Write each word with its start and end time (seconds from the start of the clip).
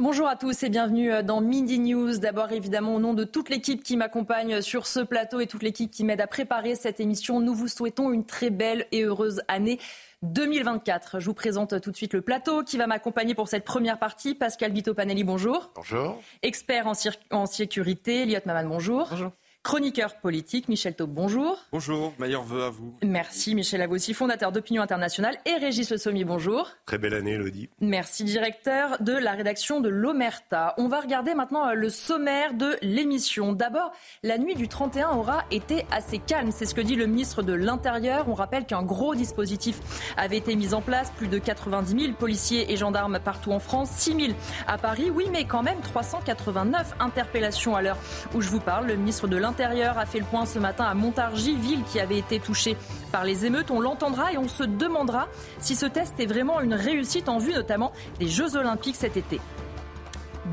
Bonjour 0.00 0.28
à 0.28 0.36
tous 0.36 0.62
et 0.62 0.68
bienvenue 0.68 1.24
dans 1.24 1.40
Midi 1.40 1.80
News. 1.80 2.18
D'abord, 2.18 2.52
évidemment, 2.52 2.94
au 2.94 3.00
nom 3.00 3.14
de 3.14 3.24
toute 3.24 3.48
l'équipe 3.48 3.82
qui 3.82 3.96
m'accompagne 3.96 4.62
sur 4.62 4.86
ce 4.86 5.00
plateau 5.00 5.40
et 5.40 5.48
toute 5.48 5.64
l'équipe 5.64 5.90
qui 5.90 6.04
m'aide 6.04 6.20
à 6.20 6.28
préparer 6.28 6.76
cette 6.76 7.00
émission, 7.00 7.40
nous 7.40 7.52
vous 7.52 7.66
souhaitons 7.66 8.12
une 8.12 8.24
très 8.24 8.50
belle 8.50 8.86
et 8.92 9.02
heureuse 9.02 9.42
année 9.48 9.80
2024. 10.22 11.18
Je 11.18 11.24
vous 11.24 11.34
présente 11.34 11.80
tout 11.80 11.90
de 11.90 11.96
suite 11.96 12.14
le 12.14 12.20
plateau 12.20 12.62
qui 12.62 12.76
va 12.76 12.86
m'accompagner 12.86 13.34
pour 13.34 13.48
cette 13.48 13.64
première 13.64 13.98
partie. 13.98 14.36
Pascal 14.36 14.70
Vito 14.70 14.94
Panelli, 14.94 15.24
bonjour. 15.24 15.72
Bonjour. 15.74 16.22
Expert 16.42 16.86
en, 16.86 16.92
en 17.32 17.46
sécurité, 17.46 18.24
Liot 18.24 18.38
Maman, 18.46 18.68
bonjour. 18.68 19.08
Bonjour. 19.10 19.32
Chroniqueur 19.64 20.14
politique, 20.14 20.68
Michel 20.68 20.94
Taube, 20.94 21.10
bonjour. 21.10 21.58
Bonjour, 21.72 22.14
meilleur 22.18 22.42
vœu 22.42 22.62
à 22.62 22.70
vous. 22.70 22.94
Merci 23.04 23.54
Michel 23.54 23.86
aussi 23.90 24.14
fondateur 24.14 24.50
d'Opinion 24.50 24.82
Internationale. 24.82 25.36
Et 25.44 25.56
Régis 25.56 25.90
Le 25.90 25.98
Sommier, 25.98 26.24
bonjour. 26.24 26.70
Très 26.86 26.96
belle 26.96 27.12
année, 27.12 27.32
Elodie. 27.32 27.68
Merci, 27.80 28.24
directeur 28.24 29.02
de 29.02 29.12
la 29.12 29.32
rédaction 29.32 29.80
de 29.80 29.88
l'Omerta. 29.88 30.74
On 30.78 30.88
va 30.88 31.00
regarder 31.00 31.34
maintenant 31.34 31.68
euh, 31.68 31.74
le 31.74 31.90
sommaire 31.90 32.54
de 32.54 32.78
l'émission. 32.82 33.52
D'abord, 33.52 33.92
la 34.22 34.38
nuit 34.38 34.54
du 34.54 34.68
31 34.68 35.10
aura 35.10 35.44
été 35.50 35.84
assez 35.90 36.18
calme. 36.18 36.50
C'est 36.50 36.64
ce 36.64 36.74
que 36.74 36.80
dit 36.80 36.94
le 36.96 37.06
ministre 37.06 37.42
de 37.42 37.52
l'Intérieur. 37.52 38.28
On 38.28 38.34
rappelle 38.34 38.64
qu'un 38.64 38.82
gros 38.82 39.14
dispositif 39.14 39.80
avait 40.16 40.38
été 40.38 40.56
mis 40.56 40.72
en 40.72 40.80
place. 40.80 41.10
Plus 41.10 41.28
de 41.28 41.38
90 41.38 42.04
000 42.04 42.12
policiers 42.14 42.72
et 42.72 42.76
gendarmes 42.76 43.18
partout 43.22 43.52
en 43.52 43.58
France, 43.58 43.90
6 43.90 44.14
000 44.28 44.38
à 44.66 44.78
Paris. 44.78 45.10
Oui, 45.10 45.26
mais 45.30 45.44
quand 45.44 45.62
même 45.62 45.80
389 45.80 46.94
interpellations 47.00 47.76
à 47.76 47.82
l'heure 47.82 47.98
où 48.34 48.40
je 48.40 48.48
vous 48.48 48.60
parle. 48.60 48.86
Le 48.86 48.96
ministre 48.96 49.28
de 49.28 49.36
l'Intérieur 49.36 49.57
a 49.62 50.06
fait 50.06 50.18
le 50.18 50.24
point 50.24 50.46
ce 50.46 50.58
matin 50.58 50.84
à 50.84 50.94
Montargis, 50.94 51.56
ville 51.56 51.82
qui 51.84 52.00
avait 52.00 52.18
été 52.18 52.38
touchée 52.38 52.76
par 53.12 53.24
les 53.24 53.46
émeutes. 53.46 53.70
On 53.70 53.80
l'entendra 53.80 54.32
et 54.32 54.38
on 54.38 54.48
se 54.48 54.62
demandera 54.62 55.28
si 55.60 55.74
ce 55.74 55.86
test 55.86 56.18
est 56.20 56.26
vraiment 56.26 56.60
une 56.60 56.74
réussite 56.74 57.28
en 57.28 57.38
vue 57.38 57.54
notamment 57.54 57.92
des 58.18 58.28
Jeux 58.28 58.56
Olympiques 58.56 58.96
cet 58.96 59.16
été. 59.16 59.40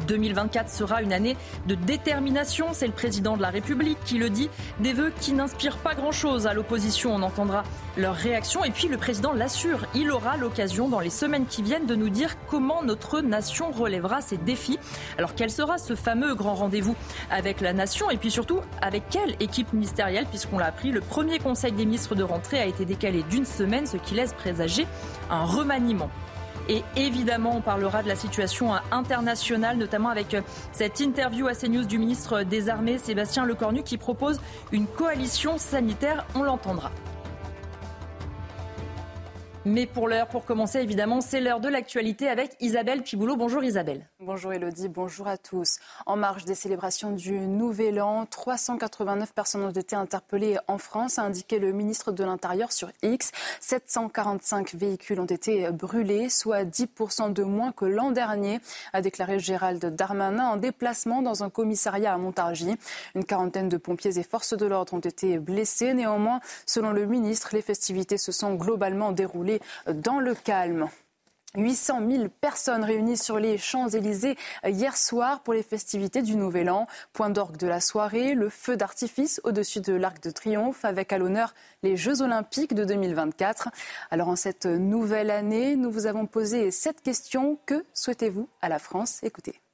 2024 0.07 0.69
sera 0.69 1.01
une 1.01 1.13
année 1.13 1.37
de 1.67 1.75
détermination, 1.75 2.67
c'est 2.73 2.87
le 2.87 2.93
président 2.93 3.37
de 3.37 3.41
la 3.41 3.49
République 3.49 3.97
qui 4.05 4.17
le 4.17 4.29
dit, 4.29 4.49
des 4.79 4.93
vœux 4.93 5.13
qui 5.19 5.33
n'inspirent 5.33 5.77
pas 5.77 5.95
grand-chose 5.95 6.47
à 6.47 6.53
l'opposition, 6.53 7.13
on 7.13 7.21
entendra 7.21 7.63
leur 7.97 8.15
réaction. 8.15 8.63
Et 8.63 8.71
puis 8.71 8.87
le 8.87 8.97
président 8.97 9.33
l'assure, 9.33 9.85
il 9.95 10.11
aura 10.11 10.37
l'occasion 10.37 10.89
dans 10.89 10.99
les 10.99 11.09
semaines 11.09 11.45
qui 11.45 11.61
viennent 11.61 11.85
de 11.85 11.95
nous 11.95 12.09
dire 12.09 12.35
comment 12.47 12.83
notre 12.83 13.21
nation 13.21 13.71
relèvera 13.71 14.21
ces 14.21 14.37
défis. 14.37 14.79
Alors 15.17 15.35
quel 15.35 15.49
sera 15.49 15.77
ce 15.77 15.95
fameux 15.95 16.35
grand 16.35 16.55
rendez-vous 16.55 16.95
avec 17.31 17.61
la 17.61 17.73
nation? 17.73 18.09
Et 18.11 18.17
puis 18.17 18.31
surtout 18.31 18.59
avec 18.81 19.03
quelle 19.09 19.35
équipe 19.39 19.73
ministérielle? 19.73 20.25
Puisqu'on 20.25 20.57
l'a 20.57 20.67
appris, 20.67 20.91
le 20.91 21.01
premier 21.01 21.39
conseil 21.39 21.71
des 21.71 21.85
ministres 21.85 22.15
de 22.15 22.23
rentrée 22.23 22.59
a 22.59 22.65
été 22.65 22.85
décalé 22.85 23.23
d'une 23.23 23.45
semaine, 23.45 23.85
ce 23.85 23.97
qui 23.97 24.15
laisse 24.15 24.33
présager 24.33 24.87
un 25.29 25.45
remaniement. 25.45 26.09
Et 26.67 26.83
évidemment, 26.95 27.55
on 27.55 27.61
parlera 27.61 28.01
de 28.01 28.07
la 28.07 28.15
situation 28.15 28.73
internationale, 28.91 29.77
notamment 29.77 30.09
avec 30.09 30.35
cette 30.71 30.99
interview 30.99 31.47
à 31.47 31.53
CNews 31.53 31.85
du 31.85 31.97
ministre 31.97 32.43
des 32.43 32.69
Armées, 32.69 32.97
Sébastien 32.97 33.45
Lecornu, 33.45 33.83
qui 33.83 33.97
propose 33.97 34.39
une 34.71 34.87
coalition 34.87 35.57
sanitaire. 35.57 36.25
On 36.35 36.43
l'entendra. 36.43 36.91
Mais 39.67 39.87
pour 39.87 40.07
l'heure, 40.07 40.27
pour 40.27 40.45
commencer, 40.45 40.77
évidemment, 40.77 41.21
c'est 41.21 41.41
l'heure 41.41 41.59
de 41.59 41.67
l'actualité 41.67 42.29
avec 42.29 42.55
Isabelle 42.59 43.01
Piboulot. 43.01 43.35
Bonjour 43.35 43.63
Isabelle. 43.63 44.07
Bonjour 44.19 44.53
Elodie, 44.53 44.89
bonjour 44.89 45.27
à 45.27 45.39
tous. 45.39 45.79
En 46.05 46.15
marge 46.15 46.45
des 46.45 46.53
célébrations 46.53 47.11
du 47.11 47.31
Nouvel 47.31 47.99
An, 47.99 48.27
389 48.27 49.33
personnes 49.33 49.63
ont 49.63 49.71
été 49.71 49.95
interpellées 49.95 50.57
en 50.67 50.77
France, 50.77 51.17
a 51.17 51.23
indiqué 51.23 51.57
le 51.57 51.71
ministre 51.71 52.11
de 52.11 52.23
l'Intérieur 52.23 52.71
sur 52.71 52.91
X. 53.01 53.31
745 53.59 54.75
véhicules 54.75 55.19
ont 55.19 55.25
été 55.25 55.71
brûlés, 55.71 56.29
soit 56.29 56.63
10% 56.63 57.33
de 57.33 57.41
moins 57.41 57.71
que 57.71 57.85
l'an 57.85 58.11
dernier, 58.11 58.59
a 58.93 59.01
déclaré 59.01 59.39
Gérald 59.39 59.83
Darmanin 59.83 60.45
en 60.45 60.57
déplacement 60.57 61.23
dans 61.23 61.43
un 61.43 61.49
commissariat 61.49 62.13
à 62.13 62.17
Montargis. 62.19 62.77
Une 63.15 63.25
quarantaine 63.25 63.69
de 63.69 63.77
pompiers 63.77 64.19
et 64.19 64.23
forces 64.23 64.55
de 64.55 64.67
l'ordre 64.67 64.93
ont 64.93 64.99
été 64.99 65.39
blessés. 65.39 65.95
Néanmoins, 65.95 66.39
selon 66.67 66.91
le 66.91 67.07
ministre, 67.07 67.49
les 67.53 67.63
festivités 67.63 68.19
se 68.19 68.31
sont 68.31 68.53
globalement 68.53 69.11
déroulées 69.11 69.54
dans 69.87 70.19
le 70.19 70.35
calme. 70.35 70.89
800 71.57 72.01
000 72.09 72.27
personnes 72.41 72.83
réunies 72.83 73.17
sur 73.17 73.39
les 73.39 73.57
Champs-Élysées 73.57 74.37
hier 74.65 74.97
soir 74.97 75.41
pour 75.41 75.53
les 75.53 75.63
festivités 75.63 76.21
du 76.21 76.35
Nouvel 76.35 76.69
An. 76.69 76.87
Point 77.13 77.29
d'orgue 77.29 77.57
de 77.57 77.67
la 77.67 77.79
soirée, 77.79 78.33
le 78.33 78.49
feu 78.49 78.77
d'artifice 78.77 79.41
au-dessus 79.43 79.81
de 79.81 79.93
l'Arc 79.93 80.21
de 80.23 80.31
Triomphe 80.31 80.85
avec 80.85 81.13
à 81.13 81.17
l'honneur 81.17 81.53
les 81.83 81.97
Jeux 81.97 82.21
Olympiques 82.21 82.73
de 82.73 82.85
2024. 82.85 83.69
Alors 84.11 84.29
en 84.29 84.35
cette 84.35 84.65
nouvelle 84.65 85.31
année, 85.31 85.75
nous 85.75 85.91
vous 85.91 86.05
avons 86.05 86.25
posé 86.25 86.71
cette 86.71 87.01
question. 87.01 87.57
Que 87.65 87.85
souhaitez-vous 87.93 88.49
à 88.61 88.69
la 88.69 88.79
France? 88.79 89.19
Écoutez. 89.23 89.64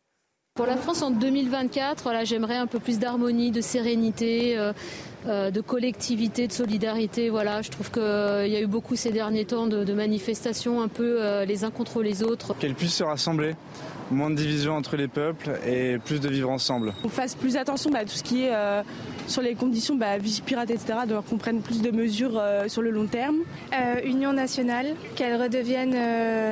Pour 0.55 0.65
la 0.65 0.75
France 0.75 1.01
en 1.01 1.11
2024, 1.11 2.03
voilà, 2.03 2.25
j'aimerais 2.25 2.57
un 2.57 2.67
peu 2.67 2.79
plus 2.79 2.99
d'harmonie, 2.99 3.51
de 3.51 3.61
sérénité, 3.61 4.57
euh, 4.57 4.73
euh, 5.25 5.49
de 5.49 5.61
collectivité, 5.61 6.45
de 6.45 6.51
solidarité. 6.51 7.29
Voilà, 7.29 7.61
je 7.61 7.69
trouve 7.69 7.89
qu'il 7.89 8.01
euh, 8.01 8.45
y 8.47 8.57
a 8.57 8.59
eu 8.59 8.67
beaucoup 8.67 8.97
ces 8.97 9.11
derniers 9.11 9.45
temps 9.45 9.67
de, 9.67 9.93
manifestations 9.93 10.81
un 10.81 10.89
peu 10.89 11.21
les 11.45 11.63
uns 11.63 11.71
contre 11.71 12.03
les 12.03 12.21
autres. 12.21 12.53
Qu'elles 12.59 12.75
puissent 12.75 12.95
se 12.95 13.03
rassembler, 13.05 13.55
moins 14.11 14.29
de 14.29 14.35
division 14.35 14.75
entre 14.75 14.97
les 14.97 15.07
peuples 15.07 15.51
et 15.65 15.97
plus 16.03 16.19
de 16.19 16.29
vivre 16.29 16.49
ensemble. 16.49 16.93
On 17.03 17.09
fasse 17.09 17.35
plus 17.35 17.57
attention 17.57 17.89
bah, 17.89 17.99
à 17.99 18.05
tout 18.05 18.15
ce 18.15 18.23
qui 18.23 18.43
est 18.43 18.53
sur 19.27 19.41
les 19.41 19.55
conditions 19.55 19.95
bah, 19.95 20.17
vie 20.17 20.41
pirate, 20.45 20.69
etc. 20.69 20.99
Donc 21.07 21.25
qu'on 21.25 21.37
prenne 21.37 21.61
plus 21.61 21.81
de 21.81 21.91
mesures 21.91 22.41
sur 22.67 22.81
le 22.81 22.91
long 22.91 23.07
terme. 23.07 23.37
union 24.03 24.33
nationale, 24.33 24.95
qu'elle 25.15 25.41
redevienne 25.41 25.93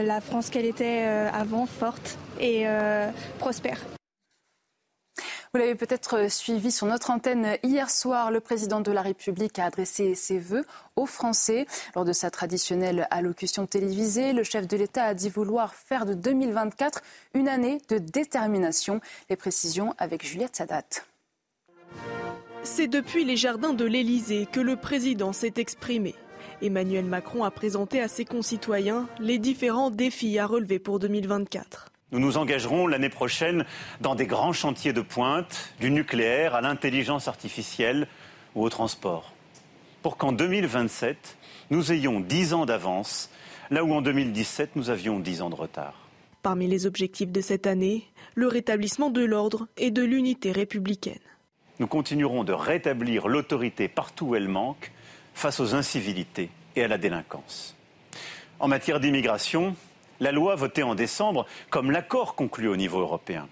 la 0.05 0.21
France 0.21 0.49
qu'elle 0.49 0.65
était 0.65 1.05
avant, 1.33 1.65
forte 1.65 2.17
et 2.39 2.67
euh, 2.67 3.09
prospère. 3.39 3.98
Vous 5.51 5.59
l'avez 5.59 5.73
peut-être 5.73 6.29
suivi 6.31 6.71
sur 6.71 6.85
notre 6.85 7.09
antenne 7.09 7.57
hier 7.63 7.89
soir. 7.89 8.29
Le 8.29 8.39
président 8.39 8.81
de 8.81 8.91
la 8.91 9.01
République 9.01 9.57
a 9.57 9.65
adressé 9.65 10.13
ses 10.13 10.37
vœux 10.37 10.63
aux 10.95 11.07
Français. 11.07 11.65
Lors 11.95 12.05
de 12.05 12.13
sa 12.13 12.29
traditionnelle 12.29 13.07
allocution 13.09 13.65
télévisée, 13.65 14.31
le 14.31 14.43
chef 14.43 14.67
de 14.67 14.77
l'État 14.77 15.05
a 15.05 15.15
dit 15.15 15.29
vouloir 15.29 15.73
faire 15.73 16.05
de 16.05 16.13
2024 16.13 17.01
une 17.33 17.47
année 17.47 17.79
de 17.89 17.97
détermination. 17.97 19.01
Les 19.31 19.35
précisions 19.35 19.95
avec 19.97 20.23
Juliette 20.23 20.55
Sadat. 20.55 20.83
C'est 22.61 22.87
depuis 22.87 23.25
les 23.25 23.35
jardins 23.35 23.73
de 23.73 23.85
l'Élysée 23.85 24.47
que 24.51 24.59
le 24.59 24.75
président 24.75 25.33
s'est 25.33 25.53
exprimé. 25.57 26.13
Emmanuel 26.61 27.05
Macron 27.05 27.43
a 27.43 27.49
présenté 27.49 27.99
à 28.01 28.07
ses 28.07 28.23
concitoyens 28.23 29.09
les 29.19 29.39
différents 29.39 29.89
défis 29.89 30.37
à 30.37 30.45
relever 30.45 30.77
pour 30.77 30.99
2024. 30.99 31.88
Nous 32.11 32.19
nous 32.19 32.37
engagerons 32.37 32.87
l'année 32.87 33.09
prochaine 33.09 33.65
dans 34.01 34.15
des 34.15 34.25
grands 34.25 34.53
chantiers 34.53 34.93
de 34.93 35.01
pointe, 35.01 35.73
du 35.79 35.91
nucléaire 35.91 36.55
à 36.55 36.61
l'intelligence 36.61 37.27
artificielle 37.27 38.07
ou 38.55 38.63
au 38.63 38.69
transport, 38.69 39.33
pour 40.01 40.17
qu'en 40.17 40.31
2027, 40.31 41.37
nous 41.69 41.91
ayons 41.91 42.19
10 42.19 42.53
ans 42.53 42.65
d'avance, 42.65 43.29
là 43.69 43.83
où 43.83 43.93
en 43.93 44.01
2017, 44.01 44.75
nous 44.75 44.89
avions 44.89 45.19
10 45.19 45.43
ans 45.43 45.49
de 45.51 45.55
retard. 45.55 45.93
Parmi 46.41 46.67
les 46.67 46.87
objectifs 46.87 47.31
de 47.31 47.41
cette 47.41 47.67
année, 47.67 48.05
le 48.33 48.47
rétablissement 48.47 49.11
de 49.11 49.23
l'ordre 49.23 49.67
et 49.77 49.91
de 49.91 50.01
l'unité 50.01 50.51
républicaine. 50.51 51.19
Nous 51.79 51.87
continuerons 51.87 52.43
de 52.43 52.53
rétablir 52.53 53.27
l'autorité 53.27 53.87
partout 53.87 54.27
où 54.27 54.35
elle 54.35 54.47
manque 54.47 54.91
face 55.35 55.59
aux 55.59 55.75
incivilités 55.75 56.49
et 56.75 56.83
à 56.83 56.87
la 56.87 56.97
délinquance. 56.97 57.75
En 58.59 58.67
matière 58.67 58.99
d'immigration, 58.99 59.75
la 60.19 60.31
loi 60.31 60.55
votée 60.55 60.83
en 60.83 60.95
décembre, 60.95 61.45
comme 61.69 61.91
l'accord 61.91 62.35
conclu 62.35 62.67
au 62.67 62.75
niveau 62.75 62.99
européen, 62.99 63.47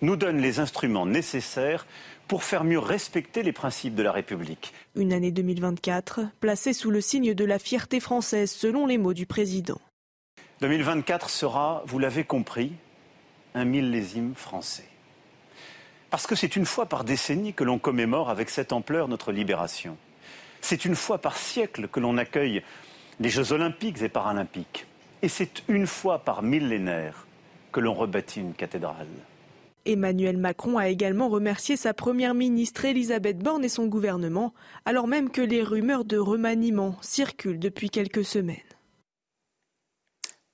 nous 0.00 0.16
donne 0.16 0.40
les 0.40 0.60
instruments 0.60 1.06
nécessaires 1.06 1.86
pour 2.28 2.44
faire 2.44 2.64
mieux 2.64 2.78
respecter 2.78 3.42
les 3.42 3.52
principes 3.52 3.94
de 3.94 4.02
la 4.02 4.12
République. 4.12 4.72
Une 4.94 5.12
année 5.12 5.30
2024 5.30 6.20
placée 6.40 6.72
sous 6.72 6.90
le 6.90 7.00
signe 7.00 7.34
de 7.34 7.44
la 7.44 7.58
fierté 7.58 8.00
française, 8.00 8.50
selon 8.50 8.86
les 8.86 8.98
mots 8.98 9.14
du 9.14 9.26
président. 9.26 9.80
2024 10.60 11.30
sera, 11.30 11.82
vous 11.86 11.98
l'avez 11.98 12.24
compris, 12.24 12.72
un 13.54 13.64
millésime 13.64 14.34
français. 14.34 14.88
Parce 16.10 16.26
que 16.26 16.34
c'est 16.34 16.56
une 16.56 16.66
fois 16.66 16.86
par 16.86 17.04
décennie 17.04 17.54
que 17.54 17.64
l'on 17.64 17.78
commémore 17.78 18.30
avec 18.30 18.50
cette 18.50 18.72
ampleur 18.72 19.08
notre 19.08 19.32
libération. 19.32 19.96
C'est 20.60 20.84
une 20.84 20.96
fois 20.96 21.18
par 21.18 21.36
siècle 21.36 21.88
que 21.88 22.00
l'on 22.00 22.18
accueille 22.18 22.62
les 23.20 23.28
Jeux 23.28 23.52
olympiques 23.52 24.02
et 24.02 24.08
paralympiques. 24.08 24.86
Et 25.22 25.28
c'est 25.28 25.62
une 25.68 25.86
fois 25.86 26.20
par 26.20 26.42
millénaire 26.42 27.26
que 27.72 27.80
l'on 27.80 27.94
rebâtit 27.94 28.40
une 28.40 28.54
cathédrale. 28.54 29.06
Emmanuel 29.84 30.36
Macron 30.36 30.76
a 30.76 30.88
également 30.88 31.28
remercié 31.28 31.76
sa 31.76 31.94
première 31.94 32.34
ministre 32.34 32.84
Elisabeth 32.84 33.38
Borne 33.38 33.64
et 33.64 33.70
son 33.70 33.86
gouvernement, 33.86 34.52
alors 34.84 35.06
même 35.06 35.30
que 35.30 35.40
les 35.40 35.62
rumeurs 35.62 36.04
de 36.04 36.18
remaniement 36.18 36.96
circulent 37.00 37.58
depuis 37.58 37.88
quelques 37.88 38.24
semaines. 38.24 38.56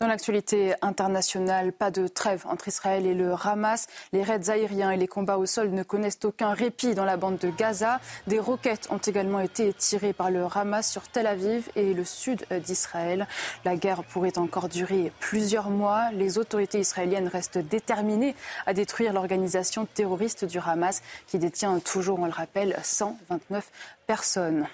Dans 0.00 0.08
l'actualité 0.08 0.74
internationale, 0.82 1.72
pas 1.72 1.92
de 1.92 2.08
trêve 2.08 2.46
entre 2.48 2.66
Israël 2.66 3.06
et 3.06 3.14
le 3.14 3.32
Hamas. 3.32 3.86
Les 4.12 4.24
raids 4.24 4.50
aériens 4.50 4.90
et 4.90 4.96
les 4.96 5.06
combats 5.06 5.38
au 5.38 5.46
sol 5.46 5.70
ne 5.70 5.84
connaissent 5.84 6.18
aucun 6.24 6.52
répit 6.52 6.96
dans 6.96 7.04
la 7.04 7.16
bande 7.16 7.38
de 7.38 7.48
Gaza. 7.50 8.00
Des 8.26 8.40
roquettes 8.40 8.88
ont 8.90 8.98
également 8.98 9.38
été 9.38 9.72
tirées 9.72 10.12
par 10.12 10.32
le 10.32 10.46
Hamas 10.52 10.90
sur 10.90 11.06
Tel 11.06 11.28
Aviv 11.28 11.70
et 11.76 11.94
le 11.94 12.04
sud 12.04 12.44
d'Israël. 12.64 13.28
La 13.64 13.76
guerre 13.76 14.02
pourrait 14.02 14.36
encore 14.36 14.68
durer 14.68 15.12
plusieurs 15.20 15.70
mois. 15.70 16.10
Les 16.10 16.38
autorités 16.38 16.80
israéliennes 16.80 17.28
restent 17.28 17.58
déterminées 17.58 18.34
à 18.66 18.74
détruire 18.74 19.12
l'organisation 19.12 19.86
terroriste 19.86 20.44
du 20.44 20.58
Hamas 20.58 21.02
qui 21.28 21.38
détient 21.38 21.78
toujours, 21.78 22.18
on 22.18 22.26
le 22.26 22.32
rappelle, 22.32 22.76
129 22.82 23.70
personnes. 24.08 24.66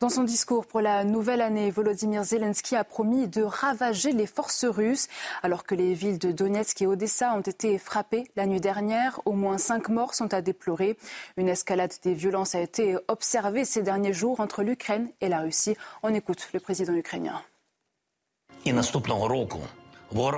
Dans 0.00 0.08
son 0.08 0.24
discours 0.24 0.66
pour 0.66 0.80
la 0.80 1.04
nouvelle 1.04 1.42
année, 1.42 1.70
Volodymyr 1.70 2.24
Zelensky 2.24 2.74
a 2.74 2.84
promis 2.84 3.28
de 3.28 3.42
ravager 3.42 4.12
les 4.12 4.26
forces 4.26 4.64
russes. 4.64 5.08
Alors 5.42 5.64
que 5.64 5.74
les 5.74 5.92
villes 5.92 6.18
de 6.18 6.32
Donetsk 6.32 6.80
et 6.80 6.86
Odessa 6.86 7.34
ont 7.34 7.42
été 7.42 7.76
frappées 7.76 8.24
la 8.34 8.46
nuit 8.46 8.62
dernière, 8.62 9.20
au 9.26 9.32
moins 9.32 9.58
cinq 9.58 9.90
morts 9.90 10.14
sont 10.14 10.32
à 10.32 10.40
déplorer. 10.40 10.96
Une 11.36 11.50
escalade 11.50 11.92
des 12.02 12.14
violences 12.14 12.54
a 12.54 12.60
été 12.60 12.96
observée 13.08 13.66
ces 13.66 13.82
derniers 13.82 14.14
jours 14.14 14.40
entre 14.40 14.62
l'Ukraine 14.62 15.10
et 15.20 15.28
la 15.28 15.40
Russie. 15.40 15.76
On 16.02 16.14
écoute 16.14 16.48
le 16.54 16.60
président 16.60 16.94
ukrainien. 16.94 17.42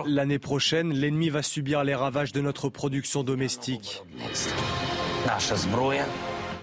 L'année 0.06 0.38
prochaine, 0.40 0.92
l'ennemi 0.92 1.28
va 1.30 1.42
subir 1.42 1.84
les 1.84 1.94
ravages 1.94 2.32
de 2.32 2.40
notre 2.40 2.68
production 2.68 3.22
domestique. 3.22 4.02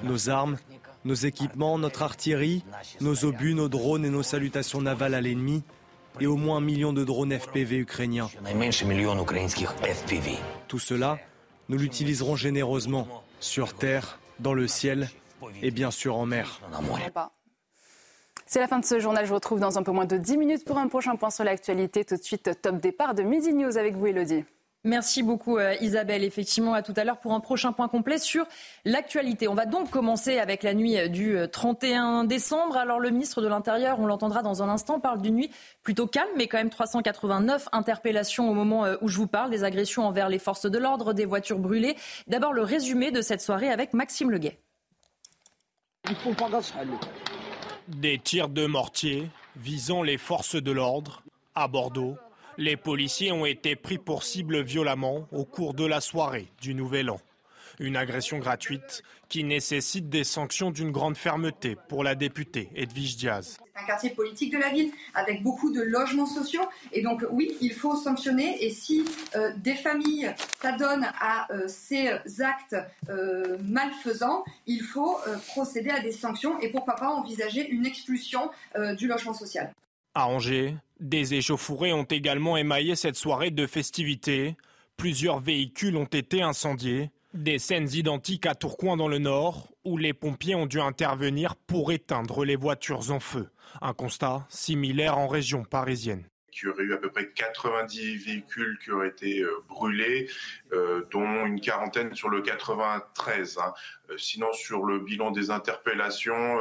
Nos 0.03 0.29
armes, 0.29 0.57
nos 1.05 1.13
équipements, 1.13 1.77
notre 1.77 2.03
artillerie, 2.03 2.63
nos 3.01 3.25
obus, 3.25 3.53
nos 3.53 3.69
drones 3.69 4.05
et 4.05 4.09
nos 4.09 4.23
salutations 4.23 4.81
navales 4.81 5.13
à 5.13 5.21
l'ennemi, 5.21 5.63
et 6.19 6.27
au 6.27 6.35
moins 6.35 6.57
un 6.57 6.61
million 6.61 6.93
de 6.93 7.03
drones 7.03 7.37
FPV 7.37 7.77
ukrainiens. 7.77 8.29
Tout 10.67 10.79
cela, 10.79 11.19
nous 11.69 11.77
l'utiliserons 11.77 12.35
généreusement, 12.35 13.07
sur 13.39 13.73
terre, 13.73 14.19
dans 14.39 14.53
le 14.53 14.67
ciel 14.67 15.09
et 15.61 15.71
bien 15.71 15.91
sûr 15.91 16.17
en 16.17 16.25
mer. 16.25 16.61
C'est 18.45 18.59
la 18.59 18.67
fin 18.67 18.79
de 18.79 18.85
ce 18.85 18.99
journal. 18.99 19.25
Je 19.25 19.29
vous 19.29 19.35
retrouve 19.35 19.59
dans 19.59 19.77
un 19.77 19.83
peu 19.83 19.91
moins 19.91 20.05
de 20.05 20.17
10 20.17 20.37
minutes 20.37 20.65
pour 20.65 20.77
un 20.77 20.87
prochain 20.87 21.15
point 21.15 21.29
sur 21.29 21.43
l'actualité. 21.43 22.03
Tout 22.03 22.17
de 22.17 22.23
suite, 22.23 22.49
top 22.61 22.77
départ 22.77 23.13
de 23.13 23.21
Midi 23.21 23.53
News 23.53 23.77
avec 23.77 23.95
vous, 23.95 24.07
Elodie. 24.07 24.43
Merci 24.85 25.23
beaucoup 25.23 25.57
euh, 25.57 25.75
Isabelle. 25.81 26.23
Effectivement, 26.23 26.73
à 26.73 26.81
tout 26.81 26.93
à 26.95 27.03
l'heure 27.03 27.19
pour 27.19 27.33
un 27.33 27.41
prochain 27.41 27.73
point 27.73 27.89
complet 27.89 28.17
sur 28.17 28.45
l'actualité. 28.85 29.49
On 29.49 29.53
va 29.53 29.65
donc 29.65 29.89
commencer 29.89 30.39
avec 30.39 30.63
la 30.63 30.73
nuit 30.73 30.97
euh, 30.97 31.09
du 31.09 31.37
31 31.51 32.23
euh, 32.23 32.27
décembre. 32.27 32.77
Alors 32.77 32.99
le 32.99 33.09
ministre 33.09 33.41
de 33.41 33.47
l'Intérieur, 33.49 33.99
on 33.99 34.05
l'entendra 34.05 34.41
dans 34.41 34.63
un 34.63 34.69
instant, 34.69 35.01
parle 35.01 35.21
d'une 35.21 35.35
nuit 35.35 35.51
plutôt 35.83 36.07
calme, 36.07 36.29
mais 36.37 36.47
quand 36.47 36.57
même 36.57 36.69
389 36.69 37.67
interpellations 37.73 38.49
au 38.49 38.53
moment 38.53 38.85
où 39.01 39.09
je 39.09 39.17
vous 39.17 39.27
parle, 39.27 39.49
des 39.49 39.65
agressions 39.65 40.05
envers 40.07 40.29
les 40.29 40.39
forces 40.39 40.65
de 40.65 40.77
l'ordre, 40.77 41.13
des 41.13 41.25
voitures 41.25 41.59
brûlées. 41.59 41.97
D'abord 42.27 42.53
le 42.53 42.61
résumé 42.61 43.11
de 43.11 43.21
cette 43.21 43.41
soirée 43.41 43.69
avec 43.69 43.93
Maxime 43.93 44.31
Leguet. 44.31 44.59
Des 47.87 48.17
tirs 48.17 48.49
de 48.49 48.65
mortier 48.65 49.29
visant 49.57 50.03
les 50.03 50.17
forces 50.17 50.55
de 50.55 50.71
l'ordre 50.71 51.21
à 51.55 51.67
Bordeaux 51.67 52.15
les 52.59 52.75
policiers 52.75 53.31
ont 53.31 53.45
été 53.45 53.77
pris 53.77 53.97
pour 53.97 54.23
cible 54.23 54.61
violemment 54.61 55.29
au 55.31 55.45
cours 55.45 55.73
de 55.73 55.85
la 55.85 56.01
soirée 56.01 56.49
du 56.61 56.75
Nouvel 56.75 57.09
An. 57.09 57.19
Une 57.79 57.95
agression 57.95 58.39
gratuite 58.39 59.01
qui 59.29 59.45
nécessite 59.45 60.09
des 60.09 60.25
sanctions 60.25 60.69
d'une 60.69 60.91
grande 60.91 61.15
fermeté 61.15 61.77
pour 61.87 62.03
la 62.03 62.15
députée 62.15 62.69
Edwige 62.75 63.15
Diaz. 63.15 63.57
C'est 63.73 63.81
un 63.81 63.85
quartier 63.85 64.09
politique 64.09 64.51
de 64.51 64.57
la 64.57 64.71
ville 64.71 64.91
avec 65.15 65.41
beaucoup 65.41 65.71
de 65.71 65.81
logements 65.81 66.25
sociaux. 66.25 66.63
Et 66.91 67.01
donc 67.01 67.23
oui, 67.31 67.55
il 67.61 67.71
faut 67.71 67.95
sanctionner. 67.95 68.61
Et 68.65 68.71
si 68.71 69.05
euh, 69.37 69.53
des 69.55 69.75
familles 69.75 70.35
s'adonnent 70.61 71.09
à 71.21 71.49
euh, 71.53 71.65
ces 71.69 72.09
actes 72.41 72.75
euh, 73.07 73.57
malfaisants, 73.63 74.43
il 74.67 74.81
faut 74.81 75.17
procéder 75.47 75.91
à 75.91 76.01
des 76.01 76.11
sanctions 76.11 76.59
et 76.59 76.67
pourquoi 76.67 76.95
pas 76.95 77.07
envisager 77.07 77.69
une 77.69 77.85
expulsion 77.85 78.51
du 78.97 79.07
logement 79.07 79.33
social. 79.33 79.71
À 80.19 80.27
Angers, 80.27 80.75
des 80.99 81.33
échauffourées 81.35 81.93
ont 81.93 82.03
également 82.03 82.57
émaillé 82.57 82.97
cette 82.97 83.15
soirée 83.15 83.51
de 83.51 83.65
festivités. 83.65 84.57
Plusieurs 84.97 85.39
véhicules 85.39 85.95
ont 85.95 86.03
été 86.03 86.41
incendiés. 86.41 87.09
Des 87.33 87.57
scènes 87.57 87.87
identiques 87.93 88.45
à 88.45 88.53
Tourcoing 88.53 88.97
dans 88.97 89.07
le 89.07 89.19
Nord, 89.19 89.69
où 89.85 89.95
les 89.95 90.11
pompiers 90.11 90.55
ont 90.55 90.65
dû 90.65 90.81
intervenir 90.81 91.55
pour 91.55 91.93
éteindre 91.93 92.43
les 92.43 92.57
voitures 92.57 93.11
en 93.11 93.21
feu. 93.21 93.47
Un 93.81 93.93
constat 93.93 94.45
similaire 94.49 95.17
en 95.17 95.29
région 95.29 95.63
parisienne 95.63 96.25
il 96.61 96.65
y 96.65 96.69
aurait 96.69 96.83
eu 96.83 96.93
à 96.93 96.97
peu 96.97 97.09
près 97.09 97.29
90 97.29 98.17
véhicules 98.17 98.77
qui 98.83 98.91
auraient 98.91 99.09
été 99.09 99.41
euh, 99.41 99.63
brûlés, 99.67 100.29
euh, 100.73 101.05
dont 101.11 101.45
une 101.45 101.61
quarantaine 101.61 102.13
sur 102.15 102.29
le 102.29 102.41
93. 102.41 103.57
Hein. 103.57 103.73
Euh, 104.09 104.17
sinon, 104.17 104.51
sur 104.53 104.85
le 104.85 104.99
bilan 104.99 105.31
des 105.31 105.51
interpellations, 105.51 106.57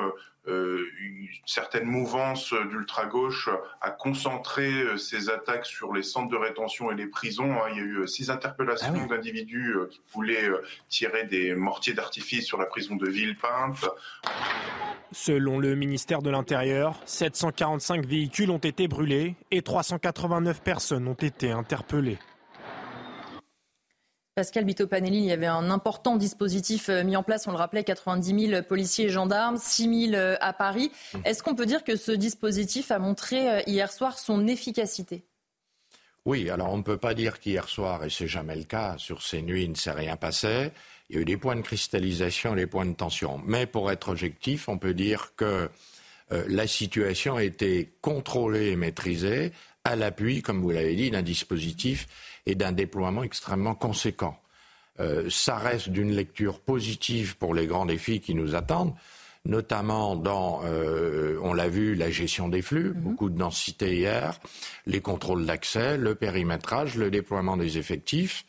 une 0.49 1.29
certaine 1.47 1.85
mouvance 1.85 2.53
d'ultra-gauche 2.71 3.49
a 3.81 3.91
concentré 3.91 4.73
ses 4.97 5.31
attaques 5.31 5.67
sur 5.67 5.93
les 5.93 6.03
centres 6.03 6.31
de 6.31 6.37
rétention 6.37 6.91
et 6.91 6.95
les 6.95 7.07
prisons. 7.07 7.53
Hein. 7.53 7.69
Il 7.73 7.77
y 7.77 7.81
a 7.81 7.85
eu 7.85 8.09
six 8.09 8.31
interpellations 8.31 8.95
ah 9.05 9.07
d'individus 9.07 9.75
qui 9.91 10.01
voulaient 10.13 10.49
tirer 10.89 11.25
des 11.25 11.55
mortiers 11.55 11.95
d'artifice 11.95 12.47
sur 12.47 12.59
la 12.59 12.67
prison 12.67 12.97
de 12.97 13.09
Villepinte. 13.09 13.85
Selon 15.13 15.59
le 15.59 15.75
ministère 15.75 16.21
de 16.21 16.31
l'Intérieur, 16.31 17.01
745 17.07 18.05
véhicules 18.05 18.51
ont 18.51 18.59
été 18.59 18.89
brûlés 18.89 19.37
et 19.51 19.63
389 19.63 20.63
personnes 20.63 21.09
ont 21.09 21.15
été 21.15 21.51
interpellées. 21.51 22.19
Pascal 24.39 24.65
Bitopanelli, 24.65 25.19
il 25.19 25.25
y 25.25 25.33
avait 25.33 25.47
un 25.47 25.69
important 25.69 26.15
dispositif 26.15 26.91
euh, 26.91 27.03
mis 27.03 27.17
en 27.17 27.25
place, 27.25 27.49
on 27.49 27.51
le 27.51 27.57
rappelait, 27.57 27.83
90 27.83 28.51
000 28.51 28.63
policiers 28.63 29.07
et 29.07 29.09
gendarmes, 29.09 29.57
6 29.57 30.11
000 30.11 30.15
euh, 30.15 30.37
à 30.41 30.53
Paris. 30.53 30.93
Mmh. 31.13 31.19
Est-ce 31.25 31.43
qu'on 31.43 31.57
peut 31.57 31.67
dire 31.67 31.83
que 31.83 31.97
ce 31.97 32.13
dispositif 32.13 32.93
a 32.93 33.01
montré 33.01 33.51
euh, 33.51 33.61
hier 33.67 33.91
soir 33.91 34.17
son 34.17 34.47
efficacité? 34.47 35.25
Oui, 36.25 36.51
alors 36.51 36.73
on 36.73 36.77
ne 36.77 36.85
peut 36.85 36.99
pas 36.99 37.15
dire 37.15 37.41
qu'hier 37.41 37.69
soir, 37.69 38.05
et 38.05 38.11
c'est 38.11 38.29
jamais 38.29 38.55
le 38.55 38.63
cas, 38.63 38.95
sur 38.97 39.23
ces 39.23 39.43
nuits, 39.43 39.65
il 39.65 39.73
ne 39.73 39.77
s'est 39.77 39.91
rien 39.91 40.15
passé. 40.15 40.71
Il 41.11 41.17
y 41.17 41.19
a 41.19 41.23
eu 41.23 41.25
des 41.25 41.37
points 41.37 41.57
de 41.57 41.63
cristallisation 41.63 42.55
des 42.55 42.69
points 42.69 42.87
de 42.87 42.95
tension. 42.95 43.41
Mais 43.45 43.67
pour 43.67 43.91
être 43.91 44.11
objectif, 44.11 44.69
on 44.69 44.79
peut 44.79 44.95
dire 44.95 45.33
que 45.35 45.69
euh, 46.31 46.45
la 46.49 46.67
situation 46.67 47.37
a 47.37 47.43
été 47.43 47.93
contrôlée 48.03 48.69
et 48.69 48.77
maîtrisée 48.77 49.53
à 49.89 49.97
l'appui, 49.97 50.43
comme 50.43 50.61
vous 50.61 50.71
l'avez 50.71 50.95
dit, 50.95 51.11
d'un 51.11 51.23
dispositif 51.23 52.07
et 52.47 52.55
d'un 52.55 52.73
déploiement 52.73 53.23
extrêmement 53.23 53.75
conséquent. 53.75 54.39
Euh, 55.01 55.29
ça 55.31 55.57
reste 55.57 55.89
d'une 55.89 56.13
lecture 56.13 56.61
positive 56.61 57.37
pour 57.37 57.55
les 57.55 57.67
grands 57.67 57.87
défis 57.87 58.21
qui 58.21 58.35
nous 58.35 58.55
attendent, 58.55 58.95
notamment 59.45 60.17
dans, 60.17 60.61
euh, 60.65 61.39
on 61.43 61.55
l'a 61.55 61.69
vu, 61.69 61.95
la 61.95 62.11
gestion 62.11 62.49
des 62.49 62.63
flux, 62.63 62.91
mhm. 62.91 63.01
beaucoup 63.01 63.31
de 63.31 63.39
densité 63.39 63.97
hier, 63.97 64.39
les 64.87 65.01
contrôles 65.01 65.47
d'accès, 65.47 65.97
le 65.97 66.15
périmétrage, 66.15 66.97
le 66.97 67.11
déploiement 67.11 67.57
des 67.57 67.79
effectifs. 67.79 68.45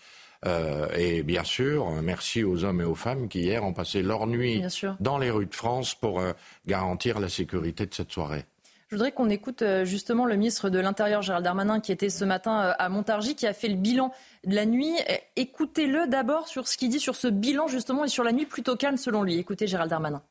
Euh, 0.46 0.88
et 0.96 1.24
bien 1.24 1.44
sûr, 1.44 1.90
merci 2.02 2.44
aux 2.44 2.64
hommes 2.64 2.82
et 2.82 2.86
aux 2.86 2.96
femmes 2.96 3.28
qui 3.28 3.42
hier 3.42 3.64
ont 3.64 3.74
passé 3.74 4.02
leur 4.02 4.26
nuit 4.26 4.64
dans 5.00 5.18
les 5.18 5.32
rues 5.32 5.48
de 5.48 5.56
France 5.56 5.96
pour 5.96 6.20
euh, 6.20 6.32
garantir 6.66 7.20
la 7.20 7.30
sécurité 7.30 7.86
de 7.86 7.94
cette 7.94 8.12
soirée. 8.12 8.46
Je 8.90 8.96
voudrais 8.96 9.12
qu'on 9.12 9.30
écoute 9.30 9.62
euh, 9.62 9.86
justement 9.86 10.26
le 10.26 10.36
ministre 10.36 10.72
de 10.72 10.80
l'Intérieur, 10.80 11.22
Gérald 11.22 11.46
Darmanin, 11.46 11.80
qui 11.80 11.92
était 11.92 12.10
ce 12.10 12.26
matin 12.26 12.74
à 12.78 12.90
Montargis, 12.90 13.36
qui 13.36 13.46
a 13.46 13.54
fait 13.54 13.68
le 13.68 13.76
bilan 13.76 14.12
de 14.46 14.56
la 14.56 14.66
nuit. 14.66 14.96
Écoutez-le 15.36 16.08
d'abord 16.08 16.48
sur 16.48 16.68
ce 16.68 16.76
qu'il 16.76 16.90
dit 16.90 17.00
sur 17.00 17.16
ce 17.16 17.28
bilan 17.28 17.68
justement 17.68 18.04
et 18.04 18.10
sur 18.10 18.24
la 18.24 18.32
nuit 18.32 18.48
plutôt 18.48 18.76
calme 18.76 18.98
selon 18.98 19.22
lui. 19.22 19.38
Écoutez 19.38 19.68
Gérald 19.68 19.92
Darmanin. 19.92 20.24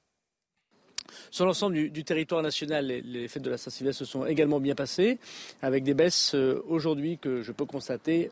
Sur 1.31 1.45
l'ensemble 1.45 1.91
du, 1.91 2.05
territoire 2.05 2.43
national, 2.43 2.87
les, 2.87 3.29
fêtes 3.29 3.43
de 3.43 3.51
la 3.51 3.59
Saint-Sylvestre 3.59 4.05
se 4.05 4.11
sont 4.11 4.25
également 4.25 4.61
bien 4.61 4.75
passées, 4.75 5.19
avec 5.63 5.85
des 5.85 5.95
baisses 5.95 6.35
euh, 6.35 6.63
aujourd'hui 6.69 7.19
que 7.19 7.43
je 7.43 7.53
peux 7.53 7.67
constater 7.67 8.31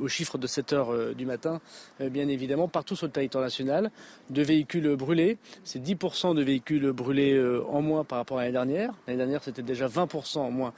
au 0.00 0.08
chiffre 0.08 0.38
de 0.38 0.46
7 0.46 0.72
heures 0.72 0.92
euh, 0.92 1.12
du 1.12 1.26
matin, 1.26 1.60
euh, 2.00 2.08
bien 2.08 2.28
évidemment, 2.28 2.68
partout 2.68 2.94
sur 2.94 3.06
le 3.06 3.12
territoire 3.12 3.42
national, 3.42 3.90
de 4.30 4.42
véhicules 4.42 4.94
brûlés. 4.94 5.38
C'est 5.64 5.82
10% 5.82 6.34
de 6.34 6.42
véhicules 6.42 6.92
brûlés 6.92 7.36
en 7.68 7.82
moins 7.82 8.04
par 8.04 8.18
rapport 8.18 8.38
à 8.38 8.42
l'année 8.42 8.52
dernière. 8.52 8.94
L'année 9.06 9.18
dernière, 9.18 9.42
c'était 9.42 9.62
déjà 9.62 9.88
20% 9.88 10.38
en 10.38 10.50
moins 10.50 10.72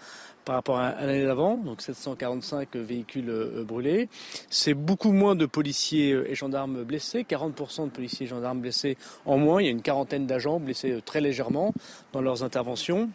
par 0.45 0.55
rapport 0.55 0.79
à, 0.79 0.95
l'année 1.05 1.25
d'avant, 1.25 1.57
donc 1.57 1.83
745 1.83 2.75
véhicules 2.77 3.29
euh, 3.29 3.65
brûlés. 3.65 4.09
C'est 4.51 4.75
beaucoup 4.75 5.13
moins 5.13 5.35
de 5.35 5.47
policiers 5.47 6.13
euh, 6.13 6.31
et 6.31 6.35
gendarmes 6.35 6.85
blessés, 6.85 7.23
40% 7.23 7.85
de 7.85 7.91
policiers 7.91 8.27
et 8.27 8.29
gendarmes 8.29 8.61
blessés 8.61 8.97
en 9.27 9.37
moins. 9.37 9.61
Il 9.61 9.67
y 9.67 9.69
a 9.69 9.71
une 9.71 9.83
quarantaine 9.83 10.27
d'agents 10.27 10.59
blessés 10.59 10.93
euh, 10.93 11.01
très 11.01 11.21
légèrement 11.21 11.75
dans 12.13 12.21
leurs 12.21 12.45
interventions. 12.45 13.11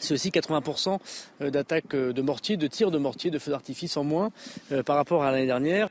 c'est 0.00 0.14
aussi 0.14 0.30
80% 0.30 0.98
d'attaques 1.40 1.94
de 1.94 2.22
mortiers, 2.22 2.56
de 2.56 2.66
tirs 2.66 2.90
de 2.90 2.98
mortiers, 2.98 3.30
de 3.30 3.38
feux 3.38 3.50
d'artifice 3.50 3.96
en 3.96 4.04
moins 4.04 4.30
par 4.86 4.96
rapport 4.96 5.22
à 5.22 5.30
l'année 5.30 5.46
dernière. 5.46 5.88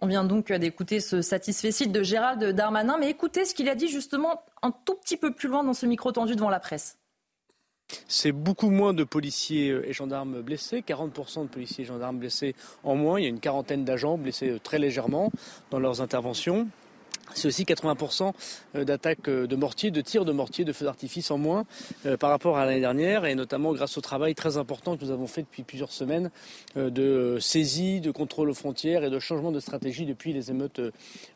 On 0.00 0.06
vient 0.06 0.24
donc 0.24 0.52
d'écouter 0.52 1.00
ce 1.00 1.22
satisfait 1.22 1.86
de 1.86 2.02
Gérald 2.02 2.44
Darmanin, 2.44 2.96
mais 2.98 3.08
écoutez 3.08 3.44
ce 3.44 3.54
qu'il 3.54 3.68
a 3.68 3.74
dit 3.74 3.88
justement 3.88 4.42
un 4.62 4.72
tout 4.72 4.96
petit 4.96 5.16
peu 5.16 5.32
plus 5.32 5.48
loin 5.48 5.62
dans 5.62 5.72
ce 5.72 5.86
micro 5.86 6.12
tendu 6.12 6.34
devant 6.34 6.50
la 6.50 6.60
presse. 6.60 6.98
C'est 8.08 8.32
beaucoup 8.32 8.70
moins 8.70 8.94
de 8.94 9.04
policiers 9.04 9.68
et 9.84 9.92
gendarmes 9.92 10.40
blessés, 10.40 10.82
40% 10.86 11.42
de 11.42 11.48
policiers 11.48 11.84
et 11.84 11.86
gendarmes 11.86 12.18
blessés 12.18 12.54
en 12.82 12.94
moins. 12.94 13.20
Il 13.20 13.24
y 13.24 13.26
a 13.26 13.28
une 13.28 13.40
quarantaine 13.40 13.84
d'agents 13.84 14.18
blessés 14.18 14.58
très 14.62 14.78
légèrement 14.78 15.30
dans 15.70 15.78
leurs 15.78 16.00
interventions. 16.00 16.68
C'est 17.32 17.48
aussi 17.48 17.64
80% 17.64 18.32
euh, 18.76 18.84
d'attaques 18.84 19.28
euh, 19.28 19.46
de 19.46 19.56
mortiers, 19.56 19.90
de 19.90 20.00
tirs 20.00 20.24
de 20.24 20.32
mortiers, 20.32 20.64
de 20.64 20.72
feux 20.72 20.84
d'artifice 20.84 21.30
en 21.30 21.38
moins 21.38 21.64
euh, 22.06 22.16
par 22.16 22.30
rapport 22.30 22.58
à 22.58 22.66
l'année 22.66 22.80
dernière, 22.80 23.24
et 23.24 23.34
notamment 23.34 23.72
grâce 23.72 23.96
au 23.96 24.00
travail 24.00 24.34
très 24.34 24.56
important 24.56 24.96
que 24.96 25.04
nous 25.04 25.10
avons 25.10 25.26
fait 25.26 25.42
depuis 25.42 25.62
plusieurs 25.62 25.92
semaines 25.92 26.30
de 26.76 27.38
saisie, 27.40 28.00
de 28.00 28.10
contrôle 28.10 28.50
aux 28.50 28.54
frontières 28.54 29.04
et 29.04 29.10
de 29.10 29.18
changement 29.18 29.52
de 29.52 29.60
stratégie 29.60 30.06
depuis 30.06 30.32
les 30.32 30.50
émeutes 30.50 30.80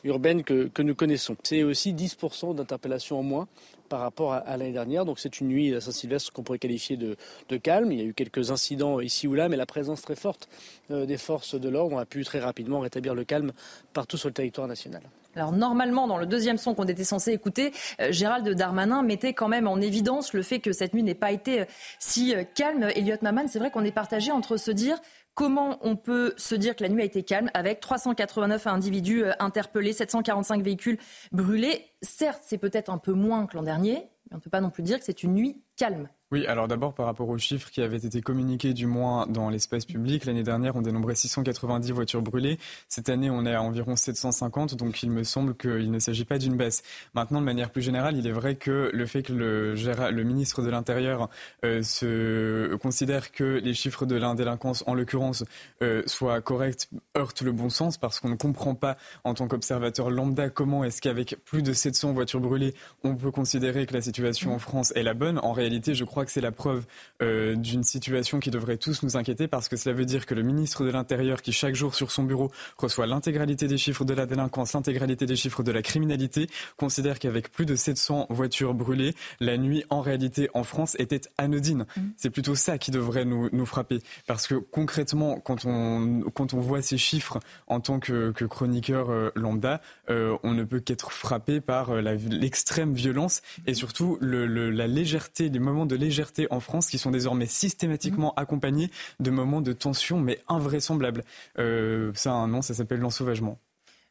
urbaines 0.04 0.44
que, 0.44 0.82
nous 0.82 0.94
connaissons. 0.94 1.36
C'est 1.42 1.62
aussi 1.62 1.92
10% 1.92 2.54
d'interpellations 2.54 3.18
en 3.18 3.22
moins 3.22 3.48
par 3.88 4.00
rapport 4.00 4.32
à, 4.32 4.56
l'année 4.56 4.72
dernière. 4.72 5.04
Donc 5.04 5.18
c'est 5.18 5.40
une 5.40 5.48
nuit 5.48 5.74
à 5.74 5.80
Saint-Sylvestre 5.80 6.32
qu'on 6.32 6.42
pourrait 6.42 6.58
qualifier 6.58 6.96
de, 6.96 7.16
calme. 7.58 7.92
Il 7.92 7.98
y 7.98 8.02
a 8.02 8.04
eu 8.04 8.14
quelques 8.14 8.50
incidents 8.50 9.00
ici 9.00 9.26
ou 9.26 9.34
là, 9.34 9.48
mais 9.48 9.56
la 9.56 9.66
présence 9.66 10.02
très 10.02 10.16
forte 10.16 10.48
des 10.90 11.18
forces 11.18 11.54
de 11.54 11.68
l'ordre 11.68 11.98
a 11.98 12.06
pu 12.06 12.24
très 12.24 12.40
rapidement 12.40 12.80
rétablir 12.80 13.14
le 13.14 13.24
calme 13.24 13.52
partout 13.92 14.16
sur 14.16 14.28
le 14.28 14.34
territoire 14.34 14.68
national. 14.68 15.02
Alors 15.38 15.52
normalement, 15.52 16.08
dans 16.08 16.18
le 16.18 16.26
deuxième 16.26 16.58
son 16.58 16.74
qu'on 16.74 16.84
était 16.84 17.04
censé 17.04 17.32
écouter, 17.32 17.72
euh, 18.00 18.10
Gérald 18.10 18.48
Darmanin 18.48 19.02
mettait 19.02 19.34
quand 19.34 19.48
même 19.48 19.68
en 19.68 19.80
évidence 19.80 20.32
le 20.32 20.42
fait 20.42 20.58
que 20.58 20.72
cette 20.72 20.94
nuit 20.94 21.02
n'ait 21.02 21.14
pas 21.14 21.30
été 21.30 21.60
euh, 21.60 21.64
si 21.98 22.34
euh, 22.34 22.42
calme. 22.42 22.88
Elliot 22.94 23.16
Maman, 23.22 23.46
c'est 23.46 23.58
vrai 23.58 23.70
qu'on 23.70 23.84
est 23.84 23.92
partagé 23.92 24.32
entre 24.32 24.56
se 24.56 24.70
dire 24.70 24.98
comment 25.38 25.78
on 25.82 25.94
peut 25.94 26.34
se 26.36 26.56
dire 26.56 26.74
que 26.74 26.82
la 26.82 26.88
nuit 26.88 27.00
a 27.00 27.04
été 27.04 27.22
calme 27.22 27.48
avec 27.54 27.78
389 27.78 28.66
individus 28.66 29.22
interpellés, 29.38 29.92
745 29.92 30.64
véhicules 30.64 30.98
brûlés? 31.30 31.84
Certes, 32.02 32.42
c'est 32.44 32.58
peut-être 32.58 32.90
un 32.90 32.98
peu 32.98 33.12
moins 33.12 33.46
que 33.46 33.56
l'an 33.56 33.62
dernier, 33.62 34.10
mais 34.24 34.32
on 34.32 34.36
ne 34.38 34.40
peut 34.40 34.50
pas 34.50 34.60
non 34.60 34.70
plus 34.70 34.82
dire 34.82 34.98
que 34.98 35.04
c'est 35.04 35.22
une 35.22 35.34
nuit 35.34 35.62
calme. 35.76 36.08
Oui, 36.30 36.46
alors 36.46 36.68
d'abord 36.68 36.92
par 36.92 37.06
rapport 37.06 37.30
aux 37.30 37.38
chiffres 37.38 37.70
qui 37.70 37.80
avaient 37.80 37.96
été 37.96 38.20
communiqués 38.20 38.74
du 38.74 38.84
moins 38.84 39.26
dans 39.26 39.48
l'espace 39.48 39.86
public, 39.86 40.26
l'année 40.26 40.42
dernière 40.42 40.76
on 40.76 40.82
dénombrait 40.82 41.14
690 41.14 41.90
voitures 41.92 42.20
brûlées, 42.20 42.58
cette 42.86 43.08
année 43.08 43.30
on 43.30 43.46
est 43.46 43.54
à 43.54 43.62
environ 43.62 43.96
750, 43.96 44.74
donc 44.74 45.02
il 45.02 45.10
me 45.10 45.24
semble 45.24 45.56
qu'il 45.56 45.90
ne 45.90 45.98
s'agit 45.98 46.26
pas 46.26 46.36
d'une 46.36 46.54
baisse. 46.54 46.82
Maintenant, 47.14 47.40
de 47.40 47.46
manière 47.46 47.70
plus 47.70 47.80
générale, 47.80 48.14
il 48.18 48.26
est 48.26 48.32
vrai 48.32 48.56
que 48.56 48.90
le 48.92 49.06
fait 49.06 49.22
que 49.22 49.32
le, 49.32 49.72
le 49.72 50.22
ministre 50.22 50.60
de 50.60 50.68
l'Intérieur 50.68 51.30
euh, 51.64 51.82
se 51.82 52.74
considère 52.76 53.32
que 53.32 53.58
les 53.64 53.72
chiffres 53.72 54.04
de 54.04 54.14
la 54.14 54.34
délinquance, 54.34 54.84
en 54.86 54.92
l'occurrence, 54.92 55.44
euh, 55.82 56.02
soient 56.04 56.42
corrects, 56.42 56.90
heurte 57.16 57.40
le 57.40 57.52
bon 57.52 57.70
sens 57.70 57.96
parce 57.96 58.20
qu'on 58.20 58.28
ne 58.28 58.36
comprend 58.36 58.74
pas 58.74 58.98
en 59.24 59.32
tant 59.32 59.48
qu'observateur 59.48 60.10
lambda 60.10 60.50
comment 60.50 60.84
est-ce 60.84 61.00
qu'avec 61.00 61.38
plus 61.46 61.62
de 61.62 61.72
700 61.72 62.12
voitures 62.12 62.40
brûlées, 62.40 62.74
on 63.02 63.16
peut 63.16 63.30
considérer 63.30 63.86
que 63.86 63.94
la 63.94 64.02
situation 64.02 64.54
en 64.54 64.58
France 64.58 64.92
est 64.94 65.02
la 65.02 65.14
bonne. 65.14 65.38
En 65.38 65.52
réalité, 65.52 65.94
je 65.94 66.04
crois 66.04 66.17
crois 66.18 66.26
que 66.26 66.32
c'est 66.32 66.40
la 66.40 66.50
preuve 66.50 66.84
euh, 67.22 67.54
d'une 67.54 67.84
situation 67.84 68.40
qui 68.40 68.50
devrait 68.50 68.76
tous 68.76 69.04
nous 69.04 69.16
inquiéter 69.16 69.46
parce 69.46 69.68
que 69.68 69.76
cela 69.76 69.94
veut 69.94 70.04
dire 70.04 70.26
que 70.26 70.34
le 70.34 70.42
ministre 70.42 70.84
de 70.84 70.90
l'Intérieur, 70.90 71.42
qui 71.42 71.52
chaque 71.52 71.76
jour 71.76 71.94
sur 71.94 72.10
son 72.10 72.24
bureau 72.24 72.50
reçoit 72.76 73.06
l'intégralité 73.06 73.68
des 73.68 73.78
chiffres 73.78 74.04
de 74.04 74.14
la 74.14 74.26
délinquance, 74.26 74.72
l'intégralité 74.72 75.26
des 75.26 75.36
chiffres 75.36 75.62
de 75.62 75.70
la 75.70 75.80
criminalité, 75.80 76.48
considère 76.76 77.20
qu'avec 77.20 77.52
plus 77.52 77.66
de 77.66 77.76
700 77.76 78.26
voitures 78.30 78.74
brûlées, 78.74 79.14
la 79.38 79.56
nuit 79.58 79.84
en 79.90 80.00
réalité 80.00 80.50
en 80.54 80.64
France 80.64 80.96
était 80.98 81.20
anodine. 81.38 81.86
Mmh. 81.96 82.00
C'est 82.16 82.30
plutôt 82.30 82.56
ça 82.56 82.78
qui 82.78 82.90
devrait 82.90 83.24
nous, 83.24 83.48
nous, 83.52 83.66
frapper 83.66 84.00
parce 84.26 84.48
que 84.48 84.56
concrètement, 84.56 85.38
quand 85.38 85.66
on, 85.66 86.22
quand 86.34 86.52
on 86.52 86.58
voit 86.58 86.82
ces 86.82 86.98
chiffres 86.98 87.38
en 87.68 87.78
tant 87.78 88.00
que, 88.00 88.32
que 88.32 88.44
chroniqueur 88.44 89.10
euh, 89.10 89.30
lambda, 89.36 89.80
euh, 90.10 90.36
on 90.42 90.52
ne 90.52 90.64
peut 90.64 90.80
qu'être 90.80 91.12
frappé 91.12 91.60
par 91.60 91.94
l'extrême 91.94 92.92
violence 92.92 93.40
et 93.68 93.74
surtout 93.74 94.18
le, 94.20 94.46
le, 94.46 94.70
la 94.70 94.88
légèreté, 94.88 95.48
les 95.48 95.60
moments 95.60 95.86
de 95.86 95.94
légèreté 95.94 96.07
légèreté 96.08 96.46
en 96.50 96.60
France 96.60 96.88
qui 96.88 96.98
sont 96.98 97.10
désormais 97.10 97.46
systématiquement 97.46 98.32
mmh. 98.36 98.40
accompagnés 98.40 98.90
de 99.20 99.30
moments 99.30 99.60
de 99.60 99.72
tension 99.72 100.18
mais 100.18 100.40
invraisemblables. 100.48 101.22
Euh, 101.58 102.10
ça 102.14 102.30
a 102.30 102.34
un 102.34 102.48
nom, 102.48 102.62
ça 102.62 102.74
s'appelle 102.74 103.00
l'ensauvagement. 103.00 103.58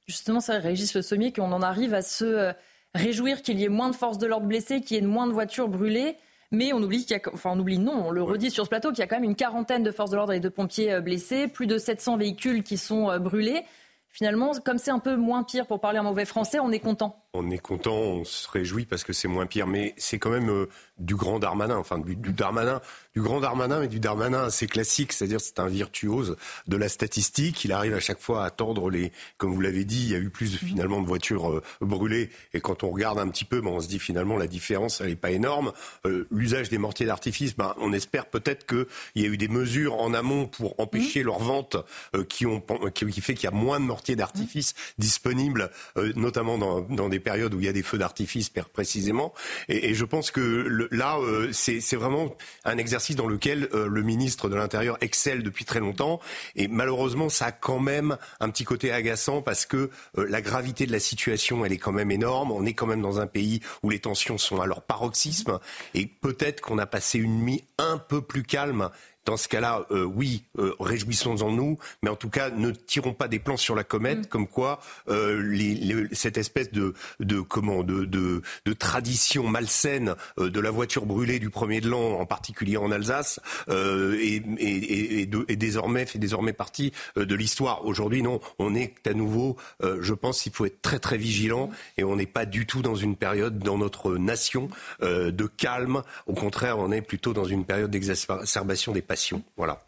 Justement, 0.07 0.39
ça 0.39 0.59
Régis 0.59 0.93
Le 0.93 1.01
Sommier 1.01 1.33
qu'on 1.33 1.51
en 1.51 1.61
arrive 1.61 1.93
à 1.93 2.01
se 2.01 2.25
euh, 2.25 2.53
réjouir 2.93 3.41
qu'il 3.41 3.59
y 3.59 3.65
ait 3.65 3.69
moins 3.69 3.89
de 3.89 3.95
forces 3.95 4.19
de 4.19 4.27
l'ordre 4.27 4.47
blessées, 4.47 4.81
qu'il 4.81 4.95
y 4.95 4.99
ait 4.99 5.05
moins 5.05 5.27
de 5.27 5.33
voitures 5.33 5.67
brûlées. 5.67 6.15
Mais 6.51 6.71
on 6.71 6.81
oublie 6.81 7.05
qu'il 7.05 7.17
y 7.17 7.19
a, 7.19 7.21
enfin 7.33 7.51
on 7.53 7.59
oublie 7.59 7.77
non, 7.77 8.07
on 8.07 8.11
le 8.11 8.23
redit 8.23 8.51
sur 8.51 8.63
ce 8.63 8.69
plateau 8.69 8.91
qu'il 8.91 8.99
y 8.99 9.01
a 9.01 9.07
quand 9.07 9.17
même 9.17 9.25
une 9.25 9.35
quarantaine 9.35 9.83
de 9.83 9.91
forces 9.91 10.11
de 10.11 10.15
l'ordre 10.15 10.31
et 10.31 10.39
de 10.39 10.49
pompiers 10.49 10.93
euh, 10.93 11.01
blessés, 11.01 11.47
plus 11.47 11.67
de 11.67 11.77
700 11.77 12.17
véhicules 12.17 12.63
qui 12.63 12.77
sont 12.77 13.17
brûlés. 13.19 13.63
Finalement, 14.09 14.53
comme 14.65 14.77
c'est 14.77 14.91
un 14.91 14.99
peu 14.99 15.15
moins 15.15 15.43
pire 15.43 15.67
pour 15.67 15.81
parler 15.81 15.99
en 15.99 16.03
mauvais 16.03 16.25
français, 16.25 16.59
on 16.59 16.71
est 16.71 16.79
content. 16.79 17.23
On 17.33 17.51
est 17.51 17.59
content, 17.59 17.93
on 17.93 18.23
se 18.23 18.49
réjouit 18.49 18.85
parce 18.85 19.03
que 19.03 19.13
c'est 19.13 19.27
moins 19.27 19.45
pire, 19.45 19.67
mais 19.67 19.93
c'est 19.97 20.17
quand 20.17 20.31
même 20.31 20.65
du 20.99 21.15
grand 21.15 21.39
Darmanin, 21.39 21.77
enfin 21.77 21.99
du, 21.99 22.15
Darmanin, 22.15 22.81
du 23.13 23.21
grand 23.21 23.39
Darmanin, 23.39 23.81
mais 23.81 23.87
du 23.87 23.99
Darmanin 23.99 24.45
assez 24.45 24.67
classique, 24.67 25.13
c'est-à-dire 25.13 25.39
c'est 25.39 25.59
un 25.59 25.67
virtuose 25.67 26.35
de 26.67 26.77
la 26.77 26.89
statistique. 26.89 27.63
Il 27.65 27.71
arrive 27.71 27.93
à 27.93 27.99
chaque 27.99 28.19
fois 28.19 28.43
à 28.43 28.49
tendre 28.49 28.89
les, 28.89 29.11
comme 29.37 29.53
vous 29.53 29.61
l'avez 29.61 29.85
dit, 29.85 30.03
il 30.03 30.11
y 30.11 30.15
a 30.15 30.19
eu 30.19 30.29
plus 30.29 30.55
finalement 30.57 31.01
de 31.01 31.07
voitures 31.07 31.49
euh, 31.51 31.63
brûlées, 31.81 32.29
et 32.53 32.61
quand 32.61 32.83
on 32.83 32.89
regarde 32.89 33.19
un 33.19 33.27
petit 33.27 33.45
peu, 33.45 33.61
ben, 33.61 33.69
on 33.69 33.79
se 33.79 33.87
dit 33.87 33.99
finalement 33.99 34.37
la 34.37 34.47
différence 34.47 35.01
elle 35.01 35.09
n'est 35.09 35.15
pas 35.15 35.31
énorme. 35.31 35.71
Euh, 36.05 36.27
l'usage 36.31 36.69
des 36.69 36.77
mortiers 36.77 37.05
d'artifice, 37.05 37.55
ben, 37.55 37.75
on 37.77 37.93
espère 37.93 38.25
peut-être 38.25 38.65
qu'il 38.65 38.87
y 39.15 39.25
a 39.25 39.27
eu 39.27 39.37
des 39.37 39.47
mesures 39.47 39.95
en 39.95 40.13
amont 40.13 40.47
pour 40.47 40.79
empêcher 40.79 41.23
leur 41.23 41.39
vente, 41.39 41.77
euh, 42.15 42.23
qui 42.23 42.45
ont 42.45 42.63
qui, 42.93 43.21
fait 43.21 43.33
qu'il 43.33 43.45
y 43.45 43.47
a 43.47 43.55
moins 43.55 43.79
de 43.79 43.85
mortiers 43.85 44.15
d'artifice 44.15 44.73
disponibles, 44.97 45.69
notamment 46.15 46.57
dans, 46.57 46.81
dans, 46.81 47.09
des 47.09 47.19
périodes 47.19 47.53
où 47.53 47.59
il 47.59 47.65
y 47.65 47.69
a 47.69 47.73
des 47.73 47.83
feux 47.83 47.97
d'artifice 47.97 48.49
précisément. 48.73 49.33
Et, 49.69 49.89
et 49.89 49.93
je 49.93 50.05
pense 50.05 50.31
que 50.31 50.41
le, 50.41 50.86
là, 50.91 51.17
euh, 51.19 51.51
c'est 51.51 51.95
vraiment 51.95 52.35
un 52.65 52.77
exercice 52.77 53.15
dans 53.15 53.27
lequel 53.27 53.69
euh, 53.73 53.87
le 53.87 54.01
ministre 54.01 54.49
de 54.49 54.55
l'Intérieur 54.55 54.97
excelle 55.01 55.43
depuis 55.43 55.65
très 55.65 55.79
longtemps. 55.79 56.19
Et 56.55 56.67
malheureusement, 56.67 57.29
ça 57.29 57.47
a 57.47 57.51
quand 57.51 57.79
même 57.79 58.17
un 58.39 58.49
petit 58.49 58.63
côté 58.63 58.91
agaçant 58.91 59.41
parce 59.41 59.65
que 59.65 59.89
euh, 60.17 60.27
la 60.29 60.41
gravité 60.41 60.85
de 60.85 60.91
la 60.91 60.99
situation, 60.99 61.65
elle 61.65 61.73
est 61.73 61.77
quand 61.77 61.91
même 61.91 62.11
énorme. 62.11 62.51
On 62.51 62.65
est 62.65 62.73
quand 62.73 62.87
même 62.87 63.01
dans 63.01 63.19
un 63.19 63.27
pays 63.27 63.61
où 63.83 63.89
les 63.89 63.99
tensions 63.99 64.37
sont 64.37 64.61
à 64.61 64.65
leur 64.65 64.81
paroxysme. 64.81 65.59
Et 65.93 66.05
peut-être 66.05 66.61
qu'on 66.61 66.77
a 66.77 66.85
passé 66.85 67.19
une 67.19 67.39
nuit 67.39 67.63
un 67.77 67.97
peu 67.97 68.21
plus 68.21 68.43
calme 68.43 68.89
dans 69.27 69.35
ce 69.35 69.49
cas-là, 69.49 69.85
euh, 69.91 70.05
oui, 70.05 70.45
euh, 70.57 70.73
réjouissons-en 70.79 71.51
nous, 71.51 71.77
mais 72.01 72.09
en 72.09 72.15
tout 72.15 72.29
cas, 72.29 72.49
ne 72.49 72.71
tirons 72.71 73.13
pas 73.13 73.27
des 73.27 73.39
plans 73.39 73.57
sur 73.57 73.75
la 73.75 73.83
comète, 73.83 74.19
mm. 74.19 74.25
comme 74.27 74.47
quoi 74.47 74.79
euh, 75.09 75.41
les, 75.43 76.07
cette 76.13 76.37
espèce 76.37 76.71
de, 76.71 76.93
de 77.19 77.41
comment, 77.41 77.83
de, 77.83 78.05
de, 78.05 78.41
de 78.65 78.73
tradition 78.73 79.45
malsaine 79.49 80.15
de 80.37 80.59
la 80.61 80.71
voiture 80.71 81.05
brûlée 81.05 81.39
du 81.39 81.49
premier 81.49 81.81
de 81.81 81.89
l'an, 81.89 82.21
en 82.21 82.25
particulier 82.25 82.77
en 82.77 82.89
Alsace, 82.89 83.41
est, 83.67 84.43
est, 84.59 85.55
désormais 85.57 86.05
fait 86.05 86.19
désormais 86.19 86.53
partie 86.53 86.93
de 87.17 87.35
l'histoire. 87.35 87.85
Aujourd'hui, 87.85 88.23
non, 88.23 88.39
on 88.59 88.75
est 88.75 88.95
à 89.05 89.13
nouveau, 89.13 89.57
je 89.81 90.13
pense, 90.13 90.41
qu'il 90.41 90.53
faut 90.53 90.65
être 90.65 90.81
très 90.81 90.99
très 90.99 91.17
vigilant, 91.17 91.69
et 91.97 92.05
on 92.05 92.15
n'est 92.15 92.25
pas 92.25 92.45
du 92.45 92.65
tout 92.65 92.81
dans 92.81 92.95
une 92.95 93.17
période 93.17 93.59
dans 93.59 93.77
notre 93.77 94.15
nation 94.15 94.69
de 95.01 95.47
calme. 95.57 96.01
Au 96.27 96.33
contraire, 96.33 96.79
on 96.79 96.91
est 96.91 97.01
plutôt 97.01 97.33
dans 97.33 97.45
une 97.45 97.65
période 97.65 97.91
d'exacerbation 97.91 98.93
des 98.93 99.01
passions 99.01 99.16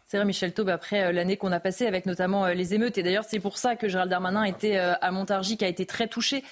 C'est 0.06 0.16
vrai, 0.16 0.26
Michel 0.26 0.52
Taube, 0.52 0.68
après 0.70 1.04
euh, 1.04 1.12
l'année 1.12 1.36
qu'on 1.36 1.52
a 1.52 1.60
passée 1.60 1.86
avec 1.86 2.04
notamment 2.04 2.46
euh, 2.46 2.54
les 2.54 2.74
émeutes. 2.74 2.98
Et 2.98 3.02
d'ailleurs, 3.02 3.24
c'est 3.24 3.38
pour 3.38 3.58
ça 3.58 3.76
que 3.76 3.88
Gérald 3.88 4.10
Darmanin 4.10 4.42
était 4.42 4.76
euh, 4.76 4.94
à 5.00 5.12
Montargis, 5.12 5.56
qui 5.56 5.64
a 5.64 5.68
été 5.68 5.86
très 5.86 6.08
touché 6.08 6.42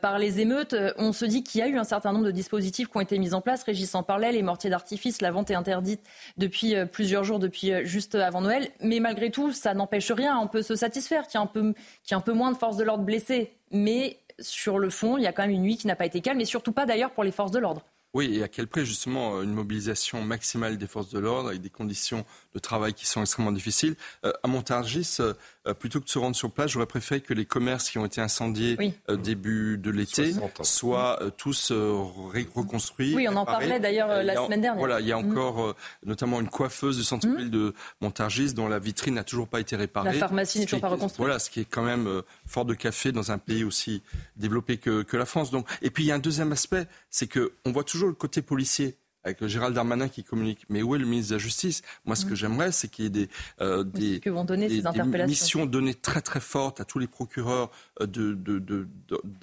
par 0.00 0.18
les 0.18 0.40
émeutes. 0.40 0.74
On 0.98 1.12
se 1.12 1.24
dit 1.24 1.42
qu'il 1.42 1.60
y 1.60 1.62
a 1.62 1.68
eu 1.68 1.78
un 1.78 1.84
certain 1.84 2.12
nombre 2.12 2.24
de 2.24 2.30
dispositifs 2.30 2.88
qui 2.88 2.96
ont 2.96 3.00
été 3.00 3.18
mis 3.18 3.34
en 3.34 3.40
place. 3.40 3.62
Régis 3.64 3.94
en 3.94 4.02
parlait, 4.02 4.32
les 4.32 4.42
mortiers 4.42 4.70
d'artifice, 4.70 5.20
la 5.20 5.30
vente 5.30 5.50
est 5.50 5.54
interdite 5.54 6.00
depuis 6.36 6.74
plusieurs 6.92 7.24
jours, 7.24 7.38
depuis 7.38 7.84
juste 7.84 8.14
avant 8.14 8.40
Noël. 8.40 8.68
Mais 8.80 9.00
malgré 9.00 9.30
tout, 9.30 9.52
ça 9.52 9.74
n'empêche 9.74 10.10
rien. 10.12 10.38
On 10.38 10.46
peut 10.46 10.62
se 10.62 10.76
satisfaire 10.76 11.26
qu'il 11.26 11.38
y 11.38 11.42
ait 11.42 11.44
un 11.44 11.46
peu, 11.46 11.74
un 12.10 12.20
peu 12.20 12.32
moins 12.32 12.52
de 12.52 12.56
forces 12.56 12.76
de 12.76 12.84
l'ordre 12.84 13.04
blessées. 13.04 13.52
Mais 13.70 14.18
sur 14.38 14.78
le 14.78 14.90
fond, 14.90 15.16
il 15.18 15.24
y 15.24 15.26
a 15.26 15.32
quand 15.32 15.42
même 15.42 15.50
une 15.50 15.62
nuit 15.62 15.76
qui 15.76 15.86
n'a 15.86 15.96
pas 15.96 16.06
été 16.06 16.20
calme, 16.20 16.40
et 16.40 16.44
surtout 16.44 16.72
pas 16.72 16.86
d'ailleurs 16.86 17.10
pour 17.10 17.24
les 17.24 17.32
forces 17.32 17.50
de 17.50 17.58
l'ordre. 17.58 17.82
Oui, 18.14 18.36
et 18.36 18.44
à 18.44 18.48
quel 18.48 18.68
prix 18.68 18.86
justement 18.86 19.42
une 19.42 19.52
mobilisation 19.52 20.22
maximale 20.22 20.78
des 20.78 20.86
forces 20.86 21.10
de 21.10 21.18
l'ordre 21.18 21.48
avec 21.48 21.60
des 21.60 21.68
conditions 21.68 22.24
de 22.54 22.60
travail 22.60 22.94
qui 22.94 23.06
sont 23.06 23.20
extrêmement 23.20 23.50
difficiles? 23.50 23.96
Euh, 24.24 24.32
à 24.44 24.46
Montargis, 24.46 25.16
euh, 25.18 25.32
euh, 25.32 25.34
plutôt 25.78 26.00
que 26.00 26.04
de 26.04 26.10
se 26.10 26.18
rendre 26.18 26.36
sur 26.36 26.50
place, 26.50 26.70
j'aurais 26.70 26.86
préféré 26.86 27.20
que 27.20 27.32
les 27.32 27.46
commerces 27.46 27.90
qui 27.90 27.98
ont 27.98 28.04
été 28.04 28.20
incendiés 28.20 28.76
début 29.08 29.78
de 29.78 29.90
l'été 29.90 30.34
soient 30.62 31.18
tous 31.36 31.72
reconstruits. 31.72 33.14
Oui, 33.14 33.26
on 33.28 33.36
en 33.36 33.46
parlait 33.46 33.80
d'ailleurs 33.80 34.22
la 34.22 34.34
semaine 34.36 34.60
dernière. 34.60 34.78
Voilà, 34.78 35.00
il 35.00 35.06
y 35.06 35.12
a 35.12 35.20
mm. 35.20 35.30
encore 35.30 35.74
notamment 36.04 36.40
une 36.40 36.48
coiffeuse 36.48 36.96
du 36.96 37.04
centre-ville 37.04 37.46
mm. 37.46 37.50
de 37.50 37.74
Montargis 38.00 38.54
dont 38.54 38.68
la 38.68 38.78
vitrine 38.78 39.14
n'a 39.14 39.24
toujours 39.24 39.48
pas 39.48 39.60
été 39.60 39.76
réparée. 39.76 40.12
La 40.12 40.18
pharmacie 40.18 40.58
n'est 40.58 40.66
toujours 40.66 40.80
pas 40.80 40.88
reconstruite. 40.88 41.18
Voilà, 41.18 41.38
ce 41.38 41.50
qui 41.50 41.60
est 41.60 41.64
quand 41.64 41.82
même 41.82 42.22
fort 42.46 42.64
de 42.64 42.74
café 42.74 43.12
dans 43.12 43.32
un 43.32 43.38
pays 43.38 43.64
aussi 43.64 44.02
développé 44.36 44.78
que, 44.78 45.02
que 45.02 45.16
la 45.16 45.26
France. 45.26 45.50
Donc, 45.50 45.66
et 45.82 45.90
puis 45.90 46.04
il 46.04 46.06
y 46.08 46.12
a 46.12 46.14
un 46.14 46.18
deuxième 46.18 46.52
aspect, 46.52 46.86
c'est 47.10 47.28
qu'on 47.32 47.72
voit 47.72 47.84
toujours 47.84 48.08
le 48.08 48.14
côté 48.14 48.42
policier 48.42 48.98
avec 49.24 49.44
Gérald 49.46 49.74
Darmanin 49.74 50.08
qui 50.08 50.22
communique. 50.22 50.64
Mais 50.68 50.82
où 50.82 50.94
est 50.94 50.98
le 50.98 51.06
ministre 51.06 51.30
de 51.30 51.36
la 51.36 51.42
Justice? 51.42 51.82
Moi, 52.04 52.16
ce 52.16 52.26
que 52.26 52.32
mm. 52.32 52.36
j'aimerais, 52.36 52.72
c'est 52.72 52.88
qu'il 52.88 53.04
y 53.04 53.06
ait 53.06 53.10
des, 53.10 53.28
euh, 53.60 53.82
des, 53.82 54.20
que 54.20 54.30
vont 54.30 54.44
donner 54.44 54.68
ces 54.68 54.86
interpellations. 54.86 55.26
missions 55.26 55.66
données 55.66 55.94
très 55.94 56.20
très 56.20 56.40
fortes 56.40 56.80
à 56.80 56.84
tous 56.84 56.98
les 56.98 57.06
procureurs 57.06 57.70
euh, 58.00 58.06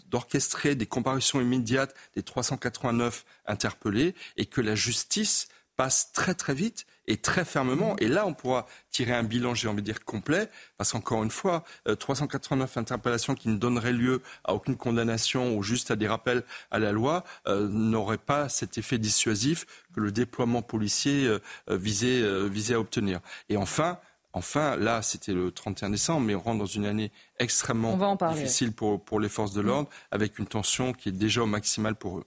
d'orchestrer 0.10 0.70
de, 0.70 0.74
de, 0.76 0.80
des 0.80 0.86
comparutions 0.86 1.42
immédiates 1.42 1.96
des 2.16 2.24
389 2.24 3.26
interpellés 3.46 4.16
et 4.38 4.46
que 4.46 4.62
la 4.62 4.76
justice 4.76 5.48
passe 5.82 6.12
très 6.14 6.36
très 6.36 6.54
vite 6.54 6.86
et 7.08 7.18
très 7.18 7.44
fermement. 7.44 7.96
Et 7.98 8.08
là, 8.08 8.28
on 8.28 8.36
pourra 8.36 8.68
tirer 8.92 9.14
un 9.14 9.24
bilan, 9.24 9.56
j'ai 9.56 9.68
envie 9.68 9.82
de 9.82 9.88
dire, 9.88 10.06
complet, 10.06 10.48
parce 10.78 10.92
qu'encore 10.92 11.24
une 11.24 11.32
fois, 11.32 11.64
389 11.98 12.78
euh, 12.78 12.80
interpellations 12.80 13.34
qui 13.34 13.50
ne 13.50 13.58
donneraient 13.58 13.92
lieu 13.92 14.22
à 14.44 14.54
aucune 14.54 14.78
condamnation 14.78 15.58
ou 15.58 15.64
juste 15.64 15.90
à 15.90 15.96
des 15.96 16.08
rappels 16.08 16.44
à 16.70 16.78
la 16.78 16.92
loi 16.92 17.24
euh, 17.48 17.68
n'auraient 17.68 18.20
pas 18.20 18.48
cet 18.48 18.78
effet 18.78 19.00
dissuasif 19.00 19.66
que 19.96 20.02
le 20.02 20.12
déploiement 20.12 20.62
policier 20.62 21.26
euh, 21.26 21.40
visait, 21.68 22.48
visait 22.48 22.76
à 22.76 22.80
obtenir. 22.80 23.20
Et 23.50 23.58
enfin, 23.58 23.98
Enfin, 24.34 24.78
là, 24.78 25.02
c'était 25.02 25.34
le 25.34 25.52
31 25.52 25.90
décembre, 25.90 26.26
mais 26.26 26.36
on 26.36 26.40
rentre 26.40 26.60
dans 26.60 26.66
une 26.66 26.86
année 26.86 27.12
extrêmement 27.38 28.16
difficile 28.34 28.72
pour, 28.72 29.04
pour 29.04 29.20
les 29.20 29.28
forces 29.28 29.52
de 29.52 29.60
l'ordre, 29.60 29.90
avec 30.10 30.40
une 30.40 30.48
tension 30.48 30.94
qui 30.94 31.10
est 31.10 31.12
déjà 31.12 31.44
au 31.44 31.48
maximal 31.48 31.96
pour 31.96 32.20
eux. 32.20 32.26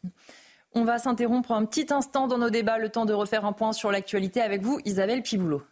On 0.76 0.84
va 0.84 0.98
s'interrompre 0.98 1.52
un 1.52 1.64
petit 1.66 1.92
instant 1.92 2.26
dans 2.26 2.38
nos 2.38 2.50
débats, 2.50 2.78
le 2.78 2.88
temps 2.88 3.04
de 3.04 3.12
refaire 3.12 3.44
un 3.44 3.52
point 3.52 3.72
sur 3.72 3.92
l'actualité 3.92 4.40
avec 4.40 4.62
vous, 4.62 4.80
Isabelle 4.84 5.22
Piboulot. 5.22 5.62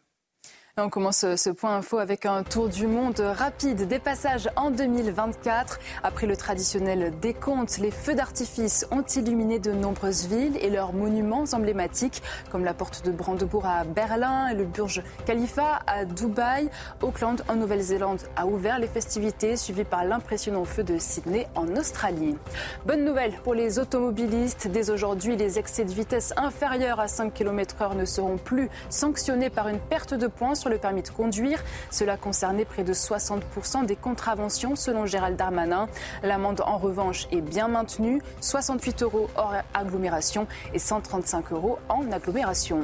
On 0.78 0.88
commence 0.88 1.26
ce 1.36 1.50
point 1.50 1.76
info 1.76 1.98
avec 1.98 2.24
un 2.24 2.44
tour 2.44 2.70
du 2.70 2.86
monde 2.86 3.20
rapide 3.20 3.86
des 3.86 3.98
passages 3.98 4.48
en 4.56 4.70
2024. 4.70 5.78
Après 6.02 6.26
le 6.26 6.34
traditionnel 6.34 7.12
décompte, 7.20 7.76
les 7.76 7.90
feux 7.90 8.14
d'artifice 8.14 8.86
ont 8.90 9.02
illuminé 9.02 9.58
de 9.58 9.72
nombreuses 9.72 10.28
villes 10.28 10.56
et 10.62 10.70
leurs 10.70 10.94
monuments 10.94 11.44
emblématiques, 11.52 12.22
comme 12.50 12.64
la 12.64 12.72
porte 12.72 13.04
de 13.04 13.10
Brandebourg 13.10 13.66
à 13.66 13.84
Berlin 13.84 14.48
et 14.48 14.54
le 14.54 14.64
Burj 14.64 15.02
Khalifa 15.26 15.80
à 15.86 16.06
Dubaï. 16.06 16.70
Auckland, 17.02 17.44
en 17.48 17.56
Nouvelle-Zélande, 17.56 18.22
a 18.36 18.46
ouvert 18.46 18.78
les 18.78 18.86
festivités 18.86 19.58
suivies 19.58 19.84
par 19.84 20.06
l'impressionnant 20.06 20.64
feu 20.64 20.84
de 20.84 20.96
Sydney 20.96 21.48
en 21.54 21.68
Australie. 21.76 22.38
Bonne 22.86 23.04
nouvelle 23.04 23.34
pour 23.44 23.52
les 23.52 23.78
automobilistes. 23.78 24.68
Dès 24.68 24.88
aujourd'hui, 24.88 25.36
les 25.36 25.58
excès 25.58 25.84
de 25.84 25.92
vitesse 25.92 26.32
inférieurs 26.38 26.98
à 26.98 27.08
5 27.08 27.34
km 27.34 27.76
h 27.78 27.94
ne 27.94 28.06
seront 28.06 28.38
plus 28.38 28.70
sanctionnés 28.88 29.50
par 29.50 29.68
une 29.68 29.78
perte 29.78 30.14
de 30.14 30.28
points 30.28 30.61
sur 30.62 30.70
le 30.70 30.78
permis 30.78 31.02
de 31.02 31.08
conduire. 31.08 31.62
Cela 31.90 32.16
concernait 32.16 32.64
près 32.64 32.84
de 32.84 32.94
60% 32.94 33.84
des 33.84 33.96
contraventions 33.96 34.76
selon 34.76 35.06
Gérald 35.06 35.36
Darmanin. 35.36 35.88
L'amende 36.22 36.62
en 36.64 36.78
revanche 36.78 37.26
est 37.32 37.40
bien 37.40 37.66
maintenue, 37.66 38.22
68 38.40 39.02
euros 39.02 39.28
hors 39.36 39.54
agglomération 39.74 40.46
et 40.72 40.78
135 40.78 41.52
euros 41.52 41.78
en 41.88 42.10
agglomération. 42.12 42.80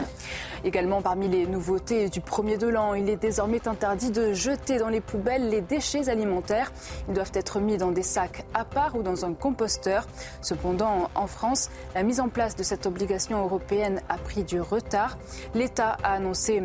Également 0.65 1.03
parmi 1.03 1.29
les 1.29 1.47
nouveautés 1.47 2.09
du 2.09 2.21
premier 2.21 2.59
de 2.59 2.67
l'an, 2.67 2.95
il 2.95 3.09
est 3.09 3.17
désormais 3.17 3.69
interdit 3.69 4.11
de 4.11 4.33
jeter 4.33 4.79
dans 4.79 4.89
les 4.89 5.01
poubelles 5.01 5.49
les 5.49 5.61
déchets 5.61 6.09
alimentaires. 6.09 6.73
Ils 7.07 7.15
doivent 7.15 7.31
être 7.35 7.61
mis 7.61 7.77
dans 7.77 7.93
des 7.93 8.03
sacs 8.03 8.45
à 8.55 8.65
part 8.65 8.97
ou 8.97 9.03
dans 9.03 9.25
un 9.25 9.35
composteur. 9.35 10.05
Cependant, 10.43 11.11
en 11.15 11.29
France, 11.29 11.71
la 11.95 12.03
mise 12.03 12.19
en 12.19 12.29
place 12.29 12.57
de 12.57 12.65
cette 12.65 12.87
obligation 12.87 13.41
européenne 13.41 14.01
a 14.09 14.19
pris 14.19 14.43
du 14.43 14.61
retard. 14.61 15.17
L'État 15.55 15.97
a 16.03 16.15
annoncé 16.15 16.65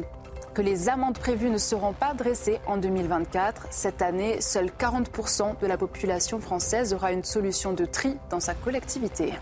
que 0.53 0.62
les 0.62 0.88
amendes 0.89 1.17
prévues 1.17 1.50
ne 1.50 1.57
seront 1.57 1.93
pas 1.93 2.13
dressées 2.13 2.60
en 2.67 2.77
2024. 2.77 3.67
Cette 3.72 4.01
année, 4.01 4.39
seuls 4.41 4.69
40% 4.69 5.60
de 5.60 5.67
la 5.67 5.77
population 5.77 6.39
française 6.39 6.93
aura 6.93 7.12
une 7.12 7.24
solution 7.24 7.74
de 7.74 7.86
tri 7.86 8.17
dans 8.29 8.39
sa 8.39 8.53
collectivité. 8.53 9.33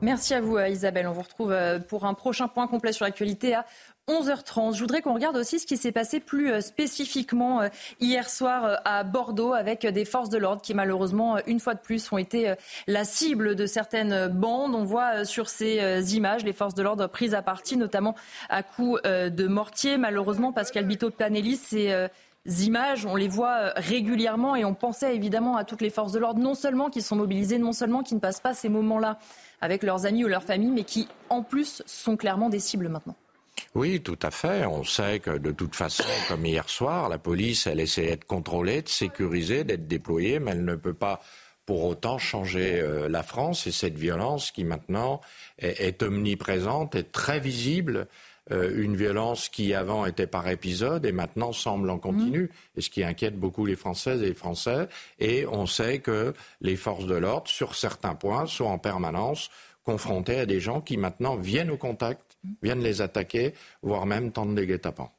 Merci 0.00 0.34
à 0.34 0.40
vous 0.40 0.58
Isabelle. 0.58 1.06
On 1.06 1.12
vous 1.12 1.22
retrouve 1.22 1.52
euh, 1.52 1.78
pour 1.78 2.06
un 2.06 2.14
prochain 2.14 2.48
point 2.48 2.66
complet 2.66 2.92
sur 2.92 3.04
l'actualité 3.04 3.54
11h30. 4.08 4.74
Je 4.74 4.80
voudrais 4.80 5.00
qu'on 5.00 5.14
regarde 5.14 5.36
aussi 5.36 5.60
ce 5.60 5.66
qui 5.66 5.76
s'est 5.76 5.92
passé 5.92 6.18
plus 6.18 6.50
euh, 6.50 6.60
spécifiquement 6.60 7.60
euh, 7.60 7.68
hier 8.00 8.28
soir 8.28 8.64
euh, 8.64 8.74
à 8.84 9.04
Bordeaux 9.04 9.52
avec 9.52 9.86
des 9.86 10.04
forces 10.04 10.28
de 10.28 10.38
l'ordre 10.38 10.60
qui 10.60 10.74
malheureusement, 10.74 11.38
une 11.46 11.60
fois 11.60 11.74
de 11.74 11.80
plus, 11.80 12.10
ont 12.10 12.18
été 12.18 12.54
la 12.88 13.04
cible 13.04 13.54
de 13.54 13.64
certaines 13.64 14.26
bandes. 14.26 14.74
On 14.74 14.84
voit 14.84 15.24
sur 15.24 15.48
ces 15.48 16.16
images 16.16 16.44
les 16.44 16.52
forces 16.52 16.74
de 16.74 16.82
l'ordre 16.82 17.06
prises 17.06 17.34
à 17.34 17.42
partie, 17.42 17.76
notamment 17.76 18.16
à 18.48 18.62
coups 18.62 19.00
de 19.02 19.46
mortier. 19.46 19.98
Malheureusement, 19.98 20.52
Pascal 20.52 20.86
Bito 20.86 21.10
Panelis, 21.10 21.56
ces 21.56 22.08
images, 22.46 23.06
on 23.06 23.16
les 23.16 23.28
voit 23.28 23.72
régulièrement 23.76 24.56
et 24.56 24.64
on 24.64 24.74
pensait 24.74 25.14
évidemment 25.14 25.56
à 25.56 25.64
toutes 25.64 25.80
les 25.80 25.90
forces 25.90 26.12
de 26.12 26.18
l'ordre, 26.18 26.40
non 26.40 26.54
seulement 26.54 26.90
qui 26.90 27.02
sont 27.02 27.16
mobilisées, 27.16 27.58
non 27.58 27.72
seulement 27.72 28.02
qui 28.02 28.14
ne 28.14 28.20
passent 28.20 28.40
pas 28.40 28.54
ces 28.54 28.68
moments-là 28.68 29.18
avec 29.60 29.82
leurs 29.82 30.06
amis 30.06 30.24
ou 30.24 30.28
leurs 30.28 30.44
familles, 30.44 30.72
mais 30.72 30.84
qui 30.84 31.08
en 31.28 31.42
plus 31.42 31.82
sont 31.86 32.16
clairement 32.16 32.48
des 32.48 32.60
cibles 32.60 32.88
maintenant. 32.88 33.16
Oui, 33.74 34.00
tout 34.02 34.18
à 34.22 34.30
fait. 34.30 34.66
On 34.66 34.84
sait 34.84 35.20
que 35.20 35.38
de 35.38 35.50
toute 35.50 35.74
façon, 35.74 36.04
comme 36.28 36.44
hier 36.44 36.68
soir, 36.68 37.08
la 37.08 37.18
police, 37.18 37.66
elle 37.66 37.80
essaie 37.80 38.06
d'être 38.06 38.26
contrôlée, 38.26 38.82
de 38.82 38.88
sécuriser, 38.88 39.64
d'être 39.64 39.86
déployée, 39.86 40.40
mais 40.40 40.52
elle 40.52 40.64
ne 40.64 40.76
peut 40.76 40.94
pas 40.94 41.20
pour 41.64 41.84
autant 41.84 42.18
changer 42.18 42.80
euh, 42.80 43.08
la 43.08 43.22
France 43.22 43.66
et 43.66 43.72
cette 43.72 43.96
violence 43.96 44.50
qui 44.50 44.64
maintenant 44.64 45.20
est, 45.58 46.02
omniprésente 46.02 46.94
et 46.96 47.04
très 47.04 47.40
visible. 47.40 48.08
Euh, 48.50 48.82
une 48.82 48.96
violence 48.96 49.48
qui 49.48 49.72
avant 49.72 50.04
était 50.04 50.26
par 50.26 50.48
épisode 50.48 51.06
et 51.06 51.12
maintenant 51.12 51.52
semble 51.52 51.88
en 51.90 51.98
continu, 51.98 52.42
mmh. 52.42 52.78
et 52.78 52.80
ce 52.80 52.90
qui 52.90 53.04
inquiète 53.04 53.38
beaucoup 53.38 53.64
les 53.64 53.76
Françaises 53.76 54.20
et 54.20 54.26
les 54.26 54.34
Français. 54.34 54.88
Et 55.20 55.46
on 55.46 55.66
sait 55.66 56.00
que 56.00 56.34
les 56.60 56.74
forces 56.74 57.06
de 57.06 57.14
l'ordre, 57.14 57.48
sur 57.48 57.76
certains 57.76 58.16
points, 58.16 58.46
sont 58.46 58.64
en 58.64 58.78
permanence 58.78 59.48
confrontées 59.84 60.40
à 60.40 60.46
des 60.46 60.60
gens 60.60 60.80
qui 60.80 60.96
maintenant 60.96 61.36
viennent 61.36 61.70
au 61.70 61.76
contact 61.76 62.31
viennent 62.62 62.82
les 62.82 63.00
attaquer, 63.00 63.54
voire 63.82 64.06
même 64.06 64.32
tendre 64.32 64.54
des 64.54 64.66
guet-apens. 64.66 65.10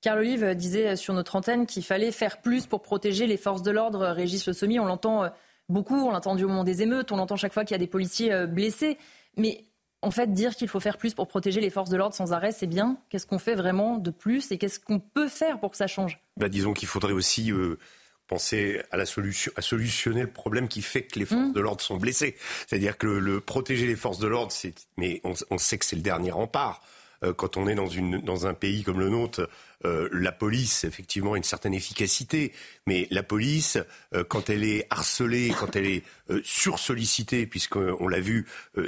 Carl 0.00 0.18
Olive 0.18 0.54
disait 0.54 0.96
sur 0.96 1.14
notre 1.14 1.36
antenne 1.36 1.66
qu'il 1.66 1.82
fallait 1.82 2.12
faire 2.12 2.40
plus 2.40 2.66
pour 2.66 2.82
protéger 2.82 3.26
les 3.26 3.36
forces 3.36 3.62
de 3.62 3.70
l'ordre. 3.70 4.06
Régis 4.06 4.46
Le 4.46 4.52
Sommier, 4.52 4.78
on 4.78 4.84
l'entend 4.84 5.24
euh, 5.24 5.28
beaucoup, 5.68 5.96
on 5.96 6.10
l'a 6.10 6.18
entendu 6.18 6.44
au 6.44 6.48
moment 6.48 6.64
des 6.64 6.82
émeutes, 6.82 7.12
on 7.12 7.16
l'entend 7.16 7.36
chaque 7.36 7.52
fois 7.52 7.64
qu'il 7.64 7.74
y 7.74 7.76
a 7.76 7.78
des 7.78 7.86
policiers 7.86 8.32
euh, 8.32 8.46
blessés. 8.46 8.98
Mais 9.36 9.64
en 10.02 10.10
fait, 10.10 10.32
dire 10.32 10.54
qu'il 10.54 10.68
faut 10.68 10.80
faire 10.80 10.98
plus 10.98 11.14
pour 11.14 11.26
protéger 11.26 11.60
les 11.60 11.70
forces 11.70 11.90
de 11.90 11.96
l'ordre 11.96 12.14
sans 12.14 12.32
arrêt, 12.32 12.52
c'est 12.52 12.66
bien. 12.66 12.98
Qu'est-ce 13.08 13.26
qu'on 13.26 13.38
fait 13.38 13.54
vraiment 13.54 13.98
de 13.98 14.10
plus 14.10 14.52
et 14.52 14.58
qu'est-ce 14.58 14.78
qu'on 14.78 15.00
peut 15.00 15.28
faire 15.28 15.58
pour 15.58 15.70
que 15.70 15.76
ça 15.76 15.86
change? 15.86 16.20
Bah, 16.36 16.48
Disons 16.48 16.74
qu'il 16.74 16.88
faudrait 16.88 17.12
aussi 17.12 17.50
euh, 17.50 17.78
penser 18.26 18.80
à 18.90 18.96
la 18.96 19.06
solution, 19.06 19.52
à 19.56 19.62
solutionner 19.62 20.22
le 20.22 20.30
problème 20.30 20.68
qui 20.68 20.82
fait 20.82 21.02
que 21.02 21.18
les 21.18 21.26
forces 21.26 21.50
mmh. 21.50 21.52
de 21.52 21.60
l'ordre 21.60 21.80
sont 21.80 21.96
blessées. 21.96 22.36
C'est-à-dire 22.66 22.98
que 22.98 23.06
le, 23.06 23.40
protéger 23.40 23.86
les 23.86 23.96
forces 23.96 24.18
de 24.18 24.26
l'ordre, 24.26 24.52
c'est, 24.52 24.74
mais 24.96 25.20
on, 25.24 25.58
sait 25.58 25.78
que 25.78 25.84
c'est 25.84 25.96
le 25.96 26.02
dernier 26.02 26.30
rempart. 26.30 26.82
Euh, 27.24 27.32
quand 27.32 27.56
on 27.56 27.66
est 27.66 27.74
dans, 27.74 27.88
une, 27.88 28.20
dans 28.20 28.46
un 28.46 28.54
pays 28.54 28.82
comme 28.82 29.00
le 29.00 29.08
nôtre, 29.08 29.48
euh, 29.84 30.08
la 30.12 30.32
police, 30.32 30.84
effectivement, 30.84 31.34
a 31.34 31.36
une 31.36 31.44
certaine 31.44 31.74
efficacité, 31.74 32.52
mais 32.86 33.08
la 33.10 33.22
police, 33.22 33.78
euh, 34.14 34.24
quand 34.24 34.50
elle 34.50 34.64
est 34.64 34.86
harcelée, 34.90 35.52
quand 35.58 35.76
elle 35.76 35.86
est 35.86 36.02
sursollicitée, 36.42 37.46
puisqu'on 37.46 38.08
l'a 38.08 38.20
vu 38.20 38.46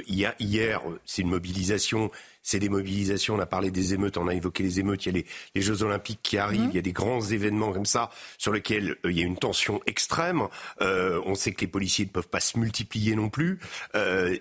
hier 0.09 0.81
c'est 1.05 1.21
une 1.21 1.29
mobilisation 1.29 2.11
c'est 2.49 2.59
des 2.59 2.69
mobilisations. 2.69 3.35
On 3.35 3.39
a 3.39 3.45
parlé 3.45 3.69
des 3.69 3.93
émeutes, 3.93 4.17
on 4.17 4.27
a 4.27 4.33
évoqué 4.33 4.63
les 4.63 4.79
émeutes. 4.79 5.05
Il 5.05 5.15
y 5.15 5.19
a 5.19 5.23
les, 5.53 5.61
Jeux 5.61 5.83
Olympiques 5.83 6.21
qui 6.23 6.39
arrivent. 6.39 6.61
Mhm. 6.61 6.69
Il 6.71 6.75
y 6.75 6.79
a 6.79 6.81
des 6.81 6.91
grands 6.91 7.21
événements 7.21 7.71
comme 7.71 7.85
ça 7.85 8.09
sur 8.39 8.51
lesquels 8.51 8.97
euh, 9.05 9.11
il 9.11 9.19
y 9.19 9.21
a 9.21 9.25
une 9.25 9.37
tension 9.37 9.81
extrême. 9.85 10.47
Euh, 10.81 11.21
on 11.27 11.35
sait 11.35 11.51
que 11.51 11.61
les 11.61 11.67
policiers 11.67 12.05
ne 12.05 12.09
peuvent 12.09 12.27
pas 12.27 12.39
se 12.39 12.57
multiplier 12.57 13.15
non 13.15 13.29
plus. 13.29 13.59
Euh, 13.93 14.35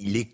il 0.00 0.16
est, 0.16 0.30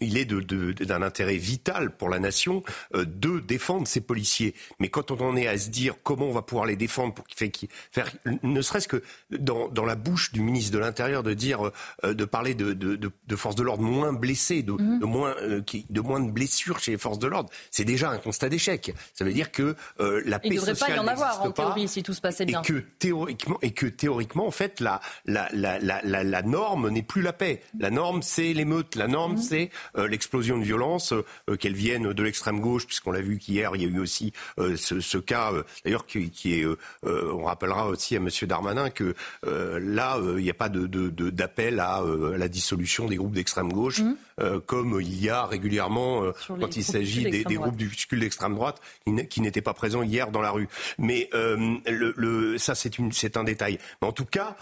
il 0.00 0.16
est 0.16 0.24
d'un 0.24 1.02
intérêt 1.02 1.36
vital 1.36 1.96
pour 1.96 2.08
la 2.08 2.18
nation 2.18 2.62
euh, 2.94 3.04
de 3.04 3.40
défendre 3.40 3.86
ses 3.86 4.00
policiers. 4.00 4.54
Mais 4.78 4.88
quand 4.88 5.10
on 5.10 5.20
en 5.20 5.36
est 5.36 5.46
à 5.46 5.58
se 5.58 5.70
dire 5.70 5.94
comment 6.02 6.26
on 6.26 6.32
va 6.32 6.42
pouvoir 6.42 6.66
les 6.66 6.76
défendre 6.76 7.14
pour 7.14 7.26
qu'il 7.26 7.36
fait 7.38 7.68
faire, 7.90 8.10
ne 8.42 8.62
serait-ce 8.62 8.88
que 8.88 9.02
dans, 9.30 9.68
dans, 9.68 9.84
la 9.84 9.94
bouche 9.94 10.32
du 10.32 10.40
ministre 10.40 10.72
de 10.72 10.78
l'Intérieur 10.78 11.22
de 11.22 11.34
dire, 11.34 11.70
euh, 12.04 12.14
de 12.14 12.24
parler 12.24 12.54
de, 12.54 12.72
de, 12.72 12.96
de, 12.96 13.36
forces 13.36 13.56
de 13.56 13.62
l'ordre 13.62 13.82
moins 13.82 14.12
blessées, 14.12 14.62
de, 14.62 14.72
mhm. 14.72 15.00
de 15.00 15.04
moins, 15.04 15.34
euh, 15.40 15.60
qui, 15.62 15.86
de 15.90 16.00
moins 16.00 16.20
de 16.20 16.30
blessures 16.30 16.78
chez 16.78 16.92
les 16.92 16.98
forces 16.98 17.18
de 17.18 17.26
l'ordre, 17.26 17.50
c'est 17.70 17.84
déjà 17.84 18.10
un 18.10 18.18
constat 18.18 18.48
d'échec. 18.48 18.94
Ça 19.14 19.24
veut 19.24 19.32
dire 19.32 19.50
que 19.50 19.76
la 19.98 20.38
paix 20.38 20.48
il 20.48 20.54
ne 20.54 20.60
devrait 20.60 20.74
pas 20.74 20.90
y 20.90 20.98
en 20.98 21.06
avoir 21.06 21.42
en 21.42 21.50
théorie 21.50 21.88
si 21.88 22.02
tout 22.02 22.14
se 22.14 22.20
passait 22.20 22.44
bien. 22.44 22.62
Et 22.62 22.66
que 22.66 22.78
théoriquement, 22.98 23.58
et 23.62 23.72
que 23.72 23.86
théoriquement 23.86 24.46
en 24.46 24.50
fait, 24.50 24.80
la, 24.80 25.00
la, 25.26 25.48
la, 25.52 25.78
la, 25.78 26.24
la 26.24 26.42
norme 26.42 26.90
n'est 26.90 27.02
plus 27.02 27.22
la 27.22 27.32
paix. 27.32 27.62
La 27.78 27.90
norme, 27.90 28.22
c'est 28.22 28.52
l'émeute 28.52 28.96
la 29.02 29.08
norme, 29.08 29.32
mhm. 29.32 29.38
c'est 29.38 29.70
euh, 29.98 30.06
l'explosion 30.06 30.58
de 30.58 30.62
violence, 30.62 31.12
euh, 31.12 31.56
qu'elle 31.56 31.74
vienne 31.74 32.12
de 32.12 32.22
l'extrême 32.22 32.60
gauche, 32.60 32.86
puisqu'on 32.86 33.10
l'a 33.10 33.20
vu 33.20 33.38
qu'hier, 33.38 33.72
il 33.74 33.82
y 33.82 33.84
a 33.84 33.88
eu 33.88 33.98
aussi 33.98 34.32
euh, 34.58 34.76
ce, 34.76 35.18
cas, 35.18 35.52
d'ailleurs, 35.84 36.06
qui, 36.06 36.30
est, 36.44 36.64
on 37.02 37.44
rappellera 37.44 37.88
aussi 37.88 38.16
à 38.16 38.18
M. 38.18 38.28
Darmanin 38.42 38.90
que 38.90 39.14
là, 39.44 40.18
il 40.36 40.42
n'y 40.42 40.50
a 40.50 40.54
pas 40.54 40.68
d'appel 40.68 41.76
de, 41.76 41.80
à 41.80 42.02
la 42.38 42.48
dissolution 42.48 43.06
des 43.06 43.16
groupes 43.16 43.32
d'extrême 43.32 43.72
gauche, 43.72 44.00
mhm. 44.00 44.60
comme 44.66 45.00
il 45.00 45.22
y 45.22 45.28
a 45.28 45.46
régulièrement 45.46 46.32
quand 46.48 46.76
il 46.76 46.84
s'agit 46.84 47.24
des, 47.24 47.44
des 47.44 47.54
groupes 47.54 47.76
d'extrême 47.76 48.54
droite 48.54 48.80
qui 49.28 49.40
n'étaient 49.40 49.62
pas 49.62 49.74
présents 49.74 50.02
hier 50.02 50.30
dans 50.30 50.40
la 50.40 50.50
rue. 50.50 50.68
Mais 50.98 51.28
le, 51.32 52.56
ça, 52.58 52.74
c'est 52.74 53.36
un 53.36 53.44
détail. 53.44 53.78
Mais 54.00 54.08
en 54.08 54.12
tout 54.12 54.26
cas, 54.26 54.56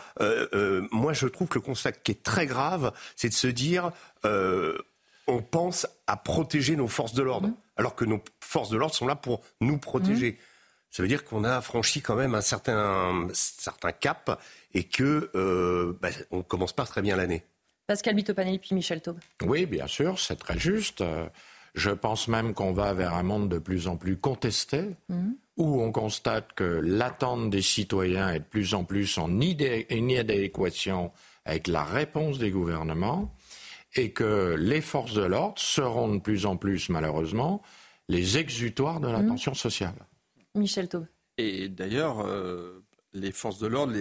moi, 0.90 1.12
je 1.12 1.26
trouve 1.26 1.48
que 1.48 1.58
le 1.58 1.62
constat 1.62 1.92
qui 1.92 2.12
est 2.12 2.22
très 2.22 2.46
grave, 2.46 2.92
c'est 3.16 3.28
de 3.28 3.34
se 3.34 3.48
dire 3.48 3.90
on 4.24 5.42
pense 5.42 5.86
à 6.06 6.16
protéger 6.16 6.76
nos 6.76 6.88
forces 6.88 7.14
de 7.14 7.22
l'ordre, 7.22 7.48
mmh. 7.48 7.56
alors 7.76 7.94
que 7.94 8.04
nos 8.04 8.20
forces 8.40 8.70
de 8.70 8.76
l'ordre 8.76 8.94
sont 8.94 9.06
là 9.06 9.16
pour 9.16 9.40
nous 9.60 9.78
protéger. 9.78 10.32
Mmh. 10.32 10.36
Ça 10.90 11.02
veut 11.02 11.08
dire 11.08 11.24
qu'on 11.24 11.44
a 11.44 11.60
franchi 11.60 12.00
quand 12.02 12.16
même 12.16 12.34
un 12.34 12.40
certain, 12.40 13.28
certain 13.32 13.92
cap 13.92 14.42
et 14.74 14.84
que 14.84 15.30
euh, 15.34 15.96
bah, 16.00 16.08
on 16.32 16.42
commence 16.42 16.72
pas 16.72 16.84
très 16.84 17.00
bien 17.00 17.16
l'année. 17.16 17.44
Pascal 17.86 18.14
Bitopanelli 18.14 18.58
puis 18.58 18.74
Michel 18.74 19.00
Taube. 19.00 19.18
Oui, 19.42 19.66
bien 19.66 19.86
sûr, 19.86 20.18
c'est 20.18 20.36
très 20.36 20.58
juste. 20.58 21.02
Je 21.74 21.90
pense 21.90 22.28
même 22.28 22.54
qu'on 22.54 22.72
va 22.72 22.92
vers 22.92 23.14
un 23.14 23.22
monde 23.22 23.48
de 23.48 23.58
plus 23.58 23.86
en 23.86 23.96
plus 23.96 24.16
contesté, 24.16 24.96
mmh. 25.08 25.30
où 25.58 25.80
on 25.80 25.92
constate 25.92 26.52
que 26.54 26.80
l'attente 26.82 27.50
des 27.50 27.62
citoyens 27.62 28.32
est 28.32 28.40
de 28.40 28.44
plus 28.44 28.74
en 28.74 28.84
plus 28.84 29.18
en 29.18 29.40
inadéquation 29.40 31.12
avec 31.44 31.68
la 31.68 31.84
réponse 31.84 32.38
des 32.38 32.50
gouvernements 32.50 33.32
et 33.96 34.12
que 34.12 34.54
les 34.58 34.80
forces 34.80 35.14
de 35.14 35.22
l'ordre 35.22 35.58
seront 35.58 36.14
de 36.14 36.20
plus 36.20 36.46
en 36.46 36.56
plus, 36.56 36.88
malheureusement, 36.88 37.62
les 38.08 38.38
exutoires 38.38 39.00
de 39.00 39.08
l'attention 39.08 39.52
mmh. 39.52 39.56
sociale. 39.56 39.94
Michel 40.54 40.88
Taube. 40.88 41.06
Et 41.38 41.68
d'ailleurs, 41.68 42.26
euh, 42.26 42.84
les 43.12 43.32
forces 43.32 43.58
de 43.58 43.66
l'ordre, 43.66 43.94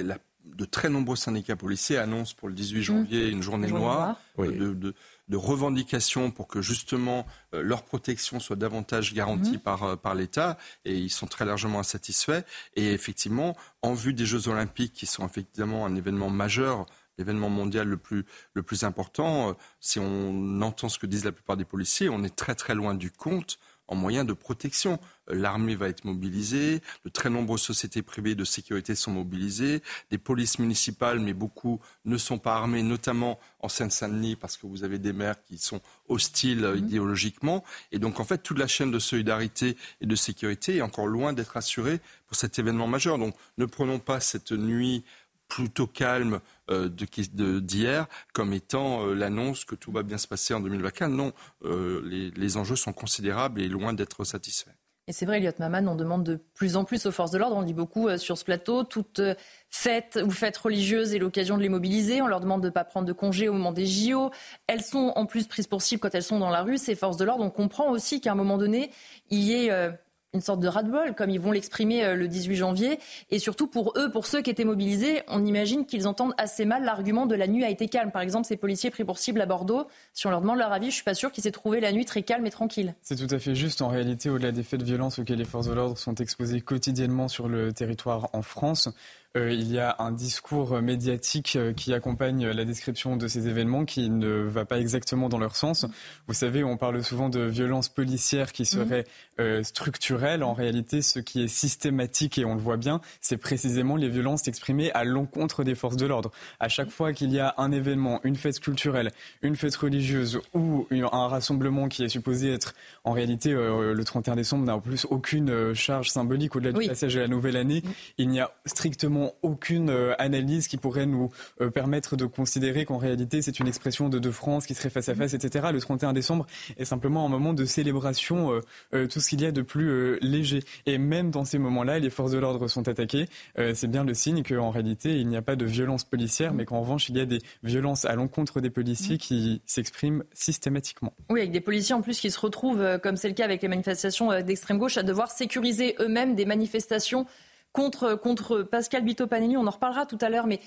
de 0.45 0.65
très 0.65 0.89
nombreux 0.89 1.15
syndicats 1.15 1.56
policiers 1.56 1.97
annoncent 1.97 2.34
pour 2.36 2.47
le 2.47 2.56
18 2.56 2.84
janvier 2.84 3.28
mmh. 3.28 3.34
une 3.34 3.41
journée, 3.43 3.67
noire, 3.67 4.19
de, 4.38 4.93
revendications 5.32 6.32
pour 6.32 6.47
que 6.47 6.62
justement 6.62 7.28
euh, 7.54 7.62
leur 7.62 7.84
protection 7.84 8.39
soit 8.39 8.56
davantage 8.56 9.13
garantie 9.13 9.58
mmh. 9.58 9.60
par, 9.60 9.84
euh, 9.84 9.95
par 9.95 10.15
l'État. 10.15 10.58
Et 10.86 10.97
ils 10.97 11.12
sont 11.12 11.28
très 11.28 11.45
largement 11.45 11.80
insatisfaits. 11.80 12.43
Et 12.75 12.93
effectivement, 12.93 13.56
en 13.82 13.93
vue 13.93 14.13
des 14.13 14.25
Jeux 14.25 14.47
Olympiques, 14.47 14.93
qui 14.93 15.06
sont 15.06 15.25
effectivement 15.25 15.86
un 15.86 15.95
événement 15.95 16.30
majeur 16.30 16.86
l'événement 17.19 17.49
mondial 17.49 17.88
le 17.88 17.97
plus, 17.97 18.25
le 18.53 18.63
plus 18.63 18.84
important, 18.84 19.49
euh, 19.49 19.53
si 19.79 19.99
on 19.99 20.62
entend 20.62 20.89
ce 20.89 20.97
que 20.97 21.05
disent 21.05 21.25
la 21.25 21.32
plupart 21.32 21.58
des 21.58 21.65
policiers, 21.65 22.10
on 22.10 22.23
est 22.23 22.36
très 22.36 22.55
très 22.55 22.73
loin 22.73 22.95
du 22.95 23.12
compte 23.12 23.60
en 23.89 23.95
moyens 23.95 24.25
de 24.25 24.34
protection. 24.34 24.99
Euh, 25.29 25.36
l'armée 25.36 25.75
va 25.75 25.89
être 25.89 26.05
mobilisée, 26.05 26.82
de 27.03 27.10
très 27.10 27.29
nombreuses 27.29 27.62
sociétés 27.62 28.01
privées 28.01 28.36
de 28.36 28.45
sécurité 28.45 28.95
sont 28.95 29.12
mobilisées, 29.12 29.82
des 30.12 30.17
polices 30.17 30.60
municipales, 30.60 31.19
mais 31.19 31.34
beaucoup 31.34 31.82
ne 32.05 32.17
sont 32.17 32.38
pas 32.38 32.55
armées, 32.55 32.84
notamment 32.84 33.39
en 33.60 33.67
Seine-Saint-Denis, 33.67 34.36
parce 34.36 34.55
que 34.58 34.67
vous 34.67 34.84
avez 34.84 34.99
des 34.99 35.12
maires 35.12 35.43
qui 35.43 35.58
sont 35.58 35.82
hostiles 36.08 36.63
euh, 36.63 36.75
mmh. 36.75 36.77
idéologiquement. 36.77 37.63
Et 37.91 37.99
donc, 37.99 38.19
en 38.19 38.23
fait, 38.23 38.38
toute 38.38 38.60
la 38.60 38.67
chaîne 38.67 38.91
de 38.91 38.99
solidarité 38.99 39.75
et 39.99 40.05
de 40.05 40.15
sécurité 40.15 40.77
est 40.77 40.82
encore 40.82 41.08
loin 41.08 41.34
d'être 41.34 41.58
assurée 41.58 41.99
pour 42.27 42.38
cet 42.38 42.60
événement 42.60 42.88
majeur. 42.88 43.17
Donc, 43.17 43.36
ne 43.58 43.65
prenons 43.65 43.99
pas 43.99 44.21
cette 44.21 44.53
nuit 44.53 45.03
plutôt 45.49 45.88
calme 45.88 46.39
euh, 46.69 46.88
d'hier 46.88 48.07
comme 48.33 48.53
étant 48.53 49.05
euh, 49.05 49.13
l'annonce 49.13 49.65
que 49.65 49.75
tout 49.75 49.91
va 49.91 50.03
bien 50.03 50.17
se 50.17 50.27
passer 50.27 50.53
en 50.53 50.62
2024. 50.62 51.09
Non, 51.09 51.33
euh, 51.65 52.31
les, 52.35 52.57
enjeux 52.57 52.77
sont 52.77 52.93
considérables 52.93 53.59
et 53.59 53.67
loin 53.67 53.91
d'être 53.91 54.23
satisfaits. 54.23 54.71
Et 55.07 55.12
c'est 55.12 55.25
vrai, 55.25 55.38
Elliot 55.38 55.51
Maman, 55.57 55.91
on 55.91 55.95
demande 55.95 56.23
de 56.23 56.35
plus 56.35 56.75
en 56.75 56.83
plus 56.83 57.07
aux 57.07 57.12
forces 57.12 57.31
de 57.31 57.39
l'ordre, 57.39 57.55
on 57.57 57.63
dit 57.63 57.73
beaucoup 57.73 58.15
sur 58.19 58.38
ce 58.38 58.45
plateau, 58.45 58.83
toute 58.83 59.19
fête 59.67 60.19
ou 60.23 60.29
fête 60.29 60.55
religieuse 60.55 61.15
est 61.15 61.17
l'occasion 61.17 61.57
de 61.57 61.63
les 61.63 61.69
mobiliser, 61.69 62.21
on 62.21 62.27
leur 62.27 62.41
demande 62.41 62.62
de 62.62 62.67
ne 62.67 62.71
pas 62.71 62.83
prendre 62.83 63.07
de 63.07 63.13
congé 63.13 63.49
au 63.49 63.53
moment 63.53 63.71
des 63.71 63.88
JO. 63.88 64.29
Elles 64.67 64.83
sont 64.83 65.12
en 65.15 65.25
plus 65.25 65.47
prises 65.47 65.65
pour 65.65 65.81
cible 65.81 65.99
quand 65.99 66.13
elles 66.13 66.21
sont 66.21 66.38
dans 66.38 66.51
la 66.51 66.62
rue, 66.62 66.77
ces 66.77 66.93
forces 66.93 67.17
de 67.17 67.25
l'ordre. 67.25 67.43
On 67.43 67.49
comprend 67.49 67.89
aussi 67.89 68.21
qu'à 68.21 68.33
un 68.33 68.35
moment 68.35 68.59
donné, 68.59 68.91
il 69.31 69.39
y 69.39 69.65
ait 69.65 69.91
une 70.33 70.41
sorte 70.41 70.59
de 70.59 70.67
ras-de-bol, 70.67 71.15
comme 71.15 71.29
ils 71.29 71.39
vont 71.39 71.51
l'exprimer 71.51 72.03
euh, 72.03 72.15
le 72.15 72.27
18 72.27 72.55
janvier. 72.55 72.99
Et 73.31 73.39
surtout 73.39 73.67
pour 73.67 73.93
eux, 73.97 74.11
pour 74.11 74.27
ceux 74.27 74.41
qui 74.41 74.49
étaient 74.49 74.63
mobilisés, 74.63 75.23
on 75.27 75.45
imagine 75.45 75.85
qu'ils 75.85 76.07
entendent 76.07 76.33
assez 76.37 76.65
mal 76.65 76.83
l'argument 76.83 77.25
de 77.25 77.35
la 77.35 77.47
nuit 77.47 77.63
a 77.63 77.69
été 77.69 77.87
calme. 77.87 78.11
Par 78.11 78.21
exemple, 78.21 78.45
ces 78.45 78.57
policiers 78.57 78.91
pris 78.91 79.03
pour 79.03 79.17
cible 79.17 79.41
à 79.41 79.45
Bordeaux, 79.45 79.87
si 80.13 80.27
on 80.27 80.29
leur 80.29 80.41
demande 80.41 80.59
leur 80.59 80.71
avis, 80.71 80.89
je 80.89 80.95
suis 80.95 81.03
pas 81.03 81.15
sûr 81.15 81.31
qu'ils 81.31 81.47
aient 81.47 81.51
trouvé 81.51 81.79
la 81.79 81.91
nuit 81.91 82.05
très 82.05 82.21
calme 82.21 82.45
et 82.45 82.51
tranquille. 82.51 82.93
C'est 83.01 83.15
tout 83.15 83.33
à 83.33 83.39
fait 83.39 83.55
juste. 83.55 83.81
En 83.81 83.87
réalité, 83.87 84.29
au-delà 84.29 84.51
des 84.51 84.63
faits 84.63 84.79
de 84.79 84.85
violence 84.85 85.17
auxquels 85.19 85.39
les 85.39 85.45
forces 85.45 85.67
de 85.67 85.73
l'ordre 85.73 85.97
sont 85.97 86.15
exposées 86.15 86.61
quotidiennement 86.61 87.27
sur 87.27 87.47
le 87.47 87.73
territoire 87.73 88.29
en 88.33 88.41
France, 88.41 88.89
il 89.35 89.71
y 89.71 89.77
a 89.77 89.95
un 89.99 90.11
discours 90.11 90.81
médiatique 90.81 91.55
euh, 91.55 91.71
qui 91.71 91.93
accompagne 91.93 92.47
la 92.47 92.65
description 92.65 93.15
de 93.15 93.27
ces 93.27 93.47
événements 93.47 93.85
qui 93.85 94.09
ne 94.09 94.27
va 94.27 94.65
pas 94.65 94.79
exactement 94.79 95.29
dans 95.29 95.37
leur 95.37 95.55
sens. 95.55 95.85
Vous 96.27 96.33
savez, 96.33 96.63
on 96.63 96.77
parle 96.77 97.03
souvent 97.03 97.29
de 97.29 97.41
violences 97.41 97.89
policières 97.89 98.51
qui 98.51 98.65
seraient 98.65 99.05
euh, 99.39 99.61
structurelles. 99.61 100.41
En 100.41 100.53
réalité, 100.53 101.03
ce 101.03 101.19
qui 101.19 101.43
est 101.43 101.47
systématique, 101.47 102.39
et 102.39 102.45
on 102.45 102.55
le 102.55 102.59
voit 102.61 102.77
bien, 102.77 103.01
c'est 103.21 103.37
précisément 103.37 103.97
les 103.97 104.09
violences 104.09 104.47
exprimées 104.47 104.91
à 104.93 105.03
l'encontre 105.03 105.63
des 105.63 105.75
forces 105.75 105.97
de 105.97 106.07
l'ordre. 106.07 106.31
À 106.59 106.67
chaque 106.67 106.89
fois 106.89 107.13
qu'il 107.13 107.31
y 107.31 107.39
a 107.39 107.53
un 107.59 107.71
événement, 107.71 108.21
une 108.23 108.35
fête 108.35 108.59
culturelle, 108.59 109.11
une 109.43 109.55
fête 109.55 109.75
religieuse 109.75 110.41
ou 110.55 110.87
un 110.91 111.27
rassemblement 111.27 111.87
qui 111.87 112.03
est 112.03 112.09
supposé 112.09 112.51
être, 112.51 112.73
en 113.03 113.11
réalité, 113.11 113.53
le 113.53 114.03
31 114.03 114.35
décembre 114.35 114.65
n'a 114.65 114.75
en 114.75 114.81
plus 114.81 115.05
aucune 115.09 115.73
charge 115.75 116.09
symbolique 116.09 116.55
au-delà 116.55 116.71
du 116.71 116.87
passage 116.87 117.15
à 117.15 117.19
la 117.19 117.27
nouvelle 117.27 117.57
année, 117.57 117.83
il 118.17 118.29
n'y 118.29 118.39
a 118.39 118.51
strictement 118.65 119.18
aucune 119.41 119.89
euh, 119.89 120.13
analyse 120.19 120.67
qui 120.67 120.77
pourrait 120.77 121.05
nous 121.05 121.29
euh, 121.62 121.69
permettre 121.69 122.15
de 122.15 122.25
considérer 122.25 122.86
qu'en 122.86 122.97
réalité 122.97 123.41
c'est 123.41 123.60
une 123.60 123.67
expression 123.67 124.10
de 124.10 124.19
deux 124.19 124.32
France 124.32 124.65
qui 124.65 124.73
serait 124.73 124.89
face 124.89 125.10
à 125.10 125.15
face, 125.15 125.34
etc. 125.34 125.67
Le 125.71 125.79
31 125.79 126.13
décembre 126.13 126.45
est 126.77 126.86
simplement 126.86 127.25
un 127.25 127.29
moment 127.29 127.53
de 127.53 127.65
célébration, 127.65 128.62
euh, 128.93 129.08
tout 129.08 129.19
ce 129.19 129.29
qu'il 129.29 129.41
y 129.41 129.45
a 129.45 129.51
de 129.51 129.62
plus 129.62 130.19
léger. 130.21 130.63
Et 130.86 130.97
même 130.97 131.32
dans 131.32 131.45
ces 131.45 131.58
moments-là, 131.58 131.99
les 131.99 132.10
forces 132.10 132.32
de 132.32 132.38
l'ordre 132.38 132.67
sont 132.67 132.88
attaquées. 132.88 133.27
c'est 133.55 133.89
bien 133.89 134.03
le 134.03 134.13
signe 134.13 134.43
qu'en 134.43 134.69
réalité 134.69 135.19
il 135.19 135.27
n'y 135.27 135.38
a 135.38 135.41
pas 135.41 135.55
de 135.55 135.65
violence 135.65 136.03
policière, 136.03 136.53
mais 136.53 136.65
qu'en 136.65 136.82
revanche 136.82 137.10
il 137.10 137.17
y 137.17 137.21
a 137.21 137.25
des 137.25 137.39
violences 137.63 138.05
à 138.05 138.15
l'encontre 138.15 138.62
des 138.62 138.69
policiers 138.69 139.17
qui 139.17 139.62
s'expriment 139.65 140.23
systématiquement. 140.34 141.13
Oui, 141.29 141.39
avec 141.39 141.51
des 141.51 141.62
policiers 141.62 141.95
en 141.95 142.01
plus 142.01 142.19
qui 142.19 142.32
se 142.32 142.39
retrouvent, 142.39 142.99
comme 143.01 143.17
c'est 143.17 143.27
le 143.27 143.34
cas 143.34 143.45
avec 143.45 143.62
les 143.62 143.67
manifestations 143.67 144.41
d'extrême 144.41 144.77
gauche, 144.77 144.97
à 144.97 145.03
devoir 145.03 145.32
sécuriser 145.32 145.95
eux-mêmes 145.99 146.36
des 146.36 146.45
manifestations 146.45 147.25
contre, 147.71 148.63
Pascal 148.63 149.03
Bito-Panini. 149.03 149.58
On 149.58 149.67
en 149.67 149.71
reparlera 149.71 150.05
tout 150.05 150.17
à 150.21 150.29
l'heure, 150.29 150.47
mais 150.47 150.60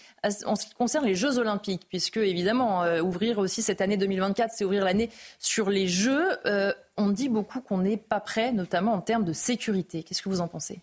en 0.46 0.56
ce 0.56 0.66
qui 0.66 0.74
concerne 0.74 1.04
les 1.04 1.14
Jeux 1.14 1.38
Olympiques, 1.38 1.86
puisque 1.88 2.18
évidemment, 2.18 2.82
euh, 2.84 3.00
ouvrir 3.00 3.38
aussi 3.38 3.62
cette 3.62 3.80
année 3.80 3.96
2024, 3.96 4.52
c'est 4.54 4.64
ouvrir 4.64 4.84
l'année 4.84 5.10
sur 5.38 5.70
les 5.70 5.88
Jeux. 5.88 6.38
Euh, 6.46 6.72
on 6.96 7.08
dit 7.08 7.28
beaucoup 7.28 7.60
qu'on 7.60 7.78
n'est 7.78 7.96
pas 7.96 8.20
prêt, 8.20 8.52
notamment 8.52 8.92
en 8.92 9.00
termes 9.00 9.24
de 9.24 9.32
sécurité. 9.32 10.02
Qu'est-ce 10.02 10.22
que 10.22 10.28
vous 10.28 10.40
en 10.40 10.48
pensez? 10.48 10.80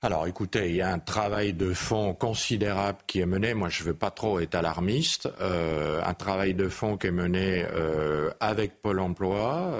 Alors 0.00 0.28
écoutez, 0.28 0.68
il 0.68 0.76
y 0.76 0.80
a 0.80 0.92
un 0.92 1.00
travail 1.00 1.54
de 1.54 1.74
fond 1.74 2.14
considérable 2.14 2.98
qui 3.08 3.18
est 3.18 3.26
mené. 3.26 3.52
Moi, 3.54 3.68
je 3.68 3.82
ne 3.82 3.88
veux 3.88 3.94
pas 3.94 4.12
trop 4.12 4.38
être 4.38 4.54
alarmiste. 4.54 5.28
Euh, 5.40 6.00
un 6.06 6.14
travail 6.14 6.54
de 6.54 6.68
fond 6.68 6.96
qui 6.96 7.08
est 7.08 7.12
mené 7.12 7.66
avec 8.38 8.80
Pôle 8.80 9.00
Emploi, 9.00 9.72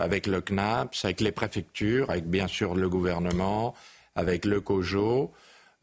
avec 0.00 0.26
le 0.26 0.40
CNAPS, 0.40 1.04
avec 1.04 1.20
les 1.20 1.30
préfectures, 1.30 2.10
avec 2.10 2.26
bien 2.26 2.48
sûr 2.48 2.74
le 2.74 2.88
gouvernement, 2.88 3.74
avec 4.14 4.44
le 4.44 4.60
COJO. 4.60 5.32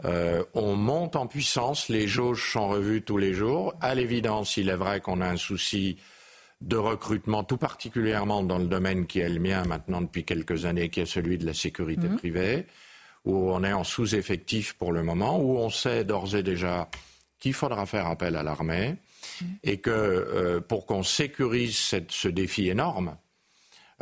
Euh, 0.05 0.43
on 0.53 0.75
monte 0.75 1.15
en 1.15 1.27
puissance, 1.27 1.89
les 1.89 2.07
jauges 2.07 2.51
sont 2.51 2.67
revues 2.67 3.01
tous 3.01 3.17
les 3.17 3.33
jours. 3.33 3.73
À 3.81 3.95
l'évidence, 3.95 4.57
il 4.57 4.69
est 4.69 4.75
vrai 4.75 5.01
qu'on 5.01 5.21
a 5.21 5.27
un 5.27 5.37
souci 5.37 5.97
de 6.61 6.77
recrutement, 6.77 7.43
tout 7.43 7.57
particulièrement 7.57 8.43
dans 8.43 8.57
le 8.57 8.67
domaine 8.67 9.05
qui 9.05 9.19
est 9.19 9.29
le 9.29 9.39
mien 9.39 9.63
maintenant 9.65 10.01
depuis 10.01 10.23
quelques 10.23 10.65
années, 10.65 10.89
qui 10.89 10.99
est 10.99 11.05
celui 11.05 11.37
de 11.37 11.45
la 11.45 11.53
sécurité 11.53 12.07
mhm. 12.07 12.17
privée, 12.17 12.67
où 13.25 13.51
on 13.51 13.63
est 13.63 13.73
en 13.73 13.83
sous-effectif 13.83 14.73
pour 14.73 14.91
le 14.91 15.03
moment, 15.03 15.39
où 15.39 15.57
on 15.57 15.69
sait 15.69 16.03
d'ores 16.03 16.35
et 16.35 16.43
déjà 16.43 16.89
qu'il 17.39 17.53
faudra 17.53 17.85
faire 17.85 18.07
appel 18.07 18.35
à 18.35 18.43
l'armée 18.43 18.95
mhm. 19.41 19.47
et 19.63 19.77
que 19.77 19.89
euh, 19.89 20.59
pour 20.59 20.85
qu'on 20.85 21.03
sécurise 21.03 21.77
ce 22.09 22.27
défi 22.27 22.69
énorme, 22.69 23.17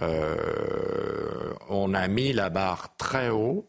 euh, 0.02 1.54
on 1.70 1.94
a 1.94 2.08
mis 2.08 2.34
la 2.34 2.50
barre 2.50 2.96
très 2.98 3.30
haut 3.30 3.66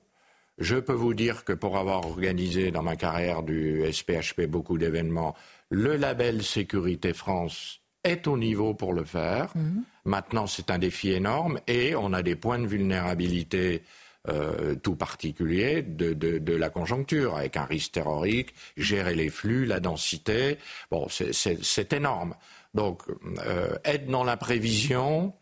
je 0.58 0.76
peux 0.76 0.92
vous 0.92 1.14
dire 1.14 1.44
que 1.44 1.52
pour 1.52 1.76
avoir 1.76 2.06
organisé 2.06 2.70
dans 2.70 2.82
ma 2.82 2.96
carrière 2.96 3.42
du 3.42 3.82
SPHP 3.90 4.42
beaucoup 4.42 4.78
d'événements, 4.78 5.34
le 5.70 5.96
label 5.96 6.42
Sécurité 6.42 7.12
France 7.12 7.80
est 8.04 8.26
au 8.26 8.38
niveau 8.38 8.72
pour 8.74 8.92
le 8.92 9.04
faire. 9.04 9.50
Mhm. 9.54 9.82
Maintenant, 10.04 10.46
c'est 10.46 10.70
un 10.70 10.78
défi 10.78 11.12
énorme 11.12 11.60
et 11.66 11.94
on 11.96 12.12
a 12.12 12.22
des 12.22 12.36
points 12.36 12.58
de 12.58 12.66
vulnérabilité 12.66 13.82
euh, 14.28 14.74
tout 14.74 14.96
particuliers 14.96 15.82
de, 15.82 16.56
la 16.56 16.68
conjoncture, 16.68 17.36
avec 17.36 17.56
un 17.56 17.64
risque 17.64 17.92
terrorique, 17.92 18.54
gérer 18.76 19.14
les 19.14 19.28
flux, 19.28 19.66
la 19.66 19.78
densité. 19.78 20.58
Bon, 20.90 21.06
c'est 21.08 21.92
énorme. 21.92 22.34
Donc, 22.74 23.02
euh, 23.46 23.76
être 23.84 24.06
dans 24.06 24.24
la 24.24 24.36
prévision 24.36 25.32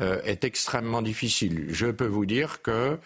euh, 0.00 0.20
est 0.24 0.44
extrêmement 0.44 1.00
difficile. 1.00 1.66
Je 1.68 1.86
peux 1.86 2.06
vous 2.06 2.26
dire 2.26 2.60
que 2.60 2.98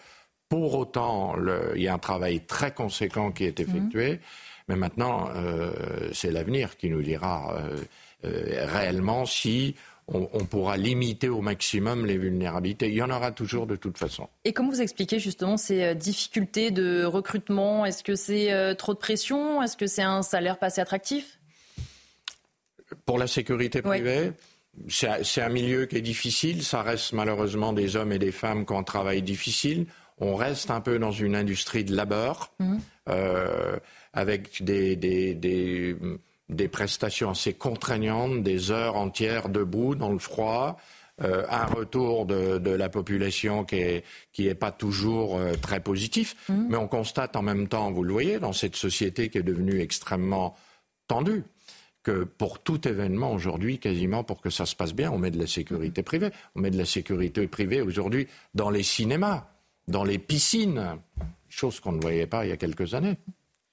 pour 0.49 0.75
autant, 0.75 1.35
il 1.75 1.81
y 1.81 1.87
a 1.87 1.93
un 1.93 1.99
travail 1.99 2.41
très 2.41 2.73
conséquent 2.73 3.31
qui 3.31 3.45
est 3.45 3.59
effectué. 3.59 4.13
Mhm. 4.13 4.19
Mais 4.67 4.75
maintenant, 4.75 5.29
euh, 5.35 5.71
c'est 6.11 6.31
l'avenir 6.31 6.77
qui 6.77 6.89
nous 6.89 7.01
dira 7.01 7.55
euh, 7.55 7.77
euh, 8.25 8.65
réellement 8.67 9.25
si 9.25 9.75
on, 10.11 10.43
pourra 10.45 10.75
limiter 10.75 11.29
au 11.29 11.41
maximum 11.41 12.07
les 12.07 12.17
vulnérabilités. 12.17 12.89
Il 12.89 12.95
y 12.95 13.01
en 13.03 13.11
aura 13.11 13.31
toujours 13.31 13.67
de 13.67 13.75
toute 13.75 13.99
façon. 13.99 14.27
Et 14.43 14.53
comment 14.53 14.71
vous 14.71 14.81
expliquez 14.81 15.19
justement 15.19 15.55
ces 15.55 15.93
difficultés 15.93 16.71
de 16.71 17.03
recrutement? 17.03 17.85
Est-ce 17.85 18.03
que 18.03 18.15
c'est 18.15 18.75
trop 18.75 18.95
de 18.95 18.97
pression? 18.97 19.61
Est-ce 19.61 19.77
que 19.77 19.85
c'est 19.85 20.01
un 20.01 20.23
salaire 20.23 20.57
pas 20.57 20.65
assez 20.67 20.81
attractif? 20.81 21.37
Pour 23.05 23.19
la 23.19 23.27
sécurité 23.27 23.83
privée 23.83 24.31
c'est 24.87 25.41
un 25.41 25.49
milieu 25.49 25.85
qui 25.85 25.97
est 25.97 26.01
difficile. 26.01 26.63
Ça 26.63 26.81
reste 26.81 27.13
malheureusement 27.13 27.73
des 27.73 27.95
hommes 27.95 28.11
et 28.11 28.19
des 28.19 28.31
femmes 28.31 28.65
qui 28.65 28.73
ont 28.73 28.79
un 28.79 28.83
travail 28.83 29.21
difficile. 29.21 29.85
On 30.19 30.35
reste 30.35 30.71
un 30.71 30.81
peu 30.81 30.99
dans 30.99 31.11
une 31.11 31.35
industrie 31.35 31.83
de 31.83 31.95
labeur, 31.95 32.51
mmh. 32.59 32.77
euh, 33.09 33.77
avec 34.13 34.63
des, 34.63 34.95
des, 34.95 35.33
des, 35.33 35.95
des, 36.49 36.67
prestations 36.67 37.31
assez 37.31 37.53
contraignantes, 37.53 38.43
des 38.43 38.71
heures 38.71 38.95
entières 38.95 39.49
debout 39.49 39.95
dans 39.95 40.11
le 40.11 40.19
froid. 40.19 40.77
Euh, 41.21 41.43
un 41.49 41.65
retour 41.65 42.25
de, 42.25 42.59
de, 42.59 42.71
la 42.71 42.87
population 42.87 43.65
qui 43.65 43.75
est, 43.75 44.05
qui 44.31 44.47
est 44.47 44.55
pas 44.55 44.71
toujours 44.71 45.37
euh, 45.37 45.53
très 45.61 45.81
positif, 45.81 46.37
mmh. 46.47 46.67
mais 46.69 46.77
on 46.77 46.87
constate 46.87 47.35
en 47.35 47.41
même 47.41 47.67
temps, 47.67 47.91
vous 47.91 48.03
le 48.03 48.13
voyez, 48.13 48.39
dans 48.39 48.53
cette 48.53 48.77
société 48.77 49.29
qui 49.29 49.37
est 49.37 49.43
devenue 49.43 49.81
extrêmement 49.81 50.55
tendue, 51.09 51.43
que 52.03 52.23
pour 52.23 52.59
tout 52.59 52.87
événement 52.87 53.33
aujourd'hui, 53.33 53.79
quasiment 53.79 54.23
pour 54.23 54.41
que 54.41 54.49
ça 54.49 54.65
se 54.65 54.75
passe 54.75 54.93
bien, 54.93 55.11
on 55.11 55.17
met 55.17 55.31
de 55.31 55.39
la 55.39 55.47
sécurité 55.47 56.03
privée. 56.03 56.29
On 56.55 56.61
met 56.61 56.71
de 56.71 56.77
la 56.77 56.85
sécurité 56.85 57.45
privée 57.47 57.81
aujourd'hui 57.81 58.27
dans 58.53 58.69
les 58.69 58.83
cinémas, 58.83 59.47
dans 59.89 60.03
les 60.03 60.19
piscines, 60.19 60.97
chose 61.49 61.79
qu'on 61.79 61.91
ne 61.91 62.01
voyait 62.01 62.27
pas 62.27 62.45
il 62.45 62.49
y 62.49 62.53
a 62.53 62.57
quelques 62.57 62.93
années. 62.93 63.17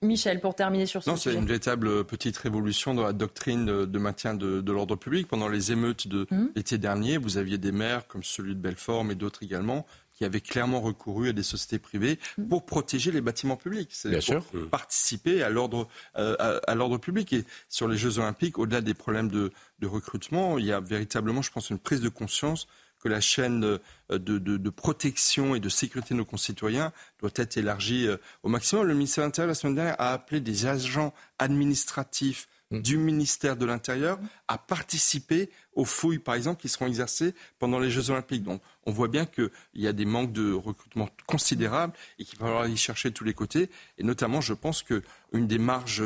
Michel, 0.02 0.40
pour 0.40 0.54
terminer 0.54 0.84
sur 0.84 1.02
ce 1.02 1.08
non, 1.08 1.16
c'est 1.16 1.32
une 1.32 1.46
véritable 1.46 2.04
petite 2.04 2.36
révolution 2.36 2.94
dans 2.94 3.02
la 3.02 3.14
doctrine 3.14 3.64
de, 3.64 3.98
maintien 3.98 4.34
de, 4.34 4.70
l'ordre 4.70 4.94
public. 4.96 5.26
Pendant 5.26 5.48
les 5.48 5.72
émeutes 5.72 6.06
de 6.06 6.26
mmh. 6.30 6.48
l'été 6.54 6.78
dernier, 6.78 7.16
vous 7.16 7.38
aviez 7.38 7.56
des 7.56 7.72
maires 7.72 8.06
comme 8.06 8.22
celui 8.22 8.54
de 8.54 8.60
Belfort, 8.60 9.04
mais 9.04 9.14
d'autres 9.14 9.42
également, 9.42 9.86
qui 10.12 10.26
avaient 10.26 10.42
clairement 10.42 10.82
recouru 10.82 11.30
à 11.30 11.32
des 11.32 11.42
sociétés 11.42 11.78
privées 11.78 12.18
mmh. 12.36 12.48
pour 12.48 12.66
protéger 12.66 13.10
les 13.10 13.22
bâtiments 13.22 13.56
publics, 13.56 13.88
c'est 13.92 14.20
pour 14.26 14.44
mmh. 14.52 14.66
participer 14.68 15.42
à 15.42 15.48
l'ordre 15.48 15.88
euh, 16.18 16.60
à, 16.66 16.74
l'ordre 16.74 16.98
public. 16.98 17.32
Et 17.32 17.44
sur 17.70 17.88
les 17.88 17.96
Jeux 17.96 18.18
Olympiques, 18.18 18.58
au-delà 18.58 18.82
des 18.82 18.94
problèmes 18.94 19.30
de, 19.30 19.50
de, 19.78 19.86
recrutement, 19.86 20.58
il 20.58 20.66
y 20.66 20.72
a 20.72 20.80
véritablement, 20.80 21.40
je 21.40 21.50
pense, 21.50 21.70
une 21.70 21.78
prise 21.78 22.02
de 22.02 22.10
conscience 22.10 22.66
que 23.06 23.12
la 23.12 23.20
chaîne 23.20 23.60
de, 23.60 23.80
de, 24.10 24.38
de, 24.38 24.70
protection 24.70 25.54
et 25.54 25.60
de 25.60 25.68
sécurité 25.68 26.14
de 26.14 26.18
nos 26.18 26.24
concitoyens 26.24 26.92
doit 27.20 27.30
être 27.36 27.56
élargie 27.56 28.06
euh, 28.06 28.16
au 28.42 28.48
maximum. 28.48 28.86
Le 28.86 28.94
ministère 28.94 29.22
de 29.22 29.28
l'Intérieur, 29.28 29.48
la 29.48 29.54
semaine 29.54 29.74
dernière, 29.74 30.00
a 30.00 30.12
appelé 30.12 30.40
des 30.40 30.66
agents 30.66 31.12
administratifs 31.38 32.48
Mm. 32.70 32.80
du 32.80 32.98
ministère 32.98 33.56
de 33.56 33.64
l'Intérieur 33.64 34.18
à 34.48 34.58
participer 34.58 35.50
aux 35.74 35.84
fouilles, 35.84 36.18
par 36.18 36.34
exemple, 36.34 36.60
qui 36.60 36.68
seront 36.68 36.86
exercées 36.86 37.32
pendant 37.60 37.78
les 37.78 37.90
Jeux 37.90 38.10
Olympiques. 38.10 38.42
Donc, 38.42 38.60
on 38.84 38.92
voit 38.92 39.06
bien 39.06 39.24
qu'il 39.24 39.50
y 39.74 39.86
a 39.86 39.92
des 39.92 40.04
manques 40.04 40.32
de 40.32 40.52
recrutement 40.52 41.08
considérables 41.26 41.92
et 42.18 42.24
qu'il 42.24 42.38
va 42.40 42.46
falloir 42.46 42.66
y 42.66 42.76
chercher 42.76 43.10
de 43.10 43.14
tous 43.14 43.24
les 43.24 43.34
côtés. 43.34 43.70
Et 43.98 44.02
notamment, 44.02 44.40
je 44.40 44.52
pense 44.52 44.82
qu'une 44.82 45.46
des 45.46 45.58
marges 45.58 46.02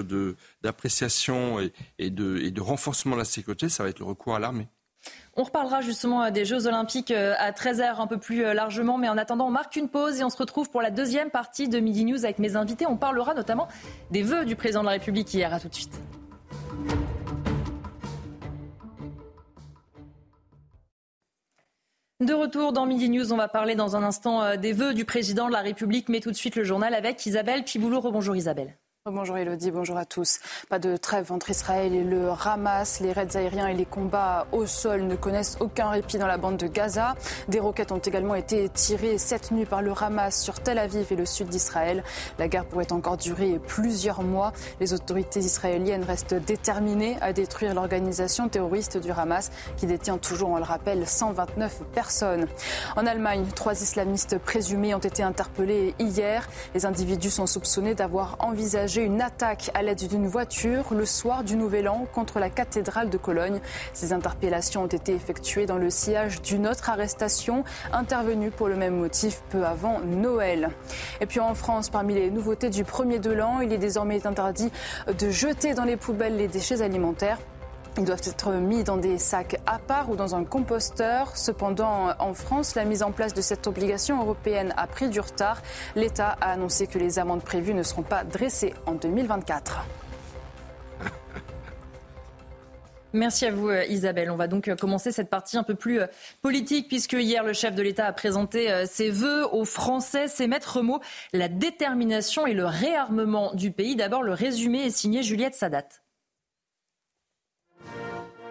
d'appréciation 0.63 1.61
et, 1.61 1.73
et, 1.99 2.11
de, 2.11 2.37
et 2.39 2.51
de 2.51 2.61
renforcement 2.61 3.15
de 3.17 3.21
la 3.21 3.25
sécurité, 3.25 3.71
ça 3.71 3.83
va 3.83 3.89
être 3.89 4.01
le 4.01 4.05
recours 4.05 4.35
à 4.35 4.39
l'armée. 4.39 4.69
On 5.37 5.45
reparlera 5.45 5.81
justement 5.81 6.25
euh, 6.25 6.31
des 6.31 6.45
Jeux 6.45 6.67
Olympiques 6.67 7.13
euh, 7.13 7.35
à 7.39 7.53
13h 7.53 8.01
un 8.01 8.07
peu 8.07 8.19
plus 8.19 8.45
euh, 8.45 8.53
largement, 8.53 8.99
mais 8.99 9.09
en 9.09 9.17
attendant, 9.17 9.47
on 9.47 9.51
marque 9.51 9.77
une 9.77 9.89
pause 9.89 10.21
et 10.21 10.25
on 10.25 10.31
se 10.31 10.37
retrouve 10.37 10.71
pour 10.71 10.83
la 10.83 10.91
deuxième 10.91 11.31
partie 11.31 11.69
de 11.69 11.79
Midi 11.79 12.05
News 12.05 12.25
avec 12.25 12.39
mes 12.39 12.57
invités. 12.57 12.87
On 12.87 12.97
parlera 12.97 13.33
notamment 13.33 13.69
des 14.11 14.23
vœux 14.23 14.45
du 14.45 14.57
président 14.57 14.81
de 14.81 14.87
la 14.87 14.93
République 14.93 15.33
hier. 15.33 15.55
À 15.55 15.61
tout 15.61 15.69
de 15.69 15.75
suite. 15.75 16.01
De 22.21 22.35
retour 22.35 22.73
dans 22.73 22.85
Midi 22.85 23.09
News, 23.09 23.33
on 23.33 23.37
va 23.37 23.49
parler 23.49 23.75
dans 23.75 23.97
un 23.97 24.03
instant 24.03 24.57
des 24.57 24.75
vœux 24.75 24.93
du 24.93 25.07
président 25.07 25.49
de 25.49 25.53
la 25.53 25.63
République, 25.63 26.11
mais 26.11 26.21
tout 26.21 26.31
de 26.31 26.37
suite 26.37 26.55
le 26.55 26.65
journal 26.65 26.93
avec 26.93 27.25
Isabelle 27.25 27.65
Piboulot. 27.65 28.03
Bonjour 28.03 28.37
Isabelle. 28.37 28.77
Bonjour 29.07 29.39
Elodie, 29.39 29.71
bonjour 29.71 29.97
à 29.97 30.05
tous. 30.05 30.41
Pas 30.69 30.79
de 30.79 30.99
trêve 30.99 31.33
entre 31.33 31.49
Israël 31.49 31.95
et 31.95 32.05
le 32.05 32.29
Hamas. 32.45 33.01
Les 33.01 33.13
raids 33.13 33.35
aériens 33.35 33.67
et 33.67 33.73
les 33.73 33.87
combats 33.87 34.47
au 34.53 34.67
sol 34.67 35.05
ne 35.05 35.17
connaissent 35.17 35.57
aucun 35.61 35.89
répit 35.89 36.19
dans 36.19 36.27
la 36.27 36.37
bande 36.37 36.59
de 36.59 36.67
Gaza. 36.67 37.15
Des 37.49 37.61
roquettes 37.61 37.93
ont 37.93 37.99
également 37.99 38.35
été 38.35 38.69
tirées 38.69 39.17
cette 39.17 39.53
nuit 39.53 39.65
par 39.65 39.81
le 39.81 39.95
Hamas 39.99 40.39
sur 40.39 40.61
Tel 40.61 40.79
Aviv 40.79 41.07
et 41.11 41.17
le 41.17 41.25
sud 41.25 41.49
d'Israël. 41.49 42.05
La 42.39 42.49
guerre 42.49 42.67
pourrait 42.67 42.93
encore 42.93 43.17
durer 43.17 43.59
plusieurs 43.67 44.23
mois. 44.23 44.53
Les 44.81 44.93
autorités 44.93 45.41
israéliennes 45.41 46.05
restent 46.05 46.35
déterminées 46.35 47.17
à 47.23 47.33
détruire 47.33 47.73
l'organisation 47.73 48.51
terroriste 48.51 48.99
du 48.99 49.13
Hamas 49.13 49.51
qui 49.79 49.87
détient 49.87 50.19
toujours, 50.19 50.51
on 50.51 50.59
le 50.59 50.63
rappelle, 50.63 51.07
129 51.07 51.85
personnes. 51.95 52.47
En 52.97 53.07
Allemagne, 53.07 53.47
trois 53.55 53.81
islamistes 53.81 54.37
présumés 54.37 54.95
ont 54.95 54.99
été 54.99 55.23
interpellés 55.23 55.95
hier. 55.99 56.47
Les 56.75 56.85
individus 56.85 57.31
sont 57.31 57.47
soupçonnés 57.47 57.95
d'avoir 57.95 58.37
envisagé 58.41 58.91
une 59.05 59.23
attaque 59.23 59.71
à 59.75 59.83
l'aide 59.83 60.07
d'une 60.09 60.27
voiture 60.27 60.95
le 60.95 61.05
soir 61.07 61.45
du 61.45 61.57
Nouvel 61.57 61.89
An 61.89 62.07
contre 62.13 62.39
la 62.39 62.51
cathédrale 62.51 63.11
de 63.11 63.17
Cologne. 63.17 63.61
Ces 63.93 64.13
interpellations 64.13 64.83
ont 64.83 64.87
été 64.87 65.15
effectuées 65.15 65.67
dans 65.67 65.79
le 65.79 65.91
sillage 65.91 66.43
d'une 66.43 66.67
autre 66.67 66.91
arrestation 66.91 67.65
intervenue 67.93 68.51
pour 68.51 68.69
le 68.69 68.77
même 68.77 68.97
motif 68.97 69.43
peu 69.51 69.65
avant 69.65 70.01
Noël. 70.01 70.71
Et 71.21 71.27
puis 71.27 71.41
en 71.41 71.55
France, 71.55 71.91
parmi 71.91 72.15
les 72.15 72.31
nouveautés 72.31 72.71
du 72.71 72.85
premier 72.85 73.19
de 73.19 73.31
l'an, 73.31 73.61
il 73.61 73.73
est 73.73 73.79
désormais 73.79 74.27
interdit 74.27 74.71
de 75.19 75.31
jeter 75.31 75.75
dans 75.75 75.85
les 75.85 75.97
poubelles 75.97 76.37
les 76.37 76.49
déchets 76.49 76.83
alimentaires. 76.83 77.39
Ils 77.99 78.05
doivent 78.05 78.23
être 78.25 78.53
mis 78.53 78.85
dans 78.85 78.97
des 78.97 79.19
sacs 79.19 79.61
à 79.67 79.79
part 79.79 80.11
ou 80.11 80.17
dans 80.17 80.35
un 80.35 80.45
composteur. 80.45 81.37
Cependant, 81.37 82.15
en 82.19 82.35
France, 82.35 82.75
la 82.77 82.85
mise 82.85 83.03
en 83.03 83.11
place 83.11 83.35
de 83.35 83.41
cette 83.41 83.67
obligation 83.67 84.21
européenne 84.21 84.73
a 84.77 84.87
pris 84.87 85.09
du 85.09 85.19
retard. 85.21 85.61
L'État 85.97 86.37
a 86.41 86.53
annoncé 86.53 86.87
que 86.87 86.99
les 86.99 87.19
amendes 87.19 87.43
prévues 87.43 87.75
ne 87.75 87.83
seront 87.83 88.03
pas 88.03 88.23
dressées 88.25 88.75
en 88.87 88.95
2024. 88.95 89.85
Merci 93.13 93.47
à 93.47 93.51
vous 93.51 93.71
Isabelle. 93.71 94.31
On 94.31 94.37
va 94.37 94.47
donc 94.47 94.73
commencer 94.77 95.11
cette 95.11 95.29
partie 95.29 95.59
un 95.59 95.65
peu 95.65 95.75
plus 95.75 96.01
euh, 96.01 96.07
politique 96.43 96.87
puisque 96.87 97.15
hier 97.15 97.43
le 97.43 97.53
chef 97.53 97.75
de 97.75 97.83
l'État 97.83 98.07
a 98.07 98.13
présenté 98.13 98.71
euh, 98.71 98.87
ses 98.87 99.11
vœux 99.11 99.53
aux 99.53 99.65
Français, 99.65 100.29
ses 100.29 100.47
maîtres 100.47 100.81
mots, 100.81 101.01
la 101.33 101.49
détermination 101.49 102.47
et 102.47 102.55
le 102.55 102.67
réarmement 102.67 103.53
du 103.55 103.73
pays. 103.73 103.97
D'abord 103.97 104.23
le 104.23 104.33
résumé 104.33 104.87
est 104.87 104.91
signé 104.91 105.25
Juliette 105.25 105.57
Sadat. 105.57 105.89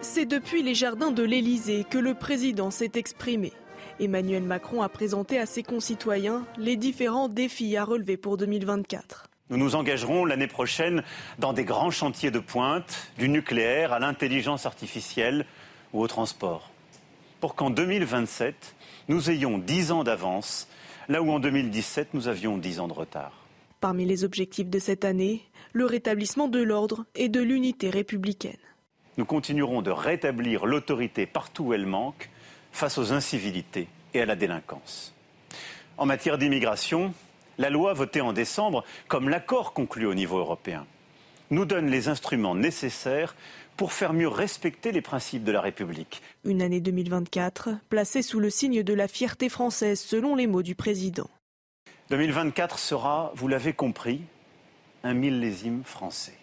C'est 0.02 0.26
depuis 0.26 0.64
les 0.64 0.76
jardins 0.76 1.12
de 1.12 1.24
l'Élysée 1.24 1.86
que 1.90 1.98
le 1.98 2.14
président 2.14 2.72
s'est 2.72 2.94
exprimé. 2.96 3.52
Emmanuel 4.00 4.44
Macron 4.44 4.82
a 4.82 4.88
présenté 4.88 5.38
à 5.38 5.46
ses 5.46 5.62
concitoyens 5.62 6.46
les 6.58 6.78
différents 6.78 7.28
défis 7.28 7.76
à 7.76 7.84
relever 7.84 8.16
pour 8.16 8.38
2024. 8.38 9.26
Nous 9.50 9.58
nous 9.58 9.76
engagerons 9.76 10.24
l'année 10.24 10.48
prochaine 10.48 11.04
dans 11.38 11.52
des 11.52 11.66
grands 11.66 11.92
chantiers 11.92 12.32
de 12.32 12.40
pointe, 12.40 13.10
du 13.18 13.28
nucléaire 13.28 13.92
à 13.92 14.00
l'intelligence 14.00 14.66
artificielle 14.66 15.46
ou 15.92 16.02
au 16.02 16.08
transport. 16.08 16.72
Pour 17.42 17.56
qu'en 17.56 17.70
2027, 17.70 18.76
nous 19.10 19.30
ayons 19.30 19.58
10 19.58 19.92
ans 19.92 20.06
d'avance, 20.06 20.70
là 21.10 21.22
où 21.22 21.30
en 21.30 21.40
2017, 21.40 22.14
nous 22.14 22.30
avions 22.30 22.58
10 22.58 22.80
ans 22.80 22.88
de 22.88 22.94
retard. 22.94 23.34
Parmi 23.82 24.06
les 24.06 24.24
objectifs 24.24 24.70
de 24.70 24.80
cette 24.80 25.04
année, 25.04 25.42
le 25.74 25.86
rétablissement 25.86 26.48
de 26.48 26.62
l'ordre 26.62 27.06
et 27.16 27.28
de 27.28 27.42
l'unité 27.42 27.90
républicaine 27.90 28.58
nous 29.20 29.26
continuerons 29.26 29.82
de 29.82 29.92
rétablir 29.92 30.66
l'autorité 30.66 31.26
partout 31.26 31.66
où 31.66 31.74
elle 31.74 31.86
manque 31.86 32.30
face 32.72 32.98
aux 32.98 33.12
incivilités 33.12 33.90
et 34.14 34.22
à 34.22 34.26
la 34.26 34.38
délinquance. 34.38 35.14
En 35.98 36.06
matière 36.06 36.38
d'immigration, 36.38 37.14
la 37.58 37.70
loi 37.70 37.94
votée 37.94 38.22
en 38.22 38.32
décembre, 38.32 38.86
comme 39.10 39.28
l'accord 39.28 39.74
conclu 39.74 40.06
au 40.06 40.14
niveau 40.14 40.38
européen, 40.38 40.86
nous 41.50 41.66
donne 41.66 41.90
les 41.90 42.08
instruments 42.08 42.56
nécessaires 42.56 43.36
pour 43.76 43.92
faire 43.92 44.14
mieux 44.14 44.30
respecter 44.30 44.94
les 44.94 45.02
principes 45.02 45.44
de 45.44 45.52
la 45.52 45.60
République. 45.60 46.22
Une 46.46 46.62
année 46.62 46.80
2024 46.80 47.72
placée 47.90 48.22
sous 48.22 48.40
le 48.40 48.50
signe 48.50 48.84
de 48.84 48.94
la 48.94 49.10
fierté 49.10 49.50
française, 49.50 50.00
selon 50.00 50.38
les 50.38 50.48
mots 50.48 50.64
du 50.64 50.76
président. 50.76 51.30
2024 52.10 52.80
sera, 52.80 53.34
vous 53.36 53.50
l'avez 53.50 53.74
compris, 53.74 54.22
un 55.04 55.14
millésime 55.14 55.84
français. 55.84 56.38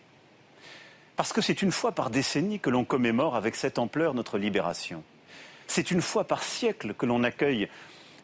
Parce 1.17 1.33
que 1.33 1.41
c'est 1.41 1.63
une 1.63 1.73
fois 1.73 1.93
par 1.93 2.11
décennie 2.11 2.61
que 2.61 2.71
l'on 2.71 2.85
commémore 2.85 3.37
avec 3.37 3.57
cette 3.57 3.79
ampleur 3.79 4.13
notre 4.13 4.37
libération. 4.37 5.03
C'est 5.67 5.91
une 5.91 6.03
fois 6.03 6.25
par 6.25 6.43
siècle 6.43 6.95
que 6.95 7.07
l'on 7.07 7.25
accueille 7.25 7.69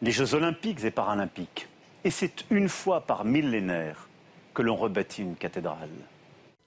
les 0.02 0.10
Jeux 0.10 0.34
olympiques 0.34 0.84
et 0.84 0.90
paralympiques. 0.90 1.68
Et 2.04 2.10
c'est 2.10 2.44
une 2.50 2.68
fois 2.68 3.00
par 3.02 3.24
millénaire 3.24 4.08
que 4.52 4.62
l'on 4.62 4.76
rebâtit 4.76 5.22
une 5.22 5.36
cathédrale. 5.36 5.88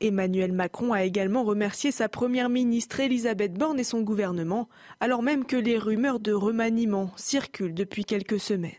Emmanuel 0.02 0.52
Macron 0.52 0.94
a 0.94 1.04
également 1.04 1.44
remercié 1.44 1.92
sa 1.92 2.10
première 2.10 2.50
ministre 2.50 3.00
Elisabeth 3.00 3.54
Borne 3.54 3.80
et 3.80 3.84
son 3.86 4.02
gouvernement, 4.02 4.68
alors 5.00 5.22
même 5.22 5.46
que 5.46 5.56
les 5.56 5.78
rumeurs 5.78 6.20
de 6.20 6.34
remaniement 6.34 7.12
circulent 7.16 7.74
depuis 7.74 8.04
quelques 8.04 8.40
semaines. 8.40 8.72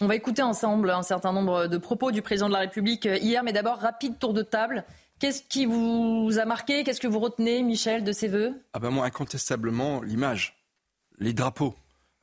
On 0.00 0.06
va 0.06 0.14
écouter 0.14 0.42
ensemble 0.42 0.90
un 0.90 1.02
certain 1.02 1.32
nombre 1.32 1.66
de 1.66 1.78
propos 1.78 2.12
du 2.12 2.22
président 2.22 2.48
de 2.48 2.52
la 2.52 2.60
République 2.60 3.06
hier, 3.06 3.42
mais 3.42 3.52
d'abord, 3.52 3.78
rapide 3.78 4.18
tour 4.18 4.32
de 4.32 4.42
table. 4.42 4.84
Qu'est-ce 5.18 5.42
qui 5.42 5.66
vous 5.66 6.38
a 6.38 6.44
marqué? 6.44 6.84
Qu'est-ce 6.84 7.00
que 7.00 7.08
vous 7.08 7.18
retenez, 7.18 7.62
Michel, 7.62 8.04
de 8.04 8.12
ces 8.12 8.28
vœux? 8.28 8.54
Ah 8.72 8.78
ben 8.78 8.90
moi, 8.90 9.04
incontestablement, 9.04 10.00
l'image, 10.02 10.56
les 11.18 11.32
drapeaux. 11.32 11.74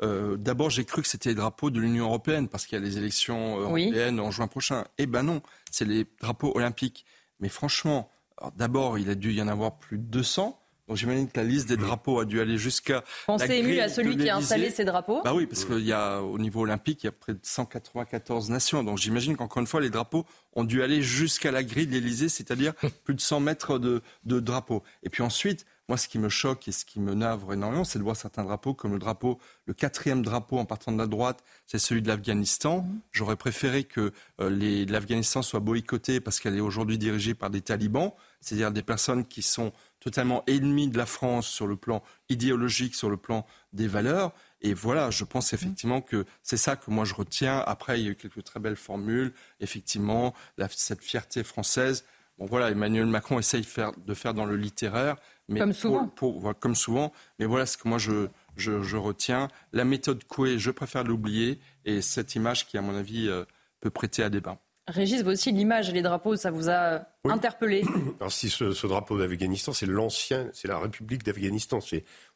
Euh, 0.02 0.38
d'abord, 0.38 0.70
j'ai 0.70 0.86
cru 0.86 1.02
que 1.02 1.08
c'était 1.08 1.30
les 1.30 1.36
drapeaux 1.36 1.70
de 1.70 1.80
l'Union 1.80 2.06
européenne 2.06 2.48
parce 2.48 2.66
qu'il 2.66 2.78
y 2.78 2.82
a 2.82 2.86
les 2.86 2.98
élections 2.98 3.60
européennes 3.60 4.20
en 4.20 4.32
juin 4.32 4.48
prochain. 4.48 4.86
Eh 4.98 5.06
ben 5.06 5.24
non, 5.24 5.42
c'est 5.72 5.86
les 5.86 6.06
drapeaux 6.22 6.52
olympiques. 6.56 7.06
Mais 7.40 7.50
franchement, 7.50 8.10
d'abord, 8.56 8.98
il 8.98 9.10
a 9.10 9.16
dû 9.16 9.34
y 9.34 9.42
en 9.42 9.48
avoir 9.48 9.78
plus 9.78 9.98
de 9.98 10.04
200 10.04 10.60
Donc 10.88 10.98
j'imagine 10.98 11.28
que 11.28 11.40
la 11.40 11.46
liste 11.46 11.68
des 11.68 11.78
drapeaux 11.78 12.20
a 12.20 12.26
dû 12.26 12.40
aller 12.40 12.58
jusqu'à. 12.58 13.04
Pensez 13.26 13.56
ému 13.56 13.80
à 13.80 13.90
celui 13.90 14.18
qui 14.18 14.30
a 14.30 14.38
installé 14.38 14.70
ces 14.70 14.86
drapeaux. 14.86 15.22
Bah 15.24 15.34
oui, 15.34 15.48
parce 15.48 15.66
qu'il 15.66 15.86
y 15.86 15.94
a 15.94 16.22
au 16.22 16.38
niveau 16.38 16.62
olympique, 16.62 17.04
il 17.04 17.08
y 17.08 17.10
a 17.10 17.12
près 17.12 17.34
de 17.34 17.40
194 17.42 18.50
nations. 18.50 18.84
Donc 18.84 19.00
j'imagine 19.00 19.36
qu'encore 19.36 19.62
une 19.62 19.68
fois, 19.68 19.82
les 19.82 19.90
drapeaux 19.90 20.26
ont 20.54 20.64
dû 20.64 20.84
aller 20.84 21.02
jusqu'à 21.02 21.52
la 21.52 21.64
grille 21.64 21.88
de 21.88 21.94
l'Elysée, 21.94 22.30
c'est-à-dire 22.30 22.74
plus 23.04 23.16
de 23.16 23.22
100 23.22 23.40
mètres 23.40 23.80
de, 23.80 24.02
de 24.26 24.40
drapeaux. 24.40 24.84
Et 25.04 25.10
puis 25.10 25.24
ensuite, 25.24 25.66
moi, 25.88 25.98
ce 25.98 26.08
qui 26.08 26.18
me 26.18 26.30
choque 26.30 26.68
et 26.68 26.72
ce 26.72 26.84
qui 26.84 27.00
me 27.00 27.14
navre 27.14 27.54
énormément, 27.54 27.84
c'est 27.84 28.00
de 28.00 28.04
voir 28.04 28.16
certains 28.16 28.44
drapeaux, 28.44 28.74
comme 28.74 28.94
le 28.94 29.00
drapeau, 29.00 29.40
le 29.66 29.74
quatrième 29.74 30.24
drapeau 30.24 30.58
en 30.58 30.66
partant 30.66 30.92
de 30.92 30.98
la 30.98 31.06
droite, 31.06 31.44
c'est 31.68 31.78
celui 31.78 32.02
de 32.02 32.08
l'Afghanistan. 32.08 32.82
Mmh. 32.82 33.00
J'aurais 33.12 33.36
préféré 33.36 33.84
que 33.84 34.12
euh, 34.42 34.86
l'Afghanistan 34.90 35.44
soit 35.44 35.60
boycotté 35.60 36.20
parce 36.20 36.40
qu'elle 36.40 36.58
est 36.58 36.62
aujourd'hui 36.62 36.98
dirigée 36.98 37.36
par 37.36 37.52
des 37.52 37.62
talibans, 37.62 38.14
c'est-à-dire 38.42 38.72
des 38.72 38.82
personnes 38.82 39.26
qui 39.26 39.44
sont 39.44 39.74
totalement 40.00 40.44
ennemies 40.48 40.90
de 40.90 40.98
la 40.98 41.06
France 41.06 41.48
sur 41.48 41.68
le 41.68 41.76
plan 41.76 42.02
idéologique, 42.30 42.96
sur 42.96 43.10
le 43.10 43.18
plan 43.18 43.46
des 43.74 43.88
valeurs. 43.88 44.34
Et 44.62 44.74
voilà, 44.74 45.12
je 45.12 45.24
pense 45.24 45.52
mmh. 45.52 45.56
effectivement 45.56 46.02
que 46.02 46.26
c'est 46.42 46.58
ça 46.58 46.76
que 46.76 46.90
moi 46.90 47.06
je 47.06 47.14
retiens. 47.14 47.64
Après, 47.68 48.00
il 48.00 48.06
y 48.06 48.08
a 48.08 48.12
eu 48.12 48.16
quelques 48.16 48.44
très 48.44 48.60
belles 48.60 48.76
formules. 48.76 49.34
Effectivement, 49.60 50.34
cette 50.70 51.04
fierté 51.04 51.44
française. 51.44 52.06
Bon 52.38 52.46
voilà, 52.48 52.70
Emmanuel 52.70 53.06
Macron 53.06 53.40
essaye 53.40 53.64
faire, 53.64 53.94
de 53.96 54.14
faire 54.14 54.34
dans 54.34 54.46
le 54.46 54.58
littéraire 54.58 55.16
comme 55.54 55.74
souvent. 55.74 56.12
comme 56.60 56.76
souvent. 56.76 57.12
Mais 57.40 57.46
voilà 57.46 57.66
ce 57.66 57.78
que 57.78 57.88
moi 57.88 57.98
je, 57.98 58.28
je, 58.56 58.98
retiens. 58.98 59.48
La 59.74 59.86
méthode 59.86 60.24
Coué, 60.26 60.58
je 60.58 60.72
préfère 60.72 61.04
l'oublier. 61.04 61.60
Et 61.86 62.02
cette 62.02 62.36
image 62.36 62.68
qui, 62.68 62.78
à 62.78 62.82
mon 62.82 62.96
avis, 62.96 63.28
euh, 63.28 63.46
peut 63.80 63.90
prêter 63.90 64.24
à 64.24 64.30
débat. 64.30 64.60
Régis, 64.88 65.24
vous 65.24 65.32
aussi, 65.32 65.52
l'image 65.52 65.90
et 65.90 65.94
les 65.94 66.04
drapeaux, 66.04 66.36
ça 66.36 66.52
vous 66.52 66.70
a 66.70 67.02
interpellé 67.24 67.84
Alors 68.20 68.32
si 68.32 68.52
ce, 68.52 68.86
drapeau 68.86 69.18
d'Afghanistan, 69.18 69.74
c'est 69.74 69.88
l'ancien, 69.88 70.48
c'est 70.54 70.68
la 70.68 70.78
République 70.78 71.24
d'Afghanistan. 71.24 71.80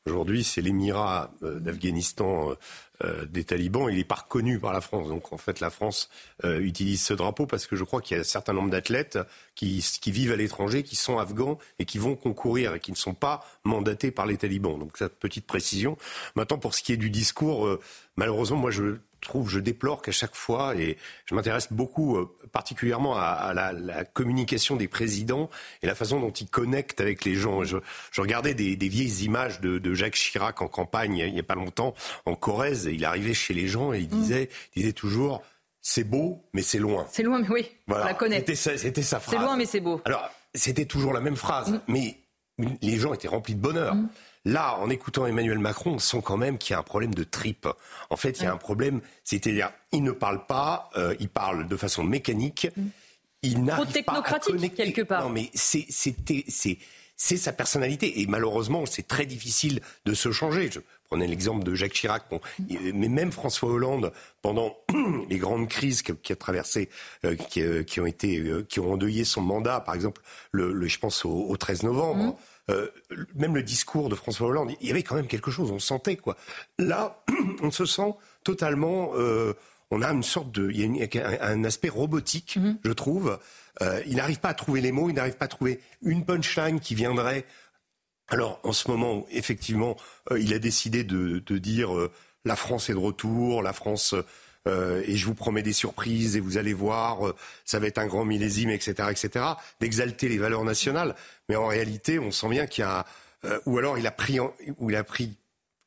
Aujourd'hui, 0.08 0.44
c'est 0.44 0.62
l'émirat 0.62 1.32
euh, 1.44 1.60
d'Afghanistan 1.60 2.50
euh, 2.50 2.56
euh, 3.04 3.26
des 3.26 3.44
talibans. 3.44 3.88
Il 3.92 3.98
n'est 3.98 4.04
pas 4.04 4.16
reconnu 4.16 4.58
par 4.58 4.74
la 4.74 4.82
France. 4.82 5.10
Donc 5.10 5.32
en 5.32 5.38
fait, 5.38 5.60
la 5.60 5.70
France 5.70 6.10
utilise 6.44 7.04
ce 7.04 7.14
drapeau 7.14 7.46
parce 7.46 7.68
que 7.68 7.76
je 7.76 7.84
crois 7.84 8.02
qu'il 8.02 8.16
y 8.16 8.18
a 8.18 8.22
un 8.22 8.26
certain 8.26 8.54
nombre 8.54 8.72
d'athlètes 8.72 9.20
qui, 9.54 9.86
qui, 10.02 10.12
vivent 10.12 10.32
à 10.32 10.36
l'étranger, 10.36 10.82
qui 10.82 10.96
sont 10.96 11.20
afghans 11.20 11.60
et 11.78 11.86
qui 11.86 12.00
vont 12.00 12.16
concourir 12.16 12.74
et 12.74 12.80
qui 12.80 12.92
ne 12.92 12.98
sont 12.98 13.14
pas 13.14 13.46
mandatés 13.64 14.10
par 14.10 14.26
les 14.26 14.38
talibans. 14.38 14.80
Donc 14.80 14.98
cette 14.98 15.20
petite 15.20 15.46
précision. 15.46 15.98
Maintenant, 16.36 16.58
pour 16.58 16.74
ce 16.74 16.82
qui 16.82 16.94
est 16.94 16.98
du 16.98 17.12
discours, 17.12 17.78
malheureusement, 18.16 18.58
moi 18.58 18.72
je 18.72 18.96
trouve, 19.20 19.50
je 19.50 19.60
déplore 19.60 20.02
qu'à 20.02 20.12
chaque 20.12 20.36
fois, 20.36 20.76
et 20.76 20.98
je 21.26 21.36
m'intéresse 21.36 21.72
beaucoup 21.72 22.18
euh, 22.18 22.36
particulièrement 22.52 23.18
à, 23.18 23.54
la, 23.54 24.06
communication 24.06 24.76
des 24.76 24.88
présidents 24.88 25.50
et 25.82 25.88
la 25.88 25.96
façon 25.96 26.20
dont 26.20 26.32
ils 26.32 26.50
connectent 26.50 27.02
avec 27.02 27.26
les 27.26 27.36
gens. 27.36 27.64
Je, 27.64 27.78
regardais 28.18 28.54
des, 28.54 28.76
vieilles 28.76 29.24
images 29.24 29.62
de, 29.62 29.94
Jacques 29.94 30.16
Chirac 30.16 30.62
en 30.62 30.68
campagne 30.68 31.18
il 31.18 31.34
n'y 31.34 31.40
a 31.40 31.44
pas 31.44 31.56
longtemps, 31.56 31.94
en 32.26 32.36
Corrèze, 32.36 32.88
et 32.88 32.94
il 32.94 33.06
arrivait 33.06 33.34
chez 33.34 33.54
les 33.54 33.68
gens 33.68 33.94
et 33.94 34.00
il 34.00 34.06
mmh. 34.06 34.20
disait, 34.20 34.50
disait 34.76 34.94
toujours 34.94 35.44
c'est 35.82 36.04
beau, 36.04 36.44
mais 36.54 36.62
c'est 36.62 36.78
loin. 36.78 37.08
C'est 37.10 37.24
loin, 37.24 37.40
mais 37.40 37.50
oui, 37.50 37.72
on 37.88 37.94
la 37.94 38.14
connaît. 38.14 38.44
C'était 38.54 39.02
sa 39.02 39.20
phrase. 39.20 39.36
C'est 39.36 39.44
loin, 39.44 39.56
mais 39.56 39.66
c'est 39.66 39.80
beau. 39.80 40.02
Alors, 40.06 40.30
c'était 40.54 40.86
toujours 40.86 41.14
la 41.14 41.22
même 41.22 41.36
phrase, 41.36 41.72
mmh. 41.72 41.80
mais 41.88 42.18
les 42.82 42.98
gens 42.98 43.14
étaient 43.14 43.28
remplis 43.28 43.56
de 43.56 43.62
bonheur. 43.62 43.96
Mmh. 43.96 44.10
Là, 44.46 44.78
en 44.80 44.90
écoutant 44.90 45.26
Emmanuel 45.26 45.60
Macron, 45.60 45.94
on 45.96 46.00
sent 46.00 46.22
quand 46.24 46.38
même 46.38 46.58
qu'il 46.58 46.74
y 46.74 46.76
a 46.76 46.80
un 46.80 46.84
problème 46.84 47.14
de 47.14 47.24
tripe. 47.24 47.68
En 48.10 48.16
fait, 48.16 48.40
il 48.40 48.44
y 48.44 48.48
a 48.48 48.54
un 48.54 48.58
problème, 48.58 49.02
c'est-à-dire, 49.24 49.72
il 49.92 50.04
ne 50.04 50.12
parle 50.12 50.46
pas, 50.46 50.90
euh, 50.96 51.14
il 51.20 51.30
parle 51.30 51.68
de 51.68 51.76
façon 51.76 52.04
mécanique. 52.04 52.68
Mm. 52.76 52.88
Il 53.42 53.64
n'arrive 53.64 54.04
pas 54.04 54.22
à 54.26 54.40
connecter. 54.40 54.84
quelque 54.84 55.02
part. 55.02 55.24
Non, 55.24 55.30
mais 55.30 55.50
c'est 55.54 55.86
c'est 57.22 57.38
sa 57.38 57.52
personnalité 57.52 58.22
et 58.22 58.28
malheureusement, 58.28 58.86
c'est 58.86 59.06
très 59.06 59.26
difficile 59.26 59.82
de 60.06 60.14
se 60.14 60.32
changer. 60.32 60.72
Je 60.72 60.80
prenais 61.10 61.28
l'exemple 61.28 61.66
de 61.66 61.76
Jacques 61.76 61.94
Chirac, 61.94 62.24
bon, 62.30 62.40
mais 62.70 63.10
même 63.10 63.34
François 63.34 63.70
Hollande, 63.70 64.14
pendant 64.42 64.78
les 65.30 65.38
grandes 65.38 65.68
crises 65.68 66.02
qui 66.02 66.32
a 66.32 66.36
traversé, 66.38 66.90
euh, 67.26 67.36
euh, 67.58 67.84
qui, 67.84 68.00
ont 68.00 68.06
été, 68.06 68.42
qui 68.70 68.80
ont 68.80 68.94
endeuillé 68.94 69.26
son 69.26 69.42
mandat, 69.42 69.82
par 69.82 69.96
exemple, 69.96 70.22
le, 70.52 70.88
je 70.88 71.00
pense 71.00 71.26
au, 71.26 71.56
13 71.58 71.84
novembre. 71.84 72.24
Mm. 72.24 72.36
Euh, 72.70 72.88
même 73.36 73.56
le 73.56 73.64
discours 73.64 74.10
de 74.10 74.16
François 74.16 74.48
Hollande, 74.48 74.72
il 74.82 74.88
y 74.88 74.92
avait 74.92 75.04
quand 75.04 75.16
même 75.16 75.28
quelque 75.28 75.52
chose, 75.52 75.72
on 75.72 75.80
sentait 75.80 76.18
quoi. 76.18 76.38
Là, 76.78 77.24
on 77.62 77.72
se 77.72 77.86
sent 77.86 78.14
totalement, 78.44 79.12
euh, 79.16 79.54
on 79.92 80.02
a 80.02 80.12
une 80.12 80.24
sorte 80.24 80.52
de, 80.52 80.70
il 80.72 80.80
y 80.80 81.20
a 81.20 81.46
un, 81.46 81.64
aspect 81.64 81.90
robotique, 81.90 82.58
mhm. 82.58 82.78
je 82.84 82.92
trouve. 82.92 83.40
Euh, 83.82 84.02
il 84.06 84.18
n'arrive 84.18 84.40
pas 84.40 84.50
à 84.50 84.54
trouver 84.54 84.82
les 84.82 84.92
mots, 84.92 85.10
il 85.10 85.16
n'arrive 85.16 85.38
pas 85.38 85.46
à 85.46 85.50
trouver 85.50 85.80
une 86.02 86.26
punchline 86.26 86.80
qui 86.80 86.96
viendrait. 86.96 87.46
Alors, 88.28 88.60
en 88.64 88.74
ce 88.74 88.90
moment, 88.92 89.26
effectivement, 89.32 89.96
il 90.38 90.54
a 90.54 90.60
décidé 90.60 91.04
de, 91.04 91.40
de 91.40 91.58
dire 91.58 91.90
la 92.46 92.56
France 92.56 92.90
est 92.90 92.94
de 92.94 93.00
retour, 93.00 93.64
la 93.64 93.74
France 93.74 94.14
euh, 94.68 95.02
et 95.06 95.16
je 95.16 95.26
vous 95.26 95.36
promets 95.36 95.62
des 95.62 95.74
surprises 95.74 96.36
et 96.36 96.40
vous 96.40 96.58
allez 96.58 96.74
voir, 96.74 97.28
euh, 97.28 97.36
ça 97.66 97.80
va 97.80 97.88
être 97.88 97.98
un 97.98 98.08
grand 98.08 98.26
millésime, 98.26 98.70
etc., 98.70 99.10
etc., 99.10 99.46
d'exalter 99.80 100.28
les 100.28 100.38
valeurs 100.38 100.64
nationales. 100.64 101.16
Mais 101.48 101.56
en 101.56 101.68
réalité, 101.68 102.20
on 102.20 102.32
sent 102.32 102.50
bien 102.50 102.68
qu'il 102.68 102.84
y 102.84 102.86
a, 102.86 103.06
euh, 103.46 103.60
ou 103.66 103.78
alors 103.78 103.98
il 103.98 104.06
a 104.06 104.12
pris, 104.12 104.40
ou 104.40 104.90
il 104.90 104.96
a 104.96 105.04
pris 105.04 105.38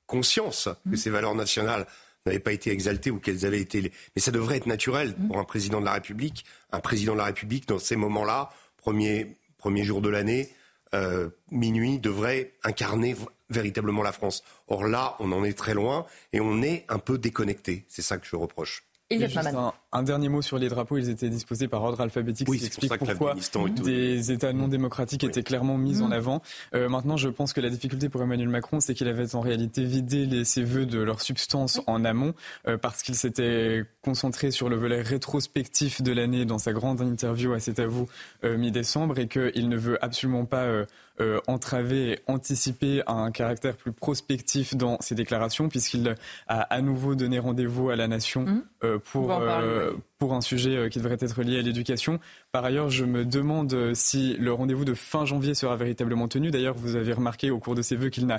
conscience 0.06 0.68
que 0.84 0.94
mmh. 0.94 0.96
ces 0.96 1.10
valeurs 1.10 1.34
nationales 1.34 1.86
n'avaient 2.24 2.38
pas 2.38 2.52
été 2.52 2.70
exaltées 2.70 3.10
ou 3.10 3.18
qu'elles 3.18 3.44
avaient 3.46 3.60
été. 3.60 3.92
Mais 4.16 4.22
ça 4.22 4.30
devrait 4.30 4.56
être 4.56 4.66
naturel 4.66 5.14
mmh. 5.16 5.28
pour 5.28 5.38
un 5.38 5.44
président 5.44 5.80
de 5.80 5.86
la 5.86 5.92
République. 5.92 6.44
Un 6.70 6.80
président 6.80 7.12
de 7.12 7.18
la 7.18 7.26
République, 7.26 7.68
dans 7.68 7.78
ces 7.78 7.96
moments-là, 7.96 8.50
premier, 8.78 9.36
premier 9.58 9.84
jour 9.84 10.00
de 10.00 10.08
l'année, 10.08 10.50
minuit, 11.50 11.98
devrait 11.98 12.54
incarner 12.64 13.16
véritablement 13.50 14.02
la 14.02 14.12
France. 14.12 14.42
Or 14.68 14.84
là, 14.84 15.16
on 15.20 15.32
en 15.32 15.44
est 15.44 15.56
très 15.56 15.74
loin 15.74 16.06
et 16.32 16.40
on 16.40 16.62
est 16.62 16.84
un 16.88 16.98
peu 16.98 17.18
déconnecté. 17.18 17.84
C'est 17.88 18.02
ça 18.02 18.18
que 18.18 18.26
je 18.26 18.36
reproche. 18.36 18.84
Un, 19.92 20.02
dernier 20.02 20.28
mot 20.28 20.42
sur 20.42 20.58
les 20.58 20.68
drapeaux. 20.68 20.98
Ils 20.98 21.10
étaient 21.10 21.28
disposés 21.28 21.68
par 21.68 21.82
ordre 21.82 22.00
alphabétique, 22.00 22.48
oui, 22.48 22.58
ce 22.58 22.62
qui 22.62 22.66
explique 22.68 22.96
pourquoi 22.96 23.34
des 23.82 24.32
États 24.32 24.52
non 24.52 24.68
démocratiques 24.68 25.24
étaient 25.24 25.42
clairement 25.42 25.78
mis 25.78 26.00
en 26.00 26.08
mmh. 26.08 26.12
avant. 26.12 26.42
Euh, 26.74 26.88
maintenant, 26.88 27.16
je 27.16 27.28
pense 27.28 27.52
que 27.52 27.60
la 27.60 27.70
difficulté 27.70 28.08
pour 28.08 28.22
Emmanuel 28.22 28.48
Macron, 28.48 28.80
c'est 28.80 28.94
qu'il 28.94 29.08
avait 29.08 29.34
en 29.34 29.40
réalité 29.40 29.84
vidé 29.84 30.26
les, 30.26 30.44
ses 30.44 30.62
vœux 30.62 30.86
de 30.86 31.00
leur 31.00 31.20
substance 31.20 31.80
en 31.86 32.04
amont, 32.04 32.34
euh, 32.66 32.78
parce 32.78 33.02
qu'il 33.02 33.14
s'était 33.14 33.84
concentré 34.02 34.50
sur 34.50 34.68
le 34.68 34.76
volet 34.76 35.02
rétrospectif 35.02 36.02
de 36.02 36.12
l'année 36.12 36.44
dans 36.44 36.58
sa 36.58 36.72
grande 36.72 37.00
interview 37.00 37.52
à 37.52 37.60
C'est 37.60 37.78
à 37.78 37.86
vous 37.86 38.08
euh, 38.44 38.56
mi-décembre, 38.56 39.18
et 39.18 39.28
qu'il 39.28 39.68
ne 39.68 39.76
veut 39.76 40.02
absolument 40.04 40.44
pas 40.44 40.66
entraver 41.46 42.12
et 42.12 42.18
anticiper 42.26 43.02
un 43.06 43.30
caractère 43.30 43.76
plus 43.76 43.92
prospectif 43.92 44.76
dans 44.76 45.00
ses 45.00 45.14
déclarations, 45.14 45.68
puisqu'il 45.68 46.14
a 46.48 46.60
à 46.60 46.80
nouveau 46.80 47.14
donné 47.14 47.38
rendez-vous 47.38 47.90
à 47.90 47.96
la 47.96 48.08
nation 48.08 48.42
mmh. 48.42 48.98
pour 49.04 49.30
euh, 49.32 49.92
pour 50.22 50.34
un 50.34 50.40
sujet 50.40 50.76
euh, 50.76 50.88
qui 50.88 50.98
devrait 50.98 51.16
être 51.20 51.42
lié 51.42 51.58
à 51.58 51.62
l'éducation. 51.62 52.20
Par 52.52 52.64
ailleurs, 52.64 52.90
je 52.90 53.04
me 53.04 53.24
demande 53.24 53.72
euh, 53.74 53.92
si 53.92 54.36
le 54.38 54.52
rendez-vous 54.52 54.84
de 54.84 54.94
fin 54.94 55.24
janvier 55.24 55.54
sera 55.54 55.74
véritablement 55.74 56.28
tenu. 56.28 56.52
D'ailleurs, 56.52 56.76
vous 56.76 56.94
avez 56.94 57.12
remarqué 57.12 57.50
au 57.50 57.58
cours 57.58 57.74
de 57.74 57.82
ses 57.82 57.96
vœux 57.96 58.08
qu'il 58.08 58.26
n'a 58.26 58.38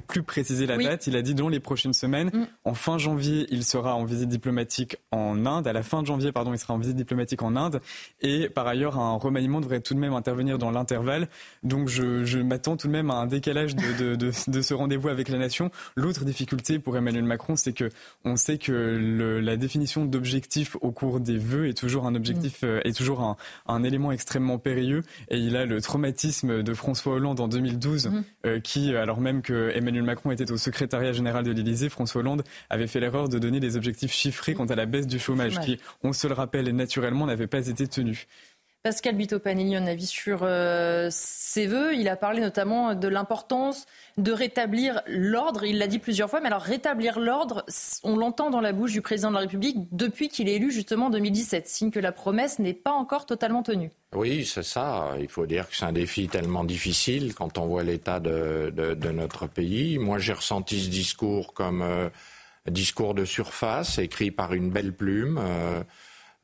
plus 0.00 0.22
préciser 0.22 0.66
la 0.66 0.76
date. 0.76 1.06
Il 1.06 1.16
a 1.16 1.22
dit 1.22 1.34
dans 1.34 1.48
les 1.48 1.60
prochaines 1.60 1.92
semaines. 1.92 2.30
Mm. 2.32 2.46
En 2.64 2.74
fin 2.74 2.98
janvier, 2.98 3.46
il 3.50 3.64
sera 3.64 3.94
en 3.94 4.04
visite 4.04 4.28
diplomatique 4.28 4.96
en 5.10 5.46
Inde. 5.46 5.66
À 5.66 5.72
la 5.72 5.82
fin 5.82 6.02
de 6.02 6.06
janvier, 6.06 6.32
pardon, 6.32 6.52
il 6.52 6.58
sera 6.58 6.74
en 6.74 6.78
visite 6.78 6.96
diplomatique 6.96 7.42
en 7.42 7.56
Inde. 7.56 7.80
Et 8.20 8.48
par 8.48 8.66
ailleurs, 8.66 8.98
un 8.98 9.16
remaniement 9.16 9.60
devrait 9.60 9.80
tout 9.80 9.94
de 9.94 9.98
même 9.98 10.14
intervenir 10.14 10.58
dans 10.58 10.70
l'intervalle. 10.70 11.28
Donc 11.62 11.88
je, 11.88 12.38
m'attends 12.38 12.76
tout 12.76 12.86
de 12.86 12.92
même 12.92 13.10
à 13.10 13.14
un 13.14 13.26
décalage 13.26 13.76
de, 13.76 14.14
de, 14.16 14.62
ce 14.62 14.74
rendez-vous 14.74 15.08
avec 15.08 15.28
la 15.28 15.38
nation. 15.38 15.70
L'autre 15.96 16.24
difficulté 16.24 16.78
pour 16.78 16.96
Emmanuel 16.96 17.24
Macron, 17.24 17.56
c'est 17.56 17.72
que 17.72 17.90
on 18.24 18.36
sait 18.36 18.58
que 18.58 19.40
la 19.42 19.56
définition 19.56 20.04
d'objectif 20.04 20.76
au 20.80 20.90
cours 20.90 21.20
des 21.20 21.38
vœux 21.38 21.68
est 21.68 21.76
toujours 21.76 22.06
un 22.06 22.14
objectif, 22.14 22.62
mm. 22.62 22.66
euh, 22.66 22.80
est 22.84 22.96
toujours 22.96 23.20
un, 23.20 23.36
un, 23.66 23.82
élément 23.82 24.12
extrêmement 24.12 24.58
périlleux. 24.58 25.02
Et 25.28 25.38
il 25.38 25.56
a 25.56 25.66
le 25.66 25.80
traumatisme 25.80 26.62
de 26.62 26.74
François 26.74 27.14
Hollande 27.14 27.40
en 27.40 27.48
2012, 27.48 28.06
mm. 28.06 28.24
euh, 28.46 28.60
qui, 28.60 28.94
alors 28.94 29.20
même 29.20 29.42
que 29.42 29.70
Emmanuel 29.74 29.89
Macron 30.02 30.30
était 30.30 30.50
au 30.50 30.56
secrétariat 30.56 31.12
général 31.12 31.44
de 31.44 31.50
l'Élysée, 31.50 31.88
François 31.88 32.20
Hollande 32.20 32.42
avait 32.68 32.86
fait 32.86 33.00
l'erreur 33.00 33.28
de 33.28 33.38
donner 33.38 33.60
des 33.60 33.76
objectifs 33.76 34.12
chiffrés 34.12 34.54
quant 34.54 34.66
à 34.66 34.74
la 34.74 34.86
baisse 34.86 35.06
du 35.06 35.18
chômage, 35.18 35.60
qui, 35.60 35.78
on 36.02 36.12
se 36.12 36.26
le 36.26 36.34
rappelle 36.34 36.74
naturellement, 36.74 37.26
n'avait 37.26 37.46
pas 37.46 37.66
été 37.66 37.86
tenu. 37.86 38.26
Pascal 38.82 39.14
Bito-Panini, 39.14 39.76
un 39.76 39.86
avis 39.86 40.06
sur 40.06 40.40
euh, 40.42 41.08
ses 41.10 41.66
voeux. 41.66 41.94
Il 41.94 42.08
a 42.08 42.16
parlé 42.16 42.40
notamment 42.40 42.94
de 42.94 43.08
l'importance 43.08 43.84
de 44.16 44.32
rétablir 44.32 45.02
l'ordre. 45.06 45.64
Il 45.64 45.76
l'a 45.76 45.86
dit 45.86 45.98
plusieurs 45.98 46.30
fois, 46.30 46.40
mais 46.40 46.46
alors 46.46 46.62
rétablir 46.62 47.20
l'ordre, 47.20 47.66
on 48.04 48.16
l'entend 48.16 48.48
dans 48.48 48.62
la 48.62 48.72
bouche 48.72 48.92
du 48.92 49.02
président 49.02 49.28
de 49.28 49.34
la 49.34 49.40
République 49.40 49.76
depuis 49.92 50.30
qu'il 50.30 50.48
est 50.48 50.54
élu 50.54 50.72
justement 50.72 51.06
en 51.06 51.10
2017, 51.10 51.68
signe 51.68 51.90
que 51.90 52.00
la 52.00 52.10
promesse 52.10 52.58
n'est 52.58 52.72
pas 52.72 52.92
encore 52.92 53.26
totalement 53.26 53.62
tenue. 53.62 53.90
Oui, 54.14 54.46
c'est 54.46 54.62
ça. 54.62 55.10
Il 55.20 55.28
faut 55.28 55.44
dire 55.44 55.68
que 55.68 55.76
c'est 55.76 55.84
un 55.84 55.92
défi 55.92 56.28
tellement 56.28 56.64
difficile 56.64 57.34
quand 57.34 57.58
on 57.58 57.66
voit 57.66 57.82
l'état 57.82 58.18
de, 58.18 58.72
notre 59.12 59.46
pays. 59.46 59.98
Moi, 59.98 60.18
j'ai 60.18 60.32
ressenti 60.32 60.80
ce 60.80 60.88
discours 60.88 61.52
comme 61.52 61.82
un 61.82 61.86
euh, 61.86 62.10
discours 62.68 63.12
de 63.12 63.26
surface, 63.26 63.98
écrit 63.98 64.30
par 64.30 64.54
une 64.54 64.70
belle 64.70 64.94
plume. 64.94 65.38
Euh, 65.38 65.82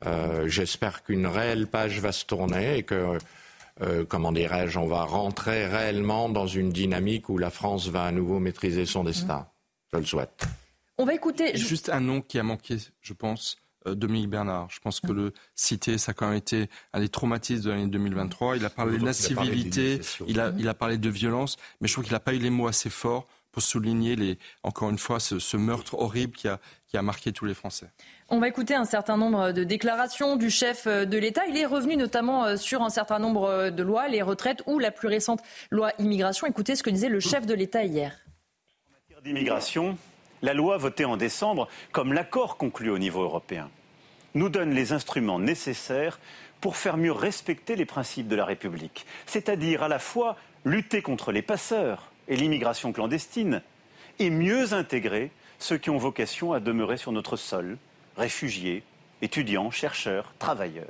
euh, 0.05 0.47
j'espère 0.47 1.03
qu'une 1.03 1.27
réelle 1.27 1.67
page 1.67 1.99
va 1.99 2.11
se 2.11 2.25
tourner 2.25 2.77
et 2.77 2.83
que 2.83 3.17
euh, 3.81 4.05
comment 4.05 4.31
dirais-je, 4.31 4.79
on 4.79 4.87
va 4.87 5.03
rentrer 5.03 5.67
réellement 5.67 6.29
dans 6.29 6.47
une 6.47 6.71
dynamique 6.71 7.29
où 7.29 7.37
la 7.37 7.49
France 7.49 7.87
va 7.89 8.05
à 8.05 8.11
nouveau 8.11 8.39
maîtriser 8.39 8.85
son 8.85 9.03
destin. 9.03 9.47
Je 9.93 9.97
le 9.97 10.05
souhaite. 10.05 10.45
On 10.97 11.05
va 11.05 11.13
écouter. 11.13 11.55
Juste 11.55 11.89
un 11.89 11.99
nom 11.99 12.21
qui 12.21 12.39
a 12.39 12.43
manqué, 12.43 12.77
je 13.01 13.13
pense. 13.13 13.57
Euh, 13.85 13.95
Dominique 13.95 14.29
Bernard. 14.29 14.67
Je 14.69 14.79
pense 14.79 14.99
que 14.99 15.11
le 15.11 15.33
citer, 15.55 15.97
ça 15.97 16.11
a 16.11 16.13
quand 16.13 16.27
même 16.27 16.37
été 16.37 16.69
un 16.93 16.99
des 16.99 17.09
traumatismes 17.09 17.65
de 17.65 17.69
l'année 17.69 17.87
2023. 17.87 18.57
Il 18.57 18.65
a 18.65 18.69
parlé 18.69 18.97
d'incivilité, 18.97 20.01
il 20.27 20.39
a, 20.39 20.51
il 20.57 20.67
a 20.67 20.73
parlé 20.73 20.97
de 20.97 21.09
violence, 21.09 21.57
mais 21.79 21.87
je 21.87 21.93
trouve 21.93 22.03
qu'il 22.03 22.13
n'a 22.13 22.19
pas 22.19 22.33
eu 22.33 22.39
les 22.39 22.49
mots 22.49 22.67
assez 22.67 22.89
forts 22.89 23.27
pour 23.57 23.63
souligner, 23.63 24.15
les, 24.15 24.37
encore 24.61 24.91
une 24.91 24.99
fois, 24.99 25.19
ce, 25.19 25.39
ce 25.39 25.57
meurtre 25.57 25.95
horrible 25.95 26.33
qui 26.33 26.47
a, 26.47 26.59
qui 26.87 26.95
a 26.95 27.01
marqué 27.01 27.33
tous 27.33 27.45
les 27.45 27.55
Français. 27.55 27.87
On 28.29 28.39
va 28.39 28.47
écouter 28.47 28.75
un 28.75 28.85
certain 28.85 29.17
nombre 29.17 29.51
de 29.51 29.63
déclarations 29.63 30.35
du 30.35 30.51
chef 30.51 30.87
de 30.87 31.17
l'État. 31.17 31.47
Il 31.47 31.57
est 31.57 31.65
revenu 31.65 31.97
notamment 31.97 32.45
euh, 32.45 32.55
sur 32.55 32.83
un 32.83 32.91
certain 32.91 33.17
nombre 33.17 33.71
de 33.71 33.81
lois, 33.81 34.09
les 34.09 34.21
retraites 34.21 34.61
ou 34.67 34.77
la 34.77 34.91
plus 34.91 35.07
récente 35.07 35.41
loi 35.71 35.91
immigration. 35.97 36.45
Écoutez 36.45 36.75
ce 36.75 36.83
que 36.83 36.91
disait 36.91 37.09
le 37.09 37.19
chef 37.19 37.47
de 37.47 37.55
l'État 37.55 37.83
hier. 37.83 38.11
En 38.89 38.93
matière 38.93 39.23
d'immigration, 39.23 39.97
la 40.43 40.53
loi 40.53 40.77
votée 40.77 41.05
en 41.05 41.17
décembre, 41.17 41.67
comme 41.91 42.13
l'accord 42.13 42.57
conclu 42.57 42.91
au 42.91 42.99
niveau 42.99 43.23
européen, 43.23 43.71
nous 44.35 44.49
donne 44.49 44.69
les 44.69 44.91
instruments 44.91 45.39
nécessaires 45.39 46.19
pour 46.61 46.77
faire 46.77 46.95
mieux 46.95 47.11
respecter 47.11 47.75
les 47.75 47.85
principes 47.87 48.27
de 48.27 48.35
la 48.35 48.45
République, 48.45 49.07
c'est-à-dire 49.25 49.81
à 49.81 49.87
la 49.87 49.97
fois 49.97 50.37
lutter 50.63 51.01
contre 51.01 51.31
les 51.31 51.41
passeurs 51.41 52.06
et 52.27 52.35
l'immigration 52.35 52.91
clandestine, 52.91 53.61
et 54.19 54.29
mieux 54.29 54.73
intégrer 54.73 55.31
ceux 55.59 55.77
qui 55.77 55.89
ont 55.89 55.97
vocation 55.97 56.53
à 56.53 56.59
demeurer 56.59 56.97
sur 56.97 57.11
notre 57.11 57.35
sol, 57.35 57.77
réfugiés, 58.15 58.83
étudiants, 59.21 59.71
chercheurs, 59.71 60.33
travailleurs. 60.39 60.85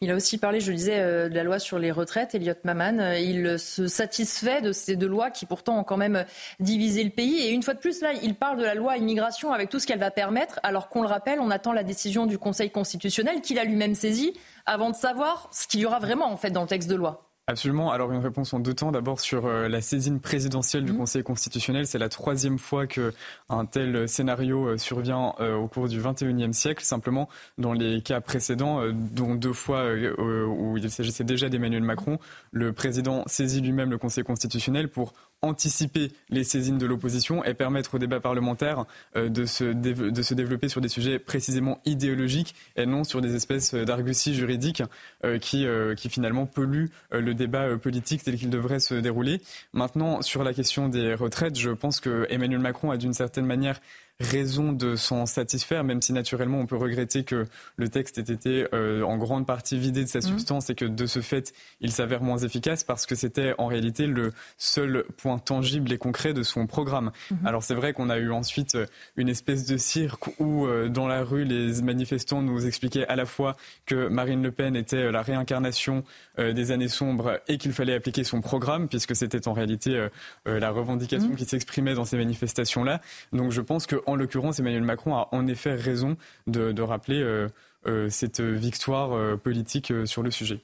Il 0.00 0.10
a 0.10 0.14
aussi 0.14 0.38
parlé, 0.38 0.60
je 0.60 0.70
le 0.70 0.76
disais, 0.76 0.98
euh, 0.98 1.28
de 1.28 1.34
la 1.34 1.42
loi 1.42 1.58
sur 1.58 1.78
les 1.78 1.90
retraites, 1.90 2.34
Elliot 2.34 2.54
Maman. 2.64 2.98
Euh, 2.98 3.18
il 3.18 3.58
se 3.58 3.86
satisfait 3.86 4.60
de 4.60 4.72
ces 4.72 4.96
deux 4.96 5.06
lois 5.06 5.30
qui 5.30 5.46
pourtant 5.46 5.78
ont 5.78 5.84
quand 5.84 5.96
même 5.96 6.24
divisé 6.60 7.02
le 7.02 7.10
pays. 7.10 7.40
Et 7.40 7.50
une 7.50 7.62
fois 7.62 7.74
de 7.74 7.78
plus, 7.78 8.00
là, 8.00 8.12
il 8.22 8.34
parle 8.34 8.58
de 8.58 8.64
la 8.64 8.74
loi 8.74 8.96
immigration 8.96 9.52
avec 9.52 9.70
tout 9.70 9.78
ce 9.78 9.86
qu'elle 9.86 9.98
va 9.98 10.10
permettre, 10.10 10.60
alors 10.62 10.88
qu'on 10.88 11.02
le 11.02 11.08
rappelle, 11.08 11.40
on 11.40 11.50
attend 11.50 11.72
la 11.72 11.82
décision 11.82 12.26
du 12.26 12.38
Conseil 12.38 12.70
constitutionnel 12.70 13.40
qu'il 13.40 13.58
a 13.58 13.64
lui-même 13.64 13.94
saisi 13.94 14.34
avant 14.66 14.90
de 14.90 14.96
savoir 14.96 15.48
ce 15.52 15.66
qu'il 15.66 15.80
y 15.80 15.86
aura 15.86 15.98
vraiment 15.98 16.30
en 16.30 16.36
fait 16.36 16.50
dans 16.50 16.62
le 16.62 16.68
texte 16.68 16.88
de 16.88 16.94
loi. 16.94 17.33
Absolument. 17.46 17.92
Alors 17.92 18.10
une 18.10 18.22
réponse 18.22 18.54
en 18.54 18.60
deux 18.60 18.72
temps. 18.72 18.90
D'abord 18.90 19.20
sur 19.20 19.44
euh, 19.44 19.68
la 19.68 19.82
saisine 19.82 20.18
présidentielle 20.18 20.86
du 20.86 20.92
mmh. 20.92 20.96
Conseil 20.96 21.22
constitutionnel. 21.22 21.86
C'est 21.86 21.98
la 21.98 22.08
troisième 22.08 22.58
fois 22.58 22.86
que 22.86 23.12
un 23.50 23.66
tel 23.66 24.08
scénario 24.08 24.66
euh, 24.66 24.78
survient 24.78 25.34
euh, 25.40 25.54
au 25.54 25.68
cours 25.68 25.88
du 25.88 26.00
21e 26.00 26.54
siècle. 26.54 26.82
Simplement, 26.82 27.28
dans 27.58 27.74
les 27.74 28.00
cas 28.00 28.22
précédents, 28.22 28.80
dont 28.92 29.34
deux 29.34 29.52
fois 29.52 29.92
où 29.92 30.78
il 30.78 30.90
s'agissait 30.90 31.24
déjà 31.24 31.50
d'Emmanuel 31.50 31.82
Macron, 31.82 32.18
le 32.50 32.72
président 32.72 33.24
saisit 33.26 33.60
lui-même 33.60 33.90
le 33.90 33.98
Conseil 33.98 34.24
constitutionnel 34.24 34.88
pour 34.88 35.12
anticiper 35.44 36.10
les 36.30 36.42
saisines 36.42 36.78
de 36.78 36.86
l'opposition 36.86 37.44
et 37.44 37.54
permettre 37.54 37.94
au 37.94 37.98
débat 37.98 38.18
parlementaire 38.18 38.84
euh, 39.16 39.28
de, 39.28 39.44
se 39.44 40.34
développer 40.34 40.68
sur 40.68 40.80
des 40.80 40.88
sujets 40.88 41.18
précisément 41.18 41.80
idéologiques 41.84 42.54
et 42.76 42.86
non 42.86 43.04
sur 43.04 43.20
des 43.20 43.34
espèces 43.34 43.74
d'arguties 43.74 44.34
juridiques 44.34 44.82
euh, 45.24 45.38
qui, 45.38 45.66
euh, 45.66 45.94
qui 45.94 46.08
finalement 46.08 46.46
polluent 46.46 46.90
le 47.10 47.34
débat 47.34 47.76
politique 47.76 48.24
tel 48.24 48.36
qu'il 48.36 48.50
devrait 48.50 48.80
se 48.80 48.94
dérouler. 48.94 49.40
Maintenant, 49.72 50.22
sur 50.22 50.42
la 50.42 50.54
question 50.54 50.88
des 50.88 51.14
retraites, 51.14 51.58
je 51.58 51.70
pense 51.70 52.00
que 52.00 52.26
Emmanuel 52.30 52.60
Macron 52.60 52.90
a 52.90 52.96
d'une 52.96 53.12
certaine 53.12 53.46
manière 53.46 53.80
raison 54.20 54.72
de 54.72 54.94
s'en 54.94 55.26
satisfaire, 55.26 55.82
même 55.82 56.00
si 56.00 56.12
naturellement 56.12 56.60
on 56.60 56.66
peut 56.66 56.76
regretter 56.76 57.24
que 57.24 57.46
le 57.76 57.88
texte 57.88 58.18
ait 58.18 58.32
été 58.32 58.66
euh, 58.72 59.02
en 59.02 59.18
grande 59.18 59.44
partie 59.44 59.76
vidé 59.76 60.04
de 60.04 60.08
sa 60.08 60.20
mmh. 60.20 60.22
substance 60.22 60.70
et 60.70 60.76
que 60.76 60.84
de 60.84 61.06
ce 61.06 61.20
fait 61.20 61.52
il 61.80 61.90
s'avère 61.90 62.22
moins 62.22 62.38
efficace 62.38 62.84
parce 62.84 63.06
que 63.06 63.16
c'était 63.16 63.54
en 63.58 63.66
réalité 63.66 64.06
le 64.06 64.32
seul 64.56 65.04
point 65.16 65.38
tangible 65.38 65.92
et 65.92 65.98
concret 65.98 66.32
de 66.32 66.44
son 66.44 66.68
programme. 66.68 67.10
Mmh. 67.30 67.46
Alors 67.46 67.64
c'est 67.64 67.74
vrai 67.74 67.92
qu'on 67.92 68.08
a 68.08 68.18
eu 68.18 68.30
ensuite 68.30 68.76
euh, 68.76 68.86
une 69.16 69.28
espèce 69.28 69.66
de 69.66 69.76
cirque 69.76 70.28
où 70.38 70.66
euh, 70.66 70.88
dans 70.88 71.08
la 71.08 71.24
rue 71.24 71.44
les 71.44 71.82
manifestants 71.82 72.40
nous 72.40 72.66
expliquaient 72.66 73.06
à 73.08 73.16
la 73.16 73.26
fois 73.26 73.56
que 73.84 74.06
Marine 74.06 74.44
Le 74.44 74.52
Pen 74.52 74.76
était 74.76 75.10
la 75.10 75.22
réincarnation 75.22 76.04
des 76.38 76.72
années 76.72 76.88
sombres 76.88 77.40
et 77.48 77.58
qu'il 77.58 77.72
fallait 77.72 77.94
appliquer 77.94 78.24
son 78.24 78.40
programme 78.40 78.88
puisque 78.88 79.14
c'était 79.14 79.46
en 79.46 79.52
réalité 79.52 80.08
la 80.44 80.70
revendication 80.70 81.30
mmh. 81.30 81.36
qui 81.36 81.44
s'exprimait 81.44 81.94
dans 81.94 82.04
ces 82.04 82.16
manifestations-là. 82.16 83.00
Donc 83.32 83.52
je 83.52 83.60
pense 83.60 83.86
que 83.86 83.96
en 84.06 84.16
l'occurrence, 84.16 84.58
Emmanuel 84.58 84.82
Macron 84.82 85.14
a 85.14 85.28
en 85.32 85.46
effet 85.46 85.74
raison 85.74 86.16
de, 86.46 86.82
rappeler 86.82 87.20
euh, 87.20 87.48
euh, 87.86 88.08
cette 88.10 88.40
victoire 88.40 89.12
euh, 89.12 89.36
politique 89.36 89.92
sur 90.06 90.22
le 90.22 90.30
sujet. 90.30 90.60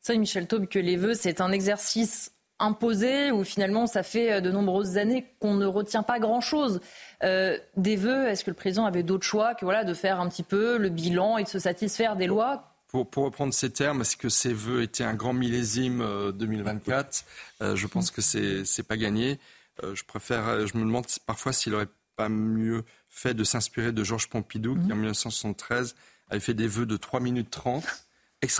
Ça, 0.00 0.14
Michel 0.14 0.46
Taube, 0.46 0.66
que 0.66 0.78
les 0.78 0.96
vœux, 0.96 1.14
c'est 1.14 1.40
un 1.40 1.52
exercice 1.52 2.32
imposé 2.60 3.32
où 3.32 3.42
finalement 3.42 3.86
ça 3.86 4.04
fait 4.04 4.40
de 4.40 4.50
nombreuses 4.50 4.96
années 4.96 5.26
qu'on 5.40 5.54
ne 5.54 5.66
retient 5.66 6.04
pas 6.04 6.20
grand-chose. 6.20 6.80
des 7.22 7.96
vœux, 7.96 8.28
est-ce 8.28 8.44
que 8.44 8.50
le 8.50 8.56
président 8.56 8.86
avait 8.86 9.02
d'autres 9.02 9.26
choix 9.26 9.54
que 9.54 9.64
voilà, 9.64 9.82
de 9.82 9.92
faire 9.92 10.20
un 10.20 10.28
petit 10.28 10.44
peu 10.44 10.78
le 10.78 10.88
bilan 10.88 11.38
et 11.38 11.44
de 11.44 11.48
se 11.48 11.58
satisfaire 11.58 12.14
des 12.16 12.26
lois? 12.26 12.76
Pour, 12.86 13.10
pour, 13.10 13.24
reprendre 13.24 13.52
ces 13.52 13.70
termes, 13.70 14.02
est-ce 14.02 14.16
que 14.16 14.28
ces 14.28 14.52
vœux 14.52 14.82
étaient 14.82 15.02
un 15.02 15.14
grand 15.14 15.32
millésime 15.32 16.04
2024 16.32 17.24
Je 17.74 17.86
pense 17.88 18.12
que 18.12 18.20
c'est 18.20 18.64
c'est 18.64 18.84
pas 18.84 18.96
gagné. 18.96 19.40
je 19.82 20.04
préfère, 20.04 20.64
je 20.66 20.76
me 20.76 20.84
demande 20.84 21.06
parfois 21.26 21.52
s'il 21.52 21.74
aurait 21.74 21.88
pas 22.16 22.28
mieux 22.28 22.84
fait 23.08 23.34
de 23.34 23.44
s'inspirer 23.44 23.92
de 23.92 24.04
Georges 24.04 24.28
Pompidou, 24.28 24.74
qui 24.74 24.92
en 24.92 24.96
1973 24.96 25.94
avait 26.28 26.40
fait 26.40 26.54
des 26.54 26.68
vœux 26.68 26.86
de 26.86 26.96
3 26.96 27.20
minutes 27.20 27.50
30. 27.50 27.84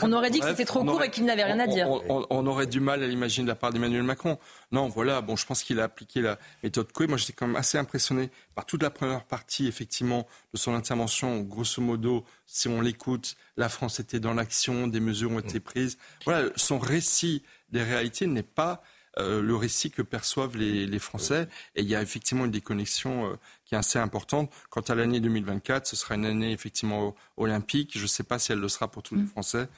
On 0.03 0.13
aurait 0.13 0.31
dit 0.31 0.41
que 0.41 0.47
c'était 0.47 0.65
trop 0.65 0.85
court 0.85 1.03
et 1.03 1.11
qu'il 1.11 1.25
n'avait 1.25 1.45
rien 1.45 1.59
à 1.61 1.67
dire. 1.67 1.89
On, 1.91 2.47
aurait 2.47 2.67
du 2.67 2.81
mal 2.81 3.03
à 3.03 3.07
l'imaginer 3.07 3.45
de 3.45 3.49
la 3.49 3.55
part 3.55 3.71
d'Emmanuel 3.71 4.03
Macron. 4.03 4.39
Non, 4.73 4.89
voilà, 4.89 5.21
bon, 5.21 5.37
je 5.37 5.47
pense 5.47 5.63
qu'il 5.63 5.81
a 5.81 5.85
appliqué 5.85 6.21
la 6.21 6.39
méthode 6.63 6.93
Coué. 6.93 7.07
Moi, 7.07 7.19
j'étais 7.19 7.33
quand 7.33 7.47
même 7.47 7.57
assez 7.57 7.79
impressionné 7.79 8.31
par 8.55 8.67
toute 8.67 8.83
la 8.83 8.91
première 8.91 9.25
partie, 9.25 9.67
effectivement, 9.67 10.27
de 10.53 10.59
son 10.59 10.75
intervention. 10.75 11.41
Grosso 11.41 11.83
modo, 11.83 12.25
si 12.47 12.69
on 12.69 12.81
l'écoute, 12.81 13.37
la 13.57 13.69
France 13.69 14.01
était 14.01 14.21
dans 14.21 14.35
l'action, 14.35 14.87
des 14.87 15.01
mesures 15.01 15.33
ont 15.33 15.41
été 15.41 15.61
prises. 15.61 15.99
Voilà, 16.25 16.49
son 16.57 16.79
récit 16.79 17.43
des 17.71 17.83
réalités 17.83 18.27
n'est 18.27 18.43
pas 18.43 18.83
euh, 19.19 19.41
le 19.41 19.55
récit 19.55 19.91
que 19.91 20.03
perçoivent 20.03 20.57
les, 20.57 20.99
Français. 20.99 21.49
Et 21.77 21.83
il 21.83 21.89
y 21.89 21.95
a 21.95 22.03
effectivement 22.03 22.45
une 22.45 22.51
déconnexion 22.51 23.27
euh, 23.27 23.35
qui 23.65 23.75
est 23.75 23.79
assez 23.79 23.99
importante. 23.99 24.51
Quant 24.71 24.81
à 24.81 24.95
l'année 24.95 25.21
2024, 25.21 25.87
ce 25.87 25.97
sera 25.97 26.15
une 26.15 26.27
année 26.27 26.53
effectivement 26.53 27.15
olympique. 27.37 27.93
Je 27.95 28.03
ne 28.03 28.07
sais 28.07 28.23
pas 28.23 28.39
si 28.39 28.53
elle 28.53 28.61
le 28.61 28.69
sera 28.69 28.89
pour 28.89 29.03
tous 29.03 29.15
les 29.15 29.23
mm. 29.23 29.29
Français. 29.29 29.69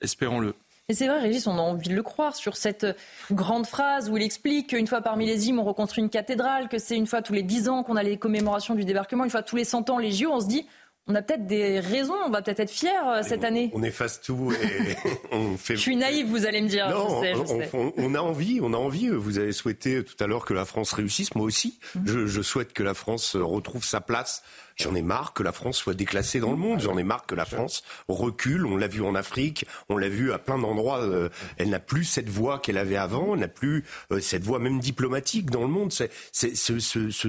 Espérons-le. 0.00 0.54
Et 0.90 0.94
c'est 0.94 1.06
vrai, 1.06 1.20
Régis, 1.20 1.46
on 1.46 1.58
a 1.58 1.60
envie 1.60 1.90
de 1.90 1.94
le 1.94 2.02
croire 2.02 2.34
sur 2.34 2.56
cette 2.56 2.86
grande 3.30 3.66
phrase 3.66 4.08
où 4.08 4.16
il 4.16 4.22
explique 4.22 4.68
qu'une 4.68 4.86
fois 4.86 5.02
par 5.02 5.18
millésime, 5.18 5.58
on 5.58 5.62
reconstruit 5.62 6.02
une 6.02 6.08
cathédrale, 6.08 6.70
que 6.70 6.78
c'est 6.78 6.96
une 6.96 7.06
fois 7.06 7.20
tous 7.20 7.34
les 7.34 7.42
dix 7.42 7.68
ans 7.68 7.82
qu'on 7.82 7.96
a 7.96 8.02
les 8.02 8.16
commémorations 8.16 8.74
du 8.74 8.86
débarquement, 8.86 9.24
une 9.24 9.30
fois 9.30 9.42
tous 9.42 9.56
les 9.56 9.64
cent 9.64 9.90
ans 9.90 9.98
les 9.98 10.10
JO. 10.10 10.30
On 10.32 10.40
se 10.40 10.46
dit, 10.46 10.66
on 11.08 11.14
a 11.14 11.22
peut-être 11.22 11.46
des 11.46 11.80
raisons, 11.80 12.14
on 12.26 12.30
va 12.30 12.42
peut-être 12.42 12.60
être 12.60 12.70
fiers 12.70 12.90
euh, 13.06 13.22
cette 13.22 13.42
année. 13.42 13.70
On 13.72 13.82
efface 13.82 14.20
tout 14.20 14.52
et 14.52 14.96
on 15.32 15.56
fait. 15.56 15.74
je 15.74 15.80
suis 15.80 15.96
naïf, 15.96 16.26
vous 16.26 16.44
allez 16.44 16.60
me 16.60 16.68
dire. 16.68 16.90
Non, 16.90 17.22
je 17.22 17.46
sais, 17.46 17.70
On, 17.72 18.14
a 18.14 18.20
envie, 18.20 18.60
on 18.62 18.74
a 18.74 18.76
envie. 18.76 19.08
Vous 19.08 19.38
avez 19.38 19.52
souhaité 19.52 20.04
tout 20.04 20.22
à 20.22 20.26
l'heure 20.26 20.44
que 20.44 20.52
la 20.52 20.66
France 20.66 20.92
réussisse, 20.92 21.34
moi 21.34 21.46
aussi. 21.46 21.78
Mhm. 21.94 22.26
Je, 22.26 22.42
souhaite 22.42 22.74
que 22.74 22.82
la 22.82 22.92
France 22.92 23.36
retrouve 23.36 23.84
sa 23.84 24.02
place. 24.02 24.42
J'en 24.76 24.94
ai 24.94 25.02
marre 25.02 25.32
que 25.32 25.42
la 25.42 25.52
France 25.52 25.78
soit 25.78 25.94
déclassée 25.94 26.40
dans 26.40 26.50
le 26.50 26.56
monde. 26.56 26.80
J'en 26.80 26.98
ai 26.98 27.02
marre 27.02 27.26
que 27.26 27.34
la 27.34 27.46
France 27.46 27.82
recule. 28.06 28.66
On 28.66 28.76
l'a 28.76 28.86
vu 28.86 29.02
en 29.02 29.14
Afrique, 29.14 29.66
on 29.88 29.96
l'a 29.96 30.08
vu 30.08 30.32
à 30.32 30.38
plein 30.38 30.58
d'endroits. 30.58 31.00
Euh, 31.00 31.30
elle 31.56 31.70
n'a 31.70 31.80
plus 31.80 32.04
cette 32.04 32.28
voix 32.28 32.58
qu'elle 32.58 32.78
avait 32.78 32.96
avant. 32.96 33.34
Elle 33.34 33.40
n'a 33.40 33.48
plus 33.48 33.84
euh, 34.12 34.20
cette 34.20 34.44
voix 34.44 34.58
même 34.58 34.78
diplomatique 34.78 35.50
dans 35.50 35.62
le 35.62 35.68
monde. 35.68 35.90
C'est 35.92 36.10
ce, 36.32 36.78
ce, 36.78 37.10
ce 37.10 37.28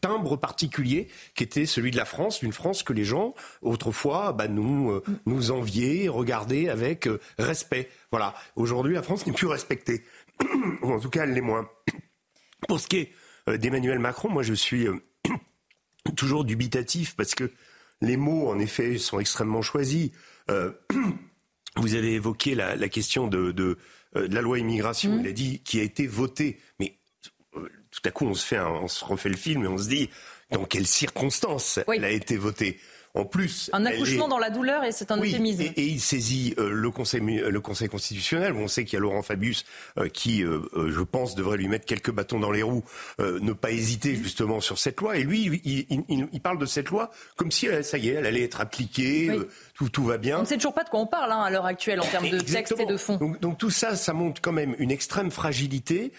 timbre 0.00 0.36
particulier 0.36 1.08
qui 1.34 1.44
était 1.44 1.66
celui 1.66 1.90
de 1.90 1.96
la 1.96 2.04
France, 2.04 2.40
d'une 2.40 2.52
France 2.52 2.82
que 2.82 2.92
les 2.92 3.04
gens 3.04 3.34
autrefois 3.62 4.32
bah, 4.32 4.48
nous 4.48 4.90
euh, 4.90 5.02
nous 5.26 5.50
enviaient, 5.50 6.08
regardaient 6.08 6.68
avec 6.68 7.06
euh, 7.06 7.20
respect. 7.38 7.90
Voilà. 8.10 8.34
Aujourd'hui, 8.56 8.94
la 8.94 9.02
France 9.02 9.26
n'est 9.26 9.32
plus 9.32 9.46
respectée, 9.46 10.04
ou 10.82 10.92
en 10.92 11.00
tout 11.00 11.10
cas, 11.10 11.24
elle 11.24 11.32
l'est 11.32 11.40
moins. 11.40 11.68
Pour 12.68 12.80
ce 12.80 12.88
qui 12.88 12.98
est 12.98 13.12
euh, 13.48 13.56
d'Emmanuel 13.56 13.98
Macron, 13.98 14.28
moi, 14.28 14.42
je 14.42 14.54
suis 14.54 14.86
toujours 16.16 16.44
dubitatif 16.44 17.16
parce 17.16 17.34
que 17.34 17.50
les 18.00 18.16
mots, 18.16 18.48
en 18.48 18.58
effet, 18.58 18.98
sont 18.98 19.18
extrêmement 19.18 19.62
choisis. 19.62 20.10
vous 21.76 21.94
avez 21.94 22.12
évoqué 22.14 22.54
la, 22.54 22.88
question 22.88 23.26
de, 23.26 23.52
de, 23.52 23.78
la 24.14 24.42
loi 24.42 24.58
immigration. 24.58 25.16
Mmh. 25.16 25.20
Il 25.20 25.26
a 25.26 25.32
dit 25.32 25.62
qui 25.62 25.80
a 25.80 25.82
été 25.82 26.06
votée, 26.06 26.60
mais 26.78 26.98
tout 27.96 28.08
à 28.08 28.10
coup, 28.12 28.26
on 28.26 28.34
se, 28.34 28.44
fait 28.46 28.60
on 28.60 28.88
se 28.88 29.04
refait 29.04 29.30
le 29.30 29.36
film 29.36 29.64
et 29.64 29.68
on 29.68 29.78
se 29.78 29.88
dit 29.88 30.10
dans 30.50 30.64
quelles 30.64 30.86
circonstances 30.86 31.80
elle 31.92 32.04
a 32.04 32.10
été 32.10 32.36
votée. 32.36 32.78
en 33.14 33.24
plus. 33.24 33.70
Un 33.72 33.86
accouchement 33.86 34.28
dans 34.28 34.38
la 34.38 34.50
douleur 34.50 34.84
et 34.84 34.92
c'est 34.92 35.10
un 35.10 35.16
euphémisme. 35.16 35.62
Et, 35.62 35.72
et, 35.76 35.86
il 35.86 36.00
saisit 36.00 36.54
euh, 36.58 36.70
le, 36.70 36.90
conseil, 36.90 37.20
le 37.20 37.60
Conseil 37.60 37.88
constitutionnel. 37.88 38.52
On 38.52 38.68
sait 38.68 38.84
qu'il 38.84 38.94
y 38.94 38.96
a 38.98 39.00
Laurent 39.00 39.22
Fabius 39.22 39.64
euh, 39.98 40.08
qui, 40.08 40.44
euh, 40.44 40.60
je 40.74 41.00
pense, 41.00 41.34
devrait 41.34 41.56
lui 41.56 41.68
mettre 41.68 41.86
quelques 41.86 42.10
bâtons 42.10 42.38
dans 42.38 42.52
les 42.52 42.62
roues, 42.62 42.84
ne 43.18 43.52
pas 43.52 43.70
hésiter 43.70 44.14
justement 44.14 44.60
sur 44.60 44.78
cette 44.78 45.00
loi. 45.00 45.16
Et 45.16 45.22
lui, 45.22 45.60
il, 45.64 45.86
il, 45.88 46.28
il 46.30 46.40
parle 46.40 46.58
de 46.58 46.66
cette 46.66 46.90
loi 46.90 47.10
comme 47.36 47.50
si, 47.50 47.68
ça 47.82 47.96
y 47.98 48.10
est, 48.10 48.14
elle 48.14 48.26
allait 48.26 48.42
être 48.42 48.60
appliquée, 48.60 49.30
tout, 49.76 49.88
tout, 49.88 50.04
va 50.04 50.18
bien. 50.18 50.38
On 50.38 50.42
ne 50.42 50.46
sait 50.46 50.56
toujours 50.56 50.74
pas 50.74 50.84
de 50.84 50.88
quoi 50.88 51.00
on 51.00 51.06
parle 51.06 51.32
hein, 51.32 51.40
à 51.40 51.50
l'heure 51.50 51.66
actuelle 51.66 52.00
en 52.00 52.06
termes 52.06 52.28
de 52.28 52.40
texte 52.40 52.74
et 52.78 52.86
de 52.86 52.96
fond. 52.96 53.16
Donc, 53.16 53.40
donc, 53.40 53.58
tout 53.58 53.70
ça, 53.70 53.96
ça 53.96 54.12
montre 54.12 54.40
quand 54.40 54.52
même 54.52 54.74
une 54.78 54.90
extrême 54.90 55.30
fragilité. 55.30 56.12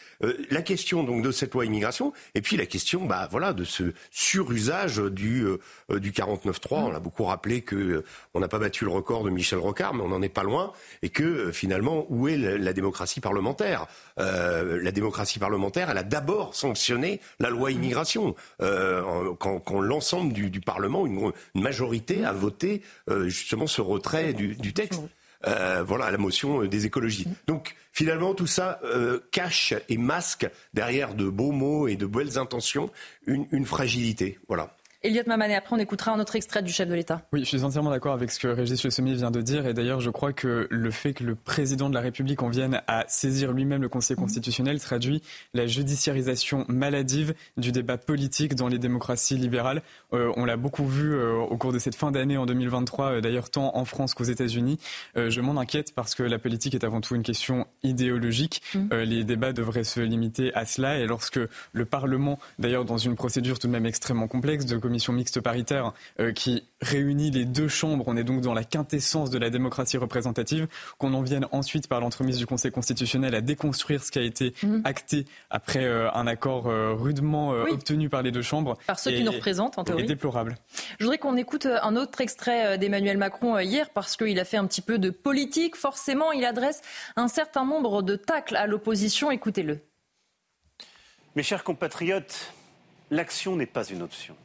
la 0.50 0.62
question 0.62 1.04
donc 1.04 1.22
de 1.22 1.32
cette 1.32 1.54
loi 1.54 1.66
immigration, 1.66 2.14
et 2.36 2.42
puis 2.42 2.58
la 2.58 2.66
question, 2.66 3.06
bah 3.06 3.28
voilà, 3.32 3.54
de 3.54 3.64
ce 3.64 3.94
surusage 4.12 4.98
du 4.98 5.46
du 5.90 6.12
49.3. 6.12 6.76
On 6.76 6.96
a 6.96 7.00
beaucoup 7.00 7.24
rappelé 7.24 7.62
que 7.62 7.76
euh, 7.76 8.06
on 8.34 8.40
n'a 8.40 8.48
pas 8.48 8.60
battu 8.60 8.86
le 8.86 8.92
record 8.92 9.24
de 9.24 9.30
Michel 9.30 9.60
Rocard, 9.60 9.94
mais 9.94 10.04
on 10.04 10.10
n'en 10.10 10.22
est 10.22 10.30
pas 10.30 10.44
loin, 10.44 10.74
et 11.02 11.10
que 11.10 11.24
euh, 11.24 11.52
finalement, 11.52 12.06
où 12.10 12.28
est 12.28 12.38
la, 12.38 12.74
démocratie 12.74 13.20
parlementaire? 13.22 13.88
Euh, 14.20 14.80
La 14.82 14.92
démocratie 14.92 15.40
parlementaire, 15.40 15.90
elle 15.90 15.98
a 15.98 16.04
d'abord 16.04 16.56
sanctionné 16.56 17.22
la 17.40 17.50
loi 17.50 17.72
immigration, 17.72 18.36
quand, 18.60 19.80
l'ensemble 19.80 20.34
du, 20.34 20.62
Parlement, 20.62 21.06
une, 21.06 21.32
majorité, 21.56 22.26
a 22.26 22.34
voté 22.34 22.82
justement 23.26 23.68
ce 23.68 23.82
retrait 23.82 24.34
du, 24.34 24.74
texte. 24.74 25.02
voilà 25.44 26.12
la 26.12 26.18
motion 26.18 26.64
des 26.66 26.86
écologistes. 26.86 27.30
Donc 27.48 27.76
finalement 27.94 28.34
tout 28.34 28.48
ça 28.48 28.80
cache 29.32 29.74
et 29.90 29.98
masque 29.98 30.50
derrière 30.74 31.14
de 31.14 31.30
beaux 31.30 31.52
mots 31.52 31.88
et 31.88 31.96
de 31.96 32.06
belles 32.06 32.38
intentions 32.38 32.90
une, 33.26 33.48
une 33.52 33.66
fragilité. 33.66 34.40
Voilà. 34.48 34.77
Elliot 35.08 35.24
Mamane, 35.26 35.52
après 35.54 35.74
on 35.74 35.80
écoutera 35.80 36.12
un 36.12 36.20
autre 36.20 36.36
extrait 36.36 36.62
du 36.62 36.70
chef 36.74 36.90
de 36.90 36.94
l'État. 36.94 37.22
Oui, 37.32 37.40
je 37.40 37.46
suis 37.46 37.64
entièrement 37.64 37.92
d'accord 37.92 38.12
avec 38.12 38.30
ce 38.30 38.40
que 38.40 38.50
Régis 38.50 38.84
Le 38.84 38.90
Sommier 38.90 39.14
vient 39.14 39.32
de 39.32 39.40
dire. 39.40 39.66
Et 39.66 39.74
d'ailleurs, 39.74 40.02
je 40.02 40.10
crois 40.10 40.34
que 40.34 40.68
le 40.70 40.92
fait 40.92 41.14
que 41.14 41.24
le 41.24 41.34
président 41.34 41.88
de 41.88 41.94
la 41.94 42.02
République 42.02 42.44
en 42.44 42.50
vienne 42.50 42.82
à 42.88 43.06
saisir 43.08 43.54
lui-même 43.54 43.82
le 43.82 43.88
Conseil 43.88 44.18
constitutionnel 44.18 44.82
traduit 44.82 45.24
la 45.54 45.66
judiciarisation 45.66 46.66
maladive 46.68 47.36
du 47.56 47.72
débat 47.72 47.98
politique 47.98 48.54
dans 48.54 48.68
les 48.68 48.80
démocraties 48.80 49.38
libérales. 49.38 49.82
Euh, 50.12 50.34
on 50.36 50.44
l'a 50.44 50.58
beaucoup 50.58 50.86
vu 50.86 51.14
euh, 51.14 51.36
au 51.36 51.56
cours 51.56 51.72
de 51.72 51.80
cette 51.80 51.96
fin 51.96 52.12
d'année 52.12 52.36
en 52.36 52.46
2023, 52.46 53.06
euh, 53.06 53.22
d'ailleurs 53.22 53.50
tant 53.50 53.78
en 53.78 53.86
France 53.86 54.14
qu'aux 54.14 54.26
États-Unis. 54.26 54.78
je 55.16 55.40
m'en 55.40 55.58
inquiète 55.58 55.96
parce 55.96 56.16
que 56.16 56.24
la 56.24 56.38
politique 56.38 56.76
est 56.76 56.84
avant 56.84 57.00
tout 57.00 57.16
une 57.16 57.24
question 57.24 57.66
idéologique. 57.82 58.62
Mmh. 58.76 58.94
les 58.94 59.24
débats 59.24 59.54
devraient 59.54 59.86
se 59.86 60.02
limiter 60.02 60.54
à 60.54 60.66
cela. 60.66 61.00
Et 61.00 61.06
lorsque 61.06 61.40
le 61.72 61.86
Parlement, 61.86 62.40
d'ailleurs 62.60 62.84
dans 62.84 62.98
une 62.98 63.16
procédure 63.16 63.58
tout 63.58 63.68
de 63.68 63.72
même 63.72 63.86
extrêmement 63.86 64.28
complexe 64.28 64.66
de 64.66 64.76
commission 64.76 64.97
mixte 65.14 65.42
paritaire 65.42 65.94
euh, 66.20 66.32
qui 66.32 66.64
réunit 66.82 67.32
les 67.32 67.46
deux 67.46 67.68
chambres. 67.68 68.04
On 68.08 68.18
est 68.18 68.24
donc 68.24 68.42
dans 68.42 68.54
la 68.54 68.64
quintessence 68.64 69.30
de 69.30 69.38
la 69.38 69.50
démocratie 69.50 69.98
représentative. 69.98 70.68
Qu'on 70.98 71.14
en 71.14 71.22
vienne 71.22 71.48
ensuite 71.52 71.88
par 71.88 72.00
l'entremise 72.00 72.38
du 72.38 72.46
Conseil 72.46 72.72
constitutionnel 72.72 73.36
à 73.36 73.42
déconstruire 73.42 74.04
ce 74.04 74.12
qui 74.12 74.20
a 74.20 74.22
été 74.22 74.54
mhm. 74.64 74.82
acté 74.84 75.26
après 75.50 75.86
euh, 75.86 76.12
un 76.14 76.28
accord 76.28 76.68
euh, 76.68 76.94
rudement 76.94 77.50
obtenu 77.50 78.10
par 78.10 78.22
les 78.22 78.32
deux 78.32 78.42
chambres. 78.42 78.78
Par 78.88 79.00
ceux 79.00 79.12
qui 79.12 79.24
nous 79.24 79.32
représentent, 79.32 79.78
en 79.78 79.84
théorie. 79.84 80.04
Est 80.04 80.08
déplorable. 80.08 80.56
Je 81.00 81.06
voudrais 81.06 81.18
qu'on 81.18 81.38
écoute 81.38 81.66
un 81.66 81.96
autre 81.96 82.22
extrait 82.22 82.78
d'Emmanuel 82.78 83.18
Macron 83.18 83.60
hier 83.60 83.90
parce 83.90 84.16
qu'il 84.16 84.40
a 84.40 84.46
fait 84.46 84.58
un 84.58 84.66
petit 84.66 84.82
peu 84.82 85.00
de 85.00 85.10
politique. 85.10 85.76
Forcément, 85.76 86.32
il 86.32 86.46
adresse 86.46 86.82
un 87.16 87.28
certain 87.28 87.66
nombre 87.66 88.02
de 88.02 88.16
tacles 88.16 88.56
à 88.56 88.68
l'opposition. 88.68 89.32
Écoutez-le. 89.32 89.80
Mes 91.38 91.44
chers 91.44 91.64
compatriotes, 91.64 92.52
l'action 93.12 93.56
n'est 93.56 93.68
pas 93.68 93.86
une 93.86 94.02
option. 94.02 94.36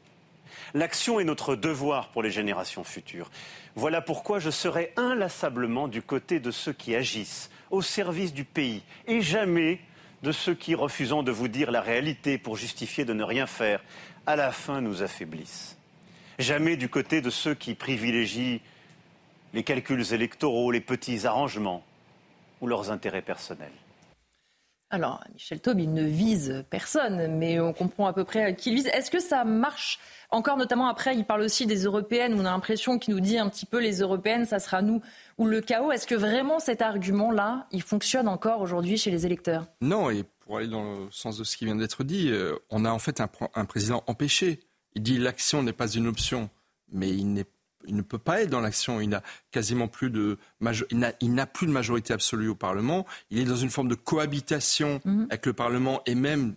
L'action 0.75 1.21
est 1.21 1.25
notre 1.25 1.55
devoir 1.55 2.09
pour 2.09 2.23
les 2.23 2.31
générations 2.31 2.85
futures. 2.85 3.31
Voilà 3.75 4.01
pourquoi 4.01 4.39
je 4.39 4.51
serai 4.51 4.93
inlassablement 4.97 5.87
du 5.87 6.03
côté 6.03 6.41
de 6.41 6.51
ceux 6.51 6.73
qui 6.73 6.95
agissent 6.95 7.51
au 7.71 7.83
service 7.83 8.33
du 8.33 8.45
pays 8.45 8.83
et 9.07 9.21
jamais 9.21 9.81
de 10.23 10.33
ceux 10.33 10.55
qui, 10.55 10.75
refusant 10.75 11.23
de 11.23 11.33
vous 11.33 11.49
dire 11.49 11.71
la 11.71 11.81
réalité 11.81 12.39
pour 12.39 12.57
justifier 12.57 13.05
de 13.05 13.13
ne 13.13 13.25
rien 13.25 13.47
faire, 13.47 13.83
à 14.27 14.37
la 14.37 14.53
fin 14.53 14.81
nous 14.81 15.03
affaiblissent. 15.03 15.77
Jamais 16.39 16.77
du 16.77 16.89
côté 16.89 17.21
de 17.21 17.31
ceux 17.31 17.55
qui 17.55 17.75
privilégient 17.75 18.61
les 19.53 19.65
calculs 19.65 20.15
électoraux, 20.15 20.71
les 20.71 20.81
petits 20.81 21.27
arrangements 21.27 21.85
ou 22.61 22.67
leurs 22.67 22.91
intérêts 22.91 23.23
personnels. 23.23 23.73
Alors, 24.93 25.25
Michel 25.33 25.59
Taube, 25.59 25.81
il 25.81 25.93
ne 25.93 26.05
vise 26.05 26.65
personne, 26.69 27.39
mais 27.39 27.59
on 27.59 27.73
comprend 27.73 28.07
à 28.07 28.13
peu 28.13 28.25
près 28.25 28.55
qui 28.55 28.75
vise. 28.75 28.87
Est-ce 28.89 29.11
que 29.11 29.21
ça 29.21 29.43
marche 29.45 29.99
encore, 30.33 30.57
notamment 30.57 30.89
après, 30.89 31.15
il 31.15 31.27
parle 31.27 31.43
aussi 31.43 31.67
des 31.67 31.85
européennes, 31.85 32.33
on 32.35 32.47
a 32.47 32.51
l'impression 32.51 32.99
qu'il 32.99 33.15
nous 33.15 33.21
dit 33.21 33.37
un 33.37 33.51
petit 33.51 33.67
peu 33.67 33.79
les 33.79 34.01
européennes, 34.01 34.47
ça 34.47 34.59
sera 34.59 34.81
nous 34.81 35.03
ou 35.37 35.47
le 35.47 35.61
chaos. 35.61 35.93
Est-ce 35.93 36.07
que 36.07 36.15
vraiment 36.15 36.59
cet 36.59 36.81
argument-là, 36.81 37.67
il 37.71 37.83
fonctionne 37.83 38.27
encore 38.29 38.63
aujourd'hui 38.63 38.97
chez 38.97 39.11
les 39.11 39.27
électeurs? 39.27 39.67
Non, 39.83 40.09
et 40.09 40.25
pour 40.41 40.57
aller 40.57 40.69
dans 40.69 41.01
le 41.01 41.11
sens 41.11 41.37
de 41.37 41.45
ce 41.45 41.55
qui 41.55 41.67
vient 41.67 41.77
d'être 41.77 42.03
dit, 42.03 42.31
euh, 42.31 42.57
on 42.71 42.87
a 42.87 42.91
en 42.91 42.99
fait 42.99 43.21
un, 43.21 43.65
président 43.67 44.03
empêché. 44.07 44.61
Il 44.95 45.03
dit 45.03 45.19
l'action 45.19 45.63
n'est 45.63 45.75
pas 45.75 45.89
une 45.89 46.07
option, 46.07 46.49
mais 46.91 47.11
il 47.11 47.35
n'est 47.35 47.47
il 47.87 47.97
ne 47.97 48.03
peut 48.03 48.19
pas 48.19 48.43
être 48.43 48.51
dans 48.51 48.61
l'action. 48.61 49.01
Il 49.01 49.09
n'a 49.11 49.23
quasiment 49.51 49.89
plus 49.89 50.11
de 50.11 50.39
il 51.21 51.35
n'a 51.35 51.47
plus 51.47 51.67
de 51.67 51.73
majorité 51.73 52.13
absolue 52.13 52.49
au 52.49 52.55
Parlement. 52.55 53.07
Il 53.31 53.39
est 53.39 53.45
dans 53.45 53.57
une 53.57 53.71
forme 53.71 53.89
de 53.89 53.95
cohabitation 53.95 55.01
mhm. 55.05 55.27
avec 55.31 55.47
le 55.47 55.53
Parlement 55.53 56.03
et 56.07 56.15
même 56.15 56.55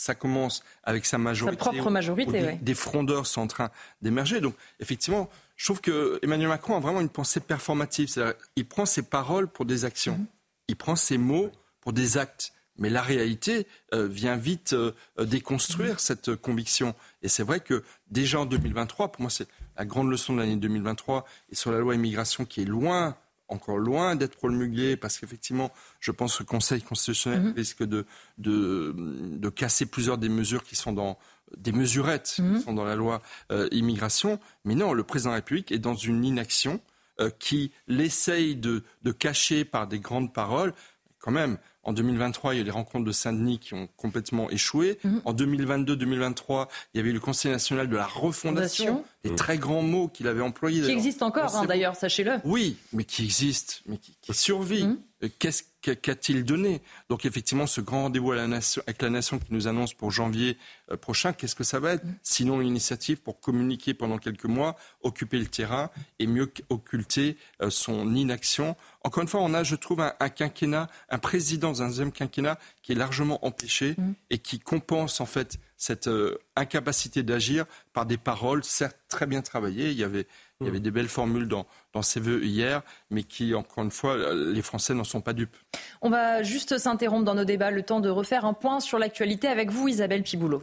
ça 0.00 0.14
commence 0.14 0.62
avec 0.82 1.04
sa 1.04 1.18
majorité. 1.18 1.62
Sa 1.62 1.70
propre 1.70 1.90
majorité, 1.90 2.42
oui. 2.42 2.58
Des 2.62 2.74
frondeurs 2.74 3.26
sont 3.26 3.42
en 3.42 3.46
train 3.46 3.70
d'émerger. 4.00 4.40
Donc, 4.40 4.54
effectivement, 4.80 5.28
je 5.56 5.66
trouve 5.66 5.82
que 5.82 6.18
Emmanuel 6.22 6.48
Macron 6.48 6.74
a 6.74 6.80
vraiment 6.80 7.02
une 7.02 7.10
pensée 7.10 7.40
performative. 7.40 8.08
Il 8.56 8.66
prend 8.66 8.86
ses 8.86 9.02
paroles 9.02 9.46
pour 9.46 9.66
des 9.66 9.84
actions. 9.84 10.16
Mhm. 10.16 10.26
Il 10.68 10.76
prend 10.76 10.96
ses 10.96 11.18
mots 11.18 11.50
pour 11.80 11.92
des 11.92 12.16
actes. 12.16 12.52
Mais 12.78 12.88
la 12.88 13.02
réalité 13.02 13.66
euh, 13.92 14.08
vient 14.08 14.36
vite 14.36 14.72
euh, 14.72 14.92
déconstruire 15.18 15.94
mhm. 15.94 15.98
cette 15.98 16.34
conviction. 16.34 16.94
Et 17.20 17.28
c'est 17.28 17.42
vrai 17.42 17.60
que 17.60 17.84
déjà 18.10 18.40
en 18.40 18.46
2023, 18.46 19.12
pour 19.12 19.20
moi, 19.20 19.30
c'est 19.30 19.48
la 19.76 19.84
grande 19.84 20.10
leçon 20.10 20.34
de 20.34 20.40
l'année 20.40 20.56
2023 20.56 21.24
et 21.50 21.54
sur 21.54 21.72
la 21.72 21.78
loi 21.78 21.94
immigration 21.94 22.44
qui 22.44 22.62
est 22.62 22.66
loin, 22.66 23.16
encore 23.48 23.78
loin 23.78 24.14
d'être 24.14 24.36
promulguée, 24.36 24.96
parce 24.96 25.18
qu'effectivement, 25.18 25.72
je 25.98 26.10
pense 26.10 26.36
que 26.36 26.42
le 26.42 26.46
Conseil 26.46 26.82
constitutionnel 26.82 27.42
mhm. 27.42 27.52
risque 27.54 27.82
de, 27.82 28.06
de, 28.38 29.48
casser 29.48 29.86
plusieurs 29.86 30.18
des 30.18 30.28
mesures 30.28 30.64
qui 30.64 30.76
sont 30.76 30.92
dans 30.92 31.18
des 31.56 31.72
mesurettes 31.72 32.32
qui 32.36 32.42
mhm. 32.42 32.60
sont 32.60 32.72
dans 32.72 32.84
la 32.84 32.94
loi 32.94 33.20
euh, 33.50 33.68
immigration. 33.72 34.38
Mais 34.64 34.74
non, 34.76 34.92
le 34.92 35.02
président 35.02 35.30
de 35.30 35.34
la 35.34 35.36
République 35.36 35.72
est 35.72 35.80
dans 35.80 35.96
une 35.96 36.24
inaction 36.24 36.80
euh, 37.20 37.30
qui 37.38 37.72
l'essaye 37.88 38.54
de, 38.54 38.84
de 39.02 39.12
cacher 39.12 39.64
par 39.64 39.88
des 39.88 39.98
grandes 39.98 40.32
paroles. 40.32 40.72
Quand 41.18 41.32
même, 41.32 41.58
en 41.82 41.92
2023, 41.92 42.54
il 42.54 42.56
y 42.56 42.60
a 42.60 42.62
eu 42.62 42.64
les 42.64 42.70
rencontres 42.70 43.04
de 43.04 43.12
Saint-Denis 43.12 43.58
qui 43.58 43.74
ont 43.74 43.88
complètement 43.96 44.50
échoué. 44.50 44.98
Mhm. 45.02 45.22
En 45.24 45.32
2022-2023, 45.32 46.68
il 46.92 46.98
y 46.98 47.00
avait 47.00 47.10
eu 47.10 47.14
le 47.14 47.20
Conseil 47.20 47.50
national 47.50 47.88
de 47.88 47.96
la 47.96 48.06
refondation, 48.06 49.04
des 49.24 49.34
très 49.34 49.58
grands 49.58 49.82
mots 49.82 50.08
qu'il 50.08 50.28
avait 50.28 50.42
employés. 50.42 50.82
Qui 50.82 50.90
existe 50.90 51.22
encore, 51.22 51.56
hein, 51.56 51.64
d'ailleurs, 51.66 51.96
sachez-le. 51.96 52.38
Oui, 52.44 52.76
mais 52.92 53.04
qui 53.04 53.24
existe, 53.24 53.82
mais 53.86 53.98
qui, 53.98 54.14
qui 54.20 54.34
survit. 54.34 54.84
Mhm. 54.84 54.98
Qu'est-ce 55.38 55.64
qu'a-t-il 55.80 56.44
donné? 56.44 56.80
Donc 57.08 57.24
effectivement, 57.24 57.66
ce 57.66 57.80
grand 57.80 58.02
rendez-vous 58.02 58.32
avec 58.32 59.02
la 59.02 59.10
nation 59.10 59.38
qui 59.38 59.52
nous 59.52 59.66
annonce 59.66 59.94
pour 59.94 60.10
janvier 60.10 60.56
euh, 60.90 60.96
prochain, 60.96 61.32
qu'est-ce 61.32 61.54
que 61.54 61.64
ça 61.64 61.78
va 61.78 61.92
être? 61.92 62.04
Sinon 62.22 62.60
une 62.60 62.68
initiative 62.68 63.18
pour 63.18 63.40
communiquer 63.40 63.94
pendant 63.94 64.18
quelques 64.18 64.46
mois, 64.46 64.76
occuper 65.02 65.38
le 65.38 65.46
terrain 65.46 65.90
et 66.18 66.26
mieux 66.26 66.50
occulter 66.68 67.36
euh, 67.62 67.70
son 67.70 68.14
inaction. 68.14 68.76
Encore 69.02 69.22
une 69.22 69.28
fois, 69.28 69.40
on 69.40 69.54
a, 69.54 69.62
je 69.62 69.76
trouve, 69.76 70.00
un, 70.00 70.28
quinquennat, 70.28 70.88
un 71.08 71.18
président 71.18 71.69
dans 71.70 71.82
un 71.82 71.88
deuxième 71.88 72.12
quinquennat 72.12 72.58
qui 72.82 72.92
est 72.92 72.96
largement 72.96 73.44
empêché 73.44 73.94
mm. 73.96 74.12
et 74.30 74.38
qui 74.38 74.58
compense 74.58 75.20
en 75.20 75.26
fait 75.26 75.58
cette 75.76 76.08
euh, 76.08 76.38
incapacité 76.56 77.22
d'agir 77.22 77.64
par 77.92 78.06
des 78.06 78.18
paroles, 78.18 78.64
certes 78.64 78.98
très 79.08 79.26
bien 79.26 79.40
travaillées. 79.40 79.90
Il 79.90 79.98
y 79.98 80.04
avait 80.04 80.26
il 80.60 80.66
y 80.66 80.68
avait 80.68 80.80
des 80.80 80.90
belles 80.90 81.08
formules 81.08 81.48
dans, 81.48 81.66
dans 81.94 82.02
ses 82.02 82.20
voeux 82.20 82.44
hier, 82.44 82.82
mais 83.10 83.22
qui, 83.22 83.54
encore 83.54 83.82
une 83.82 83.90
fois, 83.90 84.16
les 84.34 84.60
Français 84.60 84.92
n'en 84.92 85.04
sont 85.04 85.22
pas 85.22 85.32
dupes. 85.32 85.56
On 86.02 86.10
va 86.10 86.42
juste 86.42 86.76
s'interrompre 86.76 87.24
dans 87.24 87.34
nos 87.34 87.46
débats, 87.46 87.70
le 87.70 87.82
temps 87.82 88.00
de 88.00 88.10
refaire 88.10 88.44
un 88.44 88.52
point 88.52 88.80
sur 88.80 88.98
l'actualité 88.98 89.48
avec 89.48 89.70
vous, 89.70 89.88
Isabelle 89.88 90.22
Piboulot. 90.22 90.62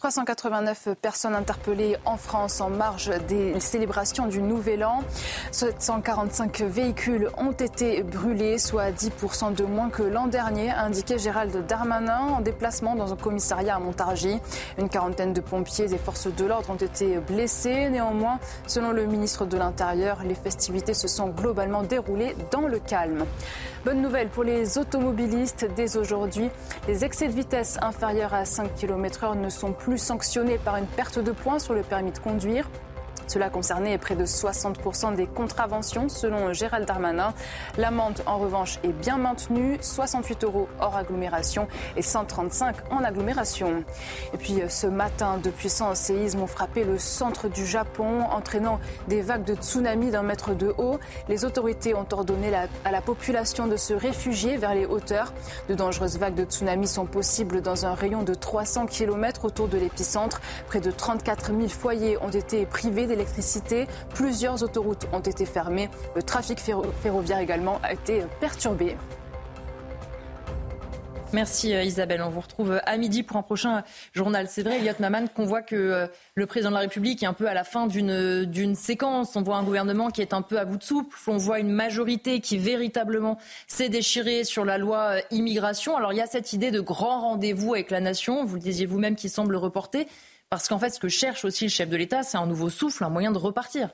389 0.00 0.94
personnes 1.02 1.34
interpellées 1.34 1.98
en 2.06 2.16
France 2.16 2.62
en 2.62 2.70
marge 2.70 3.12
des 3.28 3.60
célébrations 3.60 4.26
du 4.28 4.40
Nouvel 4.40 4.82
An. 4.82 5.02
745 5.50 6.62
véhicules 6.62 7.28
ont 7.36 7.52
été 7.52 8.02
brûlés, 8.02 8.56
soit 8.56 8.92
10% 8.92 9.54
de 9.54 9.64
moins 9.64 9.90
que 9.90 10.02
l'an 10.02 10.26
dernier, 10.26 10.70
a 10.70 10.84
indiqué 10.84 11.18
Gérald 11.18 11.66
Darmanin 11.66 12.18
en 12.18 12.40
déplacement 12.40 12.94
dans 12.96 13.12
un 13.12 13.16
commissariat 13.16 13.76
à 13.76 13.78
Montargis. 13.78 14.40
Une 14.78 14.88
quarantaine 14.88 15.34
de 15.34 15.42
pompiers 15.42 15.92
et 15.92 15.98
forces 15.98 16.34
de 16.34 16.46
l'ordre 16.46 16.70
ont 16.70 16.76
été 16.76 17.18
blessés. 17.18 17.90
Néanmoins, 17.90 18.38
selon 18.66 18.92
le 18.92 19.04
ministre 19.04 19.44
de 19.44 19.58
l'Intérieur, 19.58 20.22
les 20.24 20.34
festivités 20.34 20.94
se 20.94 21.08
sont 21.08 21.28
globalement 21.28 21.82
déroulées 21.82 22.34
dans 22.50 22.66
le 22.66 22.78
calme. 22.78 23.26
Bonne 23.84 24.00
nouvelle 24.00 24.28
pour 24.28 24.44
les 24.44 24.78
automobilistes. 24.78 25.66
Dès 25.76 25.98
aujourd'hui, 25.98 26.48
les 26.88 27.04
excès 27.04 27.28
de 27.28 27.32
vitesse 27.32 27.76
inférieurs 27.82 28.32
à 28.32 28.46
5 28.46 28.74
km/h 28.74 29.38
ne 29.38 29.50
sont 29.50 29.72
plus 29.72 29.89
sanctionnés 29.98 30.58
par 30.58 30.76
une 30.76 30.86
perte 30.86 31.18
de 31.18 31.32
points 31.32 31.58
sur 31.58 31.74
le 31.74 31.82
permis 31.82 32.12
de 32.12 32.18
conduire. 32.18 32.68
Cela 33.30 33.48
concernait 33.48 33.96
près 33.96 34.16
de 34.16 34.26
60% 34.26 35.14
des 35.14 35.28
contraventions 35.28 36.08
selon 36.08 36.52
Gérald 36.52 36.84
Darmanin. 36.84 37.32
L'amende 37.78 38.22
en 38.26 38.38
revanche 38.38 38.80
est 38.82 38.92
bien 38.92 39.18
maintenue, 39.18 39.78
68 39.80 40.42
euros 40.42 40.66
hors 40.80 40.96
agglomération 40.96 41.68
et 41.94 42.02
135 42.02 42.74
en 42.90 43.04
agglomération. 43.04 43.84
Et 44.34 44.36
puis 44.36 44.60
ce 44.68 44.88
matin, 44.88 45.38
de 45.38 45.50
puissants 45.50 45.94
séismes 45.94 46.40
ont 46.40 46.48
frappé 46.48 46.82
le 46.82 46.98
centre 46.98 47.46
du 47.46 47.64
Japon, 47.64 48.22
entraînant 48.32 48.80
des 49.06 49.22
vagues 49.22 49.44
de 49.44 49.54
tsunami 49.54 50.10
d'un 50.10 50.24
mètre 50.24 50.56
de 50.56 50.74
haut. 50.76 50.98
Les 51.28 51.44
autorités 51.44 51.94
ont 51.94 52.06
ordonné 52.10 52.52
à 52.84 52.90
la 52.90 53.00
population 53.00 53.68
de 53.68 53.76
se 53.76 53.94
réfugier 53.94 54.56
vers 54.56 54.74
les 54.74 54.86
hauteurs. 54.86 55.32
De 55.68 55.76
dangereuses 55.76 56.18
vagues 56.18 56.34
de 56.34 56.46
tsunami 56.46 56.88
sont 56.88 57.06
possibles 57.06 57.62
dans 57.62 57.86
un 57.86 57.94
rayon 57.94 58.24
de 58.24 58.34
300 58.34 58.86
km 58.86 59.44
autour 59.44 59.68
de 59.68 59.78
l'épicentre. 59.78 60.40
Près 60.66 60.80
de 60.80 60.90
34 60.90 61.52
000 61.54 61.68
foyers 61.68 62.20
ont 62.20 62.30
été 62.30 62.66
privés 62.66 63.06
d'électricité. 63.06 63.19
Plusieurs 64.14 64.62
autoroutes 64.62 65.06
ont 65.12 65.20
été 65.20 65.46
fermées. 65.46 65.88
Le 66.14 66.22
trafic 66.22 66.58
ferroviaire 66.58 67.38
également 67.38 67.80
a 67.82 67.92
été 67.92 68.22
perturbé. 68.40 68.96
Merci 71.32 71.74
euh, 71.74 71.84
Isabelle. 71.84 72.22
On 72.22 72.30
vous 72.30 72.40
retrouve 72.40 72.72
euh, 72.72 72.78
à 72.86 72.96
midi 72.96 73.22
pour 73.22 73.36
un 73.36 73.42
prochain 73.42 73.84
journal. 74.12 74.48
C'est 74.48 74.62
vrai, 74.62 74.78
Elliot 74.78 74.94
Maman, 74.98 75.26
qu'on 75.28 75.44
voit 75.44 75.62
que 75.62 75.76
euh, 75.76 76.06
le 76.34 76.46
président 76.46 76.70
de 76.70 76.74
la 76.74 76.80
République 76.80 77.22
est 77.22 77.26
un 77.26 77.34
peu 77.34 77.46
à 77.46 77.54
la 77.54 77.62
fin 77.62 77.86
d'une 77.86 78.74
séquence. 78.74 79.36
On 79.36 79.42
voit 79.42 79.56
un 79.56 79.62
gouvernement 79.62 80.10
qui 80.10 80.22
est 80.22 80.34
un 80.34 80.42
peu 80.42 80.58
à 80.58 80.64
bout 80.64 80.76
de 80.76 80.82
souple. 80.82 81.16
On 81.28 81.36
voit 81.36 81.60
une 81.60 81.70
majorité 81.70 82.40
qui 82.40 82.58
véritablement 82.58 83.38
s'est 83.68 83.88
déchirée 83.88 84.42
sur 84.42 84.64
la 84.64 84.76
loi 84.76 85.16
immigration. 85.30 85.96
Alors 85.96 86.12
il 86.12 86.16
y 86.16 86.22
a 86.22 86.26
cette 86.26 86.52
idée 86.52 86.72
de 86.72 86.80
grand 86.80 87.20
rendez-vous 87.20 87.74
avec 87.74 87.92
la 87.92 88.00
nation, 88.00 88.44
vous 88.44 88.56
le 88.56 88.60
disiez 88.60 88.86
vous-même, 88.86 89.14
qui 89.14 89.28
semble 89.28 89.54
reporter. 89.54 90.08
Parce 90.50 90.66
qu'en 90.66 90.80
fait, 90.80 90.90
ce 90.90 90.98
que 90.98 91.08
cherche 91.08 91.44
aussi 91.44 91.66
le 91.66 91.70
chef 91.70 91.88
de 91.88 91.96
l'État, 91.96 92.24
c'est 92.24 92.36
un 92.36 92.46
nouveau 92.46 92.70
souffle, 92.70 93.04
un 93.04 93.08
moyen 93.08 93.30
de 93.30 93.38
repartir. 93.38 93.90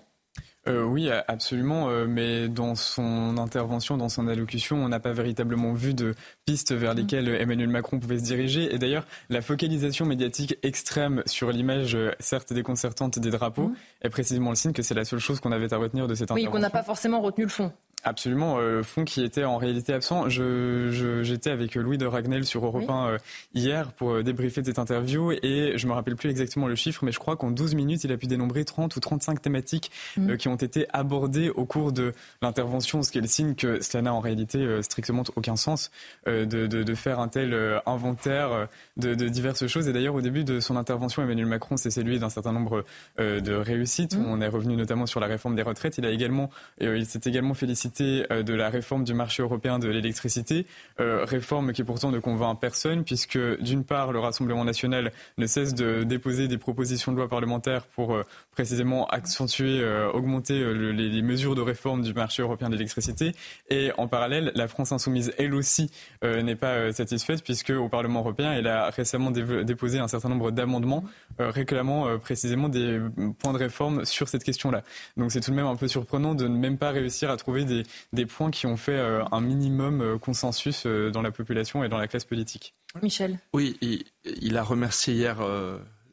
Euh, 0.66 0.82
oui, 0.84 1.10
absolument. 1.28 1.90
Euh, 1.90 2.06
mais 2.08 2.48
dans 2.48 2.74
son 2.74 3.36
intervention, 3.36 3.98
dans 3.98 4.08
son 4.08 4.26
allocution, 4.26 4.76
on 4.82 4.88
n'a 4.88 4.98
pas 4.98 5.12
véritablement 5.12 5.74
vu 5.74 5.92
de 5.92 6.14
pistes 6.46 6.72
vers 6.72 6.94
mm. 6.94 6.96
lesquelles 6.96 7.28
Emmanuel 7.28 7.68
Macron 7.68 8.00
pouvait 8.00 8.18
se 8.18 8.24
diriger. 8.24 8.74
Et 8.74 8.78
d'ailleurs, 8.78 9.04
la 9.28 9.42
focalisation 9.42 10.06
médiatique 10.06 10.58
extrême 10.62 11.22
sur 11.26 11.52
l'image, 11.52 11.94
euh, 11.94 12.12
certes 12.20 12.54
déconcertante, 12.54 13.18
des 13.18 13.30
drapeaux, 13.30 13.68
mm. 13.68 13.76
est 14.02 14.10
précisément 14.10 14.48
le 14.48 14.56
signe 14.56 14.72
que 14.72 14.82
c'est 14.82 14.94
la 14.94 15.04
seule 15.04 15.20
chose 15.20 15.40
qu'on 15.40 15.52
avait 15.52 15.74
à 15.74 15.76
retenir 15.76 16.08
de 16.08 16.14
cette 16.14 16.30
intervention. 16.30 16.50
Oui, 16.50 16.52
qu'on 16.52 16.62
n'a 16.62 16.70
pas 16.70 16.82
forcément 16.82 17.20
retenu 17.20 17.44
le 17.44 17.50
fond. 17.50 17.70
Absolument, 18.06 18.58
euh, 18.58 18.84
fond 18.84 19.04
qui 19.04 19.24
était 19.24 19.42
en 19.42 19.56
réalité 19.56 19.92
absent. 19.92 20.28
Je, 20.28 21.22
j'étais 21.24 21.50
avec 21.50 21.74
Louis 21.74 21.98
de 21.98 22.06
Ragnel 22.06 22.44
sur 22.44 22.64
Europe 22.64 22.88
1 22.88 23.06
euh, 23.08 23.18
hier 23.52 23.90
pour 23.90 24.12
euh, 24.12 24.22
débriefer 24.22 24.62
cette 24.62 24.78
interview 24.78 25.32
et 25.32 25.72
je 25.74 25.86
me 25.88 25.92
rappelle 25.92 26.14
plus 26.14 26.30
exactement 26.30 26.68
le 26.68 26.76
chiffre, 26.76 27.04
mais 27.04 27.10
je 27.10 27.18
crois 27.18 27.34
qu'en 27.34 27.50
12 27.50 27.74
minutes, 27.74 28.04
il 28.04 28.12
a 28.12 28.16
pu 28.16 28.28
dénombrer 28.28 28.64
30 28.64 28.94
ou 28.94 29.00
35 29.00 29.42
thématiques 29.42 29.90
mm. 30.16 30.36
qui 30.36 30.46
ont 30.46 30.54
été 30.54 30.86
abordées 30.92 31.50
au 31.50 31.64
cours 31.64 31.90
de 31.90 32.12
l'intervention, 32.42 33.02
ce 33.02 33.10
qui 33.10 33.18
est 33.18 33.22
le 33.22 33.26
signe 33.26 33.56
que 33.56 33.82
cela 33.82 34.02
n'a 34.02 34.14
en 34.14 34.20
réalité 34.20 34.64
strictement 34.82 35.24
aucun 35.34 35.56
sens 35.56 35.90
de, 36.28 36.44
de, 36.44 36.66
de, 36.66 36.94
faire 36.94 37.18
un 37.18 37.26
tel 37.26 37.80
inventaire 37.86 38.68
de, 38.96 39.16
de, 39.16 39.28
diverses 39.28 39.66
choses. 39.66 39.88
Et 39.88 39.92
d'ailleurs, 39.92 40.14
au 40.14 40.20
début 40.20 40.44
de 40.44 40.60
son 40.60 40.76
intervention, 40.76 41.22
Emmanuel 41.24 41.46
Macron 41.46 41.76
s'est 41.76 41.90
salué 41.90 42.20
d'un 42.20 42.30
certain 42.30 42.52
nombre 42.52 42.84
de 43.18 43.54
réussites. 43.54 44.16
Mm. 44.16 44.26
On 44.28 44.40
est 44.40 44.48
revenu 44.48 44.76
notamment 44.76 45.06
sur 45.06 45.18
la 45.18 45.26
réforme 45.26 45.56
des 45.56 45.62
retraites. 45.62 45.98
Il 45.98 46.06
a 46.06 46.10
également, 46.10 46.50
il 46.80 47.04
s'est 47.04 47.20
également 47.24 47.54
félicité 47.54 47.95
euh, 48.04 48.42
de 48.42 48.54
la 48.54 48.68
réforme 48.68 49.04
du 49.04 49.14
marché 49.14 49.42
européen 49.42 49.78
de 49.78 49.88
l'électricité, 49.88 50.66
euh, 51.00 51.24
réforme 51.24 51.72
qui 51.72 51.84
pourtant 51.84 52.10
ne 52.10 52.18
convainc 52.18 52.60
personne 52.60 53.04
puisque 53.04 53.38
d'une 53.60 53.84
part 53.84 54.12
le 54.12 54.18
Rassemblement 54.18 54.64
national 54.64 55.12
ne 55.38 55.46
cesse 55.46 55.74
de 55.74 56.04
déposer 56.04 56.48
des 56.48 56.58
propositions 56.58 57.12
de 57.12 57.16
loi 57.16 57.28
parlementaires 57.28 57.84
pour 57.86 58.14
euh, 58.14 58.22
précisément 58.52 59.06
accentuer, 59.06 59.84
augmenter 60.12 60.64
les, 60.92 61.22
mesures 61.22 61.54
de 61.54 61.60
réforme 61.60 62.02
du 62.02 62.14
marché 62.14 62.42
européen 62.42 62.68
de 62.68 62.74
l'électricité 62.74 63.32
et 63.68 63.90
en 63.98 64.08
parallèle 64.08 64.52
la 64.54 64.68
France 64.68 64.92
insoumise 64.92 65.32
elle 65.38 65.54
aussi 65.54 65.90
n'est 66.22 66.56
pas 66.56 66.92
satisfaite 66.92 67.42
puisque 67.42 67.70
au 67.70 67.88
Parlement 67.88 68.20
européen 68.20 68.52
elle 68.52 68.66
a 68.66 68.90
récemment 68.90 69.30
déposé 69.30 69.98
un 69.98 70.08
certain 70.08 70.28
nombre 70.28 70.50
d'amendements 70.50 71.04
réclamant 71.38 72.18
précisément 72.18 72.68
des 72.68 73.00
points 73.38 73.52
de 73.52 73.58
réforme 73.58 74.04
sur 74.04 74.28
cette 74.28 74.44
question-là. 74.44 74.82
Donc 75.16 75.32
c'est 75.32 75.40
tout 75.40 75.50
de 75.50 75.56
même 75.56 75.66
un 75.66 75.76
peu 75.76 75.88
surprenant 75.88 76.34
de 76.34 76.48
ne 76.48 76.56
même 76.56 76.78
pas 76.78 76.90
réussir 76.90 77.30
à 77.30 77.36
trouver 77.36 77.64
des, 77.64 77.75
des 78.12 78.26
points 78.26 78.50
qui 78.50 78.66
ont 78.66 78.76
fait 78.76 78.96
euh, 78.96 79.24
un 79.32 79.40
minimum 79.40 80.00
euh, 80.00 80.18
consensus 80.18 80.84
euh, 80.86 81.10
dans 81.10 81.22
la 81.22 81.30
population 81.30 81.84
et 81.84 81.88
dans 81.88 81.98
la 81.98 82.08
classe 82.08 82.24
politique. 82.24 82.74
Michel. 83.02 83.38
Oui, 83.52 83.76
il, 84.24 84.56
a 84.56 84.62
remercié 84.62 85.14
hier 85.14 85.38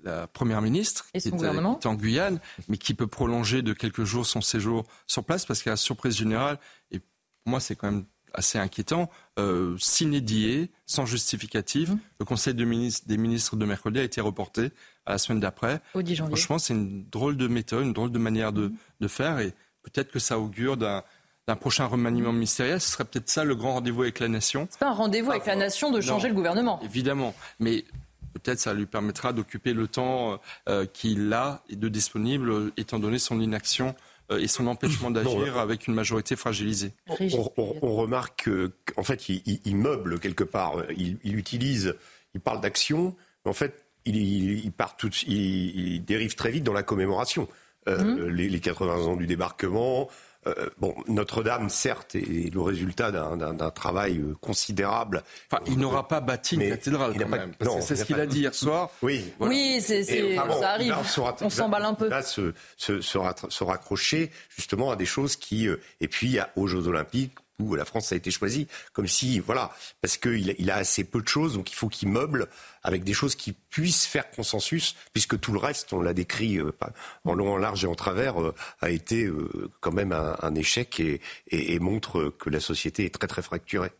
la 0.03 0.27
Première 0.27 0.61
ministre 0.61 1.05
qui, 1.13 1.29
était, 1.29 1.87
en 1.87 1.95
Guyane, 1.95 2.39
mais 2.67 2.77
qui 2.77 2.93
peut 2.93 3.07
prolonger 3.07 3.61
de 3.61 3.71
quelques 3.71 4.03
jours 4.03 4.25
son 4.25 4.41
séjour 4.41 4.83
sur 5.07 5.23
place 5.23 5.45
parce 5.45 5.63
qu'à 5.63 5.69
la 5.69 5.77
surprise 5.77 6.17
générale, 6.17 6.59
et 6.91 6.99
pour 6.99 7.07
moi 7.45 7.61
c'est 7.61 7.77
quand 7.77 7.89
même 7.89 8.03
assez 8.33 8.57
inquiétant, 8.57 9.09
euh, 9.39 9.77
sans 10.85 11.05
justificatif, 11.05 11.89
mmh. 11.89 11.99
le 12.19 12.25
Conseil 12.25 12.53
des 12.53 12.65
ministres 13.17 13.55
de 13.55 13.65
mercredi 13.65 13.99
a 13.99 14.03
été 14.03 14.21
reporté 14.21 14.71
à 15.05 15.13
la 15.13 15.17
semaine 15.17 15.39
d'après. 15.39 15.81
Au 15.93 16.01
10 16.01 16.15
janvier. 16.15 16.35
Franchement, 16.35 16.59
c'est 16.59 16.73
une 16.73 17.05
drôle 17.09 17.37
de 17.37 17.47
méthode, 17.47 17.85
une 17.85 17.93
drôle 17.93 18.11
de 18.11 18.19
manière 18.19 18.51
de, 18.51 18.67
mmh. 18.67 18.77
de 19.01 19.07
faire 19.07 19.39
et 19.39 19.53
peut-être 19.83 20.11
que 20.11 20.19
ça 20.19 20.39
augure 20.39 20.77
d'un 20.77 21.03
d'un 21.47 21.55
prochain 21.55 21.85
remaniement 21.85 22.31
ministériel, 22.31 22.79
ce 22.79 22.89
serait 22.89 23.05
peut-être 23.05 23.29
ça 23.29 23.43
le 23.43 23.55
grand 23.55 23.73
rendez-vous 23.73 24.03
avec 24.03 24.19
la 24.19 24.29
nation. 24.29 24.67
C'est 24.69 24.79
pas 24.79 24.89
un 24.89 24.93
rendez-vous 24.93 25.31
avec 25.31 25.45
la 25.45 25.55
nation 25.55 25.91
de 25.91 25.99
changer 25.99 26.29
le 26.29 26.33
gouvernement. 26.33 26.79
Évidemment, 26.83 27.35
mais 27.59 27.83
peut-être 28.33 28.59
ça 28.59 28.73
lui 28.73 28.85
permettra 28.85 29.33
d'occuper 29.33 29.73
le 29.73 29.87
temps 29.87 30.39
euh, 30.69 30.85
qu'il 30.85 31.31
a 31.33 31.63
et 31.69 31.75
de 31.75 31.87
disponible, 31.89 32.49
euh, 32.49 32.73
étant 32.77 32.99
donné 32.99 33.19
son 33.19 33.39
inaction 33.39 33.95
euh, 34.31 34.39
et 34.39 34.47
son 34.47 34.67
empêchement 34.67 35.11
d'agir 35.11 35.57
avec 35.57 35.87
une 35.87 35.93
majorité 35.93 36.35
fragilisée. 36.35 36.93
On, 37.07 37.95
remarque 37.95 38.49
qu'en 38.85 39.03
fait, 39.03 39.29
il, 39.29 39.75
meuble 39.75 40.19
quelque 40.19 40.43
part. 40.43 40.75
Il, 40.95 41.37
utilise, 41.37 41.95
il 42.33 42.41
parle 42.41 42.61
d'action, 42.61 43.15
mais 43.45 43.51
en 43.51 43.53
fait, 43.53 43.85
il, 44.05 44.71
part 44.71 44.97
tout, 44.97 45.11
il, 45.27 46.03
dérive 46.05 46.35
très 46.35 46.51
vite 46.51 46.63
dans 46.63 46.73
la 46.73 46.83
commémoration. 46.83 47.47
Mmh. 47.85 48.27
les, 48.27 48.47
les, 48.47 48.59
80 48.61 49.07
ans 49.07 49.17
du 49.17 49.27
débarquement, 49.27 50.07
euh, 50.47 50.69
bon, 50.77 50.95
Notre-Dame, 51.07 51.69
certes, 51.69 52.15
est 52.15 52.53
le 52.53 52.61
résultat 52.61 53.11
d'un 53.11 53.69
travail 53.69 54.17
euh, 54.17 54.35
considérable. 54.41 55.23
Enfin, 55.51 55.63
il 55.67 55.77
n'aura 55.77 56.07
pas 56.07 56.21
bâti 56.21 56.55
une 56.55 56.69
cathédrale 56.69 57.13
quand 57.17 57.27
même. 57.27 57.51
C'est 57.81 57.95
ce 57.95 58.05
qu'il 58.05 58.19
a 58.19 58.25
dit 58.25 58.39
hier 58.41 58.53
soir. 58.53 58.89
Oui, 59.01 59.25
oui 59.39 59.81
ça 59.81 60.71
arrive. 60.71 60.95
On 61.41 61.49
s'emballe 61.49 61.85
un 61.85 61.93
peu. 61.93 62.09
Là, 62.09 62.21
se, 62.21 62.53
se, 62.77 63.01
se, 63.01 63.63
raccrocher 63.63 64.31
justement 64.55 64.91
à 64.91 64.95
des 64.95 65.05
choses 65.05 65.35
qui... 65.35 65.67
Euh, 65.67 65.77
et 66.01 66.07
puis, 66.07 66.37
aux 66.55 66.67
Jeux 66.67 66.87
Olympiques, 66.87 67.33
où 67.59 67.75
la 67.75 67.85
France 67.85 68.11
a 68.11 68.15
été 68.15 68.31
choisie, 68.31 68.67
comme 68.93 69.07
si, 69.07 69.39
voilà, 69.39 69.71
parce 70.01 70.17
qu'il 70.17 70.55
il 70.57 70.71
a 70.71 70.75
assez 70.75 71.03
peu 71.03 71.21
de 71.21 71.27
choses, 71.27 71.53
donc 71.53 71.71
il 71.71 71.75
faut 71.75 71.89
qu'il 71.89 72.09
meuble 72.09 72.47
avec 72.83 73.03
des 73.03 73.13
choses 73.13 73.35
qui 73.35 73.53
puissent 73.53 74.05
faire 74.05 74.29
consensus, 74.31 74.95
puisque 75.13 75.39
tout 75.39 75.53
le 75.53 75.59
reste, 75.59 75.93
on 75.93 76.01
l'a 76.01 76.13
décrit 76.13 76.57
euh, 76.57 76.71
en 77.25 77.33
long, 77.33 77.53
en 77.53 77.57
large 77.57 77.83
et 77.85 77.87
en 77.87 77.95
travers, 77.95 78.41
euh, 78.41 78.53
a 78.81 78.89
été 78.89 79.25
euh, 79.25 79.71
quand 79.79 79.93
même 79.93 80.11
un, 80.11 80.55
échec 80.55 80.99
et, 80.99 81.21
et 81.47 81.79
montre 81.79 82.33
que 82.37 82.49
la 82.49 82.59
société 82.59 83.05
est 83.05 83.13
très 83.13 83.27
très 83.27 83.41
fracturée. 83.41 83.91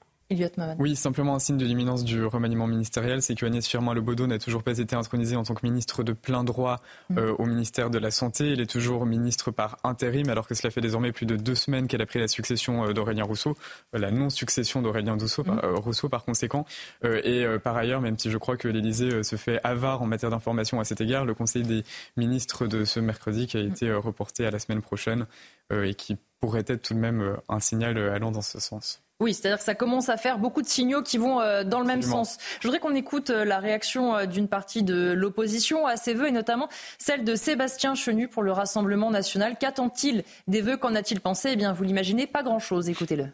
Oui, 0.80 0.96
simplement 0.96 1.36
un 1.36 1.40
signe 1.40 1.58
de 1.58 1.66
l'imminence 1.66 2.04
du 2.04 2.26
remaniement 2.26 2.66
ministériel, 2.66 3.22
c'est 3.22 3.36
que 3.36 3.46
Agnès 3.46 3.68
Firmin-Lebaudot 3.68 4.28
n'a 4.28 4.40
toujours 4.40 4.64
pas 4.64 4.78
été 4.78 4.96
intronisée 4.96 5.36
en 5.36 5.44
tant 5.44 5.54
que 5.54 5.66
ministre 5.66 6.02
de 6.04 6.14
plein 6.14 6.44
droit 6.44 6.80
mm. 7.10 7.18
euh, 7.18 7.36
au 7.38 7.46
ministère 7.46 7.90
de 7.90 7.98
la 8.00 8.10
Santé. 8.10 8.52
Elle 8.54 8.62
est 8.62 8.70
toujours 8.70 9.06
ministre 9.06 9.52
par 9.52 9.78
intérim, 9.84 10.30
alors 10.30 10.48
que 10.48 10.56
cela 10.56 10.72
fait 10.72 10.82
désormais 10.82 11.12
plus 11.12 11.26
de 11.26 11.36
deux 11.36 11.56
semaines 11.56 11.88
qu'elle 11.88 12.02
a 12.02 12.06
pris 12.06 12.20
la 12.20 12.28
succession 12.28 12.86
euh, 12.86 12.94
d'Aurélien 12.94 13.26
Rousseau, 13.26 13.58
euh, 13.94 14.00
la 14.00 14.12
non-succession 14.12 14.82
d'Aurélien 14.82 15.14
Rousseau, 15.14 15.44
mm. 15.44 15.60
Rousseau 15.76 16.10
par 16.10 16.24
conséquent. 16.24 16.66
et 17.04 17.46
par 17.64 17.76
ailleurs, 17.76 18.02
même 18.02 18.18
si 18.18 18.32
je 18.32 18.38
crois 18.38 18.58
que 18.58 18.68
l'Élysée 18.68 19.24
se 19.24 19.36
fait 19.36 19.60
avare 19.64 20.02
en 20.02 20.06
matière 20.06 20.32
d'information 20.32 20.80
à 20.80 20.84
cet 20.84 21.02
égard, 21.02 21.26
le 21.26 21.34
Conseil 21.34 21.64
des 21.64 21.84
ministres 22.18 22.68
de 22.68 22.86
ce 22.86 23.00
mercredi 23.00 23.48
qui 23.48 23.58
a 23.58 23.62
été 23.62 23.92
reporté 23.94 24.46
à 24.46 24.52
la 24.52 24.60
semaine 24.60 24.82
prochaine 24.82 25.26
et 25.72 25.96
qui 25.96 26.18
pourrait 26.40 26.66
être 26.68 26.82
tout 26.82 26.94
de 26.94 27.00
même 27.00 27.38
un 27.50 27.60
signal 27.60 27.98
allant 27.98 28.32
dans 28.32 28.42
ce 28.42 28.60
sens. 28.60 29.03
Oui, 29.20 29.34
c'est-à-dire 29.34 29.60
que 29.60 29.64
ça 29.64 29.76
commence 29.76 30.10
à 30.10 30.18
faire 30.18 30.40
beaucoup 30.40 30.62
de 30.62 30.68
signaux 30.68 31.02
qui 31.02 31.18
vont 31.18 31.40
euh, 31.40 31.64
dans 31.64 31.80
le 31.80 31.86
même 31.86 32.02
sens. 32.02 32.38
Je 32.60 32.68
voudrais 32.68 32.80
qu'on 32.80 32.96
écoute 32.96 33.30
euh, 33.30 33.46
la 33.46 33.60
réaction 33.60 34.16
euh, 34.16 34.26
d'une 34.26 34.48
partie 34.48 34.84
de 34.84 35.14
l'opposition 35.14 35.86
à 35.86 35.98
ces 35.98 36.14
vœux 36.14 36.28
et 36.28 36.32
notamment 36.32 36.68
celle 36.98 37.24
de 37.24 37.36
Sébastien 37.36 37.96
Chenu 37.96 38.28
pour 38.28 38.44
le 38.44 38.52
Rassemblement 38.52 39.12
national. 39.12 39.56
Qu'attend-il 39.60 40.24
des 40.48 40.62
vœux? 40.62 40.78
Qu'en 40.78 40.96
a-t-il 40.96 41.22
pensé? 41.22 41.52
Eh 41.54 41.56
bien, 41.56 41.74
vous 41.74 41.84
l'imaginez, 41.84 42.28
pas 42.28 42.44
grand-chose. 42.44 42.90
Écoutez-le. 42.90 43.28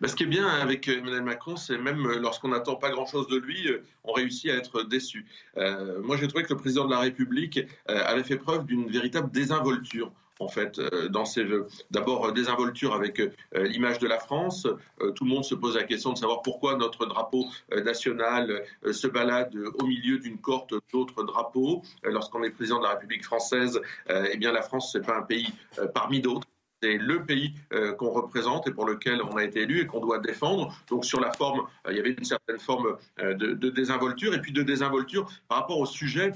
Bah, 0.00 0.08
ce 0.08 0.16
qui 0.16 0.24
est 0.24 0.26
bien 0.26 0.46
avec 0.46 0.86
Emmanuel 0.86 1.22
Macron, 1.22 1.56
c'est 1.56 1.78
même 1.78 2.06
lorsqu'on 2.20 2.48
n'attend 2.48 2.76
pas 2.76 2.90
grand-chose 2.90 3.26
de 3.28 3.36
lui, 3.36 3.68
on 4.02 4.12
réussit 4.12 4.50
à 4.50 4.54
être 4.54 4.82
déçu. 4.82 5.24
moi, 5.56 6.16
j'ai 6.16 6.28
trouvé 6.28 6.44
que 6.44 6.52
le 6.52 6.58
président 6.58 6.84
de 6.84 6.90
la 6.90 6.98
République 6.98 7.60
avait 7.86 8.24
fait 8.24 8.36
preuve 8.36 8.66
d'une 8.66 8.90
véritable 8.90 9.30
désinvolture 9.30 10.12
en 10.40 10.48
fait, 10.48 10.78
euh, 10.78 11.08
dans 11.08 11.24
ses 11.24 11.44
voeux. 11.44 11.66
D'abord, 11.90 12.32
désinvolture 12.32 12.94
avec 12.94 13.20
l'image 13.54 13.98
de 13.98 14.06
la 14.06 14.18
France. 14.18 14.66
tout 15.14 15.24
le 15.24 15.30
monde 15.30 15.44
se 15.44 15.54
pose 15.54 15.76
la 15.76 15.84
question 15.84 16.12
de 16.12 16.18
savoir 16.18 16.42
pourquoi 16.42 16.76
notre 16.76 17.06
drapeau 17.06 17.46
national 17.84 18.64
se 18.90 19.06
balade 19.06 19.54
au 19.80 19.86
milieu 19.86 20.18
d'une 20.18 20.38
cohorte 20.38 20.74
d'autres 20.92 21.22
drapeaux. 21.24 21.82
Lorsqu'on 22.02 22.42
est 22.42 22.50
président 22.50 22.78
de 22.78 22.84
la 22.84 22.90
République 22.90 23.24
française, 23.24 23.80
eh 24.08 24.36
bien, 24.36 24.52
la 24.52 24.62
France, 24.62 24.90
c'est 24.92 25.04
pas 25.04 25.16
un 25.16 25.22
pays 25.22 25.52
parmi 25.94 26.20
d'autres 26.20 26.48
c'est 26.84 26.98
le 26.98 27.24
pays 27.24 27.54
euh, 27.72 27.94
qu'on 27.94 28.10
représente 28.10 28.66
et 28.68 28.70
pour 28.70 28.84
lequel 28.84 29.22
on 29.22 29.36
a 29.36 29.44
été 29.44 29.62
élu 29.62 29.80
et 29.80 29.86
qu'on 29.86 30.00
doit 30.00 30.18
défendre. 30.18 30.76
Donc 30.90 31.06
sur 31.06 31.18
la 31.18 31.32
forme, 31.32 31.60
euh, 31.86 31.92
il 31.92 31.96
y 31.96 32.00
avait 32.00 32.10
une 32.10 32.24
certaine 32.24 32.58
forme 32.58 32.98
euh, 33.20 33.32
de, 33.32 33.70
désinvolture 33.70 34.34
et 34.34 34.40
puis 34.40 34.52
de 34.52 34.62
désinvolture 34.62 35.26
par 35.48 35.58
rapport 35.58 35.78
au 35.78 35.86
sujet 35.86 36.32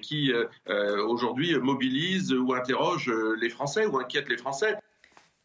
qui 0.00 0.32
aujourd'hui 1.08 1.58
mobilise 1.58 2.32
ou 2.32 2.54
interroge 2.54 3.12
les 3.40 3.48
Français 3.48 3.84
ou 3.84 3.98
inquiète 3.98 4.28
les 4.28 4.36
Français. 4.36 4.76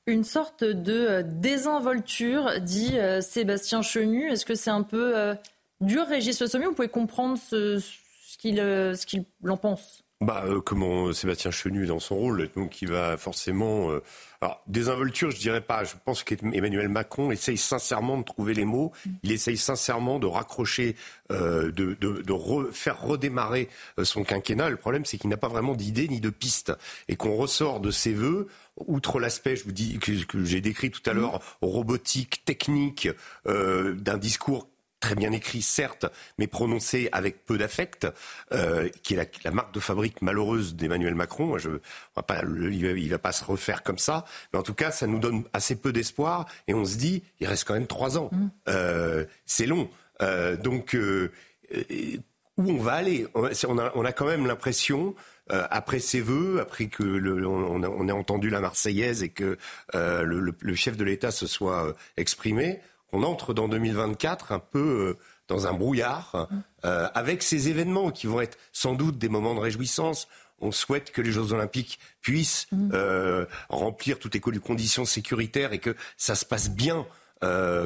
Une 0.06 0.24
sorte 0.24 0.64
de 0.64 1.24
désinvolture, 1.24 2.60
dit 2.60 2.98
Sébastien 3.22 3.82
Chenu. 3.82 4.30
Est-ce 4.30 4.46
que 4.46 4.54
c'est 4.54 4.70
un 4.70 4.84
peu 4.84 5.36
dur, 5.80 6.06
Régis 6.06 6.39
Le 6.39 6.46
Sommier 6.46 6.68
Vous 6.68 6.76
pouvez 6.76 6.88
comprendre 6.88 7.39
ce, 7.39 7.80
ce 7.80 8.38
qu'il 8.38 9.26
en 9.48 9.58
pense? 9.58 10.01
Bah, 10.22 10.44
euh, 10.46 10.62
comment 10.62 11.12
Sébastien 11.14 11.50
Chenu 11.50 11.88
dans 11.88 12.00
son 12.00 12.16
rôle, 12.16 12.50
donc 12.56 12.82
il 12.82 12.90
va 12.90 13.18
forcément. 13.18 13.90
Euh, 13.92 14.04
alors, 14.40 14.62
désinvolture, 14.68 15.32
je 15.32 15.38
dirais 15.40 15.62
pas. 15.62 15.84
Je 15.84 15.94
pense 16.04 16.24
qu'Emmanuel 16.24 16.90
Macron 16.90 17.32
essaye 17.32 17.58
sincèrement 17.58 18.18
de 18.18 18.24
trouver 18.24 18.54
les 18.54 18.66
mots. 18.66 18.92
Il 19.24 19.32
essaye 19.32 19.58
sincèrement 19.58 20.20
de 20.20 20.28
raccrocher, 20.28 20.96
euh, 21.32 21.72
de, 21.72 21.94
de 21.94 22.72
faire 22.72 23.02
redémarrer 23.02 23.68
euh, 24.00 24.04
son 24.04 24.24
quinquennat. 24.24 24.70
Le 24.70 24.78
problème, 24.78 25.06
c'est 25.06 25.18
qu'il 25.18 25.30
n'a 25.30 25.38
pas 25.38 25.48
vraiment 25.48 25.76
d'idée 25.76 26.08
ni 26.08 26.20
de 26.20 26.30
piste, 26.30 26.72
et 27.08 27.16
qu'on 27.16 27.36
ressort 27.36 27.80
de 27.80 27.92
ses 27.92 28.14
voeux 28.14 28.48
outre 28.88 29.20
l'aspect, 29.20 29.56
je 29.56 29.64
vous 29.64 29.72
dis 29.72 30.00
que, 30.00 30.24
que 30.24 30.44
j'ai 30.44 30.62
décrit 30.62 30.90
tout 30.90 31.08
à 31.08 31.14
l'heure, 31.14 31.40
robotique, 31.62 32.44
technique, 32.46 33.10
d'un 33.46 34.18
discours 34.18 34.71
très 35.02 35.16
bien 35.16 35.34
écrit, 35.34 35.62
certes, 35.62 36.06
mais 36.38 36.47
prononcé 36.47 37.10
avec 37.12 37.43
peu 37.43 37.58
d'affect, 37.58 38.08
euh, 38.54 38.88
qui 39.04 39.16
est 39.16 39.43
la, 39.43 39.52
marque 39.52 39.74
de 39.74 39.82
fabrique 39.82 40.22
malheureuse 40.22 40.76
d'Emmanuel 40.76 41.16
Macron. 41.16 41.58
Je, 41.58 41.72
va 42.16 42.24
pas, 42.24 42.43
il, 42.45 43.10
va, 43.10 43.16
va 43.16 43.20
pas 43.20 43.34
se 43.34 43.43
refaire 43.43 43.84
comme 43.84 43.97
ça, 43.97 44.24
mais 44.54 44.60
en 44.60 44.64
tout 44.64 44.76
cas, 44.76 44.91
ça 44.91 45.08
nous 45.08 45.20
donne 45.20 45.43
assez 45.52 45.76
peu 45.76 45.91
d'espoir. 45.91 46.45
Et 46.68 46.74
on 46.74 46.86
se 46.86 46.95
dit, 46.95 47.24
il 47.41 47.47
reste 47.47 47.66
quand 47.66 47.74
même 47.74 47.88
trois 47.88 48.18
ans. 48.18 48.30
Mmh. 48.32 48.47
Euh, 48.70 49.26
c'est 49.45 49.66
long. 49.66 49.89
Euh, 50.22 50.56
donc, 50.56 50.95
où 50.95 52.72
on 52.72 52.78
va 52.78 52.93
aller? 52.93 53.28
On 53.34 53.78
a, 53.80 53.91
on 53.95 54.06
a 54.06 54.12
quand 54.14 54.28
même 54.28 54.45
l'impression 54.45 55.16
après 55.49 55.99
ses 55.99 56.22
voeux, 56.22 56.62
après 56.62 56.88
que 56.88 57.04
le, 57.04 57.45
on, 57.45 57.84
a, 57.84 57.89
on, 57.89 58.08
a, 58.08 58.14
entendu 58.14 58.49
la 58.49 58.62
Marseillaise 58.62 59.22
et 59.22 59.30
que 59.30 59.58
euh, 59.95 60.24
le, 60.24 60.56
le, 60.58 60.76
chef 60.76 60.95
de 60.95 61.04
l'État 61.04 61.32
se 61.32 61.45
soit 61.45 61.93
exprimé, 62.16 62.80
on 63.12 63.24
entre 63.24 63.53
dans 63.53 63.68
2024 63.68 64.51
un 64.51 64.59
peu 64.59 64.80
euh, 64.80 65.18
dans 65.47 65.68
un 65.68 65.74
brouillard, 65.74 66.47
euh, 66.86 67.09
avec 67.14 67.43
ces 67.43 67.68
événements 67.68 68.12
qui 68.12 68.26
vont 68.26 68.39
être 68.39 68.57
sans 68.72 68.93
doute 68.93 69.18
des 69.18 69.28
moments 69.28 69.53
de 69.53 69.59
réjouissance. 69.59 70.30
On 70.59 70.72
souhaite 70.72 71.12
que 71.12 71.22
les 71.22 71.32
Jeux 71.32 71.51
Olympiques 71.51 71.99
puissent 72.22 72.68
mm. 72.72 72.91
euh, 72.93 73.45
remplir 73.68 74.18
toutes 74.18 74.36
les 74.36 74.39
conditions 74.39 75.03
sécuritaires 75.03 75.74
et 75.74 75.80
que 75.80 75.95
ça 76.16 76.36
se 76.36 76.45
passe 76.45 76.70
bien, 76.70 77.05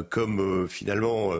comme 0.09 0.67
finalement 0.67 1.31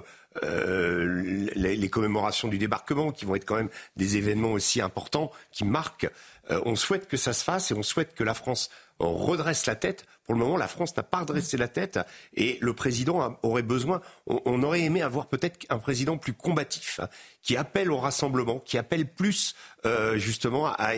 les, 0.42 1.90
commémorations 1.92 2.48
du 2.48 2.58
débarquement, 2.58 3.12
qui 3.12 3.26
vont 3.26 3.36
être 3.36 3.44
quand 3.44 3.58
même 3.58 3.70
des 3.98 4.16
événements 4.16 4.54
aussi 4.54 4.82
importants, 4.82 5.32
qui 5.52 5.66
marquent. 5.66 6.10
on 6.50 6.78
souhaite 6.78 7.10
que 7.10 7.18
ça 7.18 7.34
se 7.34 7.44
fasse 7.44 7.72
et 7.72 7.74
on 7.74 7.84
souhaite 7.84 8.16
que 8.16 8.24
la 8.24 8.34
France 8.34 8.70
redresse 9.00 9.66
la 9.66 9.76
tête. 9.76 10.06
Pour 10.24 10.34
le 10.34 10.40
moment, 10.40 10.58
la 10.58 10.68
France 10.68 10.96
n'a 10.98 11.04
pas 11.04 11.20
redressé 11.20 11.58
la 11.58 11.68
tête 11.68 12.00
et 12.34 12.58
le 12.62 12.74
président 12.74 13.38
aurait 13.44 13.62
besoin, 13.62 14.02
on, 14.26 14.64
aurait 14.64 14.82
aimé 14.82 15.02
avoir 15.02 15.28
peut-être 15.28 15.66
un 15.70 15.78
président 15.78 16.18
plus 16.18 16.34
combatif, 16.34 17.00
hein, 17.00 17.10
qui 17.44 17.58
appelle 17.58 17.92
au 17.92 17.98
rassemblement, 17.98 18.60
qui 18.60 18.78
appelle 18.78 19.08
plus 19.08 19.56
euh, 19.86 20.18
justement 20.18 20.68
à, 20.68 20.96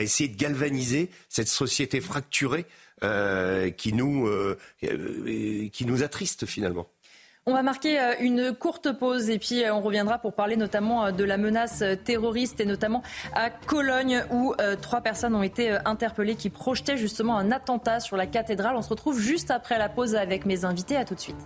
essayer 0.00 0.28
de 0.28 0.36
galvaniser 0.36 1.10
cette 1.28 1.48
société 1.48 2.00
fracturée 2.00 2.66
euh, 3.04 3.70
qui, 3.70 3.92
nous, 3.92 4.26
euh, 4.26 4.58
qui 4.80 5.86
nous 5.86 6.02
attriste 6.02 6.46
finalement. 6.46 6.88
On 7.48 7.54
va 7.54 7.62
marquer 7.62 7.98
euh, 7.98 8.12
une 8.20 8.52
courte 8.52 8.92
pause 8.92 9.30
et 9.30 9.38
puis 9.38 9.64
euh, 9.64 9.74
on 9.74 9.80
reviendra 9.80 10.18
pour 10.18 10.34
parler 10.34 10.56
notamment 10.56 11.06
euh, 11.06 11.12
de 11.12 11.24
la 11.24 11.38
menace 11.38 11.82
terroriste 12.04 12.60
et 12.60 12.66
notamment 12.66 13.02
à 13.34 13.48
Cologne 13.48 14.22
où 14.30 14.54
trois 14.82 15.00
personnes 15.00 15.34
ont 15.34 15.42
été 15.42 15.70
interpellées 15.86 16.34
qui 16.34 16.50
projetaient 16.50 16.98
justement 16.98 17.38
un 17.38 17.50
attentat 17.50 18.00
sur 18.00 18.18
la 18.18 18.26
cathédrale. 18.26 18.76
On 18.76 18.82
se 18.82 18.90
retrouve 18.90 19.18
juste 19.18 19.50
après 19.50 19.78
la 19.78 19.88
pause 19.88 20.14
avec 20.14 20.44
mes 20.44 20.66
invités. 20.66 20.96
À 20.96 21.06
tout 21.06 21.14
de 21.14 21.20
suite. 21.20 21.36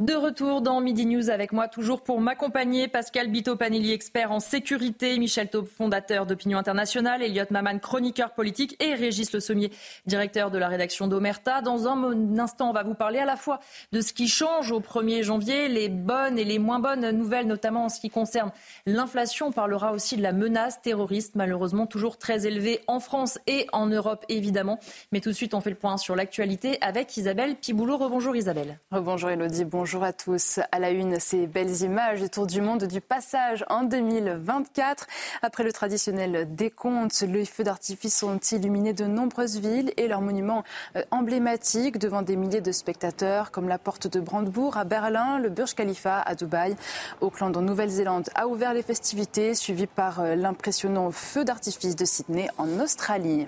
De 0.00 0.14
retour 0.14 0.60
dans 0.60 0.80
Midi 0.80 1.06
News 1.06 1.30
avec 1.30 1.52
moi, 1.52 1.68
toujours 1.68 2.02
pour 2.02 2.20
m'accompagner, 2.20 2.88
Pascal 2.88 3.28
Bito-Panelli, 3.28 3.92
expert 3.92 4.32
en 4.32 4.40
sécurité, 4.40 5.16
Michel 5.20 5.48
Taube, 5.48 5.68
fondateur 5.68 6.26
d'Opinion 6.26 6.58
Internationale, 6.58 7.22
Elliot 7.22 7.44
Maman, 7.50 7.78
chroniqueur 7.78 8.32
politique, 8.32 8.76
et 8.82 8.94
Régis 8.94 9.32
Le 9.32 9.38
Sommier, 9.38 9.70
directeur 10.04 10.50
de 10.50 10.58
la 10.58 10.66
rédaction 10.66 11.06
d'Omerta. 11.06 11.62
Dans 11.62 11.86
un 11.86 12.40
instant, 12.40 12.70
on 12.70 12.72
va 12.72 12.82
vous 12.82 12.96
parler 12.96 13.20
à 13.20 13.24
la 13.24 13.36
fois 13.36 13.60
de 13.92 14.00
ce 14.00 14.12
qui 14.12 14.26
change 14.26 14.72
au 14.72 14.80
1er 14.80 15.22
janvier, 15.22 15.68
les 15.68 15.88
bonnes 15.88 16.40
et 16.40 16.44
les 16.44 16.58
moins 16.58 16.80
bonnes 16.80 17.08
nouvelles, 17.12 17.46
notamment 17.46 17.84
en 17.84 17.88
ce 17.88 18.00
qui 18.00 18.10
concerne 18.10 18.50
l'inflation. 18.86 19.46
On 19.46 19.52
parlera 19.52 19.92
aussi 19.92 20.16
de 20.16 20.22
la 20.22 20.32
menace 20.32 20.82
terroriste, 20.82 21.36
malheureusement 21.36 21.86
toujours 21.86 22.18
très 22.18 22.48
élevée 22.48 22.80
en 22.88 22.98
France 22.98 23.38
et 23.46 23.68
en 23.72 23.86
Europe, 23.86 24.24
évidemment. 24.28 24.80
Mais 25.12 25.20
tout 25.20 25.28
de 25.28 25.36
suite, 25.36 25.54
on 25.54 25.60
fait 25.60 25.70
le 25.70 25.76
point 25.76 25.98
sur 25.98 26.16
l'actualité 26.16 26.78
avec 26.80 27.16
Isabelle 27.16 27.54
Piboulot. 27.54 27.96
Rebonjour 27.96 28.34
Isabelle. 28.34 28.80
Rebonjour 28.90 29.30
Elodie. 29.30 29.62
Bonjour 29.84 30.04
à 30.04 30.14
tous. 30.14 30.60
À 30.72 30.78
la 30.78 30.88
une, 30.88 31.20
ces 31.20 31.46
belles 31.46 31.82
images 31.82 32.22
du 32.22 32.30
tour 32.30 32.46
du 32.46 32.62
monde 32.62 32.84
du 32.84 33.02
passage 33.02 33.66
en 33.68 33.82
2024. 33.82 35.06
Après 35.42 35.62
le 35.62 35.72
traditionnel 35.72 36.48
décompte, 36.54 37.20
les 37.20 37.44
feux 37.44 37.64
d'artifice 37.64 38.22
ont 38.22 38.38
illuminé 38.50 38.94
de 38.94 39.04
nombreuses 39.04 39.60
villes 39.60 39.92
et 39.98 40.08
leurs 40.08 40.22
monuments 40.22 40.64
euh, 40.96 41.02
emblématiques 41.10 41.98
devant 41.98 42.22
des 42.22 42.34
milliers 42.34 42.62
de 42.62 42.72
spectateurs 42.72 43.50
comme 43.50 43.68
la 43.68 43.76
porte 43.76 44.06
de 44.06 44.20
Brandebourg 44.20 44.78
à 44.78 44.84
Berlin, 44.84 45.38
le 45.38 45.50
Burj 45.50 45.74
Khalifa 45.74 46.18
à 46.18 46.34
Dubaï. 46.34 46.76
Auckland 47.20 47.54
en 47.54 47.60
Nouvelle-Zélande 47.60 48.30
a 48.34 48.48
ouvert 48.48 48.72
les 48.72 48.82
festivités 48.82 49.54
suivies 49.54 49.86
par 49.86 50.20
euh, 50.20 50.34
l'impressionnant 50.34 51.10
feu 51.10 51.44
d'artifice 51.44 51.94
de 51.94 52.06
Sydney 52.06 52.48
en 52.56 52.80
Australie. 52.80 53.46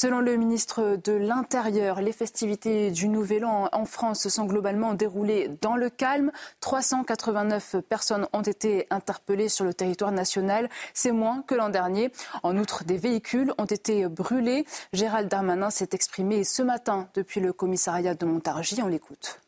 Selon 0.00 0.20
le 0.20 0.36
ministre 0.36 0.96
de 1.02 1.10
l'Intérieur, 1.10 2.00
les 2.00 2.12
festivités 2.12 2.92
du 2.92 3.08
Nouvel 3.08 3.44
An 3.44 3.68
en 3.72 3.84
France 3.84 4.20
se 4.20 4.28
sont 4.28 4.44
globalement 4.44 4.94
déroulées 4.94 5.50
dans 5.60 5.74
le 5.74 5.90
calme. 5.90 6.30
389 6.60 7.78
personnes 7.80 8.28
ont 8.32 8.42
été 8.42 8.86
interpellées 8.90 9.48
sur 9.48 9.64
le 9.64 9.74
territoire 9.74 10.12
national. 10.12 10.70
C'est 10.94 11.10
moins 11.10 11.42
que 11.42 11.56
l'an 11.56 11.68
dernier. 11.68 12.12
En 12.44 12.56
outre, 12.58 12.84
des 12.84 12.96
véhicules 12.96 13.52
ont 13.58 13.64
été 13.64 14.06
brûlés. 14.06 14.66
Gérald 14.92 15.28
Darmanin 15.28 15.70
s'est 15.70 15.90
exprimé 15.90 16.44
ce 16.44 16.62
matin 16.62 17.08
depuis 17.14 17.40
le 17.40 17.52
commissariat 17.52 18.14
de 18.14 18.24
Montargis. 18.24 18.80
On 18.80 18.86
l'écoute. 18.86 19.40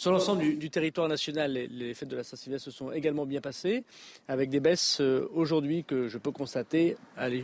Sur 0.00 0.12
l'ensemble 0.12 0.56
du, 0.56 0.70
territoire 0.70 1.08
national, 1.08 1.52
les, 1.52 1.92
fêtes 1.92 2.08
de 2.08 2.16
la 2.16 2.24
Saint-Sylvestre 2.24 2.70
se 2.70 2.74
sont 2.74 2.90
également 2.90 3.26
bien 3.26 3.42
passées, 3.42 3.84
avec 4.28 4.48
des 4.48 4.58
baisses 4.58 5.02
euh, 5.02 5.28
aujourd'hui 5.34 5.84
que 5.84 6.08
je 6.08 6.16
peux 6.16 6.30
constater 6.30 6.96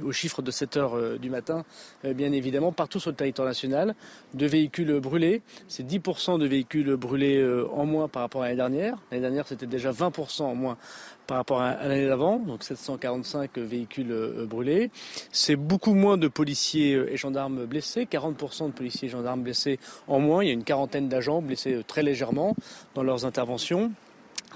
au 0.03 0.11
chiffre 0.13 0.41
de 0.41 0.51
7 0.51 0.79
heures 0.79 0.97
euh, 0.97 1.19
du 1.19 1.29
matin, 1.29 1.67
euh, 2.07 2.15
bien 2.15 2.33
évidemment, 2.33 2.73
partout 2.73 2.99
sur 2.99 3.11
le 3.11 3.17
territoire 3.17 3.47
national. 3.47 3.95
De 4.33 4.47
véhicules 4.47 5.01
brûlés, 5.01 5.43
c'est 5.69 5.87
10% 5.87 6.39
de 6.39 6.47
véhicules 6.47 6.97
brûlés 6.97 7.47
en 7.75 7.85
moins 7.85 8.09
par 8.09 8.23
rapport 8.23 8.41
à 8.41 8.47
l'année 8.47 8.57
dernière. 8.57 8.97
L'année 9.11 9.21
dernière, 9.21 9.47
c'était 9.47 9.67
déjà 9.67 9.93
20% 9.93 10.45
en 10.45 10.55
moins 10.55 10.79
par 11.27 11.39
rapport 11.39 11.61
à, 11.61 11.75
l'année 11.87 12.07
d'avant, 12.07 12.39
donc 12.39 12.63
745 12.63 13.59
véhicules 13.59 14.13
euh, 14.13 14.47
brûlés. 14.47 14.91
C'est 15.33 15.57
beaucoup 15.57 15.95
moins 15.95 16.17
de 16.17 16.29
policiers 16.29 16.95
euh, 16.95 17.13
et 17.13 17.17
gendarmes 17.17 17.67
blessés, 17.67 18.05
40% 18.11 18.69
de 18.69 18.73
policiers 18.73 19.09
et 19.09 19.11
gendarmes 19.11 19.43
blessés 19.43 19.79
en 20.09 20.21
moins. 20.21 20.43
Il 20.43 20.47
y 20.47 20.51
a 20.51 20.55
une 20.55 20.65
quarantaine 20.65 21.09
d'agents 21.09 21.43
blessés 21.43 21.75
euh, 21.75 21.83
très 21.83 22.03
légèrement 22.03 22.55
dans 22.95 23.03
leurs 23.03 23.25
interventions. 23.25 23.93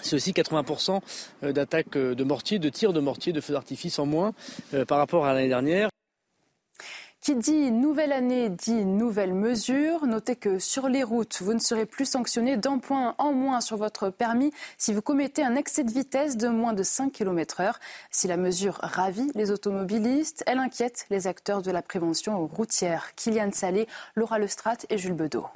C'est 0.02 0.16
aussi 0.16 0.32
80% 0.32 1.00
d'attaques 1.42 1.98
de 1.98 2.24
mortiers, 2.24 2.58
de 2.58 2.70
tirs 2.70 2.94
de 2.94 3.00
mortiers, 3.00 3.34
de 3.34 3.40
feux 3.42 3.52
d'artifice 3.52 3.98
en 3.98 4.06
moins 4.06 4.32
par 4.88 4.96
rapport 4.96 5.26
à 5.26 5.34
l'année 5.34 5.48
dernière. 5.48 5.90
Qui 7.20 7.36
dit 7.36 7.70
nouvelle 7.70 8.12
année 8.12 8.48
dit 8.48 8.86
nouvelle 8.86 9.34
mesure. 9.34 10.06
Notez 10.06 10.36
que 10.36 10.58
sur 10.58 10.88
les 10.88 11.02
routes, 11.02 11.42
vous 11.42 11.52
ne 11.52 11.58
serez 11.58 11.84
plus 11.84 12.06
sanctionné 12.06 12.56
d'un 12.56 12.78
point 12.78 13.14
en 13.18 13.34
moins 13.34 13.60
sur 13.60 13.76
votre 13.76 14.08
permis 14.08 14.52
si 14.78 14.94
vous 14.94 15.02
commettez 15.02 15.42
un 15.44 15.54
excès 15.54 15.84
de 15.84 15.90
vitesse 15.90 16.38
de 16.38 16.48
moins 16.48 16.72
de 16.72 16.82
5 16.82 17.12
km 17.12 17.60
heure. 17.60 17.78
Si 18.10 18.26
la 18.26 18.38
mesure 18.38 18.78
ravit 18.80 19.30
les 19.34 19.50
automobilistes, 19.50 20.42
elle 20.46 20.58
inquiète 20.58 21.04
les 21.10 21.26
acteurs 21.26 21.60
de 21.60 21.70
la 21.70 21.82
prévention 21.82 22.46
routière. 22.46 23.14
Kylian 23.16 23.52
Salé, 23.52 23.86
Laura 24.16 24.38
Lestrat 24.38 24.78
et 24.88 24.96
Jules 24.96 25.12
Bedeau. 25.12 25.46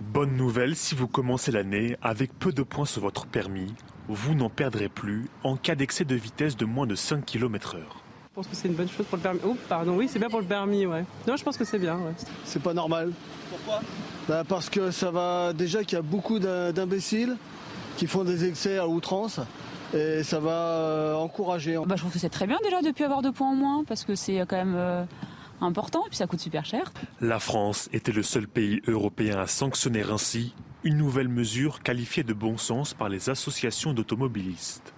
Bonne 0.00 0.36
nouvelle 0.36 0.76
si 0.76 0.94
vous 0.94 1.08
commencez 1.08 1.50
l'année 1.50 1.96
avec 2.00 2.32
peu 2.38 2.52
de 2.52 2.62
points 2.62 2.86
sur 2.86 3.02
votre 3.02 3.26
permis 3.26 3.74
vous 4.08 4.34
n'en 4.34 4.50
perdrez 4.50 4.88
plus 4.88 5.28
en 5.42 5.56
cas 5.56 5.74
d'excès 5.74 6.04
de 6.04 6.14
vitesse 6.14 6.56
de 6.56 6.64
moins 6.64 6.86
de 6.86 6.94
5 6.94 7.24
km/h. 7.24 8.05
Je 8.36 8.42
pense 8.42 8.48
que 8.48 8.56
c'est 8.56 8.68
une 8.68 8.74
bonne 8.74 8.90
chose 8.90 9.06
pour 9.06 9.16
le 9.16 9.22
permis. 9.22 9.40
Oh, 9.46 9.56
pardon, 9.66 9.96
oui, 9.96 10.08
c'est 10.12 10.18
bien 10.18 10.28
pour 10.28 10.40
le 10.40 10.46
permis, 10.46 10.84
ouais. 10.84 11.06
Non, 11.26 11.38
je 11.38 11.42
pense 11.42 11.56
que 11.56 11.64
c'est 11.64 11.78
bien, 11.78 11.96
ouais. 11.96 12.12
C'est 12.44 12.62
pas 12.62 12.74
normal. 12.74 13.12
Pourquoi? 13.48 13.80
Bah 14.28 14.42
Parce 14.46 14.68
que 14.68 14.90
ça 14.90 15.10
va 15.10 15.54
déjà 15.54 15.84
qu'il 15.84 15.96
y 15.96 15.98
a 15.98 16.02
beaucoup 16.02 16.38
d'imbéciles 16.38 17.38
qui 17.96 18.06
font 18.06 18.24
des 18.24 18.46
excès 18.46 18.76
à 18.76 18.86
outrance 18.86 19.40
et 19.94 20.22
ça 20.22 20.38
va 20.38 20.50
euh, 20.50 21.14
encourager. 21.14 21.78
Bah, 21.86 21.94
je 21.96 22.02
trouve 22.02 22.12
que 22.12 22.18
c'est 22.18 22.28
très 22.28 22.46
bien 22.46 22.58
déjà 22.62 22.82
depuis 22.82 23.04
avoir 23.04 23.22
deux 23.22 23.32
points 23.32 23.52
en 23.52 23.54
moins 23.54 23.84
parce 23.84 24.04
que 24.04 24.14
c'est 24.14 24.36
quand 24.40 24.56
même 24.56 24.74
euh, 24.76 25.04
important 25.62 26.04
et 26.04 26.10
puis 26.10 26.18
ça 26.18 26.26
coûte 26.26 26.40
super 26.40 26.66
cher. 26.66 26.92
La 27.22 27.38
France 27.38 27.88
était 27.94 28.12
le 28.12 28.22
seul 28.22 28.46
pays 28.46 28.82
européen 28.86 29.38
à 29.38 29.46
sanctionner 29.46 30.02
ainsi 30.02 30.52
une 30.84 30.98
nouvelle 30.98 31.28
mesure 31.28 31.82
qualifiée 31.82 32.22
de 32.22 32.34
bon 32.34 32.58
sens 32.58 32.92
par 32.92 33.08
les 33.08 33.30
associations 33.30 33.94
d'automobilistes. 33.94 34.92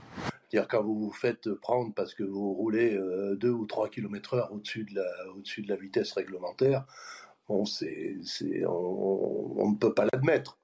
Dire 0.51 0.69
quand 0.69 0.83
vous 0.83 0.99
vous 0.99 1.13
faites 1.13 1.53
prendre 1.55 1.93
parce 1.95 2.15
que 2.15 2.23
vous 2.23 2.53
roulez 2.53 2.91
2 2.91 3.49
euh, 3.49 3.53
ou 3.53 3.67
3 3.67 3.89
km 3.89 4.35
heure 4.35 4.53
au-dessus 4.53 4.85
de, 4.85 5.69
la, 5.69 5.77
vitesse 5.77 6.13
réglementaire, 6.13 6.85
on 7.49 7.65
ne 7.65 9.77
peut 9.77 9.95
pas 9.95 10.07
l'admettre. 10.13 10.59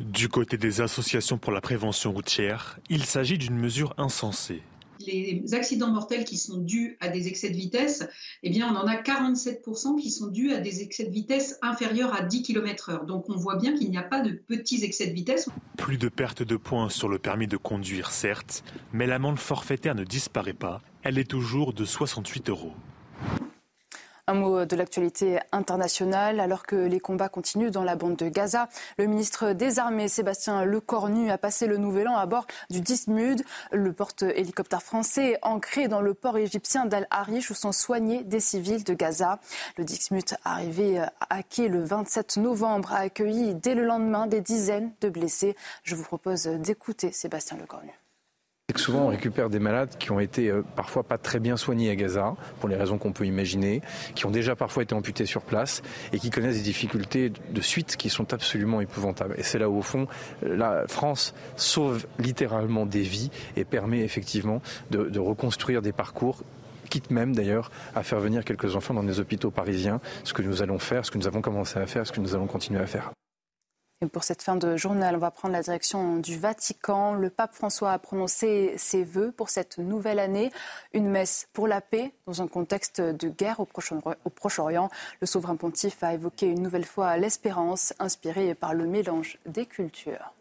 Du 0.00 0.28
côté 0.28 0.56
des 0.56 0.80
associations 0.80 1.38
pour 1.38 1.52
la 1.52 1.60
prévention 1.60 2.12
routière, 2.12 2.78
il 2.88 3.04
s'agit 3.04 3.38
d'une 3.38 3.56
mesure 3.56 3.94
insensée. 3.96 4.62
Les 5.08 5.54
accidents 5.54 5.90
mortels 5.90 6.24
qui 6.24 6.36
sont 6.36 6.58
dus 6.58 6.98
à 7.00 7.08
des 7.08 7.28
excès 7.28 7.48
de 7.48 7.56
vitesse, 7.56 8.06
eh 8.42 8.50
bien, 8.50 8.70
on 8.70 8.76
en 8.76 8.86
a 8.86 8.96
47% 8.96 9.98
qui 9.98 10.10
sont 10.10 10.26
dus 10.26 10.52
à 10.52 10.60
des 10.60 10.82
excès 10.82 11.04
de 11.04 11.10
vitesse 11.10 11.58
inférieurs 11.62 12.14
à 12.14 12.22
10 12.22 12.42
km/h. 12.42 13.06
Donc 13.06 13.30
on 13.30 13.36
voit 13.36 13.56
bien 13.56 13.74
qu'il 13.74 13.90
n'y 13.90 13.96
a 13.96 14.02
pas 14.02 14.20
de 14.20 14.32
petits 14.32 14.84
excès 14.84 15.06
de 15.06 15.14
vitesse. 15.14 15.48
Plus 15.78 15.96
de 15.96 16.10
perte 16.10 16.42
de 16.42 16.56
points 16.56 16.90
sur 16.90 17.08
le 17.08 17.18
permis 17.18 17.46
de 17.46 17.56
conduire, 17.56 18.10
certes, 18.10 18.62
mais 18.92 19.06
l'amende 19.06 19.38
forfaitaire 19.38 19.94
ne 19.94 20.04
disparaît 20.04 20.52
pas. 20.52 20.82
Elle 21.02 21.18
est 21.18 21.28
toujours 21.28 21.72
de 21.72 21.84
68 21.86 22.50
euros. 22.50 22.72
Un 24.28 24.34
mot 24.34 24.66
de 24.66 24.76
l'actualité 24.76 25.38
internationale. 25.52 26.38
Alors 26.38 26.66
que 26.66 26.76
les 26.76 27.00
combats 27.00 27.30
continuent 27.30 27.70
dans 27.70 27.82
la 27.82 27.96
bande 27.96 28.16
de 28.16 28.28
Gaza, 28.28 28.68
le 28.98 29.06
ministre 29.06 29.54
des 29.54 29.78
Armées, 29.78 30.08
Sébastien 30.08 30.66
Lecornu, 30.66 31.30
a 31.30 31.38
passé 31.38 31.66
le 31.66 31.78
nouvel 31.78 32.08
an 32.08 32.16
à 32.18 32.26
bord 32.26 32.46
du 32.68 32.82
Dismud, 32.82 33.42
le 33.72 33.90
porte-hélicoptère 33.94 34.82
français 34.82 35.38
ancré 35.40 35.88
dans 35.88 36.02
le 36.02 36.12
port 36.12 36.36
égyptien 36.36 36.84
d'Al-Arish 36.84 37.50
où 37.50 37.54
sont 37.54 37.72
soignés 37.72 38.22
des 38.22 38.40
civils 38.40 38.84
de 38.84 38.92
Gaza. 38.92 39.38
Le 39.78 39.84
Dismud, 39.84 40.36
arrivé 40.44 41.02
à 41.30 41.42
quai 41.42 41.68
le 41.68 41.82
27 41.82 42.36
novembre, 42.36 42.92
a 42.92 42.98
accueilli 42.98 43.54
dès 43.54 43.74
le 43.74 43.84
lendemain 43.86 44.26
des 44.26 44.42
dizaines 44.42 44.92
de 45.00 45.08
blessés. 45.08 45.56
Je 45.84 45.94
vous 45.94 46.04
propose 46.04 46.42
d'écouter 46.44 47.12
Sébastien 47.12 47.56
Lecornu. 47.56 47.98
Souvent, 48.76 49.06
on 49.06 49.08
récupère 49.08 49.48
des 49.48 49.58
malades 49.58 49.96
qui 49.98 50.12
ont 50.12 50.20
été 50.20 50.50
euh, 50.50 50.62
parfois 50.76 51.02
pas 51.02 51.16
très 51.16 51.40
bien 51.40 51.56
soignés 51.56 51.90
à 51.90 51.96
Gaza, 51.96 52.36
pour 52.60 52.68
les 52.68 52.76
raisons 52.76 52.98
qu'on 52.98 53.12
peut 53.12 53.24
imaginer, 53.24 53.80
qui 54.14 54.26
ont 54.26 54.30
déjà 54.30 54.56
parfois 54.56 54.82
été 54.82 54.94
amputés 54.94 55.24
sur 55.24 55.40
place 55.40 55.82
et 56.12 56.18
qui 56.18 56.28
connaissent 56.28 56.56
des 56.56 56.62
difficultés 56.62 57.30
de 57.30 57.60
suite 57.62 57.96
qui 57.96 58.10
sont 58.10 58.32
absolument 58.34 58.82
épouvantables. 58.82 59.34
Et 59.38 59.42
c'est 59.42 59.58
là 59.58 59.70
où, 59.70 59.78
au 59.78 59.82
fond, 59.82 60.06
la 60.42 60.86
France 60.86 61.34
sauve 61.56 62.06
littéralement 62.18 62.84
des 62.84 63.02
vies 63.02 63.30
et 63.56 63.64
permet 63.64 64.00
effectivement 64.00 64.60
de, 64.90 65.04
de 65.04 65.18
reconstruire 65.18 65.80
des 65.80 65.92
parcours 65.92 66.42
quitte 66.90 67.10
même 67.10 67.36
d'ailleurs 67.36 67.70
à 67.94 68.02
faire 68.02 68.18
venir 68.18 68.44
quelques 68.44 68.74
enfants 68.74 68.94
dans 68.94 69.02
des 69.02 69.20
hôpitaux 69.20 69.50
parisiens, 69.50 70.00
ce 70.24 70.32
que 70.32 70.40
nous 70.40 70.62
allons 70.62 70.78
faire, 70.78 71.04
ce 71.04 71.10
que 71.10 71.18
nous 71.18 71.26
avons 71.26 71.42
commencé 71.42 71.78
à 71.78 71.86
faire, 71.86 72.06
ce 72.06 72.12
que 72.12 72.20
nous 72.20 72.34
allons 72.34 72.46
continuer 72.46 72.80
à 72.80 72.86
faire. 72.86 73.12
Et 74.00 74.06
pour 74.06 74.22
cette 74.22 74.42
fin 74.42 74.54
de 74.54 74.76
journal, 74.76 75.16
on 75.16 75.18
va 75.18 75.32
prendre 75.32 75.52
la 75.52 75.62
direction 75.62 76.18
du 76.18 76.38
Vatican. 76.38 77.14
Le 77.14 77.30
pape 77.30 77.52
François 77.54 77.90
a 77.90 77.98
prononcé 77.98 78.74
ses 78.76 79.02
vœux 79.02 79.32
pour 79.32 79.48
cette 79.48 79.78
nouvelle 79.78 80.20
année. 80.20 80.52
Une 80.92 81.08
messe 81.08 81.48
pour 81.52 81.66
la 81.66 81.80
paix 81.80 82.12
dans 82.26 82.40
un 82.40 82.46
contexte 82.46 83.00
de 83.00 83.28
guerre 83.28 83.58
au 83.58 83.64
Proche-Orient. 83.66 84.88
Le 85.20 85.26
souverain 85.26 85.56
pontife 85.56 86.00
a 86.04 86.14
évoqué 86.14 86.46
une 86.46 86.62
nouvelle 86.62 86.84
fois 86.84 87.16
l'espérance 87.16 87.92
inspirée 87.98 88.54
par 88.54 88.72
le 88.72 88.86
mélange 88.86 89.38
des 89.46 89.66
cultures. 89.66 90.32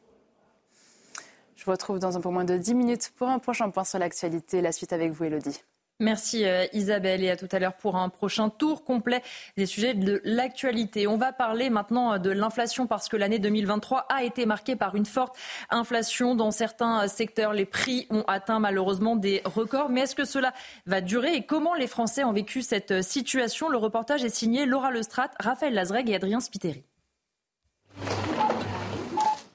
Je 1.55 1.65
vous 1.65 1.71
retrouve 1.71 1.97
dans 1.97 2.15
un 2.15 2.21
peu 2.21 2.29
moins 2.29 2.45
de 2.45 2.57
10 2.57 2.75
minutes 2.75 3.11
pour 3.17 3.27
un 3.27 3.39
prochain 3.39 3.71
point 3.71 3.83
sur 3.83 3.97
l'actualité. 3.97 4.61
La 4.61 4.71
suite 4.71 4.93
avec 4.93 5.11
vous, 5.11 5.23
Elodie. 5.23 5.63
Merci 5.99 6.45
euh, 6.45 6.67
Isabelle 6.73 7.23
et 7.23 7.31
à 7.31 7.35
tout 7.37 7.47
à 7.51 7.57
l'heure 7.57 7.73
pour 7.73 7.95
un 7.95 8.09
prochain 8.09 8.49
tour 8.49 8.83
complet 8.83 9.23
des 9.57 9.65
sujets 9.65 9.95
de 9.95 10.21
l'actualité. 10.23 11.07
On 11.07 11.17
va 11.17 11.33
parler 11.33 11.71
maintenant 11.71 12.19
de 12.19 12.29
l'inflation 12.29 12.85
parce 12.85 13.09
que 13.09 13.17
l'année 13.17 13.39
2023 13.39 14.05
a 14.07 14.23
été 14.23 14.45
marquée 14.45 14.75
par 14.75 14.95
une 14.95 15.07
forte 15.07 15.35
inflation 15.71 16.35
dans 16.35 16.51
certains 16.51 17.07
secteurs. 17.07 17.53
Les 17.53 17.65
prix 17.65 18.05
ont 18.11 18.23
atteint 18.27 18.59
malheureusement 18.59 19.15
des 19.15 19.41
records. 19.43 19.89
Mais 19.89 20.01
est-ce 20.01 20.13
que 20.13 20.25
cela 20.25 20.53
va 20.85 21.01
durer 21.01 21.33
et 21.33 21.41
comment 21.43 21.73
les 21.73 21.87
Français 21.87 22.23
ont 22.23 22.33
vécu 22.33 22.61
cette 22.61 23.01
situation? 23.01 23.67
Le 23.67 23.77
reportage 23.77 24.23
est 24.23 24.29
signé 24.29 24.67
Laura 24.67 24.91
Lestrade, 24.91 25.31
Raphaël 25.39 25.73
Lazreg 25.73 26.11
et 26.11 26.15
Adrien 26.15 26.41
Spiteri. 26.41 26.83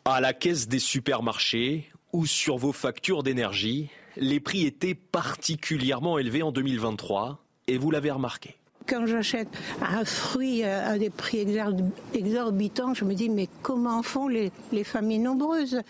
À 0.05 0.21
la 0.21 0.33
caisse 0.33 0.67
des 0.67 0.81
supermarchés 0.81 1.89
ou 2.13 2.27
sur 2.27 2.57
vos 2.57 2.73
factures 2.73 3.23
d'énergie, 3.23 3.91
les 4.17 4.41
prix 4.41 4.67
étaient 4.67 4.95
particulièrement 4.95 6.19
élevés 6.19 6.43
en 6.43 6.53
2023 6.53 7.43
et 7.69 7.79
vous 7.79 7.91
l'avez 7.91 8.11
remarqué. 8.11 8.57
Quand 8.89 9.07
j'achète 9.07 9.49
un 9.81 10.05
fruit 10.05 10.65
à 10.65 10.99
des 10.99 11.11
prix 11.11 11.47
exorbitants, 12.15 12.95
je 12.95 13.05
me 13.05 13.15
dis 13.15 13.29
mais 13.29 13.49
comment 13.63 14.03
font 14.03 14.27
les, 14.27 14.51
familles 14.83 15.21
nombreuses? 15.21 15.81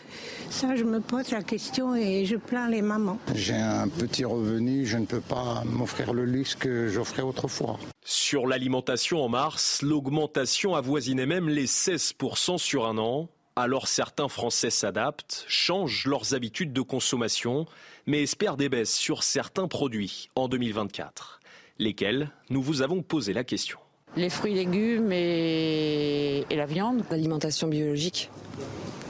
Ça, 0.50 0.76
je 0.76 0.84
me 0.84 1.00
pose 1.00 1.30
la 1.30 1.42
question 1.42 1.94
et 1.94 2.26
je 2.26 2.36
plains 2.36 2.68
les 2.68 2.82
mamans. 2.82 3.18
J'ai 3.34 3.54
un 3.54 3.88
petit 3.88 4.24
revenu, 4.24 4.84
je 4.84 4.98
ne 4.98 5.06
peux 5.06 5.20
pas 5.20 5.62
m'offrir 5.64 6.12
le 6.12 6.24
luxe 6.24 6.54
que 6.54 6.88
j'offrais 6.88 7.22
autrefois. 7.22 7.78
Sur 8.04 8.46
l'alimentation 8.46 9.22
en 9.22 9.28
mars, 9.28 9.80
l'augmentation 9.82 10.74
avoisinait 10.74 11.26
même 11.26 11.48
les 11.48 11.66
16% 11.66 12.58
sur 12.58 12.86
un 12.86 12.98
an. 12.98 13.28
Alors 13.54 13.88
certains 13.88 14.28
Français 14.28 14.70
s'adaptent, 14.70 15.44
changent 15.46 16.06
leurs 16.06 16.34
habitudes 16.34 16.72
de 16.72 16.80
consommation, 16.80 17.66
mais 18.06 18.22
espèrent 18.22 18.56
des 18.56 18.68
baisses 18.68 18.94
sur 18.94 19.22
certains 19.22 19.68
produits 19.68 20.30
en 20.34 20.48
2024. 20.48 21.40
Lesquels 21.78 22.30
Nous 22.50 22.62
vous 22.62 22.82
avons 22.82 23.02
posé 23.02 23.32
la 23.32 23.44
question. 23.44 23.78
Les 24.16 24.28
fruits, 24.28 24.54
légumes 24.54 25.10
et, 25.10 26.44
la 26.50 26.66
viande. 26.66 27.02
L'alimentation 27.10 27.68
biologique 27.68 28.30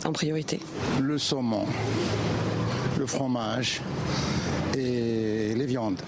en 0.05 0.13
priorité. 0.13 0.61
Le 1.01 1.19
saumon, 1.19 1.67
le 2.99 3.07
fromage 3.07 3.81
et 4.77 5.55
les 5.55 5.67
viandes. 5.67 6.01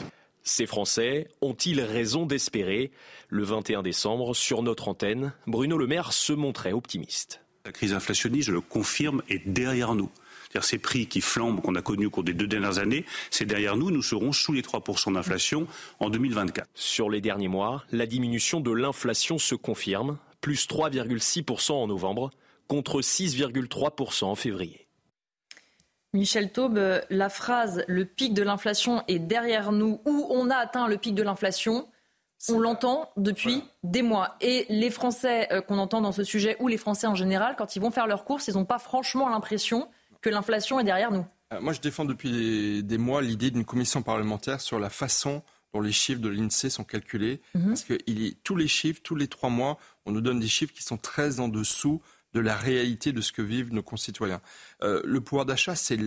Ces 0.43 0.67
Français 0.67 1.29
ont-ils 1.41 1.81
raison 1.81 2.27
d'espérer? 2.27 2.93
Le 3.29 3.43
21 3.43 3.83
décembre, 3.83 4.37
sur 4.37 4.63
notre 4.63 4.89
antenne, 4.89 5.33
Bruno 5.47 5.79
Le 5.79 5.87
Maire 5.87 6.13
se 6.13 6.33
montrait 6.33 6.73
optimiste. 6.73 7.41
La 7.65 7.73
crise 7.73 7.95
inflationniste, 7.95 8.49
je 8.49 8.53
le 8.53 8.61
confirme, 8.61 9.23
est 9.29 9.49
derrière 9.49 9.95
nous. 9.95 10.11
C'est-à-dire 10.55 10.69
ces 10.69 10.79
prix 10.79 11.09
qui 11.09 11.21
flambent 11.21 11.61
qu'on 11.61 11.75
a 11.75 11.83
connus 11.83 12.07
au 12.07 12.11
cours 12.11 12.23
des 12.23 12.33
deux 12.33 12.47
dernières 12.47 12.79
années, 12.79 13.05
c'est 13.33 13.45
derrière 13.45 13.77
nous. 13.77 13.91
Nous 13.91 14.03
serons 14.03 14.33
sous 14.33 14.53
les 14.53 14.63
3% 14.63 15.15
d'inflation 15.15 15.67
en 15.99 16.11
2024. 16.11 16.69
Sur 16.75 17.11
les 17.11 17.21
derniers 17.21 17.49
mois, 17.49 17.83
la 17.91 18.07
diminution 18.07 18.61
de 18.61 18.71
l'inflation 18.71 19.39
se 19.39 19.57
confirme, 19.57 20.17
plus 20.41 20.69
3,6% 20.69 21.73
en 21.73 21.89
novembre 21.89 22.31
contre 22.69 23.01
6,3% 23.01 24.27
en 24.27 24.37
février. 24.37 24.87
Michel 26.13 26.53
Taube, 26.53 27.01
la 27.11 27.29
phrase 27.31 27.83
le 27.89 28.05
pic 28.05 28.33
de 28.33 28.45
l'inflation 28.45 29.03
est 29.09 29.19
derrière 29.19 29.73
nous, 29.73 30.01
où 30.05 30.29
on 30.31 30.51
a 30.51 30.57
atteint 30.57 30.87
le 30.87 30.99
pic 30.99 31.17
de 31.17 31.25
l'inflation, 31.25 31.89
on 32.49 32.61
l'entend 32.61 33.11
depuis 33.17 33.65
des 33.83 34.03
mois. 34.03 34.37
Et 34.41 34.67
les 34.69 34.91
Français 34.91 35.49
euh, 35.51 35.63
qu'on 35.63 35.79
entend 35.79 36.01
dans 36.01 36.13
ce 36.13 36.23
sujet, 36.23 36.57
ou 36.61 36.69
les 36.69 36.77
Français 36.77 37.09
en 37.09 37.17
général, 37.17 37.57
quand 37.59 37.75
ils 37.75 37.83
vont 37.83 37.91
faire 37.91 38.07
leurs 38.07 38.23
courses, 38.23 38.47
ils 38.47 38.55
n'ont 38.55 38.65
pas 38.65 38.79
franchement 38.79 39.29
l'impression 39.29 39.89
que 40.25 40.31
l'inflation 40.31 40.81
est 40.81 40.85
derrière 40.85 41.11
nous. 41.13 41.27
Euh, 41.53 41.61
moi, 41.61 41.75
je 41.75 41.81
défends 41.81 42.07
depuis 42.07 42.83
des 42.83 42.99
mois 42.99 43.21
l'idée 43.21 43.51
d'une 43.51 43.67
commission 43.67 44.03
parlementaire 44.03 44.61
sur 44.63 44.79
la 44.79 44.89
façon 44.89 45.43
dont 45.75 45.83
les 45.83 45.93
chiffres 45.93 46.21
de 46.21 46.31
l'INSEE 46.31 46.71
sont 46.71 46.85
calculés. 46.85 47.43
Mhm. 47.55 47.69
Parce 47.69 47.85
que 47.85 47.99
il, 48.07 48.35
tous 48.37 48.57
les 48.57 48.69
chiffres, 48.69 49.01
tous 49.03 49.17
les 49.17 49.29
trois 49.29 49.51
mois, 49.51 49.77
on 50.07 50.13
nous 50.13 50.23
donne 50.23 50.41
des 50.41 50.49
chiffres 50.49 50.73
qui 50.73 50.83
sont 50.83 50.97
très 50.97 51.41
en 51.41 51.49
dessous 51.49 52.01
de 52.33 52.41
la 52.41 52.57
réalité 52.57 53.13
de 53.13 53.21
ce 53.21 53.33
que 53.33 53.43
vivent 53.43 53.73
nos 53.73 53.83
concitoyens. 53.83 54.41
Euh, 54.83 55.03
le 55.05 55.21
pouvoir 55.21 55.45
d'achat, 55.45 55.77
c'est 55.77 55.99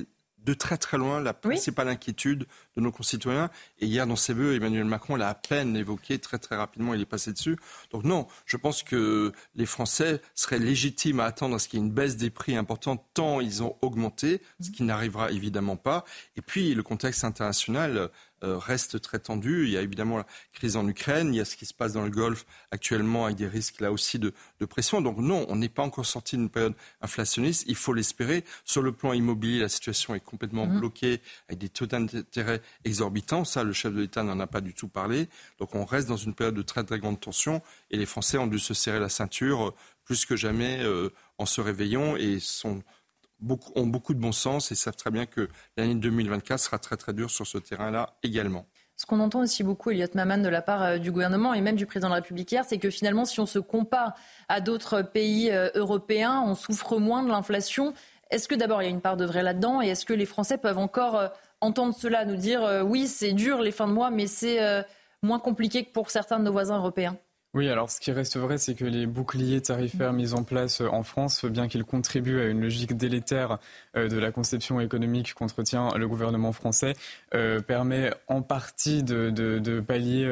de 0.47 0.53
très 0.53 0.77
très 0.77 0.97
loin 0.97 1.19
la 1.19 1.33
principale 1.33 1.89
inquiétude 1.89 2.47
de 2.77 2.81
nos 2.81 2.91
concitoyens. 2.91 3.51
Et 3.79 3.85
hier, 3.85 4.07
dans 4.07 4.15
ses 4.15 4.33
vœux, 4.33 4.55
Emmanuel 4.55 4.85
Macron 4.85 5.17
l'a 5.17 5.27
à 5.27 5.35
peine 5.35 5.75
évoqué, 5.75 6.19
très 6.19 6.37
très 6.37 6.55
rapidement, 6.55 6.93
il 6.93 7.01
est 7.01 7.05
passé 7.05 7.33
dessus. 7.33 7.57
Donc 7.91 8.05
non, 8.05 8.27
je 8.45 8.55
pense 8.55 8.81
que 8.81 9.33
les 9.55 9.65
Français 9.65 10.21
seraient 10.35 10.57
légitimes 10.57 11.19
à 11.19 11.25
attendre 11.25 11.55
à 11.55 11.59
ce 11.59 11.67
qu'il 11.67 11.79
y 11.79 11.83
ait 11.83 11.85
une 11.85 11.91
baisse 11.91 12.15
des 12.15 12.29
prix 12.29 12.55
importante 12.55 13.03
tant 13.13 13.41
ils 13.41 13.61
ont 13.61 13.75
augmenté, 13.81 14.41
ce 14.61 14.71
qui 14.71 14.83
n'arrivera 14.83 15.31
évidemment 15.31 15.75
pas. 15.75 16.05
Et 16.37 16.41
puis 16.41 16.73
le 16.73 16.81
contexte 16.81 17.25
international 17.25 18.09
reste 18.41 19.01
très 19.01 19.19
tendu. 19.19 19.65
Il 19.65 19.71
y 19.71 19.77
a 19.77 19.81
évidemment 19.81 20.17
la 20.17 20.25
crise 20.53 20.75
en 20.75 20.87
Ukraine, 20.87 21.33
il 21.33 21.37
y 21.37 21.39
a 21.39 21.45
ce 21.45 21.55
qui 21.55 21.65
se 21.65 21.73
passe 21.73 21.93
dans 21.93 22.03
le 22.03 22.09
Golfe 22.09 22.45
actuellement 22.71 23.25
avec 23.25 23.37
des 23.37 23.47
risques 23.47 23.79
là 23.79 23.91
aussi 23.91 24.19
de, 24.19 24.33
pression. 24.69 25.01
Donc 25.01 25.17
non, 25.17 25.45
on 25.49 25.55
n'est 25.55 25.69
pas 25.69 25.83
encore 25.83 26.05
sorti 26.05 26.37
d'une 26.37 26.49
période 26.49 26.73
inflationniste, 27.01 27.65
il 27.67 27.75
faut 27.75 27.93
l'espérer. 27.93 28.43
Sur 28.65 28.81
le 28.81 28.91
plan 28.91 29.13
immobilier, 29.13 29.59
la 29.59 29.69
situation 29.69 30.15
est 30.15 30.19
complètement 30.19 30.67
mhm. 30.67 30.79
bloquée 30.79 31.21
avec 31.47 31.59
des 31.59 31.69
taux 31.69 31.85
d'intérêt 31.85 32.61
exorbitants. 32.85 33.45
Ça, 33.45 33.63
le 33.63 33.73
chef 33.73 33.93
de 33.93 34.01
l'État 34.01 34.23
n'en 34.23 34.39
a 34.39 34.47
pas 34.47 34.61
du 34.61 34.73
tout 34.73 34.87
parlé. 34.87 35.29
Donc 35.59 35.75
on 35.75 35.85
reste 35.85 36.07
dans 36.07 36.17
une 36.17 36.33
période 36.33 36.55
de 36.55 36.61
très 36.61 36.83
très 36.83 36.99
grande 36.99 37.19
tension 37.19 37.61
et 37.91 37.97
les 37.97 38.05
Français 38.05 38.37
ont 38.37 38.47
dû 38.47 38.59
se 38.59 38.73
serrer 38.73 38.99
la 38.99 39.09
ceinture 39.09 39.73
plus 40.03 40.25
que 40.25 40.35
jamais 40.35 40.79
euh, 40.81 41.09
en 41.37 41.45
se 41.45 41.59
réveillant 41.59 42.15
et 42.15 42.39
sont 42.39 42.81
ont 43.75 43.87
beaucoup 43.87 44.13
de 44.13 44.19
bon 44.19 44.31
sens 44.31 44.71
et 44.71 44.75
savent 44.75 44.95
très 44.95 45.11
bien 45.11 45.25
que 45.25 45.49
l'année 45.77 45.95
2024 45.95 46.59
sera 46.59 46.79
très 46.79 46.97
très 46.97 47.13
dure 47.13 47.29
sur 47.29 47.45
ce 47.45 47.57
terrain-là 47.57 48.17
également. 48.23 48.65
Ce 48.99 49.05
qu'on 49.05 49.19
entend 49.19 49.41
aussi 49.41 49.63
beaucoup, 49.63 49.91
Elliot 49.91 50.07
Maman, 50.15 50.39
de 50.39 50.49
la 50.49 50.63
part 50.63 50.81
euh, 50.81 50.97
du 50.97 51.11
gouvernement 51.11 51.53
et 51.53 51.61
même 51.61 51.75
du 51.75 51.85
président 51.85 52.07
de 52.07 52.13
la 52.13 52.21
République 52.21 52.51
hier, 52.51 52.65
c'est 52.67 52.79
que 52.79 52.89
finalement, 52.89 53.25
si 53.25 53.39
on 53.39 53.45
se 53.45 53.59
compare 53.59 54.15
à 54.49 54.59
d'autres 54.59 55.03
pays 55.03 55.51
euh, 55.51 55.69
européens, 55.75 56.43
on 56.43 56.55
souffre 56.55 56.97
moins 56.97 57.21
de 57.21 57.29
l'inflation. 57.29 57.93
Est-ce 58.31 58.47
que 58.47 58.55
d'abord 58.55 58.81
il 58.81 58.85
y 58.85 58.87
a 58.87 58.91
une 58.91 59.01
part 59.01 59.15
de 59.15 59.23
vrai 59.23 59.43
là-dedans 59.43 59.83
et 59.83 59.89
est-ce 59.89 60.03
que 60.03 60.13
les 60.13 60.25
Français 60.25 60.57
peuvent 60.57 60.79
encore 60.79 61.15
euh, 61.15 61.27
entendre 61.61 61.93
cela, 61.93 62.25
nous 62.25 62.37
dire 62.37 62.83
oui, 62.85 63.07
c'est 63.07 63.33
dur 63.33 63.61
les 63.61 63.71
fins 63.71 63.87
de 63.87 63.93
mois, 63.93 64.11
mais 64.11 64.27
c'est 64.27 64.59
moins 65.23 65.39
compliqué 65.39 65.83
que 65.83 65.91
pour 65.91 66.11
certains 66.11 66.37
de 66.37 66.43
nos 66.43 66.51
voisins 66.51 66.77
européens? 66.77 67.17
Oui, 67.57 67.69
alors 67.69 67.89
ce 67.89 67.99
qui 67.99 68.11
reste 68.11 68.37
vrai, 68.37 68.59
c'est 68.59 68.75
que 68.75 68.85
les 68.85 69.07
boucliers 69.07 69.61
tarifaires 69.61 70.13
mis 70.13 70.35
en 70.35 70.43
place 70.43 70.81
euh, 70.81 70.89
en 70.89 71.01
France, 71.01 71.43
bien 71.43 71.67
qu'ils 71.67 71.85
contribuent 71.85 72.39
à 72.39 72.45
une 72.45 72.61
logique 72.61 72.95
délétère 72.95 73.57
euh, 73.95 74.07
de 74.07 74.19
la 74.19 74.31
conception 74.31 74.79
économique 74.79 75.33
qu'entretient 75.33 75.89
le 75.97 76.07
gouvernement 76.07 76.51
français, 76.51 76.93
euh, 77.33 77.59
permet 77.59 78.11
en 78.27 78.43
partie 78.43 79.01
de, 79.01 79.79
pallier 79.79 80.27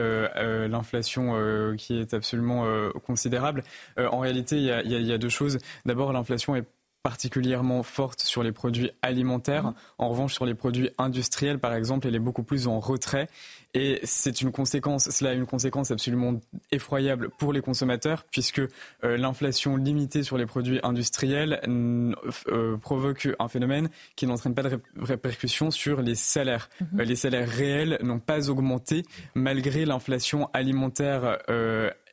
l'inflation 0.70 1.76
qui 1.78 1.98
est 2.00 2.14
absolument 2.14 2.66
considérable. 3.06 3.64
en 3.98 4.20
réalité, 4.20 4.58
il 4.58 4.64
y, 4.64 5.12
a, 5.12 5.18
deux 5.18 5.30
choses. 5.30 5.58
D'abord, 5.86 6.14
l'inflation 6.14 6.56
est 6.56 6.66
particulièrement 7.06 7.84
forte 7.84 8.22
sur 8.22 8.42
les 8.42 8.52
produits 8.52 8.90
alimentaires. 9.04 9.74
En 10.00 10.10
revanche, 10.10 10.34
sur 10.34 10.48
les 10.48 10.56
produits 10.56 10.90
industriels, 10.98 11.60
par 11.60 11.76
exemple, 11.76 12.08
elle 12.08 12.16
est 12.16 12.20
beaucoup 12.20 12.42
plus 12.42 12.68
en 12.68 12.80
retrait. 12.80 13.30
Et 13.76 14.00
c'est 14.04 14.42
une 14.42 14.54
conséquence, 14.54 15.10
cela 15.10 15.32
a 15.32 15.34
une 15.34 15.46
conséquence 15.46 15.92
absolument 15.92 16.40
effroyable 16.72 17.30
pour 17.38 17.52
les 17.52 17.60
consommateurs, 17.60 18.24
puisque 18.32 18.60
euh, 18.60 19.18
l'inflation 19.18 19.76
limitée 19.76 20.24
sur 20.24 20.38
les 20.38 20.46
produits 20.46 20.80
industriels 20.82 21.60
euh, 21.68 22.78
provoque 22.78 23.28
un 23.38 23.50
phénomène 23.50 23.90
qui 24.16 24.28
n'entraîne 24.28 24.56
pas 24.56 24.64
de 24.64 24.80
répercussions 24.98 25.72
sur 25.72 26.02
les 26.02 26.16
salaires. 26.16 26.70
Mhm. 26.80 27.02
Euh, 27.02 27.04
les 27.04 27.18
salaires 27.18 27.50
réels 27.50 28.00
n'ont 28.02 28.20
pas 28.20 28.50
augmenté 28.50 29.04
malgré 29.36 29.84
l'inflation 29.84 30.50
alimentaire 30.54 31.40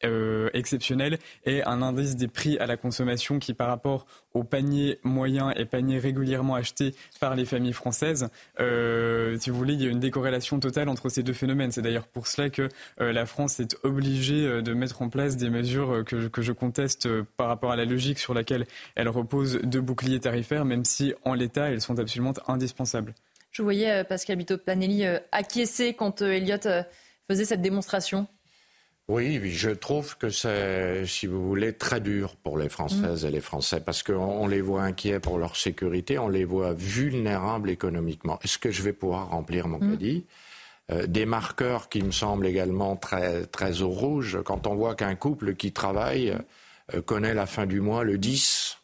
euh, 0.05 0.51
exceptionnel 0.53 1.19
et 1.45 1.63
un 1.65 1.83
indice 1.83 2.17
des 2.17 2.29
prix 2.29 2.59
à 2.59 2.67
la 2.67 2.77
consommation 2.77 3.39
qui, 3.39 3.55
par 3.55 3.69
rapport 3.69 4.07
aux 4.35 4.45
paniers 4.45 4.99
moyens 5.03 5.53
et 5.57 5.65
paniers 5.65 5.99
régulièrement 5.99 6.55
achetés 6.55 6.95
par 7.21 7.35
les 7.37 7.45
familles 7.45 7.73
françaises, 7.73 8.29
euh, 8.61 9.37
si 9.39 9.51
vous 9.51 9.57
voulez, 9.57 9.75
il 9.75 9.83
y 9.83 9.87
a 9.87 9.91
une 9.91 10.01
décorrélation 10.01 10.59
totale 10.59 10.89
entre 10.89 11.09
ces 11.09 11.23
deux 11.23 11.33
phénomènes. 11.33 11.73
C'est 11.73 11.83
d'ailleurs 11.83 12.07
pour 12.07 12.27
cela 12.27 12.51
que 12.51 12.69
euh, 13.01 13.13
la 13.13 13.27
France 13.27 13.61
est 13.61 13.77
obligée 13.85 14.63
de 14.63 14.75
mettre 14.75 15.03
en 15.03 15.09
place 15.09 15.37
des 15.37 15.51
mesures 15.51 16.05
que, 16.05 16.29
que 16.29 16.43
je 16.43 16.53
conteste 16.53 17.09
par 17.37 17.49
rapport 17.49 17.73
à 17.73 17.77
la 17.77 17.85
logique 17.85 18.19
sur 18.19 18.35
laquelle 18.35 18.67
elle 18.95 19.09
repose 19.09 19.61
de 19.63 19.81
boucliers 19.81 20.21
tarifaires, 20.21 20.65
même 20.65 20.85
si 20.85 21.15
en 21.25 21.35
l'état, 21.35 21.71
elles 21.71 21.81
sont 21.81 21.99
absolument 21.99 22.33
indispensables. 22.49 23.15
Je 23.51 23.63
voyais 23.63 24.05
Pascal 24.05 24.37
Bito-Planelli 24.37 25.05
acquiescer 25.31 25.95
quand 25.95 26.23
Elliott 26.23 26.67
faisait 27.29 27.45
cette 27.45 27.63
démonstration. 27.63 28.27
Oui, 29.13 29.51
je 29.51 29.69
trouve 29.69 30.17
que 30.17 30.31
c'est, 30.31 31.05
si 31.05 31.27
vous 31.27 31.47
voulez, 31.47 31.75
très 31.75 32.01
dur 32.01 32.35
pour 32.37 32.57
les 32.57 32.71
Françaises 32.71 33.25
mm. 33.25 33.29
et 33.29 33.31
les 33.31 33.43
Français 33.43 33.83
parce 33.83 34.03
qu'on 34.03 34.47
les 34.47 34.63
voit 34.63 34.85
inquiets 34.85 35.21
pour 35.21 35.37
leur 35.37 35.55
sécurité, 35.55 36.19
on 36.19 36.31
les 36.31 36.47
voit 36.47 36.73
vulnérables 36.73 37.69
économiquement. 37.69 38.39
Est-ce 38.43 38.57
que 38.57 38.71
je 38.71 38.83
vais 38.83 38.95
pouvoir 38.95 39.29
remplir 39.29 39.69
mon 39.69 39.77
mm. 39.77 39.91
caddie? 39.91 40.25
Euh, 40.93 41.07
des 41.07 41.27
marqueurs 41.27 41.91
qui 41.91 42.01
me 42.01 42.11
semblent 42.11 42.47
également 42.47 42.97
très, 42.97 43.45
très 43.45 43.83
au 43.83 43.91
rouge. 43.91 44.39
Quand 44.47 44.67
on 44.67 44.77
voit 44.77 44.95
qu'un 44.95 45.15
couple 45.15 45.57
qui 45.57 45.73
travaille 45.73 46.35
euh, 46.95 47.03
connaît 47.03 47.35
la 47.35 47.45
fin 47.45 47.67
du 47.67 47.83
mois 47.83 48.05
le 48.05 48.17
10, 48.17 48.79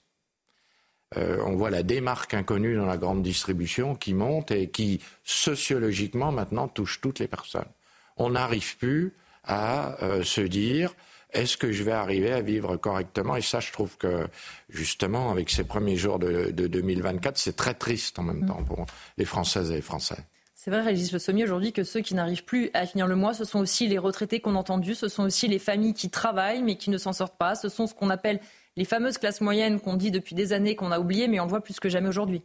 euh, 1.17 1.39
on 1.47 1.57
voit 1.57 1.71
la 1.71 1.83
démarque 1.83 2.35
inconnue 2.35 2.77
dans 2.77 2.85
la 2.85 2.99
grande 2.99 3.23
distribution 3.23 3.95
qui 3.95 4.13
monte 4.13 4.51
et 4.51 4.69
qui, 4.69 5.01
sociologiquement, 5.25 6.33
maintenant, 6.33 6.69
touche 6.69 7.01
toutes 7.01 7.19
les 7.19 7.29
personnes. 7.29 7.73
On 8.19 8.29
n'arrive 8.29 8.77
plus 8.77 9.15
à 9.49 9.97
euh, 10.03 10.23
se 10.23 10.41
dire 10.41 10.95
est-ce 11.33 11.57
que 11.57 11.73
je 11.73 11.83
vais 11.83 11.93
arriver 11.93 12.33
à 12.33 12.41
vivre 12.41 12.77
correctement? 12.77 13.37
Et 13.37 13.43
ça, 13.43 13.61
je 13.61 13.71
trouve 13.71 13.97
que 13.99 14.27
justement, 14.71 15.31
avec 15.31 15.51
ces 15.51 15.65
premiers 15.65 15.97
jours 15.97 16.19
de, 16.19 16.51
2024, 16.51 17.37
c'est 17.37 17.57
très 17.57 17.75
triste 17.75 18.19
en 18.19 18.23
même 18.23 18.47
temps 18.47 18.63
pour 18.65 18.87
les 19.19 19.25
Françaises 19.25 19.71
et 19.71 19.75
les 19.75 19.83
Français. 19.83 20.17
C'est 20.55 20.71
vrai, 20.71 20.81
Régis 20.81 21.13
Le 21.13 21.19
Sommier, 21.19 21.45
aujourd'hui, 21.45 21.73
que 21.73 21.85
ceux 21.85 22.01
qui 22.01 22.15
n'arrivent 22.15 22.45
plus 22.45 22.71
à 22.75 22.87
finir 22.87 23.07
le 23.07 23.15
mois, 23.15 23.35
ce 23.35 23.45
sont 23.45 23.61
aussi 23.61 23.87
les 23.87 23.99
retraités 23.99 24.41
qu'on 24.41 24.57
a 24.57 24.59
entendus, 24.59 24.95
ce 24.95 25.09
sont 25.09 25.25
aussi 25.25 25.49
les 25.49 25.59
familles 25.59 25.95
qui 25.95 26.11
travaillent 26.11 26.63
mais 26.63 26.77
qui 26.77 26.91
ne 26.91 26.99
s'en 26.99 27.13
sortent 27.13 27.39
pas, 27.39 27.55
ce 27.55 27.69
sont 27.69 27.87
ce 27.87 27.95
qu'on 27.95 28.11
appelle 28.11 28.41
les 28.77 28.85
fameuses 28.85 29.19
classes 29.19 29.41
moyennes 29.41 29.81
qu'on 29.81 29.97
dit 29.97 30.11
depuis 30.11 30.35
des 30.35 30.53
années, 30.53 30.77
qu'on 30.77 30.93
a 30.93 30.99
oubliées, 30.99 31.29
mais 31.29 31.41
on 31.41 31.45
le 31.45 31.51
voit 31.51 31.61
plus 31.61 31.79
que 31.79 31.89
jamais 31.89 32.09
aujourd'hui. 32.09 32.43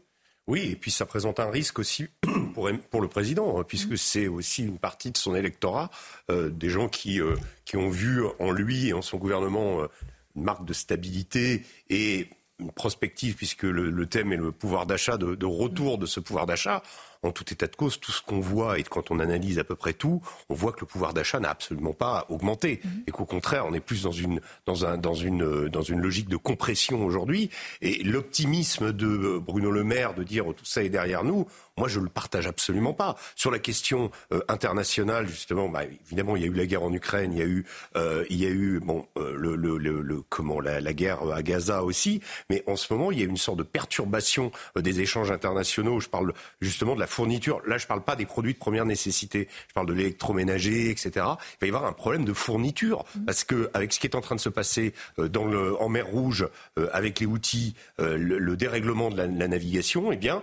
Oui, 0.47 0.71
et 0.71 0.75
puis 0.75 0.91
ça 0.91 1.05
présente 1.05 1.39
un 1.39 1.49
risque 1.49 1.79
aussi 1.79 2.07
pour, 2.53 2.69
pour 2.89 3.01
le 3.01 3.07
président, 3.07 3.59
hein, 3.59 3.63
puisque 3.65 3.97
c'est 3.97 4.27
aussi 4.27 4.63
une 4.63 4.77
partie 4.77 5.11
de 5.11 5.17
son 5.17 5.35
électorat, 5.35 5.89
euh, 6.29 6.49
des 6.49 6.69
gens 6.69 6.89
qui, 6.89 7.21
euh, 7.21 7.35
qui 7.65 7.77
ont 7.77 7.89
vu 7.89 8.21
en 8.39 8.51
lui 8.51 8.89
et 8.89 8.93
en 8.93 9.01
son 9.01 9.17
gouvernement 9.17 9.81
euh, 9.81 9.87
une 10.35 10.43
marque 10.43 10.65
de 10.65 10.73
stabilité 10.73 11.65
et 11.89 12.29
une 12.59 12.71
prospective, 12.71 13.35
puisque 13.35 13.63
le, 13.63 14.05
thème 14.05 14.33
est 14.33 14.37
le 14.37 14.51
pouvoir 14.51 14.85
d'achat, 14.85 15.17
de, 15.17 15.35
de, 15.35 15.45
retour 15.45 15.97
de 15.97 16.05
ce 16.05 16.19
pouvoir 16.19 16.45
d'achat 16.45 16.83
en 17.23 17.31
tout 17.31 17.45
état 17.51 17.67
de 17.67 17.75
cause, 17.75 17.99
tout 17.99 18.11
ce 18.11 18.21
qu'on 18.21 18.39
voit 18.39 18.79
et 18.79 18.83
quand 18.83 19.11
on 19.11 19.19
analyse 19.19 19.59
à 19.59 19.63
peu 19.63 19.75
près 19.75 19.93
tout, 19.93 20.21
on 20.49 20.53
voit 20.53 20.71
que 20.71 20.81
le 20.81 20.85
pouvoir 20.85 21.13
d'achat 21.13 21.39
n'a 21.39 21.49
absolument 21.49 21.93
pas 21.93 22.25
augmenté 22.29 22.81
mhm. 22.83 23.03
et 23.07 23.11
qu'au 23.11 23.25
contraire, 23.25 23.65
on 23.65 23.73
est 23.73 23.79
plus 23.79 24.03
dans 24.03 24.11
une 24.11 24.41
dans 24.65 24.85
un 24.85 24.97
dans 24.97 25.13
une 25.13 25.69
dans 25.69 25.81
une 25.81 26.01
logique 26.01 26.29
de 26.29 26.37
compression 26.37 27.05
aujourd'hui. 27.05 27.49
Et 27.81 28.03
l'optimisme 28.03 28.91
de 28.91 29.39
Bruno 29.39 29.71
Le 29.71 29.83
Maire 29.83 30.13
de 30.13 30.23
dire 30.23 30.45
tout 30.55 30.65
ça 30.65 30.83
est 30.83 30.89
derrière 30.89 31.23
nous, 31.23 31.47
moi, 31.77 31.87
je 31.87 31.99
ne 31.99 32.03
le 32.03 32.09
partage 32.09 32.45
absolument 32.45 32.93
pas. 32.93 33.15
Sur 33.35 33.49
la 33.49 33.57
question 33.57 34.11
euh, 34.31 34.41
internationale, 34.47 35.27
justement, 35.27 35.69
bah, 35.69 35.83
évidemment, 35.85 36.35
il 36.35 36.43
y 36.43 36.45
a 36.45 36.47
eu 36.47 36.53
la 36.53 36.67
guerre 36.67 36.83
en 36.83 36.93
Ukraine, 36.93 37.33
il 37.33 37.39
y 37.39 37.41
a 37.41 37.45
eu, 37.45 37.65
euh, 37.95 38.25
il 38.29 38.37
y 38.37 38.45
a 38.45 38.49
eu 38.49 38.79
bon, 38.79 39.07
euh, 39.17 39.33
le, 39.35 39.55
le, 39.55 39.77
le, 39.79 40.21
comment, 40.29 40.59
la, 40.59 40.81
la, 40.81 40.93
guerre 40.93 41.23
à 41.31 41.41
Gaza 41.41 41.83
aussi, 41.83 42.21
mais 42.51 42.63
en 42.67 42.75
ce 42.75 42.93
moment, 42.93 43.11
il 43.11 43.19
y 43.19 43.23
a 43.23 43.25
une 43.25 43.37
sorte 43.37 43.57
de 43.57 43.63
perturbation 43.63 44.51
des 44.75 45.01
échanges 45.01 45.31
internationaux. 45.31 45.99
Je 45.99 46.09
parle 46.09 46.33
justement 46.61 46.93
de 46.93 46.99
la 46.99 47.07
fourniture. 47.13 47.61
Là, 47.65 47.77
je 47.77 47.85
ne 47.85 47.87
parle 47.87 48.03
pas 48.03 48.15
des 48.15 48.25
produits 48.25 48.53
de 48.53 48.59
première 48.59 48.85
nécessité. 48.85 49.47
Je 49.67 49.73
parle 49.73 49.87
de 49.87 49.93
l'électroménager, 49.93 50.89
etc. 50.89 51.11
Il 51.15 51.59
va 51.61 51.67
y 51.67 51.69
avoir 51.69 51.85
un 51.85 51.93
problème 51.93 52.25
de 52.25 52.33
fourniture 52.33 53.05
parce 53.25 53.43
que 53.43 53.69
avec 53.73 53.93
ce 53.93 53.99
qui 53.99 54.07
est 54.07 54.15
en 54.15 54.21
train 54.21 54.35
de 54.35 54.41
se 54.41 54.49
passer 54.49 54.93
dans 55.17 55.45
le, 55.45 55.79
en 55.81 55.89
mer 55.89 56.07
Rouge, 56.07 56.47
avec 56.91 57.19
les 57.19 57.25
outils, 57.25 57.75
le, 57.99 58.55
dérèglement 58.55 59.09
de 59.09 59.17
la, 59.17 59.27
la 59.27 59.47
navigation, 59.47 60.11
eh 60.11 60.17
bien, 60.17 60.41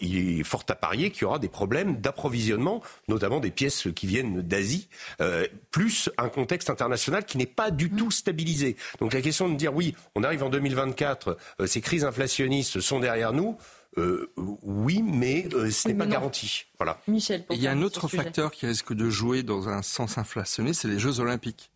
il 0.00 0.40
est 0.40 0.44
fort 0.44 0.64
à 0.68 0.74
parier 0.74 1.10
qu'il 1.10 1.22
y 1.22 1.24
aura 1.24 1.38
des 1.38 1.48
problèmes 1.48 2.00
d'approvisionnement, 2.00 2.82
notamment 3.08 3.40
des 3.40 3.50
pièces 3.50 3.88
qui 3.94 4.06
viennent 4.06 4.42
d'Asie, 4.42 4.88
euh, 5.20 5.46
plus 5.70 6.10
un 6.18 6.28
contexte 6.28 6.70
international 6.70 7.24
qui 7.24 7.38
n'est 7.38 7.46
pas 7.46 7.70
du 7.70 7.90
tout 7.90 8.10
stabilisé. 8.10 8.76
Donc 9.00 9.12
la 9.12 9.20
question 9.20 9.48
de 9.48 9.56
dire 9.56 9.74
oui, 9.74 9.94
on 10.14 10.22
arrive 10.22 10.42
en 10.42 10.50
2024, 10.50 11.36
euh, 11.60 11.66
ces 11.66 11.80
crises 11.80 12.04
inflationnistes 12.04 12.80
sont 12.80 13.00
derrière 13.00 13.32
nous. 13.32 13.56
Euh, 13.96 14.30
oui, 14.36 15.02
mais 15.02 15.48
ce 15.70 15.88
n'est 15.88 15.94
pas 15.94 16.06
garanti. 16.06 16.66
Voilà. 16.78 17.00
Michel, 17.06 17.44
il 17.50 17.60
y 17.60 17.66
a 17.66 17.72
un 17.72 17.82
autre 17.82 18.08
facteur 18.08 18.50
qui 18.50 18.66
risque 18.66 18.92
de 18.92 19.08
jouer 19.08 19.42
dans 19.42 19.68
un 19.68 19.82
sens 19.82 20.18
inflationniste, 20.18 20.82
c'est 20.82 20.88
les 20.88 20.98
Jeux 20.98 21.20
Olympiques. 21.20 21.70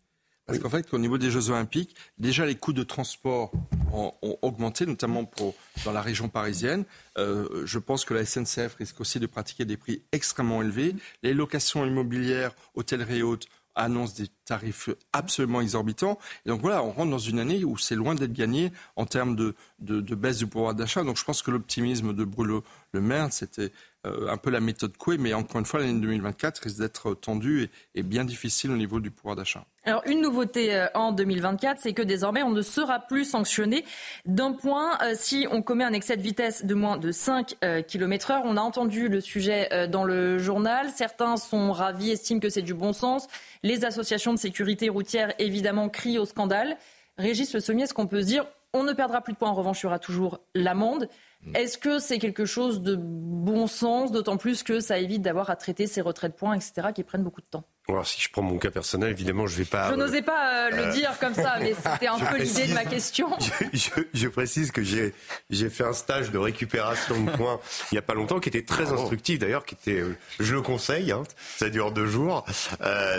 Parce 0.49 0.59
qu'en 0.59 0.69
fait, 0.69 0.91
au 0.93 0.97
niveau 0.97 1.19
des 1.19 1.29
Jeux 1.29 1.51
Olympiques, 1.51 1.95
déjà 2.17 2.43
les 2.45 2.55
coûts 2.55 2.73
de 2.73 2.81
transport 2.81 3.51
ont, 3.93 4.13
augmenté, 4.41 4.87
notamment 4.87 5.23
pour, 5.23 5.53
dans 5.85 5.91
la 5.91 6.01
région 6.01 6.27
parisienne. 6.27 6.85
Euh, 7.19 7.63
je 7.65 7.77
pense 7.77 8.03
que 8.03 8.15
la 8.15 8.25
SNCF 8.25 8.75
risque 8.79 8.99
aussi 8.99 9.19
de 9.19 9.27
pratiquer 9.27 9.65
des 9.65 9.77
prix 9.77 10.01
extrêmement 10.11 10.63
élevés. 10.63 10.95
Les 11.21 11.35
locations 11.35 11.85
immobilières, 11.85 12.55
hôtelleries 12.73 13.21
hautes, 13.21 13.47
annoncent 13.79 14.15
des 14.17 14.27
tarifs 14.45 14.89
absolument 15.13 15.61
exorbitants. 15.61 16.19
Et 16.45 16.49
donc 16.49 16.61
voilà, 16.61 16.83
on 16.83 16.91
rentre 16.91 17.11
dans 17.11 17.17
une 17.17 17.39
année 17.39 17.63
où 17.63 17.77
c'est 17.77 17.95
loin 17.95 18.15
d'être 18.15 18.33
gagné 18.33 18.71
en 18.95 19.05
termes 19.05 19.35
de, 19.35 19.55
de, 19.79 20.15
baisse 20.15 20.37
du 20.37 20.47
pouvoir 20.47 20.75
d'achat. 20.75 21.03
Donc 21.03 21.17
je 21.17 21.23
pense 21.23 21.41
que 21.41 21.51
l'optimisme 21.51 22.13
de 22.13 22.23
Bruno 22.23 22.63
le 22.91 23.01
maire, 23.01 23.31
c'était 23.31 23.71
un 24.05 24.37
peu 24.37 24.49
la 24.49 24.59
méthode 24.59 24.95
Coué, 24.97 25.17
mais 25.17 25.33
encore 25.33 25.59
une 25.59 25.65
fois, 25.65 25.79
l'année 25.79 25.99
2024 25.99 26.59
risque 26.59 26.79
d'être 26.79 27.13
tendue 27.13 27.69
et, 27.95 28.03
bien 28.03 28.23
difficile 28.23 28.71
au 28.71 28.77
niveau 28.77 28.99
du 28.99 29.11
pouvoir 29.11 29.35
d'achat. 29.35 29.65
Alors, 29.83 30.03
une 30.05 30.21
nouveauté 30.21 30.87
en 30.93 31.11
2024, 31.11 31.79
c'est 31.79 31.93
que 31.93 32.01
désormais, 32.01 32.43
on 32.43 32.51
ne 32.51 32.61
sera 32.61 32.99
plus 32.99 33.25
sanctionné 33.25 33.83
d'un 34.25 34.53
point 34.53 34.97
si 35.15 35.47
on 35.51 35.61
commet 35.61 35.83
un 35.83 35.93
excès 35.93 36.15
de 36.15 36.21
vitesse 36.21 36.65
de 36.65 36.75
moins 36.75 36.97
de 36.97 37.11
5 37.11 37.57
km 37.87 38.31
heure. 38.31 38.43
On 38.45 38.55
a 38.57 38.61
entendu 38.61 39.09
le 39.09 39.19
sujet 39.19 39.87
dans 39.89 40.03
le 40.03 40.37
journal. 40.37 40.89
Certains 40.95 41.37
sont 41.37 41.71
ravis, 41.71 42.11
estiment 42.11 42.39
que 42.39 42.49
c'est 42.49 42.61
du 42.61 42.73
bon 42.73 42.93
sens. 42.93 43.27
Les 43.63 43.83
associations 43.83 44.33
de 44.33 44.39
sécurité 44.39 44.89
routière, 44.89 45.33
évidemment, 45.39 45.89
crient 45.89 46.19
au 46.19 46.25
scandale. 46.25 46.77
Régis 47.17 47.53
Le 47.53 47.59
Sommier, 47.59 47.83
est-ce 47.83 47.93
qu'on 47.93 48.07
peut 48.07 48.21
se 48.21 48.27
dire 48.27 48.45
on 48.73 48.83
ne 48.83 48.93
perdra 48.93 49.21
plus 49.21 49.33
de 49.33 49.37
points, 49.37 49.49
en 49.49 49.55
revanche, 49.55 49.81
il 49.81 49.85
y 49.85 49.87
aura 49.87 49.99
toujours 49.99 50.41
l'amende. 50.53 51.09
Mm. 51.43 51.55
Est-ce 51.55 51.77
que 51.77 51.99
c'est 51.99 52.19
quelque 52.19 52.45
chose 52.45 52.81
de 52.81 52.95
bon 52.95 53.67
sens, 53.67 54.11
d'autant 54.11 54.37
plus 54.37 54.63
que 54.63 54.79
ça 54.79 54.99
évite 54.99 55.21
d'avoir 55.21 55.49
à 55.49 55.55
traiter 55.55 55.87
ces 55.87 56.01
retraits 56.01 56.31
de 56.31 56.37
points, 56.37 56.55
etc., 56.55 56.89
qui 56.93 57.03
prennent 57.03 57.23
beaucoup 57.23 57.41
de 57.41 57.47
temps? 57.49 57.65
Alors, 57.87 58.05
si 58.05 58.21
je 58.21 58.29
prends 58.29 58.41
mon 58.41 58.57
cas 58.57 58.69
personnel, 58.69 59.11
évidemment, 59.11 59.47
je 59.47 59.55
vais 59.55 59.65
pas. 59.65 59.89
Je 59.89 59.95
n'osais 59.95 60.21
pas 60.21 60.67
euh, 60.67 60.69
le 60.69 60.83
euh, 60.83 60.91
dire 60.91 61.17
comme 61.19 61.33
ça, 61.33 61.57
mais 61.59 61.73
c'était 61.73 62.07
un 62.07 62.19
peu 62.19 62.37
l'idée 62.37 62.67
de 62.67 62.73
ma 62.73 62.85
question. 62.85 63.29
Je, 64.13 64.27
précise 64.27 64.71
que 64.71 64.83
j'ai 64.83 65.13
j'ai 65.49 65.69
fait 65.69 65.83
un 65.83 65.93
stage 65.93 66.31
de 66.31 66.37
récupération 66.37 67.23
de 67.23 67.31
points 67.31 67.59
il 67.91 67.95
y 67.95 67.97
a 67.97 68.01
pas 68.01 68.13
longtemps, 68.13 68.39
qui 68.39 68.49
était 68.49 68.63
très 68.63 68.91
instructif 68.91 69.39
d'ailleurs, 69.39 69.65
qui 69.65 69.75
était, 69.75 69.99
euh, 69.99 70.15
je 70.39 70.53
le 70.53 70.61
conseille, 70.61 71.11
hein, 71.11 71.23
ça 71.57 71.69
dure 71.69 71.91
deux 71.91 72.05
jours. 72.05 72.45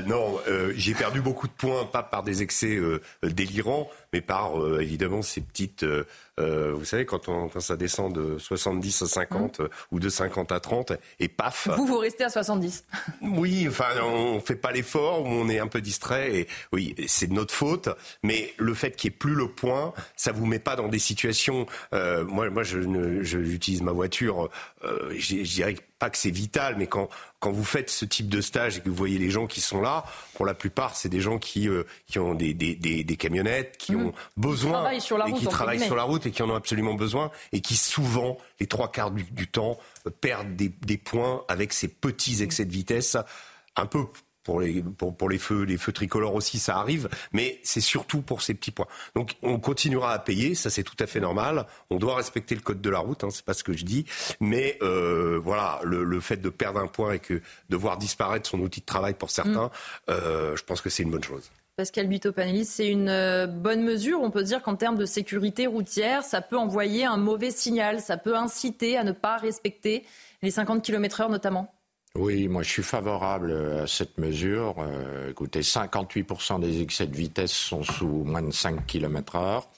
non, 0.07 0.41
j'ai 0.75 0.95
perdu 0.95 1.21
beaucoup 1.21 1.49
de 1.49 1.53
points, 1.53 1.85
pas 1.85 2.03
par 2.03 2.23
des 2.23 2.43
excès 2.43 2.79
délirants, 3.23 3.91
mais 4.13 4.21
par 4.21 4.53
évidemment 4.81 5.23
ces 5.23 5.41
petites 5.41 5.85
euh, 6.41 6.73
vous 6.75 6.85
savez, 6.85 7.05
quand, 7.05 7.29
on, 7.29 7.49
quand 7.49 7.61
ça 7.61 7.77
descend 7.77 8.15
de 8.15 8.39
70 8.39 9.03
à 9.03 9.07
50 9.07 9.61
mmh. 9.61 9.69
ou 9.93 10.01
de 10.01 10.09
50 10.09 10.53
à 10.53 10.61
30, 10.61 10.93
et 11.19 11.29
paf. 11.29 11.69
Vous, 11.77 11.87
vous 11.87 11.99
restez 11.99 12.25
à 12.25 12.31
70. 12.31 12.85
Oui, 13.23 13.67
enfin, 13.69 13.85
on 14.03 14.41
fait 14.41 14.55
pas 14.61 14.73
l'effort, 14.73 15.25
on 15.25 15.49
est 15.49 15.59
un 15.59 15.67
peu 15.67 15.81
distrait, 15.81 16.35
et 16.35 16.49
oui, 16.73 16.95
c'est 17.07 17.29
de 17.29 17.35
notre 17.35 17.55
faute, 17.55 17.89
mais 18.23 18.55
le 18.59 18.75
fait 18.75 18.97
qu'il 18.97 19.11
n'y 19.11 19.15
ait 19.15 19.19
plus 19.19 19.35
le 19.35 19.49
point, 19.49 19.93
ça 20.17 20.33
vous 20.33 20.47
met 20.47 20.59
pas 20.59 20.77
dans 20.77 20.89
des 20.89 20.99
situations. 20.99 21.67
Euh, 21.93 22.25
moi, 22.25 22.51
moi, 22.51 22.63
je, 22.63 23.23
j'utilise 23.23 23.83
ma 23.83 23.93
voiture, 23.93 24.51
euh, 24.85 25.13
je 25.17 25.43
dirais 25.43 25.77
pas 25.99 26.11
que 26.11 26.17
c'est 26.17 26.31
vital, 26.31 26.77
mais 26.79 26.87
quand, 26.87 27.09
quand 27.41 27.53
vous 27.53 27.65
faites 27.65 27.91
ce 27.91 28.05
type 28.07 28.29
de 28.29 28.41
stage 28.41 28.79
et 28.79 28.81
que 28.81 28.89
vous 28.89 28.95
voyez 28.95 29.19
les 29.19 29.31
gens 29.31 29.47
qui 29.47 29.61
sont 29.61 29.81
là, 29.81 30.05
pour 30.35 30.47
la 30.47 30.55
plupart, 30.55 30.97
c'est 30.97 31.11
des 31.11 31.21
gens 31.21 31.39
qui, 31.39 31.69
euh, 31.69 31.85
qui 32.07 32.19
ont 32.19 32.35
des, 32.35 32.55
des, 32.55 32.75
des, 32.75 33.17
camionnettes, 33.17 33.77
qui 33.77 33.93
mmh. 33.93 34.07
ont 34.07 34.13
besoin 34.37 34.99
sur 34.99 35.19
la 35.19 35.29
et 35.29 35.33
qui 35.35 35.47
travaillent 35.47 35.85
sur 35.85 35.97
la 35.97 36.05
route 36.05 36.25
et 36.25 36.31
qui 36.31 36.43
en 36.43 36.51
ont 36.51 36.55
absolument 36.55 36.95
besoin 36.95 37.31
et 37.53 37.61
qui 37.61 37.77
souvent, 37.77 38.39
les 38.61 38.67
trois 38.67 38.91
quarts 38.91 39.11
du, 39.11 39.25
du 39.25 39.47
temps, 39.47 39.79
perdent 40.23 40.57
des, 40.57 40.69
des 40.69 40.97
points 40.97 41.45
avec 41.49 41.75
ces 41.75 41.89
petits 41.89 42.43
excès 42.43 42.65
de 42.65 42.73
vitesse 42.73 43.19
un 43.77 43.87
peu 43.87 44.07
pour 44.51 44.61
les, 44.61 44.83
pour, 44.83 45.17
pour, 45.17 45.29
les 45.29 45.39
feux, 45.39 45.63
les 45.63 45.79
feux 45.79 45.93
tricolores 45.93 46.35
aussi, 46.35 46.59
ça 46.59 46.77
arrive, 46.77 47.09
mais 47.33 47.61
c'est 47.63 47.81
surtout 47.81 48.21
pour 48.21 48.43
ces 48.43 48.53
petits 48.53 48.73
points. 48.73 48.89
Donc 49.15 49.37
on 49.43 49.61
continuera 49.61 50.13
à 50.13 50.19
payer, 50.19 50.57
ça 50.57 50.71
c'est 50.71 50.83
tout 50.83 50.97
à 50.99 51.07
fait 51.07 51.21
normal. 51.21 51.67
On 51.89 51.99
doit 51.99 52.17
respecter 52.17 52.57
le 52.57 52.61
code 52.61 52.81
de 52.81 52.91
la 52.91 52.99
route, 52.99 53.23
hein, 53.23 53.29
c'est 53.31 53.45
pas 53.45 53.55
ce 53.55 53.63
que 53.63 53.75
je 53.75 53.85
dis, 53.85 54.07
mais 54.41 54.77
euh, 54.83 55.39
voilà, 55.41 55.79
le, 55.85 56.03
le, 56.03 56.19
fait 56.19 56.39
de 56.39 56.49
perdre 56.49 56.81
un 56.81 56.89
point 56.89 57.13
et 57.13 57.21
que 57.21 57.41
de 57.69 57.77
voir 57.77 57.97
disparaître 57.97 58.51
son 58.51 58.59
outil 58.59 58.81
de 58.81 58.87
travail 58.87 59.15
pour 59.15 59.31
certains, 59.31 59.67
mm. 59.67 60.11
euh, 60.11 60.57
je 60.57 60.65
pense 60.65 60.81
que 60.81 60.91
c'est 60.91 61.05
une 61.05 61.13
bonne 61.13 61.23
chose. 61.23 61.49
Pascal 61.77 62.09
Bito-Panelis, 62.09 62.65
c'est 62.65 62.89
une 62.89 63.09
euh, 63.09 63.47
bonne 63.47 63.85
mesure. 63.85 64.21
On 64.21 64.33
peut 64.33 64.43
dire 64.43 64.63
qu'en 64.63 64.75
termes 64.75 64.99
de 64.99 65.07
sécurité 65.07 65.69
routière, 65.69 66.25
ça 66.25 66.41
peut 66.41 66.59
envoyer 66.59 67.05
un 67.05 67.19
mauvais 67.19 67.53
signal, 67.53 68.01
ça 68.01 68.17
peut 68.17 68.35
inciter 68.35 68.99
à 68.99 69.05
ne 69.05 69.13
pas 69.13 69.37
respecter 69.37 70.05
les 70.43 70.51
50 70.51 70.83
km/h 70.83 71.31
notamment. 71.31 71.73
Oui, 72.17 72.49
moi 72.49 72.63
je 72.63 72.71
suis 72.71 72.83
favorable 72.83 73.53
à 73.83 73.87
cette 73.87 74.19
mesure. 74.19 74.77
Euh, 74.79 75.31
écoutez, 75.31 75.61
58% 75.61 76.61
des 76.61 76.83
excès 76.83 77.07
de 77.07 77.17
vitesse 77.17 77.53
sont 77.53 77.85
sous 77.85 78.25
moins 78.25 78.43
de 78.43 78.51
5 78.51 78.85
km 78.87 79.37
heure. 79.37 79.69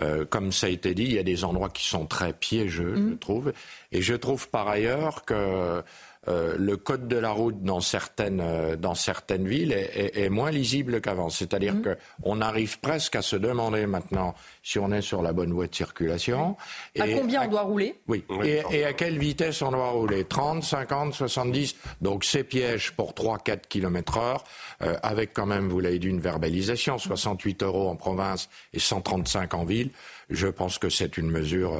Euh, 0.00 0.24
comme 0.24 0.52
ça 0.52 0.68
a 0.68 0.70
été 0.70 0.94
dit, 0.94 1.04
il 1.04 1.12
y 1.12 1.18
a 1.18 1.24
des 1.24 1.44
endroits 1.44 1.70
qui 1.70 1.86
sont 1.86 2.06
très 2.06 2.32
piégeux, 2.32 2.94
je 2.94 3.00
mmh. 3.00 3.18
trouve. 3.18 3.52
Et 3.92 4.00
je 4.00 4.14
trouve 4.14 4.48
par 4.48 4.68
ailleurs 4.68 5.24
que 5.24 5.82
euh, 6.28 6.56
le 6.58 6.76
code 6.76 7.08
de 7.08 7.16
la 7.16 7.30
route 7.30 7.62
dans 7.62 7.80
certaines, 7.80 8.40
euh, 8.40 8.76
dans 8.76 8.94
certaines 8.94 9.46
villes 9.46 9.72
est, 9.72 10.28
moins 10.28 10.50
lisible 10.50 11.00
qu'avant. 11.00 11.30
C'est-à-dire 11.30 11.74
mmh. 11.74 11.96
qu'on 12.22 12.40
arrive 12.40 12.78
presque 12.80 13.16
à 13.16 13.22
se 13.22 13.36
demander 13.36 13.86
maintenant 13.86 14.34
si 14.62 14.78
on 14.78 14.92
est 14.92 15.00
sur 15.00 15.22
la 15.22 15.32
bonne 15.32 15.52
voie 15.52 15.68
de 15.68 15.74
circulation. 15.74 16.56
À 16.98 17.08
combien 17.08 17.44
on 17.44 17.48
doit 17.48 17.62
rouler? 17.62 17.94
Oui, 18.08 18.24
et, 18.42 18.84
à 18.84 18.92
quelle 18.92 19.18
vitesse 19.18 19.62
on 19.62 19.70
doit 19.70 19.90
rouler? 19.90 20.24
30, 20.24 20.62
50, 20.62 21.14
70 21.14 21.76
Donc 22.02 22.24
c'est 22.24 22.44
piège 22.44 22.92
pour 22.92 23.12
3-4 23.12 23.62
km 23.68 24.18
heure, 24.18 24.44
euh, 24.82 24.96
avec 25.02 25.32
quand 25.32 25.46
même, 25.46 25.68
vous 25.68 25.80
l'avez 25.80 25.98
dit, 25.98 26.08
une 26.08 26.20
verbalisation, 26.20 26.98
68 26.98 27.62
euros 27.62 27.88
en 27.88 27.96
province 27.96 28.50
et 28.74 28.78
135 28.78 29.54
en 29.54 29.64
ville. 29.64 29.90
Je 30.28 30.48
pense 30.48 30.78
que 30.78 30.90
c'est 30.90 31.16
une 31.16 31.30
mesure 31.30 31.74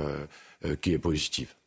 qui 0.81 0.93
est 0.95 0.99
positive. 0.99 1.58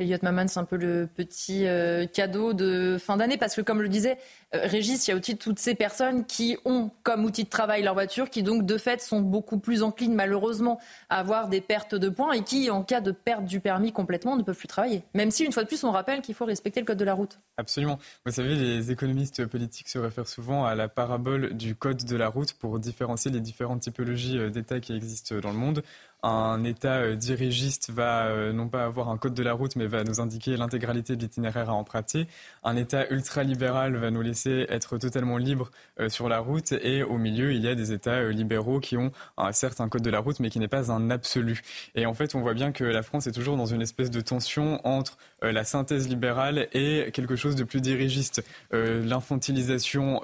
Elliot 0.00 0.18
Maman, 0.22 0.46
c'est 0.46 0.60
un 0.60 0.64
peu 0.64 0.76
le 0.76 1.08
petit 1.12 1.66
euh, 1.66 2.06
cadeau 2.06 2.52
de 2.52 2.98
fin 3.00 3.16
d'année 3.16 3.36
parce 3.36 3.56
que, 3.56 3.62
comme 3.62 3.82
le 3.82 3.88
disait 3.88 4.16
euh, 4.54 4.60
Régis, 4.62 5.08
il 5.08 5.10
y 5.10 5.14
a 5.14 5.16
aussi 5.16 5.36
toutes 5.36 5.58
ces 5.58 5.74
personnes 5.74 6.24
qui 6.24 6.56
ont 6.64 6.92
comme 7.02 7.24
outil 7.24 7.42
de 7.42 7.48
travail 7.48 7.82
leur 7.82 7.94
voiture, 7.94 8.30
qui 8.30 8.44
donc 8.44 8.64
de 8.64 8.78
fait 8.78 9.00
sont 9.00 9.20
beaucoup 9.20 9.58
plus 9.58 9.82
enclines 9.82 10.14
malheureusement 10.14 10.78
à 11.10 11.18
avoir 11.18 11.48
des 11.48 11.60
pertes 11.60 11.96
de 11.96 12.08
points 12.08 12.30
et 12.30 12.44
qui, 12.44 12.70
en 12.70 12.84
cas 12.84 13.00
de 13.00 13.10
perte 13.10 13.44
du 13.44 13.58
permis 13.58 13.90
complètement, 13.90 14.36
ne 14.36 14.44
peuvent 14.44 14.56
plus 14.56 14.68
travailler. 14.68 15.02
Même 15.14 15.32
si, 15.32 15.44
une 15.44 15.50
fois 15.50 15.64
de 15.64 15.68
plus, 15.68 15.82
on 15.82 15.90
rappelle 15.90 16.22
qu'il 16.22 16.36
faut 16.36 16.44
respecter 16.44 16.78
le 16.78 16.86
code 16.86 16.98
de 16.98 17.04
la 17.04 17.14
route. 17.14 17.40
Absolument. 17.56 17.98
Vous 18.24 18.30
savez, 18.30 18.54
les 18.54 18.92
économistes 18.92 19.46
politiques 19.46 19.88
se 19.88 19.98
réfèrent 19.98 20.28
souvent 20.28 20.64
à 20.64 20.76
la 20.76 20.88
parabole 20.88 21.54
du 21.54 21.74
code 21.74 22.04
de 22.04 22.16
la 22.16 22.28
route 22.28 22.52
pour 22.52 22.78
différencier 22.78 23.32
les 23.32 23.40
différentes 23.40 23.80
typologies 23.80 24.38
euh, 24.38 24.48
d'États 24.48 24.78
qui 24.78 24.94
existent 24.94 25.34
dans 25.40 25.50
le 25.50 25.58
monde 25.58 25.82
un 26.22 26.64
État 26.64 26.96
euh, 26.96 27.14
dirigiste 27.14 27.90
va 27.90 28.26
euh, 28.26 28.52
non 28.52 28.68
pas 28.68 28.84
avoir 28.84 29.08
un 29.08 29.16
code 29.16 29.34
de 29.34 29.42
la 29.42 29.52
route, 29.52 29.76
mais 29.76 29.86
va 29.86 30.02
nous 30.02 30.20
indiquer 30.20 30.56
l'intégralité 30.56 31.14
de 31.14 31.20
l'itinéraire 31.20 31.70
à 31.70 31.74
emprunter. 31.74 32.26
Un 32.64 32.76
État 32.76 33.08
ultralibéral 33.10 33.96
va 33.96 34.10
nous 34.10 34.22
laisser 34.22 34.66
être 34.68 34.98
totalement 34.98 35.36
libres 35.36 35.70
euh, 36.00 36.08
sur 36.08 36.28
la 36.28 36.40
route. 36.40 36.72
Et 36.72 37.04
au 37.04 37.18
milieu, 37.18 37.52
il 37.52 37.62
y 37.62 37.68
a 37.68 37.76
des 37.76 37.92
États 37.92 38.28
libéraux 38.30 38.80
qui 38.80 38.96
ont 38.96 39.12
certes 39.52 39.80
un 39.80 39.88
code 39.88 40.02
de 40.02 40.10
la 40.10 40.18
route, 40.18 40.40
mais 40.40 40.50
qui 40.50 40.58
n'est 40.58 40.68
pas 40.68 40.90
un 40.90 41.10
absolu. 41.10 41.62
Et 41.94 42.06
en 42.06 42.14
fait, 42.14 42.34
on 42.34 42.40
voit 42.40 42.54
bien 42.54 42.72
que 42.72 42.84
la 42.84 43.02
France 43.02 43.26
est 43.26 43.32
toujours 43.32 43.56
dans 43.56 43.66
une 43.66 43.82
espèce 43.82 44.10
de 44.10 44.20
tension 44.20 44.80
entre 44.86 45.16
la 45.42 45.64
synthèse 45.64 46.08
libérale 46.08 46.68
et 46.72 47.10
quelque 47.12 47.36
chose 47.36 47.56
de 47.56 47.64
plus 47.64 47.80
dirigiste. 47.80 48.44
L'infantilisation 48.72 50.20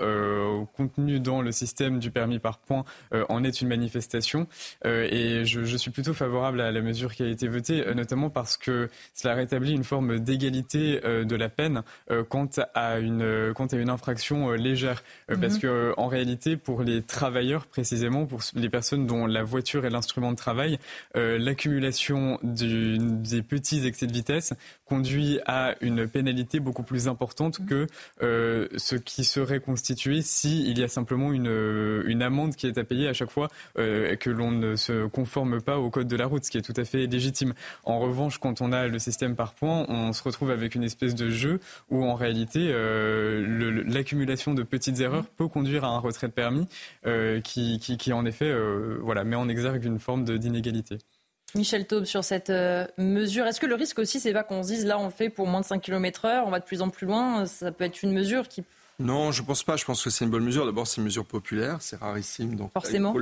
contenue 0.77 1.21
dans 1.21 1.43
le 1.43 1.53
système 1.53 1.99
du 1.99 2.11
permis 2.11 2.39
par 2.39 2.59
points 2.59 2.85
en 3.29 3.45
est 3.45 3.61
une 3.61 3.69
manifestation. 3.69 4.47
et 4.85 5.45
je, 5.45 5.65
je 5.65 5.77
suis 5.77 5.91
plutôt 5.91 6.15
favorable 6.15 6.61
à 6.61 6.73
la 6.73 6.81
mesure 6.81 7.15
qui 7.15 7.23
a 7.23 7.29
été 7.29 7.49
votée, 7.49 7.87
euh, 7.87 7.95
notamment 7.95 8.31
parce 8.31 8.57
que 8.57 8.89
cela 9.15 9.35
rétablit 9.35 9.73
une 9.73 9.85
forme 9.85 10.19
d'égalité 10.19 11.01
euh, 11.05 11.25
de 11.25 11.37
la 11.37 11.49
peine 11.49 11.83
euh, 12.11 12.25
quant 12.25 12.49
à 12.75 12.99
une, 12.99 13.53
quant 13.55 13.67
à 13.67 13.77
une 13.77 13.91
infraction 13.91 14.53
légère. 14.53 15.03
Parce 15.29 15.55
mhm. 15.55 15.61
que 15.61 15.95
en 15.97 16.07
réalité, 16.07 16.57
pour 16.57 16.83
les 16.83 17.03
travailleurs 17.03 17.67
précisément, 17.67 18.27
pour 18.27 18.41
les 18.55 18.69
personnes 18.69 19.07
dont 19.07 19.27
la 19.27 19.43
voiture 19.43 19.87
est 19.87 19.91
l'instrument 19.91 20.31
de 20.31 20.37
travail, 20.37 20.79
l'accumulation 21.15 22.39
des 22.43 23.43
petits 23.43 23.87
excès 23.87 24.07
de 24.07 24.13
vitesse 24.13 24.55
conduit 24.85 25.41
à 25.47 25.75
une 25.81 26.07
pénalité 26.07 26.61
beaucoup 26.61 26.83
plus 26.83 27.09
importante 27.09 27.61
mhm. 27.61 27.67
que 27.67 27.87
ce 28.77 28.97
qui 28.97 29.25
serait 29.25 29.61
constitué 29.61 30.23
s'il 30.23 30.79
y 30.79 30.83
a 30.83 30.89
simplement 30.89 31.33
une, 31.33 32.03
une 32.07 32.23
amende 32.23 32.55
qui 32.55 32.67
est 32.67 32.79
à 32.79 32.85
payer 32.85 33.09
à 33.09 33.13
chaque 33.13 33.31
fois 33.31 33.49
que 33.75 34.31
l'on 34.31 34.51
ne 34.51 34.77
se 34.77 35.07
conforme 35.07 35.61
pas 35.61 35.79
au 35.79 35.91
code 35.91 36.09
de 36.09 36.17
la 36.17 36.27
route, 36.27 36.45
ce 36.45 36.51
qui 36.51 36.59
est 36.59 36.63
tout 36.63 36.75
à 36.77 36.85
fait 36.85 37.07
légitime. 37.07 37.55
En 37.85 37.99
revanche, 37.99 38.39
quand 38.39 38.61
on 38.61 38.73
a 38.73 38.87
le 38.89 38.99
système 38.99 39.37
par 39.37 39.55
points, 39.55 39.87
on 39.89 40.13
se 40.13 40.23
retrouve 40.23 40.51
avec 40.51 40.75
une 40.75 40.85
espèce 40.85 41.15
de 41.15 41.31
jeu 41.31 41.61
où 41.91 42.05
en 42.05 42.15
réalité 42.15 42.71
euh, 42.73 43.83
l'accumulation 43.87 44.55
de 44.55 44.63
petites 44.63 45.01
erreurs 45.01 45.27
peut 45.27 45.49
conduire 45.49 45.85
à 45.85 45.89
un 45.89 45.99
retrait 45.99 46.29
de 46.29 46.33
permis 46.33 46.69
euh, 47.07 47.41
qui, 47.41 47.79
qui, 47.79 48.13
en 48.13 48.25
effet 48.25 48.49
euh, 48.49 48.99
voilà, 49.03 49.25
met 49.25 49.37
en 49.37 49.49
exergue 49.49 49.85
une 49.85 49.99
forme 49.99 50.25
d'inégalité. 50.39 50.99
Michel 51.55 51.87
Taube, 51.87 52.05
sur 52.05 52.25
cette 52.25 52.53
mesure, 52.99 53.47
est-ce 53.47 53.61
que 53.61 53.67
le 53.67 53.75
risque 53.75 53.99
aussi, 53.99 54.21
c'est 54.21 54.33
pas 54.33 54.43
qu'on 54.43 54.63
se 54.63 54.69
dise 54.69 54.87
là 54.87 54.99
on 54.99 55.05
le 55.05 55.11
fait 55.11 55.29
pour 55.29 55.47
moins 55.47 55.61
de 55.61 55.67
5 55.67 55.81
km 55.81 56.25
heure, 56.25 56.47
on 56.47 56.51
va 56.51 56.61
de 56.61 56.65
plus 56.65 56.83
en 56.83 56.89
plus 56.89 57.07
loin, 57.07 57.47
ça 57.47 57.73
peut 57.73 57.85
être 57.85 58.03
une 58.03 58.13
mesure 58.13 58.49
qui 58.49 58.65
non, 59.01 59.33
je 59.33 59.43
pense 59.43 59.65
pas. 59.65 59.77
Je 59.77 59.85
pense 59.85 60.05
que 60.05 60.11
c'est 60.11 60.25
une 60.25 60.31
bonne 60.31 60.45
mesure. 60.45 60.67
D'abord, 60.67 60.87
c'est 60.87 60.99
une 60.99 61.05
mesure 61.05 61.25
populaire, 61.25 61.79
c'est 61.81 61.97
rarissime, 61.97 62.55
donc 62.55 62.73
forcément. 62.73 63.13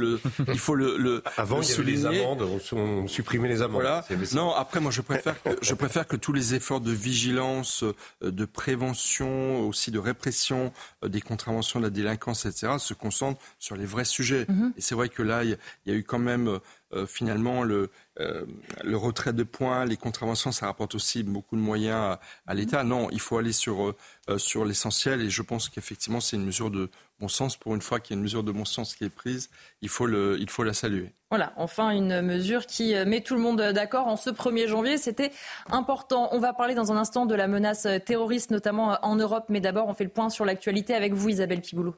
Il 0.48 0.58
faut 0.58 0.74
le, 0.74 0.98
le, 0.98 1.22
Avant, 1.38 1.62
il 1.62 1.68
y 1.68 1.72
avait 1.72 1.82
les 1.84 2.06
amendes, 2.06 2.42
on 2.72 3.08
supprimait 3.08 3.48
les 3.48 3.62
amendes. 3.62 3.72
Voilà. 3.72 4.04
Non, 4.34 4.52
après, 4.52 4.80
moi, 4.80 4.90
je 4.90 5.00
préfère 5.00 5.42
que 5.42 5.50
je 5.62 5.74
préfère 5.74 6.06
que 6.06 6.16
tous 6.16 6.32
les 6.32 6.54
efforts 6.54 6.80
de 6.80 6.92
vigilance, 6.92 7.84
euh, 7.84 8.30
de 8.30 8.44
prévention, 8.44 9.66
aussi 9.66 9.90
de 9.90 9.98
répression 9.98 10.72
euh, 11.04 11.08
des 11.08 11.20
contraventions 11.20 11.80
de 11.80 11.84
la 11.86 11.90
délinquance, 11.90 12.44
etc., 12.44 12.74
se 12.78 12.92
concentrent 12.92 13.40
sur 13.58 13.76
les 13.76 13.86
vrais 13.86 14.04
sujets. 14.04 14.44
Mm-hmm. 14.44 14.72
Et 14.76 14.80
c'est 14.80 14.94
vrai 14.94 15.08
que 15.08 15.22
là, 15.22 15.42
il 15.44 15.56
y, 15.86 15.90
a 15.90 15.94
eu 15.94 16.04
quand 16.04 16.18
même 16.18 16.58
finalement 17.06 17.62
le, 17.62 17.90
le 18.18 18.96
retrait 18.96 19.32
de 19.32 19.42
points, 19.42 19.84
les 19.84 19.96
contraventions, 19.96 20.52
ça 20.52 20.66
rapporte 20.66 20.94
aussi 20.94 21.22
beaucoup 21.22 21.56
de 21.56 21.60
moyens 21.60 22.18
à, 22.46 22.54
l'État. 22.54 22.84
Non, 22.84 23.08
il 23.10 23.20
faut 23.20 23.38
aller 23.38 23.52
sur, 23.52 23.94
sur 24.36 24.64
l'essentiel 24.64 25.22
et 25.22 25.30
je 25.30 25.42
pense 25.42 25.68
qu'effectivement 25.68 26.20
c'est 26.20 26.36
une 26.36 26.44
mesure 26.44 26.70
de 26.70 26.90
bon 27.20 27.28
sens. 27.28 27.56
Pour 27.56 27.74
une 27.74 27.80
fois 27.80 28.00
qu'il 28.00 28.14
y 28.14 28.16
a 28.16 28.18
une 28.18 28.22
mesure 28.22 28.44
de 28.44 28.52
bon 28.52 28.64
sens 28.64 28.94
qui 28.94 29.04
est 29.04 29.08
prise, 29.10 29.50
il 29.80 29.88
faut, 29.88 30.06
le, 30.06 30.36
il 30.40 30.50
faut 30.50 30.64
la 30.64 30.74
saluer. 30.74 31.12
Voilà, 31.30 31.54
enfin 31.56 31.90
une 31.90 32.20
mesure 32.20 32.66
qui 32.66 32.94
met 33.06 33.22
tout 33.22 33.34
le 33.34 33.40
monde 33.40 33.62
d'accord 33.72 34.06
en 34.06 34.16
ce 34.16 34.28
1er 34.28 34.68
janvier. 34.68 34.98
C'était 34.98 35.32
important. 35.70 36.28
On 36.32 36.38
va 36.38 36.52
parler 36.52 36.74
dans 36.74 36.92
un 36.92 36.96
instant 36.96 37.24
de 37.24 37.34
la 37.34 37.48
menace 37.48 37.86
terroriste, 38.04 38.50
notamment 38.50 38.98
en 39.02 39.16
Europe. 39.16 39.46
Mais 39.48 39.60
d'abord, 39.60 39.88
on 39.88 39.94
fait 39.94 40.04
le 40.04 40.10
point 40.10 40.28
sur 40.28 40.44
l'actualité 40.44 40.94
avec 40.94 41.14
vous, 41.14 41.30
Isabelle 41.30 41.62
Piboulot. 41.62 41.94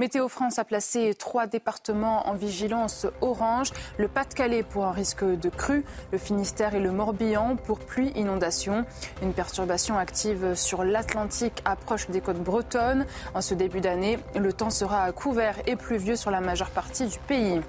Météo 0.00 0.28
France 0.28 0.58
a 0.58 0.64
placé 0.64 1.12
trois 1.12 1.46
départements 1.46 2.26
en 2.26 2.32
vigilance 2.32 3.06
orange. 3.20 3.70
Le 3.98 4.08
Pas-de-Calais 4.08 4.62
pour 4.62 4.86
un 4.86 4.92
risque 4.92 5.22
de 5.22 5.48
crue, 5.50 5.84
le 6.10 6.16
Finistère 6.16 6.74
et 6.74 6.80
le 6.80 6.90
Morbihan 6.90 7.56
pour 7.56 7.80
pluie 7.80 8.10
inondation. 8.16 8.86
Une 9.20 9.34
perturbation 9.34 9.98
active 9.98 10.54
sur 10.54 10.84
l'Atlantique 10.84 11.60
approche 11.66 12.08
des 12.08 12.22
côtes 12.22 12.42
bretonnes. 12.42 13.04
En 13.34 13.42
ce 13.42 13.52
début 13.52 13.82
d'année, 13.82 14.18
le 14.34 14.54
temps 14.54 14.70
sera 14.70 15.12
couvert 15.12 15.56
et 15.66 15.76
pluvieux 15.76 16.16
sur 16.16 16.30
la 16.30 16.40
majeure 16.40 16.70
partie 16.70 17.04
du 17.04 17.18
pays. 17.18 17.60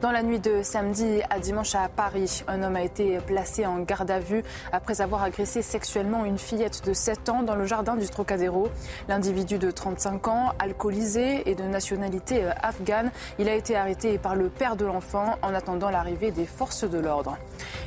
Dans 0.00 0.12
la 0.12 0.22
nuit 0.22 0.40
de 0.40 0.62
samedi 0.62 1.20
à 1.28 1.38
dimanche 1.38 1.74
à 1.74 1.90
Paris, 1.90 2.42
un 2.48 2.62
homme 2.62 2.76
a 2.76 2.82
été 2.82 3.18
placé 3.18 3.66
en 3.66 3.80
garde 3.80 4.10
à 4.10 4.18
vue 4.18 4.42
après 4.72 5.02
avoir 5.02 5.22
agressé 5.22 5.60
sexuellement 5.60 6.24
une 6.24 6.38
fillette 6.38 6.86
de 6.86 6.94
7 6.94 7.28
ans 7.28 7.42
dans 7.42 7.54
le 7.54 7.66
jardin 7.66 7.96
du 7.96 8.08
Trocadéro. 8.08 8.68
L'individu 9.08 9.58
de 9.58 9.70
35 9.70 10.28
ans, 10.28 10.52
alcoolisé 10.58 11.50
et 11.50 11.54
de 11.54 11.64
nationalité 11.64 12.44
euh, 12.44 12.52
afghane, 12.62 13.10
il 13.38 13.46
a 13.50 13.54
été 13.54 13.76
arrêté 13.76 14.16
par 14.16 14.36
le 14.36 14.48
père 14.48 14.74
de 14.74 14.86
l'enfant 14.86 15.36
en 15.42 15.52
attendant 15.52 15.90
l'arrivée 15.90 16.30
des 16.30 16.46
forces 16.46 16.84
de 16.84 16.98
l'ordre. 16.98 17.36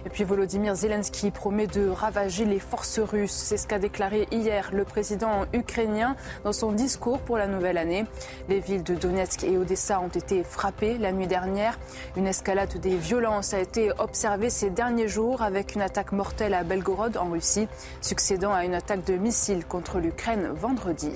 Et 0.06 0.10
puis 0.10 0.24
Volodymyr 0.24 0.76
Zelensky 0.76 1.32
promet 1.32 1.66
de 1.66 1.88
ravager 1.88 2.46
les 2.46 2.60
forces 2.60 3.00
russes. 3.00 3.32
C'est 3.32 3.58
ce 3.58 3.66
qu'a 3.66 3.80
déclaré 3.80 4.28
hier 4.32 4.70
le 4.72 4.84
président 4.84 5.46
ukrainien 5.52 6.16
dans 6.44 6.54
son 6.54 6.74
discours 6.74 7.20
pour 7.22 7.40
la 7.40 7.48
nouvelle 7.48 7.80
année. 7.80 8.06
Les 8.50 8.60
villes 8.60 8.84
de 8.84 8.94
Donetsk 8.94 9.44
et 9.46 9.58
Odessa 9.58 10.00
ont 10.00 10.10
été 10.10 10.44
frappées 10.44 11.00
la 11.00 11.12
nuit 11.12 11.26
dernière. 11.26 11.80
Une 12.16 12.28
escalade 12.28 12.78
des 12.80 12.96
violences 12.96 13.54
a 13.54 13.60
été 13.60 13.92
observée 13.98 14.50
ces 14.50 14.70
derniers 14.70 15.08
jours 15.08 15.42
avec 15.42 15.76
une 15.76 15.82
attaque 15.82 16.12
mortelle 16.12 16.54
à 16.54 16.64
Belgorod 16.64 17.18
en 17.18 17.30
Russie, 17.30 17.68
succédant 18.02 18.54
à 18.54 18.66
une 18.66 18.76
attaque 18.76 19.06
de 19.06 19.16
missiles 19.16 19.66
contre 19.66 20.00
l'Ukraine 20.00 20.50
vendredi. 20.54 21.14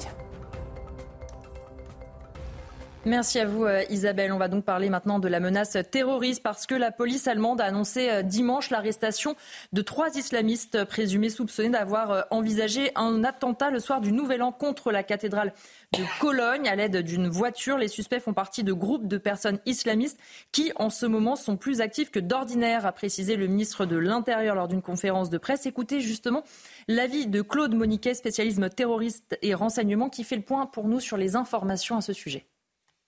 Merci 3.07 3.39
à 3.39 3.45
vous 3.45 3.64
euh, 3.64 3.84
Isabelle. 3.89 4.34
On 4.34 4.38
va 4.38 4.49
donc 4.49 4.65
parler 4.65 4.89
maintenant 4.89 5.19
de 5.19 5.30
la 5.30 5.39
menace 5.39 5.77
terroriste 5.91 6.43
parce 6.43 6.65
que 6.65 6.76
la 6.76 6.91
police 6.91 7.26
allemande 7.30 7.61
a 7.61 7.64
annoncé 7.64 8.09
euh, 8.09 8.22
dimanche 8.22 8.69
l'arrestation 8.69 9.35
de 9.72 9.81
trois 9.81 10.18
islamistes 10.18 10.84
présumés 10.84 11.30
soupçonnés 11.30 11.69
d'avoir 11.69 12.11
euh, 12.11 12.22
envisagé 12.31 12.91
un 12.95 13.23
attentat 13.23 13.69
le 13.69 13.80
soir 13.80 14.01
du 14.01 14.11
Nouvel 14.11 14.43
An 14.43 14.51
contre 14.51 14.91
la 14.91 15.03
cathédrale 15.03 15.53
de 15.93 16.03
Cologne 16.19 16.68
à 16.68 16.76
l'aide 16.76 16.97
d'une 16.97 17.27
voiture. 17.27 17.77
Les 17.77 17.88
suspects 17.88 18.19
font 18.19 18.34
partie 18.34 18.64
de 18.64 18.73
groupes 18.73 19.07
de 19.07 19.18
personnes 19.18 19.59
islamistes 19.65 20.19
qui 20.51 20.72
en 20.76 20.89
ce 20.89 21.05
moment 21.05 21.35
sont 21.35 21.57
plus 21.57 21.81
actifs 21.81 22.11
que 22.11 22.19
d'ordinaire, 22.19 22.85
a 22.85 22.91
précisé 22.91 23.35
le 23.35 23.47
ministre 23.47 23.85
de 23.85 23.95
l'Intérieur 23.95 24.55
lors 24.55 24.68
d'une 24.68 24.81
conférence 24.81 25.30
de 25.30 25.38
presse. 25.38 25.65
Écoutez 25.65 26.01
justement 26.01 26.43
l'avis 26.88 27.27
de 27.27 27.41
Claude 27.41 27.73
Moniquet, 27.73 28.14
spécialisme 28.14 28.69
terroriste 28.69 29.38
et 29.41 29.53
renseignement, 29.53 30.09
qui 30.09 30.23
fait 30.23 30.35
le 30.35 30.41
point 30.41 30.65
pour 30.65 30.88
nous 30.88 30.99
sur 30.99 31.18
les 31.18 31.35
informations 31.35 31.97
à 31.97 32.01
ce 32.01 32.14
sujet. 32.14 32.45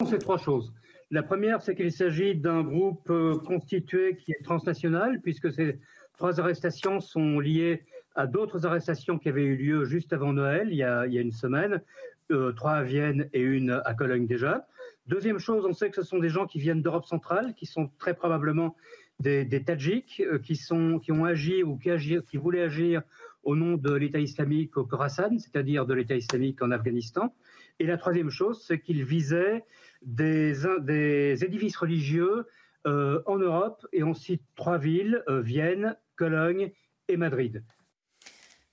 C'est 0.09 0.19
trois 0.19 0.37
choses. 0.37 0.71
La 1.11 1.23
première, 1.23 1.61
c'est 1.61 1.75
qu'il 1.75 1.91
s'agit 1.91 2.35
d'un 2.35 2.61
groupe 2.61 3.09
euh, 3.09 3.39
constitué 3.39 4.15
qui 4.15 4.31
est 4.31 4.43
transnational, 4.43 5.19
puisque 5.21 5.51
ces 5.51 5.79
trois 6.17 6.39
arrestations 6.39 6.99
sont 6.99 7.39
liées 7.39 7.83
à 8.15 8.27
d'autres 8.27 8.65
arrestations 8.65 9.17
qui 9.17 9.29
avaient 9.29 9.43
eu 9.43 9.55
lieu 9.55 9.85
juste 9.85 10.13
avant 10.13 10.33
Noël, 10.33 10.67
il 10.71 10.75
y 10.75 10.83
a, 10.83 11.05
une 11.05 11.31
semaine, 11.31 11.81
euh, 12.31 12.51
trois 12.51 12.73
à 12.73 12.83
Vienne 12.83 13.29
et 13.33 13.41
une 13.41 13.81
à 13.85 13.93
Cologne 13.93 14.27
déjà. 14.27 14.67
Deuxième 15.07 15.39
chose, 15.39 15.65
on 15.65 15.73
sait 15.73 15.89
que 15.89 15.95
ce 15.95 16.03
sont 16.03 16.19
des 16.19 16.29
gens 16.29 16.45
qui 16.45 16.59
viennent 16.59 16.81
d'Europe 16.81 17.05
centrale, 17.05 17.55
qui 17.55 17.65
sont 17.65 17.89
très 17.97 18.13
probablement 18.13 18.75
des, 19.19 19.63
Tadjiks, 19.63 20.21
euh, 20.21 20.37
qui, 20.37 21.11
ont 21.11 21.25
agi 21.25 21.63
ou 21.63 21.77
qui, 21.77 21.89
qui 22.29 22.37
voulaient 22.37 22.61
agir 22.61 23.01
au 23.43 23.55
nom 23.55 23.75
de 23.75 23.93
l'État 23.93 24.19
islamique 24.19 24.77
au 24.77 24.85
Khorasan, 24.85 25.39
c'est-à-dire 25.39 25.85
de 25.85 25.93
l'État 25.93 26.15
islamique 26.15 26.61
en 26.61 26.71
Afghanistan. 26.71 27.33
Et 27.79 27.85
la 27.85 27.97
troisième 27.97 28.29
chose, 28.29 28.63
c'est 28.63 28.79
qu'ils 28.79 29.03
visaient 29.03 29.63
des, 30.03 31.43
édifices 31.43 31.77
religieux 31.77 32.45
euh, 32.85 33.21
en 33.25 33.37
Europe 33.37 33.87
et 33.91 34.03
on 34.03 34.13
cite 34.13 34.43
trois 34.55 34.77
villes, 34.77 35.23
Vienne, 35.27 35.95
Cologne 36.15 36.71
et 37.07 37.17
Madrid. 37.17 37.63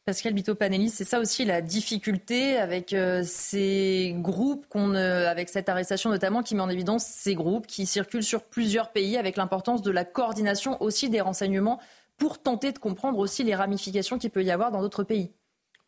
Pascal 0.07 0.35
Bito-Panelli, 0.35 0.89
c'est 0.89 1.05
ça 1.05 1.19
aussi 1.19 1.45
la 1.45 1.61
difficulté 1.61 2.57
avec 2.59 2.93
euh, 2.93 3.24
ces 3.27 4.15
groupes, 4.19 4.65
qu'on, 4.69 4.95
avec 4.95 5.49
cette 5.49 5.69
arrestation 5.69 6.11
notamment, 6.11 6.45
qui 6.45 6.55
met 6.55 6.62
en 6.62 6.69
évidence 6.69 7.05
ces 7.05 7.35
groupes 7.35 7.66
qui 7.66 7.87
circulent 7.87 8.23
sur 8.23 8.45
plusieurs 8.45 8.93
pays, 8.93 9.16
avec 9.16 9.37
l'importance 9.37 9.83
de 9.83 9.91
la 9.91 10.05
coordination 10.05 10.81
aussi 10.81 11.11
des 11.11 11.20
renseignements 11.20 11.81
pour 12.19 12.41
tenter 12.41 12.70
de 12.70 12.78
comprendre 12.78 13.19
aussi 13.19 13.43
les 13.43 13.57
ramifications 13.57 14.16
qu'il 14.16 14.31
peut 14.31 14.45
y 14.45 14.53
avoir 14.53 14.70
dans 14.70 14.81
d'autres 14.81 15.03
pays. 15.03 15.33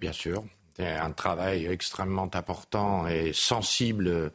Bien 0.01 0.13
sûr, 0.13 0.43
c'est 0.77 0.97
un 0.97 1.13
travail 1.13 1.67
extrêmement 1.67 2.29
important 2.35 3.07
et 3.07 3.33
sensible 3.33 4.33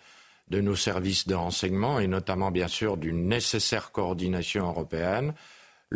de 0.47 0.61
nos 0.61 0.77
services 0.77 1.27
de 1.27 1.35
renseignement 1.35 1.99
et 1.99 2.07
notamment 2.07 2.51
bien 2.51 2.69
sûr 2.69 2.95
d'une 2.95 3.27
nécessaire 3.27 3.91
coordination 3.91 4.65
européenne. 4.65 5.33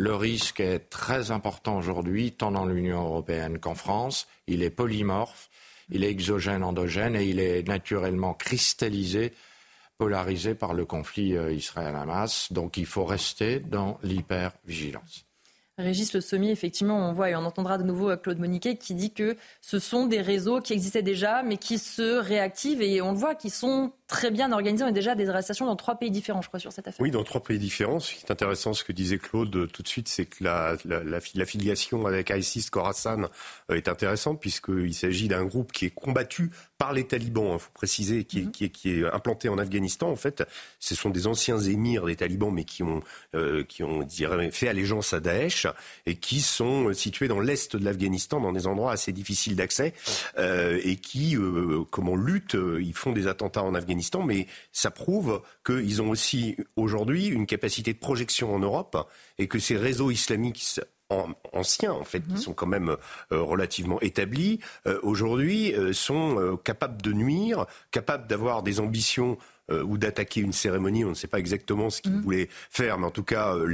Le 0.00 0.14
risque 0.14 0.60
est 0.60 0.90
très 0.90 1.32
important 1.32 1.76
aujourd'hui, 1.76 2.30
tant 2.30 2.52
dans 2.52 2.66
l'Union 2.66 3.02
européenne 3.02 3.58
qu'en 3.58 3.74
France. 3.74 4.28
Il 4.46 4.62
est 4.62 4.70
polymorphe, 4.70 5.50
il 5.90 6.04
est 6.04 6.08
exogène, 6.08 6.62
endogène 6.62 7.16
et 7.16 7.24
il 7.24 7.40
est 7.40 7.66
naturellement 7.66 8.32
cristallisé, 8.32 9.32
polarisé 9.96 10.54
par 10.54 10.72
le 10.72 10.84
conflit 10.84 11.36
euh, 11.36 11.52
Israël-Hamas. 11.52 12.52
Donc 12.52 12.76
il 12.76 12.86
faut 12.86 13.04
rester 13.04 13.58
dans 13.58 13.98
l'hypervigilance. 14.04 15.24
Régis 15.78 16.12
Le 16.12 16.20
Sommier, 16.20 16.52
effectivement, 16.52 17.08
on 17.08 17.12
voit 17.12 17.30
et 17.30 17.34
on 17.34 17.44
entendra 17.44 17.76
de 17.76 17.82
nouveau 17.82 18.16
Claude 18.18 18.38
Moniquet 18.38 18.76
qui 18.76 18.94
dit 18.94 19.12
que 19.12 19.36
ce 19.60 19.80
sont 19.80 20.06
des 20.06 20.20
réseaux 20.20 20.60
qui 20.60 20.74
existaient 20.74 21.02
déjà, 21.02 21.42
mais 21.42 21.56
qui 21.56 21.76
se 21.76 22.20
réactivent 22.20 22.82
et 22.82 23.02
on 23.02 23.10
le 23.10 23.18
voit, 23.18 23.34
qui 23.34 23.50
sont 23.50 23.92
très 24.08 24.30
bien 24.30 24.50
organisés. 24.50 24.84
On 24.84 24.90
déjà 24.90 25.14
des 25.14 25.28
arrestations 25.28 25.66
dans 25.66 25.76
trois 25.76 25.96
pays 25.96 26.10
différents, 26.10 26.42
je 26.42 26.48
crois, 26.48 26.58
sur 26.58 26.72
cette 26.72 26.88
affaire. 26.88 27.00
Oui, 27.00 27.10
dans 27.10 27.22
trois 27.22 27.42
pays 27.42 27.58
différents. 27.58 28.00
Ce 28.00 28.14
qui 28.14 28.24
est 28.24 28.30
intéressant, 28.30 28.72
ce 28.72 28.82
que 28.82 28.92
disait 28.92 29.18
Claude 29.18 29.54
euh, 29.54 29.66
tout 29.66 29.82
de 29.82 29.88
suite, 29.88 30.08
c'est 30.08 30.26
que 30.26 30.42
la, 30.42 30.76
la, 30.84 31.20
filiation 31.20 32.06
avec 32.06 32.30
ISIS, 32.30 32.70
Khorasan, 32.70 33.28
euh, 33.70 33.76
est 33.76 33.88
intéressante 33.88 34.40
puisqu'il 34.40 34.94
s'agit 34.94 35.28
d'un 35.28 35.44
groupe 35.44 35.70
qui 35.72 35.84
est 35.84 35.90
combattu 35.90 36.50
par 36.78 36.92
les 36.92 37.04
talibans, 37.04 37.48
il 37.48 37.52
hein, 37.54 37.58
faut 37.58 37.72
préciser, 37.74 38.24
qui 38.24 38.38
est, 38.38 38.42
mhm. 38.42 38.50
qui, 38.52 38.64
est, 38.64 38.68
qui 38.70 38.90
est, 38.92 39.04
implanté 39.12 39.48
en 39.48 39.58
Afghanistan. 39.58 40.08
En 40.08 40.16
fait, 40.16 40.44
ce 40.78 40.94
sont 40.94 41.10
des 41.10 41.26
anciens 41.26 41.58
émirs 41.58 42.06
des 42.06 42.14
talibans, 42.14 42.52
mais 42.52 42.62
qui 42.62 42.84
ont, 42.84 43.02
euh, 43.34 43.64
qui 43.64 43.82
ont 43.82 44.06
fait 44.52 44.68
allégeance 44.68 45.12
à 45.12 45.18
Daesh 45.18 45.66
et 46.06 46.14
qui 46.14 46.40
sont 46.40 46.92
situés 46.94 47.26
dans 47.26 47.40
l'est 47.40 47.74
de 47.74 47.84
l'Afghanistan, 47.84 48.40
dans 48.40 48.52
des 48.52 48.68
endroits 48.68 48.92
assez 48.92 49.12
difficiles 49.12 49.56
d'accès, 49.56 49.92
euh, 50.38 50.80
et 50.84 50.96
qui, 50.96 51.36
euh, 51.36 51.82
comment 51.90 52.14
luttent, 52.14 52.56
ils 52.78 52.94
font 52.94 53.12
des 53.12 53.26
attentats 53.26 53.64
en 53.64 53.74
Afghanistan, 53.74 53.97
mais 54.24 54.46
ça 54.72 54.90
prouve 54.90 55.42
qu'ils 55.64 56.02
ont 56.02 56.10
aussi 56.10 56.56
aujourd'hui 56.76 57.26
une 57.26 57.46
capacité 57.46 57.92
de 57.92 57.98
projection 57.98 58.54
en 58.54 58.58
Europe 58.58 59.08
et 59.38 59.48
que 59.48 59.58
ces 59.58 59.76
réseaux 59.76 60.10
islamiques 60.10 60.80
anciens, 61.52 61.92
en 61.92 62.04
fait, 62.04 62.20
qui 62.20 62.32
mhm. 62.32 62.38
sont 62.38 62.52
quand 62.54 62.66
même 62.66 62.96
euh, 63.32 63.42
relativement 63.42 64.00
établis, 64.00 64.60
euh, 64.86 64.98
aujourd'hui 65.02 65.74
euh, 65.74 65.92
sont 65.92 66.58
capables 66.64 67.00
de 67.00 67.12
nuire, 67.12 67.66
capables 67.90 68.26
d'avoir 68.26 68.62
des 68.62 68.80
ambitions 68.80 69.38
euh, 69.70 69.82
ou 69.82 69.98
d'attaquer 69.98 70.40
une 70.40 70.54
cérémonie. 70.54 71.04
On 71.04 71.10
ne 71.10 71.14
sait 71.14 71.26
pas 71.26 71.38
exactement 71.38 71.90
ce 71.90 72.00
qu'il 72.00 72.12
mm. 72.12 72.22
voulait 72.22 72.48
faire, 72.70 72.96
mais 72.96 73.04
en 73.04 73.10
tout 73.10 73.22
cas, 73.22 73.54
euh, 73.54 73.66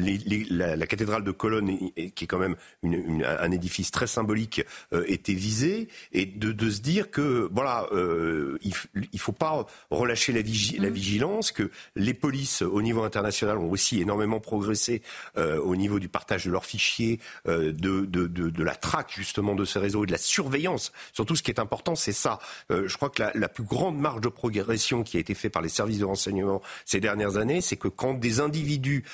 la, 0.50 0.86
cathédrale 0.88 1.22
de 1.22 1.30
Cologne, 1.30 1.92
qui 2.16 2.24
est 2.24 2.26
quand 2.26 2.40
même 2.40 2.56
un 2.82 3.50
édifice 3.52 3.92
très 3.92 4.08
symbolique, 4.08 4.64
euh, 4.92 5.04
était 5.06 5.34
visée, 5.34 5.86
et 6.12 6.26
de, 6.26 6.68
se 6.68 6.80
dire 6.80 7.12
que 7.12 7.48
voilà, 7.52 7.86
il 7.92 8.72
ne 9.12 9.18
faut 9.18 9.32
pas 9.32 9.66
relâcher 9.90 10.32
la, 10.32 10.40
la, 10.40 10.90
mm. 10.90 10.92
vigilance, 10.92 11.52
que 11.52 11.70
les 11.94 12.14
polices 12.14 12.62
au 12.62 12.82
niveau 12.82 13.04
international 13.04 13.58
ont 13.58 13.70
aussi 13.70 14.00
énormément 14.00 14.40
progressé 14.40 15.02
au 15.36 15.76
niveau 15.76 16.00
du 16.00 16.08
partage 16.08 16.46
de 16.46 16.50
leurs 16.50 16.66
fichiers, 16.66 17.20
de, 17.46 17.72
de, 17.72 18.26
de, 18.26 18.62
la 18.64 18.74
traque 18.74 19.12
justement 19.14 19.54
de 19.54 19.64
ces 19.64 19.78
réseaux 19.78 20.02
et 20.04 20.06
de 20.06 20.12
la 20.12 20.18
surveillance. 20.18 20.92
Surtout, 21.12 21.36
ce 21.36 21.42
qui 21.42 21.50
est 21.50 21.60
important, 21.60 21.94
c'est 21.94 22.12
ça. 22.12 22.38
je 22.70 22.96
crois 22.96 23.10
que 23.10 23.22
la, 23.22 23.32
la 23.34 23.48
plus 23.48 23.64
grande 23.64 23.98
marge 23.98 24.20
de 24.20 24.28
progression 24.28 25.02
qui 25.02 25.18
a 25.18 25.20
été 25.20 25.34
faite 25.34 25.52
par 25.52 25.62
les 25.62 25.68
services 25.68 25.83
services 25.84 25.98
de 25.98 26.04
renseignement 26.06 26.62
ces 26.86 26.98
dernières 26.98 27.36
années, 27.36 27.60
c'est 27.60 27.76
que 27.76 27.88
quand 27.88 28.14
des 28.14 28.40
individus 28.40 29.04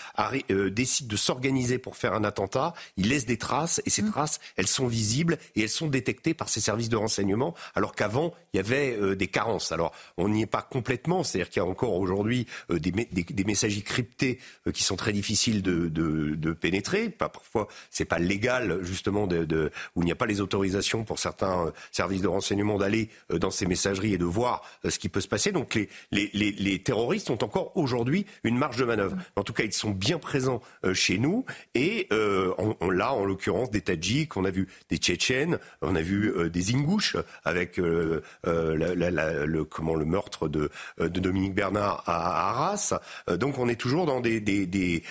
euh, 0.51 0.71
décident 0.71 1.09
de 1.09 1.17
s'organiser 1.17 1.79
pour 1.79 1.97
faire 1.97 2.15
un 2.15 2.23
attentat, 2.23 2.75
ils 2.97 3.09
laissent 3.09 3.27
des 3.27 3.39
traces 3.39 3.83
et 3.87 3.91
ces 3.91 4.03
mmh. 4.03 4.11
traces, 4.13 4.41
elles 4.57 4.69
sont 4.69 4.87
visibles 4.87 5.37
et 5.57 5.63
elles 5.63 5.69
sont 5.69 5.89
détectées 5.89 6.33
par 6.33 6.49
ces 6.49 6.61
services 6.61 6.89
de 6.89 6.97
renseignement, 6.97 7.55
alors 7.75 7.95
qu'avant, 7.97 8.33
il 8.53 8.59
y 8.59 8.61
avait 8.61 8.97
euh, 8.97 9.17
des 9.17 9.27
carences. 9.27 9.73
Alors, 9.73 9.93
on 10.17 10.29
n'y 10.29 10.43
est 10.43 10.47
pas 10.47 10.63
complètement, 10.63 11.25
c'est-à-dire 11.25 11.51
qu'il 11.51 11.61
y 11.61 11.67
a 11.67 11.69
encore 11.69 11.95
aujourd'hui 11.95 12.47
euh, 12.71 12.79
des, 12.79 12.93
des, 12.93 13.25
des, 13.25 13.45
messages 13.45 13.83
cryptés 13.83 14.39
qui 14.73 14.85
sont 14.85 14.97
très 14.97 15.13
difficiles 15.13 15.63
de, 15.63 15.89
de, 15.89 16.37
de 16.37 16.53
pénétrer. 16.53 17.11
Parfois, 17.11 17.67
c'est 17.91 18.05
pas 18.05 18.21
légal, 18.21 18.81
justement, 18.83 19.27
de, 19.27 19.45
de 19.45 19.73
où 19.97 20.03
il 20.03 20.05
n'y 20.05 20.13
a 20.13 20.17
pas 20.17 20.27
les 20.27 20.41
autorisations 20.41 21.05
pour 21.05 21.19
certains 21.19 21.73
services 21.91 22.23
de 22.23 22.29
renseignement 22.29 22.79
d'aller 22.79 23.09
dans 23.31 23.51
ces 23.51 23.67
messageries 23.67 24.15
et 24.15 24.19
de 24.19 24.25
voir 24.25 24.63
ce 24.85 24.99
qui 24.99 25.09
peut 25.09 25.21
se 25.21 25.29
passer. 25.29 25.51
Donc, 25.51 25.75
les, 25.75 25.89
les, 26.13 26.31
les, 26.35 26.53
les 26.61 26.83
terroristes 26.83 27.31
ont 27.31 27.43
encore 27.43 27.77
aujourd'hui 27.77 28.27
une 28.45 28.57
marge 28.57 28.77
de 28.77 28.85
manœuvre. 28.85 29.17
En 29.37 29.43
tout 29.43 29.53
cas, 29.53 29.65
ils 29.65 29.73
sont 29.73 29.91
bien 29.91 30.19
présents 30.19 30.61
chez 30.93 31.19
nous 31.19 31.45
et 31.75 32.09
on, 32.11 32.77
on, 32.81 32.91
là, 32.91 33.13
en 33.13 33.25
l'occurrence, 33.25 33.71
des 33.71 33.81
Tadjiks, 33.81 34.37
on 34.37 34.45
a 34.45 34.51
vu 34.51 34.69
des 34.89 34.97
Tchétchènes, 34.97 35.59
on 35.83 35.97
a 35.97 36.03
vu 36.03 36.33
euh, 36.37 36.51
des 36.51 36.75
Ingouches 36.75 37.17
avec 37.45 37.79
euh, 37.79 38.23
euh, 38.47 39.47
le, 39.47 39.65
comment, 39.65 39.95
le 39.95 40.05
meurtre 40.05 40.49
de, 40.49 40.71
de 40.99 41.09
Dominique 41.09 41.55
Bernard 41.55 42.03
à, 42.07 42.51
Arras. 42.51 42.95
donc 43.37 43.59
on 43.59 43.69
est 43.69 43.81
toujours 43.81 44.07
dans 44.07 44.21
des, 44.21 44.41
des, 44.41 44.67
des, 44.67 45.03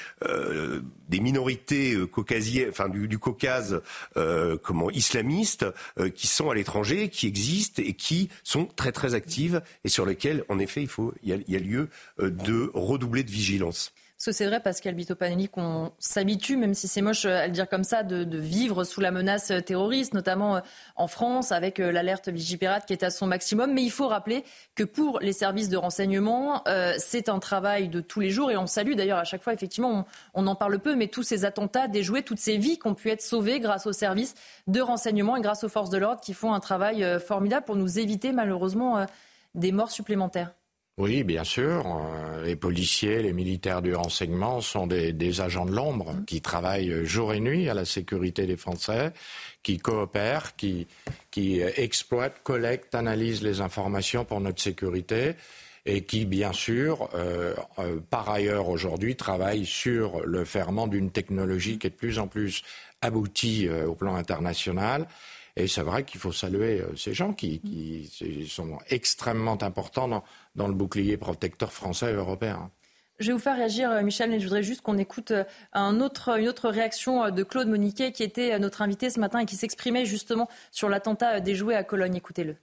des 1.08 1.20
minorités 1.20 1.96
caucasiennes, 2.12 2.70
enfin 2.70 2.90
du, 2.90 3.08
du 3.08 3.20
Caucase 3.20 3.82
comment, 4.64 4.90
islamistes 4.92 5.66
qui 6.16 6.28
sont 6.28 6.50
à 6.50 6.56
l'étranger, 6.56 7.10
qui 7.10 7.28
existent 7.28 7.82
et 7.86 7.94
qui 7.94 8.30
sont 8.44 8.66
très 8.66 8.92
très 8.92 9.16
actives 9.16 9.62
et 9.84 9.90
sur 9.90 10.06
lesquelles, 10.06 10.44
en 10.50 10.60
effet, 10.60 10.82
il, 10.82 10.88
faut, 10.88 11.14
y 11.24 11.34
a, 11.34 11.38
il 11.48 11.54
y 11.54 11.58
a 11.58 11.60
lieu 11.60 11.90
de 12.20 12.72
redoubler 12.74 13.24
de 13.24 13.32
vigilance. 13.32 13.92
Que 14.24 14.34
c'est 14.34 14.46
vrai, 14.48 14.60
Pascal 14.60 14.96
Bitopanelli, 14.96 15.48
qu'on 15.48 15.94
s'habitue, 15.98 16.58
même 16.58 16.74
si 16.74 16.90
c'est 16.90 17.02
moche 17.02 17.24
à 17.24 17.48
le 17.48 17.54
dire 17.54 17.70
comme 17.70 17.86
ça, 17.86 18.04
de, 18.04 18.38
vivre 18.38 18.84
sous 18.84 19.00
la 19.00 19.12
menace 19.12 19.52
terroriste, 19.66 20.14
notamment 20.14 20.58
euh, 20.58 20.60
en 20.98 21.08
France, 21.08 21.54
avec 21.54 21.80
euh, 21.80 21.92
l'alerte 21.94 22.28
Vigipirate 22.28 22.86
qui 22.86 22.92
est 22.92 23.04
à 23.04 23.12
son 23.12 23.28
maximum. 23.28 23.74
Mais 23.74 23.82
il 23.82 23.90
faut 23.90 24.10
rappeler 24.10 24.44
que 24.76 24.84
pour 24.84 25.20
les 25.22 25.32
services 25.32 25.70
de 25.70 25.78
renseignement, 25.78 26.62
euh, 26.68 26.94
c'est 27.00 27.30
un 27.30 27.40
travail 27.40 27.88
de 27.88 28.02
tous 28.02 28.20
les 28.20 28.30
jours. 28.30 28.52
Et 28.52 28.58
on 28.58 28.68
salue 28.68 28.94
d'ailleurs 28.94 29.20
à 29.20 29.24
chaque 29.24 29.42
fois, 29.42 29.54
effectivement, 29.54 30.06
on, 30.34 30.48
en 30.48 30.56
parle 30.56 30.80
peu, 30.80 30.96
mais 30.96 31.08
tous 31.08 31.24
ces 31.24 31.46
attentats 31.46 31.88
déjoués, 31.88 32.22
toutes 32.22 32.40
ces 32.40 32.58
vies 32.58 32.78
qui 32.78 32.88
ont 32.88 32.96
pu 32.96 33.10
être 33.10 33.22
sauvées 33.22 33.62
grâce 33.62 33.88
aux 33.88 33.94
services 33.94 34.36
de 34.68 34.82
renseignement 34.82 35.38
et 35.38 35.42
grâce 35.42 35.64
aux 35.64 35.70
forces 35.70 35.90
de 35.90 35.98
l'ordre 35.98 36.22
qui 36.22 36.34
font 36.34 36.54
un 36.54 36.60
travail 36.60 37.06
formidable 37.26 37.66
pour 37.66 37.78
nous 37.78 38.00
éviter 38.00 38.34
malheureusement 38.34 39.06
des 39.56 39.72
morts 39.72 39.92
supplémentaires. 39.92 40.52
Oui, 41.00 41.24
bien 41.24 41.46
sûr. 41.46 41.86
Euh, 41.88 42.44
les 42.44 42.58
policiers, 42.58 43.22
les 43.22 43.32
militaires 43.32 43.82
du 43.82 43.96
renseignement 43.96 44.60
sont 44.60 44.86
des, 44.86 45.40
agents 45.40 45.66
de 45.66 45.72
l'ombre 45.72 46.12
mmh. 46.12 46.26
qui 46.26 46.42
travaillent 46.42 47.06
jour 47.06 47.34
et 47.34 47.40
nuit 47.40 47.70
à 47.70 47.74
la 47.74 47.86
sécurité 47.86 48.46
des 48.46 48.58
Français, 48.58 49.14
qui 49.64 49.78
coopèrent, 49.78 50.58
qui, 50.58 50.88
qui 51.32 51.62
exploitent, 51.62 52.44
collectent, 52.44 52.96
analysent 52.96 53.44
les 53.44 53.62
informations 53.62 54.26
pour 54.26 54.42
notre 54.42 54.62
sécurité 54.62 55.36
et 55.86 56.04
qui, 56.04 56.26
bien 56.26 56.52
sûr, 56.52 57.10
euh, 57.14 57.56
euh, 57.80 58.02
par 58.10 58.30
ailleurs 58.30 58.68
aujourd'hui, 58.68 59.16
travaillent 59.16 59.66
sur 59.66 60.20
le 60.26 60.44
ferment 60.44 60.88
d'une 60.88 61.12
technologie 61.12 61.80
qui 61.80 61.88
est 61.88 61.92
de 61.92 61.96
plus 61.96 62.20
en 62.20 62.28
plus 62.28 62.62
aboutie 63.02 63.70
au 63.70 63.96
plan 63.96 64.16
international 64.16 65.08
et 65.56 65.68
c'est 65.68 65.82
vrai 65.82 66.04
qu'il 66.04 66.20
faut 66.20 66.32
saluer 66.32 66.82
euh, 66.82 66.96
ces 66.96 67.14
gens 67.14 67.34
qui, 67.34 67.62
sont 68.48 68.78
extrêmement 68.90 69.62
importants 69.64 70.24
dans, 70.56 70.68
le 70.68 70.74
bouclier 70.74 71.18
protecteur 71.18 71.72
français 71.72 72.12
et 72.12 72.16
européen. 72.16 72.72
Je 73.20 73.28
vais 73.28 73.34
vous 73.34 73.40
faire 73.40 73.58
réagir, 73.58 73.92
euh, 73.92 74.02
Michel, 74.02 74.30
mais 74.30 74.40
je 74.40 74.46
voudrais 74.46 74.64
juste 74.64 74.82
qu'on 74.82 74.98
écoute 74.98 75.32
euh, 75.32 75.44
un 75.74 76.00
autre, 76.00 76.40
une 76.40 76.48
autre 76.48 76.70
réaction 76.70 77.30
de 77.32 77.44
Claude 77.44 77.68
Moniquet, 77.68 78.12
qui 78.12 78.24
était 78.24 78.58
notre 78.60 78.82
invité 78.82 79.10
ce 79.10 79.20
matin 79.20 79.40
et 79.40 79.46
qui 79.46 79.56
s'exprimait 79.56 80.06
justement 80.06 80.48
sur 80.72 80.88
l'attentat 80.88 81.40
déjoué 81.42 81.76
à 81.76 81.84
Cologne. 81.84 82.16
Écoutez-le. 82.16 82.56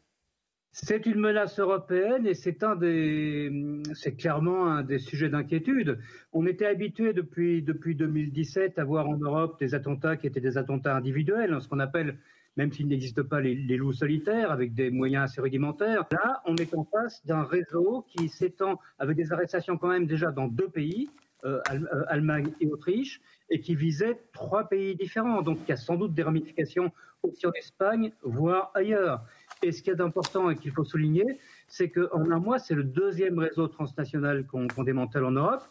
C'est 0.78 1.06
une 1.06 1.20
menace 1.20 1.58
européenne 1.58 2.26
et 2.26 2.34
c'est 2.34 2.62
un 2.62 2.76
des, 2.76 3.50
c'est 3.94 4.14
clairement 4.14 4.66
un 4.66 4.82
des 4.82 4.98
sujets 4.98 5.30
d'inquiétude. 5.30 5.98
On 6.34 6.44
était 6.46 6.66
habitué 6.66 7.14
depuis, 7.14 7.62
depuis 7.62 7.94
2017 7.94 8.78
à 8.78 8.84
voir 8.84 9.08
en 9.08 9.16
Europe 9.16 9.58
des 9.58 9.74
attentats 9.74 10.18
qui 10.18 10.26
étaient 10.26 10.38
des 10.38 10.58
attentats 10.58 10.94
individuels, 10.94 11.56
ce 11.62 11.68
qu'on 11.68 11.80
appelle 11.80 12.18
même 12.56 12.72
s'il 12.72 12.88
n'existe 12.88 13.22
pas 13.22 13.40
les, 13.40 13.54
loups 13.76 13.92
solitaires 13.92 14.50
avec 14.50 14.74
des 14.74 14.90
moyens 14.90 15.24
assez 15.24 15.40
rudimentaires. 15.40 16.04
Là, 16.10 16.42
on 16.46 16.56
est 16.56 16.74
en 16.74 16.84
face 16.84 17.24
d'un 17.26 17.42
réseau 17.42 18.06
qui 18.08 18.28
s'étend 18.28 18.80
avec 18.98 19.16
des 19.16 19.32
arrestations 19.32 19.76
quand 19.76 19.88
même 19.88 20.06
déjà 20.06 20.30
dans 20.30 20.48
deux 20.48 20.68
pays, 20.68 21.10
euh, 21.44 21.60
euh, 21.70 22.04
Allemagne 22.08 22.50
et 22.60 22.66
Autriche, 22.66 23.20
et 23.50 23.60
qui 23.60 23.74
visait 23.74 24.18
trois 24.32 24.68
pays 24.68 24.96
différents. 24.96 25.42
Donc 25.42 25.58
il 25.66 25.68
y 25.68 25.72
a 25.72 25.76
sans 25.76 25.96
doute 25.96 26.14
des 26.14 26.22
ramifications 26.22 26.90
aussi 27.22 27.46
en 27.46 27.52
Espagne, 27.52 28.12
voire 28.22 28.70
ailleurs. 28.74 29.22
Et 29.62 29.72
ce 29.72 29.82
qui 29.82 29.90
est 29.90 30.00
important 30.00 30.50
et 30.50 30.56
qu'il 30.56 30.70
faut 30.70 30.84
souligner, 30.84 31.38
c'est 31.68 31.88
qu'en 31.88 32.30
un 32.30 32.38
mois, 32.38 32.58
c'est 32.58 32.74
le 32.74 32.84
deuxième 32.84 33.38
réseau 33.38 33.68
transnational 33.68 34.46
qu'on 34.46 34.82
démantèle 34.82 35.24
en 35.24 35.32
Europe 35.32 35.62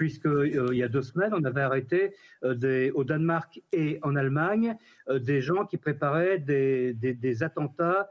puisqu'il 0.00 0.30
euh, 0.30 0.74
y 0.74 0.82
a 0.82 0.88
deux 0.88 1.02
semaines, 1.02 1.34
on 1.34 1.44
avait 1.44 1.60
arrêté 1.60 2.14
euh, 2.42 2.90
au 2.94 3.04
Danemark 3.04 3.60
et 3.70 3.98
en 4.02 4.16
Allemagne 4.16 4.74
euh, 5.10 5.18
des 5.18 5.42
gens 5.42 5.66
qui 5.66 5.76
préparaient 5.76 6.38
des, 6.38 7.42
attentats 7.42 8.10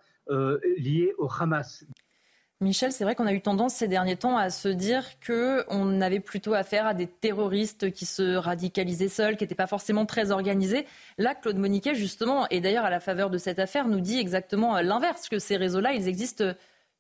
liés 0.78 1.14
au 1.18 1.28
Hamas. 1.28 1.84
Michel, 2.62 2.92
c'est 2.92 3.04
vrai 3.04 3.16
qu'on 3.16 3.26
a 3.26 3.34
eu 3.34 3.42
tendance 3.42 3.74
ces 3.74 3.88
derniers 3.88 4.18
temps 4.18 4.38
à 4.38 4.52
se 4.52 4.68
dire 4.68 5.04
qu'on 5.26 6.00
avait 6.00 6.20
plutôt 6.20 6.54
affaire 6.54 6.86
à 6.86 6.94
des 6.94 7.08
terroristes 7.08 7.92
qui 7.92 8.06
se 8.06 8.36
radicalisaient 8.36 9.08
seuls, 9.08 9.36
qui 9.36 9.44
n'étaient 9.44 9.56
pas 9.56 9.66
forcément 9.66 10.06
très 10.06 10.30
organisés. 10.30 10.86
Là, 11.18 11.34
Claude 11.34 11.58
Moniquet, 11.58 11.96
justement, 11.96 12.48
et 12.50 12.62
d'ailleurs 12.62 12.86
à 12.86 12.92
la 12.92 13.00
faveur 13.00 13.32
de 13.32 13.40
cette 13.40 13.58
affaire, 13.58 13.88
nous 13.88 14.02
dit 14.02 14.20
exactement 14.20 14.80
l'inverse, 14.82 15.28
que 15.28 15.40
ces 15.40 15.58
réseaux-là, 15.58 15.94
ils 15.94 16.08
existent 16.08 16.54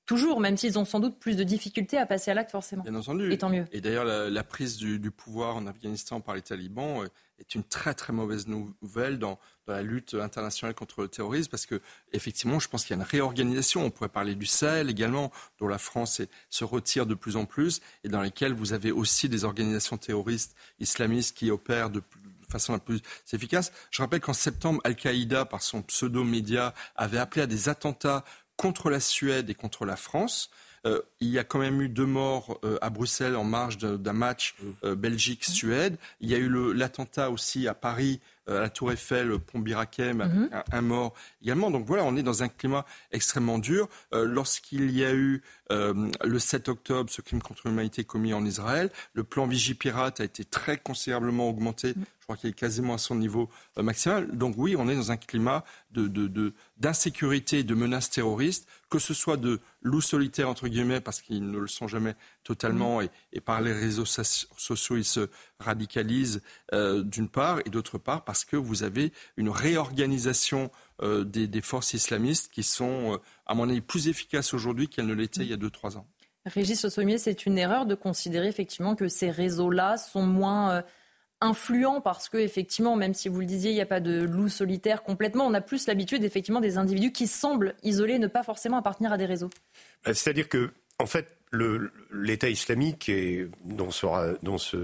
Toujours, 0.10 0.40
même 0.40 0.57
s'ils 0.57 0.80
ont 0.80 0.86
sans 0.86 0.99
doute 0.99 1.19
plus 1.19 1.36
de 1.38 1.44
difficultés 1.44 1.95
à 1.95 2.07
passer 2.07 2.31
à 2.31 2.34
l'acte, 2.34 2.49
forcément. 2.49 2.81
Bien 2.81 2.95
entendu. 2.95 3.31
Et 3.31 3.38
tant 3.38 3.48
mieux. 3.48 3.68
Et 3.72 3.80
d'ailleurs, 3.80 4.06
la, 4.06 4.44
prise 4.44 4.77
du, 4.77 5.11
pouvoir 5.11 5.56
en 5.56 5.68
Afghanistan 5.68 6.19
par 6.19 6.34
les 6.34 6.41
talibans 6.41 7.03
euh, 7.03 7.10
est 7.38 7.53
une 7.53 7.64
très 7.64 7.94
très 7.94 8.11
mauvaise 8.11 8.48
nouvelle 8.48 9.19
dans, 9.19 9.38
la 9.68 9.84
lutte 9.84 10.15
internationale 10.15 10.73
contre 10.73 11.03
le 11.03 11.10
terrorisme, 11.10 11.52
parce 11.52 11.68
que 11.68 11.80
effectivement, 12.11 12.60
je 12.60 12.68
pense 12.68 12.86
qu'il 12.86 12.95
y 12.95 12.99
a 12.99 13.03
une 13.03 13.07
réorganisation. 13.07 13.86
On 13.86 13.91
pourrait 13.91 14.10
parler 14.10 14.34
du 14.34 14.48
Sahel 14.48 14.90
également, 14.90 15.31
dont 15.60 15.68
la 15.68 15.77
France 15.77 16.23
se 16.49 16.64
retire 16.64 17.06
de 17.06 17.14
plus 17.14 17.36
en 17.36 17.45
plus, 17.45 17.80
et 18.03 18.10
dans 18.10 18.23
lesquelles 18.23 18.53
vous 18.53 18.73
avez 18.73 18.91
aussi 18.91 19.30
des 19.30 19.44
organisations 19.44 19.98
terroristes 19.98 20.56
islamistes 20.80 21.38
qui 21.38 21.52
opèrent 21.52 21.91
de 21.91 22.02
façon 22.49 22.73
la 22.73 22.80
plus 22.80 23.02
efficace. 23.31 23.72
Je 23.91 24.02
rappelle 24.02 24.22
qu'en 24.22 24.34
septembre, 24.34 24.81
Al-Qaïda, 24.86 25.45
par 25.45 25.61
son 25.61 25.84
pseudo-média, 25.84 26.73
avait 26.95 27.19
appelé 27.19 27.44
à 27.44 27.45
des 27.45 27.69
attentats 27.69 28.26
contre 28.60 28.90
la 28.90 28.99
Suède 28.99 29.49
et 29.49 29.56
contre 29.56 29.86
la 29.86 29.95
France. 29.95 30.49
Euh, 30.86 31.02
il 31.22 31.30
y 31.30 31.40
a 31.40 31.45
quand 31.45 31.60
même 31.60 31.81
eu 31.81 31.88
deux 31.88 32.06
morts 32.06 32.60
euh, 32.65 32.77
à 32.81 32.90
Bruxelles 32.90 33.38
en 33.38 33.45
marge 33.45 33.77
d'un 33.77 34.14
match 34.14 34.56
mmh. 34.60 34.68
euh, 34.84 34.95
Belgique-Suède. 34.95 35.98
Il 36.19 36.30
y 36.30 36.36
a 36.36 36.38
eu 36.38 36.73
l'attentat 36.73 37.31
aussi 37.31 37.69
à 37.69 37.73
Paris 37.73 38.19
à 38.47 38.53
la 38.53 38.69
Tour 38.69 38.91
Eiffel, 38.91 39.37
Pont 39.39 39.59
Birakem, 39.59 40.17
mmh. 40.17 40.49
un, 40.71 40.81
mort 40.81 41.13
également. 41.41 41.71
Donc 41.71 41.85
voilà, 41.85 42.03
on 42.03 42.15
est 42.15 42.23
dans 42.23 42.43
un 42.43 42.47
climat 42.47 42.85
extrêmement 43.11 43.59
dur. 43.59 43.87
Lorsqu'il 44.11 44.91
y 44.91 45.05
a 45.05 45.13
eu 45.13 45.43
le 45.69 46.39
7 46.39 46.69
octobre 46.69 47.09
ce 47.09 47.21
crime 47.21 47.41
contre 47.41 47.67
l'humanité 47.67 48.03
commis 48.03 48.33
en 48.33 48.43
Israël, 48.45 48.89
le 49.13 49.23
plan 49.23 49.45
Vigipirate 49.45 50.19
a 50.19 50.23
été 50.23 50.45
très 50.45 50.77
considérablement 50.77 51.47
augmenté. 51.49 51.93
Mmh 51.95 52.03
crois 52.29 52.37
qu'il 52.37 52.51
est 52.51 52.53
quasiment 52.53 52.93
à 52.93 52.99
son 52.99 53.15
niveau 53.15 53.49
euh, 53.79 53.81
maximal. 53.81 54.29
Donc 54.37 54.53
oui, 54.55 54.75
on 54.77 54.87
est 54.87 54.95
dans 54.95 55.11
un 55.11 55.17
climat 55.17 55.63
d'insécurité 56.77 57.63
de, 57.63 57.69
de 57.69 57.73
menaces 57.73 58.11
terroristes, 58.11 58.67
que 58.91 58.99
ce 58.99 59.15
soit 59.15 59.37
de 59.37 59.59
loups 59.81 60.01
solitaires, 60.01 60.47
entre 60.47 60.67
guillemets, 60.67 61.01
parce 61.01 61.21
qu'ils 61.21 61.49
ne 61.49 61.57
le 61.57 61.67
sont 61.67 61.87
jamais 61.87 62.15
totalement, 62.43 63.01
mmh. 63.01 63.09
et, 63.33 63.41
par 63.41 63.61
les 63.61 63.73
réseaux 63.73 64.05
sociaux, 64.05 64.97
ils 64.97 65.05
se 65.05 65.29
radicalisent 65.59 66.41
euh, 66.73 67.03
d'une 67.03 67.29
part, 67.29 67.59
et 67.65 67.69
d'autre 67.69 67.97
part, 67.97 68.23
parce 68.23 68.45
que 68.45 68.55
vous 68.55 68.83
avez 68.83 69.11
une 69.37 69.49
réorganisation 69.49 70.71
euh, 71.01 71.23
des, 71.23 71.61
forces 71.61 71.93
islamistes 71.93 72.51
qui 72.51 72.63
sont, 72.63 73.19
à 73.45 73.53
mon 73.53 73.69
avis, 73.69 73.81
plus 73.81 74.07
efficaces 74.07 74.53
aujourd'hui 74.53 74.87
qu'elles 74.87 75.07
ne 75.07 75.13
l'étaient 75.13 75.41
il 75.41 75.49
y 75.49 75.53
a 75.53 75.57
2-3 75.57 75.97
ans. 75.97 76.07
Régis 76.45 76.87
Sommier, 76.87 77.17
c'est 77.17 77.45
une 77.45 77.57
erreur 77.57 77.85
de 77.85 77.95
considérer 77.95 78.47
effectivement 78.47 78.95
que 78.95 79.07
ces 79.07 79.29
réseaux-là 79.29 79.97
sont 79.97 80.25
moins 80.25 80.83
influent 81.41 82.01
parce 82.01 82.29
que 82.29 82.37
effectivement, 82.37 82.95
même 82.95 83.13
si 83.13 83.29
vous 83.29 83.39
le 83.39 83.45
disiez, 83.45 83.71
il 83.71 83.75
n'y 83.75 83.81
a 83.81 83.85
pas 83.85 83.99
de 83.99 84.23
loup 84.23 84.49
solitaire 84.49 85.03
complètement, 85.03 85.45
on 85.45 85.53
a 85.53 85.61
plus 85.61 85.87
l'habitude 85.87 86.23
effectivement 86.23 86.59
des 86.59 86.77
individus 86.77 87.11
qui 87.11 87.27
semblent 87.27 87.75
isolés, 87.83 88.19
ne 88.19 88.27
pas 88.27 88.43
forcément 88.43 88.77
appartenir 88.77 89.13
à 89.13 89.17
des 89.17 89.25
réseaux. 89.25 89.49
C'est-à-dire 90.05 90.49
que, 90.49 90.71
en 90.97 91.05
fait, 91.05 91.37
l'État 91.51 92.49
islamique 92.49 93.09
et 93.09 93.47
dont 93.65 93.91
sera, 93.91 94.34
dont 94.43 94.57
ce, 94.57 94.77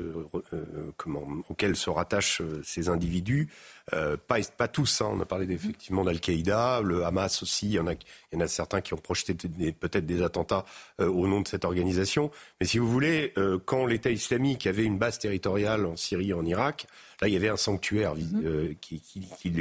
comment, 0.98 1.28
auquel 1.50 1.76
se 1.76 1.90
rattachent 1.90 2.42
ces 2.64 2.90
individus 2.90 3.50
euh, 3.94 4.18
pas, 4.18 4.40
pas 4.58 4.68
tous, 4.68 5.02
hein. 5.02 5.12
on 5.12 5.20
a 5.20 5.26
parlé 5.26 5.52
effectivement 5.54 6.04
d'Al-Qaïda, 6.04 6.82
le 6.82 7.06
Hamas 7.06 7.44
aussi, 7.44 7.68
il 7.68 7.74
y 7.74 7.80
en 7.80 7.86
a, 7.86 7.94
il 7.94 8.00
y 8.34 8.38
en 8.38 8.40
a 8.40 8.48
certains 8.48 8.82
qui 8.82 8.96
ont 8.96 8.98
projeté 8.98 9.36
peut-être 9.36 10.08
des 10.08 10.24
attentats 10.24 10.66
euh, 11.00 11.08
au 11.08 11.28
nom 11.28 11.42
de 11.42 11.48
cette 11.48 11.66
organisation. 11.66 12.32
Mais 12.60 12.66
si 12.66 12.80
vous 12.80 12.90
voulez, 12.90 13.32
euh, 13.38 13.60
quand 13.64 13.86
l'État 13.86 14.10
islamique 14.10 14.66
avait 14.66 14.86
une 14.86 14.98
base 14.98 15.20
territoriale 15.20 15.86
en 15.86 15.96
Syrie 15.96 16.32
et 16.32 16.34
en 16.34 16.46
Irak, 16.46 16.88
là 17.22 17.28
il 17.28 17.34
y 17.34 17.38
avait 17.38 17.50
un 17.50 17.58
sanctuaire 17.58 18.16
mm-hmm. 18.16 18.76
qui, 18.80 19.00
qui, 19.00 19.22
qui, 19.40 19.52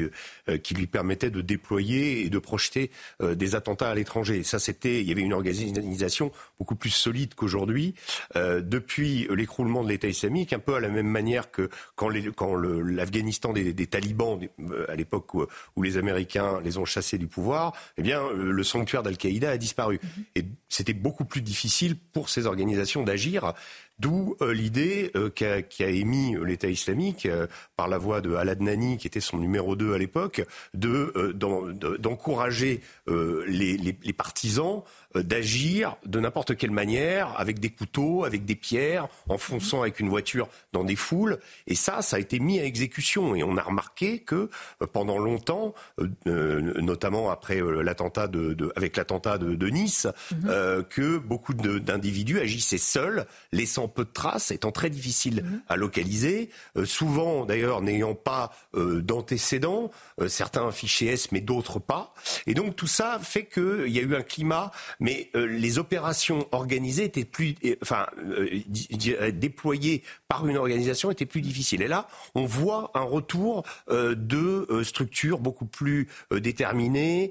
qui, 0.62 0.74
lui 0.74 0.86
permettait 0.86 1.30
de 1.30 1.40
déployer 1.40 2.24
et 2.24 2.30
de 2.30 2.38
projeter 2.38 2.90
des 3.22 3.54
attentats 3.54 3.90
à 3.90 3.94
l'étranger. 3.94 4.42
Ça, 4.42 4.58
c'était, 4.58 5.00
il 5.00 5.08
y 5.08 5.12
avait 5.12 5.22
une 5.22 5.32
organisation 5.32 6.32
beaucoup 6.58 6.74
plus 6.74 6.90
solide 6.90 7.34
qu'aujourd'hui. 7.34 7.94
depuis 8.34 9.28
l'écroulement 9.30 9.84
de 9.84 9.88
l'État 9.88 10.08
islamique, 10.08 10.52
un 10.52 10.58
peu 10.58 10.74
à 10.74 10.80
la 10.80 10.88
même 10.88 11.06
manière 11.06 11.52
que 11.52 11.70
quand 11.94 12.08
l'Afghanistan 12.08 13.50
quand 13.50 13.52
des, 13.52 13.72
des 13.72 13.86
talibans 13.86 14.13
euh, 14.20 14.86
à 14.88 14.96
l'époque 14.96 15.34
où, 15.34 15.82
les 15.82 15.96
Américains 15.96 16.60
les 16.62 16.78
ont 16.78 16.84
chassés 16.84 17.18
du 17.18 17.26
pouvoir, 17.26 17.72
eh 17.96 18.02
bien, 18.02 18.22
euh, 18.22 18.50
le 18.50 18.64
sanctuaire 18.64 19.02
d'Al-Qaïda 19.02 19.50
a 19.50 19.56
disparu. 19.56 20.00
Mhm. 20.02 20.24
Et 20.36 20.44
c'était 20.68 20.92
beaucoup 20.92 21.24
plus 21.24 21.42
difficile 21.42 21.96
pour 21.96 22.28
ces 22.28 22.46
organisations 22.46 23.02
d'agir. 23.02 23.52
D'où 23.98 24.36
euh, 24.40 24.52
l'idée 24.52 25.12
qu'a 25.34 25.88
émis 25.88 26.36
l'État 26.44 26.68
islamique 26.68 27.28
par 27.76 27.88
la 27.88 27.98
voix 27.98 28.20
de 28.20 28.34
Al-Adnani, 28.34 28.98
qui 28.98 29.06
était 29.06 29.20
son 29.20 29.38
numéro 29.38 29.76
2 29.76 29.94
à 29.94 29.98
l'époque, 29.98 30.42
d'encourager 30.74 32.80
les, 33.06 33.96
partisans 34.16 34.82
euh, 35.16 35.22
d'agir 35.22 35.96
de 36.04 36.20
n'importe 36.20 36.56
quelle 36.56 36.70
manière, 36.70 37.38
avec 37.38 37.58
des 37.58 37.70
couteaux, 37.70 38.24
avec 38.24 38.44
des 38.44 38.54
pierres, 38.54 39.08
en 39.28 39.38
fonçant 39.38 39.82
avec 39.82 40.00
une 40.00 40.08
voiture 40.08 40.48
dans 40.72 40.84
des 40.84 40.96
foules. 40.96 41.38
Et 41.66 41.74
ça, 41.74 42.02
ça 42.02 42.16
a 42.16 42.18
été 42.18 42.40
mis 42.40 42.60
à 42.60 42.64
exécution. 42.64 43.34
Et 43.34 43.42
on 43.42 43.56
a 43.56 43.62
remarqué 43.62 44.18
que 44.18 44.50
euh, 44.82 44.86
pendant 44.92 45.18
longtemps, 45.18 45.74
euh, 46.00 46.80
notamment 46.80 47.30
après 47.30 47.60
l'attentat 47.82 48.28
de, 48.28 48.72
avec 48.76 48.96
l'attentat 48.96 49.38
de, 49.38 49.68
Nice, 49.68 50.06
mhm. 50.30 50.84
que 50.90 51.18
beaucoup 51.18 51.54
d'individus 51.54 52.38
agissaient 52.38 52.78
seuls, 52.78 53.26
laissant 53.50 53.83
peu 53.88 54.04
de 54.04 54.10
traces, 54.12 54.50
étant 54.50 54.72
très 54.72 54.90
difficiles 54.90 55.42
mhm. 55.44 55.60
à 55.68 55.76
localiser, 55.76 56.50
souvent 56.84 57.44
d'ailleurs 57.44 57.80
n'ayant 57.80 58.14
pas 58.14 58.52
d'antécédents, 58.74 59.90
certains 60.28 60.70
fichiers 60.72 61.12
S 61.12 61.32
mais 61.32 61.40
d'autres 61.40 61.78
pas. 61.78 62.14
Et 62.46 62.54
donc 62.54 62.76
tout 62.76 62.86
ça 62.86 63.18
fait 63.22 63.46
qu'il 63.46 63.88
y 63.88 63.98
a 63.98 64.02
eu 64.02 64.14
un 64.14 64.22
climat 64.22 64.70
mais 65.00 65.30
euh, 65.34 65.46
les 65.46 65.78
opérations 65.78 66.46
organisées 66.52 67.04
étaient 67.04 67.24
plus, 67.24 67.54
enfin, 67.82 68.06
euh, 68.18 69.30
déployées 69.30 70.02
par 70.28 70.46
une 70.46 70.56
organisation 70.56 71.10
étaient 71.10 71.26
plus 71.26 71.40
difficiles. 71.40 71.82
Et 71.82 71.88
là, 71.88 72.08
on 72.34 72.44
voit 72.44 72.90
un 72.94 73.02
retour 73.02 73.64
euh, 73.90 74.14
de 74.14 74.82
structures 74.82 75.38
beaucoup 75.38 75.66
plus 75.66 76.08
déterminées, 76.30 77.30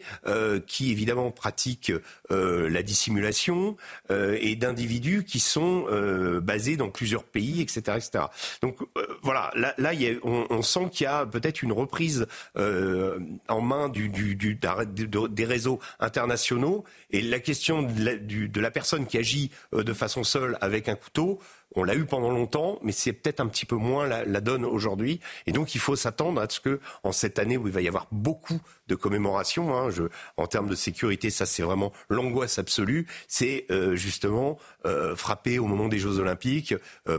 qui 0.68 0.92
évidemment 0.92 1.32
pratiquent 1.32 1.92
la 2.30 2.84
dissimulation, 2.84 3.76
et 4.10 4.56
d'individus 4.56 5.24
qui 5.24 5.40
sont 5.40 5.86
basés 6.44 6.78
dans 6.78 6.90
plusieurs 6.90 7.24
pays, 7.24 7.62
etc., 7.62 7.98
etc. 7.98 8.26
Donc 8.62 8.78
voilà, 9.22 9.52
là, 9.56 9.92
on, 10.24 10.62
sent 10.62 10.90
qu'il 10.92 11.06
y 11.06 11.08
a 11.08 11.26
peut-être 11.26 11.62
une 11.62 11.72
reprise 11.72 12.28
en 12.56 13.62
main 13.62 13.90
des 13.90 15.46
réseaux 15.46 15.80
internationaux, 16.00 16.84
et 17.12 17.22
la 17.22 17.40
question 17.40 17.84
de 17.84 18.60
la, 18.60 18.72
personne 18.72 19.06
qui 19.06 19.18
agit 19.18 19.52
euh, 19.74 19.84
de 19.84 19.94
façon 19.94 20.24
seule 20.24 20.58
avec 20.62 20.90
un 20.90 20.96
couteau, 20.96 21.40
on 21.76 21.84
l'a 21.84 21.96
eu 21.96 22.06
pendant 22.06 22.30
longtemps, 22.30 22.80
mais 22.84 22.92
c'est 22.92 23.14
peut-être 23.14 23.40
un 23.40 23.48
petit 23.48 23.66
peu 23.66 23.76
moins 23.76 24.08
la, 24.08 24.42
donne 24.42 24.66
aujourd'hui. 24.66 25.20
Et 25.48 25.52
donc, 25.52 25.76
il 25.76 25.80
faut 25.80 25.96
s'attendre 25.96 26.42
à 26.42 26.48
ce 26.50 26.60
que, 26.60 26.80
en 27.04 27.12
cette 27.12 27.40
année 27.40 27.58
où 27.58 27.68
il 27.68 27.74
va 27.74 27.82
y 27.82 27.88
avoir 27.88 28.08
beaucoup 28.12 28.60
de 28.88 28.96
commémorations, 28.96 29.76
hein, 29.76 29.90
en 30.38 30.48
termes 30.48 30.68
de 30.68 30.76
sécurité, 30.76 31.30
ça 31.30 31.46
c'est 31.46 31.64
vraiment 31.64 31.94
l'angoisse 32.10 32.60
absolue. 32.60 33.08
C'est 33.28 33.66
euh, 33.72 33.96
justement 33.96 34.58
euh, 34.86 35.16
frapper 35.16 35.60
au 35.60 35.66
moment 35.66 35.88
des 35.88 36.00
Jeux 36.00 36.20
Olympiques, 36.20 36.76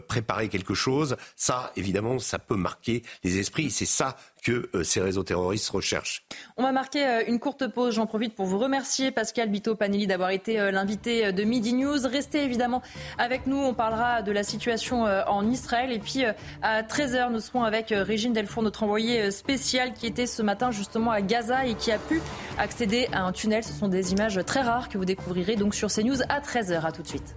préparer 0.08 0.48
quelque 0.48 0.74
chose. 0.74 1.16
Ça, 1.36 1.72
évidemment, 1.76 2.18
ça 2.18 2.38
peut 2.38 2.56
marquer 2.56 3.02
les 3.22 3.38
esprits. 3.38 3.70
C'est 3.70 3.86
ça 3.86 4.16
que 4.44 4.68
euh, 4.74 4.84
ces 4.84 5.00
réseaux 5.00 5.24
terroristes 5.24 5.68
recherchent. 5.70 6.24
On 6.56 6.62
va 6.62 6.70
marquer 6.70 7.04
euh, 7.04 7.22
une 7.26 7.40
courte 7.40 7.66
pause. 7.66 7.94
J'en 7.94 8.06
profite 8.06 8.34
pour 8.34 8.46
vous 8.46 8.58
remercier, 8.58 9.10
Pascal 9.10 9.48
Bito 9.48 9.74
Panelli, 9.74 10.06
d'avoir 10.06 10.30
été 10.30 10.60
euh, 10.60 10.70
l'invité 10.70 11.32
de 11.32 11.44
Midi 11.44 11.72
News. 11.72 12.06
Restez 12.06 12.44
évidemment 12.44 12.82
avec 13.18 13.46
nous. 13.46 13.56
On 13.56 13.74
parlera 13.74 14.22
de 14.22 14.30
la 14.30 14.42
situation 14.42 15.04
en 15.04 15.50
Israël. 15.50 15.90
Et 15.90 15.98
puis 15.98 16.24
à 16.62 16.82
13h, 16.82 17.32
nous 17.32 17.40
serons 17.40 17.64
avec 17.64 17.86
Régine 17.90 18.32
Delfour, 18.32 18.62
notre 18.62 18.82
envoyée 18.82 19.30
spéciale 19.30 19.94
qui 19.94 20.06
était 20.06 20.26
ce 20.26 20.42
matin 20.42 20.70
justement 20.70 21.10
à 21.10 21.22
Gaza 21.22 21.66
et 21.66 21.74
qui 21.74 21.90
a 21.90 21.98
pu 21.98 22.20
accéder 22.58 23.08
à 23.12 23.22
un 23.22 23.32
tunnel. 23.32 23.64
Ce 23.64 23.72
sont 23.72 23.88
des 23.88 24.12
images 24.12 24.40
très 24.44 24.60
rares 24.60 24.88
que 24.88 24.98
vous 24.98 25.06
découvrirez 25.06 25.56
donc 25.56 25.74
sur 25.74 25.88
CNews 25.88 26.22
à 26.28 26.40
13h. 26.40 26.84
À 26.84 26.92
tout 26.92 27.02
de 27.02 27.08
suite. 27.08 27.34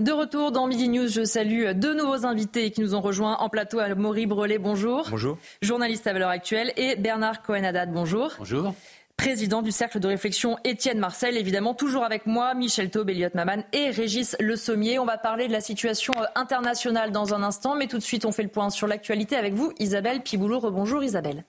De 0.00 0.12
retour 0.12 0.50
dans 0.50 0.66
Midi 0.66 0.88
News, 0.88 1.08
je 1.08 1.24
salue 1.24 1.72
deux 1.74 1.92
nouveaux 1.92 2.24
invités 2.24 2.70
qui 2.70 2.80
nous 2.80 2.94
ont 2.94 3.02
rejoints 3.02 3.36
en 3.36 3.50
plateau. 3.50 3.80
Maury 3.96 4.24
Brelet, 4.24 4.56
bonjour. 4.56 5.06
Bonjour. 5.10 5.36
Journaliste 5.60 6.06
à 6.06 6.14
valeur 6.14 6.30
actuelle. 6.30 6.72
Et 6.78 6.96
Bernard 6.96 7.42
Cohen-Haddad, 7.42 7.92
bonjour. 7.92 8.32
Bonjour. 8.38 8.74
Président 9.18 9.60
du 9.60 9.70
cercle 9.70 10.00
de 10.00 10.08
réflexion 10.08 10.56
Étienne 10.64 10.98
Marcel, 10.98 11.36
évidemment, 11.36 11.74
toujours 11.74 12.02
avec 12.02 12.24
moi, 12.24 12.54
Michel 12.54 12.88
Taube, 12.88 13.10
Elliot 13.10 13.28
Maman 13.34 13.62
et 13.74 13.90
Régis 13.90 14.36
Le 14.40 14.56
Sommier. 14.56 14.98
On 14.98 15.04
va 15.04 15.18
parler 15.18 15.48
de 15.48 15.52
la 15.52 15.60
situation 15.60 16.14
euh, 16.16 16.24
internationale 16.34 17.12
dans 17.12 17.34
un 17.34 17.42
instant, 17.42 17.74
mais 17.74 17.86
tout 17.86 17.98
de 17.98 18.02
suite, 18.02 18.24
on 18.24 18.32
fait 18.32 18.42
le 18.42 18.48
point 18.48 18.70
sur 18.70 18.86
l'actualité 18.86 19.36
avec 19.36 19.52
vous, 19.52 19.70
Isabelle 19.78 20.22
Piboulot. 20.22 20.60
Rebonjour, 20.60 21.04
Isabelle. 21.04 21.44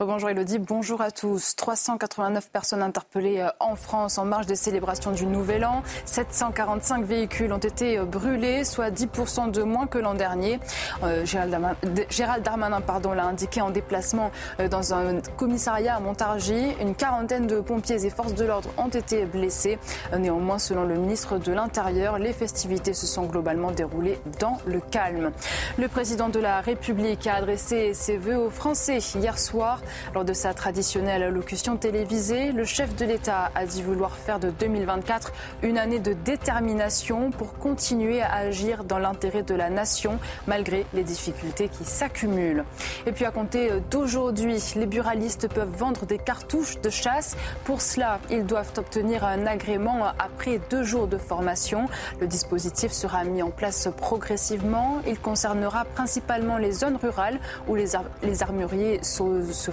Bonjour 0.00 0.30
Elodie, 0.30 0.60
bonjour 0.60 1.00
à 1.00 1.10
tous. 1.10 1.56
389 1.56 2.50
personnes 2.52 2.82
interpellées 2.82 3.40
euh, 3.40 3.48
en 3.58 3.74
France 3.74 4.16
en 4.18 4.24
marge 4.24 4.46
des 4.46 4.54
célébrations 4.54 5.10
du 5.10 5.26
Nouvel 5.26 5.64
An. 5.64 5.82
745 6.04 7.04
véhicules 7.04 7.52
ont 7.52 7.58
été 7.58 7.98
euh, 7.98 8.04
brûlés, 8.04 8.62
soit 8.62 8.90
10% 8.90 9.50
de 9.50 9.64
moins 9.64 9.88
que 9.88 9.98
l'an 9.98 10.14
dernier. 10.14 10.60
Euh, 11.02 11.26
Gérald 11.26 12.44
Darmanin, 12.44 12.80
pardon, 12.80 13.12
l'a 13.12 13.24
indiqué 13.24 13.60
en 13.60 13.70
déplacement 13.70 14.30
dans 14.70 14.94
un 14.94 15.20
commissariat 15.36 15.96
à 15.96 15.98
Montargis. 15.98 16.76
Une 16.80 16.94
quarantaine 16.94 17.48
de 17.48 17.60
pompiers 17.60 18.06
et 18.06 18.10
forces 18.10 18.34
de 18.34 18.44
l'ordre 18.44 18.70
ont 18.78 18.90
été 18.90 19.24
blessés. 19.24 19.80
Néanmoins, 20.16 20.60
selon 20.60 20.84
le 20.84 20.94
ministre 20.94 21.38
de 21.38 21.50
l'Intérieur, 21.50 22.20
les 22.20 22.32
festivités 22.32 22.94
se 22.94 23.08
sont 23.08 23.24
globalement 23.24 23.72
déroulées 23.72 24.20
dans 24.38 24.58
le 24.64 24.78
calme. 24.78 25.32
Le 25.76 25.88
président 25.88 26.28
de 26.28 26.38
la 26.38 26.60
République 26.60 27.26
a 27.26 27.34
adressé 27.34 27.94
ses 27.94 28.16
vœux 28.16 28.38
aux 28.38 28.50
Français 28.50 28.98
hier 28.98 29.40
soir. 29.40 29.80
Lors 30.14 30.24
de 30.24 30.32
sa 30.32 30.54
traditionnelle 30.54 31.22
allocution 31.22 31.76
télévisée, 31.76 32.52
le 32.52 32.64
chef 32.64 32.94
de 32.96 33.04
l'État 33.04 33.50
a 33.54 33.66
dit 33.66 33.82
vouloir 33.82 34.16
faire 34.16 34.38
de 34.38 34.50
2024 34.50 35.32
une 35.62 35.78
année 35.78 35.98
de 35.98 36.12
détermination 36.12 37.30
pour 37.30 37.54
continuer 37.58 38.22
à 38.22 38.34
agir 38.34 38.84
dans 38.84 38.98
l'intérêt 38.98 39.42
de 39.42 39.54
la 39.54 39.70
nation 39.70 40.18
malgré 40.46 40.86
les 40.94 41.04
difficultés 41.04 41.68
qui 41.68 41.84
s'accumulent. 41.84 42.64
Et 43.06 43.12
puis 43.12 43.24
à 43.24 43.30
compter 43.30 43.70
d'aujourd'hui, 43.90 44.62
les 44.76 44.86
buralistes 44.86 45.48
peuvent 45.48 45.74
vendre 45.76 46.06
des 46.06 46.18
cartouches 46.18 46.80
de 46.80 46.90
chasse. 46.90 47.36
Pour 47.64 47.80
cela, 47.80 48.20
ils 48.30 48.44
doivent 48.44 48.72
obtenir 48.76 49.24
un 49.24 49.46
agrément 49.46 50.06
après 50.18 50.60
deux 50.70 50.82
jours 50.82 51.06
de 51.06 51.18
formation. 51.18 51.88
Le 52.20 52.26
dispositif 52.26 52.92
sera 52.92 53.24
mis 53.24 53.42
en 53.42 53.50
place 53.50 53.88
progressivement. 53.96 54.98
Il 55.06 55.18
concernera 55.18 55.84
principalement 55.84 56.58
les 56.58 56.72
zones 56.72 56.96
rurales 56.96 57.38
où 57.66 57.74
les, 57.74 57.94
armuriers 58.42 59.00
se 59.02 59.70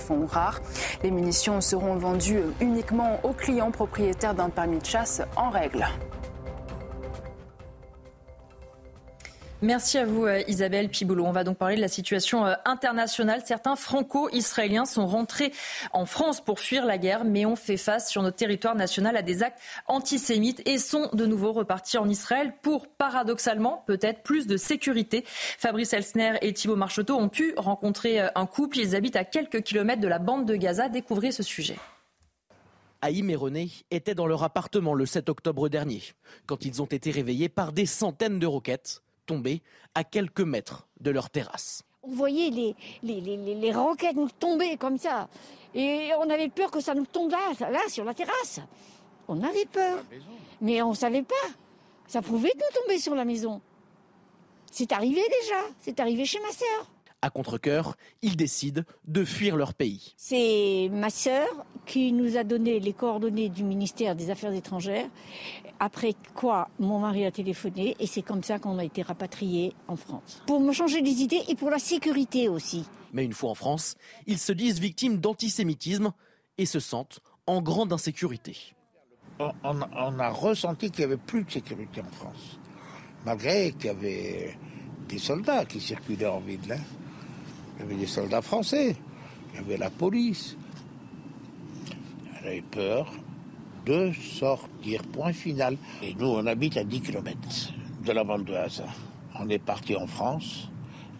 Les 1.03 1.11
munitions 1.11 1.61
seront 1.61 1.95
vendues 1.95 2.41
uniquement 2.59 3.19
aux 3.23 3.33
clients 3.33 3.71
propriétaires 3.71 4.33
d'un 4.33 4.49
permis 4.49 4.79
de 4.79 4.85
chasse 4.85 5.21
en 5.35 5.49
règle. 5.49 5.85
Merci 9.61 9.97
à 9.97 10.05
vous 10.05 10.25
euh, 10.25 10.43
Isabelle 10.49 10.89
Piboulot. 10.89 11.23
On 11.23 11.31
va 11.31 11.45
donc 11.45 11.57
parler 11.57 11.77
de 11.77 11.81
la 11.81 11.87
situation 11.87 12.45
euh, 12.45 12.55
internationale. 12.65 13.41
Certains 13.45 13.77
franco-israéliens 13.77 14.83
sont 14.83 15.07
rentrés 15.07 15.53
en 15.93 16.05
France 16.05 16.43
pour 16.43 16.59
fuir 16.59 16.85
la 16.85 16.97
guerre, 16.97 17.23
mais 17.23 17.45
ont 17.45 17.55
fait 17.55 17.77
face 17.77 18.09
sur 18.09 18.21
notre 18.21 18.35
territoire 18.35 18.75
national 18.75 19.15
à 19.15 19.21
des 19.21 19.43
actes 19.43 19.59
antisémites 19.87 20.61
et 20.67 20.77
sont 20.77 21.09
de 21.13 21.25
nouveau 21.25 21.53
repartis 21.53 21.97
en 21.97 22.09
Israël 22.09 22.53
pour, 22.61 22.89
paradoxalement, 22.89 23.81
peut-être 23.87 24.23
plus 24.23 24.45
de 24.45 24.57
sécurité. 24.57 25.23
Fabrice 25.25 25.93
Elsner 25.93 26.33
et 26.41 26.51
Thibault 26.51 26.75
Marcheteau 26.75 27.15
ont 27.15 27.29
pu 27.29 27.53
rencontrer 27.55 28.21
euh, 28.21 28.27
un 28.35 28.47
couple. 28.47 28.79
Ils 28.79 28.93
habitent 28.93 29.15
à 29.15 29.23
quelques 29.23 29.63
kilomètres 29.63 30.01
de 30.01 30.09
la 30.09 30.19
bande 30.19 30.45
de 30.45 30.57
Gaza. 30.57 30.89
Découvrez 30.89 31.31
ce 31.31 31.43
sujet. 31.43 31.77
Haïm 33.01 33.29
et 33.29 33.35
René 33.35 33.71
étaient 33.89 34.15
dans 34.15 34.27
leur 34.27 34.43
appartement 34.43 34.93
le 34.93 35.05
7 35.05 35.29
octobre 35.29 35.69
dernier, 35.69 36.01
quand 36.45 36.65
ils 36.65 36.81
ont 36.81 36.87
été 36.87 37.11
réveillés 37.11 37.49
par 37.49 37.71
des 37.71 37.85
centaines 37.85 38.39
de 38.39 38.47
roquettes 38.47 39.01
tombés 39.25 39.61
à 39.93 40.03
quelques 40.03 40.41
mètres 40.41 40.87
de 40.99 41.11
leur 41.11 41.29
terrasse. 41.29 41.83
On 42.03 42.11
voyait 42.11 42.49
les, 42.49 42.75
les, 43.03 43.19
les, 43.19 43.55
les 43.55 43.73
roquettes 43.73 44.15
nous 44.15 44.29
tomber 44.29 44.77
comme 44.77 44.97
ça. 44.97 45.27
Et 45.73 46.11
on 46.19 46.29
avait 46.29 46.49
peur 46.49 46.71
que 46.71 46.79
ça 46.79 46.93
nous 46.93 47.05
tombe 47.05 47.31
là, 47.31 47.69
là, 47.71 47.79
sur 47.89 48.05
la 48.05 48.13
terrasse. 48.13 48.59
On 49.27 49.41
avait 49.41 49.65
peur. 49.65 50.03
Mais 50.61 50.81
on 50.81 50.91
ne 50.91 50.95
savait 50.95 51.23
pas. 51.23 51.33
Ça 52.07 52.21
pouvait 52.21 52.53
nous 52.55 52.81
tomber 52.81 52.99
sur 52.99 53.15
la 53.15 53.25
maison. 53.25 53.59
C'est 54.71 54.91
arrivé 54.91 55.21
déjà. 55.41 55.61
C'est 55.79 55.99
arrivé 55.99 56.25
chez 56.25 56.39
ma 56.41 56.51
sœur. 56.51 56.91
À 57.21 57.31
contre-coeur, 57.31 57.95
ils 58.21 58.35
décident 58.35 58.83
de 59.05 59.25
fuir 59.25 59.55
leur 59.55 59.73
pays. 59.73 60.13
C'est 60.15 60.89
ma 60.91 61.09
sœur 61.09 61.47
qui 61.87 62.11
nous 62.11 62.37
a 62.37 62.43
donné 62.43 62.79
les 62.79 62.93
coordonnées 62.93 63.49
du 63.49 63.63
ministère 63.63 64.15
des 64.15 64.29
Affaires 64.29 64.53
étrangères. 64.53 65.09
Après 65.79 66.13
quoi, 66.33 66.69
mon 66.79 66.99
mari 66.99 67.25
a 67.25 67.31
téléphoné 67.31 67.95
et 67.99 68.07
c'est 68.07 68.21
comme 68.21 68.43
ça 68.43 68.59
qu'on 68.59 68.77
a 68.77 68.83
été 68.83 69.01
rapatriés 69.01 69.73
en 69.87 69.95
France. 69.95 70.41
Pour 70.47 70.59
me 70.61 70.71
changer 70.71 71.01
les 71.01 71.21
idées 71.21 71.41
et 71.47 71.55
pour 71.55 71.69
la 71.69 71.79
sécurité 71.79 72.47
aussi. 72.47 72.85
Mais 73.13 73.25
une 73.25 73.33
fois 73.33 73.51
en 73.51 73.55
France, 73.55 73.95
ils 74.25 74.39
se 74.39 74.53
disent 74.53 74.79
victimes 74.79 75.17
d'antisémitisme 75.17 76.13
et 76.57 76.65
se 76.65 76.79
sentent 76.79 77.19
en 77.47 77.61
grande 77.61 77.91
insécurité. 77.91 78.57
On, 79.39 79.51
on 79.63 80.19
a 80.19 80.29
ressenti 80.29 80.89
qu'il 80.91 81.05
n'y 81.05 81.13
avait 81.13 81.21
plus 81.21 81.43
de 81.43 81.51
sécurité 81.51 82.01
en 82.01 82.11
France, 82.11 82.57
malgré 83.25 83.73
qu'il 83.73 83.87
y 83.87 83.89
avait 83.89 84.57
des 85.09 85.17
soldats 85.17 85.65
qui 85.65 85.81
circulaient 85.81 86.25
en 86.25 86.39
ville. 86.39 86.71
Hein. 86.71 86.79
Il 87.77 87.81
y 87.81 87.85
avait 87.85 87.95
des 87.95 88.07
soldats 88.07 88.41
français, 88.41 88.95
il 89.53 89.55
y 89.55 89.59
avait 89.59 89.77
la 89.77 89.89
police. 89.89 90.55
Elle 92.39 92.47
avait 92.47 92.61
peur 92.61 93.11
de 93.85 94.11
sortir, 94.13 95.01
point 95.13 95.33
final. 95.33 95.77
Et 96.01 96.13
nous, 96.15 96.27
on 96.27 96.45
habite 96.45 96.77
à 96.77 96.83
10 96.83 97.01
km 97.01 97.37
de 98.03 98.11
la 98.11 98.23
bande 98.23 98.45
de. 98.45 98.53
On 99.39 99.49
est 99.49 99.59
parti 99.59 99.95
en 99.95 100.07
France, 100.07 100.69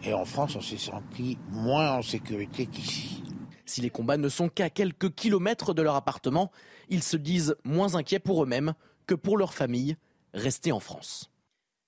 et 0.02 0.12
en 0.12 0.24
France, 0.24 0.56
on 0.56 0.60
s'est 0.60 0.78
senti 0.78 1.38
moins 1.50 1.92
en 1.92 2.02
sécurité 2.02 2.66
qu'ici. 2.66 3.22
Si 3.64 3.80
les 3.80 3.90
combats 3.90 4.16
ne 4.16 4.28
sont 4.28 4.48
qu'à 4.48 4.70
quelques 4.70 5.14
kilomètres 5.14 5.74
de 5.74 5.82
leur 5.82 5.96
appartement, 5.96 6.50
ils 6.88 7.02
se 7.02 7.16
disent 7.16 7.56
moins 7.64 7.94
inquiets 7.96 8.20
pour 8.20 8.42
eux-mêmes 8.42 8.74
que 9.06 9.14
pour 9.14 9.36
leur 9.36 9.54
famille 9.54 9.96
restée 10.34 10.72
en 10.72 10.80
France. 10.80 11.30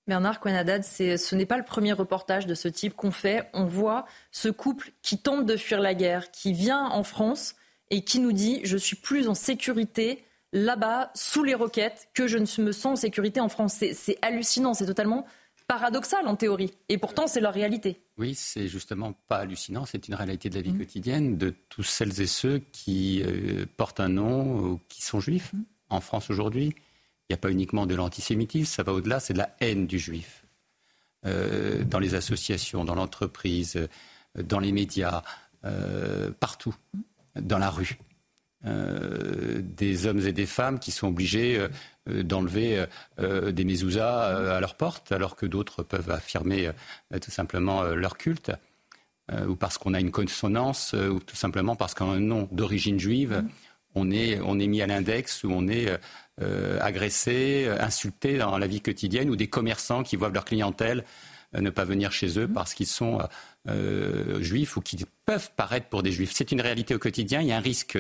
Bernard 0.06 0.40
Coenadad, 0.40 0.84
ce 0.84 1.34
n'est 1.34 1.46
pas 1.46 1.59
le 1.59 1.64
premier 1.64 1.92
reportage 1.92 2.46
de 2.46 2.55
ce 2.55 2.66
type 2.66 2.94
qu'on 2.94 3.10
fait. 3.10 3.50
On 3.52 3.66
voit 3.66 4.06
ce 4.32 4.48
couple 4.48 4.92
qui 5.02 5.18
tente 5.18 5.44
de 5.44 5.56
fuir 5.56 5.80
la 5.80 5.94
guerre, 5.94 6.30
qui 6.30 6.52
vient 6.52 6.86
en 6.86 7.02
France 7.02 7.56
et 7.90 8.02
qui 8.02 8.18
nous 8.18 8.32
dit 8.32 8.60
Je 8.64 8.78
suis 8.78 8.96
plus 8.96 9.28
en 9.28 9.34
sécurité 9.34 10.24
là-bas, 10.53 11.11
sous 11.15 11.45
les 11.45 11.55
roquettes, 11.55 12.09
que 12.15 12.27
je 12.27 12.39
ne 12.39 12.65
me 12.65 12.73
sens 12.73 12.87
en 12.87 12.97
sécurité 12.97 13.41
en 13.41 13.49
France. 13.49 13.75
C'est 13.93 14.19
hallucinant, 14.23 14.75
c'est 14.75 14.87
totalement 14.87 15.27
paradoxal 15.66 16.27
en 16.27 16.35
théorie. 16.35 16.73
Et 16.89 16.97
pourtant, 16.97 17.27
c'est 17.27 17.41
leur 17.41 17.53
réalité. 17.53 18.01
Oui, 18.16 18.35
c'est 18.35 18.69
justement 18.69 19.12
pas 19.29 19.39
hallucinant, 19.39 19.85
c'est 19.85 20.09
une 20.09 20.15
réalité 20.15 20.49
de 20.49 20.55
la 20.55 20.62
vie 20.62 20.73
mmh. 20.73 20.79
quotidienne 20.79 21.37
de 21.37 21.55
tous 21.69 21.83
celles 21.83 22.20
et 22.23 22.27
ceux 22.27 22.62
qui 22.73 23.23
euh, 23.23 23.66
portent 23.77 24.01
un 24.01 24.09
nom 24.09 24.59
ou 24.59 24.81
qui 24.89 25.03
sont 25.03 25.20
juifs 25.20 25.53
mmh. 25.53 25.59
en 25.91 26.01
France 26.01 26.31
aujourd'hui. 26.31 26.75
Il 27.29 27.33
n'y 27.33 27.35
a 27.35 27.39
pas 27.39 27.51
uniquement 27.51 27.85
de 27.85 27.95
l'antisémitisme, 27.95 28.73
ça 28.73 28.83
va 28.83 28.95
au-delà, 28.95 29.20
c'est 29.20 29.35
de 29.35 29.39
la 29.39 29.55
haine 29.61 29.87
du 29.87 29.99
juif. 29.99 30.47
Euh, 31.27 31.83
dans 31.83 31.99
les 31.99 32.15
associations, 32.15 32.85
dans 32.85 32.95
l'entreprise, 32.95 33.77
euh, 33.77 34.43
dans 34.43 34.61
les 34.61 34.70
médias, 34.70 35.23
euh, 35.65 36.31
partout, 36.39 36.75
dans 37.35 37.59
la 37.59 37.70
rue. 37.70 37.99
Des 38.64 40.06
hommes 40.06 40.26
et 40.26 40.32
des 40.32 40.47
femmes 40.47 40.80
qui 40.80 40.90
sont 40.90 41.09
obligés 41.09 41.64
d'enlever 42.06 42.86
des 43.18 43.64
mezuzahs 43.64 44.56
à 44.56 44.60
leur 44.60 44.74
porte, 44.74 45.12
alors 45.12 45.36
que 45.36 45.47
d'autres 45.47 45.85
peuvent 45.85 46.10
affirmer 46.10 46.72
tout 47.22 47.30
simplement 47.30 47.82
leur 47.85 48.18
culte, 48.18 48.51
ou 49.47 49.55
parce 49.55 49.78
qu'on 49.78 49.94
a 49.94 50.01
une 50.01 50.10
consonance, 50.10 50.93
ou 50.93 51.20
tout 51.20 51.36
simplement 51.36 51.76
parce 51.76 51.94
qu'en 51.94 52.10
un 52.10 52.18
nom 52.18 52.48
d'origine 52.51 52.98
juive, 52.98 53.44
on 53.94 54.10
est, 54.10 54.40
on 54.40 54.59
est 54.59 54.66
mis 54.66 54.82
à 54.82 54.89
l'index, 54.89 55.44
ou 55.44 55.52
on 55.52 55.68
est 55.68 55.97
euh, 56.40 56.78
agressés, 56.80 57.64
euh, 57.66 57.82
insultés 57.82 58.39
dans 58.39 58.59
la 58.59 58.68
vie 58.68 58.80
quotidienne, 58.80 59.28
ou 59.28 59.35
des 59.35 59.48
commerçants 59.48 60.05
qui 60.05 60.14
voient 60.14 60.28
leur 60.28 60.44
clientèle 60.44 61.05
euh, 61.56 61.60
ne 61.60 61.68
pas 61.68 61.85
venir 61.85 62.12
chez 62.12 62.39
eux 62.39 62.47
parce 62.47 62.74
qu'ils 62.74 62.86
sont 62.86 63.18
juifs 64.40 64.78
ou 64.78 64.80
qui 64.80 65.05
peuvent 65.26 65.51
paraître 65.56 65.89
pour 65.89 66.02
des 66.02 66.12
juifs. 66.12 66.30
C'est 66.32 66.52
une 66.52 66.60
réalité 66.60 66.94
au 66.94 66.98
quotidien. 66.98 67.43
Il 67.43 67.48
y 67.48 67.52
a 67.52 67.56
un 67.56 67.60
risque 67.60 67.98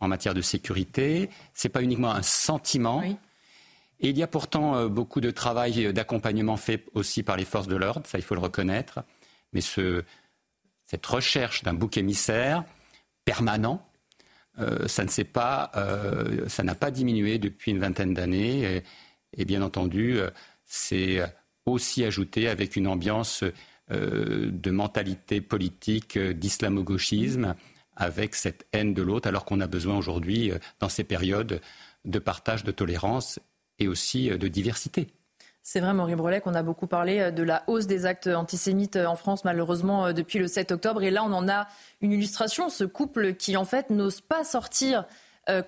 en 0.00 0.08
matière 0.08 0.34
de 0.34 0.42
sécurité. 0.42 1.30
Ce 1.54 1.66
n'est 1.66 1.72
pas 1.72 1.82
uniquement 1.82 2.10
un 2.10 2.22
sentiment. 2.22 3.02
Et 4.00 4.10
il 4.10 4.16
y 4.16 4.22
a 4.22 4.28
pourtant 4.28 4.86
beaucoup 4.86 5.20
de 5.20 5.30
travail 5.30 5.92
d'accompagnement 5.92 6.56
fait 6.56 6.84
aussi 6.94 7.22
par 7.22 7.36
les 7.36 7.44
forces 7.44 7.66
de 7.66 7.76
l'ordre, 7.76 8.06
ça 8.06 8.16
il 8.16 8.22
faut 8.22 8.36
le 8.36 8.40
reconnaître. 8.40 9.00
Mais 9.52 9.60
ce, 9.60 10.04
cette 10.88 11.04
recherche 11.04 11.62
d'un 11.62 11.74
bouc 11.74 11.96
émissaire 11.96 12.64
permanent, 13.24 13.86
euh, 14.58 14.88
ça 14.88 15.04
ne 15.04 15.10
s'est 15.10 15.24
pas, 15.24 15.70
euh, 15.76 16.48
ça 16.48 16.62
n'a 16.62 16.74
pas 16.74 16.90
diminué 16.90 17.38
depuis 17.38 17.70
une 17.70 17.78
vingtaine 17.78 18.14
d'années. 18.14 18.82
Et, 19.36 19.44
bien 19.44 19.62
entendu, 19.62 20.18
euh, 20.18 20.30
c'est 20.64 21.20
aussi 21.66 22.04
ajouté 22.04 22.48
avec 22.48 22.76
une 22.76 22.86
ambiance 22.86 23.44
de 23.90 24.70
mentalité 24.70 25.40
politique, 25.40 26.18
d'islamo-gauchisme, 26.18 27.54
avec 27.98 28.34
cette 28.34 28.66
haine 28.72 28.94
de 28.94 29.02
l'autre, 29.02 29.28
alors 29.28 29.44
qu'on 29.44 29.60
a 29.60 29.66
besoin 29.66 29.98
aujourd'hui, 29.98 30.52
dans 30.80 30.88
ces 30.88 31.04
périodes, 31.04 31.60
de 32.06 32.18
partage, 32.18 32.64
de 32.64 32.70
tolérance 32.70 33.38
et 33.78 33.88
aussi 33.88 34.30
de 34.30 34.48
diversité. 34.48 35.08
C'est 35.70 35.80
vrai, 35.80 35.92
Maurice 35.92 36.16
Brelet, 36.16 36.40
qu'on 36.40 36.54
a 36.54 36.62
beaucoup 36.62 36.86
parlé 36.86 37.20
euh, 37.20 37.30
de 37.30 37.42
la 37.42 37.62
hausse 37.66 37.86
des 37.86 38.06
actes 38.06 38.26
antisémites 38.26 38.96
euh, 38.96 39.04
en 39.04 39.16
France, 39.16 39.44
malheureusement, 39.44 40.06
euh, 40.06 40.12
depuis 40.14 40.38
le 40.38 40.48
7 40.48 40.72
octobre. 40.72 41.02
Et 41.02 41.10
là, 41.10 41.22
on 41.22 41.32
en 41.34 41.46
a 41.46 41.68
une 42.00 42.10
illustration, 42.10 42.70
ce 42.70 42.84
couple 42.84 43.34
qui, 43.34 43.54
en 43.54 43.66
fait, 43.66 43.90
n'ose 43.90 44.22
pas 44.22 44.44
sortir 44.44 45.04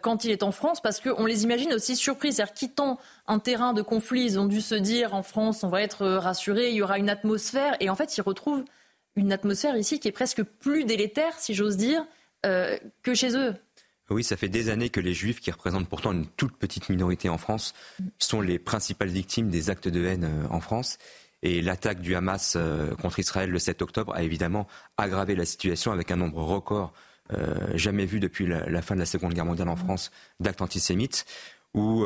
quand 0.02 0.24
il 0.24 0.31
est 0.31 0.43
en 0.43 0.52
France, 0.52 0.82
parce 0.82 1.01
qu'on 1.01 1.24
les 1.24 1.43
imagine 1.44 1.73
aussi 1.73 1.97
surpris. 1.97 2.35
C'est-à-dire, 2.35 2.52
quittant 2.52 2.98
un 3.27 3.39
terrain 3.39 3.73
de 3.73 3.81
conflit, 3.81 4.24
ils 4.24 4.39
ont 4.39 4.44
dû 4.44 4.61
se 4.61 4.74
dire, 4.74 5.15
en 5.15 5.23
France, 5.23 5.65
on 5.65 5.69
va 5.69 5.81
être 5.81 6.07
rassurés, 6.07 6.69
il 6.69 6.74
y 6.74 6.82
aura 6.82 6.98
une 6.98 7.09
atmosphère. 7.09 7.77
Et 7.81 7.89
en 7.89 7.94
fait, 7.94 8.15
ils 8.19 8.20
retrouvent 8.20 8.62
une 9.16 9.32
atmosphère 9.32 9.78
ici 9.78 9.98
qui 9.98 10.07
est 10.07 10.12
presque 10.12 10.43
plus 10.43 10.85
délétère, 10.85 11.32
si 11.39 11.55
j'ose 11.55 11.78
dire, 11.78 12.05
que 12.43 13.15
chez 13.15 13.37
eux. 13.37 13.55
Oui, 14.11 14.25
ça 14.25 14.37
fait 14.37 14.49
des 14.49 14.71
années 14.71 14.91
que 14.91 15.01
les 15.01 15.15
Juifs, 15.15 15.41
qui 15.41 15.53
représentent 15.53 15.89
pourtant 15.89 16.12
une 16.12 16.27
toute 16.27 16.57
petite 16.57 16.89
minorité 16.89 17.29
en 17.29 17.39
France, 17.39 17.75
sont 18.19 18.41
les 18.41 18.59
principales 18.59 19.09
victimes 19.09 19.51
des 19.51 19.71
actes 19.71 19.89
de 19.89 20.05
haine 20.05 20.25
euh, 20.25 20.47
en 20.51 20.61
France. 20.61 20.99
Et 21.43 21.62
l'attaque 21.62 22.01
du 22.01 22.17
Hamas 22.17 22.55
euh, 22.57 22.95
contre 22.97 23.21
Israël 23.21 23.51
le 23.51 23.59
7 23.59 23.83
octobre 23.83 24.12
a 24.15 24.23
évidemment 24.23 24.67
aggravé 24.99 25.37
la 25.37 25.45
situation 25.45 25.93
avec 25.93 26.11
un 26.11 26.17
nombre 26.17 26.43
record 26.43 26.93
euh, 27.33 27.71
jamais 27.77 28.05
vu 28.05 28.19
depuis 28.19 28.47
la, 28.47 28.83
fin 28.83 28.97
de 28.97 29.01
la 29.01 29.07
Seconde 29.07 29.33
Guerre 29.33 29.45
mondiale 29.45 29.69
en 29.69 29.77
France 29.77 30.11
d'actes 30.41 30.61
antisémites 30.61 31.25
où, 31.73 32.05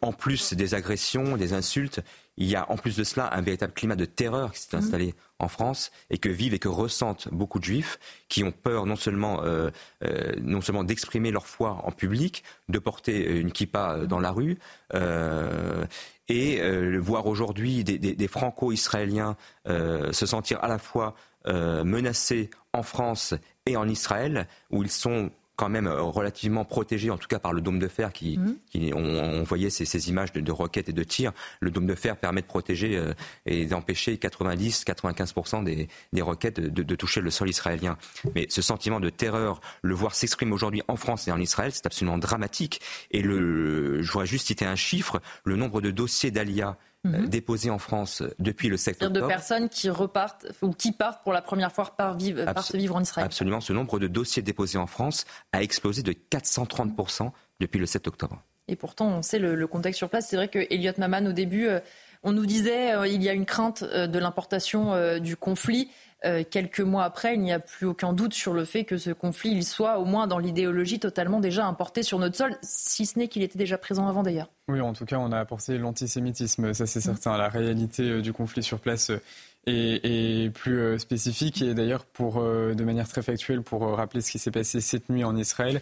en 0.00 0.12
plus 0.14 0.54
des 0.54 0.72
agressions, 0.72 1.36
des 1.36 1.52
insultes, 1.52 2.00
il 2.38 2.46
y 2.46 2.56
a 2.56 2.70
en 2.70 2.78
plus 2.78 2.96
de 2.96 3.04
cela 3.04 3.28
un 3.34 3.42
véritable 3.42 3.74
climat 3.74 3.96
de 3.96 4.06
terreur 4.06 4.54
qui 4.54 4.60
s'est 4.60 4.74
mmh. 4.74 4.80
installé 4.80 5.14
en 5.44 5.48
France 5.48 5.92
et 6.10 6.18
que 6.18 6.28
vivent 6.28 6.54
et 6.54 6.58
que 6.58 6.68
ressentent 6.68 7.28
beaucoup 7.30 7.58
de 7.58 7.64
juifs 7.64 7.98
qui 8.28 8.42
ont 8.42 8.52
peur 8.52 8.86
non 8.86 8.96
seulement, 8.96 9.44
euh, 9.44 9.70
euh, 10.04 10.32
non 10.40 10.60
seulement 10.60 10.82
d'exprimer 10.82 11.30
leur 11.30 11.46
foi 11.46 11.80
en 11.84 11.92
public, 11.92 12.42
de 12.68 12.78
porter 12.78 13.38
une 13.38 13.52
kippa 13.52 14.06
dans 14.06 14.18
la 14.18 14.32
rue, 14.32 14.58
euh, 14.94 15.84
et 16.28 16.62
voir 16.98 17.26
aujourd'hui 17.26 17.84
des, 17.84 17.98
des, 17.98 18.14
des 18.14 18.28
franco-israéliens 18.28 19.36
se 19.66 20.26
sentir 20.26 20.58
à 20.64 20.68
la 20.68 20.78
fois 20.78 21.14
menacés 21.46 22.48
en 22.72 22.82
France 22.82 23.34
et 23.66 23.76
en 23.76 23.86
Israël, 23.86 24.48
où 24.70 24.82
ils 24.82 24.90
sont 24.90 25.30
quand 25.56 25.68
même 25.68 25.86
euh, 25.86 26.02
relativement 26.02 26.64
protégé, 26.64 27.10
en 27.10 27.18
tout 27.18 27.28
cas 27.28 27.38
par 27.38 27.52
le 27.52 27.60
dôme 27.60 27.78
de 27.78 27.88
fer 27.88 28.12
qui, 28.12 28.38
mmh. 28.38 28.56
qui 28.70 28.92
on, 28.94 29.42
voyait 29.42 29.70
ces, 29.70 29.84
ces 29.84 30.08
images 30.08 30.32
de, 30.32 30.40
de, 30.40 30.52
roquettes 30.52 30.88
et 30.88 30.92
de 30.92 31.04
tirs. 31.04 31.32
Le 31.60 31.70
dôme 31.70 31.86
de 31.86 31.94
fer 31.94 32.16
permet 32.16 32.40
de 32.40 32.46
protéger 32.46 32.96
euh, 32.96 33.14
et 33.46 33.66
d'empêcher 33.66 34.16
90-95% 34.16 35.64
des, 35.64 35.88
des 36.12 36.22
roquettes 36.22 36.60
de, 36.60 36.82
de, 36.82 36.94
toucher 36.96 37.20
le 37.20 37.30
sol 37.30 37.48
israélien. 37.48 37.96
Mais 38.34 38.46
ce 38.48 38.62
sentiment 38.62 39.00
de 39.00 39.10
terreur, 39.10 39.60
le 39.82 39.94
voir 39.94 40.14
s'exprime 40.14 40.52
aujourd'hui 40.52 40.82
en 40.88 40.96
France 40.96 41.28
et 41.28 41.32
en 41.32 41.40
Israël, 41.40 41.70
c'est 41.72 41.86
absolument 41.86 42.18
dramatique. 42.18 42.80
Et 43.10 43.22
le, 43.22 44.02
je 44.02 44.12
voudrais 44.12 44.26
juste 44.26 44.46
citer 44.46 44.66
un 44.66 44.76
chiffre, 44.76 45.20
le 45.44 45.56
nombre 45.56 45.80
de 45.80 45.90
dossiers 45.90 46.30
d'Alia 46.30 46.76
euh, 47.06 47.08
mhm. 47.08 47.28
déposés 47.28 47.70
en 47.70 47.78
France 47.78 48.22
depuis 48.38 48.68
le 48.68 48.76
7 48.76 49.02
octobre. 49.02 49.20
De 49.20 49.26
personnes 49.26 49.68
qui 49.68 49.90
repartent 49.90 50.46
ou 50.62 50.70
qui 50.70 50.92
partent 50.92 51.22
pour 51.22 51.32
la 51.32 51.42
première 51.42 51.72
fois 51.72 51.94
par 51.96 52.16
vivre, 52.16 52.42
vivre 52.74 52.96
en 52.96 53.02
Israël. 53.02 53.26
Absolument. 53.26 53.60
Ce 53.60 53.72
nombre 53.72 53.98
de 53.98 54.06
dossiers 54.06 54.42
déposés 54.42 54.78
en 54.78 54.86
France 54.86 55.24
a 55.52 55.62
explosé 55.62 56.02
de 56.02 56.12
430% 56.12 57.30
depuis 57.60 57.78
le 57.78 57.86
7 57.86 58.08
octobre. 58.08 58.42
Et 58.68 58.76
pourtant, 58.76 59.08
on 59.08 59.22
sait 59.22 59.38
le, 59.38 59.66
contexte 59.66 59.98
sur 59.98 60.08
place. 60.08 60.28
C'est 60.28 60.36
vrai 60.36 60.48
que 60.48 60.60
Elliot 60.70 60.92
Maman, 60.96 61.26
au 61.26 61.32
début, 61.32 61.66
euh, 61.66 61.80
on 62.22 62.32
nous 62.32 62.46
disait 62.46 62.94
euh, 62.94 63.06
il 63.06 63.22
y 63.22 63.28
a 63.28 63.34
une 63.34 63.44
crainte 63.44 63.84
de 63.84 64.18
l'importation 64.18 65.18
du 65.18 65.36
conflit. 65.36 65.90
Euh, 66.24 66.42
quelques 66.48 66.80
mois 66.80 67.04
après, 67.04 67.34
il 67.34 67.40
n'y 67.40 67.52
a 67.52 67.58
plus 67.58 67.86
aucun 67.86 68.12
doute 68.12 68.32
sur 68.32 68.54
le 68.54 68.64
fait 68.64 68.84
que 68.84 68.96
ce 68.96 69.10
conflit, 69.10 69.50
il 69.50 69.64
soit 69.64 69.98
au 69.98 70.04
moins 70.04 70.26
dans 70.26 70.38
l'idéologie 70.38 70.98
totalement 70.98 71.40
déjà 71.40 71.66
importé 71.66 72.02
sur 72.02 72.18
notre 72.18 72.36
sol, 72.36 72.56
si 72.62 73.04
ce 73.06 73.18
n'est 73.18 73.28
qu'il 73.28 73.42
était 73.42 73.58
déjà 73.58 73.76
présent 73.76 74.08
avant 74.08 74.22
d'ailleurs. 74.22 74.48
Oui, 74.68 74.80
en 74.80 74.94
tout 74.94 75.04
cas, 75.04 75.18
on 75.18 75.32
a 75.32 75.38
apporté 75.38 75.76
l'antisémitisme, 75.76 76.72
ça 76.72 76.86
c'est 76.86 77.00
certain. 77.00 77.36
La 77.36 77.48
réalité 77.48 78.02
euh, 78.04 78.22
du 78.22 78.32
conflit 78.32 78.62
sur 78.62 78.78
place 78.78 79.10
euh, 79.10 79.20
et, 79.66 80.50
plus 80.54 80.98
spécifique. 80.98 81.60
Et 81.62 81.74
d'ailleurs, 81.74 82.04
pour 82.04 82.42
de 82.42 82.84
manière 82.84 83.08
très 83.08 83.22
factuelle, 83.22 83.62
pour 83.62 83.80
rappeler 83.96 84.20
ce 84.20 84.30
qui 84.30 84.38
s'est 84.38 84.50
passé 84.50 84.82
cette 84.82 85.08
nuit 85.08 85.24
en 85.24 85.34
Israël, 85.36 85.80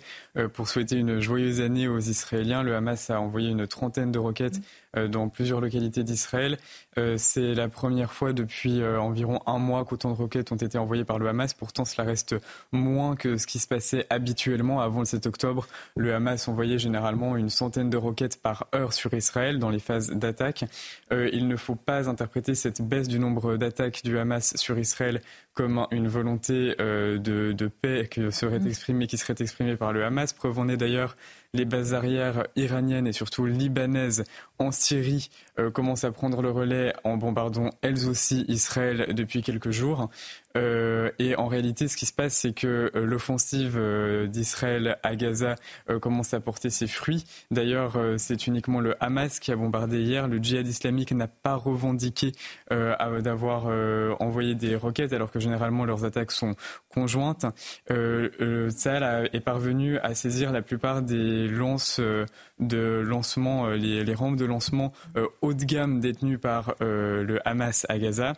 pour 0.52 0.68
souhaiter 0.68 0.94
une 0.94 1.18
joyeuse 1.18 1.60
année 1.60 1.88
aux 1.88 1.98
Israéliens, 1.98 2.62
le 2.62 2.76
Hamas 2.76 3.10
a 3.10 3.20
envoyé 3.20 3.50
une 3.50 3.66
trentaine 3.66 4.12
de 4.12 4.20
roquettes 4.20 4.60
dans 4.94 5.28
plusieurs 5.28 5.60
localités 5.60 6.04
d'Israël. 6.04 6.58
Euh, 6.98 7.16
c'est 7.16 7.54
la 7.54 7.68
première 7.68 8.12
fois 8.12 8.32
depuis 8.32 8.82
euh, 8.82 9.00
environ 9.00 9.40
un 9.46 9.58
mois 9.58 9.84
qu'autant 9.84 10.10
de 10.10 10.16
roquettes 10.16 10.52
ont 10.52 10.56
été 10.56 10.76
envoyées 10.76 11.04
par 11.04 11.18
le 11.18 11.28
Hamas. 11.28 11.54
Pourtant, 11.54 11.84
cela 11.84 12.06
reste 12.06 12.36
moins 12.70 13.16
que 13.16 13.38
ce 13.38 13.46
qui 13.46 13.58
se 13.58 13.66
passait 13.66 14.06
habituellement 14.10 14.80
avant 14.80 15.00
le 15.00 15.06
7 15.06 15.26
octobre. 15.26 15.66
Le 15.96 16.14
Hamas 16.14 16.48
envoyait 16.48 16.78
généralement 16.78 17.36
une 17.36 17.48
centaine 17.48 17.88
de 17.88 17.96
roquettes 17.96 18.42
par 18.42 18.66
heure 18.74 18.92
sur 18.92 19.14
Israël 19.14 19.58
dans 19.58 19.70
les 19.70 19.78
phases 19.78 20.10
d'attaque. 20.10 20.64
il 21.10 21.48
ne 21.48 21.56
faut 21.56 21.74
pas 21.74 22.08
interpréter 22.08 22.54
cette 22.54 22.82
baisse 22.82 23.08
du 23.08 23.18
nombre 23.18 23.56
d'attaques 23.56 24.02
du 24.04 24.18
Hamas 24.18 24.56
sur 24.56 24.78
Israël 24.78 25.22
comme 25.54 25.86
une 25.90 26.08
volonté 26.08 26.74
de, 26.78 27.70
paix 27.80 28.08
qui 28.10 28.32
serait 28.32 28.60
mm. 28.60 28.66
exprimée, 28.66 29.06
qui 29.06 29.18
serait 29.18 29.34
exprimée 29.38 29.76
par 29.76 29.92
le 29.92 30.04
Hamas. 30.04 30.32
Preuve 30.32 30.58
en 30.58 30.68
est 30.68 30.76
d'ailleurs 30.76 31.16
les 31.54 31.64
bases 31.64 31.92
arrières 31.92 32.46
iraniennes 32.56 33.06
et 33.06 33.12
surtout 33.12 33.44
libanaises 33.44 34.24
en 34.58 34.70
Syrie 34.70 35.28
euh, 35.58 35.70
commencent 35.70 36.04
à 36.04 36.10
prendre 36.10 36.40
le 36.40 36.50
relais 36.50 36.94
en 37.04 37.18
bombardant 37.18 37.70
elles 37.82 38.08
aussi 38.08 38.44
Israël 38.48 39.14
depuis 39.14 39.42
quelques 39.42 39.70
jours. 39.70 40.08
Euh, 40.56 41.10
et 41.18 41.36
en 41.36 41.46
réalité, 41.46 41.88
ce 41.88 41.96
qui 41.96 42.06
se 42.06 42.12
passe, 42.12 42.34
c'est 42.34 42.52
que 42.52 42.90
euh, 42.94 43.04
l'offensive 43.04 43.76
euh, 43.76 44.26
d'Israël 44.26 44.98
à 45.02 45.16
Gaza 45.16 45.56
commence 46.00 46.34
à 46.34 46.40
porter 46.40 46.70
ses 46.70 46.86
fruits. 46.86 47.24
D'ailleurs, 47.50 47.98
c'est 48.16 48.46
uniquement 48.46 48.80
le 48.80 48.94
Hamas 49.02 49.40
qui 49.40 49.52
a 49.52 49.56
bombardé 49.56 50.00
hier. 50.00 50.28
Le 50.28 50.38
djihad 50.38 50.66
islamique 50.66 51.12
n'a 51.12 51.28
pas 51.28 51.54
revendiqué 51.54 52.32
d'avoir 52.70 53.66
envoyé 54.20 54.54
des 54.54 54.76
roquettes, 54.76 55.12
alors 55.12 55.30
que 55.30 55.40
généralement 55.40 55.84
leurs 55.84 56.04
attaques 56.04 56.32
sont 56.32 56.54
conjointes. 56.88 57.46
Euh, 57.90 58.70
Tsahal 58.70 59.30
est 59.32 59.40
parvenu 59.40 59.98
à 59.98 60.14
saisir 60.14 60.52
la 60.52 60.62
plupart 60.62 61.02
des 61.02 61.48
lances 61.48 62.00
de 62.58 63.02
lancement, 63.04 63.68
les, 63.70 64.04
les 64.04 64.14
rampes 64.14 64.36
de 64.36 64.46
lancement 64.46 64.92
haut 65.40 65.54
de 65.54 65.64
gamme 65.64 66.00
détenues 66.00 66.38
par 66.38 66.74
le 66.80 67.38
Hamas 67.44 67.86
à 67.88 67.98
Gaza. 67.98 68.34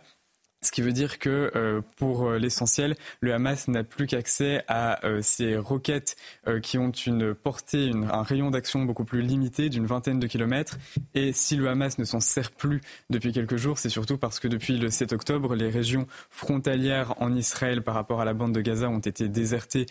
Ce 0.65 0.71
qui 0.71 0.81
veut 0.81 0.93
dire 0.93 1.19
que 1.19 1.51
euh, 1.55 1.81
pour 1.97 2.25
euh, 2.25 2.39
l'essentiel, 2.39 2.95
le 3.19 3.35
Hamas 3.35 3.67
n'a 3.67 3.83
plus 3.83 4.07
qu'accès 4.07 4.63
à 4.67 5.05
euh, 5.05 5.21
ces 5.21 5.57
roquettes 5.57 6.15
qui 6.61 6.77
ont 6.77 6.91
une 6.91 7.33
portée, 7.33 7.91
un 8.11 8.23
rayon 8.23 8.49
d'action 8.49 8.83
beaucoup 8.83 9.03
plus 9.03 9.21
limité 9.21 9.69
d'une 9.69 9.85
vingtaine 9.85 10.19
de 10.19 10.27
kilomètres. 10.27 10.77
Et 11.13 11.33
si 11.33 11.55
le 11.55 11.67
Hamas 11.69 11.97
ne 11.99 12.03
s'en 12.03 12.19
sert 12.19 12.51
plus 12.51 12.81
depuis 13.09 13.31
quelques 13.31 13.57
jours, 13.57 13.77
c'est 13.77 13.89
surtout 13.89 14.17
parce 14.17 14.39
que 14.39 14.47
depuis 14.47 14.77
le 14.77 14.89
7 14.89 15.13
octobre, 15.13 15.55
les 15.55 15.69
régions 15.69 16.07
frontalières 16.29 17.13
en 17.21 17.35
Israël 17.35 17.81
par 17.81 17.93
rapport 17.95 18.21
à 18.21 18.25
la 18.25 18.33
bande 18.33 18.53
de 18.53 18.61
Gaza 18.61 18.89
ont 18.89 18.99
été 18.99 19.27
désertées 19.27 19.85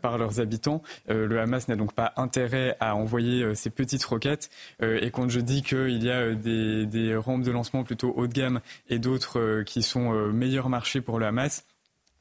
par 0.00 0.18
leurs 0.18 0.40
habitants. 0.40 0.82
le 1.08 1.40
Hamas 1.40 1.68
n'a 1.68 1.76
donc 1.76 1.92
pas 1.92 2.12
intérêt 2.16 2.76
à 2.80 2.96
envoyer 2.96 3.54
ces 3.54 3.70
petites 3.70 4.04
roquettes. 4.04 4.50
et 4.80 5.10
quand 5.10 5.28
je 5.28 5.40
dis 5.40 5.62
qu'il 5.62 6.02
y 6.02 6.10
a 6.10 6.32
des, 6.32 6.86
des 6.86 7.16
rampes 7.16 7.42
de 7.42 7.50
lancement 7.50 7.84
plutôt 7.84 8.12
haut 8.16 8.26
de 8.26 8.32
gamme 8.32 8.60
et 8.88 8.98
d'autres 8.98 9.62
qui 9.62 9.82
sont 9.82 10.17
meilleur 10.32 10.68
marché 10.68 11.00
pour 11.00 11.18
le 11.18 11.26
Hamas 11.26 11.64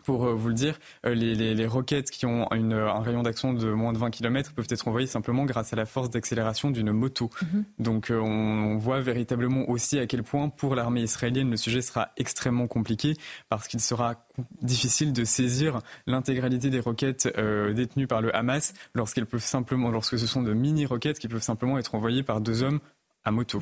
pour 0.07 0.25
euh, 0.25 0.33
vous 0.33 0.47
le 0.47 0.53
dire, 0.53 0.79
euh, 1.05 1.13
les, 1.13 1.67
roquettes 1.67 2.11
qui 2.11 2.25
ont 2.25 2.49
un 2.49 3.01
rayon 3.01 3.23
d'action 3.23 3.53
de 3.53 3.69
moins 3.73 3.91
de 3.91 3.97
20 3.97 4.09
km 4.09 4.53
peuvent 4.53 4.67
être 4.69 4.87
envoyées 4.87 5.05
simplement 5.05 5.43
grâce 5.43 5.73
à 5.73 5.75
la 5.75 5.85
force 5.85 6.09
d'accélération 6.09 6.71
d'une 6.71 6.93
moto. 6.93 7.29
Mhm. 7.41 7.65
Donc 7.79 8.07
on, 8.09 8.77
voit 8.77 9.01
véritablement 9.01 9.69
aussi 9.69 9.99
à 9.99 10.07
quel 10.07 10.23
point 10.23 10.47
pour 10.47 10.75
l'armée 10.75 11.01
israélienne 11.01 11.49
le 11.49 11.57
sujet 11.57 11.81
sera 11.81 12.11
extrêmement 12.15 12.67
compliqué 12.67 13.15
parce 13.49 13.67
qu'il 13.67 13.81
sera 13.81 14.25
difficile 14.61 15.11
de 15.11 15.25
saisir 15.25 15.81
l'intégralité 16.05 16.69
des 16.69 16.79
roquettes 16.79 17.27
détenues 17.75 18.07
par 18.07 18.21
le 18.21 18.33
Hamas 18.33 18.73
lorsqu'elles 18.93 19.25
peuvent 19.25 19.43
simplement, 19.43 19.89
lorsque 19.89 20.17
ce 20.17 20.27
sont 20.27 20.41
de 20.41 20.53
mini 20.53 20.85
roquettes 20.85 21.19
qui 21.19 21.27
peuvent 21.27 21.41
simplement 21.41 21.77
être 21.77 21.95
envoyées 21.95 22.23
par 22.23 22.39
deux 22.39 22.63
hommes 22.63 22.79
à 23.25 23.31
moto. 23.31 23.61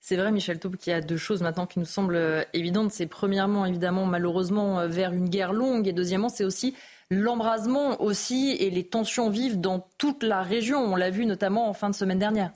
C'est 0.00 0.16
vrai, 0.16 0.30
Michel 0.30 0.58
Taube, 0.58 0.76
qu'il 0.76 0.92
y 0.92 0.94
a 0.94 1.00
deux 1.00 1.16
choses 1.16 1.42
maintenant 1.42 1.66
qui 1.66 1.78
nous 1.78 1.84
semblent 1.84 2.16
euh, 2.16 2.42
évidentes. 2.52 2.92
C'est 2.92 3.06
premièrement, 3.06 3.66
évidemment, 3.66 4.06
malheureusement, 4.06 4.80
euh, 4.80 4.86
vers 4.86 5.12
une 5.12 5.28
guerre 5.28 5.52
longue. 5.52 5.88
Et 5.88 5.92
deuxièmement, 5.92 6.28
c'est 6.28 6.44
aussi 6.44 6.74
l'embrasement 7.10 8.00
aussi 8.02 8.56
et 8.58 8.70
les 8.70 8.84
tensions 8.84 9.30
vives 9.30 9.60
dans 9.60 9.88
toute 9.98 10.22
la 10.22 10.42
région. 10.42 10.80
On 10.80 10.96
l'a 10.96 11.10
vu 11.10 11.26
notamment 11.26 11.68
en 11.68 11.72
fin 11.72 11.90
de 11.90 11.94
semaine 11.94 12.18
dernière. 12.18 12.52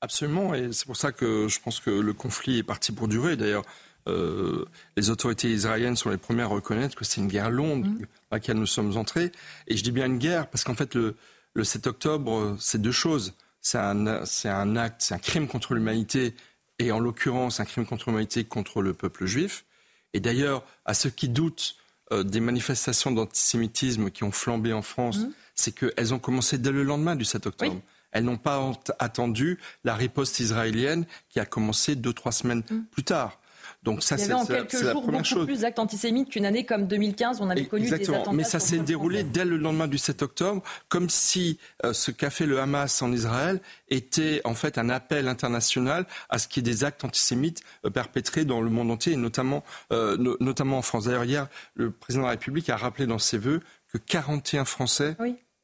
Absolument. 0.00 0.54
Et 0.54 0.72
c'est 0.72 0.86
pour 0.86 0.96
ça 0.96 1.12
que 1.12 1.48
je 1.48 1.60
pense 1.60 1.80
que 1.80 1.90
le 1.90 2.12
conflit 2.12 2.58
est 2.58 2.62
parti 2.62 2.92
pour 2.92 3.08
durer. 3.08 3.36
D'ailleurs, 3.36 3.64
euh, 4.08 4.64
les 4.96 5.10
autorités 5.10 5.50
israéliennes 5.50 5.96
sont 5.96 6.10
les 6.10 6.16
premières 6.16 6.46
à 6.46 6.54
reconnaître 6.54 6.94
que 6.94 7.04
c'est 7.04 7.20
une 7.20 7.28
guerre 7.28 7.50
longue 7.50 7.86
mmh. 7.86 8.06
à 8.30 8.36
laquelle 8.36 8.56
nous 8.56 8.66
sommes 8.66 8.96
entrés. 8.96 9.32
Et 9.66 9.76
je 9.76 9.82
dis 9.82 9.90
bien 9.92 10.06
une 10.06 10.18
guerre 10.18 10.48
parce 10.48 10.64
qu'en 10.64 10.74
fait, 10.74 10.94
le, 10.94 11.16
le 11.54 11.64
7 11.64 11.86
octobre, 11.88 12.56
c'est 12.60 12.80
deux 12.80 12.92
choses. 12.92 13.34
C'est 13.60 13.78
un, 13.78 14.06
un 14.06 14.76
acte, 14.76 15.02
c'est 15.02 15.14
un 15.14 15.18
crime 15.18 15.48
contre 15.48 15.74
l'humanité 15.74 16.34
et 16.78 16.92
en 16.92 16.98
l'occurrence 16.98 17.60
un 17.60 17.64
crime 17.64 17.86
contre 17.86 18.10
l'humanité 18.10 18.44
contre 18.44 18.82
le 18.82 18.94
peuple 18.94 19.26
juif. 19.26 19.64
Et 20.12 20.20
d'ailleurs, 20.20 20.64
à 20.84 20.94
ceux 20.94 21.10
qui 21.10 21.28
doutent 21.28 21.76
euh, 22.12 22.22
des 22.22 22.40
manifestations 22.40 23.10
d'antisémitisme 23.10 24.10
qui 24.10 24.24
ont 24.24 24.32
flambé 24.32 24.72
en 24.72 24.82
France, 24.82 25.18
mmh. 25.18 25.32
c'est 25.54 25.74
qu'elles 25.74 26.14
ont 26.14 26.18
commencé 26.18 26.58
dès 26.58 26.72
le 26.72 26.82
lendemain 26.82 27.16
du 27.16 27.24
7 27.24 27.46
octobre. 27.46 27.80
Elles 28.12 28.24
n'ont 28.24 28.38
pas 28.38 28.72
attendu 28.98 29.58
la 29.84 29.94
riposte 29.94 30.40
israélienne 30.40 31.04
qui 31.28 31.40
a 31.40 31.44
commencé 31.44 31.96
deux, 31.96 32.12
trois 32.12 32.32
semaines 32.32 32.62
mmh. 32.70 32.80
plus 32.90 33.04
tard. 33.04 33.40
Donc 33.86 34.02
ça, 34.02 34.18
c'est 34.18 34.32
en 34.32 34.44
quelques 34.44 34.76
jours 34.76 35.00
beaucoup 35.00 35.46
plus 35.46 35.60
d'actes 35.60 35.78
antisémites 35.78 36.28
qu'une 36.28 36.44
année 36.44 36.66
comme 36.66 36.88
2015 36.88 37.40
on 37.40 37.48
avait 37.48 37.66
connu 37.66 37.88
des 37.88 37.94
attentats. 37.94 38.32
Mais 38.32 38.42
ça 38.42 38.58
s'est 38.58 38.80
déroulé 38.80 39.22
dès 39.22 39.44
le 39.44 39.56
lendemain 39.56 39.86
du 39.86 39.96
7 39.96 40.22
octobre, 40.22 40.60
comme 40.88 41.08
si 41.08 41.58
euh, 41.84 41.92
ce 41.92 42.10
qu'a 42.10 42.30
fait 42.30 42.46
le 42.46 42.58
Hamas 42.58 43.00
en 43.00 43.12
Israël 43.12 43.60
était 43.88 44.40
en 44.44 44.54
fait 44.54 44.76
un 44.76 44.90
appel 44.90 45.28
international 45.28 46.04
à 46.28 46.38
ce 46.38 46.48
qu'il 46.48 46.66
y 46.66 46.68
ait 46.68 46.72
des 46.72 46.82
actes 46.82 47.04
antisémites 47.04 47.62
euh, 47.84 47.90
perpétrés 47.90 48.44
dans 48.44 48.60
le 48.60 48.70
monde 48.70 48.90
entier, 48.90 49.12
et 49.12 49.16
notamment, 49.16 49.62
euh, 49.92 50.16
notamment 50.40 50.78
en 50.78 50.82
France. 50.82 51.04
D'ailleurs, 51.04 51.24
hier, 51.24 51.48
le 51.74 51.92
président 51.92 52.22
de 52.22 52.26
la 52.26 52.32
République 52.32 52.68
a 52.68 52.76
rappelé 52.76 53.06
dans 53.06 53.20
ses 53.20 53.38
vœux 53.38 53.60
que 53.92 53.98
41 53.98 54.64
Français 54.64 55.16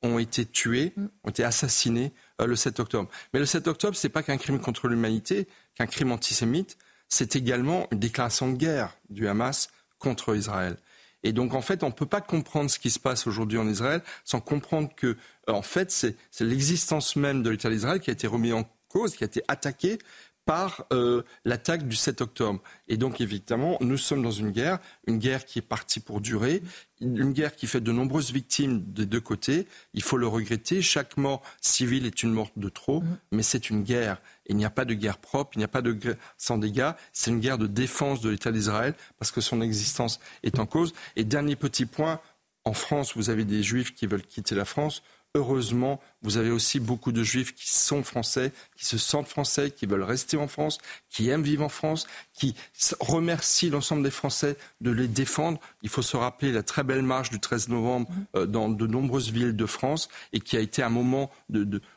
ont 0.05 0.21
été 0.21 0.47
tués, 0.47 0.93
mm. 0.97 1.07
ont 1.25 1.31
été 1.31 1.43
assassinés 1.43 2.13
le 2.39 2.55
7 2.55 2.79
octobre. 2.79 3.11
Mais 3.35 3.41
le 3.41 3.47
7 3.47 3.67
octobre, 3.67 3.97
c'est 3.97 4.09
pas 4.09 4.23
qu'un 4.23 4.37
crime 4.37 4.61
contre 4.61 4.87
l'humanité, 4.87 5.49
qu'un 5.75 5.87
crime 5.87 6.13
antisémite 6.13 6.79
c'est 7.13 7.37
également 7.37 7.89
une 7.93 7.99
déclaration 7.99 8.51
de 8.51 8.57
guerre 8.57 8.97
du 9.11 9.29
Hamas 9.29 9.69
contre 9.99 10.35
Israël. 10.35 10.79
Et 11.23 11.35
donc, 11.35 11.53
en 11.53 11.61
fait, 11.61 11.83
on 11.83 11.89
ne 11.89 11.93
peut 11.93 12.07
pas 12.07 12.23
comprendre 12.23 12.71
ce 12.71 12.79
qui 12.79 12.89
se 12.89 12.99
passe 12.99 13.27
aujourd'hui 13.27 13.59
en 13.59 13.69
Israël 13.69 14.01
sans 14.25 14.41
comprendre 14.41 14.89
que, 14.97 15.09
euh, 15.09 15.53
en 15.53 15.61
fait, 15.61 15.91
c'est 15.91 16.17
l'existence 16.41 17.15
même 17.17 17.43
de 17.43 17.51
l'État 17.51 17.69
d'Israël 17.69 18.01
qui 18.01 18.09
a 18.09 18.15
été 18.15 18.27
remis 18.27 18.55
en 18.55 18.67
cause, 18.89 19.15
qui 19.15 19.25
a 19.25 19.27
été 19.27 19.43
attaqué 19.47 19.99
par 20.45 20.87
euh, 20.93 21.23
l'attaque 21.45 21.87
du 21.87 21.97
7 21.97 22.21
octobre. 22.21 22.61
Et 22.89 22.97
donc, 22.97 23.21
évidemment, 23.21 23.77
nous 23.81 23.97
sommes 23.97 24.23
dans 24.23 24.33
une 24.33 24.51
guerre, 24.51 24.79
une 25.07 25.19
guerre 25.19 25.45
qui 25.45 25.61
est 25.61 25.63
partie 25.63 26.01
pour 26.01 26.21
durer, 26.21 26.63
une 27.01 27.33
guerre 27.33 27.55
qui 27.55 27.67
fait 27.67 27.81
de 27.81 27.93
nombreuses 27.93 28.33
victimes 28.33 28.83
des 28.93 29.07
deux 29.07 29.21
côtés. 29.21 29.67
Il 29.95 30.03
faut 30.03 30.17
le 30.17 30.27
regretter. 30.27 30.83
Chaque 30.83 31.17
mort 31.17 31.43
civile 31.61 32.07
est 32.07 32.23
une 32.23 32.33
mort 32.33 32.51
de 32.57 32.69
trop, 32.69 33.01
mmh. 33.01 33.19
mais 33.33 33.43
c'est 33.43 33.71
une 33.71 33.83
guerre. 33.83 34.21
Il 34.47 34.57
n'y 34.57 34.65
a 34.65 34.71
pas 34.71 34.85
de 34.85 34.95
guerre 34.95 35.19
propre, 35.19 35.53
il 35.55 35.59
n'y 35.59 35.65
a 35.65 35.69
pas 35.69 35.83
de 35.83 35.93
guerre 35.93 36.17
sans 36.37 36.59
dégâts. 36.59 36.93
C'est 37.13 37.31
une 37.31 37.41
guerre 37.41 37.59
de 37.59 37.67
défense 37.67 38.21
de 38.21 38.31
l'État 38.31 38.53
d'Israël 38.53 38.95
parce 39.19 39.31
que 39.31 39.41
son 39.41 39.61
existence 39.61 40.21
est 40.43 40.59
en 40.59 40.67
cause. 40.67 40.93
Et 41.17 41.25
dernier 41.25 41.57
petit 41.57 41.87
point, 41.87 42.21
en 42.65 42.73
France, 42.73 43.17
vous 43.17 43.31
avez 43.31 43.45
des 43.45 43.63
juifs 43.63 43.95
qui 43.95 44.07
veulent 44.07 44.23
quitter 44.23 44.55
la 44.55 44.65
France. 44.65 45.03
Heureusement, 45.35 45.99
vous 46.21 46.37
avez 46.37 46.51
aussi 46.51 46.79
beaucoup 46.79 47.11
de 47.11 47.23
juifs 47.23 47.55
qui 47.55 47.71
sont 47.71 48.03
français, 48.03 48.53
qui 48.77 48.85
se 48.85 48.99
sentent 48.99 49.29
français, 49.29 49.71
qui 49.71 49.87
veulent 49.87 50.03
rester 50.03 50.37
en 50.37 50.47
France, 50.47 50.77
qui 51.09 51.31
aiment 51.31 51.43
vivre 51.43 51.65
en 51.65 51.71
France, 51.71 52.07
qui 52.35 52.55
remercient 53.01 53.71
l'ensemble 53.71 54.03
des 54.03 54.11
Français 54.11 54.59
de 54.83 54.91
les 54.91 55.09
défendre. 55.09 55.59
Il 55.81 55.89
faut 55.89 56.03
se 56.03 56.19
rappeler 56.19 56.53
la 56.53 56.63
très 56.63 56.85
belle 56.85 57.01
marche 57.01 57.31
du 57.31 57.41
13 57.41 57.71
novembre 57.71 58.11
euh, 58.37 58.45
dans 58.45 58.69
de 58.69 58.87
nombreuses 58.87 59.31
villes 59.31 59.57
de 59.57 59.65
France 59.65 60.11
et 60.35 60.41
qui 60.41 60.59
a 60.59 60.61
été 60.61 60.83
un 60.83 60.91
moment 60.91 61.31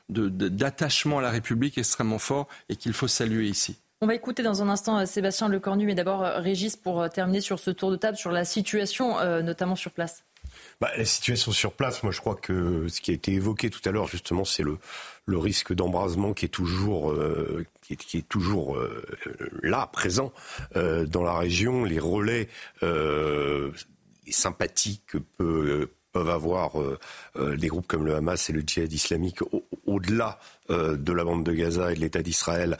d'attachement 0.08 1.20
à 1.20 1.22
la 1.22 1.30
République 1.30 1.78
extrêmement 1.78 2.20
fort 2.20 2.48
et 2.70 2.78
qu'il 2.78 2.94
faut 2.94 3.10
saluer 3.10 3.50
ici. 3.50 3.76
On 4.00 4.08
va 4.08 4.16
écouter 4.16 4.44
dans 4.44 4.64
un 4.64 4.70
instant 4.70 5.00
euh, 5.00 5.06
Sébastien 5.06 5.50
Lecornu, 5.50 5.86
mais 5.86 5.96
d'abord 5.96 6.24
euh, 6.24 6.40
Régis 6.40 6.78
pour 6.78 7.10
terminer 7.10 7.42
sur 7.42 7.60
ce 7.60 7.72
tour 7.72 7.92
de 7.92 7.98
table 7.98 8.16
sur 8.16 8.32
la 8.32 8.46
situation, 8.46 9.18
notamment 9.42 9.76
sur 9.76 9.92
place. 9.92 10.24
Bah, 10.82 10.92
la 10.98 11.06
situation 11.06 11.52
sur 11.52 11.74
place, 11.74 12.04
moi 12.04 12.12
je 12.12 12.20
crois 12.20 12.36
que 12.36 12.88
ce 12.90 13.02
qui 13.02 13.12
a 13.12 13.14
été 13.14 13.34
évoqué 13.34 13.70
tout 13.70 13.82
à 13.86 13.92
l'heure 13.92 14.08
justement, 14.08 14.46
c'est 14.46 14.64
le, 14.64 14.78
risque 15.28 15.74
d'embrasement 15.74 16.34
qui 16.34 16.46
est 16.46 16.50
toujours 16.50 17.12
euh, 17.12 17.66
euh, 17.92 19.50
là, 19.64 19.88
présent 19.88 20.32
euh, 20.76 21.06
dans 21.06 21.24
la 21.24 21.38
région. 21.38 21.84
Les 21.84 22.00
relais 22.00 22.48
sympathiques 24.30 25.18
peuvent 25.38 26.30
avoir 26.30 26.74
des 27.36 27.68
groupes 27.68 27.88
comme 27.88 28.06
le 28.06 28.16
Hamas 28.16 28.50
et 28.50 28.54
le 28.54 28.62
djihad 28.62 28.92
islamique 28.92 29.40
au-delà 29.86 30.40
de 30.70 31.14
la 31.14 31.24
bande 31.24 31.44
de 31.44 31.54
Gaza 31.54 31.92
et 31.92 31.96
de 31.96 32.00
l'État 32.00 32.22
d'Israël, 32.22 32.78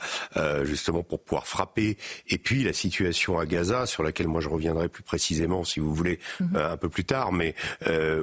justement 0.64 1.02
pour 1.02 1.20
pouvoir 1.20 1.46
frapper. 1.46 1.96
Et 2.28 2.38
puis 2.38 2.64
la 2.64 2.72
situation 2.72 3.38
à 3.38 3.46
Gaza, 3.46 3.86
sur 3.86 4.02
laquelle 4.02 4.28
moi 4.28 4.40
je 4.40 4.48
reviendrai 4.48 4.88
plus 4.88 5.02
précisément, 5.02 5.64
si 5.64 5.80
vous 5.80 5.94
voulez, 5.94 6.18
mhm. 6.40 6.56
un 6.56 6.76
peu 6.76 6.88
plus 6.88 7.04
tard, 7.04 7.32
mais 7.32 7.54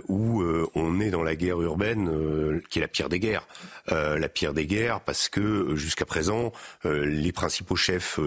où 0.07 0.43
on 0.75 0.99
est 0.99 1.09
dans 1.09 1.23
la 1.23 1.35
guerre 1.35 1.61
urbaine, 1.61 2.61
qui 2.69 2.79
est 2.79 2.81
la 2.81 2.87
pire 2.87 3.09
des 3.09 3.19
guerres, 3.19 3.47
la 3.89 4.29
pire 4.29 4.53
des 4.53 4.65
guerres, 4.65 5.01
parce 5.01 5.29
que 5.29 5.75
jusqu'à 5.75 6.05
présent, 6.05 6.51
les 6.83 7.31
principaux 7.31 7.75
chefs 7.75 8.19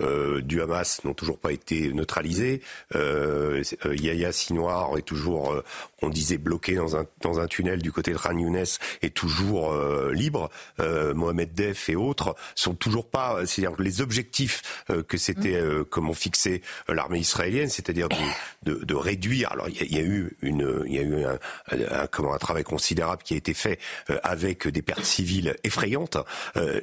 du 0.00 0.62
Hamas 0.62 1.04
n'ont 1.04 1.14
toujours 1.14 1.38
pas 1.38 1.52
été 1.52 1.92
neutralisés. 1.92 2.62
Yahya 2.94 4.32
Sinoir 4.32 4.96
est 4.96 5.02
toujours, 5.02 5.62
on 6.02 6.08
disait, 6.08 6.38
bloqué 6.38 6.74
dans 6.74 6.96
un, 6.96 7.06
dans 7.20 7.40
un 7.40 7.46
tunnel 7.46 7.82
du 7.82 7.92
côté 7.92 8.12
de 8.12 8.18
Khan 8.18 8.36
Younes, 8.36 8.64
est 9.02 9.14
toujours 9.14 9.74
libre. 10.12 10.50
Mohamed 10.80 11.52
Def 11.52 11.88
et 11.88 11.96
autres 11.96 12.34
sont 12.54 12.74
toujours 12.74 13.08
pas, 13.08 13.46
c'est-à-dire 13.46 13.80
les 13.80 14.00
objectifs 14.00 14.84
que 15.08 15.16
c'était, 15.16 15.60
mm. 15.60 15.84
comme 15.86 16.08
on 16.08 16.14
fixait 16.14 16.62
l'armée 16.88 17.18
israélienne, 17.18 17.68
c'est-à-dire 17.68 18.08
de, 18.08 18.16
de, 18.62 18.84
de, 18.84 18.94
réduire. 18.94 19.52
Alors 19.52 19.68
il 19.68 19.82
y, 19.82 19.96
y, 19.96 19.98
a 19.98 20.02
eu 20.02 20.36
une, 20.42 20.84
il 20.86 20.94
y 20.94 20.98
a 20.98 21.02
eu 21.02 21.24
un, 21.24 21.38
un, 21.72 22.06
comment, 22.06 22.34
un 22.34 22.38
travail 22.38 22.64
considérable 22.64 23.22
qui 23.22 23.34
a 23.34 23.36
été 23.36 23.54
fait 23.54 23.78
avec 24.22 24.68
des 24.68 24.82
pertes 24.82 25.04
civiles 25.04 25.56
effrayantes, 25.64 26.18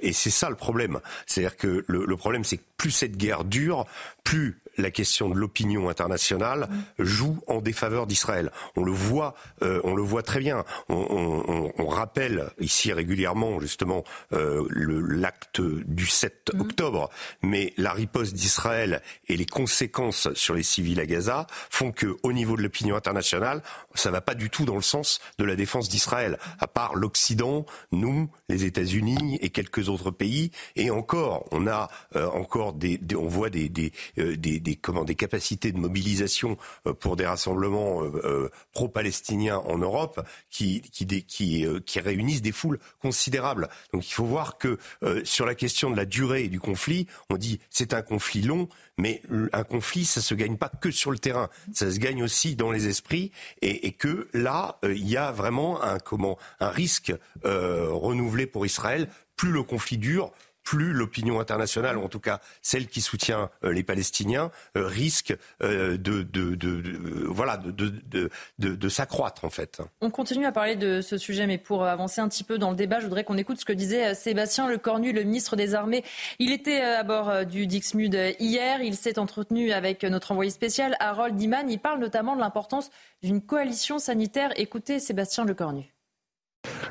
et 0.01 0.13
c'est 0.13 0.29
ça 0.29 0.49
le 0.49 0.55
problème. 0.55 0.99
C'est-à-dire 1.25 1.57
que 1.57 1.83
le, 1.87 2.05
le 2.05 2.17
problème, 2.17 2.43
c'est 2.43 2.57
que 2.57 2.63
plus 2.77 2.91
cette 2.91 3.17
guerre 3.17 3.43
dure, 3.43 3.85
plus 4.23 4.61
la 4.77 4.91
question 4.91 5.29
de 5.29 5.35
l'opinion 5.35 5.89
internationale 5.89 6.69
joue 6.99 7.37
en 7.47 7.61
défaveur 7.61 8.07
d'Israël. 8.07 8.51
On 8.75 8.83
le 8.83 8.91
voit, 8.91 9.35
euh, 9.61 9.79
on 9.83 9.95
le 9.95 10.03
voit 10.03 10.23
très 10.23 10.39
bien. 10.39 10.63
On, 10.89 11.71
rappelle 11.95 12.49
ici 12.59 12.91
régulièrement 12.91 13.61
justement 13.61 14.03
euh, 14.33 14.67
l'acte 14.71 15.61
du 15.61 16.07
7 16.07 16.51
mm. 16.53 16.61
octobre, 16.61 17.09
mais 17.41 17.73
la 17.77 17.93
riposte 17.93 18.33
d'Israël 18.33 19.01
et 19.29 19.37
les 19.37 19.45
conséquences 19.45 20.33
sur 20.33 20.55
les 20.55 20.63
civils 20.63 20.99
à 20.99 21.05
Gaza 21.05 21.47
font 21.69 21.91
que, 21.91 22.17
au 22.23 22.33
niveau 22.33 22.57
de 22.57 22.63
l'opinion 22.63 22.97
internationale, 22.97 23.61
ça 23.93 24.11
va 24.11 24.19
pas 24.19 24.35
du 24.35 24.49
tout 24.49 24.65
dans 24.65 24.75
le 24.75 24.81
sens 24.81 25.19
de 25.37 25.45
la 25.45 25.55
défense 25.55 25.87
d'Israël. 25.87 26.37
À 26.59 26.67
part 26.67 26.95
l'Occident, 26.95 27.65
nous, 27.91 28.29
les 28.49 28.65
États-Unis 28.65 29.37
et 29.41 29.49
quelques 29.51 29.87
autres 29.87 30.11
pays, 30.11 30.51
et 30.75 30.89
encore, 30.89 31.45
on 31.51 31.67
a 31.67 31.89
euh, 32.15 32.27
encore 32.31 32.73
des, 32.73 32.99
on 33.17 33.27
voit 33.27 33.49
des, 33.49 33.69
des, 33.69 33.93
des 34.17 34.59
des, 34.65 34.75
comment, 34.75 35.05
des 35.05 35.15
capacités 35.15 35.71
de 35.71 35.77
mobilisation 35.77 36.57
euh, 36.87 36.93
pour 36.93 37.15
des 37.15 37.25
rassemblements 37.25 38.03
euh, 38.03 38.11
euh, 38.25 38.49
pro-palestiniens 38.73 39.59
en 39.59 39.77
Europe 39.77 40.19
qui, 40.49 40.81
qui, 40.81 41.05
qui, 41.23 41.99
réunissent 41.99 42.41
des 42.41 42.51
foules 42.51 42.79
considérables. 42.99 43.69
Donc 43.93 44.07
il 44.07 44.11
faut 44.11 44.25
voir 44.25 44.57
que 44.57 44.77
sur 45.23 45.45
la 45.45 45.55
question 45.55 45.89
de 45.91 45.95
la 45.95 46.05
durée 46.05 46.49
du 46.49 46.59
conflit, 46.59 47.07
on 47.29 47.37
dit 47.37 47.59
c'est 47.69 47.93
un 47.93 48.01
conflit 48.01 48.41
long, 48.41 48.67
mais 48.97 49.21
un 49.53 49.63
conflit, 49.63 50.05
ça 50.05 50.21
se 50.21 50.33
gagne 50.33 50.57
pas 50.57 50.69
que 50.69 50.91
sur 50.91 51.11
le 51.11 51.19
terrain, 51.19 51.49
ça 51.73 51.91
se 51.91 51.99
gagne 51.99 52.23
aussi 52.23 52.55
dans 52.55 52.71
les 52.71 52.87
esprits, 52.87 53.31
et, 53.61 53.87
et 53.87 53.91
que 53.91 54.27
là, 54.33 54.79
il 54.83 55.07
y 55.07 55.17
a 55.17 55.31
vraiment 55.31 55.81
un, 55.83 55.99
comment, 55.99 56.37
un 56.59 56.69
risque 56.69 57.13
renouvelé 57.43 58.47
pour 58.47 58.65
Israël. 58.65 59.09
Plus 59.35 59.51
le 59.51 59.63
conflit 59.63 59.97
dure, 59.97 60.31
plus 60.65 60.91
l'opinion 60.91 61.39
internationale, 61.39 61.97
ou 61.97 62.03
en 62.03 62.09
tout 62.09 62.19
cas 62.19 62.41
celle 62.61 62.87
qui 62.87 62.99
soutient 62.99 63.49
euh, 63.63 63.71
les 63.71 63.83
Palestiniens, 63.83 64.51
euh, 64.75 64.87
risque 64.87 65.33
euh, 65.63 65.95
de, 65.97 66.23
de, 66.23 66.55
de, 66.55 67.25
voilà, 67.27 67.57
de, 67.57 68.89
s'accroître 68.89 69.45
en 69.45 69.49
fait. 69.49 69.81
On 70.01 70.09
continue 70.09 70.45
à 70.45 70.51
parler 70.51 70.75
de 70.75 71.01
ce 71.01 71.17
sujet, 71.17 71.47
mais 71.47 71.57
pour 71.57 71.85
avancer 71.85 72.19
un 72.19 72.27
petit 72.27 72.43
peu 72.43 72.57
dans 72.57 72.71
le 72.71 72.75
débat, 72.75 72.99
je 72.99 73.05
voudrais 73.05 73.23
qu'on 73.23 73.37
écoute 73.37 73.59
ce 73.59 73.65
que 73.65 73.73
disait 73.73 74.15
Sébastien 74.15 74.67
Lecornu, 74.67 75.13
le 75.13 75.23
ministre 75.23 75.55
des 75.55 75.75
Armées. 75.75 76.03
Il 76.39 76.51
était 76.51 76.81
à 76.81 77.03
bord 77.03 77.45
du 77.45 77.67
Dixmude 77.67 78.35
hier, 78.39 78.81
il 78.81 78.95
s'est 78.95 79.19
entretenu 79.19 79.71
avec 79.71 80.03
notre 80.03 80.31
envoyé 80.31 80.49
spécial 80.49 80.95
Harold 80.99 81.35
Diman. 81.35 81.69
Il 81.69 81.79
parle 81.79 81.99
notamment 81.99 82.35
de 82.35 82.41
l'importance 82.41 82.89
d'une 83.21 83.41
coalition 83.41 83.99
sanitaire. 83.99 84.51
Écoutez 84.57 84.99
Sébastien 84.99 85.45
Lecornu. 85.45 85.94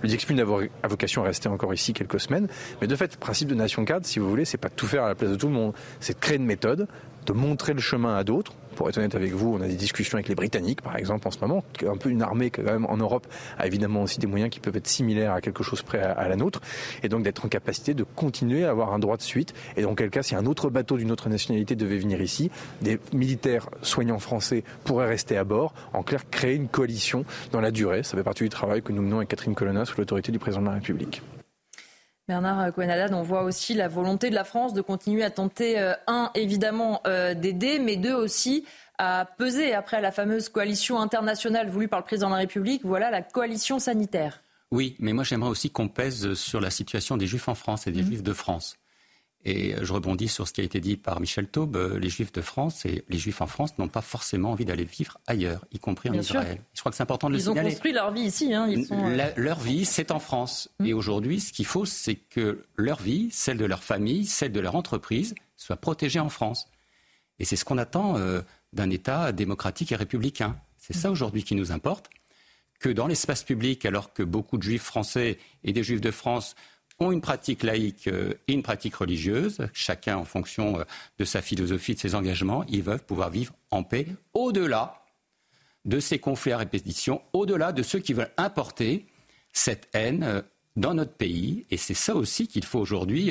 Le 0.03 0.09
DIXPUN 0.09 0.39
a 0.39 0.89
vocation 0.89 1.23
à 1.23 1.27
rester 1.27 1.49
encore 1.49 1.73
ici 1.75 1.93
quelques 1.93 2.21
semaines, 2.21 2.49
mais 2.81 2.87
de 2.87 2.97
fait, 2.97 3.13
le 3.13 3.19
principe 3.19 3.49
de 3.49 3.55
nation 3.55 3.85
cadre, 3.85 4.07
si 4.07 4.19
vous 4.19 4.29
voulez, 4.29 4.45
c'est 4.45 4.59
pas 4.59 4.69
de 4.69 4.75
tout 4.75 4.87
faire 4.87 5.05
à 5.05 5.09
la 5.09 5.15
place 5.15 5.31
de 5.31 5.37
tout 5.37 5.49
le 5.49 5.55
monde, 5.55 5.73
c'est 6.01 6.15
de 6.15 6.21
créer 6.21 6.37
une 6.37 6.47
méthode, 6.47 6.89
de 7.27 7.33
montrer 7.33 7.73
le 7.73 7.81
chemin 7.81 8.17
à 8.17 8.25
d'autres. 8.25 8.53
Pour 8.75 8.89
être 8.89 8.99
honnête 8.99 9.15
avec 9.15 9.33
vous, 9.33 9.55
on 9.55 9.61
a 9.61 9.69
des 9.69 9.75
discussions 9.75 10.17
avec 10.17 10.29
les 10.29 10.35
Britanniques, 10.35 10.83
par 10.83 10.97
exemple, 10.97 11.29
en 11.29 11.31
ce 11.31 11.39
moment. 11.41 11.65
Un 11.87 11.97
peu 11.97 12.11
une 12.11 12.23
armée, 12.23 12.51
quand 12.51 12.63
même, 12.63 12.87
en 12.87 12.97
Europe, 12.97 13.27
a 13.59 13.67
évidemment 13.67 14.03
aussi 14.03 14.19
des 14.19 14.27
moyens 14.27 14.51
qui 14.51 14.61
peuvent 14.61 14.77
être 14.77 14.87
similaires 14.87 15.33
à 15.33 15.41
quelque 15.41 15.63
chose 15.63 15.83
près 15.83 16.01
à, 16.01 16.29
la 16.29 16.37
nôtre. 16.37 16.61
Et 17.03 17.09
donc 17.09 17.23
d'être 17.23 17.45
en 17.45 17.49
capacité 17.49 17.95
de 17.95 18.05
continuer 18.05 18.65
à 18.65 18.71
avoir 18.71 18.93
un 18.93 18.99
droit 18.99 19.17
de 19.17 19.23
suite. 19.23 19.55
Et 19.77 19.83
dans 19.83 19.95
quel 19.95 20.11
cas, 20.11 20.23
si 20.23 20.35
un 20.35 20.47
autre 20.47 20.71
bateau 20.71 20.97
d'une 20.97 21.11
autre 21.11 21.29
nationalité 21.29 21.77
devait 21.77 21.99
venir 21.99 22.21
ici, 22.21 22.51
des 22.83 22.99
militaires 23.13 23.69
soignants 23.83 24.19
français 24.19 24.65
pourraient 24.85 25.09
rester 25.09 25.37
à 25.37 25.45
bord. 25.45 25.75
En 25.93 26.03
clair, 26.03 26.29
créer 26.31 26.55
une 26.55 26.69
coalition 26.69 27.25
dans 27.53 27.61
la 27.61 27.71
durée. 27.71 28.03
Ça 28.03 28.17
fait 28.17 28.25
partie 28.25 28.45
du 28.45 28.51
travail 28.51 28.83
que 28.83 28.93
nous 28.93 29.03
menons 29.03 29.19
avec 29.19 29.29
Catherine 29.29 29.55
Colonna 29.55 29.85
sous 29.85 29.97
l'autorité 29.99 30.33
du 30.33 30.39
président 30.39 30.63
de 30.63 30.69
la 30.69 30.75
République. 30.75 31.23
Bernard 32.27 32.73
cohen 32.73 32.89
on 33.13 33.23
voit 33.23 33.43
aussi 33.43 33.75
la 33.75 33.89
volonté 33.89 34.31
de 34.31 34.35
la 34.35 34.45
France 34.45 34.73
de 34.73 34.81
continuer 34.81 35.23
à 35.23 35.31
tenter, 35.31 35.79
euh, 35.79 35.93
un, 36.07 36.31
évidemment, 36.35 37.03
euh, 37.07 37.35
d'aider, 37.35 37.79
mais 37.79 37.97
deux 37.97 38.15
aussi, 38.15 38.65
à 38.97 39.27
peser 39.37 39.75
après 39.75 40.01
la 40.01 40.11
fameuse 40.11 40.49
coalition 40.49 41.01
internationale 41.01 41.69
voulue 41.69 41.89
par 41.89 42.01
le 42.01 42.05
président 42.05 42.29
de 42.29 42.33
la 42.33 42.39
République. 42.39 42.83
Voilà 42.85 43.11
la 43.11 43.21
coalition 43.21 43.79
sanitaire. 43.79 44.41
Oui, 44.71 44.97
mais 44.99 45.13
moi 45.13 45.23
j'aimerais 45.23 45.51
aussi 45.51 45.71
qu'on 45.71 45.89
pèse 45.89 46.33
sur 46.35 46.61
la 46.61 46.71
situation 46.71 47.17
des 47.17 47.27
Juifs 47.27 47.49
en 47.49 47.55
France 47.55 47.87
et 47.87 47.93
des 47.93 48.03
mmh. 48.03 48.07
Juifs 48.07 48.23
de 48.23 48.33
France. 48.33 48.77
Et 49.47 49.75
je 49.83 49.93
rebondis 49.93 50.29
sur 50.29 50.49
ce 50.49 50.53
qui 50.55 50.63
a 50.63 50.65
été 50.65 50.81
dit 50.81 50.97
par 50.97 51.21
Michel 51.21 51.47
Taube. 51.49 51.77
Les 52.01 52.09
Juifs 52.09 52.33
de 52.33 52.41
France 52.41 52.87
et 52.87 53.05
les 53.11 53.19
Juifs 53.19 53.43
en 53.43 53.47
France 53.47 53.77
n'ont 53.77 53.89
pas 53.89 54.01
forcément 54.01 54.53
envie 54.53 54.65
d'aller 54.65 54.85
vivre 54.85 55.19
ailleurs, 55.27 55.67
y 55.71 55.79
compris 55.79 56.09
en 56.09 56.15
Israël. 56.15 56.63
Je 56.73 56.81
crois 56.81 56.91
que 56.91 56.97
c'est 56.97 57.03
important 57.03 57.29
de 57.29 57.35
le 57.35 57.41
signaler. 57.41 57.61
Ils 57.61 57.67
ont 57.67 57.71
construit 57.71 57.93
leur 57.93 58.11
vie 58.11 58.23
ici. 58.23 58.55
Hein, 58.55 58.69
euh, 58.71 59.31
leur 59.37 59.61
vie, 59.61 59.85
c'est 59.85 60.11
en 60.11 60.19
France. 60.19 60.71
Mm. 60.81 60.87
Et 60.87 60.93
aujourd'hui, 60.95 61.41
ce 61.41 61.53
qu'il 61.53 61.67
faut, 61.67 61.85
c'est 61.85 62.15
que 62.15 62.65
leur 62.77 63.03
vie, 63.03 63.29
celle 63.33 63.59
de 63.59 63.67
leur 63.67 63.83
famille, 63.83 64.25
celle 64.25 64.53
de 64.53 64.61
leur 64.61 64.77
entreprise, 64.77 65.35
soit 65.57 65.77
protégée 65.77 66.21
en 66.21 66.31
France. 66.31 66.67
Et 67.39 67.45
c'est 67.45 67.57
ce 67.57 67.67
qu'on 67.67 67.79
attend 67.79 68.17
euh, 68.17 68.41
d'un 68.73 68.89
État 68.89 69.33
démocratique 69.33 69.93
et 69.93 69.97
républicain. 69.97 70.57
C'est 70.79 70.95
ça 70.95 71.11
mm. 71.11 71.13
aujourd'hui 71.13 71.45
qui 71.45 71.55
nous 71.55 71.71
importe. 71.71 72.09
Que 72.81 72.89
dans 72.89 73.07
l'espace 73.07 73.45
public, 73.45 73.85
alors 73.85 74.13
que 74.13 74.23
beaucoup 74.23 74.57
de 74.57 74.63
Juifs 74.63 74.83
français 74.83 75.39
et 75.63 75.73
des 75.73 75.83
Juifs 75.83 76.01
de 76.01 76.11
France 76.11 76.55
ont 77.01 77.13
une 77.13 77.21
pratique 77.21 77.63
laïque 77.63 78.07
euh, 78.09 78.35
et 78.47 78.53
une 78.53 78.63
pratique 78.63 78.97
religieuse, 78.97 79.59
chacun 79.73 80.17
en 80.17 80.25
fonction 80.25 80.79
euh, 80.79 80.85
de 81.19 81.25
sa 81.25 81.43
philosophie, 81.43 81.95
de 81.95 82.01
ses 82.01 82.15
engagements, 82.15 82.65
ils 82.69 82.83
veulent 82.83 83.01
pouvoir 83.01 83.31
vivre 83.31 83.55
en 83.71 83.83
paix 83.83 84.07
au-delà 84.33 85.03
de 85.85 86.01
ces 86.01 86.19
conflits 86.19 86.53
à 86.53 86.59
répétition, 86.59 87.21
au-delà 87.33 87.73
de 87.73 87.83
ceux 87.83 87.99
qui 87.99 88.13
veulent 88.13 88.33
importer 88.37 89.07
cette 89.53 89.89
haine 89.93 90.23
euh, 90.23 90.43
dans 90.77 90.95
notre 90.95 91.15
pays. 91.15 91.67
Et 91.71 91.77
c'est 91.77 91.95
ça 91.95 92.15
aussi 92.15 92.49
qu'il 92.49 92.65
faut 92.65 92.81
aujourd'hui 92.81 93.31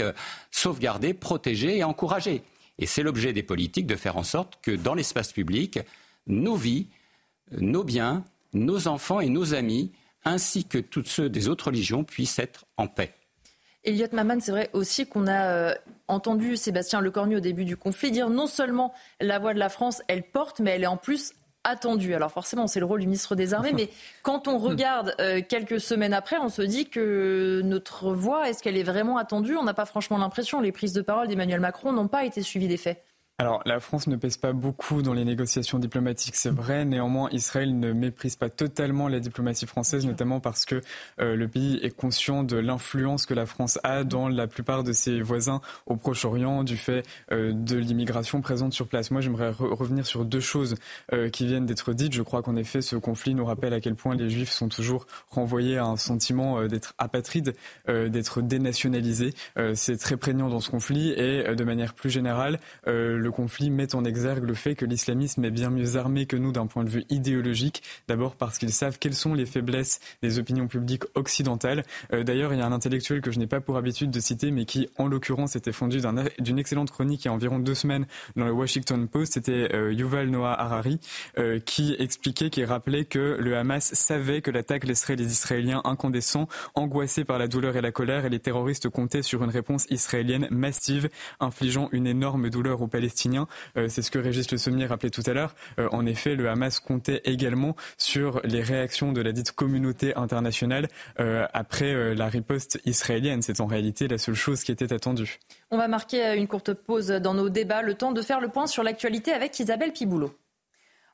sauvegarder, 0.49 1.13
protéger 1.13 1.77
et 1.77 1.83
encourager. 1.83 2.41
Et 2.79 2.85
c'est 2.85 3.03
l'objet 3.03 3.33
des 3.33 3.43
politiques 3.43 3.85
de 3.85 3.97
faire 3.97 4.15
en 4.15 4.23
sorte 4.23 4.59
que 4.61 4.71
dans 4.71 4.93
l'espace 4.93 5.33
public, 5.33 5.79
nos 6.25 6.55
vies, 6.55 6.87
nos 7.51 7.83
biens, 7.83 8.23
nos 8.53 8.87
enfants 8.87 9.19
et 9.19 9.27
nos 9.27 9.53
amis, 9.53 9.91
ainsi 10.23 10.63
que 10.63 10.77
tous 10.77 11.03
ceux 11.03 11.29
des 11.29 11.49
autres 11.49 11.67
religions, 11.67 12.05
puissent 12.05 12.39
être 12.39 12.65
en 12.77 12.87
paix. 12.87 13.13
Elliot 13.83 14.07
Maman, 14.13 14.39
c'est 14.39 14.51
vrai 14.51 14.69
aussi 14.73 15.07
qu'on 15.07 15.27
a 15.27 15.45
euh, 15.47 15.75
entendu 16.07 16.55
Sébastien 16.55 17.01
Lecornu 17.01 17.37
au 17.37 17.41
début 17.41 17.65
du 17.65 17.75
conflit 17.75 18.11
dire 18.11 18.29
non 18.29 18.47
seulement 18.47 18.93
la 19.19 19.39
voix 19.39 19.53
de 19.53 19.59
la 19.59 19.69
France, 19.69 20.01
elle 20.07 20.23
porte, 20.23 20.59
mais 20.59 20.71
elle 20.71 20.83
est 20.83 20.87
en 20.87 20.97
plus 20.97 21.33
attendue. 21.63 22.13
Alors 22.13 22.31
forcément, 22.31 22.67
c'est 22.67 22.79
le 22.79 22.85
rôle 22.85 23.01
du 23.01 23.07
ministre 23.07 23.35
des 23.35 23.53
Armées, 23.53 23.73
mais 23.75 23.89
quand 24.21 24.47
on 24.47 24.57
regarde 24.57 25.15
euh, 25.19 25.41
quelques 25.47 25.81
semaines 25.81 26.13
après, 26.13 26.37
on 26.37 26.49
se 26.49 26.61
dit 26.61 26.89
que 26.89 27.61
notre 27.63 28.13
voix, 28.13 28.49
est-ce 28.49 28.63
qu'elle 28.63 28.77
est 28.77 28.83
vraiment 28.83 29.17
attendue? 29.17 29.55
On 29.55 29.63
n'a 29.63 29.73
pas 29.73 29.85
franchement 29.85 30.17
l'impression. 30.17 30.61
Les 30.61 30.71
prises 30.71 30.93
de 30.93 31.01
parole 31.01 31.27
d'Emmanuel 31.27 31.59
Macron 31.59 31.91
n'ont 31.91 32.07
pas 32.07 32.25
été 32.25 32.41
suivies 32.41 32.67
des 32.67 32.77
faits. 32.77 33.03
Alors, 33.39 33.63
la 33.65 33.79
France 33.79 34.05
ne 34.05 34.15
pèse 34.15 34.37
pas 34.37 34.53
beaucoup 34.53 35.01
dans 35.01 35.13
les 35.13 35.25
négociations 35.25 35.79
diplomatiques, 35.79 36.35
c'est 36.35 36.51
vrai. 36.51 36.85
Néanmoins, 36.85 37.29
Israël 37.31 37.79
ne 37.79 37.91
méprise 37.91 38.35
pas 38.35 38.49
totalement 38.49 39.07
la 39.07 39.19
diplomatie 39.19 39.65
française, 39.65 40.05
notamment 40.05 40.39
parce 40.39 40.65
que 40.65 40.81
euh, 41.19 41.35
le 41.35 41.47
pays 41.47 41.79
est 41.81 41.89
conscient 41.89 42.43
de 42.43 42.57
l'influence 42.57 43.25
que 43.25 43.33
la 43.33 43.47
France 43.47 43.79
a 43.83 44.03
dans 44.03 44.29
la 44.29 44.45
plupart 44.45 44.83
de 44.83 44.93
ses 44.93 45.19
voisins 45.21 45.61
au 45.87 45.95
Proche-Orient, 45.95 46.63
du 46.63 46.77
fait 46.77 47.01
euh, 47.31 47.53
de 47.53 47.75
l'immigration 47.75 48.39
présente 48.39 48.71
sur 48.71 48.87
place. 48.87 49.09
Moi, 49.09 49.19
j'aimerais 49.21 49.49
revenir 49.49 50.05
sur 50.05 50.25
deux 50.25 50.39
choses 50.39 50.75
euh, 51.11 51.29
qui 51.29 51.47
viennent 51.47 51.65
d'être 51.65 51.93
dites. 51.93 52.13
Je 52.13 52.21
crois 52.21 52.43
qu'en 52.43 52.55
effet, 52.55 52.83
ce 52.83 52.97
conflit 52.97 53.33
nous 53.33 53.45
rappelle 53.45 53.73
à 53.73 53.81
quel 53.81 53.95
point 53.95 54.13
les 54.13 54.29
Juifs 54.29 54.51
sont 54.51 54.69
toujours 54.69 55.07
renvoyés 55.31 55.79
à 55.79 55.85
un 55.85 55.97
sentiment 55.97 56.67
d'être 56.67 56.93
apatrides, 56.99 57.55
d'être 57.87 58.41
dénationalisés. 58.41 59.33
c'est 59.73 59.97
très 59.97 60.17
prégnant 60.17 60.49
dans 60.49 60.59
ce 60.59 60.69
conflit 60.69 61.11
et, 61.11 61.55
de 61.55 61.63
manière 61.63 61.95
plus 61.95 62.11
générale, 62.11 62.59
le 62.85 63.31
conflit 63.33 63.69
met 63.69 63.95
en 63.95 64.05
exergue 64.05 64.45
le 64.45 64.53
fait 64.53 64.75
que 64.75 64.85
l'islamisme 64.85 65.43
est 65.43 65.51
bien 65.51 65.69
mieux 65.69 65.97
armé 65.97 66.25
que 66.25 66.37
nous 66.37 66.53
d'un 66.53 66.67
point 66.67 66.85
de 66.85 66.89
vue 66.89 67.03
idéologique. 67.09 67.83
D'abord 68.07 68.35
parce 68.35 68.57
qu'ils 68.57 68.71
savent 68.71 68.99
quelles 68.99 69.15
sont 69.15 69.33
les 69.33 69.45
faiblesses 69.45 69.99
des 70.21 70.39
opinions 70.39 70.67
publiques 70.67 71.03
occidentales. 71.15 71.83
Euh, 72.13 72.23
d'ailleurs, 72.23 72.53
il 72.53 72.59
y 72.59 72.61
a 72.61 72.65
un 72.65 72.71
intellectuel 72.71 73.21
que 73.21 73.31
je 73.31 73.39
n'ai 73.39 73.47
pas 73.47 73.59
pour 73.59 73.75
habitude 73.75 74.11
de 74.11 74.19
citer, 74.19 74.51
mais 74.51 74.65
qui, 74.65 74.87
en 74.97 75.07
l'occurrence, 75.07 75.55
était 75.55 75.71
fondu 75.71 75.99
d'une 76.39 76.59
excellente 76.59 76.91
chronique 76.91 77.25
il 77.25 77.27
y 77.27 77.31
a 77.31 77.33
environ 77.33 77.59
deux 77.59 77.75
semaines 77.75 78.05
dans 78.35 78.45
le 78.45 78.51
Washington 78.51 79.07
Post. 79.07 79.33
C'était 79.33 79.73
euh, 79.73 79.91
Yuval 79.91 80.29
Noah 80.29 80.59
Harari, 80.59 80.99
euh, 81.37 81.59
qui 81.59 81.95
expliquait, 81.99 82.49
qui 82.49 82.63
rappelait 82.63 83.05
que 83.05 83.37
le 83.39 83.57
Hamas 83.57 83.93
savait 83.93 84.41
que 84.41 84.51
l'attaque 84.51 84.85
laisserait 84.85 85.15
les 85.15 85.31
Israéliens 85.31 85.81
incandescents, 85.83 86.47
angoissés 86.75 87.25
par 87.25 87.39
la 87.39 87.47
douleur 87.47 87.75
et 87.75 87.81
la 87.81 87.91
colère, 87.91 88.25
et 88.25 88.29
les 88.29 88.39
terroristes 88.39 88.89
comptaient 88.89 89.23
sur 89.23 89.43
une 89.43 89.49
réponse 89.49 89.87
israélienne 89.89 90.47
massive, 90.51 91.09
infligeant 91.39 91.89
une 91.91 92.07
énorme 92.07 92.49
douleur 92.49 92.81
aux 92.81 92.87
Palestiniens. 92.87 93.12
C'est 93.75 94.01
ce 94.01 94.11
que 94.11 94.19
Régis 94.19 94.51
Le 94.51 94.57
Sommier 94.57 94.85
rappelait 94.85 95.09
tout 95.09 95.23
à 95.25 95.33
l'heure. 95.33 95.55
En 95.91 96.05
effet, 96.05 96.35
le 96.35 96.49
Hamas 96.49 96.79
comptait 96.79 97.21
également 97.25 97.75
sur 97.97 98.41
les 98.43 98.61
réactions 98.61 99.11
de 99.11 99.21
la 99.21 99.31
dite 99.31 99.51
communauté 99.51 100.15
internationale 100.15 100.87
après 101.17 102.15
la 102.15 102.27
riposte 102.27 102.79
israélienne. 102.85 103.41
C'est 103.41 103.61
en 103.61 103.65
réalité 103.65 104.07
la 104.07 104.17
seule 104.17 104.35
chose 104.35 104.63
qui 104.63 104.71
était 104.71 104.93
attendue. 104.93 105.39
On 105.71 105.77
va 105.77 105.87
marquer 105.87 106.35
une 106.35 106.47
courte 106.47 106.73
pause 106.73 107.07
dans 107.07 107.33
nos 107.33 107.49
débats, 107.49 107.81
le 107.81 107.95
temps 107.95 108.11
de 108.11 108.21
faire 108.21 108.39
le 108.39 108.49
point 108.49 108.67
sur 108.67 108.83
l'actualité 108.83 109.31
avec 109.31 109.59
Isabelle 109.59 109.93
Piboulot. 109.93 110.31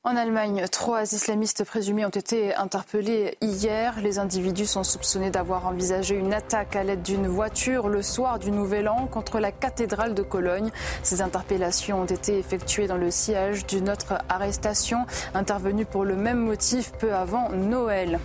En 0.06 0.16
Allemagne, 0.16 0.64
trois 0.72 1.04
islamistes 1.12 1.66
présumés 1.66 2.06
ont 2.06 2.10
été 2.10 2.56
interpellés 2.56 3.38
hier. 3.42 4.00
Les 4.02 4.18
individus 4.18 4.66
sont 4.66 4.86
soupçonnés 4.86 5.30
d'avoir 5.30 5.68
envisagé 5.68 6.16
une 6.16 6.34
attaque 6.34 6.78
à 6.78 6.86
l'aide 6.86 7.02
d'une 7.02 7.28
voiture 7.28 7.90
le 7.90 8.02
soir 8.02 8.40
du 8.40 8.50
Nouvel 8.50 8.88
An 8.88 9.08
contre 9.08 9.42
la 9.42 9.52
cathédrale 9.52 10.14
de 10.14 10.22
Cologne. 10.22 10.72
Ces 11.04 11.22
interpellations 11.22 12.04
ont 12.04 12.06
été 12.06 12.40
effectuées 12.40 12.88
dans 12.88 12.96
le 12.96 13.12
sillage 13.12 13.68
d'une 13.68 13.90
autre 13.90 14.20
arrestation 14.30 15.06
intervenue 15.34 15.84
pour 15.84 16.06
le 16.06 16.16
même 16.16 16.40
motif 16.40 16.94
peu 16.94 17.14
avant 17.14 17.50
Noël. 17.50 18.22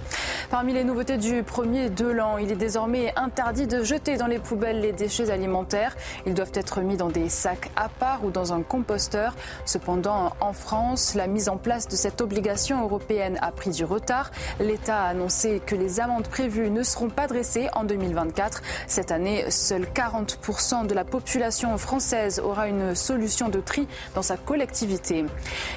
Parmi 0.51 0.75
les 0.75 0.85
nouveautés 0.85 1.19
du 1.19 1.43
premier 1.43 1.91
de 1.91 2.07
l'an, 2.07 2.39
il 2.39 2.53
est 2.53 2.57
désormais 2.57 3.13
interdit 3.17 3.67
de 3.67 3.83
jeter 3.83 4.17
dans 4.17 4.29
les 4.29 4.39
poubelles 4.39 4.81
les 4.81 4.93
déchets 4.93 5.31
alimentaires. 5.31 5.97
Ils 6.25 6.35
doivent 6.35 6.53
être 6.55 6.83
mis 6.83 6.97
dans 6.97 7.09
des 7.09 7.29
sacs 7.29 7.73
à 7.75 7.89
part 7.89 8.25
ou 8.25 8.31
dans 8.31 8.53
un 8.53 8.63
composteur. 8.63 9.35
Cependant, 9.65 10.35
en 10.41 10.53
France, 10.53 11.17
la 11.17 11.27
mise 11.27 11.49
en 11.49 11.57
place 11.65 11.89
de 11.89 11.97
cette 11.97 12.21
obligation 12.21 12.85
européenne 12.85 13.39
a 13.41 13.51
pris 13.51 13.71
du 13.71 13.87
retard. 13.87 14.31
L'État 14.61 15.05
a 15.05 15.09
annoncé 15.09 15.63
que 15.65 15.75
les 15.75 15.99
amendes 15.99 16.29
prévues 16.29 16.71
ne 16.71 16.83
seront 16.83 17.09
pas 17.09 17.27
dressées 17.27 17.69
en 17.73 17.85
2024. 17.85 18.61
Cette 18.87 19.11
année, 19.11 19.51
seuls 19.51 19.87
40% 19.87 20.87
de 20.87 20.95
la 20.95 21.05
population 21.05 21.77
française 21.79 22.39
aura 22.39 22.69
une 22.69 22.95
solution 22.95 23.49
de 23.49 23.61
tri 23.61 23.89
dans 24.15 24.21
sa 24.21 24.37
collectivité. 24.37 25.25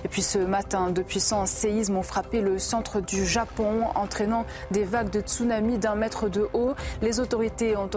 Et 0.04 0.10
puis 0.10 0.22
ce 0.22 0.40
matin, 0.40 0.90
de 0.90 1.02
puissants 1.02 1.46
séismes 1.46 1.96
ont 1.96 2.04
frappé 2.04 2.42
le 2.42 2.60
centre 2.60 3.00
du 3.00 3.26
Japon, 3.26 3.86
entraînant 3.96 4.46
des 4.72 4.84
vagues 4.84 5.10
de 5.10 5.22
tsunami 5.22 5.78
d'un 5.78 5.96
mètre 5.96 6.28
de 6.28 6.50
haut. 6.52 6.76
Les 7.02 7.22
autorités 7.22 7.78
ont, 7.78 7.90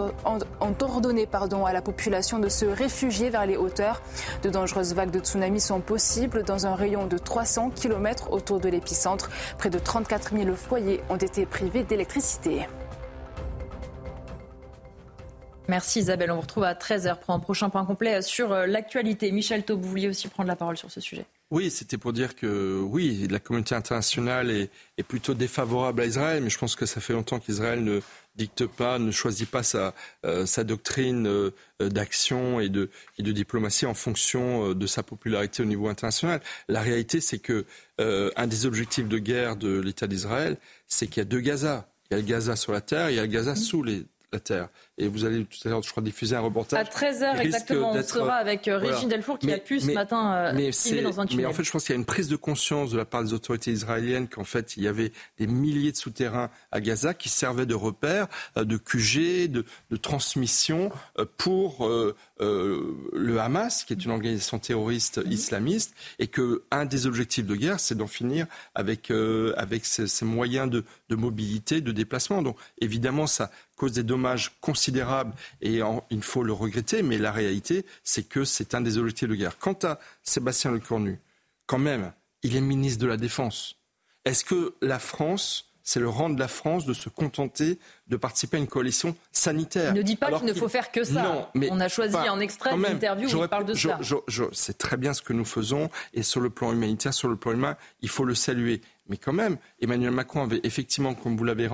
ordonné 0.81 1.25
pardon, 1.25 1.65
à 1.65 1.73
la 1.73 1.81
population 1.81 2.39
de 2.39 2.47
se 2.47 2.65
réfugier 2.65 3.29
vers 3.29 3.45
les 3.45 3.57
hauteurs. 3.57 4.01
De 4.43 4.49
dangereuses 4.49 4.95
vagues 4.95 5.11
de 5.11 5.19
tsunami 5.19 5.59
sont 5.59 5.81
possibles 5.81 6.43
dans 6.43 6.65
un 6.67 6.75
rayon 6.75 7.05
de 7.05 7.17
300 7.17 7.71
km 7.71 7.80
autour 8.29 8.59
de 8.59 8.69
l'épicentre. 8.69 9.29
Près 9.57 9.69
de 9.69 9.79
34 9.79 10.35
000 10.35 10.55
foyers 10.55 11.01
ont 11.09 11.17
été 11.17 11.45
privés 11.45 11.83
d'électricité. 11.83 12.67
Merci 15.67 15.99
Isabelle. 15.99 16.31
On 16.31 16.35
vous 16.35 16.41
retrouve 16.41 16.63
à 16.65 16.73
13h 16.73 17.19
pour 17.19 17.33
un 17.33 17.39
prochain 17.39 17.69
point 17.69 17.85
complet 17.85 18.21
sur 18.21 18.51
euh, 18.51 18.65
l'actualité. 18.65 19.31
Michel 19.31 19.63
Taub, 19.63 19.81
vous 19.81 19.87
vouliez 19.87 20.09
aussi 20.09 20.27
prendre 20.27 20.47
la 20.47 20.57
parole 20.57 20.75
sur 20.75 20.91
ce 20.91 20.99
sujet. 20.99 21.25
Oui, 21.49 21.69
c'était 21.69 21.97
pour 21.97 22.13
dire 22.13 22.35
que 22.35 22.81
oui, 22.81 23.27
la 23.29 23.39
communauté 23.39 23.75
internationale 23.75 24.51
est, 24.51 24.69
plutôt 25.07 25.33
défavorable 25.33 26.01
à 26.01 26.05
Israël, 26.05 26.43
mais 26.43 26.49
je 26.49 26.57
pense 26.57 26.75
que 26.75 26.85
ça 26.85 27.01
fait 27.01 27.13
longtemps 27.13 27.39
qu'Israël 27.39 27.83
ne 27.83 28.01
dicte 28.35 28.65
pas, 28.65 28.99
ne 28.99 29.11
choisit 29.11 29.49
pas 29.49 29.63
sa, 29.63 29.93
euh, 30.25 30.45
doctrine 30.63 31.27
euh, 31.27 31.51
d'action 31.79 32.59
et 32.59 32.69
de, 32.69 32.89
diplomatie 33.19 33.85
en 33.85 33.93
fonction 33.93 34.69
euh, 34.69 34.75
de 34.75 34.87
sa 34.87 35.03
popularité 35.03 35.61
au 35.61 35.65
niveau 35.65 35.87
international. 35.87 36.41
La 36.67 36.81
réalité, 36.81 37.21
c'est 37.21 37.39
que 37.39 37.65
un 37.99 38.47
des 38.47 38.65
objectifs 38.65 39.07
de 39.07 39.19
guerre 39.19 39.55
de 39.57 39.79
l'État 39.79 40.07
d'Israël, 40.07 40.57
c'est 40.87 41.05
qu'il 41.05 41.17
y 41.17 41.21
a 41.21 41.25
deux 41.25 41.39
Gaza. 41.39 41.87
Il 42.09 42.15
y 42.15 42.17
a 42.17 42.19
le 42.19 42.27
Gaza 42.27 42.55
sur 42.55 42.71
la 42.71 42.81
terre, 42.81 43.11
il 43.11 43.15
y 43.15 43.19
a 43.19 43.21
le 43.21 43.27
Gaza 43.27 43.55
sous 43.55 43.83
la 43.83 44.39
terre. 44.39 44.69
Et 44.97 45.07
vous 45.07 45.23
allez 45.25 45.45
tout 45.45 45.57
à 45.65 45.69
l'heure, 45.69 45.81
je 45.81 45.89
crois, 45.89 46.03
diffuser 46.03 46.35
un 46.35 46.41
reportage. 46.41 46.79
À 46.79 46.83
13h 46.83 47.39
exactement, 47.39 47.93
on 47.93 48.03
sera 48.03 48.35
avec 48.35 48.67
euh, 48.67 48.77
Régine 48.77 49.09
Delfour 49.09 49.39
qui 49.39 49.51
a 49.51 49.57
pu 49.57 49.79
ce 49.79 49.91
matin 49.91 50.33
euh, 50.33 50.53
mais 50.53 50.69
dans 51.01 51.21
un 51.21 51.25
tunnel. 51.25 51.45
Mais 51.45 51.49
en 51.49 51.53
fait, 51.53 51.63
je 51.63 51.71
pense 51.71 51.85
qu'il 51.85 51.93
y 51.93 51.97
a 51.97 51.99
une 51.99 52.05
prise 52.05 52.27
de 52.27 52.35
conscience 52.35 52.91
de 52.91 52.97
la 52.97 53.05
part 53.05 53.23
des 53.23 53.33
autorités 53.33 53.71
israéliennes 53.71 54.27
qu'en 54.27 54.43
fait, 54.43 54.75
il 54.75 54.83
y 54.83 54.87
avait 54.87 55.13
des 55.39 55.47
milliers 55.47 55.93
de 55.93 55.97
souterrains 55.97 56.49
à 56.71 56.81
Gaza 56.81 57.13
qui 57.13 57.29
servaient 57.29 57.65
de 57.65 57.73
repères, 57.73 58.27
euh, 58.57 58.65
de 58.65 58.77
QG, 58.77 59.49
de, 59.49 59.65
de 59.89 59.97
transmission 59.97 60.91
pour 61.37 61.87
le 62.39 63.39
Hamas, 63.39 63.83
qui 63.83 63.93
est 63.93 64.03
une 64.03 64.11
organisation 64.11 64.59
terroriste 64.59 65.23
mhm. 65.23 65.31
islamiste, 65.31 65.93
et 66.19 66.27
que 66.27 66.63
un 66.71 66.85
des 66.85 67.07
objectifs 67.07 67.45
de 67.45 67.55
guerre, 67.55 67.79
c'est 67.79 67.95
d'en 67.95 68.07
finir 68.07 68.45
avec, 68.75 69.11
avec 69.55 69.85
ces, 69.85 70.07
ces 70.07 70.25
moyens 70.25 70.69
de, 70.69 70.83
de 71.09 71.15
mobilité, 71.15 71.81
de 71.81 71.91
déplacement. 71.91 72.41
Donc, 72.41 72.57
évidemment, 72.79 73.27
ça 73.27 73.51
cause 73.81 73.93
des 73.93 74.03
dommages 74.03 74.51
considérables 74.61 74.80
et 75.61 75.81
il 76.09 76.23
faut 76.23 76.43
le 76.43 76.53
regretter, 76.53 77.01
mais 77.01 77.17
la 77.17 77.31
réalité, 77.31 77.85
c'est 78.03 78.23
que 78.23 78.43
c'est 78.45 78.75
un 78.75 78.81
des 78.81 78.97
objectifs 78.97 79.29
de 79.29 79.35
guerre. 79.35 79.57
Quant 79.57 79.77
à 79.83 79.99
Sébastien 80.23 80.71
Lecornu, 80.71 81.19
quand 81.65 81.79
même, 81.79 82.13
il 82.43 82.55
est 82.55 82.61
ministre 82.61 83.01
de 83.01 83.07
la 83.07 83.17
Défense. 83.17 83.75
Est-ce 84.25 84.45
que 84.45 84.75
la 84.81 84.99
France 84.99 85.71
c'est 85.83 85.99
le 85.99 86.09
rang 86.09 86.29
de 86.29 86.39
la 86.39 86.47
France 86.47 86.85
de 86.85 86.93
se 86.93 87.09
contenter 87.09 87.79
de 88.07 88.15
participer 88.15 88.57
à 88.57 88.59
une 88.59 88.67
coalition 88.67 89.15
sanitaire. 89.31 89.93
Il 89.93 89.97
ne 89.97 90.01
dit 90.01 90.15
pas 90.15 90.31
qu'il 90.31 90.47
ne 90.47 90.53
faut 90.53 90.67
faire 90.67 90.91
que 90.91 91.03
ça. 91.03 91.23
Non, 91.23 91.47
mais 91.53 91.69
On 91.71 91.79
a 91.79 91.87
choisi 91.87 92.15
un 92.15 92.39
extrait 92.39 92.73
d'une 92.73 92.85
interview 92.85 93.27
où 93.27 93.43
il 93.43 93.47
parle 93.47 93.65
de 93.65 93.73
ça. 93.73 93.99
C'est 94.51 94.77
très 94.77 94.97
bien 94.97 95.13
ce 95.13 95.21
que 95.21 95.33
nous 95.33 95.45
faisons 95.45 95.89
et 96.13 96.23
sur 96.23 96.39
le 96.39 96.49
plan 96.49 96.71
humanitaire, 96.71 97.13
sur 97.13 97.29
le 97.29 97.35
plan 97.35 97.53
humain, 97.53 97.77
il 98.01 98.09
faut 98.09 98.25
le 98.25 98.35
saluer. 98.35 98.81
Mais 99.07 99.17
quand 99.17 99.33
même, 99.33 99.57
Emmanuel 99.81 100.11
Macron 100.11 100.43
avait 100.43 100.61
effectivement, 100.63 101.13
comme 101.13 101.35
vous 101.35 101.43
l'avez 101.43 101.69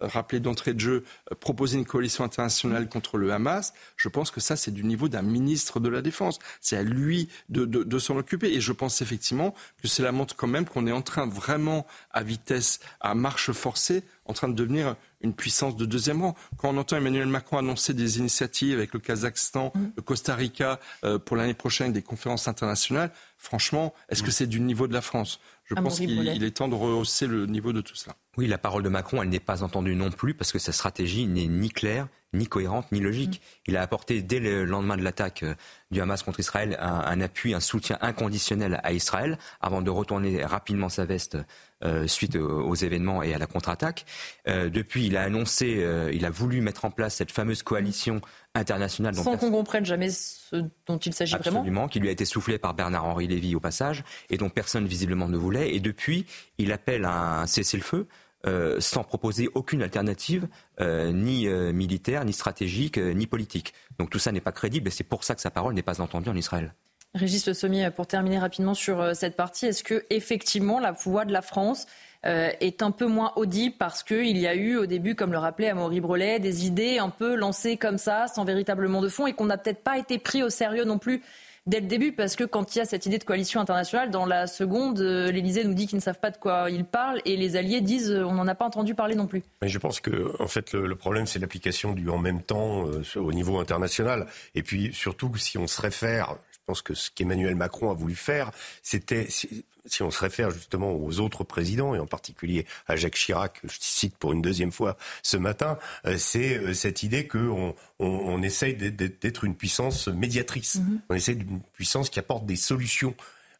rappelé 0.00 0.40
d'entrée 0.40 0.74
de 0.74 0.80
jeu, 0.80 1.04
euh, 1.32 1.34
proposé 1.34 1.78
une 1.78 1.86
coalition 1.86 2.24
internationale 2.24 2.88
contre 2.88 3.18
le 3.18 3.32
Hamas. 3.32 3.72
Je 3.96 4.08
pense 4.08 4.30
que 4.30 4.40
ça, 4.40 4.54
c'est 4.56 4.70
du 4.70 4.84
niveau 4.84 5.08
d'un 5.08 5.22
ministre 5.22 5.80
de 5.80 5.88
la 5.88 6.02
Défense. 6.02 6.38
C'est 6.60 6.76
à 6.76 6.82
lui 6.82 7.28
de, 7.48 7.98
s'en 7.98 8.16
occuper. 8.16 8.52
Et 8.54 8.60
je 8.60 8.72
pense 8.72 9.02
effectivement 9.02 9.54
que 9.82 9.88
cela 9.88 10.12
montre 10.12 10.36
quand 10.36 10.46
même 10.46 10.66
qu'on 10.66 10.86
est 10.86 10.92
en 10.92 11.02
train 11.02 11.26
vraiment, 11.26 11.86
à 12.10 12.22
vitesse, 12.22 12.80
à 13.00 13.14
marche 13.14 13.52
forcée, 13.52 14.04
en 14.28 14.32
train 14.32 14.48
de 14.48 14.54
devenir 14.54 14.94
une 15.20 15.34
puissance 15.34 15.76
de 15.76 15.84
deuxième 15.84 16.22
rang. 16.22 16.36
Quand 16.58 16.68
on 16.68 16.76
entend 16.76 16.96
Emmanuel 16.96 17.26
Macron 17.26 17.58
annoncer 17.58 17.94
des 17.94 18.18
initiatives 18.18 18.76
avec 18.76 18.92
le 18.92 19.00
Kazakhstan, 19.00 19.72
mm. 19.74 19.92
le 19.96 20.02
Costa 20.02 20.34
Rica 20.34 20.78
euh, 21.04 21.18
pour 21.18 21.36
l'année 21.36 21.54
prochaine, 21.54 21.92
des 21.92 22.02
conférences 22.02 22.46
internationales, 22.46 23.10
franchement, 23.36 23.94
est-ce 24.08 24.22
que 24.22 24.28
mm. 24.28 24.32
c'est 24.32 24.46
du 24.46 24.60
niveau 24.60 24.86
de 24.86 24.92
la 24.92 25.00
France? 25.00 25.40
Je 25.64 25.74
pense 25.74 25.98
qu'il 25.98 26.44
est 26.44 26.50
temps 26.50 26.68
de 26.68 26.74
rehausser 26.74 27.26
le 27.26 27.46
niveau 27.46 27.72
de 27.72 27.80
tout 27.80 27.94
cela. 27.94 28.14
Oui, 28.38 28.46
la 28.46 28.56
parole 28.56 28.82
de 28.82 28.88
Macron, 28.88 29.22
elle 29.22 29.28
n'est 29.28 29.40
pas 29.40 29.62
entendue 29.62 29.94
non 29.94 30.10
plus 30.10 30.32
parce 30.32 30.52
que 30.52 30.58
sa 30.58 30.72
stratégie 30.72 31.26
n'est 31.26 31.46
ni 31.46 31.68
claire, 31.68 32.08
ni 32.34 32.46
cohérente, 32.46 32.90
ni 32.92 33.00
logique. 33.00 33.40
Il 33.66 33.76
a 33.76 33.82
apporté 33.82 34.20
dès 34.20 34.38
le 34.38 34.64
lendemain 34.64 34.96
de 34.96 35.02
l'attaque 35.02 35.42
euh, 35.42 35.54
du 35.90 36.00
Hamas 36.00 36.22
contre 36.22 36.40
Israël 36.40 36.76
un, 36.80 37.20
appui, 37.20 37.54
un 37.54 37.60
soutien 37.60 37.96
inconditionnel 38.02 38.80
à 38.82 38.92
Israël 38.92 39.38
avant 39.60 39.80
de 39.80 39.90
retourner 39.90 40.44
rapidement 40.44 40.90
sa 40.90 41.06
veste 41.06 41.38
euh, 41.82 42.06
suite 42.06 42.36
aux, 42.36 42.74
événements 42.74 43.22
et 43.22 43.32
à 43.32 43.38
la 43.38 43.46
contre-attaque. 43.46 44.04
Euh, 44.48 44.68
depuis, 44.68 45.06
il 45.06 45.16
a 45.16 45.22
annoncé, 45.22 45.82
il 46.12 46.26
a 46.26 46.30
voulu 46.30 46.60
mettre 46.60 46.84
en 46.84 46.90
place 46.90 47.14
cette 47.14 47.32
fameuse 47.32 47.62
coalition 47.62 48.20
internationale. 48.54 49.14
Sans 49.14 49.38
qu'on 49.38 49.50
comprenne 49.50 49.86
jamais 49.86 50.10
ce 50.10 50.56
dont 50.86 50.98
il 50.98 51.14
s'agit 51.14 51.36
vraiment. 51.36 51.60
Absolument, 51.60 51.88
qui 51.88 52.00
lui 52.00 52.08
a 52.08 52.12
été 52.12 52.26
soufflé 52.26 52.58
par 52.58 52.74
Bernard-Henri 52.74 53.28
Lévy 53.28 53.54
au 53.54 53.60
passage 53.60 54.04
et 54.28 54.36
dont 54.36 54.50
personne 54.50 54.86
visiblement 54.86 55.28
ne 55.28 55.38
voulait. 55.38 55.74
Et 55.74 55.80
depuis, 55.80 56.26
il 56.58 56.72
appelle 56.72 57.06
à 57.06 57.40
un 57.40 57.46
cessez-le-feu 57.46 58.06
euh, 58.46 58.78
sans 58.78 59.02
proposer 59.02 59.48
aucune 59.54 59.82
alternative, 59.82 60.46
euh, 60.80 61.10
ni 61.10 61.48
euh, 61.48 61.72
militaire, 61.72 62.24
ni 62.24 62.32
stratégique, 62.32 62.96
ni 62.96 63.26
politique. 63.26 63.74
Donc 63.98 64.10
tout 64.10 64.20
ça 64.20 64.30
n'est 64.30 64.40
pas 64.40 64.52
crédible 64.52 64.86
et 64.86 64.90
c'est 64.92 65.02
pour 65.02 65.24
ça 65.24 65.34
que 65.34 65.40
sa 65.40 65.50
parole 65.50 65.74
n'est 65.74 65.82
pas 65.82 66.00
entendue 66.00 66.28
en 66.28 66.36
Israël. 66.36 66.72
Régis 67.14 67.44
Le 67.48 67.54
Sommier, 67.54 67.90
pour 67.90 68.06
terminer 68.06 68.38
rapidement 68.38 68.74
sur 68.74 69.16
cette 69.16 69.34
partie, 69.34 69.66
est-ce 69.66 69.82
que 69.82 70.04
effectivement 70.10 70.78
la 70.78 70.92
voix 70.92 71.24
de 71.24 71.32
la 71.32 71.42
France 71.42 71.86
est 72.22 72.82
un 72.82 72.90
peu 72.90 73.06
moins 73.06 73.32
audible 73.36 73.76
parce 73.78 74.02
qu'il 74.02 74.36
y 74.36 74.46
a 74.46 74.54
eu 74.54 74.76
au 74.76 74.86
début, 74.86 75.14
comme 75.14 75.32
le 75.32 75.38
rappelait 75.38 75.70
Amaury 75.70 76.00
Brelet, 76.00 76.38
des 76.38 76.66
idées 76.66 76.98
un 76.98 77.10
peu 77.10 77.34
lancées 77.34 77.76
comme 77.76 77.96
ça, 77.96 78.26
sans 78.28 78.44
véritablement 78.44 79.00
de 79.00 79.08
fond, 79.08 79.26
et 79.26 79.32
qu'on 79.32 79.46
n'a 79.46 79.56
peut-être 79.56 79.82
pas 79.82 79.98
été 79.98 80.18
pris 80.18 80.42
au 80.42 80.50
sérieux 80.50 80.84
non 80.84 80.98
plus 80.98 81.22
dès 81.68 81.80
le 81.80 81.86
début, 81.86 82.12
parce 82.12 82.34
que 82.34 82.44
quand 82.44 82.74
il 82.74 82.78
y 82.78 82.80
a 82.80 82.84
cette 82.84 83.06
idée 83.06 83.18
de 83.18 83.24
coalition 83.24 83.60
internationale, 83.60 84.10
dans 84.10 84.26
la 84.26 84.46
seconde, 84.46 85.00
euh, 85.00 85.30
l'Élysée 85.30 85.64
nous 85.64 85.74
dit 85.74 85.86
qu'ils 85.86 85.98
ne 85.98 86.02
savent 86.02 86.18
pas 86.18 86.30
de 86.30 86.36
quoi 86.36 86.70
ils 86.70 86.84
parlent 86.84 87.20
et 87.24 87.36
les 87.36 87.56
alliés 87.56 87.80
disent 87.80 88.10
on 88.10 88.32
n'en 88.32 88.48
a 88.48 88.54
pas 88.54 88.64
entendu 88.64 88.94
parler 88.94 89.14
non 89.14 89.26
plus. 89.26 89.42
Mais 89.62 89.68
je 89.68 89.78
pense 89.78 90.00
que 90.00 90.32
en 90.42 90.48
fait 90.48 90.72
le, 90.72 90.96
problème 90.96 91.26
c'est 91.26 91.38
l'application 91.38 91.92
du 91.92 92.08
en 92.08 92.18
même 92.18 92.42
temps 92.42 92.84
au 93.16 93.32
niveau 93.32 93.58
international 93.58 94.26
et 94.54 94.62
puis 94.62 94.92
surtout 94.92 95.34
si 95.36 95.58
on 95.58 95.66
se 95.66 95.80
réfère 95.80 96.36
pense 96.68 96.82
que 96.82 96.92
ce 96.92 97.10
qu'Emmanuel 97.10 97.54
Macron 97.54 97.90
a 97.90 97.94
voulu 97.94 98.14
faire, 98.14 98.50
c'était, 98.82 99.26
si, 99.30 99.64
on 100.02 100.10
se 100.10 100.20
réfère 100.20 100.50
justement 100.50 100.92
aux 100.92 101.18
autres 101.18 101.42
présidents, 101.42 101.94
et 101.94 101.98
en 101.98 102.06
particulier 102.06 102.66
à 102.86 102.94
Jacques 102.94 103.14
Chirac, 103.14 103.62
que 103.62 103.68
je 103.68 103.78
cite 103.80 104.16
pour 104.18 104.34
une 104.34 104.42
deuxième 104.42 104.70
fois 104.70 104.98
ce 105.22 105.38
matin, 105.38 105.78
euh, 106.04 106.18
c'est 106.18 106.58
euh, 106.58 106.74
cette 106.74 107.02
idée 107.02 107.26
qu'on 107.26 107.74
on, 107.98 108.42
essaye 108.42 108.74
d'être 108.74 109.44
une 109.44 109.56
puissance 109.56 110.08
médiatrice. 110.08 110.76
Mm-hmm. 110.76 111.00
On 111.08 111.14
essaye 111.14 111.36
d'une 111.36 111.60
puissance 111.72 112.10
qui 112.10 112.18
apporte 112.18 112.44
des 112.44 112.56
solutions. 112.56 113.14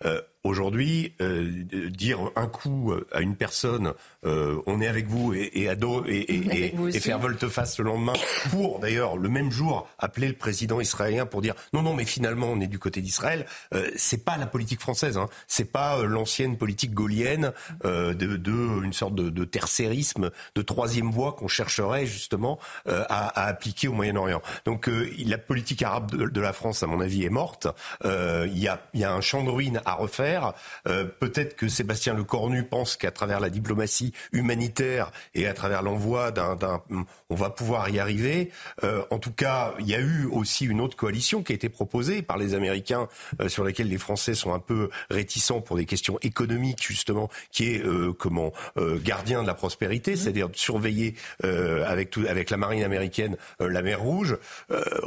Euh, 0.05 0.21
Aujourd'hui, 0.49 1.13
euh, 1.21 1.47
dire 1.91 2.21
un 2.35 2.47
coup 2.47 2.93
euh, 2.93 3.07
à 3.13 3.21
une 3.21 3.37
personne, 3.37 3.93
euh, 4.25 4.59
on 4.65 4.81
est 4.81 4.89
avec 4.89 5.07
vous 5.07 5.35
et, 5.35 5.41
et, 5.41 5.65
et, 5.67 6.75
et, 6.95 7.01
faire 7.01 7.19
volte-face 7.19 7.79
le 7.79 7.85
lendemain, 7.85 8.15
pour 8.51 8.79
d'ailleurs 8.79 9.19
le 9.19 9.29
même 9.29 9.51
jour 9.51 9.87
appeler 9.99 10.27
le 10.27 10.33
président 10.33 10.81
israélien 10.81 11.27
pour 11.27 11.43
dire 11.43 11.55
non, 11.75 11.83
non, 11.83 11.93
mais 11.93 12.07
finalement 12.07 12.47
on 12.47 12.63
est 12.63 12.67
du 12.67 12.79
côté 12.79 13.03
d'Israël, 13.03 13.45
euh, 13.75 13.91
c'est 13.95 14.25
pas 14.25 14.39
la 14.39 14.47
politique 14.47 14.81
française, 14.81 15.19
hein. 15.19 15.29
c'est 15.49 15.71
pas 15.71 16.03
l'ancienne 16.03 16.57
politique 16.57 16.95
gaulienne 16.95 17.53
de, 17.85 18.15
de, 18.15 18.83
une 18.83 18.95
sorte 18.95 19.15
de, 19.15 19.29
de 19.29 19.45
tercérisme, 19.45 20.31
de 20.55 20.63
troisième 20.63 21.11
voie 21.11 21.33
qu'on 21.33 21.49
chercherait 21.49 22.07
justement 22.07 22.59
à, 22.87 23.03
à, 23.03 23.45
appliquer 23.49 23.89
au 23.89 23.93
Moyen-Orient. 23.93 24.41
Donc 24.65 24.89
la 25.27 25.37
politique 25.37 25.83
arabe 25.83 26.11
de, 26.17 26.25
de, 26.27 26.41
la 26.41 26.55
France, 26.55 26.83
à 26.83 26.87
mon 26.87 27.03
avis, 27.03 27.25
est 27.25 27.31
morte. 27.31 27.69
Il 28.05 28.59
y, 28.59 28.69
a, 28.69 28.81
y 28.95 29.05
a 29.05 29.13
un 29.13 29.21
champ 29.21 29.45
de 29.45 29.51
ruines 29.51 29.83
à 29.85 29.93
refaire 29.93 30.38
euh, 30.87 31.05
peut-être 31.05 31.57
que 31.57 31.69
Sébastien 31.69 32.15
Lecornu 32.15 32.65
pense 32.65 32.97
qu'à 32.97 33.11
travers 33.11 33.41
la 33.41 33.51
diplomatie 33.51 34.13
humanitaire 34.33 35.11
et 35.35 35.47
à 35.47 35.55
travers 35.55 35.83
l'envoi 35.83 36.31
d'un, 36.31 36.57
on 37.31 37.35
va 37.35 37.51
pouvoir 37.51 37.89
y 37.91 37.99
arriver. 37.99 38.51
Euh, 38.85 39.03
en 39.11 39.19
tout 39.19 39.33
cas, 39.33 39.75
il 39.79 39.87
y 39.87 39.95
a 39.95 40.01
eu 40.01 40.27
aussi 40.27 40.67
une 40.67 40.81
autre 40.81 40.97
coalition 40.97 41.43
qui 41.43 41.53
a 41.53 41.55
été 41.55 41.69
proposée 41.69 42.23
par 42.23 42.39
les 42.39 42.55
Américains, 42.55 43.09
euh, 43.41 43.49
sur 43.49 43.65
laquelle 43.65 43.89
les 43.89 43.99
Français 43.99 44.35
sont 44.35 44.53
un 44.53 44.59
peu 44.59 44.91
réticents 45.11 45.61
pour 45.61 45.77
des 45.77 45.85
questions 45.85 46.19
économiques 46.23 46.83
justement, 46.83 47.29
qui 47.51 47.75
est 47.75 47.83
comment 48.19 48.53
gardien 48.77 49.43
de 49.43 49.47
la 49.47 49.55
prospérité, 49.55 50.13
mmh. 50.13 50.17
c'est-à-dire 50.17 50.49
de 50.49 50.57
surveiller 50.57 51.15
avec 51.43 52.11
tout, 52.11 52.25
avec 52.29 52.51
la 52.51 52.57
marine 52.57 52.83
américaine 52.83 53.37
la 53.59 53.83
mer 53.83 54.01
Rouge. 54.01 54.37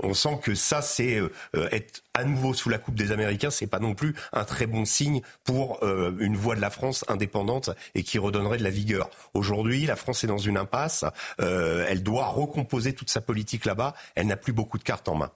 on 0.03 0.13
sent 0.13 0.39
que 0.43 0.55
ça, 0.55 0.81
c'est 0.81 1.21
être 1.53 2.03
à 2.13 2.23
nouveau 2.23 2.53
sous 2.53 2.69
la 2.69 2.77
coupe 2.77 2.95
des 2.95 3.11
Américains, 3.11 3.51
c'est 3.51 3.67
pas 3.67 3.79
non 3.79 3.93
plus 3.93 4.15
un 4.33 4.43
très 4.43 4.67
bon 4.67 4.85
signe 4.85 5.20
pour 5.43 5.79
euh, 5.83 6.15
une 6.19 6.35
voix 6.35 6.55
de 6.55 6.61
la 6.61 6.69
France 6.69 7.05
indépendante 7.07 7.69
et 7.95 8.03
qui 8.03 8.17
redonnerait 8.17 8.57
de 8.57 8.63
la 8.63 8.69
vigueur. 8.69 9.09
Aujourd'hui, 9.33 9.85
la 9.85 9.95
France 9.95 10.23
est 10.23 10.27
dans 10.27 10.37
une 10.37 10.57
impasse. 10.57 11.05
Euh, 11.39 11.85
elle 11.87 12.03
doit 12.03 12.27
recomposer 12.27 12.93
toute 12.93 13.09
sa 13.09 13.21
politique 13.21 13.65
là-bas. 13.65 13.93
Elle 14.15 14.27
n'a 14.27 14.37
plus 14.37 14.53
beaucoup 14.53 14.77
de 14.77 14.83
cartes 14.83 15.09
en 15.09 15.15
main. 15.15 15.31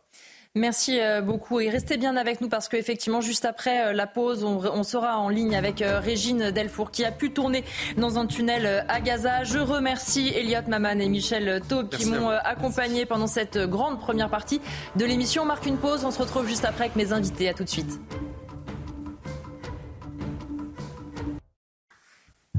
Merci 0.58 1.02
euh, 1.02 1.20
beaucoup 1.20 1.60
et 1.60 1.70
restez 1.70 1.98
bien 1.98 2.16
avec 2.16 2.40
nous 2.40 2.48
parce 2.48 2.70
qu'effectivement 2.70 3.20
juste 3.20 3.44
après 3.44 3.94
la 3.94 4.08
pause 4.08 4.46
on, 4.46 4.84
sera 4.84 5.18
en 5.18 5.28
ligne 5.28 5.54
avec 5.54 5.84
Régine 5.86 6.52
Delfour 6.52 6.92
qui 6.92 7.04
a 7.04 7.12
pu 7.12 7.32
tourner 7.32 7.66
dans 7.98 8.18
un 8.20 8.26
tunnel 8.26 8.86
à 8.88 9.02
Gaza. 9.02 9.44
Je 9.44 9.58
remercie 9.58 10.30
Elliot 10.30 10.62
Maman 10.70 10.98
et 11.02 11.10
Michel 11.10 11.62
Taube 11.68 11.90
qui 11.90 12.06
m'ont 12.06 12.30
accompagné 12.30 13.06
pendant 13.06 13.28
cette 13.28 13.58
grande 13.58 14.00
première 14.00 14.30
partie 14.30 14.62
de 14.96 15.04
l'émission. 15.04 15.44
On 15.44 15.46
marque 15.46 15.66
une 15.66 15.78
pause, 15.78 16.06
on 16.06 16.12
se 16.12 16.20
retrouve 16.20 16.48
juste 16.48 16.64
après 16.64 16.86
avec 16.86 16.96
mes 16.96 17.12
invités. 17.12 17.50
À 17.50 17.54
tout 17.54 17.66
de 17.66 17.70
suite. 17.70 18.00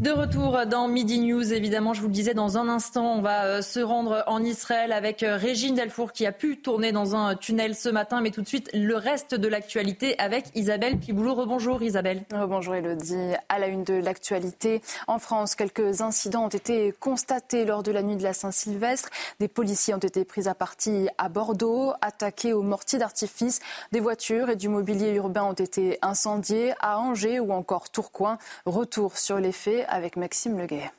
De 0.01 0.11
retour 0.11 0.67
dans 0.67 0.89
Midi 0.89 1.19
News, 1.21 1.55
évidemment, 1.55 1.95
je 1.95 2.03
vous 2.03 2.09
le 2.09 2.13
disais, 2.13 2.35
dans 2.35 2.59
un 2.59 2.69
instant, 2.69 3.15
on 3.15 3.23
va 3.23 3.45
euh, 3.45 3.63
se 3.63 3.81
rendre 3.81 4.23
en 4.27 4.45
Israël 4.45 4.93
avec 4.93 5.23
euh, 5.23 5.39
Régine 5.39 5.75
Delfour 5.75 6.13
qui 6.13 6.27
a 6.27 6.33
pu 6.33 6.59
tourner 6.59 6.93
dans 6.93 7.17
un 7.17 7.35
tunnel 7.35 7.75
ce 7.75 7.89
matin, 7.89 8.21
mais 8.21 8.31
tout 8.31 8.43
de 8.43 8.47
suite, 8.47 8.69
le 8.75 8.95
reste 8.95 9.35
de 9.35 9.49
l'actualité 9.49 10.15
avec 10.19 10.49
Isabelle 10.55 10.99
Piboulot. 10.99 11.35
Rebonjour 11.35 11.83
Isabelle. 11.83 12.25
Rebonjour 12.31 12.75
Elodie. 12.75 13.33
À 13.49 13.59
la 13.59 13.69
une 13.69 13.85
de 13.85 13.95
l'actualité, 13.95 14.83
en 15.07 15.19
France, 15.19 15.55
quelques 15.55 16.03
incidents 16.03 16.45
ont 16.45 16.49
été 16.49 16.93
constatés 17.01 17.65
lors 17.65 17.83
de 17.83 17.91
la 17.91 18.03
nuit 18.03 18.17
de 18.17 18.23
la 18.23 18.35
Saint-Sylvestre. 18.35 19.09
Des 19.41 19.49
policiers 19.49 19.95
ont 19.95 19.99
été 19.99 20.27
pris 20.27 20.47
à 20.47 20.55
partie 20.55 21.09
à 21.17 21.31
Bordeaux, 21.31 21.95
attaqués 22.03 22.53
au 22.53 22.61
mortier 22.61 22.99
d'artifice. 22.99 23.61
Des 23.93 24.01
voitures 24.01 24.51
et 24.51 24.57
du 24.57 24.69
mobilier 24.69 25.15
urbain 25.15 25.45
ont 25.45 25.55
été 25.55 25.99
incendiés 26.03 26.75
à 26.81 26.99
Angers 27.01 27.41
ou 27.41 27.51
encore 27.55 27.89
Tourcoing. 27.89 28.37
Retour 28.67 29.17
sur 29.17 29.39
les 29.39 29.53
faits 29.53 29.86
avec 29.89 30.17
Maxime 30.17 30.59
Leguet. 30.59 30.91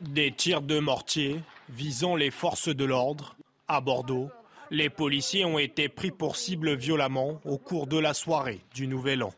Des 0.00 0.32
tirs 0.32 0.62
de 0.62 0.78
mortier 0.78 1.40
visant 1.68 2.16
les 2.16 2.30
forces 2.30 2.68
de 2.68 2.84
l'ordre 2.84 3.36
à 3.68 3.80
Bordeaux. 3.80 4.30
Les 4.70 4.90
policiers 4.90 5.44
ont 5.44 5.58
été 5.58 5.88
pris 5.88 6.10
pour 6.10 6.36
cible 6.36 6.74
violemment 6.74 7.40
au 7.44 7.58
cours 7.58 7.86
de 7.86 7.98
la 7.98 8.14
soirée 8.14 8.60
du 8.74 8.86
Nouvel 8.86 9.22
An. 9.22 9.32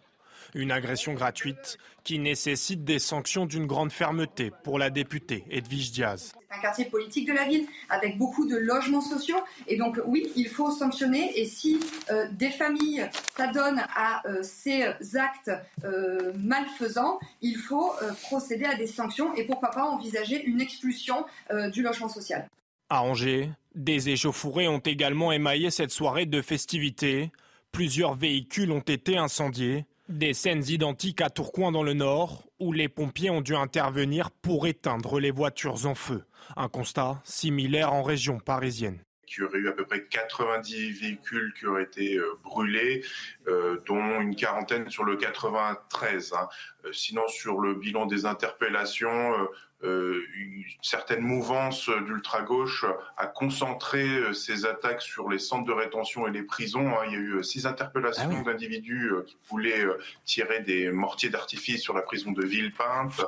Une 0.55 0.71
agression 0.71 1.15
gratuite 1.15 1.79
qui 2.07 2.21
nécessite 2.21 2.85
des 2.85 3.01
sanctions 3.01 3.47
d'une 3.47 3.67
grande 3.67 3.91
fermeté 3.91 4.53
pour 4.63 4.79
la 4.79 4.91
députée 4.91 5.43
Edwige 5.51 5.91
Diaz. 5.91 6.33
C'est 6.49 6.57
un 6.57 6.61
quartier 6.61 6.85
politique 6.85 7.27
de 7.27 7.33
la 7.33 7.47
ville 7.47 7.67
avec 7.91 8.17
beaucoup 8.17 8.47
de 8.47 8.57
logements 8.57 9.01
sociaux. 9.01 9.41
Et 9.67 9.77
donc 9.77 9.99
oui, 10.07 10.31
il 10.37 10.47
faut 10.47 10.71
sanctionner. 10.71 11.37
Et 11.37 11.47
si 11.47 11.81
euh, 12.13 12.29
des 12.31 12.51
familles 12.51 13.11
s'adonnent 13.37 13.85
à 13.97 14.23
euh, 14.29 14.41
ces 14.45 14.85
actes 15.17 15.51
euh, 15.83 16.33
malfaisants, 16.39 17.19
il 17.43 17.57
faut 17.57 17.93
procéder 18.23 18.67
à 18.67 18.77
des 18.77 18.87
sanctions 18.87 19.35
et 19.35 19.43
pourquoi 19.43 19.73
pas 19.73 19.83
envisager 19.83 20.41
une 20.45 20.61
expulsion 20.61 21.25
du 21.73 21.83
logement 21.83 22.09
social. 22.09 22.49
À 22.89 23.03
Angers, 23.03 23.51
des 23.75 24.11
échauffourées 24.11 24.69
ont 24.69 24.79
également 24.79 25.33
émaillé 25.33 25.73
cette 25.73 25.91
soirée 25.91 26.27
de 26.27 26.41
festivités. 26.41 27.33
Plusieurs 27.73 28.15
véhicules 28.15 28.71
ont 28.71 28.79
été 28.79 29.19
incendiés. 29.19 29.87
Des 30.09 30.35
scènes 30.35 30.63
identiques 30.69 31.21
à 31.21 31.31
Tourcoing 31.31 31.73
dans 31.73 31.83
le 31.83 31.93
Nord, 31.93 32.47
où 32.61 32.73
les 32.73 32.89
pompiers 32.89 33.31
ont 33.31 33.41
dû 33.41 33.57
intervenir 33.57 34.31
pour 34.31 34.69
éteindre 34.69 35.19
les 35.19 35.33
voitures 35.33 35.85
en 35.87 35.97
feu. 35.97 36.25
Un 36.57 36.69
constat 36.69 37.21
similaire 37.25 37.93
en 37.93 38.05
région 38.05 38.39
parisienne 38.39 39.01
il 39.37 39.41
y 39.41 39.45
aurait 39.45 39.59
eu 39.59 39.69
à 39.69 39.73
peu 39.73 39.85
près 39.85 40.05
90 40.05 41.01
véhicules 41.01 41.53
qui 41.59 41.67
auraient 41.67 41.83
été 41.83 42.17
euh, 42.17 42.39
brûlés, 42.45 43.05
euh, 43.49 43.79
dont 43.87 44.21
une 44.21 44.37
quarantaine 44.37 44.89
sur 44.89 45.05
le 45.05 45.17
93. 45.17 46.33
Hein. 46.33 46.49
Euh, 46.85 46.93
sinon, 46.93 47.27
sur 47.29 47.61
le 47.61 47.75
bilan 47.75 48.07
des 48.07 48.27
interpellations, 48.27 49.33
une 49.83 50.65
certaine 50.83 51.21
mouvance 51.21 51.89
d'ultra-gauche 52.07 52.85
a 53.17 53.27
concentré 53.27 54.07
ces 54.33 54.67
attaques 54.67 55.03
sur 55.03 55.29
les 55.29 55.39
centres 55.39 55.67
de 55.67 55.73
rétention 55.73 56.27
et 56.27 56.31
les 56.31 56.43
prisons. 56.43 56.89
Hein. 56.89 57.05
Il 57.09 57.13
y 57.13 57.17
a 57.17 57.19
eu 57.19 57.45
six 57.45 57.67
interpellations 57.67 58.39
ah 58.41 58.43
d'individus 58.43 59.13
qui 59.27 59.37
voulaient 59.49 59.85
tirer 60.25 60.61
des 60.61 60.91
mortiers 60.91 61.29
d'artifice 61.29 61.83
sur 61.83 61.95
la 61.95 62.03
prison 62.03 62.33
de 62.33 62.45
Villepinte. 62.45 63.23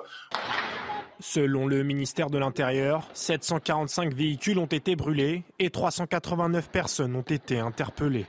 Selon 1.21 1.67
le 1.67 1.83
ministère 1.83 2.31
de 2.31 2.39
l'Intérieur, 2.39 3.09
745 3.13 4.15
véhicules 4.15 4.59
ont 4.59 4.67
été 4.67 4.95
brûlés 4.95 5.43
et 5.59 5.71
389 5.71 6.71
personnes 6.71 7.17
ont 7.17 7.23
été 7.23 7.59
interpellées. 7.59 8.27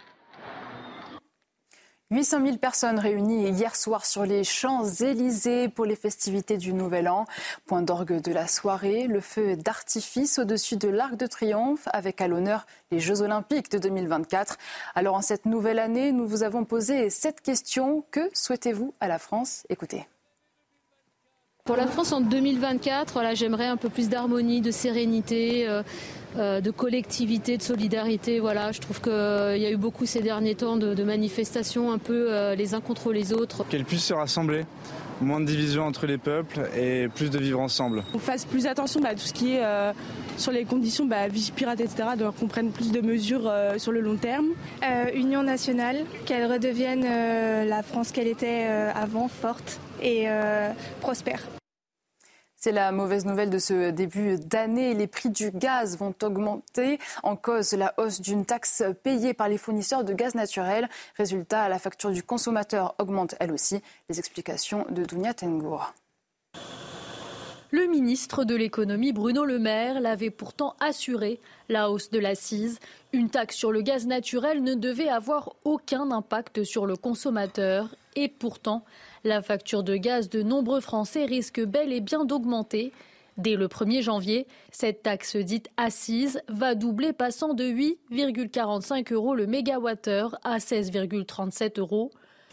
800 2.11 2.43
000 2.43 2.57
personnes 2.57 2.97
réunies 2.97 3.49
hier 3.49 3.75
soir 3.75 4.03
sur 4.03 4.25
les 4.25 4.43
Champs-Élysées 4.43 5.69
pour 5.69 5.85
les 5.85 5.95
festivités 5.95 6.57
du 6.57 6.73
Nouvel 6.73 7.07
An. 7.07 7.25
Point 7.67 7.83
d'orgue 7.83 8.19
de 8.19 8.31
la 8.31 8.47
soirée, 8.47 9.05
le 9.05 9.21
feu 9.21 9.55
d'artifice 9.55 10.39
au-dessus 10.39 10.75
de 10.75 10.87
l'Arc 10.87 11.17
de 11.17 11.27
Triomphe 11.27 11.87
avec 11.93 12.19
à 12.19 12.27
l'honneur 12.27 12.65
les 12.89 12.99
Jeux 12.99 13.21
Olympiques 13.21 13.69
de 13.71 13.77
2024. 13.77 14.57
Alors 14.95 15.13
en 15.13 15.21
cette 15.21 15.45
nouvelle 15.45 15.77
année, 15.77 16.11
nous 16.11 16.25
vous 16.25 16.41
avons 16.41 16.65
posé 16.65 17.11
cette 17.11 17.41
question. 17.41 18.03
Que 18.09 18.27
souhaitez-vous 18.33 18.95
à 18.99 19.07
la 19.07 19.19
France? 19.19 19.67
Écoutez. 19.69 20.07
Pour 21.69 21.77
la 21.77 21.85
France 21.85 22.13
en 22.13 22.21
2024, 22.21 23.35
j'aimerais 23.35 23.67
un 23.67 23.77
peu 23.77 23.89
plus 23.89 24.09
d'harmonie, 24.09 24.59
de 24.59 24.71
sérénité, 24.71 25.69
euh, 25.69 25.83
euh, 26.35 26.61
de 26.61 26.71
collectivité, 26.71 27.57
de 27.57 27.61
solidarité. 27.61 28.39
Voilà, 28.39 28.71
je 28.71 28.79
trouve 28.79 28.99
qu'il 28.99 29.11
euh, 29.11 29.55
y 29.55 29.67
a 29.67 29.69
eu 29.69 29.77
beaucoup 29.77 30.07
ces 30.07 30.21
derniers 30.21 30.55
temps 30.55 30.77
de, 30.77 31.03
manifestations 31.03 31.91
un 31.91 31.99
peu 31.99 32.55
les 32.55 32.73
uns 32.73 32.81
contre 32.81 33.13
les 33.13 33.33
autres. 33.33 33.67
Qu'elle 33.69 33.85
puisse 33.85 34.05
se 34.05 34.15
rassembler 34.15 34.65
moins 35.21 35.39
de 35.39 35.45
division 35.45 35.83
entre 35.83 36.07
les 36.07 36.17
peuples 36.17 36.67
et 36.75 37.07
plus 37.07 37.29
de 37.29 37.37
vivre 37.37 37.59
ensemble. 37.59 38.03
On 38.15 38.19
fasse 38.19 38.45
plus 38.45 38.65
attention 38.65 38.99
bah, 38.99 39.09
à 39.09 39.13
tout 39.13 39.27
ce 39.27 39.33
qui 39.33 39.53
est 39.53 39.61
sur 40.37 40.51
les 40.51 40.65
conditions 40.65 41.05
bah, 41.05 41.27
vie 41.27 41.51
pirate, 41.55 41.81
etc. 41.81 42.09
Donc 42.17 42.37
qu'on 42.37 42.47
prenne 42.47 42.71
plus 42.71 42.91
de 42.91 43.01
mesures 43.01 43.53
sur 43.77 43.91
le 43.91 44.01
long 44.01 44.15
terme. 44.15 44.47
union 45.13 45.43
nationale, 45.43 45.97
qu'elle 46.25 46.51
redevienne 46.51 47.05
la 47.69 47.83
France 47.83 48.11
qu'elle 48.11 48.27
était 48.27 48.65
avant, 48.95 49.27
forte 49.27 49.79
et 50.01 50.25
prospère. 51.01 51.41
C'est 52.61 52.73
la 52.73 52.91
mauvaise 52.91 53.25
nouvelle 53.25 53.49
de 53.49 53.57
ce 53.57 53.89
début 53.91 54.37
d'année. 54.37 54.93
Les 54.93 55.07
prix 55.07 55.29
du 55.29 55.49
gaz 55.49 55.97
vont 55.97 56.13
augmenter 56.21 56.99
en 57.23 57.37
cause 57.37 57.71
la 57.71 57.93
hausse 57.95 58.19
d'une 58.19 58.45
taxe 58.45 58.83
payée 59.01 59.33
par 59.33 59.47
les 59.47 59.57
fournisseurs 59.57 60.03
de 60.03 60.11
gaz 60.11 60.35
naturel. 60.35 60.89
Résultat, 61.15 61.69
la 61.69 61.79
facture 61.79 62.11
du 62.11 62.21
consommateur 62.21 62.95
augmente 62.99 63.35
elle 63.39 63.53
aussi. 63.53 63.81
Les 64.09 64.19
explications 64.19 64.85
de 64.89 65.05
Dounia 65.05 65.33
Tengour. 65.33 65.93
Le 67.71 67.85
ministre 67.85 68.45
de 68.45 68.55
l'économie 68.55 69.13
Bruno 69.13 69.45
Le 69.45 69.59
Maire 69.59 70.01
l'avait 70.01 70.31
pourtant 70.31 70.75
assuré, 70.79 71.39
la 71.69 71.91
hausse 71.91 72.09
de 72.09 72.17
l'assise, 72.17 72.79
une 73.13 73.29
taxe 73.29 73.55
sur 73.55 73.71
le 73.71 73.83
gaz 73.83 74.07
naturel 74.07 74.63
ne 74.63 74.73
devait 74.73 75.07
avoir 75.07 75.53
aucun 75.65 76.09
impact 76.09 76.63
sur 76.63 76.87
le 76.87 76.95
consommateur 76.95 77.93
et 78.15 78.27
pourtant 78.27 78.83
la 79.23 79.43
facture 79.43 79.83
de 79.83 79.97
gaz 79.97 80.29
de 80.29 80.41
nombreux 80.41 80.81
Français 80.81 81.25
risque 81.25 81.63
bel 81.63 81.93
et 81.93 82.01
bien 82.01 82.25
d'augmenter. 82.25 82.91
Dès 83.37 83.55
le 83.55 83.67
1er 83.67 84.01
janvier, 84.01 84.47
cette 84.71 85.03
taxe 85.03 85.35
dite 85.35 85.69
assise 85.77 86.41
va 86.47 86.73
doubler 86.73 87.13
passant 87.13 87.53
de 87.53 87.65
8,45 87.65 89.13
euros 89.13 89.35
le 89.35 89.45
mégawattheure 89.45 90.39
à 90.43 90.57
16,37 90.57 91.79
euros. 91.79 92.09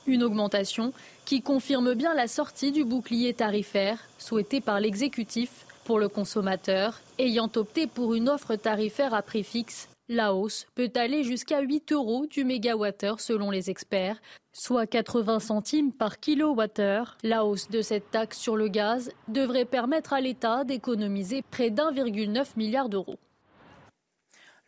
Une 0.07 0.23
augmentation 0.23 0.93
qui 1.25 1.43
confirme 1.43 1.95
bien 1.95 2.15
la 2.15 2.29
sortie 2.29 2.73
du 2.73 2.85
bouclier 2.85 3.35
tarifaire 3.35 3.99
souhaité 4.19 4.61
par 4.61 4.81
l'exécutif 4.81 5.67
pour 5.85 5.99
le 5.99 6.09
consommateur 6.09 7.01
ayant 7.19 7.51
opté 7.57 7.87
pour 7.87 8.15
une 8.15 8.29
offre 8.29 8.57
tarifaire 8.57 9.15
à 9.15 9.23
prix 9.23 9.45
fixe 9.45 9.89
la 10.09 10.35
hausse 10.35 10.67
peut 10.77 10.93
aller 10.95 11.25
jusqu'à 11.25 11.61
8 11.61 11.91
euros 11.91 12.27
du 12.27 12.45
mégawattheure 12.45 13.19
selon 13.19 13.51
les 13.51 13.71
experts, 13.71 14.21
soit 14.53 14.87
80 14.87 15.41
centimes 15.41 15.93
par 15.93 16.21
kilowattheure. 16.21 17.19
La 17.25 17.45
hausse 17.45 17.69
de 17.71 17.83
cette 17.83 18.13
taxe 18.13 18.39
sur 18.39 18.57
le 18.57 18.69
gaz 18.69 19.11
devrait 19.27 19.65
permettre 19.65 20.13
à 20.13 20.21
l'État 20.21 20.63
d'économiser 20.63 21.43
près 21.43 21.71
d'1,9 21.71 22.57
milliard 22.57 22.89
d'euros. 22.89 23.19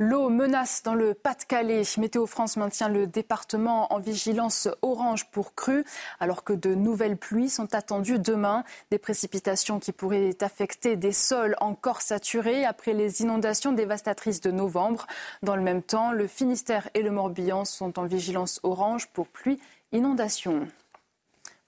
L'eau 0.00 0.28
menace 0.28 0.84
dans 0.84 0.94
le 0.94 1.12
Pas-de-Calais. 1.12 1.82
Météo 1.98 2.26
France 2.26 2.56
maintient 2.56 2.88
le 2.88 3.08
département 3.08 3.92
en 3.92 3.98
vigilance 3.98 4.68
orange 4.80 5.28
pour 5.32 5.56
crue, 5.56 5.84
alors 6.20 6.44
que 6.44 6.52
de 6.52 6.72
nouvelles 6.76 7.16
pluies 7.16 7.48
sont 7.48 7.74
attendues 7.74 8.20
demain. 8.20 8.62
Des 8.92 8.98
précipitations 8.98 9.80
qui 9.80 9.90
pourraient 9.90 10.36
affecter 10.40 10.94
des 10.94 11.10
sols 11.10 11.56
encore 11.58 12.00
saturés 12.00 12.64
après 12.64 12.92
les 12.92 13.22
inondations 13.22 13.72
dévastatrices 13.72 14.40
de 14.40 14.52
novembre. 14.52 15.08
Dans 15.42 15.56
le 15.56 15.62
même 15.62 15.82
temps, 15.82 16.12
le 16.12 16.28
Finistère 16.28 16.88
et 16.94 17.02
le 17.02 17.10
Morbihan 17.10 17.64
sont 17.64 17.98
en 17.98 18.04
vigilance 18.04 18.60
orange 18.62 19.08
pour 19.08 19.26
pluie 19.26 19.58
inondation. 19.90 20.68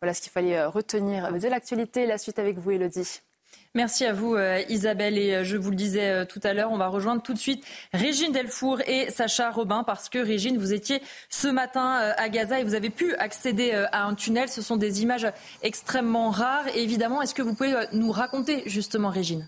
Voilà 0.01 0.15
ce 0.15 0.20
qu'il 0.20 0.31
fallait 0.31 0.65
retenir 0.66 1.32
de 1.32 1.48
l'actualité. 1.48 2.07
La 2.07 2.16
suite 2.16 2.39
avec 2.39 2.59
vous, 2.59 2.70
Elodie. 2.70 3.23
Merci 3.76 4.05
à 4.05 4.12
vous 4.12 4.34
euh, 4.34 4.62
Isabelle 4.68 5.16
et 5.16 5.32
euh, 5.32 5.44
je 5.44 5.56
vous 5.56 5.70
le 5.70 5.76
disais 5.76 6.10
euh, 6.10 6.24
tout 6.24 6.40
à 6.42 6.55
l'heure, 6.55 6.72
on 6.72 6.76
va 6.76 6.88
rejoindre 6.88 7.22
tout 7.22 7.32
de 7.32 7.38
suite 7.38 7.64
Régine 7.92 8.32
Delfour 8.32 8.80
et 8.88 9.12
Sacha 9.12 9.48
Robin 9.52 9.84
parce 9.84 10.09
que 10.09 10.18
Régine, 10.18 10.59
vous 10.59 10.72
étiez 10.72 11.01
ce 11.28 11.47
matin 11.47 12.12
à 12.16 12.28
Gaza 12.30 12.59
et 12.59 12.64
vous 12.64 12.74
avez 12.74 12.90
pu 12.90 13.14
accéder 13.14 13.70
à 13.92 14.06
un 14.06 14.14
tunnel. 14.14 14.48
Ce 14.48 14.60
sont 14.60 14.76
des 14.76 15.02
images 15.02 15.28
extrêmement 15.62 16.30
rares. 16.30 16.66
Et 16.74 16.82
évidemment, 16.82 17.22
est-ce 17.22 17.34
que 17.34 17.42
vous 17.42 17.55
pouvez 17.55 17.74
nous 17.92 18.10
raconter 18.10 18.64
justement 18.66 19.09
Régine? 19.09 19.47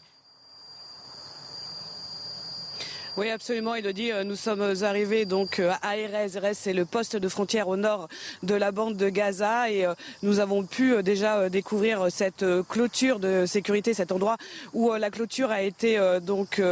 Oui, 3.18 3.28
absolument, 3.28 3.74
Elodie. 3.74 4.10
Euh, 4.10 4.24
nous 4.24 4.36
sommes 4.36 4.72
arrivés 4.84 5.26
donc 5.26 5.59
euh, 5.59 5.70
à 5.82 5.98
Erez. 5.98 6.34
Erez, 6.34 6.55
c'est 6.55 6.72
le 6.72 6.86
poste 6.86 7.14
de 7.14 7.28
frontière 7.28 7.68
au 7.68 7.76
nord 7.76 8.09
de 8.43 8.55
la 8.55 8.72
bande 8.72 8.97
de 8.97 9.10
Gaza 9.10 9.70
et 9.70 9.84
euh, 9.84 9.93
nous 10.22 10.40
avons 10.40 10.64
pu 10.64 11.02
déjà 11.02 11.51
découvrir 11.51 12.06
cette 12.10 12.43
clôture 12.70 13.18
de 13.18 13.44
sécurité, 13.44 13.93
cet 13.93 14.12
endroit 14.12 14.39
où 14.72 14.93
la 14.93 15.10
clôture 15.10 15.51
a 15.51 15.60
été 15.60 15.98
donc 16.22 16.62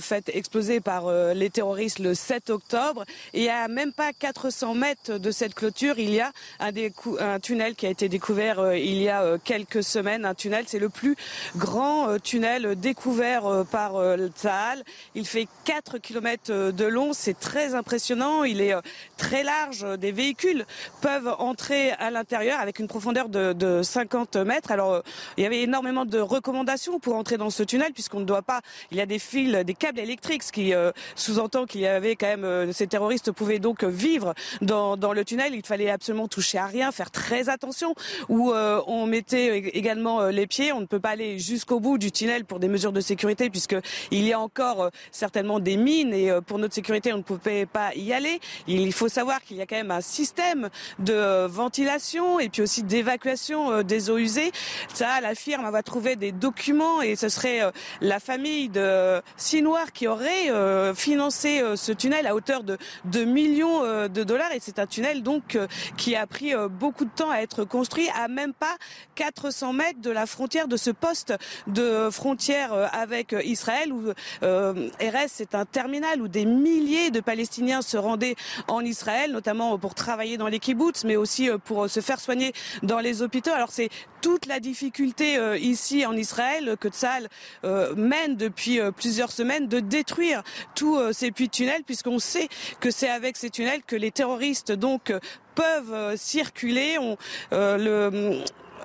faite 0.00 0.30
exploser 0.32 0.80
par 0.80 1.10
les 1.34 1.50
terroristes 1.50 1.98
le 1.98 2.14
7 2.14 2.50
octobre. 2.50 3.04
Et 3.34 3.50
à 3.50 3.66
même 3.68 3.92
pas 3.92 4.12
400 4.12 4.74
mètres 4.74 5.18
de 5.18 5.30
cette 5.30 5.54
clôture, 5.54 5.98
il 5.98 6.10
y 6.10 6.20
a 6.20 6.30
un, 6.60 6.70
un 7.18 7.40
tunnel 7.40 7.74
qui 7.74 7.86
a 7.86 7.90
été 7.90 8.08
découvert 8.08 8.74
il 8.74 9.02
y 9.02 9.08
a 9.08 9.38
quelques 9.42 9.82
semaines. 9.82 10.24
Un 10.24 10.34
tunnel, 10.34 10.64
c'est 10.68 10.78
le 10.78 10.88
plus 10.90 11.16
grand 11.56 12.18
tunnel 12.18 12.76
découvert 12.76 13.64
par 13.70 13.94
Tsahal. 14.36 14.82
Il 15.14 15.26
fait 15.26 15.48
4 15.64 15.71
km 15.80 16.70
de 16.72 16.84
long, 16.84 17.12
c'est 17.12 17.38
très 17.38 17.74
impressionnant, 17.74 18.44
il 18.44 18.60
est 18.60 18.74
euh, 18.74 18.80
très 19.16 19.42
large, 19.42 19.86
des 19.98 20.12
véhicules 20.12 20.66
peuvent 21.00 21.34
entrer 21.38 21.92
à 21.92 22.10
l'intérieur 22.10 22.60
avec 22.60 22.78
une 22.78 22.88
profondeur 22.88 23.28
de, 23.28 23.80
50 23.82 24.36
mètres. 24.36 24.70
Alors 24.70 24.92
euh, 24.92 25.00
il 25.36 25.44
y 25.44 25.46
avait 25.46 25.62
énormément 25.62 26.04
de 26.04 26.18
recommandations 26.18 26.98
pour 26.98 27.16
entrer 27.16 27.36
dans 27.36 27.50
ce 27.50 27.62
tunnel 27.62 27.92
puisqu'on 27.92 28.20
ne 28.20 28.24
doit 28.24 28.42
pas, 28.42 28.60
il 28.90 28.98
y 28.98 29.00
a 29.00 29.06
des 29.06 29.18
fils, 29.18 29.52
des 29.64 29.74
câbles 29.74 30.00
électriques, 30.00 30.42
ce 30.42 30.52
qui 30.52 30.74
euh, 30.74 30.92
sous-entend 31.14 31.66
qu'il 31.66 31.80
y 31.80 31.86
avait 31.86 32.16
quand 32.16 32.36
même, 32.36 32.72
ces 32.72 32.86
terroristes 32.86 33.32
pouvaient 33.32 33.58
donc 33.58 33.84
vivre 33.84 34.34
dans, 34.60 34.96
le 35.12 35.24
tunnel, 35.24 35.54
il 35.54 35.64
fallait 35.64 35.90
absolument 35.90 36.28
toucher 36.28 36.58
à 36.58 36.66
rien, 36.66 36.92
faire 36.92 37.10
très 37.10 37.48
attention, 37.48 37.94
où 38.28 38.52
on 38.52 39.06
mettait 39.06 39.58
également 39.74 40.26
les 40.26 40.46
pieds, 40.46 40.72
on 40.72 40.80
ne 40.80 40.86
peut 40.86 41.00
pas 41.00 41.10
aller 41.10 41.38
jusqu'au 41.38 41.80
bout 41.80 41.98
du 41.98 42.10
tunnel 42.10 42.44
pour 42.44 42.58
des 42.58 42.68
mesures 42.68 42.92
de 42.92 43.00
sécurité 43.00 43.50
puisque 43.50 43.76
il 44.10 44.24
y 44.24 44.32
a 44.32 44.40
encore 44.40 44.90
certainement 45.10 45.60
des 45.62 45.76
mines 45.76 46.12
et 46.12 46.30
euh, 46.30 46.40
pour 46.40 46.58
notre 46.58 46.74
sécurité, 46.74 47.12
on 47.12 47.18
ne 47.18 47.22
pouvait 47.22 47.66
pas 47.66 47.94
y 47.94 48.12
aller. 48.12 48.40
Il 48.66 48.92
faut 48.92 49.08
savoir 49.08 49.42
qu'il 49.42 49.56
y 49.56 49.62
a 49.62 49.66
quand 49.66 49.76
même 49.76 49.90
un 49.90 50.00
système 50.00 50.68
de 50.98 51.12
euh, 51.12 51.48
ventilation 51.48 52.40
et 52.40 52.48
puis 52.48 52.62
aussi 52.62 52.82
d'évacuation 52.82 53.72
euh, 53.72 53.82
des 53.82 54.10
eaux 54.10 54.18
usées. 54.18 54.52
Ça, 54.92 55.20
la 55.20 55.34
firme 55.34 55.70
va 55.70 55.82
trouver 55.82 56.16
des 56.16 56.32
documents 56.32 57.02
et 57.02 57.16
ce 57.16 57.28
serait 57.28 57.60
la 58.00 58.20
famille 58.20 58.68
de 58.68 59.22
Sinoir 59.36 59.92
qui 59.92 60.06
aurait 60.08 60.50
financé 60.94 61.62
ce 61.76 61.92
tunnel 61.92 62.26
à 62.26 62.34
hauteur 62.34 62.64
de 62.64 62.78
2 63.06 63.24
millions 63.24 63.82
de 64.08 64.22
dollars 64.24 64.52
et 64.52 64.58
c'est 64.60 64.78
un 64.78 64.86
tunnel 64.86 65.22
donc 65.22 65.58
qui 65.96 66.16
a 66.16 66.26
pris 66.26 66.52
beaucoup 66.70 67.04
de 67.04 67.10
temps 67.10 67.30
à 67.30 67.38
être 67.38 67.64
construit 67.64 68.08
à 68.20 68.28
même 68.28 68.52
pas 68.52 68.76
400 69.14 69.72
mètres 69.72 70.00
de 70.00 70.10
la 70.10 70.26
frontière 70.26 70.68
de 70.68 70.76
ce 70.76 70.90
poste 70.90 71.34
de 71.66 72.10
frontière 72.10 72.72
avec 72.92 73.34
Israël 73.44 73.92
où 73.92 74.12
RS 74.42 75.42
un 75.54 75.64
terminal 75.64 76.20
où 76.20 76.28
des 76.28 76.44
milliers 76.44 77.10
de 77.10 77.20
Palestiniens 77.20 77.82
se 77.82 77.96
rendaient 77.96 78.36
en 78.68 78.84
Israël, 78.84 79.32
notamment 79.32 79.78
pour 79.78 79.94
travailler 79.94 80.36
dans 80.36 80.48
les 80.48 80.58
kibbutz, 80.58 81.04
mais 81.04 81.16
aussi 81.16 81.48
euh, 81.48 81.58
pour 81.58 81.88
se 81.88 82.00
faire 82.00 82.20
soigner 82.20 82.52
dans 82.82 83.00
les 83.00 83.22
hôpitaux. 83.22 83.52
Alors 83.52 83.70
c'est 83.70 83.88
toute 84.20 84.46
la 84.46 84.60
difficulté 84.60 85.36
euh, 85.36 85.58
ici 85.58 86.06
en 86.06 86.16
Israël 86.16 86.76
que 86.78 86.88
Tzal 86.88 87.28
euh, 87.64 87.94
mène 87.94 88.36
depuis 88.36 88.80
plusieurs 88.96 89.32
semaines 89.32 89.66
de 89.66 89.80
détruire 89.80 90.42
tous 90.74 90.98
ces 91.12 91.30
puits 91.30 91.48
de 91.48 91.52
tunnels, 91.52 91.82
puisqu'on 91.84 92.18
sait 92.18 92.48
que 92.80 92.90
c'est 92.90 93.08
avec 93.08 93.36
ces 93.36 93.50
tunnels 93.50 93.82
que 93.86 93.96
les 93.96 94.10
terroristes 94.10 94.72
donc 94.72 95.12
peuvent 95.54 96.16
circuler. 96.16 96.98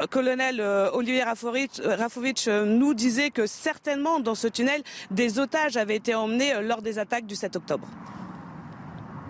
Colonel 0.06 0.60
euh, 0.60 0.92
Olivier 0.94 1.24
Rafovitch 1.24 2.48
euh, 2.48 2.66
nous 2.66 2.94
disait 2.94 3.32
que 3.32 3.48
certainement 3.48 4.20
dans 4.20 4.36
ce 4.36 4.48
tunnel, 4.48 4.84
des 5.10 5.40
otages 5.40 5.78
avaient 5.78 5.96
été 5.96 6.14
emmenés 6.14 6.54
euh, 6.54 6.62
lors 6.62 6.82
des 6.82 7.00
attaques 7.00 7.26
du 7.26 7.36
7 7.36 7.56
octobre. 7.56 7.88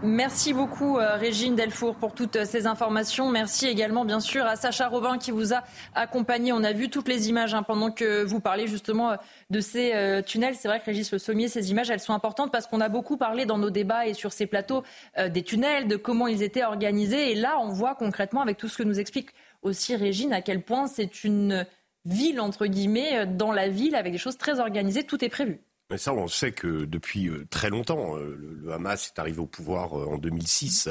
Merci 0.03 0.53
beaucoup 0.53 0.97
Régine 0.97 1.55
Delfour 1.55 1.95
pour 1.95 2.13
toutes 2.13 2.45
ces 2.45 2.67
informations. 2.67 3.31
Merci 3.31 3.65
également 3.65 4.05
bien 4.05 4.19
sûr 4.19 4.45
à 4.45 4.55
Sacha 4.55 4.87
Robin 4.87 5.17
qui 5.17 5.31
vous 5.31 5.55
a 5.55 5.63
accompagné. 5.95 6.53
On 6.53 6.63
a 6.63 6.71
vu 6.71 6.91
toutes 6.91 7.07
les 7.07 7.29
images 7.29 7.55
hein, 7.55 7.63
pendant 7.63 7.89
que 7.89 8.23
vous 8.23 8.39
parlez 8.39 8.67
justement 8.67 9.15
de 9.49 9.59
ces 9.59 10.21
tunnels. 10.23 10.53
C'est 10.53 10.67
vrai 10.67 10.79
que 10.81 10.85
Régis 10.85 11.11
Le 11.11 11.17
Sommier, 11.17 11.47
ces 11.47 11.71
images, 11.71 11.89
elles 11.89 11.99
sont 11.99 12.13
importantes 12.13 12.51
parce 12.51 12.67
qu'on 12.67 12.79
a 12.79 12.89
beaucoup 12.89 13.17
parlé 13.17 13.47
dans 13.47 13.57
nos 13.57 13.71
débats 13.71 14.05
et 14.05 14.13
sur 14.13 14.33
ces 14.33 14.45
plateaux 14.45 14.83
des 15.17 15.41
tunnels, 15.41 15.87
de 15.87 15.95
comment 15.95 16.27
ils 16.27 16.43
étaient 16.43 16.63
organisés. 16.63 17.31
Et 17.31 17.35
là, 17.35 17.57
on 17.59 17.69
voit 17.69 17.95
concrètement 17.95 18.43
avec 18.43 18.57
tout 18.57 18.67
ce 18.67 18.77
que 18.77 18.83
nous 18.83 18.99
explique 18.99 19.31
aussi, 19.61 19.95
Régine, 19.95 20.33
à 20.33 20.41
quel 20.41 20.63
point 20.63 20.87
c'est 20.87 21.23
une 21.23 21.65
ville, 22.05 22.39
entre 22.39 22.67
guillemets, 22.67 23.25
dans 23.25 23.51
la 23.51 23.69
ville, 23.69 23.95
avec 23.95 24.11
des 24.11 24.17
choses 24.17 24.37
très 24.37 24.59
organisées, 24.59 25.03
tout 25.03 25.23
est 25.23 25.29
prévu. 25.29 25.61
Mais 25.89 25.97
ça, 25.97 26.13
on 26.13 26.27
sait 26.27 26.51
que 26.51 26.83
depuis 26.83 27.29
euh, 27.29 27.47
très 27.49 27.69
longtemps, 27.69 28.17
euh, 28.17 28.35
le 28.61 28.73
Hamas 28.73 29.07
est 29.07 29.19
arrivé 29.19 29.39
au 29.39 29.45
pouvoir 29.45 29.97
euh, 29.97 30.05
en 30.05 30.17
2006 30.17 30.89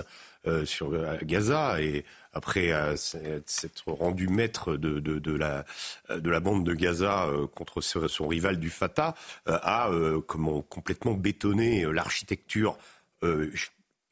sur 0.64 0.93
Gaza 1.24 1.82
et 1.82 2.05
après 2.32 2.72
s'être 2.97 3.90
rendu 3.90 4.28
maître 4.28 4.76
de, 4.76 5.01
de, 5.01 5.32
la, 5.32 5.64
de 6.09 6.30
la 6.30 6.38
bande 6.38 6.64
de 6.64 6.72
Gaza 6.72 7.28
contre 7.52 7.80
son 7.80 8.28
rival 8.28 8.60
du 8.60 8.70
Fatah, 8.70 9.16
a 9.47 9.90
complètement 10.68 11.14
bétonné 11.14 11.84
l'architecture 11.93 12.78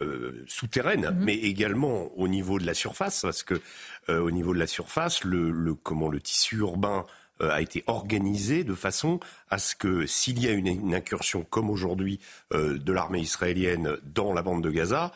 euh, 0.04 0.44
souterraine, 0.46 1.10
mhm. 1.10 1.24
mais 1.24 1.34
également 1.34 2.10
au 2.16 2.28
niveau 2.28 2.58
de 2.58 2.66
la 2.66 2.74
surface, 2.74 3.22
parce 3.22 3.42
que 3.42 3.60
euh, 4.08 4.20
au 4.20 4.30
niveau 4.30 4.54
de 4.54 4.58
la 4.58 4.66
surface, 4.66 5.24
le, 5.24 5.74
comment 5.74 6.08
le 6.08 6.20
tissu 6.20 6.56
urbain 6.58 7.06
euh, 7.42 7.50
a 7.50 7.60
été 7.60 7.82
organisé 7.86 8.62
de 8.64 8.74
façon 8.74 9.18
à 9.50 9.58
ce 9.58 9.74
que 9.74 10.06
s'il 10.06 10.42
y 10.42 10.48
a 10.48 10.52
une, 10.52 10.94
incursion 10.94 11.44
comme 11.48 11.70
aujourd'hui 11.70 12.20
de 12.52 12.92
l'armée 12.92 13.20
israélienne 13.20 13.96
dans 14.14 14.32
la 14.32 14.42
bande 14.42 14.62
de 14.62 14.70
Gaza, 14.70 15.12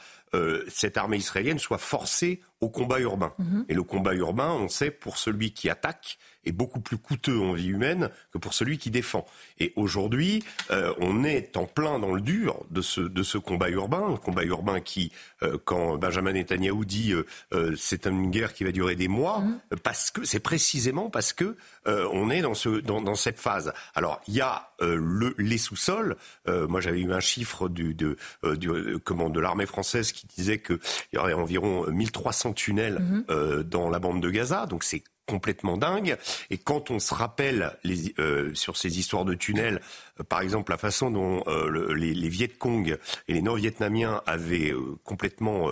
cette 0.69 0.97
armée 0.97 1.17
israélienne 1.17 1.59
soit 1.59 1.79
forcée 1.79 2.41
au 2.61 2.69
combat 2.69 2.99
urbain. 3.01 3.33
Mhm. 3.39 3.65
Et 3.69 3.75
le 3.75 3.83
combat 3.83 4.15
urbain, 4.15 4.51
on 4.51 4.69
sait, 4.69 4.91
pour 4.91 5.19
celui 5.19 5.53
qui 5.53 5.71
attaque, 5.71 6.19
est 6.45 6.53
beaucoup 6.53 6.81
plus 6.81 6.99
coûteux 6.99 7.39
en 7.39 7.53
vie 7.53 7.69
humaine 7.69 8.11
que 8.33 8.39
pour 8.39 8.55
celui 8.55 8.79
qui 8.79 8.91
défend. 8.91 9.27
Et 9.59 9.73
aujourd'hui, 9.77 10.43
euh, 10.71 10.95
on 10.99 11.25
est 11.25 11.57
en 11.57 11.67
plein 11.67 11.99
dans 11.99 12.13
le 12.13 12.21
dur 12.21 12.65
de 12.71 12.81
ce, 12.81 13.01
de 13.01 13.23
ce 13.23 13.39
combat 13.39 13.69
urbain, 13.69 14.15
un 14.15 14.17
combat 14.17 14.45
urbain 14.45 14.81
qui, 14.81 15.13
euh, 15.43 15.59
quand 15.65 15.99
Benjamin 15.99 16.33
Netanyahu 16.33 16.87
dit 16.87 17.13
euh, 17.13 17.77
c'est 17.77 18.07
une 18.07 18.31
guerre 18.31 18.55
qui 18.55 18.65
va 18.65 18.73
durer 18.73 18.97
des 18.97 19.09
mois, 19.09 19.41
mhm. 19.41 19.79
parce 19.83 20.11
que 20.11 20.25
c'est 20.25 20.41
précisément 20.41 21.11
parce 21.11 21.33
que 21.33 21.57
on 21.87 22.29
est 22.29 22.43
dans, 22.43 22.53
ce, 22.53 22.69
dans, 22.69 23.01
dans, 23.01 23.15
cette 23.15 23.39
phase. 23.39 23.73
Alors, 23.95 24.21
il 24.29 24.35
y 24.35 24.43
a 24.43 24.73
le, 24.81 25.35
les 25.39 25.57
sous-sols. 25.57 26.17
moi, 26.47 26.83
j'avais 26.83 27.01
eu 27.01 27.11
un 27.13 27.21
chiffre 27.21 27.71
du, 27.71 27.95
de, 27.95 28.19
du, 28.57 28.99
comment, 29.03 29.31
de 29.31 29.41
l'armée 29.41 29.65
française 29.65 30.13
qui 30.13 30.18
disait 30.27 30.59
qu'il 30.59 30.79
y 31.13 31.19
aurait 31.19 31.33
environ 31.33 31.87
1300 31.87 32.53
tunnels 32.53 32.99
mhm. 32.99 33.63
dans 33.65 33.91
la 33.91 33.99
bande 33.99 34.23
de 34.23 34.31
Gaza, 34.31 34.67
donc 34.67 34.85
c'est 34.85 35.03
complètement 35.29 35.77
dingue. 35.77 36.17
Et 36.51 36.59
quand 36.59 36.91
on 36.91 36.99
se 36.99 37.15
rappelle 37.15 37.77
les, 37.85 38.15
euh, 38.19 38.53
sur 38.55 38.77
ces 38.77 38.99
histoires 38.99 39.25
de 39.25 39.35
tunnels, 39.35 39.81
euh, 40.19 40.25
par 40.25 40.41
exemple 40.41 40.73
la 40.73 40.79
façon 40.79 41.11
dont 41.11 41.45
euh, 41.47 41.95
les, 41.95 42.15
les 42.15 42.29
Viet 42.29 42.49
Cong 42.49 42.99
et 43.29 43.33
les 43.33 43.43
Nord-Vietnamiens 43.43 44.23
avaient 44.27 44.73
complètement 45.05 45.69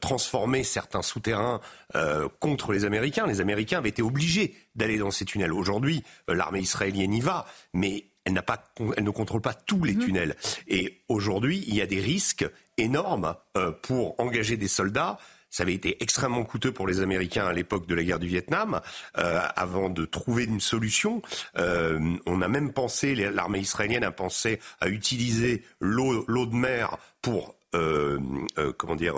transformé 0.00 0.64
certains 0.64 1.02
souterrains 1.02 1.60
contre 2.40 2.72
les 2.72 2.86
Américains, 2.86 3.26
les 3.26 3.42
Américains 3.42 3.78
avaient 3.78 3.90
été 3.90 4.00
obligés 4.00 4.54
d'aller 4.74 4.96
dans 4.96 5.10
ces 5.10 5.26
tunnels. 5.26 5.52
Aujourd'hui, 5.52 6.02
l'armée 6.26 6.60
israélienne 6.60 7.12
y 7.12 7.20
va, 7.20 7.44
mais 7.74 8.06
elle, 8.24 8.32
n'a 8.32 8.42
pas, 8.42 8.64
elle 8.96 9.04
ne 9.04 9.10
contrôle 9.10 9.42
pas 9.42 9.52
tous 9.52 9.84
les 9.84 9.94
mhm. 9.94 10.04
tunnels. 10.04 10.36
Et 10.68 11.02
aujourd'hui, 11.08 11.64
il 11.66 11.74
y 11.74 11.82
a 11.82 11.86
des 11.86 12.00
risques 12.00 12.46
énormes 12.80 13.34
pour 13.82 14.18
engager 14.18 14.56
des 14.56 14.68
soldats 14.68 15.18
ça 15.50 15.62
avait 15.62 15.74
été 15.74 16.02
extrêmement 16.02 16.44
coûteux 16.44 16.72
pour 16.72 16.86
les 16.86 17.00
Américains 17.00 17.46
à 17.46 17.52
l'époque 17.52 17.86
de 17.86 17.94
la 17.94 18.02
guerre 18.04 18.18
du 18.18 18.26
Vietnam. 18.26 18.80
Euh, 19.16 19.40
avant 19.56 19.88
de 19.88 20.04
trouver 20.04 20.44
une 20.44 20.60
solution, 20.60 21.22
euh, 21.56 21.98
on 22.26 22.42
a 22.42 22.48
même 22.48 22.72
pensé, 22.72 23.14
l'armée 23.14 23.60
israélienne 23.60 24.04
a 24.04 24.10
pensé 24.10 24.60
à 24.80 24.88
utiliser 24.88 25.64
l'eau 25.80 26.24
de 26.26 26.54
mer 26.54 26.96
pour 27.22 27.54
euh, 27.74 28.18
comment 28.76 28.96
dire 28.96 29.16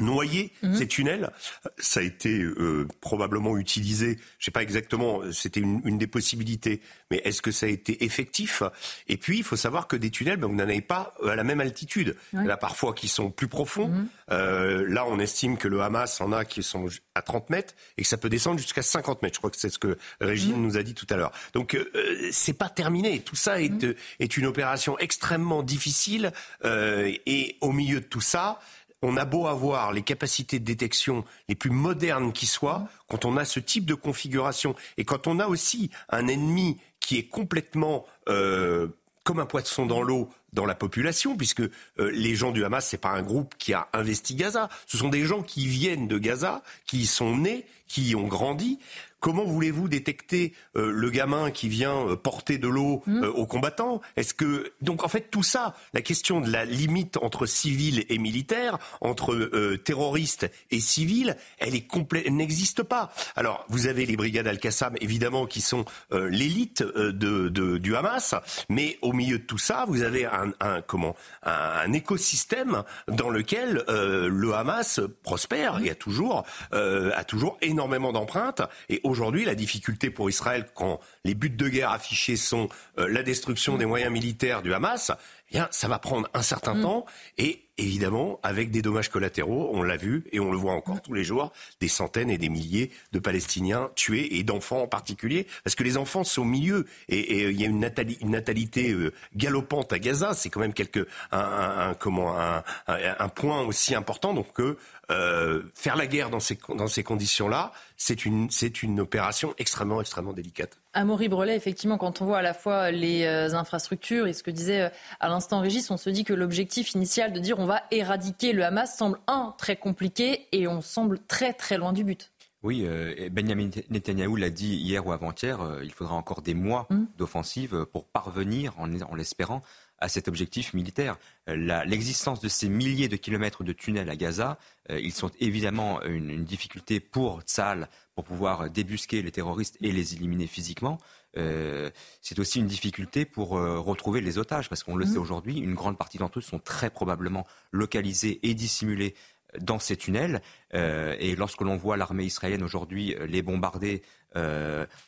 noyer 0.00 0.52
mhm. 0.62 0.74
ces 0.74 0.86
tunnels. 0.86 1.30
Ça 1.78 2.00
a 2.00 2.02
été 2.02 2.42
euh, 2.42 2.86
probablement 3.00 3.56
utilisé, 3.56 4.18
je 4.38 4.46
sais 4.46 4.50
pas 4.50 4.62
exactement, 4.62 5.20
c'était 5.32 5.60
une, 5.60 5.80
une, 5.84 5.98
des 5.98 6.06
possibilités, 6.06 6.80
mais 7.10 7.20
est-ce 7.24 7.42
que 7.42 7.50
ça 7.50 7.66
a 7.66 7.68
été 7.68 8.04
effectif? 8.04 8.62
Et 9.08 9.16
puis, 9.16 9.38
il 9.38 9.44
faut 9.44 9.56
savoir 9.56 9.86
que 9.86 9.96
des 9.96 10.10
tunnels, 10.10 10.36
ben, 10.36 10.48
vous 10.48 10.54
n'en 10.54 10.64
avez 10.64 10.80
pas 10.80 11.14
à 11.26 11.36
la 11.36 11.44
même 11.44 11.60
altitude. 11.60 12.16
Il 12.32 12.40
y 12.40 12.42
en 12.42 12.48
a 12.48 12.56
parfois 12.56 12.94
qui 12.94 13.08
sont 13.08 13.30
plus 13.30 13.48
profonds. 13.48 13.88
Mhm. 13.88 14.08
Euh, 14.32 14.84
là, 14.88 15.06
on 15.06 15.18
estime 15.18 15.56
que 15.56 15.68
le 15.68 15.80
Hamas 15.80 16.20
en 16.20 16.32
a 16.32 16.44
qui 16.44 16.62
sont 16.62 16.86
à 17.14 17.22
30 17.22 17.50
mètres 17.50 17.74
et 17.96 18.02
que 18.02 18.08
ça 18.08 18.16
peut 18.16 18.28
descendre 18.28 18.58
jusqu'à 18.58 18.82
50 18.82 19.22
mètres. 19.22 19.34
Je 19.34 19.40
crois 19.40 19.50
que 19.50 19.58
c'est 19.58 19.70
ce 19.70 19.78
que 19.78 19.96
Régine 20.20 20.56
mhm. 20.56 20.62
nous 20.62 20.76
a 20.76 20.82
dit 20.82 20.94
tout 20.94 21.06
à 21.10 21.16
l'heure. 21.16 21.32
Donc, 21.52 21.74
euh, 21.74 21.84
c'est 22.32 22.52
pas 22.52 22.68
terminé. 22.68 23.20
Tout 23.20 23.36
ça 23.36 23.60
est, 23.60 23.86
est 24.20 24.36
une 24.36 24.46
opération 24.46 24.98
extrêmement 24.98 25.62
difficile 25.62 26.32
euh, 26.64 27.12
et 27.26 27.56
au 27.60 27.72
milieu 27.72 28.00
de 28.00 28.06
tout 28.06 28.20
ça, 28.20 28.60
on 29.06 29.16
a 29.16 29.24
beau 29.24 29.46
avoir 29.46 29.92
les 29.92 30.02
capacités 30.02 30.58
de 30.58 30.64
détection 30.64 31.24
les 31.48 31.54
plus 31.54 31.70
modernes 31.70 32.32
qui 32.32 32.46
soient, 32.46 32.88
quand 33.08 33.24
on 33.24 33.36
a 33.36 33.44
ce 33.44 33.60
type 33.60 33.86
de 33.86 33.94
configuration 33.94 34.74
et 34.96 35.04
quand 35.04 35.28
on 35.28 35.38
a 35.38 35.46
aussi 35.46 35.90
un 36.08 36.26
ennemi 36.26 36.78
qui 36.98 37.16
est 37.18 37.28
complètement 37.28 38.04
euh, 38.28 38.88
comme 39.22 39.38
un 39.38 39.46
poisson 39.46 39.86
dans 39.86 40.02
l'eau 40.02 40.28
dans 40.52 40.66
la 40.66 40.74
population, 40.74 41.36
puisque 41.36 41.60
euh, 41.60 41.70
les 41.98 42.34
gens 42.34 42.50
du 42.50 42.64
Hamas, 42.64 42.84
c'est 42.84 42.98
pas 42.98 43.10
un 43.10 43.22
groupe 43.22 43.54
qui 43.58 43.74
a 43.74 43.86
investi 43.92 44.34
Gaza, 44.34 44.68
ce 44.86 44.96
sont 44.96 45.08
des 45.08 45.24
gens 45.24 45.42
qui 45.42 45.66
viennent 45.66 46.08
de 46.08 46.18
Gaza, 46.18 46.62
qui 46.86 46.98
y 46.98 47.06
sont 47.06 47.36
nés, 47.36 47.64
qui 47.86 48.08
y 48.08 48.16
ont 48.16 48.26
grandi. 48.26 48.80
Comment 49.26 49.42
voulez-vous 49.42 49.88
détecter 49.88 50.52
euh, 50.76 50.92
le 50.92 51.10
gamin 51.10 51.50
qui 51.50 51.68
vient 51.68 52.10
euh, 52.10 52.14
porter 52.14 52.58
de 52.58 52.68
l'eau 52.68 53.02
mmh. 53.06 53.24
euh, 53.24 53.32
aux 53.32 53.44
combattants? 53.44 54.00
Est-ce 54.14 54.34
que 54.34 54.72
donc 54.82 55.02
en 55.02 55.08
fait 55.08 55.32
tout 55.32 55.42
ça, 55.42 55.74
la 55.94 56.00
question 56.00 56.40
de 56.40 56.48
la 56.48 56.64
limite 56.64 57.16
entre 57.16 57.44
civils 57.44 58.04
et 58.08 58.18
militaires, 58.18 58.78
entre 59.00 59.34
terroristes 59.82 60.48
et 60.70 60.78
civils, 60.78 61.36
elle 61.58 61.74
est 61.74 61.88
complète, 61.88 62.30
n'existe 62.30 62.84
pas. 62.84 63.12
Alors 63.34 63.66
vous 63.68 63.88
avez 63.88 64.06
les 64.06 64.14
brigades 64.14 64.46
Al-Qassam 64.46 64.94
évidemment 65.00 65.46
qui 65.46 65.60
sont 65.60 65.84
l'élite 66.12 66.82
de, 66.82 67.48
de, 67.48 67.78
du 67.78 67.96
Hamas, 67.96 68.36
mais 68.68 68.96
au 69.02 69.12
milieu 69.12 69.38
de 69.38 69.44
tout 69.44 69.58
ça, 69.58 69.86
vous 69.88 70.02
avez 70.02 70.26
un, 70.26 70.52
un 70.60 70.82
comment 70.82 71.16
un, 71.42 71.92
écosystème 71.92 72.84
dans 73.08 73.30
lequel 73.30 73.84
le 73.88 74.54
Hamas 74.54 75.00
prospère 75.24 75.80
et 75.84 75.90
a 75.90 75.96
toujours 75.96 76.44
a 76.70 77.24
toujours 77.24 77.58
énormément 77.60 78.12
d'empreintes 78.12 78.62
et 78.88 79.00
aujourd'hui, 79.02 79.15
la 79.44 79.54
difficulté 79.54 80.10
pour 80.10 80.28
Israël, 80.28 80.66
quand 80.74 81.00
les 81.24 81.34
buts 81.34 81.50
de 81.50 81.68
guerre 81.68 81.90
affichés 81.90 82.36
sont 82.36 82.68
euh, 82.98 83.08
la 83.08 83.22
destruction 83.22 83.76
des 83.76 83.86
moyens 83.86 84.12
militaires 84.12 84.62
du 84.62 84.72
Hamas, 84.72 85.12
eh 85.50 85.54
bien, 85.54 85.68
ça 85.70 85.88
va 85.88 85.98
prendre 85.98 86.28
un 86.34 86.42
certain 86.42 86.74
mm. 86.74 86.82
temps 86.82 87.06
et 87.38 87.62
évidemment 87.78 88.40
avec 88.42 88.70
des 88.70 88.82
dommages 88.82 89.10
collatéraux. 89.10 89.70
On 89.72 89.82
l'a 89.82 89.96
vu 89.96 90.24
et 90.32 90.40
on 90.40 90.50
le 90.50 90.56
voit 90.56 90.72
encore 90.72 91.02
tous 91.02 91.12
les 91.12 91.24
jours, 91.24 91.52
des 91.80 91.88
centaines 91.88 92.30
et 92.30 92.38
des 92.38 92.48
milliers 92.48 92.90
de 93.12 93.18
Palestiniens 93.18 93.90
tués 93.94 94.38
et 94.38 94.42
d'enfants 94.42 94.82
en 94.82 94.88
particulier, 94.88 95.46
parce 95.62 95.76
que 95.76 95.84
les 95.84 95.96
enfants 95.96 96.24
sont 96.24 96.42
au 96.42 96.44
milieu 96.44 96.86
et, 97.08 97.44
il 97.44 97.60
y 97.60 97.64
a 97.64 97.68
une, 97.68 97.80
natalité 97.80 98.92
euh, 98.92 99.12
galopante 99.34 99.92
à 99.92 99.98
Gaza. 99.98 100.34
C'est 100.34 100.48
quand 100.48 100.60
même 100.60 100.74
quelque 100.74 101.06
un, 101.32 101.94
comment 101.98 102.38
un, 102.40 102.62
un, 102.86 103.28
point 103.28 103.62
aussi 103.62 103.94
important. 103.94 104.34
Donc 104.34 104.52
que 104.52 104.76
euh, 105.10 105.62
faire 105.74 105.96
la 105.96 106.06
guerre 106.06 106.30
dans 106.30 106.40
ces, 106.40 106.58
dans 106.68 106.88
ces 106.88 107.02
conditions-là, 107.02 107.72
c'est 107.96 108.24
une, 108.24 108.50
c'est 108.50 108.82
une 108.82 109.00
opération 109.00 109.54
extrêmement, 109.58 110.00
extrêmement 110.00 110.32
délicate. 110.32 110.78
Amaury 110.96 111.28
Brelet, 111.28 111.54
effectivement, 111.54 111.98
quand 111.98 112.22
on 112.22 112.24
voit 112.24 112.38
à 112.38 112.42
la 112.42 112.54
fois 112.54 112.90
les 112.90 113.24
euh, 113.24 113.54
infrastructures 113.54 114.26
et 114.26 114.32
ce 114.32 114.42
que 114.42 114.50
disait 114.50 114.80
euh, 114.80 114.88
à 115.20 115.28
l'instant 115.28 115.60
Régis, 115.60 115.90
on 115.90 115.98
se 115.98 116.08
dit 116.08 116.24
que 116.24 116.32
l'objectif 116.32 116.94
initial 116.94 117.34
de 117.34 117.38
dire 117.38 117.58
on 117.58 117.66
va 117.66 117.82
éradiquer 117.90 118.54
le 118.54 118.64
Hamas 118.64 118.96
semble, 118.96 119.18
un, 119.26 119.54
très 119.58 119.76
compliqué 119.76 120.46
et 120.52 120.66
on 120.66 120.80
semble 120.80 121.18
très, 121.18 121.52
très 121.52 121.76
loin 121.76 121.92
du 121.92 122.02
but. 122.02 122.32
Oui, 122.62 122.84
Benjamin 123.30 123.70
Netanyahu 123.90 124.36
l'a 124.38 124.50
dit 124.50 124.74
hier 124.74 125.06
ou 125.06 125.12
avant-hier, 125.12 125.60
il 125.84 125.92
faudra 125.92 126.16
encore 126.16 126.42
des 126.42 126.54
mois 126.54 126.88
mmh. 126.90 127.04
d'offensive 127.16 127.86
pour 127.92 128.06
parvenir, 128.06 128.72
en, 128.78 128.92
en 129.02 129.14
l'espérant, 129.14 129.62
à 129.98 130.08
cet 130.08 130.28
objectif 130.28 130.74
militaire. 130.74 131.18
L'existence 131.46 132.40
de 132.40 132.48
ces 132.48 132.68
milliers 132.68 133.08
de 133.08 133.16
kilomètres 133.16 133.64
de 133.64 133.72
tunnels 133.72 134.10
à 134.10 134.16
Gaza, 134.16 134.58
euh, 134.90 135.00
ils 135.00 135.12
sont 135.12 135.30
évidemment 135.40 136.02
une, 136.02 136.44
difficulté 136.44 137.00
pour 137.00 137.42
Tzal 137.42 137.88
pour 138.14 138.24
pouvoir 138.24 138.70
débusquer 138.70 139.22
les 139.22 139.30
terroristes 139.30 139.76
et 139.80 139.92
les 139.92 140.14
éliminer 140.14 140.46
physiquement. 140.46 140.98
Euh, 141.36 141.90
c'est 142.22 142.38
aussi 142.38 142.60
une 142.60 142.66
difficulté 142.66 143.24
pour 143.24 143.58
euh, 143.58 143.78
retrouver 143.78 144.20
les 144.20 144.38
otages, 144.38 144.68
parce 144.68 144.82
qu'on 144.82 144.96
le 144.96 145.04
sait 145.04 145.18
mmh. 145.18 145.22
aujourd'hui, 145.22 145.58
une 145.58 145.74
grande 145.74 145.98
partie 145.98 146.18
d'entre 146.18 146.38
eux 146.38 146.42
sont 146.42 146.58
très 146.58 146.90
probablement 146.90 147.46
localisés 147.72 148.40
et 148.42 148.54
dissimulés 148.54 149.14
dans 149.60 149.78
ces 149.78 149.96
tunnels. 149.96 150.40
et 150.72 151.36
lorsque 151.36 151.60
l'on 151.60 151.76
voit 151.76 151.96
l'armée 151.96 152.24
israélienne 152.24 152.62
aujourd'hui 152.62 153.14
les 153.26 153.42
bombarder 153.42 154.02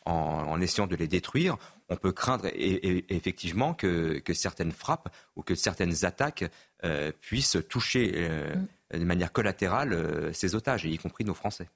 en, 0.06 0.60
essayant 0.60 0.86
de 0.86 0.96
les 0.96 1.08
détruire, 1.08 1.56
on 1.88 1.96
peut 1.96 2.12
craindre 2.12 2.48
effectivement 2.54 3.74
que, 3.74 4.22
certaines 4.32 4.72
frappes 4.72 5.08
ou 5.36 5.42
que 5.42 5.54
certaines 5.54 6.04
attaques 6.04 6.44
euh, 6.84 7.12
puissent 7.20 7.58
toucher 7.68 8.12
euh, 8.14 8.54
mm. 8.94 8.98
de 8.98 9.04
manière 9.04 9.32
collatérale 9.32 9.92
euh, 9.92 10.32
ces 10.32 10.54
otages, 10.54 10.84
y 10.84 10.98
compris 10.98 11.24
nos 11.24 11.34
Français. 11.34 11.68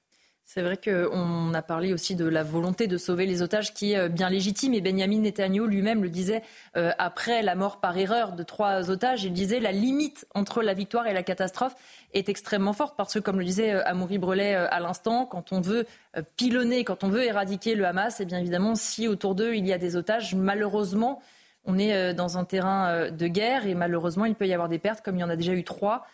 C'est 0.45 0.61
vrai 0.61 0.77
qu'on 0.77 1.53
a 1.53 1.61
parlé 1.61 1.93
aussi 1.93 2.15
de 2.15 2.25
la 2.25 2.43
volonté 2.43 2.87
de 2.87 2.97
sauver 2.97 3.25
les 3.25 3.41
otages 3.41 3.73
qui 3.73 3.93
est 3.93 4.09
bien 4.09 4.29
légitime. 4.29 4.73
Et 4.73 4.81
Benjamin 4.81 5.19
Netanyahu 5.19 5.67
lui-même 5.67 6.03
le 6.03 6.09
disait 6.09 6.43
après 6.75 7.41
la 7.41 7.55
mort 7.55 7.79
par 7.79 7.97
erreur 7.97 8.33
de 8.33 8.43
trois 8.43 8.91
otages. 8.91 9.23
Il 9.23 9.33
disait 9.33 9.59
la 9.59 9.71
limite 9.71 10.27
entre 10.35 10.61
la 10.61 10.73
victoire 10.73 11.07
et 11.07 11.13
la 11.13 11.23
catastrophe 11.23 11.75
est 12.13 12.29
extrêmement 12.29 12.73
forte 12.73 12.95
parce 12.97 13.13
que, 13.13 13.19
comme 13.19 13.39
le 13.39 13.45
disait 13.45 13.71
Amaury 13.71 14.17
Brelet 14.19 14.53
à 14.53 14.79
l'instant, 14.79 15.25
quand 15.25 15.53
on 15.53 15.61
veut 15.61 15.87
pilonner, 16.35 16.83
quand 16.83 17.03
on 17.03 17.09
veut 17.09 17.23
éradiquer 17.23 17.73
le 17.73 17.87
Hamas, 17.87 18.19
et 18.19 18.23
eh 18.23 18.25
bien 18.25 18.37
évidemment, 18.37 18.75
si 18.75 19.07
autour 19.07 19.35
d'eux 19.35 19.55
il 19.55 19.65
y 19.65 19.73
a 19.73 19.77
des 19.77 19.95
otages, 19.95 20.35
malheureusement, 20.35 21.21
on 21.65 21.79
est 21.79 22.13
dans 22.13 22.37
un 22.37 22.43
terrain 22.43 23.09
de 23.09 23.27
guerre 23.27 23.65
et 23.65 23.75
malheureusement, 23.75 24.25
il 24.25 24.35
peut 24.35 24.45
y 24.47 24.53
avoir 24.53 24.69
des 24.69 24.79
pertes, 24.79 25.03
comme 25.03 25.15
il 25.15 25.21
y 25.21 25.23
en 25.23 25.29
a 25.29 25.37
déjà 25.37 25.53
eu 25.53 25.63
trois, 25.63 26.05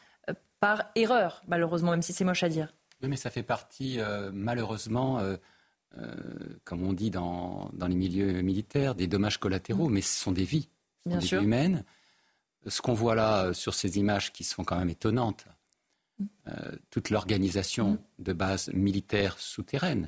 par 0.59 0.91
erreur, 0.95 1.41
malheureusement, 1.47 1.91
même 1.91 2.03
si 2.03 2.13
c'est 2.13 2.23
moche 2.23 2.43
à 2.43 2.49
dire. 2.49 2.69
Oui, 3.01 3.09
mais 3.09 3.15
ça 3.15 3.29
fait 3.29 3.43
partie, 3.43 3.99
euh, 3.99 4.29
malheureusement, 4.33 5.19
euh, 5.19 5.37
euh, 5.97 6.13
comme 6.65 6.83
on 6.83 6.93
dit 6.93 7.11
dans, 7.11 7.71
les 7.87 7.95
milieux 7.95 8.41
militaires, 8.41 8.95
des 8.95 9.07
dommages 9.07 9.37
collatéraux, 9.37 9.89
mm. 9.89 9.93
mais 9.93 10.01
ce 10.01 10.19
sont 10.19 10.31
des 10.31 10.43
vies, 10.43 10.69
ce 11.05 11.11
sont 11.11 11.17
des 11.17 11.25
vies 11.25 11.45
humaines. 11.45 11.83
Ce 12.67 12.81
qu'on 12.81 12.93
voit 12.93 13.15
là 13.15 13.53
sur 13.53 13.73
ces 13.73 13.97
images 13.97 14.33
qui 14.33 14.43
sont 14.43 14.65
quand 14.65 14.77
même 14.77 14.89
étonnantes, 14.89 15.45
mm. 16.19 16.25
toute 16.89 17.09
l'organisation 17.09 17.91
mm. 17.91 18.23
de 18.23 18.33
base 18.33 18.69
militaire 18.73 19.39
souterraine, 19.39 20.07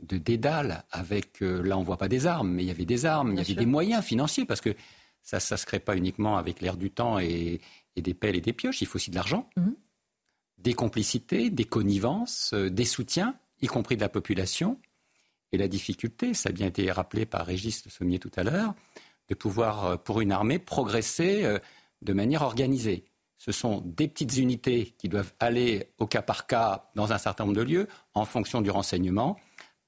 de 0.00 0.16
dédale 0.16 0.84
avec, 0.90 1.40
là 1.40 1.76
on 1.76 1.82
voit 1.82 1.98
pas 1.98 2.08
des 2.08 2.26
armes, 2.26 2.50
mais 2.52 2.62
il 2.62 2.66
y 2.66 2.70
avait 2.72 2.84
des 2.84 3.04
armes, 3.04 3.32
il 3.32 3.38
y 3.38 3.40
avait 3.40 3.54
des 3.54 3.66
moyens 3.66 4.04
financiers, 4.04 4.44
parce 4.44 4.60
que 4.60 4.74
ça 5.22 5.36
ne 5.36 5.56
se 5.58 5.66
crée 5.66 5.80
pas 5.80 5.96
uniquement 5.96 6.36
avec 6.36 6.60
l'air 6.60 6.76
du 6.76 6.90
temps 6.90 7.18
et, 7.18 7.60
des 7.96 8.14
pelles 8.14 8.36
et 8.36 8.40
des 8.40 8.52
pioches, 8.52 8.80
il 8.80 8.86
faut 8.86 8.96
aussi 8.96 9.10
de 9.10 9.16
l'argent. 9.16 9.48
Des 10.62 10.74
complicités, 10.74 11.50
des 11.50 11.64
connivences, 11.64 12.54
des 12.54 12.84
soutiens, 12.84 13.34
y 13.60 13.66
compris 13.66 13.96
de 13.96 14.00
la 14.00 14.08
population. 14.08 14.78
Et 15.52 15.58
la 15.58 15.68
difficulté, 15.68 16.34
ça 16.34 16.48
a 16.48 16.52
bien 16.52 16.66
été 16.66 16.90
rappelé 16.90 17.26
par 17.26 17.44
Régis 17.46 17.84
Le 17.84 17.90
Sommier 17.90 18.18
tout 18.18 18.30
à 18.36 18.42
l'heure, 18.42 18.74
de 19.28 19.34
pouvoir, 19.34 20.02
pour 20.02 20.20
une 20.20 20.32
armée, 20.32 20.58
progresser 20.58 21.58
de 22.00 22.12
manière 22.12 22.42
organisée. 22.42 23.04
Ce 23.44 23.50
sont 23.50 23.82
des 23.84 24.06
petites 24.06 24.36
unités 24.36 24.94
qui 24.98 25.08
doivent 25.08 25.32
aller 25.40 25.88
au 25.98 26.06
cas 26.06 26.22
par 26.22 26.46
cas 26.46 26.90
dans 26.94 27.12
un 27.12 27.18
certain 27.18 27.44
nombre 27.44 27.56
de 27.56 27.62
lieux 27.62 27.88
en 28.14 28.24
fonction 28.24 28.60
du 28.60 28.70
renseignement, 28.70 29.36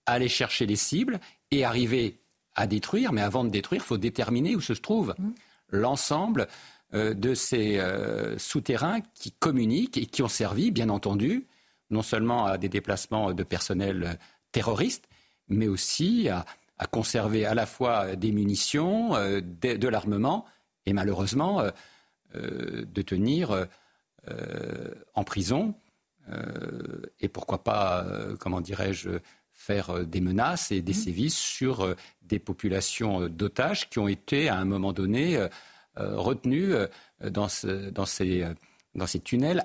aller 0.06 0.28
chercher 0.28 0.66
les 0.66 0.74
cibles 0.74 1.20
et 1.52 1.64
arriver 1.64 2.18
à 2.56 2.66
détruire. 2.66 3.12
Mais 3.12 3.20
avant 3.20 3.44
de 3.44 3.50
détruire, 3.50 3.80
il 3.80 3.86
faut 3.86 3.96
déterminer 3.96 4.56
où 4.56 4.60
se 4.60 4.72
trouve 4.72 5.14
mmh. 5.16 5.30
l'ensemble 5.68 6.42
euh, 6.42 6.46
de 6.94 7.34
ces 7.34 7.78
euh, 7.78 8.38
souterrains 8.38 9.00
qui 9.14 9.32
communiquent 9.32 9.98
et 9.98 10.06
qui 10.06 10.22
ont 10.22 10.28
servi, 10.28 10.70
bien 10.70 10.88
entendu, 10.88 11.46
non 11.90 12.02
seulement 12.02 12.46
à 12.46 12.58
des 12.58 12.68
déplacements 12.68 13.32
de 13.32 13.42
personnel 13.42 14.02
euh, 14.04 14.14
terroristes, 14.52 15.08
mais 15.48 15.68
aussi 15.68 16.28
à, 16.28 16.44
conserver 16.90 17.46
à 17.46 17.54
la 17.54 17.66
fois 17.66 18.14
des 18.14 18.30
munitions, 18.30 19.12
de 19.12 19.88
l'armement 19.88 20.44
et 20.84 20.92
malheureusement 20.92 21.64
euh, 22.36 22.84
de 22.84 23.02
tenir 23.02 23.66
euh, 24.28 24.90
en 25.14 25.24
prison 25.24 25.74
euh, 26.30 27.02
et 27.20 27.28
pourquoi 27.28 27.62
pas, 27.62 28.04
comment 28.40 28.60
dirais-je, 28.60 29.10
faire 29.52 30.04
des 30.04 30.20
menaces 30.20 30.72
et 30.72 30.82
des 30.82 30.92
mmh. 30.92 30.96
sévices 30.96 31.38
sur 31.38 31.94
des 32.22 32.40
populations 32.40 33.28
d'otages 33.28 33.88
qui 33.88 34.00
ont 34.00 34.08
été 34.08 34.48
à 34.48 34.56
un 34.56 34.64
moment 34.64 34.92
donné 34.92 35.46
retenus 35.96 36.74
dans, 37.20 37.46
dans, 37.92 38.06
ces, 38.06 38.44
dans 38.94 39.06
ces 39.06 39.20
tunnels 39.20 39.64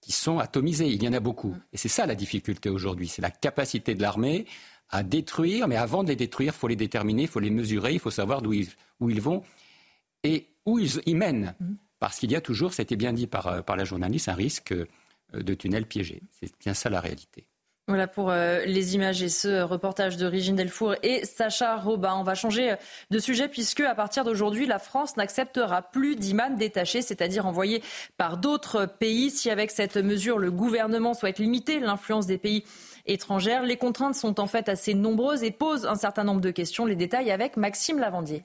qui 0.00 0.12
sont 0.12 0.38
atomisés. 0.38 0.86
Il 0.88 1.02
y 1.02 1.08
en 1.08 1.12
a 1.12 1.20
beaucoup. 1.20 1.50
Mmh. 1.50 1.62
Et 1.72 1.76
c'est 1.76 1.88
ça 1.88 2.06
la 2.06 2.14
difficulté 2.14 2.68
aujourd'hui. 2.68 3.08
C'est 3.08 3.22
la 3.22 3.30
capacité 3.30 3.94
de 3.94 4.02
l'armée 4.02 4.46
à 4.90 5.02
détruire, 5.02 5.66
mais 5.66 5.76
avant 5.76 6.04
de 6.04 6.08
les 6.08 6.16
détruire, 6.16 6.52
il 6.54 6.58
faut 6.58 6.68
les 6.68 6.76
déterminer, 6.76 7.22
il 7.22 7.28
faut 7.28 7.40
les 7.40 7.50
mesurer, 7.50 7.94
il 7.94 8.00
faut 8.00 8.10
savoir 8.10 8.42
d'où 8.42 8.52
ils, 8.52 8.68
où 9.00 9.10
ils 9.10 9.20
vont 9.20 9.42
et 10.22 10.46
où 10.66 10.78
ils, 10.78 11.00
ils 11.06 11.16
mènent. 11.16 11.54
Mmh 11.58 11.74
parce 12.04 12.18
qu'il 12.18 12.30
y 12.30 12.36
a 12.36 12.42
toujours, 12.42 12.74
c'était 12.74 12.96
bien 12.96 13.14
dit 13.14 13.26
par, 13.26 13.46
euh, 13.46 13.62
par 13.62 13.76
la 13.76 13.84
journaliste, 13.84 14.28
un 14.28 14.34
risque 14.34 14.72
euh, 14.72 14.86
de 15.32 15.54
tunnel 15.54 15.86
piégé. 15.86 16.20
C'est 16.32 16.52
bien 16.60 16.74
ça 16.74 16.90
la 16.90 17.00
réalité. 17.00 17.46
Voilà 17.86 18.06
pour 18.06 18.30
euh, 18.30 18.64
les 18.64 18.94
images 18.94 19.22
et 19.22 19.28
ce 19.28 19.60
reportage 19.60 20.16
de 20.16 20.24
Régine 20.24 20.56
Delfour 20.56 20.94
et 21.02 21.26
Sacha 21.26 21.76
Robin. 21.76 22.14
On 22.16 22.22
va 22.22 22.34
changer 22.34 22.76
de 23.10 23.18
sujet 23.18 23.46
puisque 23.46 23.80
à 23.80 23.94
partir 23.94 24.24
d'aujourd'hui, 24.24 24.64
la 24.64 24.78
France 24.78 25.18
n'acceptera 25.18 25.82
plus 25.82 26.16
d'imams 26.16 26.56
détachés, 26.56 27.02
c'est-à-dire 27.02 27.44
envoyés 27.44 27.82
par 28.16 28.38
d'autres 28.38 28.86
pays. 28.86 29.30
Si 29.30 29.50
avec 29.50 29.70
cette 29.70 29.98
mesure, 29.98 30.38
le 30.38 30.50
gouvernement 30.50 31.12
souhaite 31.12 31.38
limiter 31.38 31.78
l'influence 31.78 32.26
des 32.26 32.38
pays 32.38 32.64
étrangers, 33.04 33.60
les 33.64 33.76
contraintes 33.76 34.14
sont 34.14 34.40
en 34.40 34.46
fait 34.46 34.70
assez 34.70 34.94
nombreuses 34.94 35.42
et 35.42 35.50
posent 35.50 35.84
un 35.84 35.96
certain 35.96 36.24
nombre 36.24 36.40
de 36.40 36.50
questions. 36.50 36.86
Les 36.86 36.96
détails 36.96 37.30
avec 37.30 37.58
Maxime 37.58 37.98
Lavandier. 37.98 38.44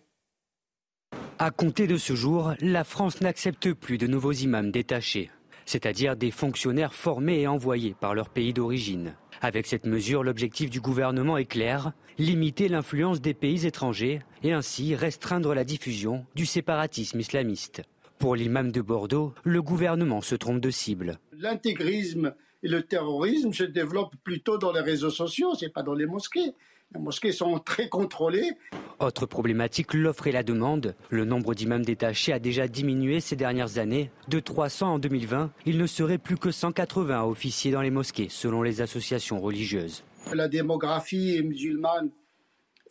À 1.41 1.51
compter 1.51 1.87
de 1.87 1.95
ce 1.95 2.13
jour, 2.13 2.53
la 2.59 2.83
France 2.83 3.21
n'accepte 3.21 3.71
plus 3.71 3.97
de 3.97 4.07
nouveaux 4.07 4.33
imams 4.33 4.71
détachés, 4.71 5.31
c'est-à-dire 5.69 6.15
des 6.15 6.31
fonctionnaires 6.31 6.95
formés 6.95 7.41
et 7.41 7.47
envoyés 7.47 7.95
par 7.99 8.15
leur 8.15 8.29
pays 8.29 8.53
d'origine. 8.53 9.13
Avec 9.39 9.67
cette 9.67 9.85
mesure, 9.85 10.23
l'objectif 10.23 10.71
du 10.71 10.81
gouvernement 10.81 11.37
est 11.37 11.45
clair, 11.45 11.91
limiter 12.17 12.69
l'influence 12.69 13.21
des 13.21 13.35
pays 13.35 13.67
étrangers 13.67 14.19
et 14.41 14.51
ainsi 14.51 14.95
restreindre 14.95 15.53
la 15.53 15.63
diffusion 15.63 16.25
du 16.33 16.47
séparatisme 16.47 17.19
islamiste. 17.19 17.83
Pour 18.17 18.35
l'imam 18.35 18.71
de 18.71 18.81
Bordeaux, 18.81 19.35
le 19.43 19.61
gouvernement 19.61 20.21
se 20.21 20.33
trompe 20.33 20.59
de 20.59 20.71
cible. 20.71 21.19
L'intégrisme 21.33 22.33
et 22.63 22.67
le 22.67 22.81
terrorisme 22.81 23.53
se 23.53 23.63
développent 23.63 24.15
plutôt 24.23 24.57
dans 24.57 24.71
les 24.71 24.81
réseaux 24.81 25.11
sociaux, 25.11 25.53
c'est 25.53 25.71
pas 25.71 25.83
dans 25.83 25.93
les 25.93 26.07
mosquées. 26.07 26.55
Les 26.93 26.99
mosquées 26.99 27.31
sont 27.31 27.59
très 27.65 27.89
contrôlées. 27.89 28.51
Autre 28.99 29.25
problématique, 29.25 29.93
l'offre 29.93 30.27
et 30.27 30.31
la 30.31 30.43
demande. 30.43 30.95
Le 31.09 31.23
nombre 31.23 31.53
d'imams 31.53 31.85
détachés 31.85 32.33
a 32.33 32.39
déjà 32.39 32.67
diminué 32.67 33.19
ces 33.19 33.35
dernières 33.35 33.77
années. 33.77 34.11
De 34.27 34.39
300 34.39 34.93
en 34.93 34.99
2020, 34.99 35.51
il 35.65 35.77
ne 35.77 35.87
serait 35.87 36.17
plus 36.17 36.37
que 36.37 36.51
180 36.51 37.23
officiers 37.23 37.71
dans 37.71 37.81
les 37.81 37.91
mosquées, 37.91 38.27
selon 38.29 38.61
les 38.61 38.81
associations 38.81 39.39
religieuses. 39.39 40.03
La 40.33 40.47
démographie 40.47 41.41
musulmane 41.43 42.09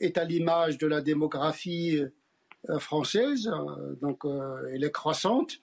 est 0.01 0.17
à 0.17 0.25
l'image 0.25 0.79
de 0.79 0.87
la 0.87 1.01
démographie 1.01 2.01
euh, 2.71 2.79
française, 2.79 3.49
euh, 3.49 3.95
donc 4.01 4.25
euh, 4.25 4.71
elle 4.73 4.85
est 4.85 4.91
croissante. 4.91 5.59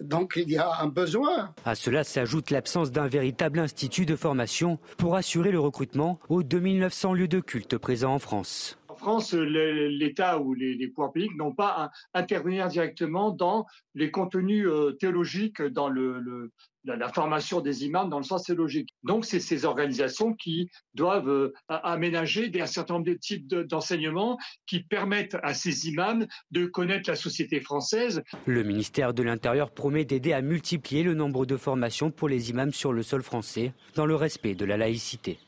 Donc 0.00 0.34
il 0.36 0.50
y 0.50 0.56
a 0.56 0.80
un 0.80 0.88
besoin. 0.88 1.54
À 1.64 1.74
cela 1.74 2.04
s'ajoute 2.04 2.50
l'absence 2.50 2.90
d'un 2.90 3.06
véritable 3.06 3.58
institut 3.58 4.06
de 4.06 4.16
formation 4.16 4.78
pour 4.98 5.16
assurer 5.16 5.50
le 5.50 5.60
recrutement 5.60 6.18
aux 6.28 6.42
2900 6.42 7.14
lieux 7.14 7.28
de 7.28 7.40
culte 7.40 7.78
présents 7.78 8.14
en 8.14 8.18
France. 8.18 8.78
En 8.88 8.94
France, 8.94 9.34
l'État 9.34 10.40
ou 10.40 10.54
les, 10.54 10.88
pouvoirs 10.88 11.12
publics 11.12 11.36
n'ont 11.36 11.52
pas 11.52 11.68
à 11.68 12.18
intervenir 12.18 12.68
directement 12.68 13.30
dans 13.30 13.66
les 13.94 14.10
contenus 14.10 14.66
euh, 14.66 14.92
théologiques, 14.92 15.60
dans 15.60 15.90
le, 15.90 16.50
la, 16.86 17.12
formation 17.12 17.60
des 17.60 17.84
imams 17.84 18.08
dans 18.08 18.18
le 18.18 18.24
sens 18.24 18.44
théologique. 18.44 18.90
Donc, 19.02 19.24
c'est 19.24 19.40
ces 19.40 19.64
organisations 19.64 20.34
qui 20.34 20.70
doivent 20.94 21.28
euh, 21.28 21.52
aménager 21.68 22.50
un 22.60 22.66
certain 22.66 22.94
nombre 22.94 23.06
de 23.06 23.14
types 23.14 23.48
d'enseignements 23.48 24.38
qui 24.66 24.80
permettent 24.80 25.36
à 25.42 25.54
ces 25.54 25.88
imams 25.88 26.26
de 26.50 26.66
connaître 26.66 27.10
la 27.10 27.16
société 27.16 27.60
française. 27.60 28.22
Le 28.46 28.62
ministère 28.62 29.14
de 29.14 29.22
l'Intérieur 29.22 29.70
promet 29.70 30.04
d'aider 30.04 30.32
à 30.32 30.42
multiplier 30.42 31.02
le 31.02 31.14
nombre 31.14 31.46
de 31.46 31.56
formations 31.56 32.10
pour 32.10 32.28
les 32.28 32.50
imams 32.50 32.72
sur 32.72 32.92
le 32.92 33.02
sol 33.02 33.22
français, 33.22 33.72
dans 33.94 34.06
le 34.06 34.14
respect 34.14 34.54
de 34.54 34.64
la 34.64 34.76
laïcité. 34.76 35.38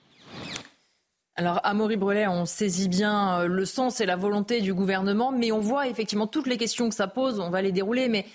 Alors, 1.38 1.60
Amaury 1.62 1.96
Brelet, 1.96 2.26
on 2.26 2.46
saisit 2.46 2.88
bien 2.88 3.42
euh, 3.42 3.46
le 3.46 3.64
sens 3.64 4.00
et 4.00 4.06
la 4.06 4.16
volonté 4.16 4.60
du 4.60 4.74
gouvernement, 4.74 5.30
mais 5.30 5.52
on 5.52 5.60
voit 5.60 5.86
effectivement 5.86 6.26
toutes 6.26 6.48
les 6.48 6.56
questions 6.56 6.88
que 6.88 6.96
ça 6.96 7.06
pose. 7.06 7.38
On 7.38 7.48
va 7.48 7.62
les 7.62 7.70
dérouler, 7.70 8.08
mais 8.08 8.26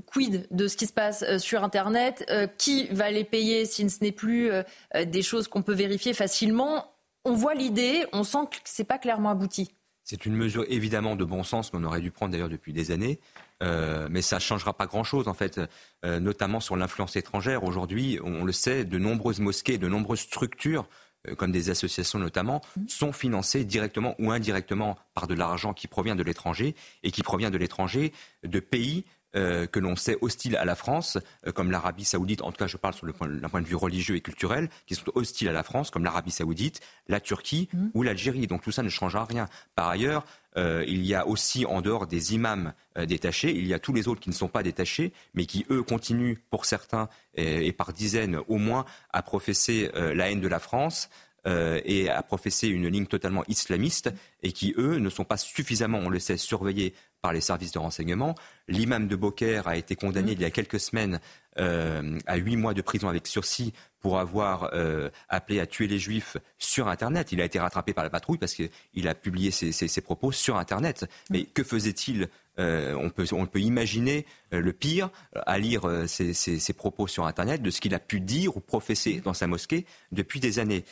quid 0.00 0.46
de 0.50 0.68
ce 0.68 0.76
qui 0.76 0.86
se 0.86 0.92
passe 0.92 1.22
euh, 1.22 1.38
sur 1.38 1.64
Internet 1.64 2.24
euh, 2.30 2.46
Qui 2.58 2.88
va 2.88 3.10
les 3.10 3.24
payer 3.24 3.66
si 3.66 3.88
ce 3.88 4.02
n'est 4.02 4.12
plus 4.12 4.50
euh, 4.50 4.62
des 5.04 5.22
choses 5.22 5.48
qu'on 5.48 5.62
peut 5.62 5.74
vérifier 5.74 6.14
facilement? 6.14 6.92
On 7.24 7.34
voit 7.34 7.54
l'idée, 7.54 8.04
on 8.12 8.24
sent 8.24 8.46
que 8.50 8.56
ce 8.64 8.82
n'est 8.82 8.86
pas 8.86 8.98
clairement 8.98 9.30
abouti. 9.30 9.70
C'est 10.04 10.26
une 10.26 10.34
mesure 10.34 10.64
évidemment 10.68 11.14
de 11.14 11.24
bon 11.24 11.44
sens 11.44 11.70
qu'on 11.70 11.84
aurait 11.84 12.00
dû 12.00 12.10
prendre 12.10 12.32
d'ailleurs 12.32 12.48
depuis 12.48 12.72
des 12.72 12.90
années. 12.90 13.20
mais 13.60 14.20
ça 14.20 14.36
ne 14.36 14.40
changera 14.40 14.76
pas 14.76 14.86
grand-chose 14.86 15.28
en 15.28 15.34
fait, 15.34 15.60
notamment 16.02 16.58
sur 16.58 16.74
l'influence 16.74 17.14
étrangère. 17.14 17.62
Aujourd'hui, 17.62 18.18
on 18.24 18.44
le 18.44 18.50
sait, 18.50 18.84
de 18.84 18.98
nombreuses 18.98 19.38
mosquées, 19.38 19.78
de 19.78 19.86
nombreuses 19.86 20.22
structures 20.22 20.88
comme 21.36 21.52
des 21.52 21.70
associations 21.70 22.18
notamment, 22.18 22.60
mmh. 22.76 22.80
sont 22.88 23.12
financées 23.12 23.64
directement 23.64 24.16
ou 24.18 24.32
indirectement 24.32 24.98
par 25.14 25.28
de 25.28 25.34
l'argent 25.34 25.72
qui 25.72 25.86
provient 25.86 26.16
de 26.16 26.24
l'étranger 26.24 26.74
et 27.04 27.12
qui 27.12 27.22
provient 27.22 27.50
de 27.50 27.58
l'étranger 27.58 28.12
de 28.42 28.58
pays 28.58 29.04
euh, 29.34 29.66
que 29.66 29.80
l'on 29.80 29.96
sait 29.96 30.18
hostiles 30.20 30.56
à 30.56 30.66
la 30.66 30.74
France, 30.74 31.16
euh, 31.46 31.52
comme 31.52 31.70
l'Arabie 31.70 32.04
saoudite, 32.04 32.42
en 32.42 32.52
tout 32.52 32.58
cas 32.58 32.66
je 32.66 32.76
parle 32.76 32.94
d'un 33.40 33.48
point, 33.48 33.62
de 33.62 33.66
vue 33.66 33.76
religieux 33.76 34.14
et 34.14 34.20
culturel, 34.20 34.68
qui 34.86 34.94
sont 34.94 35.10
hostiles 35.14 35.48
à 35.48 35.52
la 35.52 35.62
France, 35.62 35.90
comme 35.90 36.04
l'Arabie 36.04 36.30
saoudite, 36.30 36.80
la 37.08 37.18
Turquie 37.18 37.70
mmh. 37.72 37.86
ou 37.94 38.02
l'Algérie. 38.02 38.46
Donc 38.46 38.60
tout 38.60 38.72
ça 38.72 38.82
ne 38.82 38.90
changera 38.90 39.24
rien. 39.24 39.48
Par 39.74 39.88
ailleurs, 39.88 40.26
euh, 40.58 40.84
il 40.86 41.06
y 41.06 41.14
a 41.14 41.26
aussi, 41.26 41.64
en 41.64 41.80
dehors 41.80 42.06
des 42.06 42.34
imams 42.34 42.74
détachés, 43.06 43.56
il 43.56 43.66
y 43.66 43.72
a 43.72 43.78
tous 43.78 43.94
les 43.94 44.06
autres 44.06 44.20
qui 44.20 44.28
ne 44.28 44.34
sont 44.34 44.48
pas 44.48 44.62
détachés, 44.62 45.14
mais 45.32 45.46
qui, 45.46 45.64
eux, 45.70 45.82
continuent, 45.82 46.36
pour 46.50 46.66
certains, 46.66 47.08
et 47.34 47.72
par 47.72 47.94
dizaines 47.94 48.38
au 48.48 48.58
moins, 48.58 48.84
à 49.14 49.22
professer 49.22 49.90
la 49.94 50.30
haine 50.30 50.42
de 50.42 50.48
la 50.48 50.58
France, 50.58 51.08
et 51.46 52.10
à 52.10 52.22
professer 52.22 52.68
une 52.68 52.86
ligne 52.88 53.06
totalement 53.06 53.44
islamiste 53.48 54.12
et 54.42 54.52
qui, 54.52 54.74
eux, 54.76 54.98
ne 54.98 55.08
sont 55.08 55.24
pas 55.24 55.38
suffisamment, 55.38 55.98
on 55.98 56.10
le 56.10 56.18
sait, 56.18 56.36
surveillés 56.36 56.92
par 57.22 57.32
les 57.32 57.40
services 57.40 57.70
de 57.72 57.78
renseignement. 57.78 58.34
L'imam 58.68 59.06
de 59.06 59.16
Beaucaire 59.16 59.68
a 59.68 59.76
été 59.76 59.94
condamné 59.96 60.32
mmh. 60.32 60.34
il 60.34 60.40
y 60.40 60.44
a 60.44 60.50
quelques 60.50 60.80
semaines 60.80 61.20
euh, 61.58 62.18
à 62.26 62.36
huit 62.36 62.56
mois 62.56 62.74
de 62.74 62.82
prison 62.82 63.08
avec 63.08 63.26
sursis 63.26 63.72
pour 64.00 64.18
avoir 64.18 64.70
euh, 64.74 65.08
appelé 65.28 65.60
à 65.60 65.66
tuer 65.66 65.86
les 65.86 66.00
juifs 66.00 66.36
sur 66.58 66.88
Internet. 66.88 67.30
Il 67.30 67.40
a 67.40 67.44
été 67.44 67.60
rattrapé 67.60 67.94
par 67.94 68.02
la 68.02 68.10
patrouille 68.10 68.38
parce 68.38 68.54
qu'il 68.54 69.08
a 69.08 69.14
publié 69.14 69.52
ses, 69.52 69.70
ses, 69.70 69.86
ses, 69.86 70.00
propos 70.00 70.32
sur 70.32 70.56
Internet. 70.56 71.06
Mais 71.30 71.42
mmh. 71.42 71.46
que 71.54 71.62
faisait-il 71.62 72.28
euh, 72.58 72.94
on, 73.00 73.08
peut, 73.08 73.24
on 73.32 73.46
peut 73.46 73.60
imaginer 73.60 74.26
le 74.50 74.72
pire 74.74 75.08
à 75.46 75.58
lire 75.58 75.88
ses, 76.06 76.34
ses, 76.34 76.72
propos 76.74 77.06
sur 77.06 77.26
Internet 77.26 77.62
de 77.62 77.70
ce 77.70 77.80
qu'il 77.80 77.94
a 77.94 77.98
pu 77.98 78.20
dire 78.20 78.56
ou 78.56 78.60
professer 78.60 79.20
dans 79.20 79.32
sa 79.32 79.46
mosquée 79.46 79.86
depuis 80.10 80.38
des 80.38 80.58
années. 80.58 80.84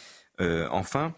Enfin, 0.71 1.13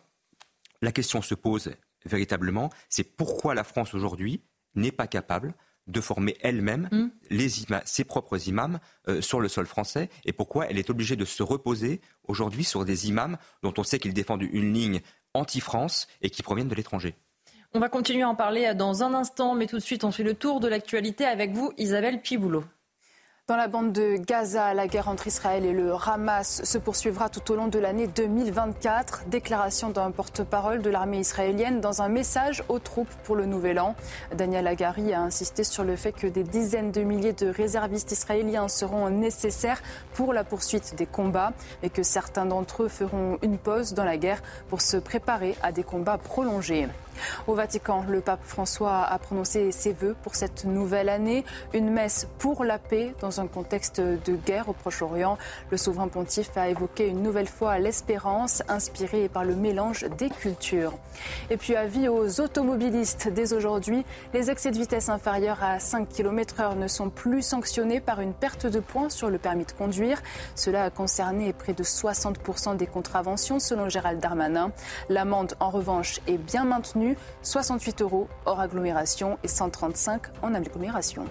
la 0.81 0.91
question 0.91 1.23
se 1.23 1.37
pose 1.37 1.71
véritablement, 2.05 2.71
c'est 2.89 3.05
pourquoi 3.05 3.55
la 3.55 3.63
France 3.63 3.95
aujourd'hui 3.95 4.43
n'est 4.75 4.93
pas 4.93 5.07
capable 5.07 5.55
de 5.89 6.01
former 6.01 6.37
elle-même 6.41 6.89
mm. 6.93 7.81
ses 7.85 8.05
propres 8.05 8.49
imams 8.49 8.79
euh, 9.09 9.21
sur 9.21 9.41
le 9.41 9.49
sol 9.49 9.67
français 9.67 10.11
et 10.25 10.33
pourquoi 10.33 10.67
elle 10.67 10.79
est 10.79 10.91
obligée 10.91 11.17
de 11.17 11.25
se 11.25 11.43
reposer 11.43 12.01
aujourd'hui 12.25 12.65
sur 12.65 12.85
des 12.85 13.09
imams 13.09 13.37
dont 13.63 13.75
on 13.77 13.83
sait 13.83 13.99
qu'ils 13.99 14.15
défendent 14.15 14.43
une 14.43 14.73
ligne 14.73 15.01
anti-France 15.35 16.07
et 16.21 16.31
qui 16.31 16.43
proviennent 16.43 16.69
de 16.69 16.75
l'étranger? 16.75 17.15
On 17.75 17.81
va 17.81 17.89
continuer 17.89 18.23
à 18.23 18.29
en 18.29 18.35
parler 18.35 18.75
dans 18.75 19.03
un 19.03 19.15
instant, 19.15 19.55
mais 19.55 19.67
tout 19.67 19.79
de 19.79 19.83
suite, 19.83 20.05
on 20.05 20.13
fait 20.13 20.23
le 20.23 20.35
tour 20.35 20.61
de 20.61 20.69
l'actualité 20.69 21.25
avec 21.25 21.53
vous, 21.53 21.73
Isabelle 21.79 22.21
Piboulot. 22.21 22.65
Dans 23.53 23.59
la 23.59 23.69
bande 23.69 23.93
de 23.93 24.17
Gaza, 24.17 24.73
la 24.73 24.87
guerre 24.87 25.09
entre 25.09 25.27
Israël 25.27 25.67
et 25.67 25.75
le 25.75 25.93
Hamas 25.93 26.63
se 26.65 26.79
poursuivra 26.79 27.29
tout 27.29 27.53
au 27.53 27.55
long 27.55 27.69
de 27.69 27.79
l'année 27.79 28.07
2024. 28.07 29.25
Déclaration 29.27 29.91
d'un 29.91 30.11
porte-parole 30.11 30.81
de 30.81 30.89
l'armée 30.89 31.19
israélienne 31.19 31.83
dans 31.83 32.01
un 32.01 32.09
message 32.09 32.65
aux 32.71 32.79
troupes 32.79 33.13
pour 33.25 33.37
le 33.37 33.45
Nouvel 33.45 33.79
An. 33.79 33.95
Daniel 34.35 34.67
Agari 34.67 35.13
a 35.13 35.21
insisté 35.21 35.65
sur 35.65 35.85
le 35.85 35.97
fait 35.97 36.13
que 36.13 36.27
des 36.27 36.45
dizaines 36.45 36.93
de 36.93 37.03
milliers 37.03 37.35
de 37.35 37.49
réservistes 37.49 38.11
israéliens 38.11 38.69
seront 38.69 39.11
nécessaires 39.11 39.83
pour 40.15 40.33
la 40.33 40.45
poursuite 40.45 40.95
des 40.95 41.05
combats 41.05 41.53
et 41.83 41.91
que 41.91 42.03
certains 42.03 42.47
d'entre 42.47 42.85
eux 42.85 42.89
feront 42.89 43.37
une 43.43 43.59
pause 43.59 43.93
dans 43.93 44.05
la 44.05 44.17
guerre 44.17 44.41
pour 44.71 44.81
se 44.81 44.97
préparer 44.97 45.57
à 45.63 45.73
des 45.73 45.85
combats 45.85 46.17
prolongés. 46.17 46.89
Au 47.47 47.55
Vatican, 47.55 48.05
le 48.09 48.21
pape 48.21 48.43
François 48.43 49.03
a 49.03 49.19
prononcé 49.19 49.73
ses 49.73 49.93
vœux 49.93 50.17
pour 50.23 50.35
cette 50.35 50.65
nouvelle 50.65 51.09
année, 51.09 51.45
une 51.75 51.91
messe 51.91 52.27
pour 52.39 52.65
la 52.65 52.79
paix 52.79 53.15
dans 53.21 53.41
un 53.41 53.47
contexte 53.47 54.01
de 54.01 54.35
guerre 54.35 54.69
au 54.69 54.73
Proche-Orient. 54.73 55.39
Le 55.71 55.77
souverain 55.77 56.09
pontife 56.09 56.57
a 56.57 56.69
évoqué 56.69 57.09
une 57.09 57.23
nouvelle 57.23 57.49
fois 57.49 57.79
l'espérance 57.79 58.63
inspirée 58.69 59.29
par 59.29 59.45
le 59.45 59.55
mélange 59.55 60.05
des 60.19 60.31
cultures. 60.31 60.95
Et 61.51 61.57
puis 61.57 61.77
avis 61.77 62.09
aux 62.09 62.41
automobilistes, 62.41 63.29
dès 63.29 63.53
aujourd'hui, 63.53 64.05
les 64.35 64.51
excès 64.51 64.71
de 64.71 64.79
vitesse 64.79 65.09
inférieurs 65.09 65.63
à 65.63 65.79
5 65.79 66.09
km/h 66.09 66.77
ne 66.77 66.89
sont 66.89 67.11
plus 67.11 67.43
sanctionnés 67.43 68.01
par 68.01 68.21
une 68.21 68.33
perte 68.33 68.67
de 68.67 68.81
points 68.81 69.11
sur 69.11 69.29
le 69.29 69.39
permis 69.39 69.65
de 69.65 69.73
conduire. 69.73 70.23
Cela 70.55 70.85
a 70.85 70.91
concerné 70.91 71.53
près 71.53 71.73
de 71.73 71.83
60% 71.83 72.77
des 72.77 72.87
contraventions 72.87 73.59
selon 73.59 73.89
Gérald 73.89 74.21
Darmanin. 74.21 74.71
L'amende 75.09 75.55
en 75.61 75.71
revanche 75.71 76.21
est 76.27 76.39
bien 76.39 76.65
maintenue 76.65 77.02
68 77.43 78.03
euros 78.03 78.29
hors 78.47 78.61
agglomération 78.61 79.39
et 79.43 79.49
135 79.49 80.23
en 80.43 80.55
agglomération. 80.55 81.25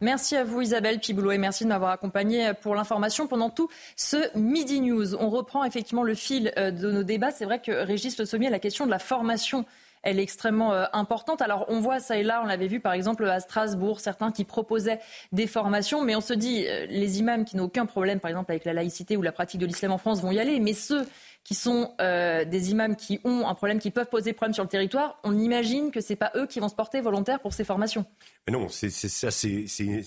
Merci 0.00 0.36
à 0.36 0.42
vous 0.42 0.60
Isabelle 0.60 0.98
Piboulot 0.98 1.30
et 1.30 1.38
merci 1.38 1.62
de 1.62 1.68
m'avoir 1.68 1.92
accompagné 1.92 2.52
pour 2.60 2.74
l'information 2.74 3.28
pendant 3.28 3.50
tout 3.50 3.68
ce 3.94 4.36
Midi 4.36 4.80
News. 4.80 5.14
On 5.14 5.30
reprend 5.30 5.62
effectivement 5.62 6.02
le 6.02 6.14
fil 6.14 6.52
euh, 6.58 6.72
de 6.72 6.90
nos 6.90 7.04
débats. 7.04 7.30
C'est 7.30 7.44
vrai 7.44 7.60
que 7.60 7.70
Régis 7.70 8.18
Le 8.18 8.24
Sommier, 8.24 8.50
la 8.50 8.58
question 8.58 8.84
de 8.84 8.90
la 8.90 8.98
formation 8.98 9.64
elle 10.02 10.18
est 10.18 10.22
extrêmement 10.22 10.72
euh, 10.72 10.84
importante. 10.92 11.42
Alors 11.42 11.64
on 11.68 11.80
voit 11.80 12.00
ça 12.00 12.16
et 12.16 12.22
là, 12.22 12.40
on 12.42 12.46
l'avait 12.46 12.66
vu 12.66 12.80
par 12.80 12.92
exemple 12.92 13.24
à 13.24 13.40
Strasbourg, 13.40 14.00
certains 14.00 14.32
qui 14.32 14.44
proposaient 14.44 15.00
des 15.30 15.46
formations, 15.46 16.02
mais 16.02 16.16
on 16.16 16.20
se 16.20 16.34
dit, 16.34 16.66
euh, 16.66 16.86
les 16.88 17.20
imams 17.20 17.44
qui 17.44 17.56
n'ont 17.56 17.64
aucun 17.64 17.86
problème 17.86 18.20
par 18.20 18.30
exemple 18.30 18.50
avec 18.50 18.64
la 18.64 18.72
laïcité 18.72 19.16
ou 19.16 19.22
la 19.22 19.32
pratique 19.32 19.60
de 19.60 19.66
l'islam 19.66 19.92
en 19.92 19.98
France 19.98 20.20
vont 20.20 20.32
y 20.32 20.40
aller, 20.40 20.60
mais 20.60 20.74
ceux 20.74 21.06
qui 21.44 21.54
sont 21.54 21.94
euh, 22.00 22.44
des 22.44 22.70
imams 22.70 22.94
qui 22.94 23.20
ont 23.24 23.48
un 23.48 23.54
problème, 23.54 23.80
qui 23.80 23.90
peuvent 23.90 24.08
poser 24.08 24.32
problème 24.32 24.54
sur 24.54 24.62
le 24.62 24.68
territoire, 24.68 25.18
on 25.24 25.36
imagine 25.36 25.90
que 25.90 26.00
ce 26.00 26.12
n'est 26.12 26.16
pas 26.16 26.30
eux 26.36 26.46
qui 26.46 26.60
vont 26.60 26.68
se 26.68 26.74
porter 26.74 27.00
volontaires 27.00 27.40
pour 27.40 27.52
ces 27.52 27.64
formations. 27.64 28.06
Mais 28.46 28.52
non, 28.52 28.68
c'est 28.68 28.90
ça, 28.90 29.30
c'est 29.30 29.66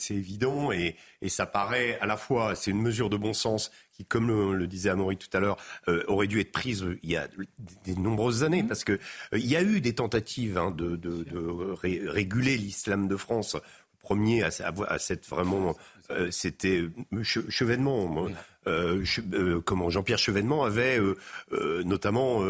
évident 0.10 0.72
et, 0.72 0.96
et, 1.22 1.30
ça 1.30 1.46
paraît 1.46 1.98
à 2.00 2.06
la 2.06 2.16
fois, 2.18 2.56
c'est 2.56 2.72
une 2.72 2.82
mesure 2.82 3.10
de 3.10 3.18
bon 3.18 3.34
sens 3.34 3.72
qui, 3.92 4.06
comme 4.06 4.28
le, 4.54 4.68
disait 4.68 4.90
Amaury 4.90 5.18
tout 5.18 5.36
à 5.36 5.40
l'heure, 5.40 5.58
euh, 5.88 6.04
aurait 6.08 6.28
dû 6.28 6.40
être 6.40 6.52
prise 6.52 6.84
euh, 6.84 7.00
il 7.04 7.12
y 7.12 7.18
a 7.18 7.28
de 7.28 7.94
nombreuses 8.00 8.44
années, 8.44 8.64
mmh. 8.64 8.68
parce 8.68 8.84
que 8.84 9.00
il 9.34 9.46
y 9.46 9.56
a 9.56 9.62
eu 9.62 9.82
des 9.82 9.96
tentatives 9.96 10.58
hein, 10.58 10.72
de, 10.72 10.96
de, 10.96 11.24
de 11.24 11.38
réguler 11.78 12.58
l'islam 12.58 13.08
de 13.08 13.16
France. 13.16 13.58
Premier 14.00 14.44
à, 14.44 14.50
à, 14.88 15.00
cette 15.00 15.26
vraiment, 15.28 15.76
c'était 16.32 16.84
Chevènement. 17.24 18.28
Euh, 18.68 19.04
euh, 19.34 19.62
comment 19.62 19.90
Jean-Pierre 19.90 20.18
Chevènement 20.18 20.64
avait 20.64 21.00
euh, 21.00 21.84
notamment 21.84 22.44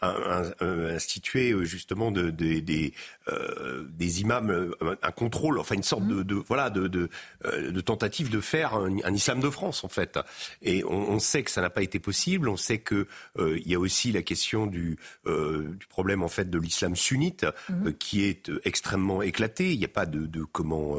institué 0.00 1.54
justement 1.64 2.10
de, 2.10 2.30
des, 2.30 2.60
des 2.60 4.20
imams 4.20 4.74
un 5.02 5.10
contrôle, 5.10 5.58
enfin 5.58 5.74
une 5.74 5.82
sorte 5.82 6.06
de, 6.06 6.34
voilà 6.34 6.70
de, 6.70 6.88
de, 6.88 7.80
tentative 7.80 8.30
de 8.30 8.40
faire 8.40 8.74
un, 8.74 9.14
islam 9.14 9.40
de 9.40 9.50
France 9.50 9.84
en 9.84 9.88
fait. 9.88 10.18
Et 10.62 10.84
on, 10.84 11.18
sait 11.18 11.42
que 11.42 11.50
ça 11.50 11.60
n'a 11.60 11.70
pas 11.70 11.82
été 11.82 11.98
possible. 11.98 12.48
On 12.48 12.56
sait 12.56 12.78
que 12.78 13.06
il 13.38 13.66
y 13.66 13.74
a 13.74 13.78
aussi 13.78 14.12
la 14.12 14.22
question 14.22 14.66
du, 14.66 14.98
du 15.26 15.86
problème 15.88 16.22
en 16.22 16.28
fait 16.28 16.50
de 16.50 16.58
l'islam 16.58 16.96
sunnite 16.96 17.46
mmh. 17.68 17.92
qui 17.92 18.24
est 18.24 18.50
extrêmement 18.64 19.22
éclaté. 19.22 19.72
Il 19.72 19.78
n'y 19.78 19.84
a 19.84 19.88
pas 19.88 20.06
de, 20.06 20.26
de 20.26 20.44
comment 20.44 20.96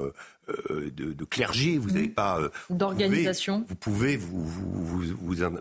euh, 0.50 0.92
de, 0.92 1.24
clergé, 1.24 1.78
vous 1.78 1.92
n'avez 1.92 2.10
mm. 2.10 2.14
pas 2.14 2.40
euh, 2.40 2.50
d'organisation. 2.70 3.66
Vous 3.70 3.76
pouvez 3.76 4.18
vous 4.18 4.44
vous 4.44 4.86
vous, 4.86 5.04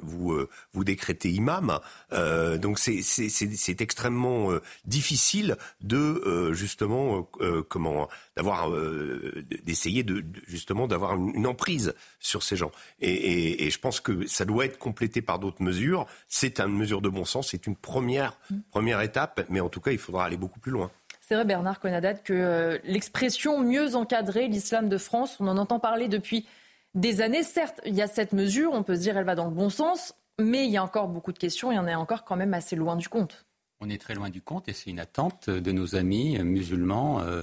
vous, 0.03 0.33
euh, 0.33 0.49
vous, 0.73 0.85
décréter 0.85 1.31
imam. 1.31 1.79
donc 2.61 2.81
c'est 2.81 3.81
extrêmement 3.81 4.51
difficile 4.85 5.57
de 5.83 6.53
justement 6.53 7.29
comment 7.69 8.09
d'avoir 8.37 8.71
d'essayer 9.65 10.03
de, 10.03 10.25
justement 10.49 10.89
d'avoir 10.89 11.15
une, 11.15 11.47
emprise 11.47 11.95
sur 12.19 12.43
ces 12.43 12.57
gens. 12.57 12.73
Et, 13.01 13.67
et, 13.67 13.71
je 13.71 13.79
pense 13.79 14.01
que 14.01 14.27
ça 14.27 14.45
doit 14.45 14.65
être 14.65 14.79
complété 14.79 15.23
par 15.23 15.39
d'autres 15.39 15.63
mesures. 15.63 16.07
C'est 16.29 16.61
une 16.61 16.77
mesure 16.77 17.03
de 17.03 17.09
bon 17.09 17.25
sens, 17.25 17.51
c'est 17.51 17.67
une 17.67 17.77
première 17.77 18.39
mm. 18.51 18.57
première 18.71 19.01
étape, 19.01 19.47
mais 19.49 19.61
en 19.61 19.69
tout 19.69 19.81
cas 19.81 19.93
il 19.93 19.99
faudra 19.99 20.25
aller 20.25 20.37
beaucoup 20.37 20.61
plus 20.61 20.73
loin. 20.73 20.91
C'est 21.33 21.37
vrai, 21.37 21.47
Bernard 21.47 21.81
Conadat, 21.81 22.13
que 22.13 22.35
euh, 22.35 22.79
l'expression 22.85 23.59
mieux 23.59 23.97
encadrer 23.97 24.49
l'islam 24.49 24.91
de 24.91 24.99
France, 24.99 25.39
on 25.41 25.49
en 25.49 25.57
entend 25.57 25.81
parler 25.81 26.07
depuis 26.07 26.47
des 26.95 27.23
années. 27.23 27.43
Certes, 27.43 27.81
il 27.87 27.95
y 27.95 28.03
a 28.03 28.07
cette 28.07 28.35
mesure, 28.35 28.75
on 28.75 28.83
peut 28.83 28.97
se 28.97 29.01
dire 29.01 29.17
elle 29.17 29.25
va 29.25 29.35
dans 29.35 29.47
le 29.47 29.55
bon 29.55 29.71
sens, 29.71 30.13
mais 30.39 30.67
il 30.67 30.71
y 30.71 30.77
a 30.77 30.85
encore 30.85 31.09
beaucoup 31.09 31.33
de 31.33 31.39
questions 31.39 31.73
et 31.73 31.79
on 31.79 31.87
est 31.87 31.95
encore 31.95 32.25
quand 32.25 32.37
même 32.37 32.53
assez 32.53 32.77
loin 32.77 32.97
du 32.97 33.09
compte. 33.09 33.47
On 33.81 33.89
est 33.89 33.97
très 33.97 34.13
loin 34.13 34.29
du 34.29 34.43
compte 34.43 34.69
et 34.69 34.75
c'est 34.75 34.91
une 34.91 35.01
attente 35.01 35.49
de 35.49 35.73
nos 35.73 35.97
amis 35.97 36.39
musulmans 36.41 37.23
euh, 37.23 37.41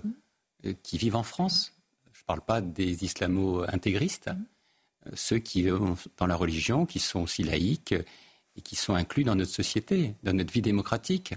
mmh. 0.63 0.73
qui 0.83 0.99
vivent 0.99 1.15
en 1.15 1.23
France. 1.23 1.73
Je 2.13 2.21
ne 2.21 2.25
parle 2.27 2.41
pas 2.41 2.61
des 2.61 3.03
islamo-intégristes, 3.03 4.29
mmh. 4.29 5.09
ceux 5.15 5.39
qui 5.39 5.63
vivent 5.63 5.95
dans 6.17 6.27
la 6.27 6.35
religion, 6.35 6.85
qui 6.85 6.99
sont 6.99 7.21
aussi 7.21 7.41
laïcs 7.41 7.95
et 8.55 8.61
qui 8.61 8.75
sont 8.75 8.93
inclus 8.93 9.23
dans 9.23 9.33
notre 9.33 9.51
société, 9.51 10.13
dans 10.21 10.33
notre 10.33 10.53
vie 10.53 10.61
démocratique. 10.61 11.33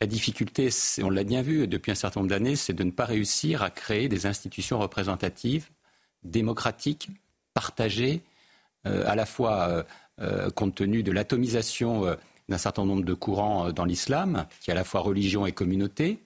La 0.00 0.06
difficulté, 0.06 0.68
on 1.02 1.10
l'a 1.10 1.24
bien 1.24 1.42
vu 1.42 1.66
depuis 1.66 1.90
un 1.90 1.96
certain 1.96 2.20
nombre 2.20 2.30
d'années, 2.30 2.54
c'est 2.54 2.72
de 2.72 2.84
ne 2.84 2.92
pas 2.92 3.04
réussir 3.04 3.64
à 3.64 3.70
créer 3.70 4.08
des 4.08 4.26
institutions 4.26 4.78
représentatives, 4.78 5.70
démocratiques, 6.22 7.08
partagées, 7.52 8.22
euh, 8.86 9.02
à 9.08 9.16
la 9.16 9.26
fois 9.26 9.68
euh, 9.68 9.82
euh, 10.20 10.50
compte 10.50 10.76
tenu 10.76 11.02
de 11.02 11.10
l'atomisation 11.10 12.16
d'un 12.48 12.58
certain 12.58 12.84
nombre 12.84 13.04
de 13.04 13.14
courants 13.14 13.72
dans 13.72 13.84
l'islam, 13.84 14.46
qui 14.60 14.70
est 14.70 14.72
à 14.72 14.76
la 14.76 14.84
fois 14.84 15.00
religion 15.00 15.46
et 15.46 15.52
communauté, 15.52 16.20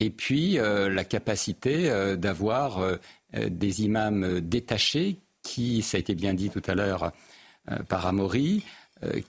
et 0.00 0.10
puis 0.10 0.58
la 0.58 1.04
capacité 1.04 2.16
d'avoir 2.18 2.98
des 3.32 3.82
imams 3.82 4.40
détachés 4.40 5.20
qui, 5.42 5.82
ça 5.82 5.96
a 5.96 6.00
été 6.00 6.14
bien 6.14 6.34
dit 6.34 6.50
tout 6.50 6.62
à 6.66 6.74
l'heure 6.74 7.12
par 7.88 8.06
Amaury, 8.06 8.64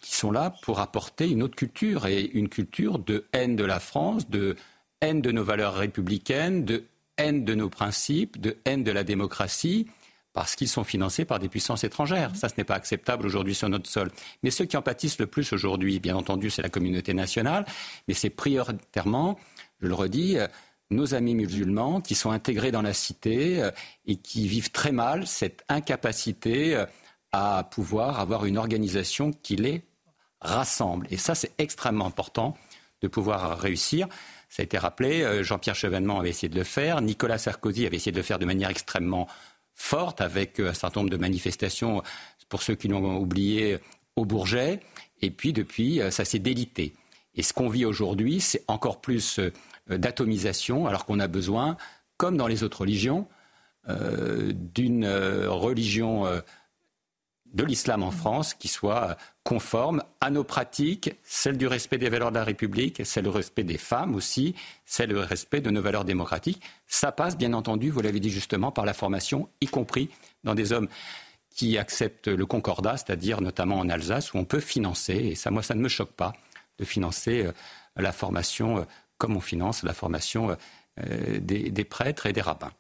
qui 0.02 0.16
sont 0.16 0.32
là 0.32 0.54
pour 0.62 0.80
apporter 0.80 1.30
une 1.30 1.44
autre 1.44 1.56
culture 1.56 2.06
et 2.06 2.22
une 2.34 2.50
culture 2.50 3.00
de 3.00 3.26
haine 3.34 3.56
de 3.56 3.64
la 3.64 3.80
France, 3.80 4.30
de 4.30 4.56
haine 5.02 5.22
de 5.22 5.32
nos 5.32 5.44
valeurs 5.44 5.76
républicaines, 5.76 6.66
de 6.66 6.86
haine 7.18 7.46
de 7.46 7.56
nos 7.56 7.70
principes, 7.70 8.40
de 8.40 8.58
haine 8.66 8.84
de 8.84 8.92
la 8.92 9.04
démocratie, 9.04 9.88
parce 10.34 10.56
qu'ils 10.56 10.68
sont 10.68 10.84
financés 10.84 11.24
par 11.24 11.40
des 11.40 11.48
puissances 11.48 11.86
étrangères. 11.86 12.36
Ça, 12.36 12.50
ce 12.50 12.56
n'est 12.58 12.66
pas 12.66 12.76
acceptable 12.76 13.26
aujourd'hui 13.26 13.56
sur 13.56 13.70
notre 13.70 13.90
sol. 13.90 14.12
Mais 14.44 14.52
ceux 14.52 14.66
qui 14.66 14.76
en 14.76 14.82
pâtissent 14.82 15.18
le 15.18 15.28
plus 15.28 15.54
aujourd'hui, 15.54 16.00
bien 16.00 16.16
entendu, 16.16 16.50
c'est 16.50 16.62
la 16.62 16.70
communauté 16.70 17.14
nationale, 17.14 17.66
mais 18.08 18.14
c'est 18.14 18.30
prioritairement, 18.30 19.40
je 19.82 19.88
le 19.88 19.94
redis, 19.94 20.38
euh, 20.38 20.48
nos 20.92 21.16
amis 21.16 21.36
musulmans 21.36 22.02
qui 22.02 22.16
sont 22.16 22.32
intégrés 22.32 22.72
dans 22.72 22.82
la 22.82 22.94
cité 22.94 23.64
euh, 23.64 23.72
et 24.06 24.18
qui 24.18 24.48
vivent 24.48 24.72
très 24.72 24.92
mal 24.92 25.26
cette 25.26 25.64
incapacité 25.70 26.84
à 27.36 27.64
pouvoir 27.64 28.22
avoir 28.22 28.46
une 28.46 28.58
organisation 28.58 29.32
qui 29.32 29.58
les 29.58 29.84
rassemble. 30.40 31.06
Et 31.10 31.18
ça, 31.18 31.36
c'est 31.36 31.52
extrêmement 31.58 32.06
important 32.06 32.56
de 33.02 33.10
pouvoir 33.10 33.60
réussir. 33.60 34.08
Ça 34.48 34.62
a 34.62 34.64
été 34.64 34.78
rappelé, 34.78 35.22
euh, 35.22 35.44
Jean-Pierre 35.44 35.76
Chevènement 35.76 36.20
avait 36.20 36.30
essayé 36.30 36.48
de 36.48 36.56
le 36.56 36.64
faire, 36.64 37.02
Nicolas 37.02 37.38
Sarkozy 37.38 37.86
avait 37.86 37.98
essayé 37.98 38.14
de 38.14 38.18
le 38.18 38.24
faire 38.24 38.40
de 38.40 38.46
manière 38.46 38.70
extrêmement 38.70 39.28
forte 39.74 40.22
avec 40.22 40.62
euh, 40.62 40.70
un 40.70 40.74
certain 40.74 41.02
nombre 41.02 41.12
de 41.12 41.18
manifestations, 41.18 42.02
pour 42.48 42.62
ceux 42.62 42.76
qui 42.76 42.88
l'ont 42.88 43.18
oublié, 43.18 43.80
au 44.16 44.24
Bourget. 44.24 44.80
Et 45.22 45.30
puis 45.30 45.52
depuis, 45.52 46.00
euh, 46.00 46.12
ça 46.12 46.24
s'est 46.24 46.40
délité. 46.40 46.94
Et 47.34 47.44
ce 47.44 47.52
qu'on 47.52 47.68
vit 47.68 47.84
aujourd'hui, 47.84 48.40
c'est 48.40 48.64
encore 48.70 49.02
plus 49.02 49.42
d'atomisation, 49.90 50.88
alors 50.88 51.06
qu'on 51.06 51.20
a 51.20 51.28
besoin, 51.28 51.76
comme 52.16 52.38
dans 52.38 52.48
les 52.48 52.64
autres 52.64 52.82
religions, 52.82 53.28
d'une 53.88 55.06
religion 55.06 56.24
de 57.56 57.64
l'islam 57.64 58.04
en 58.04 58.12
France 58.12 58.54
qui 58.54 58.68
soit 58.68 59.18
conforme 59.44 60.04
à 60.22 60.30
nos 60.30 60.44
pratiques, 60.44 61.16
celle 61.24 61.58
du 61.58 61.68
respect 61.68 61.98
des 61.98 62.10
valeurs 62.10 62.32
de 62.32 62.36
la 62.36 62.44
République, 62.44 63.06
celle 63.06 63.24
du 63.24 63.30
respect 63.30 63.64
des 63.64 63.78
femmes 63.78 64.14
aussi, 64.14 64.56
celle 64.86 65.10
du 65.10 65.18
respect 65.18 65.62
de 65.62 65.72
nos 65.72 65.82
valeurs 65.82 66.06
démocratiques. 66.06 66.62
Ça 66.88 67.12
passe, 67.12 67.38
bien 67.38 67.54
entendu, 67.54 67.90
vous 67.90 68.02
l'avez 68.02 68.20
dit 68.20 68.30
justement, 68.30 68.72
par 68.72 68.86
la 68.86 68.94
formation, 68.94 69.50
y 69.62 69.68
compris 69.68 70.10
dans 70.44 70.54
des 70.54 70.74
hommes 70.74 70.90
qui 71.50 71.78
acceptent 71.78 72.28
le 72.28 72.46
concordat, 72.46 72.98
c'est-à-dire 72.98 73.40
notamment 73.40 73.80
en 73.80 73.90
Alsace, 73.90 74.34
où 74.34 74.38
on 74.38 74.46
peut 74.46 74.60
financer, 74.60 75.14
et 75.14 75.36
ça, 75.36 75.50
moi, 75.50 75.64
ça 75.64 75.76
ne 75.76 75.82
me 75.82 75.88
choque 75.88 76.12
pas, 76.12 76.34
de 76.78 76.84
financer 76.84 77.50
la 77.96 78.12
formation 78.12 78.86
comme 79.18 79.38
on 79.38 79.40
finance 79.40 79.84
la 79.84 79.94
formation 79.94 80.58
des 80.98 81.86
prêtres 81.86 82.26
et 82.26 82.34
des 82.34 82.42
rabbins. 82.42 82.74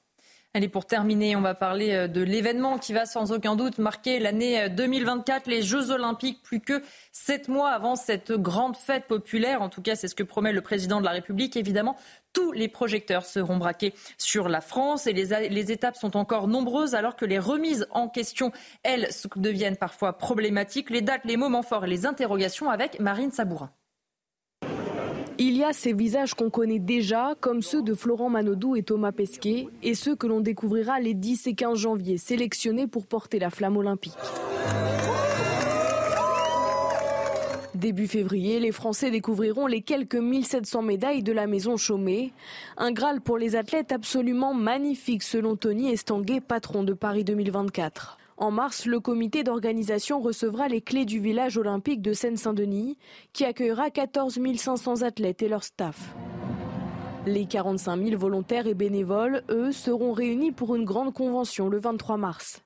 Allez, 0.55 0.69
pour 0.69 0.85
terminer, 0.85 1.35
on 1.35 1.41
va 1.41 1.53
parler 1.53 1.91
euh, 1.91 2.07
de 2.07 2.21
l'événement 2.21 2.77
qui 2.77 2.93
va 2.93 3.05
sans 3.05 3.33
aucun 3.33 3.57
doute 3.57 3.77
marquer 3.77 4.19
l'année 4.19 4.69
2024, 4.69 5.49
euh, 5.49 5.51
les 5.51 5.61
Jeux 5.61 5.91
Olympiques, 5.91 6.41
plus 6.43 6.61
que 6.61 6.81
sept 7.11 7.49
mois 7.49 7.71
avant 7.71 7.97
cette 7.97 8.31
grande 8.31 8.77
fête 8.77 9.03
populaire. 9.03 9.61
En 9.61 9.67
tout 9.67 9.81
cas, 9.81 9.95
c'est 9.95 10.07
ce 10.07 10.15
que 10.15 10.23
promet 10.23 10.53
le 10.53 10.61
président 10.61 11.01
de 11.01 11.05
la 11.05 11.11
République. 11.11 11.57
Évidemment, 11.57 11.97
tous 12.31 12.53
les 12.53 12.69
projecteurs 12.69 13.25
seront 13.25 13.57
braqués 13.57 13.93
sur 14.17 14.47
la 14.47 14.61
France 14.61 15.07
et 15.07 15.11
les, 15.11 15.49
les, 15.49 15.71
étapes 15.73 15.97
sont 15.97 16.15
encore 16.15 16.47
nombreuses 16.47 16.95
alors 16.95 17.17
que 17.17 17.25
les 17.25 17.37
remises 17.37 17.85
en 17.91 18.07
question, 18.07 18.53
elles, 18.83 19.09
deviennent 19.35 19.75
parfois 19.75 20.17
problématiques. 20.17 20.89
Les 20.89 21.01
dates, 21.01 21.25
les 21.25 21.35
moments 21.35 21.63
forts 21.63 21.83
et 21.83 21.89
les 21.89 22.05
interrogations 22.05 22.69
avec 22.69 23.01
Marine 23.01 23.31
Sabourin. 23.33 23.71
Il 25.37 25.57
y 25.57 25.65
a 25.65 25.73
ces 25.73 25.91
visages 25.91 26.33
qu'on 26.33 26.49
connaît 26.49 26.79
déjà, 26.79 27.35
comme 27.41 27.61
ceux 27.61 27.81
de 27.81 27.93
Florent 27.93 28.29
Manodou 28.29 28.77
et 28.77 28.83
Thomas 28.83 29.11
Pesquet, 29.11 29.67
et 29.83 29.93
ceux 29.93 30.15
que 30.15 30.27
l'on 30.27 30.39
découvrira 30.39 31.01
les 31.01 31.13
10 31.13 31.47
et 31.47 31.53
15 31.55 31.77
janvier, 31.77 32.17
sélectionnés 32.17 32.87
pour 32.87 33.05
porter 33.05 33.37
la 33.37 33.49
flamme 33.49 33.75
olympique. 33.75 34.13
Début 37.73 38.07
février, 38.07 38.61
les 38.61 38.71
Français 38.71 39.11
découvriront 39.11 39.67
les 39.67 39.81
quelques 39.81 40.15
1700 40.15 40.81
médailles 40.81 41.23
de 41.23 41.33
la 41.33 41.47
maison 41.47 41.75
Chaumet. 41.75 42.31
Un 42.77 42.93
Graal 42.93 43.19
pour 43.19 43.37
les 43.37 43.57
athlètes 43.57 43.91
absolument 43.91 44.53
magnifique 44.53 45.23
selon 45.23 45.57
Tony 45.57 45.91
Estanguet, 45.91 46.39
patron 46.39 46.83
de 46.83 46.93
Paris 46.93 47.25
2024. 47.25 48.17
En 48.37 48.51
mars, 48.51 48.85
le 48.85 48.99
comité 48.99 49.43
d'organisation 49.43 50.19
recevra 50.19 50.67
les 50.67 50.81
clés 50.81 51.05
du 51.05 51.19
village 51.19 51.57
olympique 51.57 52.01
de 52.01 52.11
Seine-Saint-Denis, 52.11 52.97
qui 53.31 53.45
accueillera 53.45 53.89
14 53.89 54.39
500 54.57 55.03
athlètes 55.03 55.41
et 55.41 55.47
leur 55.47 55.63
staff. 55.63 56.13
Les 57.25 57.45
45 57.45 58.03
000 58.03 58.19
volontaires 58.19 58.67
et 58.67 58.73
bénévoles, 58.73 59.41
eux, 59.49 59.71
seront 59.71 60.11
réunis 60.11 60.51
pour 60.51 60.75
une 60.75 60.83
grande 60.83 61.13
convention 61.13 61.69
le 61.69 61.79
23 61.79 62.17
mars. 62.17 62.61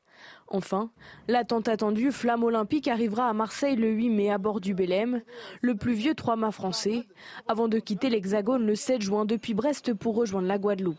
Enfin, 0.48 0.90
l'attente 1.28 1.68
attendue 1.68 2.12
Flamme 2.12 2.44
olympique 2.44 2.88
arrivera 2.88 3.30
à 3.30 3.34
Marseille 3.34 3.76
le 3.76 3.92
8 3.92 4.10
mai 4.10 4.32
à 4.32 4.40
bord 4.40 4.60
du 4.62 4.74
Belém, 4.74 5.22
le 5.62 5.76
plus 5.76 5.94
vieux 5.94 6.16
trois-mâts 6.16 6.52
français, 6.52 7.06
avant 7.48 7.68
de 7.68 7.78
quitter 7.78 8.10
l'Hexagone 8.10 8.66
le 8.66 8.74
7 8.74 9.04
juin 9.04 9.26
depuis 9.26 9.54
Brest 9.54 9.94
pour 9.94 10.16
rejoindre 10.16 10.48
la 10.48 10.58
Guadeloupe. 10.58 10.98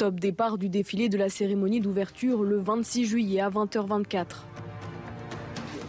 Top 0.00 0.18
départ 0.18 0.56
du 0.56 0.70
défilé 0.70 1.10
de 1.10 1.18
la 1.18 1.28
cérémonie 1.28 1.78
d'ouverture 1.78 2.42
le 2.42 2.58
26 2.58 3.04
juillet 3.04 3.42
à 3.42 3.50
20h24. 3.50 4.24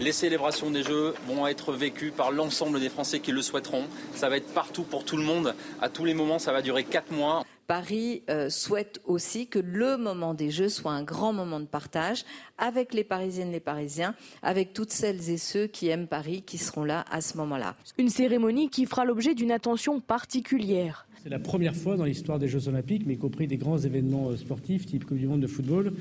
Les 0.01 0.11
célébrations 0.11 0.69
des 0.69 0.83
Jeux 0.83 1.13
vont 1.27 1.47
être 1.47 1.71
vécues 1.71 2.11
par 2.11 2.33
l'ensemble 2.33 2.81
des 2.81 2.89
Français 2.89 3.21
qui 3.21 3.31
le 3.31 3.41
souhaiteront. 3.41 3.85
Ça 4.13 4.27
va 4.27 4.35
être 4.35 4.53
partout 4.53 4.83
pour 4.83 5.05
tout 5.05 5.15
le 5.15 5.23
monde. 5.23 5.55
À 5.81 5.87
tous 5.87 6.03
les 6.03 6.13
moments, 6.13 6.39
ça 6.39 6.51
va 6.51 6.61
durer 6.61 6.83
quatre 6.83 7.13
mois. 7.13 7.45
Paris 7.67 8.23
euh, 8.29 8.49
souhaite 8.49 8.99
aussi 9.05 9.47
que 9.47 9.59
le 9.59 9.95
moment 9.95 10.33
des 10.33 10.51
Jeux 10.51 10.67
soit 10.67 10.91
un 10.91 11.03
grand 11.03 11.31
moment 11.31 11.61
de 11.61 11.65
partage 11.65 12.25
avec 12.57 12.93
les 12.93 13.05
Parisiennes, 13.05 13.53
les 13.53 13.61
Parisiens, 13.61 14.13
avec 14.43 14.73
toutes 14.73 14.91
celles 14.91 15.29
et 15.29 15.37
ceux 15.37 15.67
qui 15.67 15.87
aiment 15.87 16.07
Paris 16.07 16.41
qui 16.41 16.57
seront 16.57 16.83
là 16.83 17.05
à 17.09 17.21
ce 17.21 17.37
moment-là. 17.37 17.77
Une 17.97 18.09
cérémonie 18.09 18.69
qui 18.69 18.85
fera 18.85 19.05
l'objet 19.05 19.35
d'une 19.35 19.53
attention 19.53 20.01
particulière. 20.01 21.07
C'est 21.23 21.29
la 21.29 21.37
première 21.37 21.75
fois 21.75 21.97
dans 21.97 22.05
l'histoire 22.05 22.39
des 22.39 22.47
Jeux 22.47 22.67
Olympiques, 22.67 23.03
mais 23.05 23.13
y 23.13 23.17
compris 23.17 23.45
des 23.45 23.57
grands 23.57 23.77
événements 23.77 24.29
euh, 24.29 24.37
sportifs, 24.37 24.87
type 24.87 25.05
Coupe 25.05 25.19
du 25.19 25.27
Monde 25.27 25.41
de 25.41 25.47
football, 25.47 25.93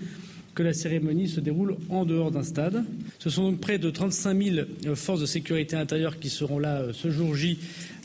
que 0.54 0.62
la 0.62 0.72
cérémonie 0.72 1.28
se 1.28 1.40
déroule 1.40 1.76
en 1.90 2.06
dehors 2.06 2.30
d'un 2.30 2.42
stade. 2.42 2.84
Ce 3.18 3.28
sont 3.28 3.50
donc 3.50 3.60
près 3.60 3.78
de 3.78 3.90
35 3.90 4.42
000 4.42 4.66
euh, 4.86 4.94
forces 4.94 5.20
de 5.20 5.26
sécurité 5.26 5.76
intérieure 5.76 6.18
qui 6.18 6.30
seront 6.30 6.58
là 6.58 6.80
euh, 6.80 6.92
ce 6.94 7.10
jour 7.10 7.34
J 7.34 7.58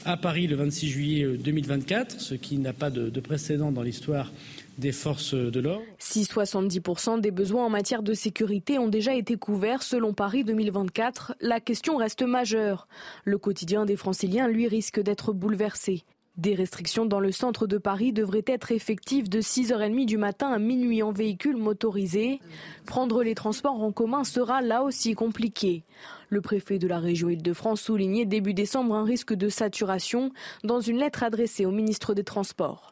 à 0.03 0.17
Paris 0.17 0.45
le 0.47 0.57
26 0.57 0.89
juillet 0.89 1.25
2024, 1.37 2.19
ce 2.19 2.35
qui 2.35 2.57
n'a 2.57 2.73
pas 2.73 2.89
de, 2.89 3.09
précédent 3.21 3.71
dans 3.71 3.81
l'histoire 3.81 4.33
des 4.77 4.91
forces 4.91 5.33
de 5.33 5.59
l'ordre. 5.59 5.85
Si 5.97 6.23
70% 6.23 7.21
des 7.21 7.31
besoins 7.31 7.65
en 7.65 7.69
matière 7.69 8.03
de 8.03 8.13
sécurité 8.13 8.77
ont 8.77 8.89
déjà 8.89 9.15
été 9.15 9.35
couverts 9.35 9.81
selon 9.81 10.13
Paris 10.13 10.43
2024, 10.43 11.35
la 11.39 11.59
question 11.59 11.95
reste 11.95 12.21
majeure. 12.21 12.87
Le 13.23 13.37
quotidien 13.37 13.85
des 13.85 13.95
franciliens, 13.95 14.47
lui, 14.47 14.67
risque 14.67 15.01
d'être 15.01 15.33
bouleversé. 15.33 16.03
Des 16.37 16.53
restrictions 16.53 17.05
dans 17.05 17.21
le 17.21 17.31
centre 17.31 17.65
de 17.65 17.77
Paris 17.77 18.11
devraient 18.11 18.43
être 18.45 18.73
effectives 18.73 19.29
de 19.29 19.39
6h30 19.39 20.05
du 20.05 20.17
matin 20.17 20.49
à 20.49 20.59
minuit 20.59 21.01
en 21.01 21.13
véhicule 21.13 21.55
motorisé. 21.55 22.41
Prendre 22.85 23.23
les 23.23 23.35
transports 23.35 23.81
en 23.81 23.93
commun 23.93 24.25
sera 24.25 24.61
là 24.61 24.83
aussi 24.83 25.13
compliqué. 25.13 25.83
Le 26.27 26.41
préfet 26.41 26.77
de 26.77 26.87
la 26.87 26.99
région 26.99 27.29
Île-de-France 27.29 27.79
soulignait 27.79 28.25
début 28.25 28.53
décembre 28.53 28.95
un 28.95 29.05
risque 29.05 29.33
de 29.33 29.47
saturation 29.47 30.31
dans 30.65 30.81
une 30.81 30.97
lettre 30.97 31.23
adressée 31.23 31.65
au 31.65 31.71
ministre 31.71 32.13
des 32.13 32.25
Transports. 32.25 32.91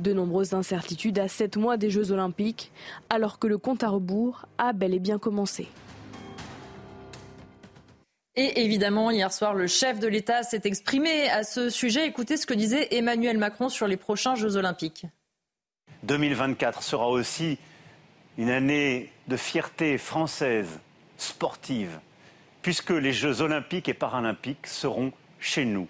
De 0.00 0.12
nombreuses 0.12 0.54
incertitudes 0.54 1.20
à 1.20 1.28
7 1.28 1.58
mois 1.58 1.76
des 1.76 1.90
Jeux 1.90 2.10
Olympiques, 2.10 2.72
alors 3.08 3.38
que 3.38 3.46
le 3.46 3.58
compte 3.58 3.84
à 3.84 3.88
rebours 3.88 4.46
a 4.58 4.72
bel 4.72 4.94
et 4.94 4.98
bien 4.98 5.20
commencé. 5.20 5.68
Et 8.36 8.62
évidemment, 8.62 9.10
hier 9.10 9.32
soir, 9.32 9.54
le 9.54 9.66
chef 9.66 9.98
de 9.98 10.06
l'État 10.06 10.44
s'est 10.44 10.62
exprimé 10.64 11.28
à 11.30 11.42
ce 11.42 11.68
sujet. 11.68 12.06
Écoutez 12.06 12.36
ce 12.36 12.46
que 12.46 12.54
disait 12.54 12.94
Emmanuel 12.94 13.38
Macron 13.38 13.68
sur 13.68 13.88
les 13.88 13.96
prochains 13.96 14.36
Jeux 14.36 14.56
olympiques. 14.56 15.06
2024 16.04 16.82
sera 16.82 17.08
aussi 17.08 17.58
une 18.38 18.50
année 18.50 19.12
de 19.26 19.36
fierté 19.36 19.98
française, 19.98 20.78
sportive, 21.18 21.98
puisque 22.62 22.90
les 22.90 23.12
Jeux 23.12 23.42
olympiques 23.42 23.88
et 23.88 23.94
paralympiques 23.94 24.68
seront 24.68 25.12
chez 25.40 25.64
nous, 25.64 25.88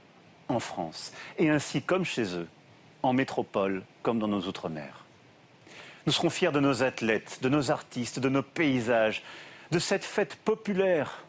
en 0.49 0.61
France, 0.61 1.13
et 1.39 1.51
ainsi 1.51 1.83
comme 1.83 2.05
chez 2.05 2.35
eux, 2.35 2.49
en 3.03 3.13
métropole 3.13 3.85
comme 4.03 4.19
dans 4.19 4.29
nos 4.29 4.47
outre-mer. 4.47 5.05
Nous 6.07 6.13
serons 6.13 6.31
fiers 6.31 6.53
de 6.53 6.61
nos 6.61 6.83
athlètes, 6.83 7.39
de 7.43 7.51
nos 7.51 7.71
artistes, 7.71 8.19
de 8.19 8.31
nos 8.31 8.43
paysages, 8.43 9.23
de 9.71 9.79
cette 9.79 10.05
fête 10.05 10.37
populaire 10.37 11.25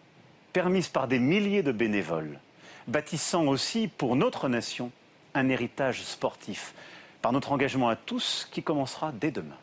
permise 0.53 0.89
par 0.89 1.07
des 1.07 1.19
milliers 1.19 1.63
de 1.63 1.71
bénévoles, 1.71 2.39
bâtissant 2.87 3.45
aussi 3.45 3.87
pour 3.87 4.15
notre 4.15 4.49
nation 4.49 4.91
un 5.33 5.49
héritage 5.49 6.03
sportif, 6.03 6.73
par 7.21 7.31
notre 7.31 7.51
engagement 7.51 7.89
à 7.89 7.95
tous 7.95 8.47
qui 8.51 8.63
commencera 8.63 9.11
dès 9.11 9.31
demain. 9.31 9.57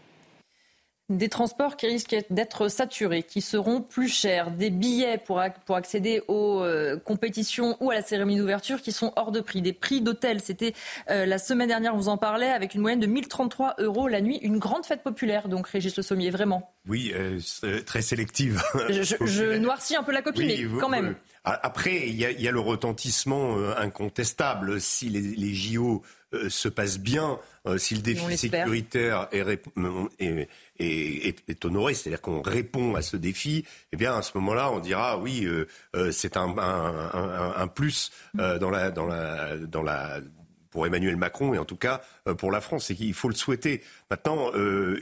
Des 1.09 1.31
transports 1.31 1.79
qui 1.79 1.87
risquent 1.87 2.17
d'être 2.29 2.69
saturés, 2.69 3.23
qui 3.23 3.41
seront 3.41 3.81
plus 3.81 4.09
chers, 4.09 4.51
des 4.51 4.69
billets 4.69 5.17
pour, 5.17 5.43
pour 5.65 5.77
accéder 5.77 6.21
aux 6.29 6.63
euh, 6.63 6.99
compétitions 6.99 7.79
ou 7.81 7.91
à 7.91 7.95
la 7.95 8.03
cérémonie 8.03 8.37
d'ouverture 8.37 8.83
qui 8.83 8.93
sont 8.93 9.15
hors 9.17 9.33
de 9.33 9.41
prix, 9.41 9.63
des 9.63 9.73
prix 9.73 10.03
d'hôtel. 10.03 10.43
C'était 10.43 10.75
euh, 11.09 11.25
la 11.25 11.39
semaine 11.39 11.69
dernière, 11.69 11.95
on 11.95 11.97
vous 11.97 12.11
en 12.11 12.19
parlait, 12.19 12.51
avec 12.51 12.75
une 12.75 12.83
moyenne 12.83 13.01
de 13.01 13.07
1033 13.07 13.77
euros 13.79 14.07
la 14.07 14.21
nuit. 14.21 14.39
Une 14.43 14.59
grande 14.59 14.85
fête 14.85 15.03
populaire, 15.03 15.49
donc 15.49 15.69
Régis 15.69 15.97
Le 15.97 16.03
Sommier, 16.03 16.29
vraiment. 16.29 16.75
Oui, 16.87 17.11
euh, 17.15 17.41
très 17.87 18.03
sélective. 18.03 18.63
Je, 18.91 19.57
noircis 19.57 19.97
un 19.97 20.03
peu 20.03 20.13
la 20.13 20.21
copie, 20.21 20.45
mais 20.45 20.63
quand 20.79 20.91
même. 20.91 21.15
Après, 21.43 22.07
il 22.07 22.17
y, 22.17 22.49
a 22.49 22.53
le 22.53 22.61
retentissement 22.61 23.57
incontestable. 23.79 24.79
Si 24.79 25.09
les, 25.09 25.23
les 25.23 25.55
JO 25.55 26.03
se 26.49 26.69
passent 26.69 26.99
bien, 26.99 27.39
si 27.77 27.95
le 27.95 28.03
défi 28.03 28.37
sécuritaire 28.37 29.29
est, 29.33 29.63
est, 30.79 31.49
est, 31.49 31.65
honoré, 31.65 31.95
c'est-à-dire 31.95 32.21
qu'on 32.21 32.43
répond 32.43 32.95
à 32.95 33.03
ce 33.03 33.17
défi, 33.17 33.65
eh 33.93 33.97
bien 33.97 34.17
à 34.17 34.23
ce 34.23 34.37
moment-là, 34.39 34.71
on 34.71 34.81
dira 34.81 35.19
oui, 35.19 35.45
euh, 35.45 35.67
euh, 35.97 36.11
c'est 36.13 36.37
un, 36.37 36.55
un, 36.59 37.67
plus 37.67 38.11
euh, 38.39 38.59
dans 38.59 38.71
la 38.71 38.91
dans 38.91 39.07
la 39.07 39.57
dans 39.57 39.83
la 39.83 40.21
pour 40.71 40.87
Emmanuel 40.87 41.17
Macron 41.17 41.55
et 41.55 41.59
en 41.59 41.65
tout 41.65 41.77
cas 41.77 42.01
pour 42.37 42.51
la 42.51 42.61
France, 42.61 42.87
c'est 42.87 42.95
qu'il 42.95 43.15
faut 43.15 43.29
le 43.29 43.35
souhaiter. 43.35 43.83
Maintenant, 44.11 44.51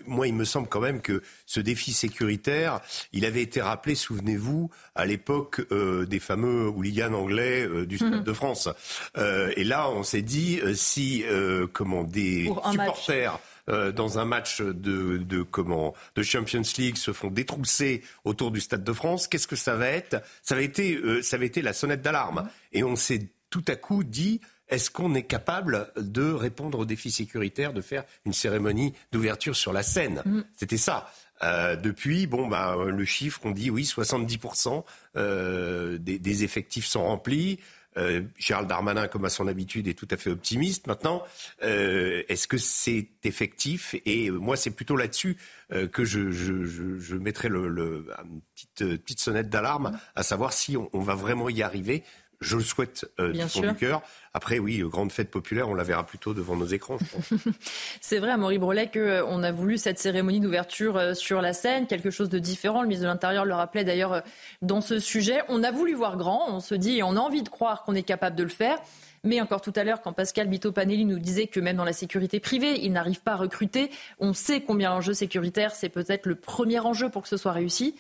moi, 0.06 0.28
il 0.28 0.34
me 0.34 0.44
semble 0.44 0.68
quand 0.68 0.80
même 0.80 1.01
que 1.01 1.22
ce 1.44 1.60
défi 1.60 1.93
sécuritaire, 1.93 2.80
il 3.12 3.24
avait 3.24 3.43
été 3.43 3.60
rappelé, 3.60 3.94
souvenez-vous, 3.94 4.70
à 4.94 5.06
l'époque 5.06 5.66
des 5.70 6.20
fameux 6.20 6.68
hooligans 6.68 7.14
anglais 7.14 7.68
du 7.86 7.97
Stade 7.98 8.14
mhm. 8.14 8.22
de 8.24 8.32
France. 8.32 8.68
et 9.16 9.64
là, 9.64 9.90
on 9.90 10.02
s'est 10.02 10.22
dit 10.22 10.60
si 10.74 11.24
comment 11.72 12.05
des 12.05 12.51
supporters 12.70 13.40
euh, 13.68 13.90
dans 13.90 14.20
un 14.20 14.24
match 14.24 14.60
de, 14.60 15.16
de, 15.16 15.43
comment, 15.43 15.93
de 16.14 16.22
Champions 16.22 16.62
League 16.78 16.97
se 16.97 17.12
font 17.12 17.30
détrousser 17.30 18.05
autour 18.24 18.52
du 18.52 18.60
Stade 18.60 18.84
de 18.84 18.93
France, 18.93 19.26
qu'est-ce 19.26 19.48
que 19.48 19.56
ça 19.56 19.74
va 19.74 19.88
être? 19.88 20.22
Ça 20.43 20.55
va, 20.55 20.62
été, 20.62 20.94
euh, 20.94 21.20
ça 21.20 21.36
va 21.36 21.44
été 21.44 21.62
la 21.62 21.72
sonnette 21.72 22.01
d'alarme. 22.01 22.48
Et 22.72 22.84
on 22.84 22.94
s'est 22.94 23.28
tout 23.51 23.64
à 23.66 23.74
coup 23.74 24.05
dit 24.05 24.40
est-ce 24.68 24.90
qu'on 24.90 25.14
est 25.14 25.22
capable 25.22 25.93
de 25.97 26.32
répondre 26.32 26.80
aux 26.80 26.84
défis 26.84 27.10
sécuritaires, 27.10 27.72
de 27.72 27.80
faire 27.80 28.05
une 28.24 28.32
cérémonie 28.32 28.94
d'ouverture 29.12 29.56
sur 29.56 29.72
la 29.72 29.82
scène 29.82 30.22
mm. 30.24 30.40
C'était 30.56 30.76
ça. 30.76 31.10
Euh, 31.43 31.76
depuis, 31.76 32.26
bon, 32.26 32.48
bah, 32.48 32.76
le 32.86 33.05
chiffre, 33.05 33.40
on 33.44 33.51
dit 33.51 33.70
oui, 33.70 33.82
70% 33.84 34.84
euh, 35.16 35.98
des, 35.98 36.18
des, 36.18 36.44
effectifs 36.44 36.86
sont 36.86 37.05
remplis. 37.05 37.59
Euh, 37.98 38.22
Gérald 38.38 38.68
Darmanin, 38.68 39.09
comme 39.09 39.24
à 39.24 39.30
son 39.30 39.47
habitude, 39.47 39.88
est 39.88 39.94
tout 39.94 40.09
à 40.10 40.16
fait 40.16 40.30
optimiste. 40.30 40.86
Maintenant, 40.86 41.22
euh, 41.62 42.22
est-ce 42.28 42.47
que 42.47 42.59
c'est 42.59 43.09
effectif? 43.24 43.94
Et 44.05 44.30
moi, 44.30 44.56
c'est 44.56 44.70
plutôt 44.70 44.97
là-dessus 44.97 45.36
euh, 45.72 45.88
que 45.88 46.05
je, 46.05 46.30
je, 46.30 46.64
je, 46.64 46.98
je 46.98 47.16
mettrai 47.16 47.48
le, 47.48 47.68
le, 47.68 48.06
une 48.24 48.40
petite, 48.55 49.02
petite 49.02 49.20
sonnette 49.20 49.48
d'alarme, 49.48 49.98
à 50.14 50.22
savoir 50.22 50.52
si 50.52 50.76
on, 50.76 50.90
on 50.93 51.01
va 51.01 51.14
vraiment 51.14 51.48
y 51.48 51.62
arriver. 51.62 52.05
Je 52.41 52.57
le 52.57 52.63
souhaite 52.63 53.07
euh, 53.19 53.33
du 53.33 53.41
fond 53.43 53.61
du 53.61 53.75
cœur. 53.75 54.03
Après, 54.37 54.59
oui, 54.59 54.81
euh, 54.83 54.89
grande 54.89 55.13
fête 55.13 55.31
populaire, 55.31 55.67
on 55.71 55.75
la 55.75 55.83
verra 55.83 56.05
plutôt 56.05 56.35
devant 56.35 56.57
nos 56.57 56.67
écrans. 56.67 56.99
C'est 58.03 58.19
vrai, 58.19 58.37
Maurice 58.37 58.59
Brelet, 58.59 58.89
qu'on 58.89 58.99
euh, 58.99 59.43
a 59.43 59.51
voulu 59.51 59.79
cette 59.79 59.99
cérémonie 59.99 60.41
d'ouverture 60.41 60.99
euh, 60.99 61.15
sur 61.15 61.41
la 61.41 61.55
scène, 61.55 61.87
quelque 61.87 62.11
chose 62.11 62.29
de 62.29 62.39
différent. 62.39 62.83
Le 62.83 62.89
ministre 62.89 63.05
de 63.05 63.09
l'Intérieur 63.09 63.47
le 63.47 63.55
rappelait 63.55 63.83
d'ailleurs 63.83 64.23
dans 64.61 64.83
ce 64.83 64.99
sujet. 64.99 65.41
On 65.49 65.63
a 65.63 65.71
voulu 65.71 65.95
voir 65.95 66.19
grand, 66.19 66.51
on 66.51 66.61
se 66.61 66.75
dit, 66.75 66.99
et 66.99 67.03
on 67.03 67.17
a 67.17 67.19
envie 67.19 67.43
de 67.43 67.49
croire 67.49 67.83
qu'on 67.83 67.95
est 67.95 68.03
capable 68.03 68.37
de 68.37 68.43
le 68.43 68.51
faire. 68.51 68.79
Mais 69.25 69.41
encore 69.41 69.63
tout 69.63 69.73
à 69.75 69.85
l'heure, 69.85 70.03
quand 70.03 70.13
Pascal 70.13 70.49
Bito-Panelli 70.49 71.07
nous 71.07 71.19
disait 71.19 71.47
que 71.47 71.59
même 71.59 71.79
dans 71.79 71.85
la 71.85 71.95
sécurité 71.95 72.39
privée, 72.39 72.85
il 72.85 72.93
n'arrive 72.93 73.23
pas 73.23 73.33
à 73.33 73.37
recruter, 73.37 73.91
on 74.19 74.35
sait 74.35 74.61
combien 74.61 74.91
l'enjeu 74.91 75.15
sécuritaire, 75.15 75.75
c'est 75.75 75.89
peut-être 75.89 76.27
le 76.27 76.35
premier 76.35 76.79
enjeu 76.79 77.09
pour 77.09 77.23
que 77.23 77.29
ce 77.29 77.39
soit 77.39 77.53
réussi. 77.53 77.95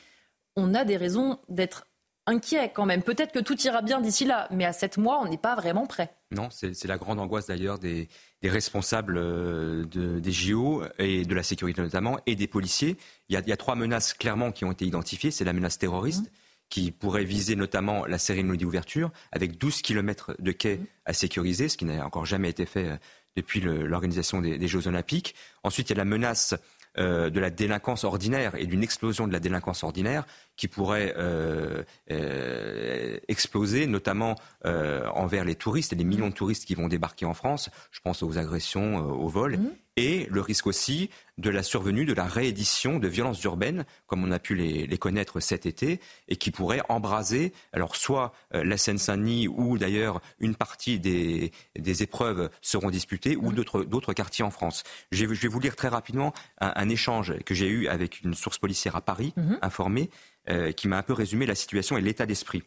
On 0.54 0.74
a 0.74 0.84
des 0.84 0.98
raisons 0.98 1.38
d'être 1.48 1.86
inquiet 2.26 2.70
quand 2.74 2.86
même. 2.86 3.02
Peut-être 3.02 3.32
que 3.32 3.38
tout 3.38 3.60
ira 3.62 3.82
bien 3.82 4.00
d'ici 4.00 4.24
là, 4.24 4.48
mais 4.50 4.64
à 4.64 4.72
sept 4.72 4.98
mois, 4.98 5.20
on 5.22 5.28
n'est 5.28 5.38
pas 5.38 5.54
vraiment 5.54 5.86
prêt. 5.86 6.12
Non, 6.32 6.48
c'est 6.50 6.84
la 6.84 6.98
grande 6.98 7.20
angoisse 7.20 7.46
d'ailleurs 7.46 7.78
des, 7.78 8.08
des, 8.42 8.50
responsables 8.50 9.16
euh, 9.16 9.84
de, 9.84 10.18
des 10.18 10.32
JO 10.32 10.82
et 10.98 11.24
de 11.24 11.34
la 11.34 11.42
sécurité 11.42 11.80
notamment, 11.80 12.18
et 12.26 12.34
des 12.34 12.46
policiers. 12.46 12.96
Il 13.28 13.34
y 13.34 13.36
a, 13.36 13.40
il 13.40 13.48
y 13.48 13.52
a 13.52 13.56
trois 13.56 13.76
menaces 13.76 14.12
clairement 14.12 14.50
qui 14.52 14.64
ont 14.64 14.72
été 14.72 14.84
identifiées. 14.84 15.30
C'est 15.30 15.44
la 15.44 15.52
menace 15.52 15.78
terroriste. 15.78 16.26
Mmh. 16.26 16.30
qui 16.68 16.90
pourrait 16.90 17.24
viser 17.24 17.54
notamment 17.54 18.06
la 18.06 18.18
cérémonie 18.18 18.58
d'ouverture, 18.58 19.12
avec 19.30 19.56
12 19.56 19.82
kilomètres 19.82 20.34
de 20.40 20.50
quai 20.50 20.78
mmh. 20.78 20.86
à 21.04 21.12
sécuriser, 21.12 21.68
ce 21.68 21.76
qui 21.76 21.84
n'a 21.84 22.04
encore 22.04 22.26
jamais 22.26 22.50
été 22.50 22.66
fait 22.66 22.88
euh, 22.88 22.96
depuis 23.36 23.60
l'organisation 23.60 24.40
des, 24.40 24.58
des, 24.58 24.66
Jeux 24.66 24.88
olympiques. 24.88 25.36
Ensuite, 25.62 25.90
il 25.90 25.92
y 25.92 25.96
a 25.96 25.98
la 25.98 26.06
menace 26.06 26.54
euh, 26.98 27.28
de 27.28 27.40
la 27.40 27.50
délinquance 27.50 28.04
ordinaire 28.04 28.54
et 28.54 28.64
d'une 28.64 28.82
explosion 28.82 29.28
de 29.28 29.32
la 29.32 29.38
délinquance 29.38 29.84
ordinaire 29.84 30.24
qui 30.56 30.68
pourrait 30.68 31.14
euh, 31.16 31.82
euh, 32.10 33.18
exploser, 33.28 33.86
notamment 33.86 34.34
euh, 34.64 35.06
envers 35.14 35.44
les 35.44 35.54
touristes 35.54 35.92
et 35.92 35.96
les 35.96 36.04
millions 36.04 36.28
de 36.28 36.34
touristes 36.34 36.64
qui 36.64 36.74
vont 36.74 36.88
débarquer 36.88 37.26
en 37.26 37.34
France. 37.34 37.70
Je 37.90 38.00
pense 38.00 38.22
aux 38.22 38.38
agressions, 38.38 38.96
aux 38.96 39.28
vols. 39.28 39.58
Mmh 39.58 39.70
et 39.98 40.26
le 40.30 40.42
risque 40.42 40.66
aussi 40.66 41.08
de 41.38 41.48
la 41.48 41.62
survenue 41.62 42.04
de 42.04 42.12
la 42.12 42.24
réédition 42.24 42.98
de 42.98 43.08
violences 43.08 43.42
urbaines, 43.44 43.86
comme 44.06 44.24
on 44.24 44.30
a 44.30 44.38
pu 44.38 44.54
les, 44.54 44.86
les 44.86 44.98
connaître 44.98 45.40
cet 45.40 45.64
été, 45.64 46.00
et 46.28 46.36
qui 46.36 46.50
pourraient 46.50 46.82
embraser, 46.90 47.54
alors 47.72 47.96
soit 47.96 48.34
la 48.52 48.76
Seine-Saint-Denis, 48.76 49.48
ou 49.48 49.78
d'ailleurs 49.78 50.20
une 50.38 50.54
partie 50.54 51.00
des, 51.00 51.50
des, 51.78 52.02
épreuves 52.02 52.50
seront 52.60 52.90
disputées, 52.90 53.36
ou 53.36 53.52
d'autres 53.52 54.12
quartiers 54.12 54.44
en 54.44 54.50
France. 54.50 54.84
Je 55.12 55.24
vais 55.24 55.48
vous 55.48 55.60
lire 55.60 55.76
très 55.76 55.88
rapidement 55.88 56.34
un, 56.60 56.74
un 56.76 56.88
échange 56.90 57.32
que 57.46 57.54
j'ai 57.54 57.68
eu 57.68 57.88
avec 57.88 58.20
une 58.20 58.34
source 58.34 58.58
policière 58.58 58.96
à 58.96 59.00
Paris, 59.00 59.32
mmh. 59.36 59.54
informée, 59.62 60.10
euh, 60.50 60.72
qui 60.72 60.88
m'a 60.88 60.98
un 60.98 61.02
peu 61.02 61.12
résumé 61.12 61.46
la 61.46 61.54
situation 61.54 61.96
et 61.96 62.00
l'état 62.00 62.26
d'esprit. 62.26 62.62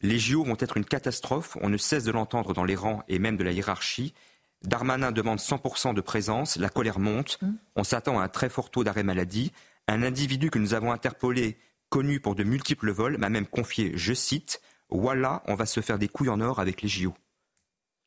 Les 0.00 0.18
JO 0.18 0.44
vont 0.44 0.56
être 0.58 0.76
une 0.76 0.84
catastrophe, 0.84 1.56
on 1.60 1.68
ne 1.68 1.76
cesse 1.76 2.04
de 2.04 2.12
l'entendre 2.12 2.52
dans 2.52 2.64
les 2.64 2.76
rangs 2.76 3.02
et 3.08 3.18
même 3.18 3.36
de 3.36 3.44
la 3.44 3.52
hiérarchie. 3.52 4.14
Darmanin 4.62 5.12
demande 5.12 5.38
100% 5.38 5.94
de 5.94 6.00
présence, 6.00 6.56
la 6.56 6.68
colère 6.68 6.98
monte, 6.98 7.38
mmh. 7.40 7.52
on 7.76 7.84
s'attend 7.84 8.18
à 8.18 8.24
un 8.24 8.28
très 8.28 8.48
fort 8.48 8.70
taux 8.70 8.84
d'arrêt 8.84 9.02
maladie. 9.02 9.52
Un 9.88 10.02
individu 10.02 10.50
que 10.50 10.58
nous 10.58 10.74
avons 10.74 10.92
interpellé, 10.92 11.58
connu 11.90 12.20
pour 12.20 12.34
de 12.34 12.44
multiples 12.44 12.90
vols, 12.90 13.18
m'a 13.18 13.28
même 13.28 13.46
confié, 13.46 13.92
je 13.94 14.14
cite, 14.14 14.60
Voilà, 14.88 15.42
on 15.46 15.54
va 15.54 15.66
se 15.66 15.80
faire 15.80 15.98
des 15.98 16.08
couilles 16.08 16.30
en 16.30 16.40
or 16.40 16.58
avec 16.58 16.82
les 16.82 16.88
JO. 16.88 17.14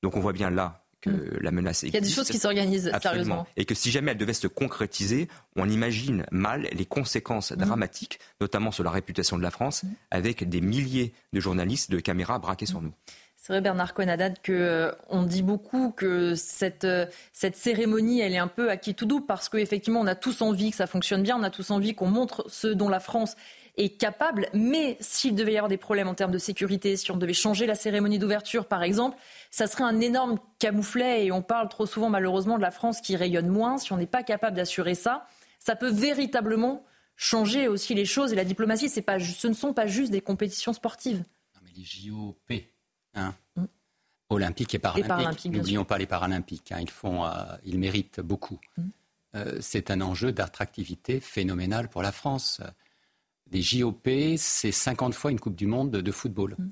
Donc 0.01 0.15
on 0.15 0.19
voit 0.19 0.33
bien 0.33 0.49
là 0.49 0.86
que 1.01 1.09
mmh. 1.09 1.39
la 1.41 1.51
menace 1.51 1.83
existe. 1.83 1.93
Il 1.93 1.95
y 1.95 1.97
a 1.97 2.01
des 2.01 2.13
choses 2.13 2.29
qui 2.29 2.39
s'organisent 2.39 2.91
sérieusement. 3.01 3.47
Et 3.55 3.65
que 3.65 3.75
si 3.75 3.91
jamais 3.91 4.11
elle 4.11 4.17
devait 4.17 4.33
se 4.33 4.47
concrétiser, 4.47 5.27
on 5.55 5.69
imagine 5.69 6.25
mal 6.31 6.67
les 6.71 6.85
conséquences 6.85 7.51
mmh. 7.51 7.55
dramatiques, 7.57 8.19
notamment 8.41 8.71
sur 8.71 8.83
la 8.83 8.91
réputation 8.91 9.37
de 9.37 9.43
la 9.43 9.51
France, 9.51 9.83
mmh. 9.83 9.87
avec 10.11 10.49
des 10.49 10.61
milliers 10.61 11.13
de 11.33 11.39
journalistes, 11.39 11.91
de 11.91 11.99
caméras 11.99 12.39
braqués 12.39 12.65
sur 12.65 12.81
nous. 12.81 12.93
C'est 13.47 13.53
vrai, 13.53 13.61
Bernard 13.61 13.93
Conadad, 13.93 14.35
qu'on 14.45 14.51
euh, 14.51 15.25
dit 15.25 15.43
beaucoup 15.43 15.91
que 15.91 16.35
cette, 16.35 16.83
euh, 16.83 17.05
cette 17.31 17.55
cérémonie, 17.55 18.19
elle 18.19 18.33
est 18.33 18.39
un 18.39 18.47
peu 18.49 18.69
à 18.69 18.75
qui 18.75 18.93
tout 18.93 19.05
doux 19.05 19.21
parce 19.21 19.47
qu'effectivement, 19.47 20.01
on 20.01 20.07
a 20.07 20.15
tous 20.15 20.41
envie 20.41 20.71
que 20.71 20.75
ça 20.75 20.87
fonctionne 20.87 21.23
bien, 21.23 21.37
on 21.39 21.43
a 21.43 21.49
tous 21.49 21.71
envie 21.71 21.95
qu'on 21.95 22.09
montre 22.09 22.43
ce 22.49 22.67
dont 22.67 22.89
la 22.89 22.99
France 22.99 23.37
est 23.77 23.97
capable. 23.97 24.47
Mais 24.53 24.97
s'il 24.99 25.35
devait 25.35 25.53
y 25.53 25.57
avoir 25.57 25.69
des 25.69 25.77
problèmes 25.77 26.07
en 26.07 26.13
termes 26.13 26.31
de 26.31 26.37
sécurité, 26.37 26.97
si 26.97 27.11
on 27.11 27.17
devait 27.17 27.33
changer 27.33 27.65
la 27.65 27.75
cérémonie 27.75 28.19
d'ouverture, 28.19 28.65
par 28.65 28.83
exemple, 28.83 29.17
ça 29.51 29.67
serait 29.67 29.83
un 29.83 29.99
énorme 29.99 30.39
camouflet. 30.59 31.25
Et 31.25 31.31
on 31.31 31.41
parle 31.41 31.69
trop 31.69 31.85
souvent, 31.85 32.09
malheureusement, 32.09 32.57
de 32.57 32.63
la 32.63 32.71
France 32.71 33.01
qui 33.01 33.15
rayonne 33.15 33.47
moins. 33.47 33.77
Si 33.77 33.93
on 33.93 33.97
n'est 33.97 34.05
pas 34.05 34.23
capable 34.23 34.57
d'assurer 34.57 34.95
ça, 34.95 35.27
ça 35.59 35.75
peut 35.75 35.91
véritablement 35.91 36.83
changer 37.15 37.67
aussi 37.67 37.93
les 37.95 38.05
choses. 38.05 38.33
Et 38.33 38.35
la 38.35 38.45
diplomatie, 38.45 38.89
pas, 39.01 39.19
ce 39.19 39.47
ne 39.47 39.53
sont 39.53 39.73
pas 39.73 39.87
juste 39.87 40.11
des 40.11 40.21
compétitions 40.21 40.73
sportives. 40.73 41.23
Non, 41.55 41.61
mais 41.63 41.71
les 41.75 41.83
JOP, 41.83 42.51
Hein. 43.17 43.33
Mm. 43.55 43.65
Olympiques 44.29 44.75
et 44.75 44.79
paralympiques. 44.79 45.51
N'oublions 45.51 45.85
pas 45.85 45.97
les 45.97 46.05
paralympiques. 46.05 46.71
Hein. 46.71 46.79
Ils, 46.81 46.89
font, 46.89 47.25
euh, 47.25 47.31
ils 47.63 47.79
méritent 47.79 48.19
beaucoup. 48.19 48.59
Mm. 48.77 48.83
Euh, 49.35 49.57
c'est 49.61 49.91
un 49.91 50.01
enjeu 50.01 50.31
d'attractivité 50.31 51.19
phénoménal 51.19 51.89
pour 51.89 52.01
la 52.01 52.11
France. 52.11 52.61
Les 53.51 53.61
JOP, 53.61 54.09
c'est 54.37 54.71
50 54.71 55.13
fois 55.13 55.31
une 55.31 55.39
Coupe 55.39 55.55
du 55.55 55.67
Monde 55.67 55.91
de, 55.91 56.01
de 56.01 56.11
football. 56.11 56.55
Mm. 56.57 56.71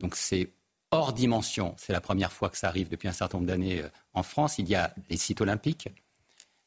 Donc 0.00 0.16
c'est 0.16 0.50
hors 0.90 1.12
dimension. 1.12 1.74
C'est 1.76 1.92
la 1.92 2.00
première 2.00 2.32
fois 2.32 2.50
que 2.50 2.56
ça 2.56 2.68
arrive 2.68 2.88
depuis 2.88 3.08
un 3.08 3.12
certain 3.12 3.38
nombre 3.38 3.48
d'années 3.48 3.82
euh, 3.82 3.88
en 4.14 4.22
France. 4.22 4.58
Il 4.58 4.68
y 4.68 4.74
a 4.74 4.94
les 5.10 5.16
sites 5.16 5.40
olympiques, 5.40 5.88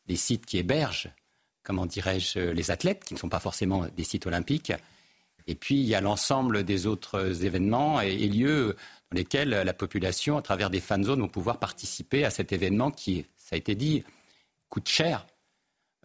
les 0.07 0.15
sites 0.15 0.45
qui 0.45 0.57
hébergent, 0.57 1.11
comment 1.63 1.85
dirais-je, 1.85 2.39
les 2.39 2.71
athlètes, 2.71 3.03
qui 3.03 3.13
ne 3.13 3.19
sont 3.19 3.29
pas 3.29 3.39
forcément 3.39 3.85
des 3.95 4.03
sites 4.03 4.25
olympiques. 4.25 4.73
Et 5.47 5.55
puis, 5.55 5.75
il 5.75 5.87
y 5.87 5.95
a 5.95 6.01
l'ensemble 6.01 6.63
des 6.63 6.85
autres 6.85 7.43
événements 7.45 7.99
et, 8.01 8.13
et, 8.13 8.27
lieux 8.27 8.75
dans 9.11 9.17
lesquels 9.17 9.49
la 9.49 9.73
population, 9.73 10.37
à 10.37 10.41
travers 10.41 10.69
des 10.69 10.79
fan 10.79 11.03
zones, 11.03 11.19
vont 11.19 11.27
pouvoir 11.27 11.57
participer 11.57 12.23
à 12.25 12.29
cet 12.29 12.51
événement 12.51 12.91
qui, 12.91 13.25
ça 13.37 13.55
a 13.55 13.57
été 13.57 13.73
dit, 13.73 14.03
coûte 14.69 14.87
cher. 14.87 15.25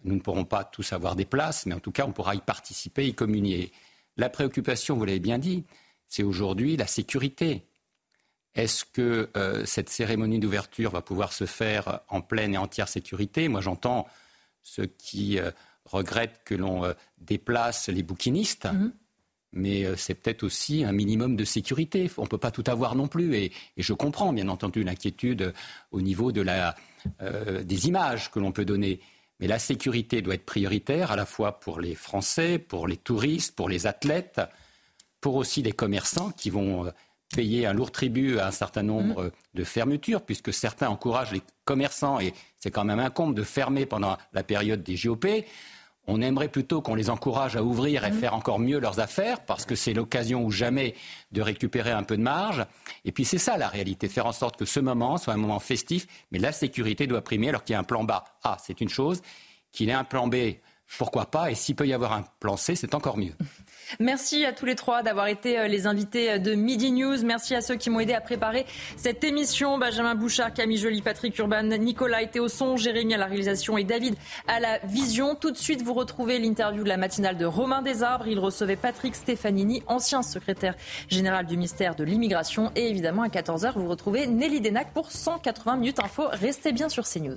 Nous 0.07 0.15
ne 0.15 0.21
pourrons 0.21 0.45
pas 0.45 0.63
tous 0.63 0.93
avoir 0.93 1.17
des 1.17 1.25
places, 1.25 1.67
mais 1.67 1.75
en 1.75 1.81
tout 1.81 1.91
cas, 1.91 2.07
on 2.07 2.13
pourra 2.13 2.37
y 2.37 2.41
participer, 2.41 3.09
y 3.09 3.15
communier. 3.15 3.73
La 4.17 4.31
préoccupation, 4.31 4.97
vous 4.97 5.05
l'avez 5.05 5.19
bien 5.19 5.39
dit, 5.39 5.65
c'est 6.09 6.23
aujourd'hui 6.23 6.77
la 6.77 6.87
sécurité. 6.87 7.67
Est-ce 8.55 8.85
que 8.85 9.29
euh, 9.37 9.67
cette 9.67 9.91
cérémonie 9.91 10.39
d'ouverture 10.39 10.93
va 10.93 11.03
pouvoir 11.03 11.33
se 11.33 11.45
faire 11.45 12.01
en 12.09 12.23
pleine 12.23 12.55
et 12.55 12.59
entière 12.59 12.89
sécurité? 12.89 13.49
Moi, 13.49 13.61
j'entends 13.61 14.07
ceux 14.63 14.87
qui 14.87 15.41
euh, 15.41 15.51
regrettent 15.85 16.41
que 16.45 16.55
l'on 16.55 16.85
euh, 16.85 16.93
déplace 17.19 17.89
les 17.89 18.03
bouquinistes. 18.03 18.67
Mmh 18.67 18.93
mais 19.53 19.97
c'est 19.97 20.15
peut-être 20.15 20.43
aussi 20.43 20.85
un 20.85 20.93
minimum 20.93 21.35
de 21.35 21.45
sécurité. 21.45 22.11
On 22.19 22.25
ne 22.25 22.29
peut 22.29 22.37
pas 22.37 22.51
tout 22.51 22.65
avoir 22.67 22.95
non 22.95 23.09
plus. 23.09 23.37
Et, 23.37 23.53
et 23.79 23.83
je 23.83 23.95
comprends, 23.95 24.31
bien 24.35 24.49
entendu, 24.49 24.85
l'inquiétude 24.85 25.55
au 25.93 26.03
niveau 26.03 26.31
de 26.31 26.43
la, 26.43 26.75
des 27.63 27.89
images 27.89 28.31
que 28.31 28.39
l'on 28.39 28.53
peut 28.53 28.67
donner. 28.67 29.01
Mais 29.41 29.47
la 29.47 29.59
sécurité 29.59 30.23
doit 30.23 30.35
être 30.35 30.47
prioritaire, 30.47 31.11
à 31.11 31.17
la 31.17 31.27
fois 31.27 31.61
pour 31.61 31.81
les 31.81 31.95
Français, 31.95 32.59
pour 32.59 32.89
les 32.89 32.97
touristes, 32.97 33.55
pour 33.55 33.69
les 33.69 33.87
athlètes, 33.87 34.41
pour 35.21 35.37
aussi 35.37 35.63
les 35.63 35.73
commerçants 35.73 36.31
qui 36.31 36.51
vont 36.51 36.87
euh, 36.87 36.91
payer 37.35 37.67
un 37.67 37.73
lourd 37.73 37.91
tribut 37.91 38.39
à 38.39 38.49
un 38.49 38.53
certain 38.53 38.83
nombre 38.83 39.25
mmh. 39.25 39.31
de 39.55 39.65
fermetures, 39.65 40.23
puisque 40.23 40.53
certains 40.53 40.89
encouragent 40.89 41.33
les 41.33 41.43
commerçants, 41.65 42.21
et 42.21 42.33
c'est 42.59 42.71
quand 42.71 42.85
même 42.85 43.01
incombe 43.01 43.35
de 43.35 43.43
fermer 43.43 43.85
pendant 43.87 44.17
la 44.33 44.43
période 44.43 44.83
des 44.83 44.97
JOP. 44.97 45.27
On 46.07 46.21
aimerait 46.21 46.49
plutôt 46.49 46.81
qu'on 46.81 46.95
les 46.95 47.11
encourage 47.11 47.57
à 47.57 47.63
ouvrir 47.63 48.05
et 48.05 48.11
mmh. 48.11 48.15
faire 48.15 48.35
encore 48.35 48.59
mieux 48.59 48.79
leurs 48.79 49.01
affaires, 49.01 49.41
parce 49.41 49.65
que 49.65 49.75
c'est 49.75 49.93
l'occasion 49.93 50.45
ou 50.45 50.51
jamais 50.51 50.95
de 51.33 51.43
récupérer 51.43 51.91
un 51.91 52.05
peu 52.05 52.17
de 52.17 52.23
marge. 52.23 52.65
Et 53.05 53.13
puis 53.13 53.25
c'est 53.25 53.39
ça 53.39 53.57
la 53.57 53.69
réalité, 53.69 54.09
faire 54.09 54.27
en 54.27 54.33
sorte 54.33 54.57
que 54.57 54.65
ce 54.65 54.79
moment 54.79 55.19
soit 55.19 55.35
un 55.35 55.39
moment 55.39 55.59
festif, 55.59 56.07
mais 56.31 56.39
la 56.39 56.53
sécurité 56.53 57.07
doit 57.07 57.23
primer 57.23 57.49
alors 57.49 57.65
qu'il 57.65 57.73
y 57.73 57.77
a 57.77 57.81
un 57.81 57.85
plan 57.85 58.05
bas. 58.05 58.25
Ah, 58.45 58.57
c'est 58.65 58.81
une 58.81 58.89
chose. 58.89 59.21
Qu'il 59.73 59.89
ait 59.89 59.95
un 59.95 60.05
plan 60.05 60.29
B, 60.29 60.37
pourquoi 60.99 61.27
pas 61.27 61.51
Et 61.51 61.55
s'il 61.55 61.75
peut 61.75 61.87
y 61.87 61.93
avoir 61.93 62.13
un 62.13 62.25
plan 62.41 62.57
C, 62.57 62.77
c'est 62.77 62.95
encore 62.95 63.19
mieux. 63.19 63.35
Merci 64.01 64.45
à 64.45 64.53
tous 64.53 64.67
les 64.67 64.75
trois 64.75 65.03
d'avoir 65.03 65.29
été 65.29 65.59
euh, 65.59 65.69
les 65.69 65.87
invités 65.87 66.33
euh, 66.33 66.39
de 66.39 66.55
Midi 66.55 66.93
News. 66.93 67.25
Merci 67.25 67.55
à 67.55 67.61
ceux 67.61 67.77
qui 67.77 67.91
m'ont 67.91 68.01
aidé 68.01 68.15
à 68.15 68.21
préparer 68.21 68.67
cette 68.97 69.25
émission. 69.25 69.79
Benjamin 69.79 70.15
Bouchard, 70.15 70.53
Camille 70.53 70.79
Joly, 70.79 71.03
Patrick 71.03 71.37
Urban, 71.39 71.63
Nicolas 71.63 72.23
était 72.23 72.39
au 72.39 72.49
son, 72.49 72.77
Jérémy 72.77 73.15
à 73.15 73.19
la 73.19 73.27
réalisation 73.27 73.79
et 73.79 73.85
David 73.85 74.15
à 74.49 74.61
la 74.61 74.79
vision. 74.85 75.35
Tout 75.35 75.51
de 75.51 75.57
suite, 75.57 75.83
vous 75.83 75.95
retrouvez 75.95 76.39
l'interview 76.39 76.83
de 76.83 76.89
la 76.89 76.97
matinale 76.97 77.37
de 77.37 77.47
Romain 77.47 77.83
Desarbres. 77.83 78.29
Il 78.29 78.39
recevait 78.39 78.77
Patrick 78.77 79.15
Stefanini, 79.15 79.83
ancien 79.87 80.23
secrétaire 80.23 80.75
général 81.09 81.47
du 81.47 81.57
ministère 81.57 81.95
de 81.95 82.05
l'Immigration. 82.05 82.73
Et 82.77 82.89
évidemment, 82.89 83.23
à 83.23 83.29
14h, 83.29 83.73
vous 83.77 83.89
retrouvez 83.89 84.27
Nelly 84.27 84.61
Denac 84.61 84.93
pour 84.93 85.11
180 85.11 85.77
minutes 85.77 86.01
info. 86.01 86.25
Restez 86.33 86.73
bien 86.73 86.89
sur 86.89 87.05
CNews. 87.05 87.37